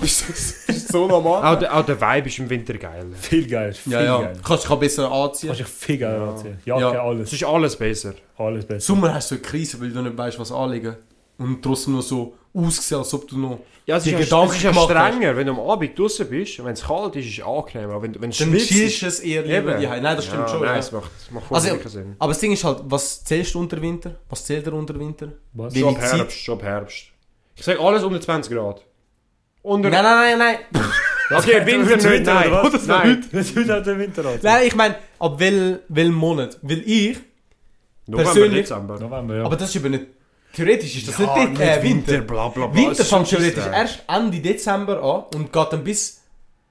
Bist 0.00 0.22
du 0.28 0.72
bist 0.72 0.88
so 0.88 1.06
normal. 1.06 1.54
Auch 1.54 1.58
der, 1.58 1.76
auch 1.76 1.84
der 1.86 2.00
Vibe 2.00 2.28
ist 2.28 2.38
im 2.38 2.50
Winter 2.50 2.74
geil. 2.74 3.06
Viel 3.20 3.46
geil. 3.46 3.72
Viel 3.72 3.92
ja, 3.92 4.02
ja. 4.02 4.20
geil. 4.22 4.32
Kannst 4.44 4.64
dich 4.64 4.70
auch 4.70 4.78
besser 4.80 5.10
anziehen. 5.10 5.48
Kannst 5.48 5.60
dich 5.60 5.68
viel 5.68 5.98
geil 5.98 6.16
Ja. 6.18 6.30
anziehen. 6.30 6.58
Jacke, 6.64 6.80
Ja. 6.82 6.90
Es 6.92 6.98
alles. 6.98 7.32
ist 7.32 7.44
alles 7.44 7.76
besser. 7.76 8.14
Alles 8.36 8.64
besser. 8.66 8.80
Sommer 8.80 9.14
hast 9.14 9.30
du 9.30 9.36
eine 9.36 9.42
Krise, 9.42 9.80
weil 9.80 9.90
du 9.90 10.02
nicht 10.02 10.16
weißt, 10.16 10.38
was 10.38 10.50
anlegen. 10.52 10.96
Und 11.38 11.62
trotzdem 11.62 11.94
noch 11.94 12.02
so 12.02 12.34
aussehen, 12.52 12.98
als 12.98 13.14
ob 13.14 13.26
du 13.28 13.38
noch. 13.38 13.60
Ja, 13.86 13.96
es 13.96 14.04
Die 14.04 14.10
ist, 14.10 14.12
ja, 14.18 14.24
Gedanken 14.24 14.50
es 14.50 14.56
ist 14.58 14.62
ja 14.62 14.70
gemacht 14.72 14.90
strenger, 14.90 15.36
wenn 15.36 15.46
du 15.46 15.52
am 15.54 15.60
Abend 15.70 15.98
draußen 15.98 16.28
bist 16.28 16.58
und 16.60 16.66
wenn 16.66 16.74
es 16.74 16.82
kalt 16.84 17.16
ist, 17.16 17.26
ist 17.26 17.38
es 17.38 17.44
angenehmer. 17.44 17.94
Aber 17.94 18.02
wenn, 18.02 18.12
du- 18.12 18.20
wenn 18.20 18.30
es 18.30 18.38
Dann 18.38 18.52
ist... 18.54 18.70
du 18.70 19.06
es 19.06 19.20
eher 19.20 19.42
lieber. 19.42 19.78
Nein, 19.78 20.02
das 20.02 20.26
stimmt 20.26 20.42
ja, 20.42 20.48
schon. 20.48 20.60
Nein, 20.60 20.68
Ja. 20.74 20.78
es 20.78 20.92
macht, 20.92 21.10
es 21.18 21.30
macht 21.30 21.44
Also, 21.50 21.68
keinen 21.76 21.88
Sinn. 21.88 22.16
Aber 22.18 22.32
das 22.32 22.40
Ding 22.40 22.52
ist 22.52 22.62
halt, 22.62 22.80
was 22.84 23.24
zählst 23.24 23.54
du 23.54 23.58
unter 23.60 23.80
Winter? 23.80 24.16
Was 24.28 24.44
zählt 24.44 24.66
er 24.66 24.74
unter 24.74 24.98
Winter? 24.98 25.32
Was? 25.54 25.74
Wie- 25.74 25.80
Schon. 25.80 25.96
Herbst, 25.96 26.38
schon 26.38 26.58
ab 26.58 26.62
Herbst. 26.62 27.04
Ich 27.56 27.64
sage 27.64 27.80
alles 27.80 28.02
unter 28.04 28.20
20 28.20 28.52
Grad. 28.54 28.84
Unter... 29.62 29.90
Nein, 29.90 30.02
nein, 30.02 30.38
nein, 30.38 30.58
nein. 30.72 30.84
Okay, 31.32 31.64
Winter 31.64 31.94
nicht, 31.94 32.04
Winter, 32.10 32.34
nein. 32.34 32.48
oder 32.48 32.64
was? 32.64 32.72
Das 32.72 32.88
war 32.88 33.04
nein. 33.04 33.24
Das 33.30 33.54
wird 33.54 33.68
halt 33.68 33.86
der 33.86 33.98
Winter 34.00 34.24
an. 34.26 34.38
Nein, 34.42 34.66
ich 34.66 34.74
meine, 34.74 34.96
ab 35.20 35.38
wel, 35.38 35.80
welchem 35.88 36.14
Monat? 36.14 36.58
Weil 36.60 36.78
ich, 36.84 37.18
November, 38.06 38.32
Persönlich- 38.32 38.62
Dezember. 38.68 38.98
November, 38.98 39.36
ja. 39.36 39.44
aber 39.44 39.54
das 39.56 39.68
ist 39.68 39.76
eben 39.76 39.92
nicht. 39.92 40.06
Theoretisch 40.52 40.96
ist 40.96 41.06
das 41.08 41.18
Ja, 41.18 41.36
nicht, 41.38 41.50
nicht 41.50 41.60
äh, 41.60 41.82
Winter. 41.84 42.20
bla 42.22 42.48
bla 42.48 42.66
bla. 42.66 42.74
Winter 42.76 43.00
Es 43.02 43.08
fängt 43.08 43.28
theoretisch 43.28 43.64
erst 43.64 44.02
Ende 44.08 44.40
Dezember 44.40 45.00
an 45.00 45.38
und 45.38 45.52
geht 45.52 45.72
dann 45.72 45.84
bis. 45.84 46.20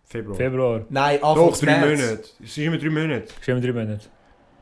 Februar. 0.05 0.35
Februar. 0.35 0.81
Nein, 0.89 1.23
Anfang 1.23 1.35
Doch, 1.47 1.57
drei 1.57 1.65
März. 1.77 2.01
Monate. 2.01 2.23
Es 2.43 2.49
ist 2.49 2.57
immer 2.57 2.77
drei 2.77 2.89
Monate. 2.89 3.27
Schön 3.45 3.61
drei 3.61 3.71
Monate. 3.71 4.01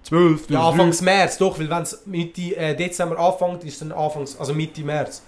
Zwölf. 0.04 0.48
Ja, 0.50 0.70
Anfangs 0.70 1.02
März, 1.02 1.40
doch, 1.40 1.58
weil 1.58 1.70
wenn 1.72 1.82
es 1.82 2.06
Mitte 2.06 2.56
äh, 2.56 2.76
Dezember 2.76 3.18
anfängt, 3.18 3.64
ist 3.64 3.82
dann 3.82 3.92
Anfangs, 3.94 4.38
also 4.40 4.54
Mitte 4.54 4.82
März. 4.82 5.24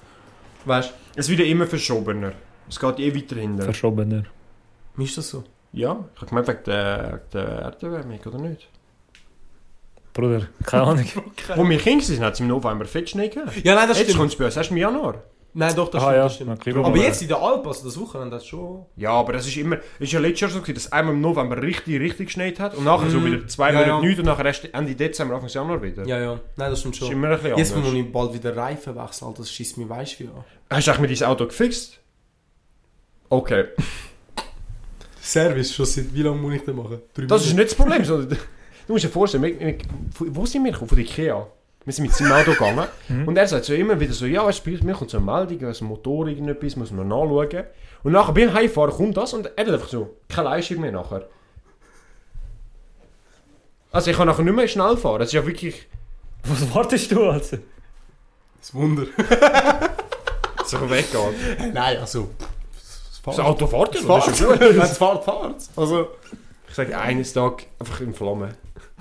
Weißt 0.65 0.93
Es 1.15 1.27
wird 1.27 1.39
ja 1.39 1.45
immer 1.47 1.65
verschobener. 1.65 2.33
Es 2.69 2.79
geht 2.79 2.99
eh 2.99 3.15
weiter 3.15 3.35
hinten. 3.35 3.61
Verschobener. 3.61 4.23
Ist 4.97 5.17
das 5.17 5.29
so? 5.29 5.43
ja, 5.71 6.03
ich 6.15 6.21
habe 6.21 6.29
gemeint 6.29 6.47
wegen 6.47 6.63
der, 6.65 7.17
der 7.33 7.43
Erderwärmung, 7.43 8.19
oder 8.25 8.37
nicht? 8.39 8.67
Bruder, 10.13 10.47
keine 10.65 10.83
Ahnung. 10.83 11.05
Wo 11.55 11.69
wir 11.69 11.77
Kinder 11.77 12.03
sind, 12.03 12.21
hat 12.21 12.33
es 12.33 12.39
im 12.39 12.47
November 12.47 12.85
fett 12.85 13.09
Schnee 13.09 13.29
gegeben. 13.29 13.49
Ja, 13.63 13.75
nein, 13.75 13.87
das 13.87 13.97
Jetzt 13.99 14.07
stimmt. 14.07 14.19
kommt 14.19 14.31
es 14.31 14.37
bei 14.37 14.45
uns 14.45 14.57
erst 14.57 14.71
im 14.71 14.77
Januar. 14.77 15.21
Nein, 15.53 15.75
doch, 15.75 15.89
das 15.89 16.01
Aha, 16.03 16.29
stimmt. 16.29 16.49
ja. 16.49 16.55
Das 16.55 16.61
stimmt. 16.63 16.77
Aber 16.77 16.87
aber- 16.87 16.97
jetzt 16.97 17.21
in 17.21 17.27
der 17.27 17.37
Alp, 17.41 17.65
also 17.65 17.85
das 17.85 17.99
Wochenende, 17.99 18.31
das 18.35 18.45
schon. 18.45 18.85
Ja, 18.97 19.11
aber 19.11 19.33
das 19.33 19.47
ist 19.47 19.57
immer, 19.57 19.77
es 19.77 20.01
ist 20.01 20.11
ja 20.11 20.19
letztes 20.19 20.41
Jahr 20.41 20.49
so 20.51 20.59
gewesen, 20.61 20.75
dass 20.75 20.91
einmal 20.91 21.13
im 21.13 21.21
November 21.21 21.61
richtig, 21.61 21.99
richtig 21.99 22.27
geschneit 22.27 22.59
hat 22.59 22.75
und 22.75 22.83
nachher 22.83 23.09
so 23.09 23.19
Mhm. 23.19 23.25
wieder 23.25 23.47
zwei 23.47 23.67
Ja, 23.67 23.73
Monate 23.73 23.89
ja. 23.89 23.99
nichts 24.01 24.19
und 24.19 24.25
nachher 24.25 24.45
erst 24.45 24.73
Ende 24.73 24.95
Dezember, 24.95 25.35
Anfang 25.35 25.49
Januar 25.49 25.81
wieder. 25.81 26.05
Ja, 26.05 26.19
ja. 26.19 26.39
Nein, 26.55 26.69
das 26.71 26.79
stimmt 26.79 26.95
Das 26.95 27.01
ist 27.01 27.07
schon. 27.07 27.15
immer 27.15 27.29
ein 27.29 27.37
bisschen 27.41 27.57
Jetzt 27.57 27.73
anders. 27.73 27.91
muss 27.91 27.99
ich 28.01 28.11
bald 28.11 28.33
wieder 28.33 28.55
Reifen 28.57 28.95
wechseln, 28.95 29.33
das 29.37 29.51
schießt 29.51 29.77
mich 29.77 29.89
weiss 29.89 30.19
wie 30.19 30.25
an. 30.27 30.43
Hast 30.69 30.87
du 30.87 30.91
eigentlich 30.91 31.09
mit 31.11 31.21
deinem 31.21 31.29
Auto 31.31 31.45
gefixt? 31.47 31.99
Okay. 33.29 33.65
Service, 35.21 35.73
schon 35.73 35.85
seit 35.85 36.13
wie 36.13 36.23
lange 36.23 36.37
muss 36.37 36.55
ich 36.55 36.63
das 36.63 36.75
machen? 36.75 36.99
Drei 37.13 37.25
Das 37.25 37.45
ist 37.45 37.53
nicht 37.53 37.69
das 37.69 37.75
Problem, 37.75 38.03
sondern 38.03 38.29
du 38.87 38.93
musst 38.93 39.05
dir 39.05 39.09
vorstellen, 39.09 39.43
wir, 39.43 39.59
wir, 39.59 39.75
wo 40.17 40.45
sind 40.45 40.63
wir 40.63 40.71
gekommen? 40.71 40.89
Von 40.89 40.97
Ikea. 40.97 41.47
Wir 41.85 41.93
sind 41.93 42.05
mit 42.05 42.13
seinem 42.13 42.31
Auto 42.31 42.51
gegangen 42.51 42.87
Mhm. 43.09 43.27
und 43.27 43.37
er 43.37 43.47
sagt 43.47 43.65
so 43.65 43.73
immer 43.73 43.99
wieder 43.99 44.13
so, 44.13 44.25
ja, 44.25 44.49
du, 44.49 44.61
bei 44.63 44.83
mir 44.83 44.93
kommt 44.93 45.09
so 45.11 45.17
eine 45.17 45.25
Meldung, 45.25 45.67
also 45.67 45.85
Motor 45.85 46.27
irgendetwas, 46.27 46.75
muss 46.75 46.91
man 46.91 47.07
nachschauen. 47.07 47.63
Und 48.03 48.11
nachher 48.11 48.33
beim 48.33 48.53
Heimfahren 48.53 48.91
kommt 48.91 49.17
das 49.17 49.33
und 49.33 49.45
er 49.55 49.65
hat 49.65 49.73
einfach 49.73 49.87
so, 49.89 50.15
keine 50.27 50.49
Leistung 50.49 50.81
mehr 50.81 50.91
nachher. 50.91 51.27
Also 53.91 54.11
ich 54.11 54.17
kann 54.17 54.27
nachher 54.27 54.43
nicht 54.43 54.55
mehr 54.55 54.67
schnell 54.67 54.97
fahren, 54.97 55.19
das 55.19 55.29
ist 55.29 55.33
ja 55.33 55.45
wirklich 55.45 55.87
Was 56.43 56.73
wartest 56.73 57.11
du 57.11 57.29
also? 57.29 57.57
Das 58.59 58.73
Wunder. 58.73 59.05
so 60.65 60.89
weggeht. 60.89 61.73
Nein, 61.73 61.97
also. 61.97 62.29
Das 63.25 63.39
Auto 63.39 63.67
fährt 63.67 63.95
ja, 63.95 64.01
Das 64.01 64.07
noch, 64.07 64.25
das 64.25 64.33
ist 64.33 64.39
ja 64.39 64.47
gut. 64.47 64.59
Wenn 64.61 64.81
es 64.81 64.97
fährt, 64.97 65.23
fährt 65.23 65.55
Also, 65.75 66.07
Ich 66.67 66.75
sage, 66.75 66.97
eines 66.97 67.33
Tag 67.33 67.65
einfach 67.79 68.01
in 68.01 68.13
Flammen. 68.13 68.53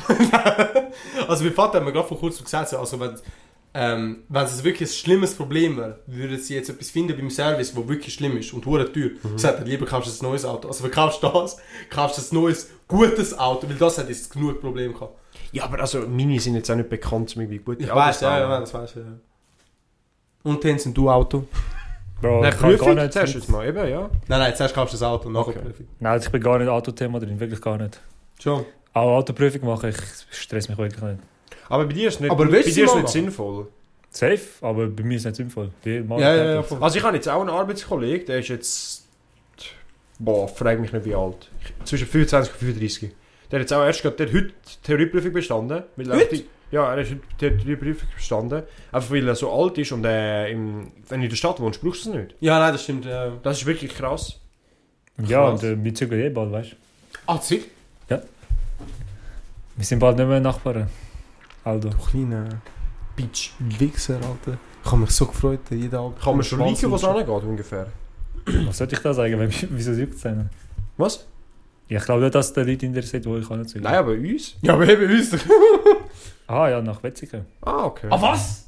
also 1.29 1.45
mein 1.45 1.53
Vater 1.53 1.79
hat 1.79 1.85
mir 1.85 1.93
gerade 1.93 2.07
vor 2.07 2.19
kurzem 2.19 2.45
gesagt, 2.45 2.69
so, 2.69 2.79
also 2.79 3.01
wenn, 3.01 3.17
ähm, 3.75 4.25
wenn 4.29 4.45
es 4.45 4.65
wirklich 4.65 4.91
ein 4.91 4.93
schlimmes 4.93 5.35
Problem 5.35 5.77
wäre, 5.77 5.99
würden 6.07 6.39
sie 6.39 6.55
jetzt 6.55 6.71
etwas 6.71 6.91
finden 6.91 7.17
beim 7.17 7.31
Service, 7.31 7.77
wo 7.77 7.87
wirklich 7.89 8.15
schlimm 8.15 8.37
ist 8.37 8.53
und 8.53 8.65
hure 8.65 8.91
teuer. 8.93 9.11
Mhm. 9.23 9.39
Sagt 9.39 9.61
er, 9.61 9.65
lieber 9.65 9.87
kaufst 9.87 10.21
du 10.21 10.25
ein 10.25 10.31
neues 10.31 10.45
Auto. 10.45 10.69
Also 10.69 10.83
verkaufst 10.83 11.23
du 11.23 11.29
das, 11.29 11.59
kaufst 11.91 12.19
du 12.19 12.23
ein 12.37 12.43
neues, 12.43 12.71
gutes 12.87 13.39
Auto, 13.39 13.69
weil 13.69 13.77
das 13.77 13.99
hat 13.99 14.09
jetzt 14.09 14.33
genug 14.33 14.61
Probleme 14.61 14.95
gehabt. 14.95 15.19
Ja, 15.53 15.65
aber 15.65 15.81
also 15.81 16.01
Mini 16.01 16.39
sind 16.39 16.55
jetzt 16.55 16.71
auch 16.71 16.77
nicht 16.77 16.89
bekannt, 16.89 17.35
irgendwie 17.37 17.59
gute 17.59 17.83
Ich 17.83 17.95
weiß, 17.95 18.21
ja, 18.21 18.39
ja, 18.39 18.61
das 18.61 18.73
weiß 18.73 18.91
ich. 18.91 18.97
Ja. 18.97 19.19
Und 20.45 20.65
dann 20.65 20.79
sind 20.79 20.97
du 20.97 21.11
Auto? 21.11 21.45
Bro, 22.21 22.41
Nein, 22.43 22.53
ich 22.53 22.59
kann 22.59 22.71
Prüfung 22.71 22.87
gar 22.97 23.03
nicht. 23.05 23.13
zuerst 23.13 23.35
jetzt 23.35 23.49
mal, 23.49 23.67
eben, 23.69 23.89
ja. 23.89 24.01
Nein, 24.27 24.39
nein, 24.41 24.55
zuerst 24.57 24.75
kaufst 24.75 24.95
du 24.95 24.99
das 24.99 25.03
Auto 25.09 25.29
und 25.29 25.35
nachher 25.35 25.49
Okay. 25.51 25.59
Prüfung. 25.61 25.87
Nein, 26.01 26.21
ich 26.21 26.31
bin 26.31 26.41
gar 26.43 26.59
nicht 26.59 26.69
Autothema 26.69 27.19
drin, 27.21 27.39
wirklich 27.39 27.61
gar 27.61 27.77
nicht. 27.79 28.01
Schon. 28.43 28.65
Auch 28.93 29.17
Autoprüfung 29.19 29.69
mache 29.69 29.91
ich, 29.91 29.97
stress 30.31 30.69
mich 30.69 30.77
wirklich 30.79 31.01
nicht. 31.03 31.19
Aber 31.69 31.85
bei 31.87 31.93
dir 31.93 32.09
ist 32.09 32.21
nicht, 32.21 32.31
Aber 32.31 32.45
bei 32.47 32.51
dir 32.51 32.61
ist 32.61 32.77
nicht 32.77 32.87
machen? 32.95 33.07
sinnvoll. 33.07 33.69
Safe, 34.11 34.41
aber 34.63 34.87
bei 34.89 35.03
mir 35.03 35.17
ist 35.17 35.21
es 35.23 35.27
nicht 35.27 35.37
sinnvoll. 35.37 35.71
Die 35.85 36.01
machen 36.01 36.23
Ja, 36.23 36.35
ja, 36.35 36.45
ja, 36.55 36.63
voll. 36.63 36.79
Also 36.83 36.99
ich 36.99 37.05
habe 37.05 37.15
jetzt 37.17 37.29
auch 37.29 37.41
einen 37.41 37.51
Arbeitskollegen, 37.51 38.27
der 38.27 38.39
ist 38.39 38.49
jetzt... 38.49 39.05
Boah, 40.19 40.49
frag 40.49 40.81
mich 40.81 40.93
nicht 40.93 41.05
wie 41.05 41.15
alt. 41.15 41.49
Zwischen 41.85 42.07
25 42.09 42.53
und 42.53 42.59
35. 42.59 43.11
Der 43.51 43.59
hat 43.59 43.63
jetzt 43.63 43.73
auch 43.73 43.85
erst 43.85 44.03
gerade, 44.03 44.17
der 44.17 44.27
hat 44.27 44.35
heute 44.35 44.47
die 44.47 44.83
Theorieprüfung 44.83 45.33
bestanden. 45.33 45.83
Er 45.97 46.17
Heute? 46.17 46.43
Die- 46.71 46.75
Ja, 46.77 46.95
er 46.95 47.01
hat 47.03 47.11
heute 47.11 47.21
die 47.41 47.57
Theorieprüfung 47.57 48.09
bestanden. 48.15 48.63
Einfach 48.93 49.11
weil 49.11 49.27
er 49.29 49.35
so 49.35 49.53
alt 49.53 49.79
ist 49.79 49.93
und 49.93 50.05
äh, 50.05 50.51
im, 50.51 50.93
wenn 51.09 51.21
du 51.21 51.25
in 51.25 51.31
der 51.31 51.37
Stadt 51.37 51.61
wohnst, 51.61 51.81
brauchst 51.81 52.05
du 52.07 52.11
es 52.11 52.17
nicht. 52.17 52.35
Ja, 52.41 52.59
nein, 52.59 52.73
das 52.73 52.83
stimmt. 52.85 53.07
Äh. 53.07 53.31
Das 53.43 53.59
ist 53.59 53.67
wirklich 53.67 53.95
krass. 53.95 54.41
Ja, 55.27 55.49
Krass. 55.51 55.63
und 55.63 55.69
äh, 55.69 55.85
wir 55.85 55.95
zügeln 55.95 56.21
eh 56.23 56.29
bald, 56.31 56.53
weißt 56.53 56.73
du. 56.73 56.77
Ah, 57.27 57.41
Zick? 57.41 57.71
Wir 58.09 59.85
sind 59.85 59.99
bald 60.01 60.17
nicht 60.17 60.27
mehr 60.29 60.41
Nachbarn. 60.41 60.89
Aldo. 61.65 61.91
Du 61.91 61.97
kleiner 61.99 62.49
Bitch. 63.15 63.51
Wichser, 63.59 64.17
Alter. 64.17 64.59
Ich 64.85 64.91
habe 64.91 65.03
mich 65.03 65.11
so 65.11 65.27
gefreut, 65.27 65.61
jeden 65.71 65.95
Abend. 65.95 66.21
Kann 66.21 66.35
man 66.37 66.45
schon 66.45 66.61
liegen, 66.67 66.91
was 66.91 67.05
angeht 67.05 67.29
ungefähr. 67.29 67.87
Was 68.67 68.79
sollte 68.79 68.97
ich 68.97 69.03
da 69.03 69.13
sagen? 69.15 69.39
Wenn- 69.39 69.53
Wieso 69.71 69.93
juckt 69.93 70.15
es 70.15 70.27
einen? 70.27 70.51
Was? 70.97 71.27
Ja, 71.89 71.99
ich 71.99 72.05
glaube 72.05 72.23
nicht, 72.23 72.35
dass 72.35 72.53
der 72.53 72.65
Leute 72.65 72.87
interessiert, 72.87 73.25
wo 73.27 73.37
ich 73.37 73.49
anzügeln 73.51 73.85
Nein, 73.85 73.95
aber 73.95 74.13
uns? 74.13 74.57
Ja, 74.63 74.75
aber 74.75 74.89
eben 74.89 75.11
uns. 75.11 75.31
Ah 76.49 76.69
ja, 76.69 76.81
nach 76.83 77.03
Wetzikon. 77.03 77.45
Ah, 77.63 77.85
okay. 77.85 78.09
Ah, 78.11 78.21
was? 78.21 78.67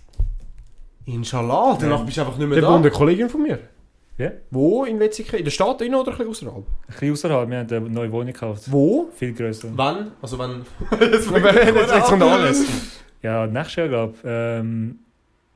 Inshallah, 1.06 1.76
danach 1.80 1.98
Ja. 2.00 2.04
bist 2.04 2.16
du 2.16 2.20
einfach 2.20 2.36
nicht 2.36 2.46
mehr 2.46 2.60
Der 2.60 2.68
da. 2.68 2.74
wohnt 2.74 2.84
eine 2.84 2.90
Kollegin 2.90 3.28
von 3.28 3.42
mir. 3.42 3.58
Ja? 4.18 4.32
Wo 4.50 4.84
in 4.84 5.00
Wetzikon? 5.00 5.38
In 5.38 5.44
der 5.46 5.50
Stadt 5.50 5.80
oder 5.80 5.88
ein 5.88 5.94
bisschen 5.94 6.28
außerhalb? 6.28 6.56
Ein 6.66 6.86
bisschen 6.88 7.12
außerhalb, 7.12 7.48
wir 7.50 7.58
haben 7.58 7.68
eine 7.74 7.80
neue 7.90 8.12
Wohnung 8.12 8.26
gekauft. 8.26 8.64
Wo? 8.70 9.08
Viel 9.16 9.32
grösser. 9.32 9.68
Wann? 9.74 10.12
Also 10.20 10.38
wann? 10.38 10.64
jetzt, 11.00 11.30
jetzt 11.30 12.04
kommt 12.04 12.22
alles. 12.22 12.64
Ja, 13.22 13.46
nächstes 13.46 13.76
Jahr, 13.76 13.88
glaube 13.88 14.12
ich. 14.14 14.20
Ähm, 14.24 14.98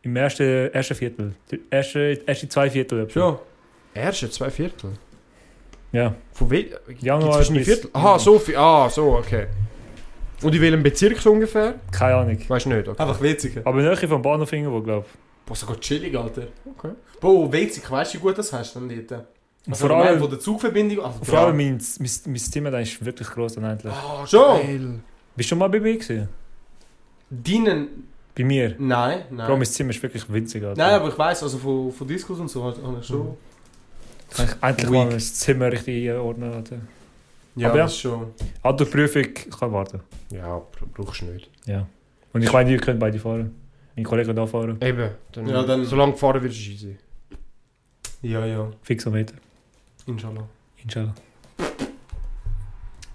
Im 0.02 0.16
ersten, 0.16 0.72
ersten 0.72 0.94
Viertel. 0.94 1.34
Erste, 1.70 2.20
erste 2.26 2.48
zwei 2.48 2.70
Viertel. 2.70 3.08
Schon. 3.10 3.38
Erste 3.92 4.30
zwei 4.30 4.50
Viertel. 4.50 4.92
Ja. 5.92 6.14
Von 6.32 6.50
we 6.50 6.66
Januar 7.00 7.38
bis- 7.38 7.48
Viertel? 7.48 7.90
Aha, 7.92 8.18
so 8.18 8.38
viel. 8.38 8.56
Ah, 8.56 8.88
so, 8.88 9.16
okay. 9.18 9.46
Und 10.44 10.54
in 10.54 10.60
welchem 10.60 10.82
Bezirk 10.82 11.18
so 11.18 11.32
ungefähr? 11.32 11.74
Keine 11.90 12.16
Ahnung. 12.16 12.38
Weißt 12.46 12.66
du 12.66 12.70
nicht, 12.70 12.86
okay. 12.86 13.02
Einfach 13.02 13.20
witzig. 13.22 13.60
Aber 13.64 13.80
näher 13.80 13.96
vom 13.96 14.20
Bahnhof 14.20 14.52
irgendwo, 14.52 14.80
glaube 14.82 15.06
Boah, 15.46 15.56
sogar 15.56 15.78
chillig, 15.80 16.16
Alter. 16.16 16.48
Okay. 16.76 16.92
Bro, 17.20 17.52
witzig, 17.52 17.90
weißt 17.90 18.14
du, 18.14 18.18
wie 18.18 18.22
gut 18.22 18.38
das 18.38 18.52
hast 18.52 18.76
dann 18.76 18.88
dort? 18.88 19.24
ich. 19.66 19.70
Also, 19.72 19.88
vor 19.88 19.96
allem 19.96 20.18
von 20.18 20.30
der 20.30 20.38
Zugverbindung. 20.40 21.04
Also, 21.04 21.24
vor 21.24 21.38
allem 21.38 21.56
mein, 21.56 21.80
mein, 21.98 22.10
mein 22.26 22.36
Zimmer 22.36 22.70
da 22.70 22.80
ist 22.80 23.02
wirklich 23.04 23.28
gross 23.28 23.54
dann 23.54 23.64
endlich. 23.64 23.92
Ah, 23.92 24.26
Schon? 24.26 24.58
geil. 24.58 25.00
Bist 25.36 25.48
du 25.48 25.50
schon 25.50 25.58
mal 25.58 25.68
bei 25.68 25.80
mir 25.80 25.94
gewesen? 25.94 26.28
Deinen. 27.30 28.08
Bei 28.34 28.44
mir? 28.44 28.74
Nein, 28.78 29.22
nein. 29.30 29.46
Bro, 29.46 29.56
mein 29.56 29.66
Zimmer 29.66 29.90
ist 29.90 30.02
wirklich 30.02 30.30
winzig. 30.30 30.62
Alter. 30.62 30.78
Nein, 30.82 30.94
aber 30.94 31.08
ich 31.08 31.18
weiss, 31.18 31.42
also 31.42 31.56
von, 31.58 31.92
von 31.92 32.06
Diskus 32.06 32.38
und 32.38 32.48
so 32.50 32.62
habe 32.64 32.98
ich 33.00 33.06
schon. 33.06 33.36
Kann 34.36 34.46
ich 34.46 34.62
endlich 34.62 34.90
Weak. 34.90 34.98
mal 34.98 35.06
mein 35.06 35.20
Zimmer 35.20 35.72
richtig 35.72 36.10
einordnen. 36.10 36.52
Alter. 36.52 36.76
Ja, 37.56 37.68
Aber 37.68 37.78
ja. 37.78 37.84
das 37.84 37.98
schon. 37.98 38.32
Autoprüfung 38.62 39.22
kann 39.58 39.72
warten. 39.72 40.00
Ja, 40.30 40.58
br- 40.58 40.86
brauchst 40.92 41.20
du 41.22 41.26
nicht. 41.26 41.48
Ja. 41.66 41.86
Und 42.32 42.42
ich 42.42 42.52
meine, 42.52 42.70
ihr 42.72 42.78
könnt 42.78 42.98
beide 42.98 43.18
fahren. 43.18 43.54
Mein 43.94 44.04
Kollege 44.04 44.34
da 44.34 44.44
fahren. 44.46 44.76
Eben. 44.80 45.10
Dann, 45.32 45.46
Ja, 45.46 45.62
dann- 45.62 45.84
Solange 45.84 46.12
gefahren 46.12 46.42
wird, 46.42 46.52
ist 46.52 46.58
es 46.60 46.66
easy. 46.66 46.96
Ja, 48.22 48.44
ja. 48.44 48.68
Fixometer. 48.82 49.36
Inshallah. 50.06 50.48
Inshallah. 50.82 51.14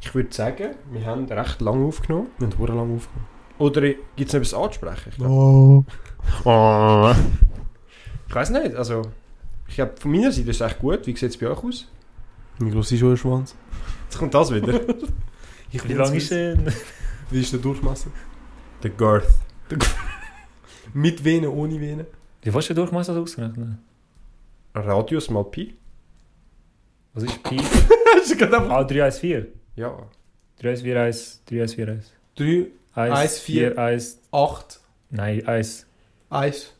Ich 0.01 0.15
würde 0.15 0.33
sagen, 0.33 0.75
wir 0.91 1.05
haben 1.05 1.25
recht 1.25 1.59
lange 1.61 1.85
aufgenommen. 1.85 2.27
Wir 2.37 2.47
haben 2.47 2.57
hure 2.57 2.73
lang 2.73 2.95
aufgenommen. 2.95 3.27
Oder 3.57 3.81
gibt 3.81 3.99
es 4.19 4.33
noch 4.33 4.39
etwas 4.39 4.53
anzusprechen? 4.53 5.09
Ich, 5.09 5.15
glaub- 5.17 5.85
Oh. 6.45 7.13
ich 8.27 8.35
weiß 8.35 8.49
nicht, 8.51 8.75
also... 8.75 9.01
Ich 9.67 9.75
glaube, 9.75 9.93
von 9.99 10.11
meiner 10.11 10.31
Seite 10.31 10.49
ist 10.49 10.61
es 10.61 10.67
echt 10.67 10.79
gut. 10.79 11.05
Wie 11.05 11.15
sieht 11.15 11.29
es 11.29 11.37
bei 11.37 11.47
euch 11.47 11.63
aus? 11.63 11.87
Wie 12.57 12.71
groß 12.71 12.91
ist 12.93 13.03
euer 13.03 13.17
Schwanz? 13.17 13.55
Jetzt 14.09 14.17
kommt 14.17 14.33
das 14.33 14.51
wieder. 14.51 14.79
Ich 15.71 15.87
Wie 15.87 15.93
lang 15.93 16.15
ist 16.15 16.31
der? 16.31 16.57
Wie 17.29 17.41
ist 17.41 17.53
der 17.53 17.59
Durchmesser? 17.59 18.09
Der 18.81 18.89
Girth. 18.89 19.27
Mit 20.95 21.23
Venen, 21.23 21.47
ohne 21.47 21.79
Venen? 21.79 22.07
Wie 22.41 22.51
willst 22.51 22.71
du 22.71 22.73
den 22.73 22.77
Durchmesser 22.77 23.15
ausrechnen? 23.15 23.77
Radius 24.73 25.29
mal 25.29 25.43
Pi? 25.43 25.75
Was 27.13 27.21
ist 27.25 27.43
Pi? 27.43 27.57
Hast 28.17 28.31
du 28.31 28.35
gerade 28.35 28.57
einfach... 28.57 28.71
Ah, 28.71 28.83
314. 28.83 29.45
Ja. 29.75 29.95
341, 30.59 31.41
341. 31.45 32.11
3, 32.35 32.71
1, 32.95 33.19
Eins, 33.19 33.39
4, 33.39 33.69
vier. 33.69 33.77
1. 33.77 34.19
Acht, 34.31 34.79
Nein, 35.11 35.47
1. 35.47 35.85
eins. 36.31 36.73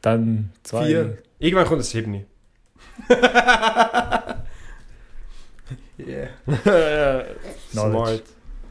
Dann 0.00 0.50
2. 0.62 0.86
Vier. 0.86 1.18
Irgendwann 1.40 1.66
kommt 1.66 1.80
das 1.80 1.90
7. 1.90 2.24
Yeah. 6.06 7.24
Smart. 7.72 8.22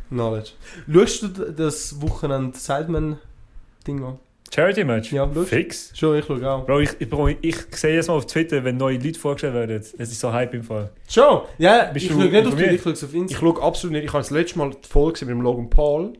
Knowledge. 0.10 0.52
Schaust 0.92 1.22
du 1.24 1.28
das 1.52 2.02
Wochenende 2.02 2.58
Sideman-Ding 2.58 4.04
an? 4.04 4.20
Charity 4.52 4.84
Match? 4.84 5.12
Ja, 5.12 5.26
Lust. 5.26 5.50
Fix. 5.50 5.92
Schon, 5.96 6.18
ich 6.18 6.26
schaue 6.26 6.50
auch. 6.50 6.66
Bro, 6.66 6.80
ich, 6.80 6.90
ich, 6.98 7.08
Bro, 7.08 7.28
ich 7.28 7.56
sehe 7.76 7.94
jetzt 7.96 8.08
mal 8.08 8.16
auf 8.16 8.26
Twitter, 8.26 8.64
wenn 8.64 8.78
neue 8.78 8.98
Leute 8.98 9.20
vorgestellt 9.20 9.54
werden. 9.54 9.76
Es 9.78 9.94
ist 9.94 10.20
so 10.20 10.34
Hype 10.34 10.56
im 10.56 10.64
Fall. 10.64 10.90
Schon? 11.08 11.42
Ja, 11.60 11.86
Bist 11.94 12.08
ich 12.08 12.12
schaue 12.12 12.24
nicht 12.26 12.48
auf? 12.48 12.56
Twitter, 12.56 12.72
ich 12.74 12.82
schaue 12.82 12.94
auf 12.94 13.04
Ich 13.04 13.14
Insta. 13.14 13.38
schaue 13.40 13.62
absolut 13.62 13.94
nicht. 13.94 14.06
Ich 14.06 14.10
habe 14.14 14.22
das 14.24 14.32
letzte 14.32 14.58
Mal 14.58 14.72
die 14.72 14.88
Folge 14.88 15.14
gesehen 15.14 15.28
mit 15.28 15.38
dem 15.38 15.42
Logan 15.44 15.70
Paul. 15.70 16.14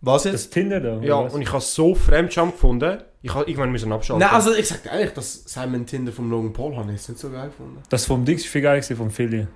Was 0.00 0.22
Das 0.22 0.32
jetzt? 0.32 0.52
Tinder 0.54 0.80
da? 0.80 0.96
Ja, 1.02 1.24
was? 1.24 1.34
und 1.34 1.42
ich 1.42 1.48
habe 1.48 1.58
es 1.58 1.74
so 1.74 1.94
fremdscham 1.94 2.52
gefunden. 2.52 2.98
Ich 3.20 3.34
habe 3.34 3.44
irgendwann 3.44 3.70
müssen 3.72 3.92
abschalten. 3.92 4.20
Nein, 4.26 4.34
also 4.34 4.54
ich 4.54 4.66
sag 4.68 4.84
ehrlich, 4.86 5.10
das 5.12 5.44
Simon 5.46 5.84
Tinder 5.84 6.12
vom 6.12 6.30
Logan 6.30 6.52
Paul 6.54 6.76
habe 6.76 6.90
ich 6.90 6.96
jetzt 6.96 7.08
nicht 7.10 7.18
so 7.20 7.30
geil 7.30 7.48
gefunden. 7.48 7.82
Das 7.90 8.06
vom 8.06 8.24
Dings 8.24 8.42
ist 8.42 8.48
viel 8.48 8.62
geiler 8.62 8.76
gewesen, 8.80 8.96
vom 8.96 9.10
Philly. 9.10 9.46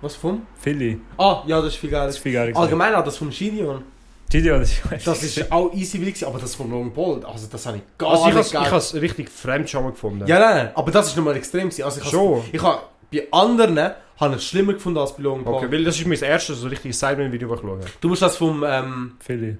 Was 0.00 0.16
vom? 0.16 0.46
Philly. 0.60 1.00
Ah, 1.16 1.42
ja, 1.46 1.60
das 1.60 1.74
ist 1.74 1.76
viel 1.76 1.90
geiler. 1.90 2.06
Das 2.06 2.16
ist 2.16 2.22
viel 2.22 2.32
geiler. 2.32 2.56
Allgemein 2.56 2.94
auch 2.94 3.04
das 3.04 3.16
vom 3.16 3.30
Gideon. 3.30 3.82
Gideon, 4.30 4.60
das 4.60 4.72
ist 4.72 4.82
Das 5.06 5.22
ist 5.22 5.52
auch 5.52 5.72
easy 5.74 6.00
wild 6.00 6.14
gewesen, 6.14 6.26
aber 6.26 6.38
das 6.38 6.54
vom 6.54 6.70
Logan 6.70 6.92
Paul, 6.92 7.24
also 7.24 7.46
das 7.50 7.66
habe 7.66 7.78
ich 7.78 7.82
gar 7.98 8.10
also 8.10 8.28
ich 8.28 8.34
nicht 8.34 8.54
habe 8.54 8.70
geil. 8.70 8.78
es 8.78 8.94
richtig 8.94 9.30
fremdscham 9.30 9.86
gefunden. 9.86 10.26
Ja, 10.26 10.38
nein, 10.38 10.56
nein, 10.56 10.70
aber 10.74 10.90
das 10.90 11.08
ist 11.08 11.16
nochmal 11.16 11.36
extrem 11.36 11.68
gewesen. 11.68 11.84
Also 11.84 12.00
ich 12.00 12.06
habe 12.06 12.16
Schon. 12.16 12.42
ich 12.52 12.62
habe 12.62 12.82
bei 13.12 13.28
anderen 13.30 13.78
habe 14.16 14.34
ich 14.34 14.36
es 14.40 14.44
schlimmer 14.44 14.72
gefunden 14.72 14.98
als 14.98 15.14
bei 15.16 15.22
Logan 15.22 15.44
Paul. 15.44 15.54
Okay, 15.54 15.70
weil 15.70 15.84
das 15.84 15.98
ist 15.98 16.06
mein 16.06 16.18
erstes 16.18 16.58
so 16.58 16.68
richtiges 16.68 16.98
Sideman-Video, 16.98 17.48
das 17.48 17.58
ich 17.60 17.64
schaue. 17.64 17.80
Du 18.00 18.08
musst 18.08 18.22
das 18.22 18.36
vom 18.36 18.64
ähm, 18.66 19.12
Philly. 19.20 19.56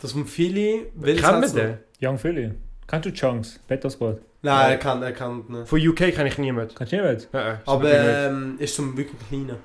das 0.00 0.12
vom 0.12 0.26
Philly, 0.26 0.86
Kennen 1.02 1.42
wir 1.42 1.48
den? 1.48 1.78
Young 2.02 2.18
Philly. 2.18 2.52
Kennst 2.86 3.06
du 3.06 3.12
Chunks? 3.12 3.60
Better 3.66 3.88
Squad. 3.90 4.18
Nein, 4.44 4.72
er 4.72 4.76
kann, 4.76 5.02
er 5.02 5.12
kann 5.12 5.44
nicht. 5.48 5.68
Von 5.68 5.88
UK 5.88 5.96
kenne 5.96 6.28
ich 6.28 6.36
niemanden. 6.36 6.74
Kannst 6.74 6.92
du 6.92 7.02
nicht? 7.02 7.28
Ja, 7.32 7.48
ja, 7.48 7.60
Aber 7.64 7.90
ähm, 7.90 8.56
ist 8.58 8.76
zum 8.76 8.94
wirklich 8.94 9.18
kleiner. 9.28 9.56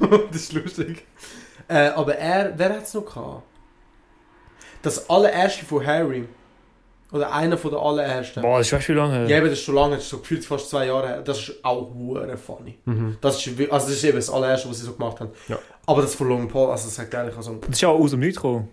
das 0.32 0.40
ist 0.42 0.52
lustig. 0.52 1.06
Äh, 1.68 1.90
aber 1.90 2.16
er, 2.16 2.52
wer 2.56 2.70
hat 2.70 2.82
es 2.82 2.92
noch 2.94 3.04
gehabt? 3.04 3.44
Das 4.82 5.08
allererste 5.08 5.64
von 5.64 5.86
Harry. 5.86 6.28
Oder 7.12 7.32
einer 7.32 7.56
von 7.56 7.70
der 7.70 7.80
allerersten. 7.80 8.42
Boah, 8.42 8.58
das 8.58 8.72
ist 8.72 8.84
viel 8.84 8.96
lange. 8.96 9.30
Ja, 9.30 9.36
eben, 9.36 9.46
das 9.48 9.60
ist 9.60 9.64
schon 9.64 9.76
lange, 9.76 9.94
das 9.94 10.04
ist 10.04 10.10
so 10.10 10.18
gefühlt 10.18 10.44
fast 10.44 10.68
zwei 10.68 10.86
Jahre 10.86 11.06
her. 11.06 11.22
Das 11.22 11.38
ist 11.38 11.64
auch 11.64 11.94
hure 11.94 12.36
funny. 12.36 12.76
Mhm. 12.86 13.16
Das 13.20 13.36
ist, 13.36 13.60
also 13.70 13.86
das 13.86 13.96
ist 13.96 14.04
eben 14.04 14.16
das 14.16 14.28
allererste, 14.28 14.68
was 14.68 14.80
sie 14.80 14.86
so 14.86 14.94
gemacht 14.94 15.20
haben. 15.20 15.30
Ja. 15.46 15.60
Aber 15.86 16.02
das 16.02 16.16
von 16.16 16.28
Logan 16.28 16.48
Paul, 16.48 16.72
also 16.72 16.86
das 16.86 16.96
sagt 16.96 17.14
ehrlich, 17.14 17.36
also... 17.36 17.60
Das 17.60 17.76
ist 17.76 17.84
auch 17.84 18.00
aus 18.00 18.10
dem 18.10 18.18
Nichts 18.18 18.36
gekommen. 18.36 18.68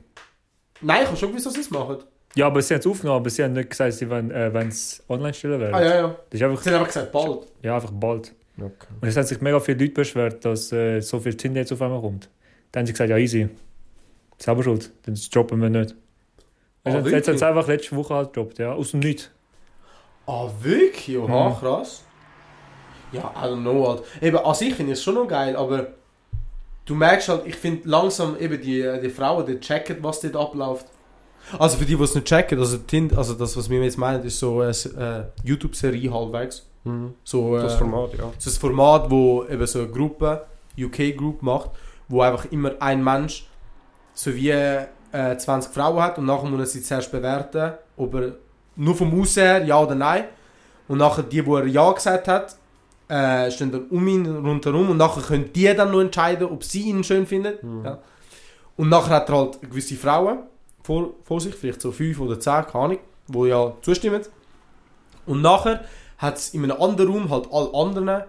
Nein, 0.81 1.03
ich 1.03 1.07
habe 1.07 1.17
schon 1.17 1.29
gewusst, 1.29 1.45
dass 1.45 1.53
sie 1.53 1.61
es 1.61 1.69
machen. 1.69 1.97
Ja, 2.35 2.47
aber 2.47 2.61
sie 2.61 2.73
haben 2.73 2.79
es 2.79 2.87
aufgenommen, 2.87 3.19
aber 3.19 3.29
sie 3.29 3.43
haben 3.43 3.53
nicht 3.53 3.69
gesagt, 3.69 3.93
sie 3.93 4.09
wollen 4.09 4.31
äh, 4.31 4.47
es 4.67 5.03
online 5.09 5.33
stellen 5.33 5.59
werden. 5.59 5.75
Ah 5.75 5.81
ja, 5.83 5.95
ja. 5.95 6.15
Das 6.29 6.39
ist 6.39 6.43
einfach, 6.43 6.61
Sie 6.63 6.69
haben 6.69 6.75
einfach 6.75 6.87
gesagt, 6.87 7.11
bald. 7.11 7.47
ja, 7.61 7.75
einfach 7.75 7.91
bald. 7.91 8.33
Okay. 8.57 8.71
Und 9.01 9.07
es 9.07 9.17
haben 9.17 9.25
sich 9.25 9.41
mega 9.41 9.59
viele 9.59 9.79
Leute 9.79 9.93
beschwert, 9.93 10.45
dass 10.45 10.71
äh, 10.71 11.01
so 11.01 11.19
viel 11.19 11.35
Tinder 11.35 11.61
jetzt 11.61 11.71
auf 11.73 11.81
einmal 11.81 11.99
kommt. 12.01 12.29
Dann 12.71 12.81
haben 12.81 12.87
sie 12.87 12.93
gesagt, 12.93 13.09
ja 13.09 13.17
easy. 13.17 13.49
Selber 14.37 14.63
schuld, 14.63 14.91
dann 15.03 15.19
droppen 15.33 15.61
wir 15.61 15.69
nicht. 15.69 15.95
Ah, 16.83 16.97
jetzt 16.97 17.11
jetzt 17.11 17.27
haben 17.27 17.37
sie 17.37 17.45
einfach 17.47 17.67
letzte 17.67 17.95
Woche 17.95 18.13
halt 18.15 18.33
gedroppt, 18.33 18.59
ja, 18.59 18.73
aus 18.73 18.91
dem 18.91 19.01
Nichts. 19.01 19.29
Ah, 20.25 20.47
wirklich? 20.61 21.17
Oha, 21.17 21.49
Mhm. 21.49 21.55
krass. 21.59 22.03
Ja, 23.11 23.33
I 23.35 23.45
don't 23.47 23.61
know 23.61 23.87
halt. 23.89 24.03
Eben, 24.21 24.37
an 24.37 24.55
sich 24.55 24.73
finde 24.73 24.93
ich 24.93 24.97
es 24.99 25.03
schon 25.03 25.15
noch 25.15 25.27
geil, 25.27 25.55
aber 25.55 25.87
du 26.85 26.95
merkst 26.95 27.27
halt, 27.29 27.45
ich 27.45 27.55
finde 27.55 27.87
langsam 27.89 28.37
eben 28.39 28.61
die, 28.61 28.87
die 29.03 29.09
Frauen, 29.09 29.45
die 29.45 29.59
checken, 29.59 29.97
was 30.01 30.21
dort 30.21 30.35
abläuft. 30.35 30.85
Also 31.59 31.77
für 31.77 31.85
die, 31.85 31.95
die 31.95 32.03
es 32.03 32.15
nicht 32.15 32.27
checken, 32.27 32.59
also, 32.59 32.77
Tind, 32.77 33.17
also 33.17 33.33
das, 33.33 33.57
was 33.57 33.69
wir 33.69 33.83
jetzt 33.83 33.97
meinen, 33.97 34.23
ist 34.23 34.39
so 34.39 34.61
eine 34.61 34.71
äh, 34.71 35.47
YouTube-Serie 35.47 36.13
halbwegs. 36.13 36.65
Mhm. 36.83 37.13
So, 37.23 37.57
äh, 37.57 37.63
Das 37.63 37.75
Format, 37.75 38.13
ja. 38.17 38.31
Das 38.35 38.47
ist 38.47 38.57
ein 38.57 38.61
Format, 38.61 39.09
wo 39.09 39.45
eben 39.45 39.65
so 39.67 39.79
eine 39.79 39.89
Gruppe, 39.89 40.45
UK-Group 40.79 41.41
macht, 41.41 41.71
wo 42.07 42.21
einfach 42.21 42.45
immer 42.51 42.73
ein 42.79 43.03
Mensch 43.03 43.47
so 44.13 44.33
wie 44.35 44.49
äh, 44.49 44.87
20 45.37 45.73
Frauen 45.73 46.01
hat 46.01 46.17
und 46.17 46.25
nachher 46.25 46.47
muss 46.47 46.59
er 46.59 46.65
sie 46.65 46.81
zuerst 46.81 47.11
bewerten, 47.11 47.73
ob 47.97 48.13
er 48.15 48.35
nur 48.75 48.95
vom 48.95 49.19
Aussehen 49.19 49.67
ja 49.67 49.79
oder 49.79 49.95
nein. 49.95 50.25
Und 50.87 50.97
nachher 50.97 51.23
die, 51.23 51.45
wo 51.45 51.57
er 51.57 51.67
ja 51.67 51.91
gesagt 51.91 52.27
hat, 52.27 52.55
äh, 53.07 53.49
stehen 53.51 53.71
dann 53.71 53.87
um 53.89 54.07
ihn 54.07 54.25
rundherum 54.25 54.89
und 54.89 54.97
nachher 54.97 55.21
können 55.21 55.51
die 55.53 55.73
dann 55.73 55.91
nur 55.91 56.01
entscheiden, 56.01 56.47
ob 56.47 56.63
sie 56.63 56.83
ihn 56.83 57.03
schön 57.03 57.25
finden. 57.25 57.53
Mhm. 57.61 57.85
Ja. 57.85 57.99
Und 58.77 58.89
nachher 58.89 59.15
hat 59.15 59.29
er 59.29 59.35
halt 59.37 59.61
gewisse 59.61 59.95
Frauen 59.95 60.39
vor, 60.83 61.11
vor 61.23 61.41
sich, 61.41 61.55
vielleicht 61.55 61.81
so 61.81 61.91
fünf 61.91 62.19
oder 62.19 62.39
zehn, 62.39 62.65
keine 62.65 62.83
Ahnung, 62.83 62.97
wo 63.27 63.45
ja 63.45 63.73
zustimmen. 63.81 64.21
Und 65.25 65.41
nachher 65.41 65.83
hat 66.17 66.37
es 66.37 66.53
in 66.53 66.63
einem 66.63 66.81
anderen 66.81 67.11
Raum 67.11 67.29
halt 67.29 67.47
alle 67.51 67.73
anderen, 67.73 68.23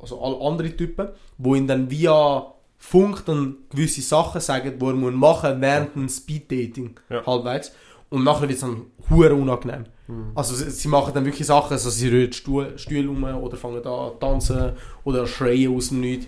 also 0.00 0.20
alle 0.20 0.40
anderen 0.46 0.76
Typen, 0.76 1.08
wo 1.38 1.54
ihn 1.54 1.66
dann 1.66 1.90
via 1.90 2.52
Funk 2.76 3.24
dann 3.26 3.56
gewisse 3.70 4.02
Sachen 4.02 4.40
sagen, 4.40 4.78
die 4.78 4.86
er 4.86 4.92
muss 4.94 5.12
machen 5.12 5.60
während 5.60 5.94
dem 5.96 6.08
Speeddating 6.08 6.98
Ja. 7.10 7.24
halbwegs. 7.26 7.72
Und 8.10 8.24
nachher 8.24 8.42
wird 8.42 8.52
es 8.52 8.60
dann 8.60 8.86
hure 9.10 9.34
unangenehm. 9.34 9.84
Mhm. 10.06 10.32
Also 10.34 10.54
sie, 10.54 10.70
sie 10.70 10.88
machen 10.88 11.12
dann 11.12 11.24
wirklich 11.24 11.46
Sachen, 11.46 11.72
also 11.72 11.90
sie 11.90 12.08
rühren 12.08 12.32
Stuhl, 12.32 12.78
Stühle 12.78 13.10
um 13.10 13.22
oder 13.24 13.56
fangen 13.56 13.84
an 13.84 14.12
tanzen 14.20 14.72
oder 15.04 15.26
schreien 15.26 15.76
aus 15.76 15.88
dem 15.88 16.00
Nichts. 16.00 16.26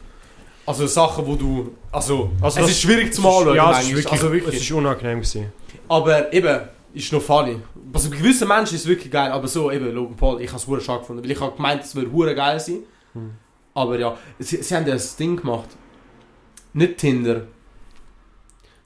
Also 0.71 0.87
Sachen, 0.87 1.27
wo 1.27 1.35
du... 1.35 1.73
Also, 1.91 2.31
Also 2.41 2.61
es 2.61 2.67
das- 2.67 2.71
ist 2.71 2.81
schwierig 2.83 3.13
zu 3.13 3.23
malen. 3.23 3.57
Ja, 3.57 3.73
es 3.73 3.87
ist 3.89 3.97
wirklich, 3.97 4.13
also 4.13 4.33
wirklich. 4.33 4.55
es 4.55 4.63
ist 4.63 4.71
unangenehm 4.71 5.19
gewesen. 5.21 5.53
Aber 5.89 6.33
eben, 6.33 6.61
ist 6.95 7.13
noch 7.13 7.21
funny. 7.23 7.57
Also 7.93 8.09
bei 8.09 8.17
gewissen 8.19 8.47
Menschen 8.47 8.77
ist 8.77 8.83
es 8.83 8.87
wirklich 8.87 9.11
geil, 9.11 9.33
aber 9.33 9.49
so 9.49 9.73
eben, 9.73 9.93
Logan 9.93 10.15
Paul, 10.17 10.41
ich 10.41 10.49
habe 10.49 10.59
es 10.59 10.67
hure 10.69 10.81
stark 10.81 11.01
gefunden, 11.01 11.25
weil 11.25 11.31
ich 11.33 11.41
habe 11.41 11.57
gemeint, 11.57 11.83
es 11.83 11.93
würde 11.97 12.13
hure 12.13 12.37
geil 12.37 12.61
sein. 12.61 12.85
Hm. 13.15 13.33
Aber 13.75 13.99
ja, 13.99 14.17
sie, 14.39 14.63
sie 14.63 14.77
haben 14.77 14.87
ja 14.87 14.93
das 14.93 15.17
Ding 15.17 15.37
gemacht. 15.37 15.71
Nicht 16.73 16.99
Tinder. 16.99 17.49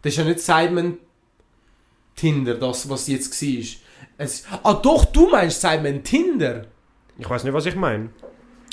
Das 0.00 0.12
ist 0.12 0.16
ja 0.18 0.24
nicht 0.24 0.40
Simon 0.40 0.96
Tinder, 2.16 2.54
das, 2.54 2.88
was 2.88 3.08
jetzt 3.08 3.42
war. 3.42 3.64
Es, 4.16 4.44
ah 4.62 4.72
doch, 4.74 5.04
du 5.04 5.28
meinst 5.28 5.60
Simon 5.60 6.02
Tinder? 6.02 6.64
Ich 7.18 7.28
weiß 7.28 7.44
nicht, 7.44 7.52
was 7.52 7.66
ich 7.66 7.74
meine. 7.76 8.08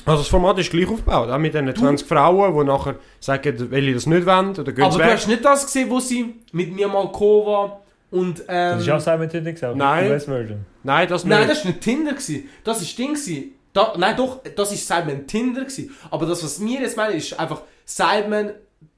Also 0.05 0.23
das 0.23 0.27
Format 0.27 0.57
ist 0.59 0.71
gleich 0.71 0.87
aufgebaut, 0.87 1.29
auch 1.29 1.37
mit 1.37 1.53
diesen 1.53 1.75
20 1.75 2.07
Frauen, 2.07 2.57
die 2.57 2.63
nachher 2.65 2.95
sagen, 3.19 3.67
welche 3.71 3.93
das 3.93 4.05
nicht 4.07 4.25
wollen 4.25 4.49
oder 4.57 4.71
gehen 4.71 4.83
Aber 4.83 4.91
sie 4.93 4.97
du 4.99 5.03
weg. 5.05 5.13
hast 5.13 5.27
nicht 5.27 5.45
das 5.45 5.65
gesehen, 5.65 5.89
wo 5.89 5.99
sie 5.99 6.35
mit 6.51 6.73
mir 6.73 6.87
Malkova 6.87 7.79
und... 8.09 8.39
Ähm, 8.47 8.77
Das 8.77 8.81
ist 8.81 8.89
auch 8.89 8.99
Simon 8.99 9.29
Tinder 9.29 9.51
gesagt, 9.51 9.75
Nein. 9.75 10.09
US-Version. 10.11 10.65
Nein, 10.83 11.07
das 11.07 11.23
nicht. 11.23 11.37
Nein, 11.37 11.47
das 11.47 11.63
war 11.63 11.71
nicht 11.71 11.81
Tinder. 11.81 12.11
Gewesen. 12.13 12.49
Das 12.63 12.79
war 12.81 12.87
Ding. 12.97 13.13
Gewesen. 13.13 13.51
Da, 13.73 13.93
nein, 13.97 14.15
doch, 14.17 14.39
das 14.55 14.73
ist 14.73 14.87
Simon 14.87 15.27
Tinder. 15.27 15.61
Gewesen. 15.61 15.95
Aber 16.09 16.25
das, 16.25 16.43
was 16.43 16.59
wir 16.63 16.81
jetzt 16.81 16.97
meinen, 16.97 17.15
ist 17.15 17.39
einfach 17.39 17.61
Simon 17.85 18.51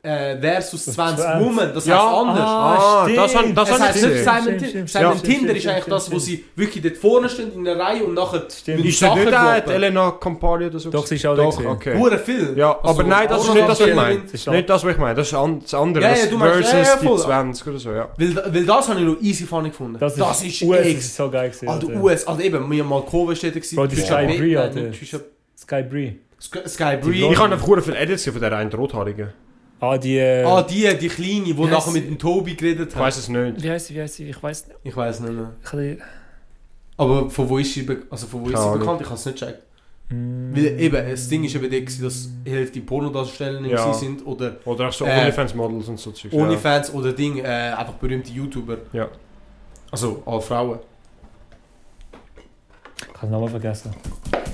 äh, 0.05 0.38
versus 0.38 0.84
20 0.84 1.23
20. 1.25 1.45
Women. 1.47 1.71
Das 1.73 1.85
Ja, 1.85 1.95
heißt 1.95 2.17
anders. 2.17 2.39
Ah, 2.45 3.07
das 3.15 3.35
han- 3.35 3.55
das 3.55 3.69
das 3.69 3.80
han 3.80 3.88
heißt 3.88 3.95
ich 3.95 4.01
nicht 4.03 4.13
gesehen. 4.13 4.25
Simon 4.25 4.41
Stimmt, 4.43 4.57
Tinder. 4.59 4.69
stimmt, 4.69 4.89
Simon 4.89 5.17
stimmt, 5.17 5.23
Tinder 5.23 5.38
stimmt, 5.47 5.57
ist 5.57 5.67
eigentlich 5.67 5.81
stimmt, 5.84 5.95
das, 5.95 6.11
wo 6.11 6.19
stimmt. 6.19 6.21
sie 6.23 6.45
wirklich 6.57 6.84
dort 6.84 6.97
vorne 6.97 7.30
stehen 7.30 7.53
in 7.53 7.63
der 7.63 7.80
Reihe 7.80 8.03
und 8.03 8.13
nachher 8.15 8.43
Stimmt. 8.53 8.85
Ist 8.85 9.01
das 9.01 9.15
nicht 9.15 9.34
auch. 9.34 9.67
Elena 9.71 10.11
Campari 10.11 10.65
oder 10.65 10.80
so? 10.80 10.89
Doch, 10.89 11.07
sie 11.07 11.15
ist 11.15 11.25
auch 11.25 11.35
Doch, 11.38 11.65
okay. 11.65 11.97
Hure 11.97 12.17
Film. 12.19 12.57
Ja, 12.57 12.71
aber 12.71 12.89
Also, 12.89 13.01
nein, 13.03 13.27
das 13.30 13.43
ist 13.47 13.53
nicht 13.53 13.69
das, 13.69 13.80
was 13.80 13.88
ich 13.88 13.95
meine. 13.95 14.19
Das 14.19 14.34
ist 14.34 14.47
Nicht 14.49 14.69
das, 14.69 14.84
was 14.84 14.91
ich 14.91 14.97
meine. 14.97 15.15
Das 15.15 15.27
ist 15.27 15.34
an- 15.35 15.59
das 15.61 15.73
andere. 15.73 16.03
Ja, 16.03 16.09
ja, 16.09 16.15
das 16.25 16.31
meinst- 16.34 16.53
versus 16.69 16.71
ja, 16.73 16.80
ja, 16.80 16.95
die 16.99 17.05
voll. 17.07 17.19
20 17.19 17.67
oder 17.67 17.80
so, 17.80 17.91
ja. 17.93 18.09
Weil, 18.17 18.35
weil 18.53 18.65
das 18.65 18.89
habe 18.89 18.99
ich 18.99 19.05
noch 19.05 19.21
easy 19.21 19.45
funny 19.45 19.69
gefunden. 19.69 19.97
Das, 19.99 20.15
Das, 20.15 20.41
ist, 20.43 20.61
ist, 20.61 20.67
US 20.67 20.80
echt. 20.80 20.97
ist 20.99 21.15
so 21.15 21.30
geil 21.30 21.47
gewesen. 21.49 21.69
Alter. 21.69 21.88
US. 21.88 22.27
Also 22.27 22.41
eben, 22.41 22.67
mir 22.67 22.84
Malkova 22.84 23.34
steht 23.35 23.55
da 23.55 23.59
gewesen. 23.59 23.75
Bro, 23.77 23.88
die 23.88 23.95
Sky 23.95 24.38
Bree, 24.38 24.57
Alter. 24.57 24.81
Sky 25.57 25.84
Bree. 25.84 26.13
Sky- 26.41 26.97
Bree. 26.97 27.31
Ich 27.31 27.39
habe 27.39 27.53
einfach 27.53 27.81
viele 27.81 27.97
Edits 27.97 28.25
von 28.27 28.41
der 28.41 28.51
einen 28.51 28.69
Rothaarigen. 28.69 29.30
Ah, 29.85 29.97
die... 29.97 30.18
Äh, 30.18 30.43
Ah, 30.45 30.61
die, 30.64 30.88
die 30.97 31.10
Kleine, 31.10 31.43
die 31.53 31.53
nachher 31.65 31.91
mit 31.91 32.07
dem 32.07 32.18
Tobi 32.18 32.55
geredet 32.55 32.89
Ich 32.89 32.95
hat. 32.95 33.01
weiß 33.03 33.18
es 33.18 33.27
nicht. 33.27 33.61
wie 33.61 33.69
heißt 33.69 33.88
sie, 33.88 33.95
wie 33.95 34.01
heißt 34.01 34.15
sie? 34.15 34.30
Ich 34.30 34.41
weiß 34.41 34.68
nicht. 34.68 34.77
Ich 34.84 34.95
weiß 34.95 35.19
nicht 35.19 35.34
mehr. 35.34 35.51
Ich 35.61 36.01
Aber 36.97 37.30
von 37.30 37.49
wo 37.49 37.57
ist 37.57 37.73
sie, 37.73 37.81
be 37.84 37.97
also 38.10 38.26
von 38.27 38.41
wo 38.41 38.45
ist 38.49 38.51
sie 38.57 38.64
Ahnung. 38.64 38.80
bekannt? 38.80 39.01
Ich 39.01 39.07
kann 39.07 39.15
es 39.18 39.26
nicht 39.26 39.38
checken. 39.39 39.61
die... 40.10 40.55
Weil 40.55 40.80
eben, 40.80 41.10
das 41.11 41.27
Ding 41.27 41.43
ist 41.43 41.55
eben 41.55 41.69
der, 41.69 41.81
dass 41.81 42.30
Hälfte 42.45 42.80
Pornodarsteller 42.80 43.60
Ja. 43.68 43.88
ja. 43.88 43.93
sind 43.93 44.26
oder 44.26 44.55
Oder 44.64 44.88
auch 44.88 44.93
so 44.93 45.03
Äh, 45.05 45.19
OnlyFans-Models 45.19 45.88
und 45.89 45.99
so 45.99 46.11
Zeugs. 46.11 46.34
Onlyfans 46.34 46.93
oder 46.93 47.11
Ding, 47.11 47.39
äh, 47.39 47.43
einfach 47.77 47.95
berühmte 47.95 48.31
YouTuber. 48.31 48.77
Ja. 48.93 49.10
Also, 49.91 50.23
alle 50.26 50.39
Frauen. 50.41 50.80
Ich 52.97 53.15
habe 53.22 53.27
den 53.27 53.31
Namen 53.31 53.49
vergessen. 53.49 53.91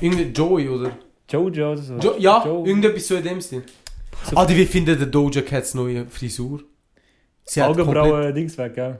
Irgendein 0.01 0.33
Joey 0.33 0.67
oder? 0.69 0.91
Jojo 1.29 1.71
oder 1.73 1.81
so. 1.81 1.93
Jo 1.97 2.15
ja, 2.17 2.43
Joe. 2.43 2.67
irgendetwas 2.67 3.07
so 3.07 3.15
in 3.15 3.23
dem 3.23 3.39
Stil. 3.41 3.61
Adi, 4.35 4.55
wie 4.55 4.65
findet 4.65 4.99
der 4.99 5.07
Doja 5.07 5.41
Cats 5.41 5.73
neue 5.73 6.05
Frisur? 6.07 6.61
Sie. 7.45 7.61
Augenbrauen, 7.61 8.33
Dings 8.35 8.57
weg, 8.57 8.75
gell? 8.75 8.99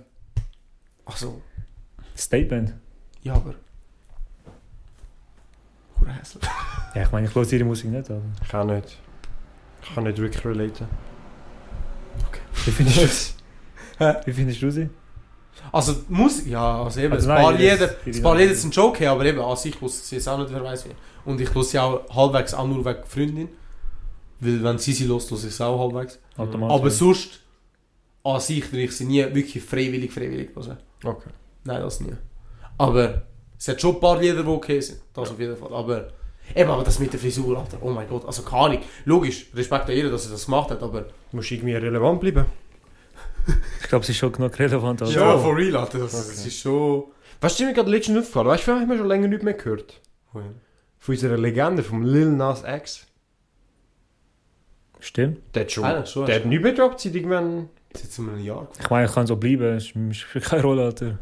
Achso, 1.05 1.41
Statement. 2.17 2.73
ja, 3.21 3.33
aber... 3.33 3.55
Hure 5.99 6.11
hässlich. 6.13 6.43
Ja, 6.95 7.03
ich 7.03 7.11
meine, 7.11 7.27
ich 7.27 7.35
höre 7.35 7.51
ihre 7.53 7.65
Musik 7.65 7.91
nicht, 7.91 8.09
aber... 8.09 8.21
Ich 8.41 8.49
kann 8.49 8.65
nicht. 8.67 8.97
Ich 9.83 9.93
kann 9.93 10.03
nicht 10.05 10.17
wirklich 10.17 10.43
relaten. 10.43 10.87
Wie 12.65 12.71
findest 12.71 12.97
du 12.97 13.01
das? 13.01 13.35
Wie 14.25 14.33
findest 14.33 14.61
du 14.63 14.71
sie? 14.71 14.89
Also, 15.71 15.95
Musik, 16.07 16.47
ja, 16.47 16.81
also 16.83 16.99
eben, 16.99 17.13
Also 17.13 17.29
ein 17.29 17.41
paar 17.43 17.53
Lieder, 17.53 17.89
ein 18.05 18.21
paar 18.23 18.35
Lieder- 18.35 18.55
sind 18.55 18.73
schon 18.73 18.85
okay, 18.85 19.05
aber 19.05 19.23
eben, 19.25 19.39
an 19.39 19.55
sich 19.55 19.79
wusste 19.81 20.03
sie 20.07 20.15
jetzt 20.15 20.27
auch 20.27 20.39
nicht, 20.39 20.51
wer 20.51 20.63
weiß 20.63 20.85
wie. 20.85 20.95
Und 21.25 21.39
ich 21.41 21.53
höre 21.53 21.63
sie 21.63 21.77
auch 21.77 22.09
halbwegs 22.15 22.53
auch 22.55 22.65
nur 22.67 22.83
wegen 22.83 23.03
Freundin. 23.05 23.49
Weil 24.39 24.63
wenn 24.63 24.77
sie 24.77 24.93
sie 24.93 25.07
hört, 25.07 25.29
höre 25.29 25.37
ich 25.43 25.55
sie 25.55 25.65
auch 25.65 25.79
halbwegs. 25.79 26.19
Automatisch. 26.37 26.75
Aber 26.75 26.89
sonst, 26.89 27.39
an 28.23 28.39
sich 28.39 28.71
würde 28.71 28.83
ich 28.83 28.91
sie 28.93 29.05
nie 29.05 29.23
wirklich 29.33 29.63
freiwillig, 29.63 30.11
freiwillig 30.11 30.55
hören. 30.55 30.77
Okay. 31.03 31.29
Nein, 31.65 31.81
das 31.81 31.99
nie. 31.99 32.13
Aber 32.77 33.23
es 33.57 33.67
hat 33.67 33.81
schon 33.81 33.95
ein 33.95 33.99
paar 33.99 34.19
Lieder, 34.19 34.43
die 34.43 34.49
okay 34.49 34.79
sind. 34.79 35.01
Das 35.13 35.29
auf 35.31 35.39
jeden 35.39 35.57
Fall. 35.57 35.73
Aber 35.73 36.07
eben, 36.55 36.69
aber 36.69 36.83
das 36.83 36.99
mit 36.99 37.11
der 37.11 37.19
Frisur, 37.19 37.57
Alter, 37.57 37.77
oh 37.81 37.89
mein 37.89 38.07
Gott, 38.07 38.25
also 38.25 38.43
keine 38.43 38.61
Ahnung. 38.61 38.79
Logisch, 39.05 39.47
Respekt 39.53 39.89
an 39.89 39.95
ihr, 39.95 40.09
dass 40.09 40.23
sie 40.23 40.31
das 40.31 40.45
gemacht 40.45 40.71
hat, 40.71 40.81
aber... 40.81 41.01
Du 41.01 41.35
musst 41.37 41.51
irgendwie 41.51 41.73
relevant 41.75 42.21
bleiben. 42.21 42.45
Ich 43.81 43.89
glaube, 43.89 44.05
sie 44.05 44.11
ist 44.13 44.19
schon 44.19 44.31
genug 44.31 44.57
relevant. 44.59 45.01
Also. 45.01 45.19
Ja, 45.19 45.37
for 45.37 45.57
real, 45.57 45.75
Alter, 45.75 45.99
das, 45.99 46.11
das 46.11 46.39
Okay. 46.39 46.47
ist 46.47 46.59
schon... 46.59 47.03
Weißt 47.41 47.59
du, 47.59 47.65
mir 47.65 47.73
gerade 47.73 47.89
letztens 47.89 48.19
aufgefallen? 48.19 48.47
Weißt 48.47 48.67
du, 48.67 48.71
haben 48.73 48.89
wir 48.89 48.97
schon 48.97 49.07
länger 49.07 49.27
nicht 49.27 49.43
mehr 49.43 49.53
gehört? 49.53 49.99
Von 50.31 50.43
unserer 51.07 51.37
Legende, 51.37 51.83
vom 51.83 52.03
Lil 52.03 52.27
Nas 52.31 52.63
X. 52.65 53.07
Stimmt. 54.99 55.39
Der 55.55 55.61
hat 55.63 55.71
schon. 55.71 55.84
Ah, 55.84 56.05
schon, 56.05 56.26
der 56.26 56.35
hat 56.35 56.45
nicht 56.45 56.61
mehr 56.61 56.71
gedroppt 56.71 56.99
seit 56.99 57.15
irgendwann. 57.15 57.69
Ist 57.93 58.03
jetzt 58.03 58.19
in 58.19 58.30
einem 58.30 58.43
Jahr 58.43 58.67
Ich 58.80 58.89
meine, 58.89 59.05
ich 59.07 59.11
kann 59.13 59.26
so 59.26 59.35
bleiben. 59.35 59.77
Es 59.77 59.88
spielt 59.88 60.45
keine 60.45 60.61
Rolle, 60.61 60.84
Alter. 60.85 61.17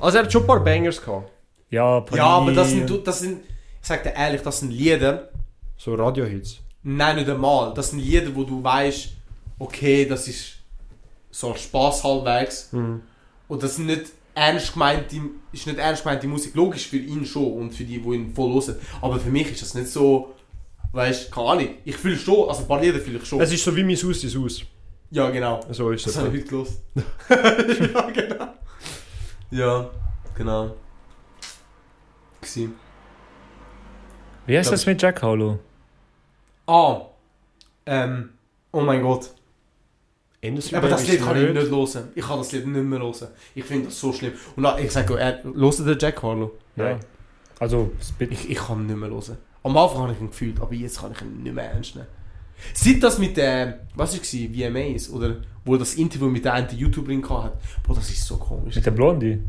Also, 0.00 0.18
er 0.18 0.24
hat 0.24 0.32
schon 0.32 0.42
ein 0.42 0.46
paar 0.46 0.64
Bangers 0.64 1.02
gehabt. 1.04 1.30
Ja, 1.70 2.00
Panini. 2.00 2.18
Ja, 2.18 2.26
aber 2.26 2.52
das 2.52 2.70
sind, 2.70 3.06
das 3.06 3.20
sind, 3.20 3.40
ich 3.44 3.86
sag 3.86 4.02
dir 4.02 4.14
ehrlich, 4.14 4.40
das 4.42 4.60
sind 4.60 4.70
Lieder, 4.70 5.28
So 5.76 5.94
Radiohits. 5.94 6.60
nein, 6.82 7.16
nicht 7.16 7.28
einmal, 7.28 7.72
das 7.74 7.90
sind 7.90 7.98
Lieder, 8.00 8.34
wo 8.34 8.44
du 8.44 8.62
weißt, 8.62 9.08
okay, 9.58 10.04
das 10.06 10.28
ist 10.28 10.56
so 11.30 11.54
Spaß 11.54 12.04
halbwegs. 12.04 12.72
Mhm. 12.72 13.02
Und 13.48 13.62
das 13.62 13.76
sind 13.76 13.86
nicht 13.86 14.12
ernst 14.34 14.72
gemeinte, 14.74 15.16
ist 15.52 15.66
nicht 15.66 15.78
ernst 15.78 16.02
gemeinte 16.04 16.26
Musik. 16.26 16.54
Logisch 16.54 16.88
für 16.88 16.96
ihn 16.98 17.24
schon 17.26 17.52
und 17.52 17.72
für 17.72 17.84
die, 17.84 17.98
die 18.00 18.08
ihn 18.14 18.34
voll 18.34 18.52
hören. 18.52 18.76
Aber 19.00 19.18
für 19.18 19.30
mich 19.30 19.50
ist 19.50 19.60
das 19.62 19.74
nicht 19.74 19.88
so, 19.88 20.34
weißt 20.92 21.28
du, 21.28 21.34
keine 21.34 21.46
Ahnung. 21.48 21.68
Ich 21.84 21.96
fühle 21.96 22.16
schon, 22.16 22.48
also 22.48 22.62
ein 22.62 22.68
paar 22.68 22.80
Lieder 22.80 22.98
fühle 23.00 23.18
ich 23.18 23.24
schon. 23.26 23.40
Es 23.40 23.52
ist 23.52 23.64
so 23.64 23.74
wie 23.74 23.84
mein 23.84 23.96
Haus 23.96 24.24
ist 24.24 24.36
Haus. 24.36 24.62
ja, 25.10 25.30
genau. 25.30 25.60
So 25.70 25.90
ist 25.90 26.06
Das 26.06 26.14
es. 26.16 26.18
habe 26.22 26.28
ich 26.36 26.42
heute 26.42 26.48
gelost. 26.50 26.82
ja, 27.94 28.10
genau. 28.10 28.48
Ja, 29.50 29.90
genau. 30.34 30.74
Gsi. 32.40 32.70
Wie 34.46 34.58
heißt 34.58 34.72
das 34.72 34.86
mit 34.86 35.00
Jack 35.00 35.22
Harlow? 35.22 35.58
Ah, 36.66 37.02
ähm, 37.86 38.30
oh 38.72 38.80
mein 38.80 39.02
Gott. 39.02 39.30
Industry 40.40 40.74
Aber 40.76 40.88
das 40.88 41.06
Lied 41.06 41.22
kann 41.22 41.36
ich 41.36 41.52
nicht 41.54 41.70
hören. 41.70 42.08
Ich 42.16 42.26
kann 42.26 42.38
das 42.38 42.50
Lied 42.50 42.66
nicht 42.66 42.82
mehr 42.84 42.98
hören. 42.98 43.28
Ich 43.54 43.64
finde 43.64 43.86
das 43.86 44.00
so 44.00 44.12
schlimm. 44.12 44.32
Und 44.56 44.64
dann- 44.64 44.78
ich 44.82 44.90
sage, 44.90 45.16
er, 45.16 45.42
hört 45.44 45.78
den 45.78 45.98
Jack 45.98 46.20
Harlow? 46.22 46.50
Nein. 46.74 46.98
Also, 47.60 47.92
Spit. 48.02 48.32
Ich, 48.32 48.50
ich 48.50 48.58
kann 48.58 48.80
ihn 48.80 48.86
nicht 48.86 48.96
mehr 48.96 49.10
hören. 49.10 49.38
Am 49.62 49.76
Anfang 49.76 50.02
habe 50.02 50.12
ich 50.12 50.20
ihn 50.20 50.28
gefühlt, 50.28 50.60
aber 50.60 50.74
jetzt 50.74 51.00
kann 51.00 51.12
ich 51.12 51.20
ihn 51.20 51.42
nicht 51.42 51.54
mehr 51.54 51.70
ernst 51.70 51.94
nehmen. 51.94 52.08
Seit 52.74 53.02
das 53.02 53.18
mit 53.18 53.36
der, 53.36 53.80
was 53.94 54.12
war 54.12 54.20
es, 54.22 54.30
VMAs, 54.30 55.10
oder 55.10 55.36
wo 55.64 55.76
das 55.76 55.94
Interview 55.94 56.28
mit 56.28 56.44
der 56.44 56.54
einen 56.54 56.76
YouTuberin 56.76 57.28
hatte, 57.28 57.56
boah, 57.86 57.94
das 57.94 58.10
ist 58.10 58.24
so 58.24 58.36
komisch. 58.36 58.76
Mit 58.76 58.86
der 58.86 58.90
Blondie. 58.90 59.40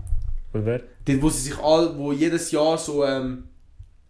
Oder 0.54 0.66
wer? 0.66 0.82
Dort, 1.06 1.22
wo 1.22 1.30
sie 1.30 1.50
sich 1.50 1.58
all, 1.60 1.98
wo 1.98 2.12
jedes 2.12 2.52
Jahr 2.52 2.78
so, 2.78 3.04
ähm, 3.06 3.46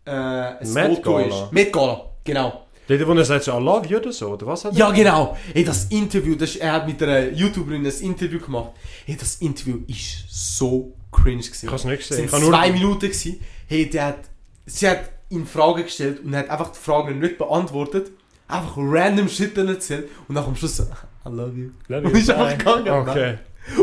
äh, 0.05 0.11
ein 0.11 0.73
Met 0.73 0.89
Motto 0.89 1.17
Gala. 1.17 1.43
ist. 1.45 1.51
Met 1.51 1.73
Gala, 1.73 2.09
genau. 2.23 2.65
Dort, 2.87 3.07
wo 3.07 3.13
er 3.13 3.25
sagt, 3.25 3.45
so, 3.45 3.57
I 3.57 3.61
love 3.63 3.87
you 3.87 3.97
oder 3.97 4.11
so, 4.11 4.29
oder 4.29 4.45
was 4.45 4.65
hat 4.65 4.73
er? 4.73 4.79
Ja, 4.79 4.91
genau. 4.91 5.37
Hey, 5.53 5.63
das 5.63 5.85
Interview, 5.85 6.35
das, 6.35 6.57
er 6.57 6.73
hat 6.73 6.87
mit 6.87 7.01
einer 7.01 7.29
YouTuberin 7.31 7.85
ein 7.85 7.93
Interview 8.01 8.39
gemacht. 8.39 8.71
Hey, 9.05 9.15
das 9.17 9.35
Interview 9.35 9.79
ist 9.87 10.25
so 10.29 10.93
cringe 11.11 11.43
gewesen. 11.43 11.65
Ich 11.65 11.67
habe 11.67 11.75
es 11.77 11.85
nicht 11.85 12.11
Es 12.11 12.17
Ich 12.19 12.31
habe 12.31 12.41
nur... 12.41 12.51
zwei 12.51 12.71
Minuten 12.71 12.99
gewesen. 12.99 13.39
Hey, 13.67 13.89
der 13.89 14.05
hat, 14.07 14.19
sie 14.65 14.89
hat 14.89 15.09
ihn 15.33 15.45
Fragen 15.45 15.83
gestellt 15.83 16.21
und 16.23 16.33
er 16.33 16.39
hat 16.41 16.49
einfach 16.49 16.71
die 16.71 16.79
Fragen 16.79 17.19
nicht 17.19 17.37
beantwortet. 17.37 18.11
Einfach 18.47 18.73
random 18.77 19.27
Shit 19.29 19.57
dann 19.57 19.67
erzählt 19.69 20.09
und 20.27 20.35
dann 20.35 20.45
am 20.45 20.55
Schluss 20.55 20.77
so, 20.77 20.83
I 20.83 21.29
love 21.29 21.57
you. 21.57 21.69
Love 21.87 22.07
Und 22.07 22.15
ist 22.15 22.29
einfach 22.29 22.57
gegangen. 22.57 22.87
Okay. 22.89 23.37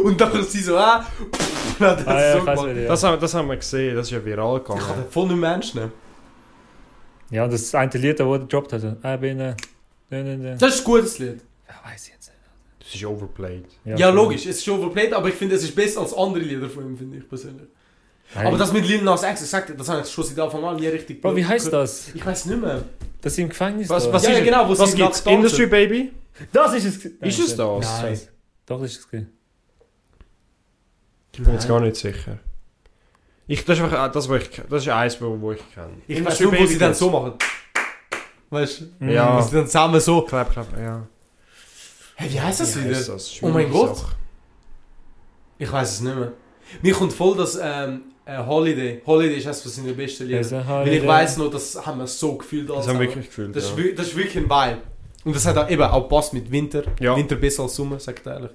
Und 0.04 0.20
dann 0.20 0.32
ist 0.38 0.52
sie 0.52 0.60
so, 0.60 0.76
ah, 0.76 1.02
pff, 1.32 1.80
Ah, 1.80 1.96
ja, 2.20 2.32
so 2.32 2.38
ich 2.38 2.46
weiß 2.46 2.60
ja. 2.76 2.88
Das, 2.88 3.02
haben, 3.02 3.20
das 3.20 3.34
haben 3.34 3.48
wir 3.48 3.56
gesehen, 3.56 3.96
das 3.96 4.06
ist 4.06 4.10
ja 4.12 4.22
viral 4.24 4.58
Ich 4.58 4.64
gegangen. 4.64 5.02
den 5.02 5.10
voll 5.10 5.28
nicht 5.28 5.42
ernst 5.42 5.74
nehmen. 5.74 5.92
Ja, 7.30 7.46
das 7.48 7.62
ist 7.62 7.74
ein 7.74 7.90
Lied, 7.92 8.20
das 8.20 8.26
er 8.26 8.38
gedroppt 8.40 8.72
hat. 8.74 8.96
Ah, 9.02 9.16
bin, 9.16 9.40
äh, 9.40 9.54
ne, 10.10 10.24
ne, 10.24 10.36
ne. 10.36 10.56
Das 10.58 10.74
ist 10.74 10.80
ein 10.80 10.84
gutes 10.84 11.18
Lied. 11.18 11.40
Ja, 11.68 11.90
weiß 11.90 12.06
ich 12.06 12.12
jetzt 12.12 12.28
nicht. 12.28 12.38
Das 12.80 12.94
ist 12.94 13.04
overplayed. 13.04 13.64
Ja, 13.84 14.10
logisch, 14.10 14.46
es 14.46 14.58
ist 14.58 14.68
overplayed, 14.68 15.12
aber 15.14 15.28
ich 15.28 15.34
finde, 15.34 15.54
es 15.54 15.62
ist 15.62 15.74
besser 15.74 16.00
als 16.00 16.12
andere 16.12 16.44
Lieder 16.44 16.68
von 16.68 16.84
ihm, 16.84 16.98
finde 16.98 17.18
ich 17.18 17.28
persönlich. 17.28 17.68
Nein. 18.34 18.46
Aber 18.46 18.58
das 18.58 18.72
mit 18.72 18.86
Lil 18.86 19.02
Nas 19.02 19.22
X, 19.24 19.42
ich 19.42 19.48
sag 19.50 19.66
dir, 19.66 19.74
das 19.74 19.88
habe 19.88 20.02
ich 20.02 20.08
schon 20.10 20.24
seit 20.24 20.38
Anfang 20.38 20.62
an 20.64 20.76
nie 20.76 20.86
richtig 20.86 21.20
Bro, 21.20 21.34
wie 21.34 21.44
heißt 21.44 21.72
das? 21.72 22.08
Ich 22.14 22.24
weiß 22.24 22.46
nicht 22.46 22.60
mehr. 22.60 22.84
Das 23.20 23.32
ist 23.32 23.38
im 23.38 23.48
Gefängnis. 23.48 23.88
Was- 23.88 24.10
was 24.12 24.22
ja, 24.24 24.30
ist- 24.30 24.38
ja, 24.38 24.44
genau, 24.44 24.68
wo 24.68 24.78
Was 24.78 24.94
gibt's? 24.94 25.20
Industry 25.22 25.66
Baby? 25.66 26.12
Das 26.52 26.72
ist 26.74 26.84
es. 26.84 27.04
Ist 27.04 27.38
es 27.38 27.56
das? 27.56 28.02
Nein. 28.02 28.20
Doch, 28.66 28.80
das 28.80 28.92
ist 28.92 28.98
es. 29.12 29.20
Ich 31.32 31.42
bin 31.42 31.52
jetzt 31.52 31.68
gar 31.68 31.80
nicht 31.80 31.96
sicher. 31.96 32.38
Ich, 33.46 33.64
das 33.64 33.78
ist 33.78 33.84
einfach 33.84 34.12
das, 34.12 34.28
wo 34.28 34.34
ich, 34.36 34.48
das 34.68 34.82
ist 34.82 34.88
eins, 34.88 35.20
wo, 35.20 35.40
wo 35.40 35.52
ich 35.52 35.74
kenne. 35.74 35.90
Ich 36.06 36.24
weiß 36.24 36.40
nur, 36.40 36.56
wo 36.56 36.66
sie 36.66 36.78
dann 36.78 36.94
so 36.94 37.10
machen. 37.10 37.34
Weißt 38.48 38.82
du? 39.00 39.06
Ja. 39.06 39.36
Wo 39.36 39.42
sie 39.42 39.56
dann 39.56 39.66
zusammen 39.66 40.00
so. 40.00 40.22
Klapp, 40.22 40.52
klapp, 40.52 40.68
ja. 40.78 41.06
Hey, 42.14 42.32
wie 42.32 42.40
heißt 42.40 42.60
das 42.60 42.76
Wie 42.76 42.84
wieder? 42.84 42.96
heisst 42.96 43.08
das? 43.08 43.42
Oh 43.42 43.48
mein 43.48 43.70
Gott. 43.70 43.96
Sache. 43.98 44.16
Ich 45.58 45.70
weiß 45.70 45.90
es 45.94 46.00
nicht 46.00 46.14
mehr. 46.16 46.32
Mir 46.82 46.94
kommt 46.94 47.12
voll 47.12 47.36
das 47.36 47.58
ähm, 47.60 48.02
äh, 48.30 48.46
Holiday. 48.46 49.02
Holiday 49.06 49.38
ist 49.38 49.46
eines 49.46 49.62
von 49.62 49.70
seinen 49.72 49.96
besten 49.96 50.26
Lieder. 50.26 50.66
Weil 50.68 50.88
ich 50.94 51.06
weiß 51.06 51.36
noch, 51.38 51.50
das 51.50 51.84
haben 51.84 51.98
wir 51.98 52.06
so 52.06 52.36
gefühlt. 52.36 52.68
Das 52.70 52.86
haben 52.88 52.98
wir 52.98 53.06
wirklich 53.08 53.26
gefühlt. 53.26 53.54
Das, 53.56 53.64
ist, 53.64 53.70
ja. 53.70 53.76
wir- 53.84 53.94
das 53.94 54.06
ist 54.08 54.16
wirklich 54.16 54.36
ein 54.36 54.50
Vibe. 54.50 54.78
Und 55.24 55.36
das 55.36 55.44
hat 55.46 55.56
auch 55.58 55.68
eben 55.68 55.82
auch 55.82 56.08
passt 56.08 56.32
mit 56.32 56.50
Winter. 56.50 56.82
Ja. 56.98 57.16
Winter 57.16 57.36
besser 57.36 57.64
als 57.64 57.76
Sommer, 57.76 57.98
sagt 58.00 58.26
er 58.26 58.34
ehrlich. 58.34 58.50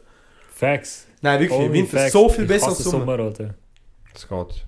Facts. 0.54 1.06
Nein, 1.22 1.40
wirklich. 1.42 1.60
Only 1.60 1.74
Winter 1.74 1.98
facts. 1.98 2.14
so 2.14 2.30
viel 2.30 2.44
Ich 2.44 2.48
besser 2.50 2.68
hasse 2.68 2.78
als 2.78 2.84
Sommer. 2.86 3.06
Sommer, 3.06 3.24
Alter. 3.24 3.54
Das 4.14 4.28
geht. 4.28 4.66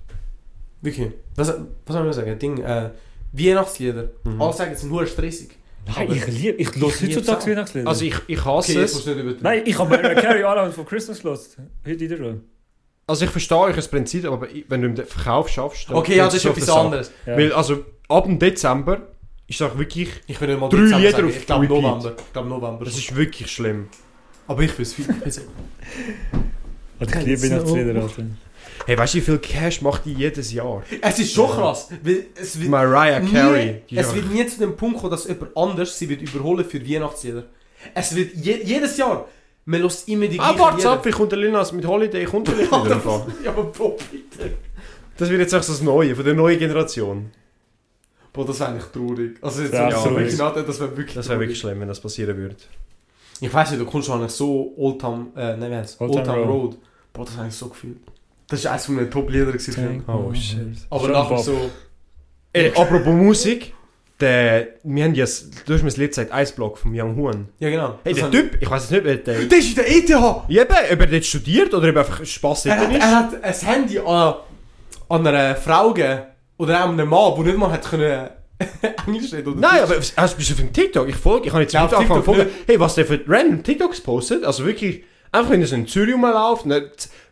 Wirklich. 0.82 1.12
Was, 1.34 1.48
was 1.48 1.96
soll 1.96 2.08
ich 2.08 2.14
sagen? 2.14 2.38
Ding, 2.38 2.58
äh, 2.62 2.90
Weihnachtslieder. 3.32 4.10
Mhm. 4.24 4.40
Alle 4.40 4.52
sagen, 4.52 4.74
sie 4.74 4.80
sind 4.82 4.90
nur 4.90 5.06
stressig. 5.06 5.50
Nein, 5.86 6.06
Aber- 6.06 6.14
ich 6.16 6.26
liebe, 6.26 6.56
ich 6.58 6.74
höre 6.76 6.88
heutzutage. 6.90 7.50
Weihnachtslieder. 7.50 7.88
Also 7.88 8.04
ich, 8.04 8.14
ich 8.26 8.44
hasse 8.44 8.72
Okay, 8.72 8.82
es. 8.82 9.06
Nein, 9.40 9.62
ich 9.64 9.78
habe 9.78 9.88
Mariah 9.90 10.20
Carey 10.20 10.42
Alarm 10.44 10.72
von 10.72 10.84
Christmas 10.86 11.20
gelost. 11.20 11.56
Heute 11.86 12.00
wieder 12.00 12.16
schon. 12.18 12.42
Also 13.08 13.24
ich 13.24 13.30
verstehe 13.30 13.58
euch 13.58 13.74
das 13.76 13.88
Prinzip, 13.88 14.24
aber 14.26 14.46
wenn 14.68 14.82
du 14.82 14.88
im 14.88 14.96
Verkauf 14.96 15.48
schaffst, 15.48 15.88
dann 15.88 15.96
Okay, 15.96 16.16
ja, 16.16 16.26
das 16.26 16.34
ist 16.34 16.44
etwas 16.44 16.68
anderes. 16.68 17.10
Ja. 17.26 17.36
Weil 17.36 17.52
also 17.52 17.84
ab 18.08 18.24
dem 18.24 18.38
Dezember 18.38 19.00
ist 19.46 19.62
auch 19.62 19.76
wirklich, 19.78 20.10
Ich 20.26 20.40
will 20.40 20.48
nicht 20.48 20.60
mal 20.60 20.68
Drei 20.68 20.76
Dezember 20.82 20.98
Lieder 20.98 21.10
sagen. 21.12 21.28
auf 21.28 21.36
Ich 21.36 21.46
glaube. 21.46 21.66
November. 21.66 22.14
Ich 22.18 22.32
glaube 22.32 22.48
November. 22.48 22.84
das 22.84 22.96
ist 22.98 23.16
wirklich 23.16 23.50
schlimm. 23.50 23.88
Aber 24.46 24.62
ich 24.62 24.76
will 24.78 24.82
es 24.82 24.92
viel. 24.94 25.06
Alter, 27.00 27.20
ich 27.20 27.26
liebe 27.26 27.42
Weihnachtslieder, 27.42 28.00
Alter. 28.02 28.22
Hey, 28.86 28.96
weißt 28.96 29.14
du, 29.14 29.18
wie 29.18 29.22
viel 29.22 29.38
Cash 29.38 29.82
macht 29.82 30.04
die 30.04 30.12
jedes 30.14 30.52
Jahr? 30.52 30.82
Es 31.02 31.18
ist 31.18 31.32
schon 31.32 31.50
krass. 31.50 31.88
Weil 32.02 32.26
es 32.34 32.58
wird 32.60 32.70
Mariah 32.70 33.20
Carey. 33.20 33.82
nie, 33.90 33.98
es 33.98 34.14
wird 34.14 34.30
nie 34.30 34.46
zu 34.46 34.58
dem 34.60 34.76
Punkt 34.76 34.98
kommen, 34.98 35.10
dass 35.10 35.26
jemand 35.26 35.56
anders 35.56 35.98
sie 35.98 36.08
wird 36.08 36.22
überholen 36.22 36.64
für 36.64 36.80
Weihnachtslieder. 36.86 37.44
Es 37.94 38.14
wird 38.14 38.34
je, 38.36 38.62
jedes 38.64 38.96
Jahr. 38.96 39.26
Man 39.70 39.82
lässt 39.82 40.08
immer 40.08 40.26
die 40.28 40.40
Ah, 40.40 40.54
warte 40.58 40.78
Lieder. 40.78 41.04
wie 41.04 41.10
kommt 41.10 41.30
der 41.30 41.38
Linas 41.38 41.72
mit 41.72 41.86
Holiday? 41.86 42.24
Kommt 42.24 42.48
nicht 42.48 42.70
wieder 42.72 43.00
Fall? 43.00 43.26
Ja, 43.44 43.50
aber 43.50 43.64
Bro, 43.64 43.98
bitte. 44.10 44.52
Das 45.18 45.28
wird 45.28 45.40
jetzt 45.40 45.54
auch 45.54 45.62
so 45.62 45.72
das 45.72 45.82
Neue, 45.82 46.16
von 46.16 46.24
der 46.24 46.32
neuen 46.32 46.58
Generation. 46.58 47.30
Boah, 48.32 48.46
das 48.46 48.60
wäre 48.60 48.70
eigentlich 48.70 48.84
traurig. 48.86 49.36
Also 49.42 49.62
jetzt 49.62 49.74
Ja, 49.74 49.90
so 49.90 49.96
absolut. 49.96 50.18
wirklich 50.20 50.38
nach, 50.38 50.54
das 50.54 50.80
wäre 50.80 50.96
wirklich 50.96 51.14
Das 51.14 51.26
wäre 51.26 51.34
traurig. 51.34 51.40
wirklich 51.40 51.58
schlimm, 51.58 51.80
wenn 51.80 51.88
das 51.88 52.00
passieren 52.00 52.36
würde. 52.38 52.56
Ich 53.40 53.52
weiß 53.52 53.70
nicht, 53.72 53.80
du 53.82 53.84
kommst 53.84 54.06
schon 54.08 54.26
so 54.30 54.72
Old 54.78 55.00
Town, 55.02 55.32
äh, 55.36 55.56
nein, 55.56 55.70
wie 55.70 55.74
heißt 55.76 56.00
Old 56.00 56.12
Old 56.16 56.24
Town 56.24 56.34
Town 56.36 56.48
Road. 56.48 56.62
Road. 56.72 56.78
Boah, 57.12 57.24
das 57.26 57.36
habe 57.36 57.48
ich 57.48 57.54
so 57.54 57.68
gefühlt. 57.68 57.98
Das 58.48 58.60
ist 58.60 58.66
eines 58.66 58.86
von 58.86 58.94
meinen 58.94 59.10
Top-Lieder 59.10 59.46
gewesen. 59.52 60.02
Oh, 60.06 60.32
shit. 60.32 60.58
Aber 60.88 61.00
Schon 61.04 61.12
nachher 61.12 61.34
Bob. 61.36 61.44
so... 61.44 61.70
Ey, 62.54 62.70
apropos 62.74 63.12
Musik, 63.14 63.74
der, 64.20 64.68
wir 64.82 65.04
haben 65.04 65.14
ja, 65.14 65.24
das- 65.24 65.48
du 65.66 65.72
hast 65.74 65.82
mir 65.82 65.88
das 65.88 65.96
Lied 65.96 66.08
gesagt, 66.10 66.32
Eisblock 66.32 66.78
vom 66.78 66.92
Young 66.94 67.16
Huan. 67.16 67.48
Ja, 67.60 67.70
genau. 67.70 67.98
Hey, 68.04 68.14
Das 68.14 68.22
der 68.22 68.30
Typ, 68.30 68.58
ich 68.60 68.68
weiß 68.70 68.82
jetzt 68.82 68.90
nicht, 68.90 69.04
wer 69.04 69.16
der... 69.16 69.38
Ist 69.58 69.68
in 69.68 69.74
der 69.76 69.88
ETH! 69.90 70.08
Ja, 70.08 70.62
eben, 70.62 70.74
ob 70.92 71.00
er 71.00 71.06
dort 71.06 71.24
studiert 71.24 71.72
oder 71.74 71.88
ob 71.90 71.94
er 71.96 72.00
einfach 72.00 72.24
Spass 72.24 72.66
Er 72.66 72.76
hat, 72.78 72.90
ist. 72.90 73.00
er 73.00 73.16
hat 73.16 73.44
ein 73.44 73.54
Handy 73.54 73.98
an, 74.00 74.34
an 75.08 75.26
einer 75.26 75.54
Frau 75.56 75.92
gegeben, 75.92 76.22
oder 76.56 76.84
auch 76.84 76.88
einem 76.88 77.08
Mann, 77.08 77.34
der 77.36 77.44
nicht 77.44 77.58
mal 77.58 77.70
hat 77.70 77.84
können 77.88 78.28
Englisch 79.06 79.32
redet 79.32 79.46
oder 79.46 79.60
Nein, 79.60 79.82
aber 79.84 79.94
hast, 80.16 80.36
bist 80.36 80.50
du 80.50 80.54
auf 80.54 80.58
dem 80.58 80.72
TikTok? 80.72 81.08
Ich 81.08 81.14
folge, 81.14 81.46
ich 81.46 81.52
habe 81.52 81.62
jetzt 81.62 81.74
heute 81.78 81.96
auf 81.96 82.00
angefangen 82.02 82.24
folgen. 82.24 82.46
Hey, 82.66 82.80
was 82.80 82.96
der 82.96 83.06
für 83.06 83.20
random 83.28 83.62
TikToks 83.62 84.00
postet, 84.00 84.44
also 84.44 84.66
wirklich, 84.66 85.04
einfach 85.30 85.52
wenn 85.52 85.60
er 85.60 85.68
so 85.68 85.76
in 85.76 85.86
Zürich 85.86 86.14
rumläuft, 86.14 86.64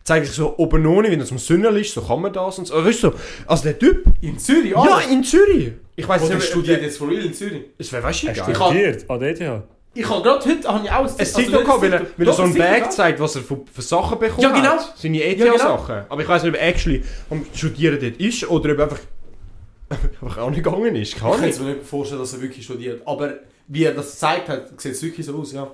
und 0.06 0.10
dann 0.10 0.24
z- 0.24 0.24
zeigt 0.24 0.26
sich 0.26 0.36
so 0.36 0.54
oben 0.58 0.86
ohne, 0.86 1.10
wie 1.10 1.14
er 1.16 1.24
zum 1.24 1.38
Sünnel 1.38 1.76
ist, 1.78 1.92
so 1.94 2.02
kann 2.02 2.20
man 2.20 2.32
das 2.32 2.58
und 2.58 2.66
so. 2.66 2.74
Also, 2.74 2.86
weißt 2.88 3.02
du, 3.04 3.12
also 3.46 3.62
der 3.64 3.78
Typ, 3.78 4.04
In 4.20 4.38
Zürich? 4.38 4.70
ja, 4.72 5.00
in 5.10 5.24
Zürich. 5.24 5.72
Ich 5.96 6.06
weiß 6.08 6.28
nicht, 6.28 6.42
studiert 6.42 6.82
jetzt 6.82 6.98
for 6.98 7.08
real 7.08 7.24
in 7.24 7.34
Zürich? 7.34 7.62
Es 7.78 7.92
wäre, 7.92 8.02
weißt 8.02 8.22
du, 8.24 8.26
Er 8.28 8.34
kann- 8.34 8.54
studiert 8.54 9.10
an 9.10 9.20
der 9.20 9.30
ETH. 9.30 9.62
Ich 9.94 10.06
habe 10.08 10.22
gerade 10.22 10.44
heute 10.44 10.68
habe 10.68 10.84
ich 10.84 10.90
auch 10.92 11.18
Ein 11.18 11.24
TikTok 11.26 11.64
gehabt, 11.64 11.80
weil 11.82 11.92
er, 11.94 12.06
weil 12.18 12.26
er 12.26 12.32
so 12.34 12.42
ein 12.42 12.54
Bag 12.54 12.92
zeigt, 12.92 13.18
was 13.18 13.36
er 13.36 13.42
für, 13.42 13.60
für 13.72 13.80
Sachen 13.82 14.18
bekommt. 14.18 14.42
Ja, 14.42 14.50
genau. 14.50 14.72
Hat. 14.72 14.92
Seine 14.96 15.16
Ja, 15.26 15.34
genau. 15.34 15.54
ETH-Sachen. 15.54 16.04
Aber 16.10 16.20
ich 16.22 16.28
weiß 16.28 16.42
nicht, 16.42 16.54
ob 16.54 16.60
er 16.60 16.68
actually 16.68 17.02
am 17.30 17.46
Studieren 17.54 17.98
dort 17.98 18.16
ist 18.20 18.46
oder 18.50 18.72
ob 18.72 18.78
er 18.78 18.84
einfach, 18.84 18.98
einfach 20.22 20.38
auch 20.38 20.50
nicht 20.50 20.62
gegangen 20.62 20.94
ist. 20.96 21.14
Ich 21.14 21.18
Kann 21.18 21.30
kann 21.32 21.40
nicht. 21.40 21.58
mir 21.60 21.74
nicht 21.76 21.86
vorstellen, 21.86 22.20
dass 22.20 22.34
er 22.34 22.42
wirklich 22.42 22.62
studiert. 22.64 23.00
Aber 23.06 23.34
wie 23.68 23.84
er 23.84 23.94
das 23.94 24.10
gezeigt 24.12 24.48
hat, 24.50 24.78
sieht 24.80 24.92
es 24.92 25.02
wirklich 25.02 25.24
so 25.24 25.34
aus, 25.38 25.52
ja. 25.52 25.70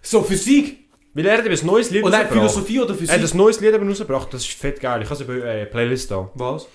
So, 0.00 0.22
Physik! 0.22 0.83
Weil 1.14 1.26
er 1.26 1.38
hat 1.38 1.46
eben 1.46 1.56
ein 1.56 1.66
neues 1.66 1.90
Lied 1.90 2.04
rausgebracht. 2.04 2.32
Philosophie 2.32 2.80
oder 2.80 2.88
Er 2.90 2.92
hat 2.92 2.98
Physik? 2.98 3.34
ein 3.34 3.36
neues 3.36 3.60
Lied 3.60 3.74
eben 3.74 3.88
rausgebracht, 3.88 4.34
das 4.34 4.42
ist 4.42 4.52
fett 4.52 4.80
geil. 4.80 5.00
Ich 5.02 5.08
habe 5.10 5.14
es 5.14 5.20
über 5.20 5.34
äh, 5.44 5.64
Playlist 5.66 6.10
da. 6.10 6.28
Was? 6.34 6.66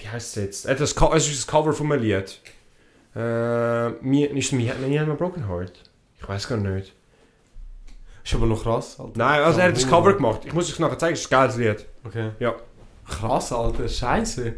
Wie 0.00 0.08
heißt 0.08 0.36
es 0.36 0.42
jetzt? 0.42 0.64
Er 0.64 0.72
hat 0.72 0.80
das, 0.80 0.92
es 1.14 1.28
ist 1.28 1.38
das 1.38 1.46
Cover 1.46 1.72
von 1.74 1.92
einem 1.92 2.02
Lied. 2.02 2.40
Äh, 3.14 3.90
mir, 4.00 4.30
ist 4.30 4.46
es 4.46 4.52
mir, 4.52 4.74
mir 4.74 5.00
hat 5.00 5.08
man 5.08 5.16
Broken 5.16 5.46
Heart? 5.48 5.72
Ich 6.20 6.28
weiß 6.28 6.48
gar 6.48 6.56
nicht. 6.56 6.92
Ist 8.24 8.34
aber 8.34 8.46
noch 8.46 8.62
krass, 8.62 8.98
Alter. 8.98 9.12
Nein, 9.16 9.42
also 9.42 9.60
er 9.60 9.68
hat 9.68 9.76
das 9.76 9.86
Cover 9.86 10.14
gemacht. 10.14 10.40
Ich 10.46 10.54
muss 10.54 10.70
es 10.70 10.78
nachher 10.78 10.98
zeigen, 10.98 11.12
es 11.14 11.20
ist 11.20 11.26
ein 11.26 11.30
geiles 11.30 11.56
Lied. 11.56 11.86
Okay. 12.04 12.30
Ja. 12.40 12.54
Krass, 13.06 13.52
Alter, 13.52 13.86
scheiße. 13.86 14.54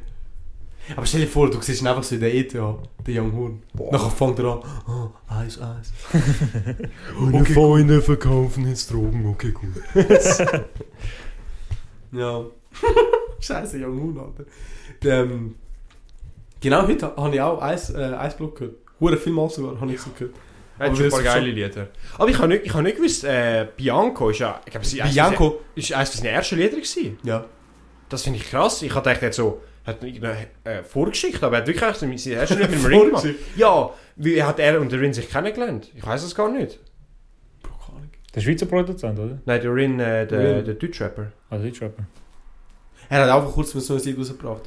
Aber 0.94 1.06
stell 1.06 1.22
dir 1.22 1.26
vor, 1.26 1.50
du 1.50 1.60
siehst 1.60 1.82
ihn 1.82 1.88
einfach 1.88 2.02
so 2.04 2.14
in 2.14 2.20
der 2.20 2.34
ETH, 2.34 2.52
der 2.52 2.76
Young 3.08 3.32
Horn. 3.32 3.62
Nachher 3.90 4.10
fängt 4.10 4.38
er 4.38 4.44
an, 4.44 4.60
oh, 4.88 5.10
Eis, 5.32 5.60
Eis. 5.60 5.92
Meine 7.18 7.44
Freunde 7.44 8.00
verkaufen 8.00 8.68
jetzt 8.68 8.92
Drogen, 8.92 9.26
okay, 9.26 9.52
gut. 9.52 9.74
Ja. 12.12 12.44
Scheiße, 13.40 13.78
Young 13.78 14.00
Horn, 14.00 14.18
Alter. 14.18 14.44
Der, 15.02 15.24
ähm, 15.24 15.56
genau 16.60 16.86
heute 16.86 17.14
habe 17.16 17.34
ich 17.34 17.40
auch 17.40 17.60
Eis, 17.60 17.90
äh, 17.90 18.14
Eisblock 18.14 18.58
gehört. 18.58 18.76
Hure 19.00 19.16
viel 19.16 19.32
mal 19.32 19.50
sogar, 19.50 19.80
habe 19.80 19.92
ich 19.92 20.00
so 20.00 20.10
gehört. 20.10 20.34
Er 20.78 20.84
hat 20.84 20.88
Aber 20.88 20.96
schon 20.96 21.06
ein 21.06 21.10
paar 21.10 21.22
geile 21.22 21.50
Lieder. 21.50 21.88
Aber 22.18 22.28
ich 22.28 22.38
habe 22.38 22.48
nicht, 22.48 22.66
ich 22.66 22.72
habe 22.72 22.82
nicht 22.82 22.96
gewusst, 22.96 23.24
äh, 23.24 23.66
Bianco 23.76 24.30
ist 24.30 24.38
ja, 24.40 24.60
ich 24.64 24.70
glaube, 24.70 24.86
sie 24.86 25.00
Bianco? 25.00 25.60
ist 25.74 25.92
eines 25.92 26.12
seiner 26.12 26.30
ersten 26.30 26.56
Lieder 26.56 26.76
gewesen. 26.76 27.18
Ja. 27.22 27.44
Das 28.08 28.22
finde 28.22 28.38
ich 28.38 28.48
krass. 28.48 28.82
Ich 28.82 28.94
hatte 28.94 29.10
er 29.10 29.20
hat 29.20 29.34
so, 29.34 29.62
hat 29.86 30.02
eine 30.02 30.46
äh, 30.64 30.82
Vorgeschichte, 30.82 31.46
aber 31.46 31.56
er 31.56 31.60
hat 31.62 31.68
wirklich 31.68 32.22
seine 32.22 32.36
erste 32.36 32.54
Lieder 32.56 32.68
mit 32.68 32.78
dem 32.78 32.86
Ring 32.86 33.06
gemacht. 33.06 33.26
Ja, 33.56 33.90
wie 34.16 34.42
hat 34.42 34.58
er 34.58 34.80
und 34.80 34.90
der 34.90 35.00
Rin 35.00 35.12
sich 35.12 35.30
kennengelernt? 35.30 35.90
Ich 35.94 36.04
weiß 36.06 36.22
es 36.24 36.34
gar 36.34 36.50
nicht. 36.50 36.80
Der 38.34 38.40
Schweizer 38.42 38.66
Produzent, 38.66 39.18
oder? 39.18 39.38
Nein, 39.46 39.60
der 39.62 39.74
Rin, 39.74 39.98
äh, 40.00 40.26
der, 40.26 40.56
Rin. 40.58 40.64
der 40.66 40.74
Deutschrapper. 40.74 41.32
Also 41.48 41.64
Deutschrapper. 41.64 42.04
Er 43.08 43.22
hat 43.22 43.30
einfach 43.30 43.52
kurz 43.52 43.72
mit 43.74 43.82
so 43.84 43.94
ein 43.94 44.00
Lied 44.02 44.18
rausgebracht. 44.18 44.62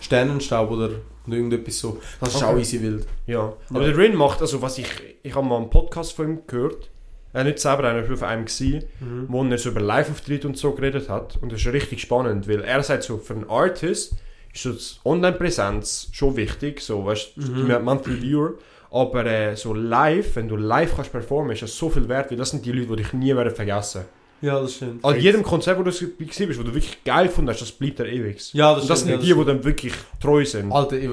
Sternenstaub 0.00 0.70
oder 0.70 0.90
irgendetwas 1.26 1.78
so. 1.78 2.00
Das 2.20 2.30
ist 2.34 2.36
Okay. 2.42 2.44
auch 2.54 2.56
easy 2.58 2.80
wild. 2.80 3.06
Ja. 3.26 3.52
Aber 3.70 3.80
Ja. 3.80 3.86
der 3.88 3.96
Rin 3.98 4.14
macht, 4.16 4.40
also 4.40 4.62
was 4.62 4.78
ich, 4.78 4.86
ich 5.22 5.34
habe 5.34 5.46
mal 5.46 5.56
einen 5.58 5.68
Podcast 5.70 6.12
von 6.14 6.28
ihm 6.28 6.46
gehört. 6.46 6.90
Er 7.34 7.44
nicht 7.44 7.58
selber, 7.58 7.84
einer 7.84 8.06
war 8.08 8.14
auf 8.14 8.22
einem 8.22 8.46
gewesen, 8.46 8.84
wo 9.28 9.44
er 9.44 9.58
so 9.58 9.68
über 9.70 9.80
Live-Auftritt 9.80 10.44
und 10.46 10.56
so 10.56 10.72
geredet 10.72 11.08
hat. 11.10 11.36
Und 11.42 11.52
das 11.52 11.60
ist 11.60 11.66
richtig 11.72 12.00
spannend, 12.00 12.48
weil 12.48 12.62
er 12.62 12.82
sagt 12.82 13.02
so, 13.02 13.18
für 13.18 13.34
einen 13.34 13.50
Artist 13.50 14.14
ist 14.52 14.62
so 14.62 14.72
das 14.72 15.00
Online-Präsenz 15.04 16.08
schon 16.12 16.36
wichtig, 16.36 16.80
so, 16.80 17.04
weißt 17.04 17.32
du, 17.36 17.40
Mhm. 17.42 17.66
die 17.68 17.78
Monthly 17.80 18.22
Viewer. 18.22 18.54
Aber 18.90 19.26
äh, 19.26 19.56
so 19.56 19.74
live, 19.74 20.36
wenn 20.36 20.46
du 20.48 20.54
live 20.56 20.94
kannst 20.94 21.10
performen, 21.10 21.50
ist 21.52 21.62
das 21.62 21.76
so 21.76 21.90
viel 21.90 22.08
wert, 22.08 22.30
weil 22.30 22.38
das 22.38 22.50
sind 22.50 22.64
die 22.64 22.70
Leute, 22.70 22.90
die 22.94 23.02
dich 23.02 23.12
nie 23.12 23.34
werden 23.34 23.52
vergessen. 23.52 24.02
Ja, 24.40 24.60
das 24.60 24.74
stimmt. 24.74 25.04
An 25.04 25.18
jedem 25.18 25.42
Konzert, 25.42 25.78
wo 25.78 25.82
du 25.82 25.90
gesehen 25.90 26.12
bist, 26.48 26.58
wo 26.60 26.62
du 26.62 26.72
wirklich 26.74 27.02
geil 27.02 27.28
fandest, 27.28 27.62
das 27.62 27.72
bleibt 27.72 27.98
dir 27.98 28.06
ewig. 28.06 28.52
Ja, 28.54 28.72
das 28.74 28.82
und 28.82 28.90
das 28.90 29.00
stimmt. 29.00 29.20
sind 29.22 29.28
ja, 29.28 29.34
die, 29.34 29.40
die 29.40 29.46
dann 29.46 29.64
wirklich 29.64 29.94
treu 30.20 30.44
sind. 30.44 30.70
Alter, 30.70 30.96
ich, 30.98 31.10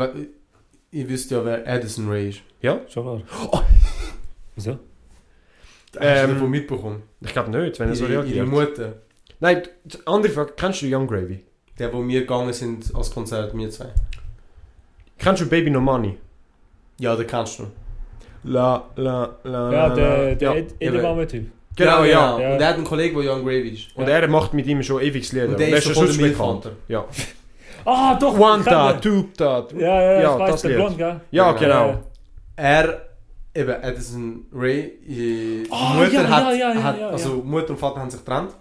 ich 0.91 1.09
wüsste 1.09 1.35
ja, 1.35 1.45
wer 1.45 1.67
Addison 1.67 2.07
Ray 2.09 2.29
ist. 2.29 2.39
Ja? 2.61 2.81
Schon 2.87 3.03
klar. 3.03 3.21
Oh. 3.51 3.61
Wieso? 4.55 4.77
Hast 5.95 6.03
du 6.03 6.07
Ähm, 6.29 6.33
davon 6.35 6.49
mitbekommen? 6.49 7.03
Ich 7.21 7.33
glaube 7.33 7.51
nicht, 7.51 7.79
wenn 7.79 7.89
er 7.89 7.95
so 7.95 8.05
ihre, 8.05 8.13
ihre 8.25 8.25
reagiert. 8.25 8.47
Mutter. 8.47 8.93
Nein, 9.39 9.63
die 9.83 9.97
andere 10.05 10.31
Frage, 10.31 10.53
kennst 10.55 10.81
du 10.81 10.85
Young 10.95 11.07
Gravy? 11.07 11.43
Der, 11.79 11.91
wo 11.93 12.07
wir 12.07 12.21
gegangen 12.21 12.53
sind 12.53 12.93
als 12.95 13.11
Konzert, 13.13 13.55
wir 13.57 13.69
zwei. 13.69 13.87
Kennst 15.17 15.41
du 15.41 15.47
Baby 15.49 15.69
No 15.69 15.79
Money? 15.81 16.17
Ja, 16.99 17.15
den 17.15 17.27
kennst 17.27 17.59
du. 17.59 17.67
La, 18.43 18.85
la, 18.95 19.35
la, 19.43 19.71
Ja, 19.71 19.87
la, 19.87 19.95
der, 19.95 20.35
der 20.35 20.49
ja. 20.51 20.55
Ed- 20.57 20.73
Edamame-Typ. 20.79 21.51
Genau, 21.75 22.03
ja. 22.03 22.39
Ja. 22.39 22.53
Und 22.53 22.61
er 22.61 22.67
hat 22.67 22.75
einen 22.75 22.83
Kollegen, 22.83 23.21
der 23.21 23.31
Young 23.33 23.43
Gravy 23.43 23.69
ist. 23.69 23.95
Und 23.95 24.07
er 24.07 24.27
macht 24.27 24.53
mit 24.53 24.65
ihm 24.67 24.81
schon 24.83 25.01
ewig 25.01 25.31
Lieder. 25.31 25.47
Und 25.49 25.59
der 25.59 25.69
ist 25.69 25.85
so 25.85 25.93
schon 25.93 26.05
bekannt. 26.05 26.21
Milchvater. 26.21 26.71
Ja. 26.87 27.05
Ah, 27.83 28.13
doch! 28.13 28.37
One 28.37 28.63
den. 28.63 29.01
two 29.01 29.25
da. 29.35 29.65
Ja, 29.75 29.79
ja, 30.01 30.21
Ja, 30.21 30.33
ich 30.35 30.39
weiß, 30.39 30.51
das 30.51 30.61
der. 30.61 30.75
Blond, 30.75 30.97
gell? 30.99 31.21
Ja, 31.31 31.51
Genau. 31.53 31.59
genau. 31.87 32.03
Er, 32.55 33.01
eben, 33.55 33.83
Addison 33.83 34.45
Ray, 34.53 34.93
die 35.07 35.63
Ah, 35.69 35.93
Mutter 35.95 36.11
ja, 36.13 36.29
hat, 36.29 36.43
ja, 36.45 36.51
ja, 36.53 36.73
ja, 36.73 36.83
hat 36.83 36.99
ja, 36.99 37.09
also 37.09 37.35
Mutter 37.43 37.71
und 37.71 37.77
Vater 37.79 37.99
haben 37.99 38.09
sich 38.09 38.19
getrennt. 38.19 38.51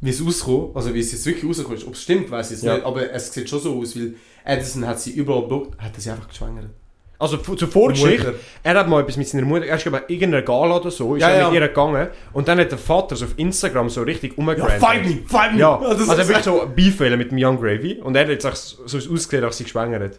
Wie 0.00 0.10
es 0.10 0.24
rausgekommen, 0.24 0.70
also 0.74 0.92
wie 0.92 1.00
es 1.00 1.12
jetzt 1.12 1.24
wirklich 1.24 1.44
rausgekommen 1.48 1.78
ist, 1.78 1.86
ob 1.86 1.94
es 1.94 2.02
stimmt, 2.02 2.30
weiß 2.30 2.46
ich 2.50 2.56
jetzt 2.58 2.64
Ja. 2.64 2.74
nicht, 2.74 2.84
aber 2.84 3.10
es 3.10 3.32
sieht 3.32 3.48
schon 3.48 3.60
so 3.60 3.78
aus, 3.80 3.96
weil 3.96 4.14
Addison 4.44 4.86
hat 4.86 5.00
sie 5.00 5.12
überall 5.12 5.42
geblockt, 5.42 5.80
hat 5.80 5.92
er 5.94 6.00
sie 6.00 6.10
einfach 6.10 6.28
geschwängert. 6.28 6.70
Also 7.18 7.36
zur 7.38 7.68
Vorgeschichte, 7.68 8.26
Mutter. 8.26 8.38
er 8.64 8.74
hat 8.80 8.88
mal 8.88 9.00
etwas 9.00 9.16
mit 9.16 9.26
seiner 9.28 9.46
Mutter, 9.46 9.64
er 9.66 9.76
ist 9.76 9.82
glaube 9.82 10.02
ich 10.08 10.14
irgendeiner 10.16 10.42
Gala 10.44 10.76
oder 10.76 10.90
so, 10.90 11.14
ist 11.14 11.22
Ja, 11.22 11.30
er 11.30 11.38
ja. 11.42 11.50
mit 11.50 11.60
ihr 11.60 11.68
gegangen 11.68 12.08
und 12.34 12.48
dann 12.48 12.58
hat 12.58 12.70
der 12.72 12.76
Vater 12.76 13.16
so 13.16 13.24
auf 13.24 13.34
Instagram 13.38 13.88
so 13.88 14.02
richtig 14.02 14.32
Ja, 14.32 14.38
umgerannt. 14.38 14.72
fight 14.80 15.06
me, 15.06 15.18
fight 15.26 15.52
me! 15.54 15.60
Ja, 15.60 15.78
also 15.78 16.10
er 16.12 16.18
wirklich 16.28 16.44
so 16.44 16.68
Beef 16.74 16.98
mit 17.00 17.30
dem 17.30 17.38
Young 17.40 17.58
Gravy 17.58 18.00
und 18.02 18.14
er 18.16 18.22
hat 18.22 18.28
jetzt 18.30 18.44
auch 18.44 18.54
so 18.56 18.98
ausgesehen, 18.98 19.44
als 19.44 19.56
sie 19.56 19.64
geschwängert. 19.64 20.18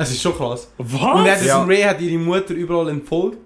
Es 0.00 0.10
ist 0.12 0.22
schon 0.22 0.34
krass. 0.34 0.72
Was? 0.78 0.92
Und 1.00 1.28
Addison 1.28 1.46
Ja. 1.46 1.64
Ray 1.64 1.82
hat 1.82 2.00
ihre 2.00 2.18
Mutter 2.18 2.54
überall 2.54 2.88
entfolgt. 2.88 3.38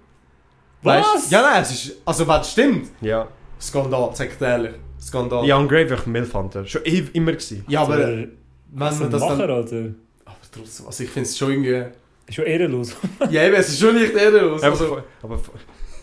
Was? 0.83 1.05
Weißt? 1.15 1.31
Ja, 1.33 1.43
nein, 1.43 1.63
es 1.63 1.71
ist, 1.73 1.97
also 2.05 2.29
wenn 2.29 2.41
es 2.41 2.51
stimmt, 2.53 2.91
Ja. 3.01 3.27
Skandal, 3.61 4.11
sag 4.15 4.33
ich 4.35 4.41
ehrlich. 4.41 4.73
Skandal. 5.01 5.45
Young 5.51 5.67
Gravy 5.69 5.91
war 5.91 6.05
ein 6.07 6.13
Milfhunter. 6.13 6.67
Schon 6.67 6.85
eh- 6.85 7.05
immer 7.15 7.33
gewesen. 7.33 7.65
Ja, 7.69 7.83
aber 7.83 7.97
Der- 7.97 8.07
wenn 8.09 8.31
was 8.75 8.99
man 9.01 9.11
das 9.11 9.21
Macher, 9.21 9.47
dann... 9.47 9.51
Alter. 9.57 9.77
Aber 10.25 10.37
trotzdem, 10.53 10.87
also 10.87 11.05
ich 11.05 11.11
finde 11.11 11.29
es 11.29 11.39
schon 11.39 11.51
irgendwie... 11.51 11.85
Ist 12.27 12.35
schon 12.37 12.45
ehrenlos. 12.47 12.97
Ja 13.31 13.43
eben, 13.45 13.55
es 13.57 13.69
ist 13.71 13.81
schon 13.81 13.95
nicht 13.95 14.15
ehrenlos. 14.15 14.63
Aber, 14.63 14.73
Also, 14.73 15.03
aber 15.23 15.39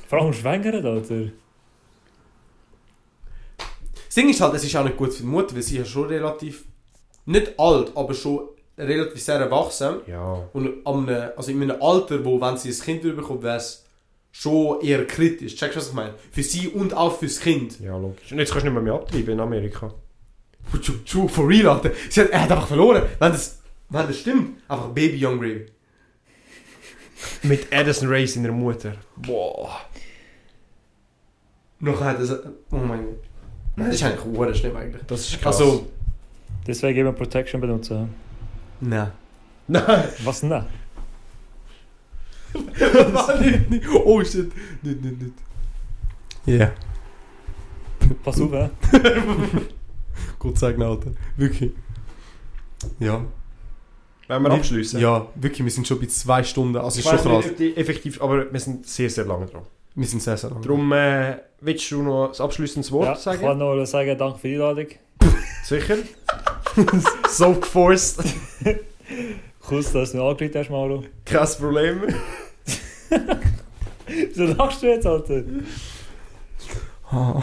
Vor 0.07 0.19
allem 0.21 0.33
schwängern, 0.33 0.85
Alter. 0.85 1.25
das 4.05 4.15
Ding 4.15 4.29
ist 4.29 4.41
halt, 4.41 4.53
es 4.55 4.63
ist 4.63 4.75
auch 4.75 4.83
nicht 4.83 4.97
gut 4.97 5.13
für 5.13 5.21
die 5.23 5.27
Mutter, 5.29 5.55
weil 5.55 5.61
sie 5.61 5.77
ist 5.77 5.79
ja 5.79 5.85
schon 5.85 6.07
relativ... 6.07 6.63
Nicht 7.25 7.59
alt, 7.59 7.91
aber 7.95 8.13
schon 8.13 8.47
relativ 8.79 9.21
sehr 9.21 9.35
erwachsen. 9.35 9.97
ja. 10.07 10.47
Und 10.53 10.85
einem, 10.85 11.31
also 11.35 11.51
in 11.51 11.61
einem 11.61 11.81
Alter, 11.81 12.23
wo, 12.23 12.39
wenn 12.39 12.57
sie 12.57 12.69
ein 12.69 12.79
Kind 12.79 13.01
bekommt, 13.03 13.43
wäre 13.43 13.57
es 13.57 13.85
schon 14.31 14.81
eher 14.81 15.05
kritisch. 15.05 15.55
Checkst 15.55 15.75
du, 15.75 15.79
was 15.79 15.87
ich 15.89 15.93
meine? 15.93 16.13
Für 16.31 16.43
sie 16.43 16.67
und 16.69 16.93
auch 16.93 17.17
fürs 17.17 17.39
Kind. 17.39 17.79
Ja, 17.79 17.97
logisch. 17.97 18.31
Und 18.31 18.39
jetzt 18.39 18.51
kannst 18.51 18.65
du 18.65 18.69
nicht 18.69 18.73
mehr, 18.73 18.83
mehr 18.83 18.93
abtreiben 18.93 19.33
in 19.33 19.39
Amerika. 19.39 19.93
Tschu, 20.81 20.93
tschu, 21.03 21.27
for 21.27 21.47
real, 21.47 21.67
Alter. 21.67 21.91
Sie 22.09 22.21
hat, 22.21 22.29
er 22.29 22.43
hat 22.43 22.51
einfach 22.51 22.67
verloren. 22.67 23.03
Wenn 23.19 23.31
das, 23.31 23.59
wenn 23.89 24.07
das 24.07 24.19
stimmt, 24.19 24.61
einfach 24.67 24.89
Baby 24.89 25.25
Young 25.25 25.39
Gravy. 25.39 25.65
Mit 27.43 27.73
Addison 27.73 28.07
Ray 28.07 28.25
seiner 28.27 28.51
Mutter. 28.51 28.93
Boah. 29.17 29.81
Noch 31.79 31.99
hat 32.01 32.19
es... 32.19 32.31
Oh 32.71 32.75
mein 32.75 33.03
Gott. 33.03 33.23
Nein, 33.75 33.87
das 33.87 33.95
ist 33.95 34.03
eigentlich 34.03 34.57
schlimm 34.57 34.75
eigentlich. 34.75 35.01
Das 35.07 35.21
ist 35.21 35.41
krass. 35.41 35.57
Also... 35.57 35.87
Deswegen 36.67 36.99
eben 36.99 37.15
Protection 37.15 37.59
benutzen. 37.59 38.13
Nein. 38.81 39.11
Nein. 39.67 40.03
Was 40.23 40.41
denn? 40.41 40.49
nicht, 43.41 43.69
nicht. 43.69 43.87
Oh 43.89 44.23
shit. 44.23 44.51
Nicht, 44.81 45.01
nicht, 45.03 45.21
nicht. 45.21 45.33
Ja. 46.45 46.55
Yeah. 46.55 46.71
Pass 48.23 48.41
auf, 48.41 48.51
hä? 48.51 48.69
Gott 50.39 50.57
sagen, 50.57 50.81
Alter. 50.81 51.11
Wirklich. 51.37 51.71
Ja. 52.99 53.23
Wollen 54.27 54.43
wir 54.43 54.51
abschließen? 54.51 54.99
Ja, 54.99 55.27
wirklich, 55.35 55.63
wir 55.63 55.71
sind 55.71 55.87
schon 55.87 55.99
bei 55.99 56.05
zwei 56.07 56.43
Stunden. 56.43 56.77
Also, 56.77 56.99
Ich 56.99 57.05
ist 57.05 57.21
schon 57.21 57.31
weiß 57.33 57.45
krass. 57.45 57.59
nicht, 57.59 57.77
effektiv, 57.77 58.21
aber 58.21 58.51
wir 58.51 58.59
sind 58.59 58.87
sehr, 58.87 59.09
sehr 59.09 59.25
lange 59.25 59.47
dran. 59.47 59.63
Wir 59.95 60.07
sind 60.07 60.21
sehr, 60.21 60.37
sehr 60.37 60.51
lang. 60.51 60.61
Darum, 60.61 60.91
äh, 60.93 61.37
willst 61.61 61.91
du 61.91 62.01
noch 62.01 62.29
das 62.29 62.39
abschließendes 62.39 62.91
Wort 62.91 63.05
Ja, 63.07 63.13
ich 63.13 63.19
sagen? 63.19 63.41
kann 63.41 63.57
noch 63.57 63.85
sagen, 63.85 64.17
danke 64.17 64.39
für 64.39 64.47
die 64.47 64.53
Einladung. 64.55 64.87
Sicher? 65.69 65.97
so 67.29 67.53
geforst. 67.53 68.23
Cool, 69.69 69.83
dass 69.83 69.91
du 69.91 69.99
mich 69.99 70.15
angerufen 70.15 70.51
hast, 70.55 70.69
Mauro. 70.71 71.03
Kein 71.23 71.47
Problem. 71.47 72.01
Wieso 74.07 74.45
lachst 74.45 74.81
du 74.81 74.87
jetzt, 74.87 75.05
Alter? 75.05 75.43
Ah. 77.11 77.39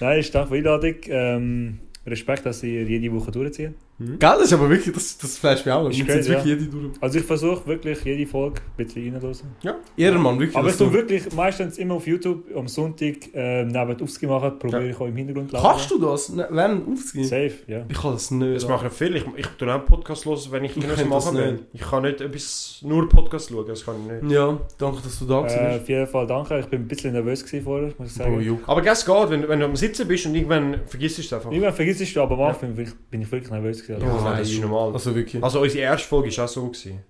Nein, 0.00 0.18
ich 0.18 0.32
danke 0.32 0.48
für 0.48 0.54
die 0.60 0.68
Einladung. 0.68 0.94
Ähm, 1.06 1.78
Respekt, 2.04 2.44
dass 2.44 2.64
ihr 2.64 2.82
jede 2.82 3.14
Woche 3.14 3.30
durchziehen. 3.30 3.76
Hm? 3.98 4.18
Gell, 4.18 4.30
das 4.36 4.42
ist 4.42 4.52
aber 4.52 4.68
wirklich, 4.68 4.94
das, 4.94 5.16
das 5.16 5.38
flasht 5.38 5.64
mich 5.64 5.74
auch. 5.74 5.88
Ist 5.88 5.96
Wir 5.98 6.04
sind 6.04 6.14
crazy, 6.14 6.28
wirklich 6.30 6.44
jede 6.60 6.64
durch. 6.70 6.92
Also 7.00 7.18
ich 7.18 7.24
versuche 7.24 7.66
wirklich 7.66 8.04
jede 8.04 8.26
Folge 8.26 8.60
ein 8.76 8.84
bisschen 8.84 9.12
reinzuhören. 9.14 9.74
Ehrenmann, 9.96 10.38
wirklich. 10.38 10.56
Aber 10.56 10.68
ich 10.68 10.76
tue 10.76 10.88
du- 10.88 10.92
wirklich 10.92 11.32
meistens 11.32 11.78
immer 11.78 11.94
auf 11.94 12.06
YouTube 12.06 12.44
am 12.54 12.68
Sonntag 12.68 13.16
äh, 13.34 13.64
neben 13.64 14.00
Aufski 14.02 14.26
machen, 14.26 14.58
probiere 14.58 14.90
ich 14.90 14.96
auch 15.00 15.06
im 15.06 15.16
Hintergrund 15.16 15.50
zu 15.50 15.56
Kannst 15.56 15.90
du 15.90 15.98
das? 15.98 16.28
Ne, 16.28 16.46
Wenn 16.50 16.82
aufgehen? 16.92 17.24
Safe, 17.24 17.52
ja. 17.66 17.86
Ich 17.88 17.96
kann 17.98 18.12
das 18.12 18.30
nicht. 18.30 18.56
Das 18.56 18.68
machen 18.68 18.90
viele. 18.90 19.16
Ich, 19.18 19.24
ich 19.36 19.46
tue 19.46 19.68
auch 19.68 19.74
einen 19.78 19.86
Podcast 19.86 20.24
los, 20.26 20.52
wenn 20.52 20.64
ich 20.64 20.76
Ich 20.76 20.84
irgendwas 20.84 21.24
machen 21.32 21.38
will. 21.38 21.60
Ich 21.72 21.80
kann 21.80 22.02
nicht 22.02 22.20
etwas, 22.20 22.80
nur 22.82 23.08
Podcast 23.08 23.48
schauen, 23.50 23.66
das 23.66 23.84
kann 23.84 23.94
ich 24.06 24.22
nicht. 24.22 24.32
Ja, 24.34 24.58
danke, 24.76 25.00
dass 25.02 25.18
du 25.18 25.24
da 25.24 25.38
Äh, 25.38 25.42
warst. 25.44 25.80
auf 25.80 25.88
jeden 25.88 26.06
Fall 26.06 26.26
danke. 26.26 26.58
Ich 26.60 26.66
bin 26.66 26.82
ein 26.82 26.88
bisschen 26.88 27.12
nervös 27.14 27.42
gewesen 27.44 27.64
vorher, 27.64 27.92
muss 27.96 28.08
ich 28.08 28.14
sagen. 28.14 28.44
Bro. 28.46 28.58
Aber 28.70 28.86
es 28.86 29.06
geht, 29.06 29.30
wenn, 29.30 29.48
wenn 29.48 29.60
du 29.60 29.64
am 29.66 29.74
Sitzen 29.76 30.06
bist 30.06 30.26
und 30.26 30.34
irgendwann 30.34 30.80
vergisst 30.86 31.16
du 31.16 31.22
es 31.22 31.32
einfach. 31.32 31.50
Irgendwann 31.50 31.72
vergisst 31.72 32.14
du, 32.14 32.20
aber 32.20 32.34
am 32.34 32.42
Anfang 32.42 32.74
bin, 32.74 32.84
ich, 32.84 32.94
bin 33.10 33.22
ich 33.22 33.32
wirklich 33.32 33.50
nervös 33.50 33.85
gewesen. 33.86 34.06
Ja, 34.06 34.12
Also, 34.12 34.24
nein, 34.24 34.38
das 34.38 34.48
ist 34.50 34.60
normal. 34.60 34.92
Also 34.92 35.14
wirklich. 35.14 35.42
Also 35.42 35.60
unsere 35.60 35.82
erste 35.84 36.08
Folge 36.08 36.36
war 36.36 36.44
auch 36.44 36.48
so. 36.48 36.66
Gewesen. 36.68 37.00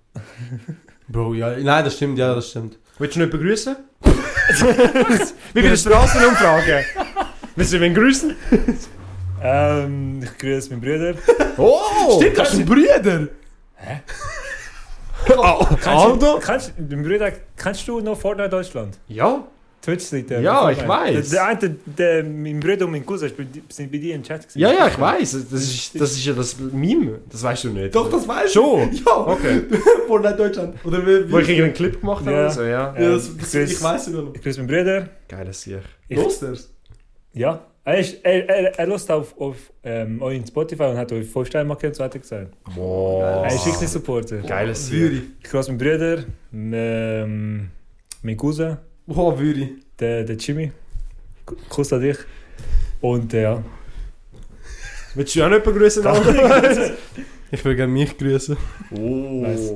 Bro, 1.09 1.35
ja. 1.35 1.57
Nein, 1.57 1.85
das 1.85 1.95
stimmt, 1.97 2.19
ja, 2.19 2.35
das 2.35 2.51
stimmt. 2.51 2.79
Willst 2.99 3.15
du 3.17 3.21
nicht 3.21 3.31
begrüßen? 3.31 3.77
Wie 5.55 5.63
bei 5.63 5.69
der 5.69 5.77
Straßenumfrage. 5.77 6.85
Willst 7.55 7.73
du 7.73 7.81
wen 7.81 7.95
grüßen? 7.95 8.35
ähm, 9.43 10.21
ich 10.23 10.39
grüße 10.39 10.71
meinen 10.71 10.81
Bruder. 10.81 11.15
Oh! 11.59 12.19
Stimmt, 12.21 12.39
hast 12.39 12.53
du 12.55 12.57
einen 12.59 12.67
Bruder? 12.67 13.29
Aldo? 15.87 16.39
Kennst, 16.39 16.73
Bruder, 16.77 17.33
kennst 17.57 17.89
du 17.89 18.01
noch 18.01 18.19
Fortnite 18.19 18.49
Deutschland? 18.51 18.99
Ja? 19.09 19.47
Twitch-Seite? 19.87 20.41
Ja, 20.43 20.71
ich 20.71 20.87
weiss. 20.87 21.31
Der, 21.31 21.55
der, 21.57 21.69
eine, 21.69 21.77
der, 21.87 22.25
mein 22.25 22.61
Bruder 22.61 22.85
und 22.85 22.93
mein 22.93 23.07
Cousin 23.07 23.31
sind 23.69 23.91
bei- 23.91 23.99
dir 23.99 24.15
im 24.17 24.23
Chat 24.23 24.43
gewesen. 24.43 24.59
Ja, 24.59 24.73
ja, 24.73 24.89
ich 24.89 24.99
weiß. 25.01 25.33
Das 25.51 25.63
ist, 25.63 25.99
das 26.01 26.13
ist 26.13 26.25
ja 26.27 26.33
das 26.35 26.57
Meme. 26.59 27.21
Das 27.31 27.43
weißt 27.43 27.65
du 27.65 27.69
nicht. 27.71 27.95
Doch, 27.95 28.11
das 28.11 28.27
weißt 28.29 28.53
Schon? 28.53 28.91
du. 28.91 28.97
Ja, 28.97 29.17
Okay. 29.27 29.63
Fortnite 30.07 30.37
Deutschland. 30.37 30.75
Oder 30.85 31.07
wie? 31.07 31.31
Wo 31.33 31.39
ich 31.39 31.49
irgendeinen 31.49 31.75
Clip 31.75 32.01
gemacht 32.01 32.27
habe. 32.27 32.33
Ja. 32.37 32.41
oder 32.43 32.51
So, 32.51 32.63
ja. 32.63 32.69
Ja. 32.69 33.01
ja, 33.01 33.11
das, 33.15 33.37
das, 33.37 33.51
Chris- 33.53 33.73
ich 33.73 33.83
weiß 33.83 34.05
sogar 34.07 34.23
noch. 34.23 34.35
Ich 34.35 34.43
grüße 34.43 34.61
meinen 34.63 34.69
Bruder. 34.69 35.09
Geiles 35.29 35.63
Sieg. 35.63 35.79
Ich- 36.09 36.17
Los, 36.19 36.41
das? 36.41 36.71
Ja. 37.33 37.65
Er, 37.85 37.99
ist, 37.99 38.19
er, 38.25 38.49
er, 38.49 38.79
er 38.81 38.87
lässt 38.89 39.09
auf, 39.13 39.39
auf 39.41 39.55
ähm, 39.85 40.21
euren 40.21 40.45
Spotify 40.45 40.83
und 40.85 40.97
hat 40.97 41.13
euch 41.13 41.25
5 41.29 41.47
Sterne 41.47 41.69
markiert 41.69 41.93
und 41.93 41.97
so 41.97 42.03
weiter 42.03 42.19
gesagt. 42.19 42.53
Boah. 42.75 43.45
Er 43.47 43.55
ist 43.55 43.65
richtig 43.65 43.89
Supporter. 43.89 44.39
Geiles 44.39 44.89
Sieg. 44.89 45.23
Ich 45.41 45.49
grüße 45.49 45.71
meinen 45.71 45.79
Bruder, 45.79 46.25
ähm, 46.53 47.69
meinen 48.23 48.37
Cousin, 48.37 48.77
Oh, 49.09 49.39
würde. 49.39 49.69
der, 49.99 50.25
der 50.25 50.37
Jimmy. 50.37 50.73
Kuss 51.69 51.93
an 51.93 52.01
dich. 52.01 52.19
Und 53.01 53.33
äh, 53.35 53.43
ja. 53.43 53.63
Willst 55.15 55.35
du 55.37 55.45
auch 55.45 55.49
nicht 55.49 55.65
begrüßen? 55.65 56.07
Aldo? 56.07 56.33
Ich 57.53 57.65
will 57.65 57.77
gerne 57.77 57.93
mich 57.93 58.19
grüßen. 58.19 58.57
oh. 58.91 59.43
Nice. 59.43 59.73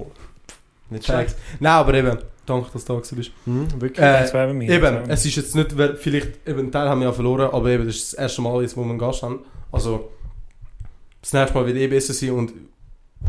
Nicht 0.91 1.05
schlecht. 1.05 1.37
Nein, 1.61 1.73
aber 1.73 1.95
eben, 1.95 2.19
danke, 2.45 2.69
dass 2.73 2.85
du 2.85 2.93
da 2.95 2.99
gewesen 2.99 3.17
bist. 3.17 3.31
Hm, 3.45 3.81
wirklich. 3.81 4.05
Äh, 4.05 4.23
Das 4.23 4.35
wäre 4.35 4.53
mir. 4.53 4.69
Eben, 4.69 5.09
es 5.09 5.25
ist 5.25 5.37
jetzt 5.37 5.55
nicht, 5.55 5.73
vielleicht, 6.01 6.49
eben, 6.49 6.59
einen 6.59 6.73
Teil 6.73 6.89
haben 6.89 7.01
wir 7.01 7.07
ja 7.07 7.13
verloren, 7.13 7.49
aber 7.53 7.69
eben, 7.71 7.87
das 7.87 7.95
ist 7.95 8.13
das 8.13 8.19
erste 8.19 8.43
Mal 8.43 8.61
jetzt, 8.63 8.77
wo 8.77 8.83
wir 8.83 8.91
einen 8.91 8.99
Gast 8.99 9.23
haben. 9.23 9.45
Also, 9.71 10.11
das 11.23 11.33
nächste 11.33 11.55
Mal 11.57 11.67
wird 11.67 11.77
eh 11.77 11.87
besser 11.87 12.13
sein 12.13 12.33
und 12.33 12.53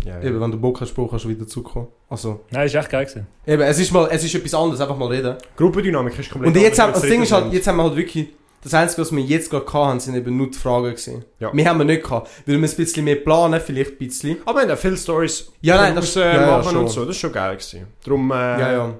ja, 0.05 0.19
ja. 0.19 0.23
eben, 0.23 0.39
wenn 0.41 0.51
du 0.51 0.57
Bock 0.59 0.81
hast, 0.81 0.95
kannst 0.95 1.25
du 1.25 1.29
wieder 1.29 1.47
zurückkommen. 1.47 1.87
Also, 2.09 2.41
Nein, 2.49 2.65
ist 2.65 2.75
echt 2.75 2.89
geil 2.89 3.05
gewesen. 3.05 3.27
eben, 3.45 3.61
es 3.61 3.79
ist 3.79 3.91
mal, 3.91 4.07
es 4.11 4.23
ist 4.23 4.33
etwas 4.35 4.53
anderes, 4.53 4.81
einfach 4.81 4.97
mal 4.97 5.07
reden. 5.09 5.35
Gruppendynamik 5.55 6.17
ist 6.17 6.29
komplett 6.31 6.55
Und 6.55 6.61
jetzt 6.61 6.79
haben, 6.79 6.87
anders, 6.87 7.01
das 7.01 7.09
Ding 7.11 7.21
ist 7.21 7.31
wir 7.31 7.37
halt, 7.37 7.53
jetzt 7.53 7.67
haben 7.67 7.77
wir 7.77 7.83
halt 7.83 7.95
wirklich, 7.95 8.29
das 8.63 8.73
Einzige, 8.75 9.01
was 9.01 9.11
wir 9.11 9.23
jetzt 9.23 9.49
gerade 9.49 9.73
haben, 9.73 9.99
sind 9.99 10.15
eben 10.15 10.37
nur 10.37 10.49
die 10.51 10.57
Fragen 10.57 10.85
gewesen. 10.85 11.25
Ja. 11.39 11.49
Wir 11.53 11.65
haben 11.67 11.79
wir 11.79 11.83
nicht 11.85 12.03
gehabt. 12.03 12.29
Weil 12.45 12.61
wir 12.61 12.69
ein 12.69 12.75
bisschen 12.75 13.03
mehr 13.03 13.15
planen, 13.15 13.59
vielleicht 13.59 13.93
ein 13.93 13.97
bisschen. 13.97 14.37
Aber 14.45 14.59
wir 14.59 14.67
haben 14.67 14.71
auch 14.71 14.77
viele 14.79 14.97
Stories 14.97 15.51
Ja, 15.61 15.77
nein, 15.77 15.95
das- 15.95 16.15
äh, 16.15 16.19
ja, 16.19 16.41
ja, 16.41 16.57
machen 16.59 16.77
und 16.77 16.87
so. 16.89 17.01
Das 17.05 17.15
ist 17.15 17.21
schon 17.21 17.31
geil 17.31 17.55
gewesen. 17.55 17.87
Darum, 18.03 18.31
äh, 18.31 18.35
Ja, 18.35 18.71
ja. 18.71 18.93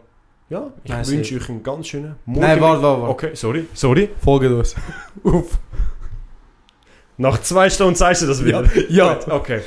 ja, 0.49 0.72
ich 0.84 0.91
Nein, 0.91 1.07
wünsche 1.07 1.35
euch 1.35 1.49
einen 1.49 1.61
ganz 1.61 1.88
schönen 1.88 2.15
Nein, 2.26 2.59
warte, 2.59 2.81
warte, 2.81 3.01
warte. 3.01 3.11
Okay, 3.11 3.30
sorry. 3.35 3.68
Sorry. 3.73 4.09
Folgt 4.23 4.45
uns. 4.47 4.76
Uff. 5.23 5.59
Nach 7.18 7.39
zwei 7.41 7.69
Stunden 7.69 7.95
sagst 7.95 8.23
du 8.23 8.27
das 8.27 8.43
wieder? 8.43 8.63
Ja. 8.89 9.13
Gut, 9.13 9.27
okay. 9.31 9.61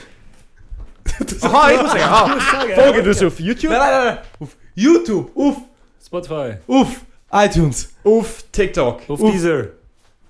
Aha, 1.42 1.70
ich 1.70 1.82
muss 1.82 1.92
sagen, 1.92 2.02
ah, 2.04 2.38
folgt 2.74 3.06
uns 3.06 3.22
auf 3.22 3.40
YouTube, 3.40 3.70
Nein, 3.70 3.80
nein, 3.80 4.04
nein. 4.06 4.18
Auf 4.40 4.56
YouTube, 4.74 5.36
auf, 5.36 5.56
Spotify. 6.04 6.54
auf 6.66 7.04
iTunes. 7.32 7.94
auf 8.04 8.44
TikTok. 8.50 9.02
Auf 9.08 9.20
Uff. 9.20 9.32
Deezer. 9.32 9.68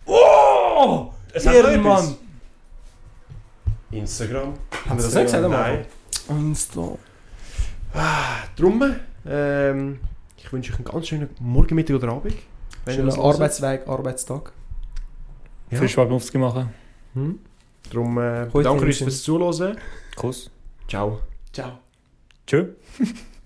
Oh! 0.06 1.10
Es 1.32 1.46
hat 1.46 1.54
Ehrenmann. 1.54 1.98
etwas. 2.04 2.16
Instagram. 3.90 4.54
Haben 4.88 4.98
wir 4.98 5.04
das 5.04 5.14
nicht 5.14 5.24
gesagt? 5.24 5.48
Nein. 5.48 5.86
Insta. 6.28 6.98
Drum, 8.56 8.96
ähm, 9.26 10.00
ich 10.36 10.52
wünsche 10.52 10.72
euch 10.72 10.78
einen 10.78 10.84
ganz 10.84 11.06
schönen 11.06 11.28
Morgen, 11.38 11.74
Mittag 11.74 11.96
oder 11.96 12.08
Abend. 12.12 12.34
Das 12.84 12.96
hört. 12.96 13.18
Arbeitsweg, 13.18 13.86
Arbeitstag. 13.86 14.52
Ja. 15.70 15.80
Viel 15.80 16.00
Aufski 16.00 16.38
machen. 16.38 16.70
Hm? 17.14 17.38
Darum, 17.90 18.18
äh, 18.18 18.46
danke 18.62 18.86
euch 18.86 18.98
fürs 18.98 19.22
Zuhören. 19.22 19.78
Kuss. 20.16 20.50
Ciao. 20.88 21.20
Ciao. 21.52 21.78
Tschö. 22.46 22.74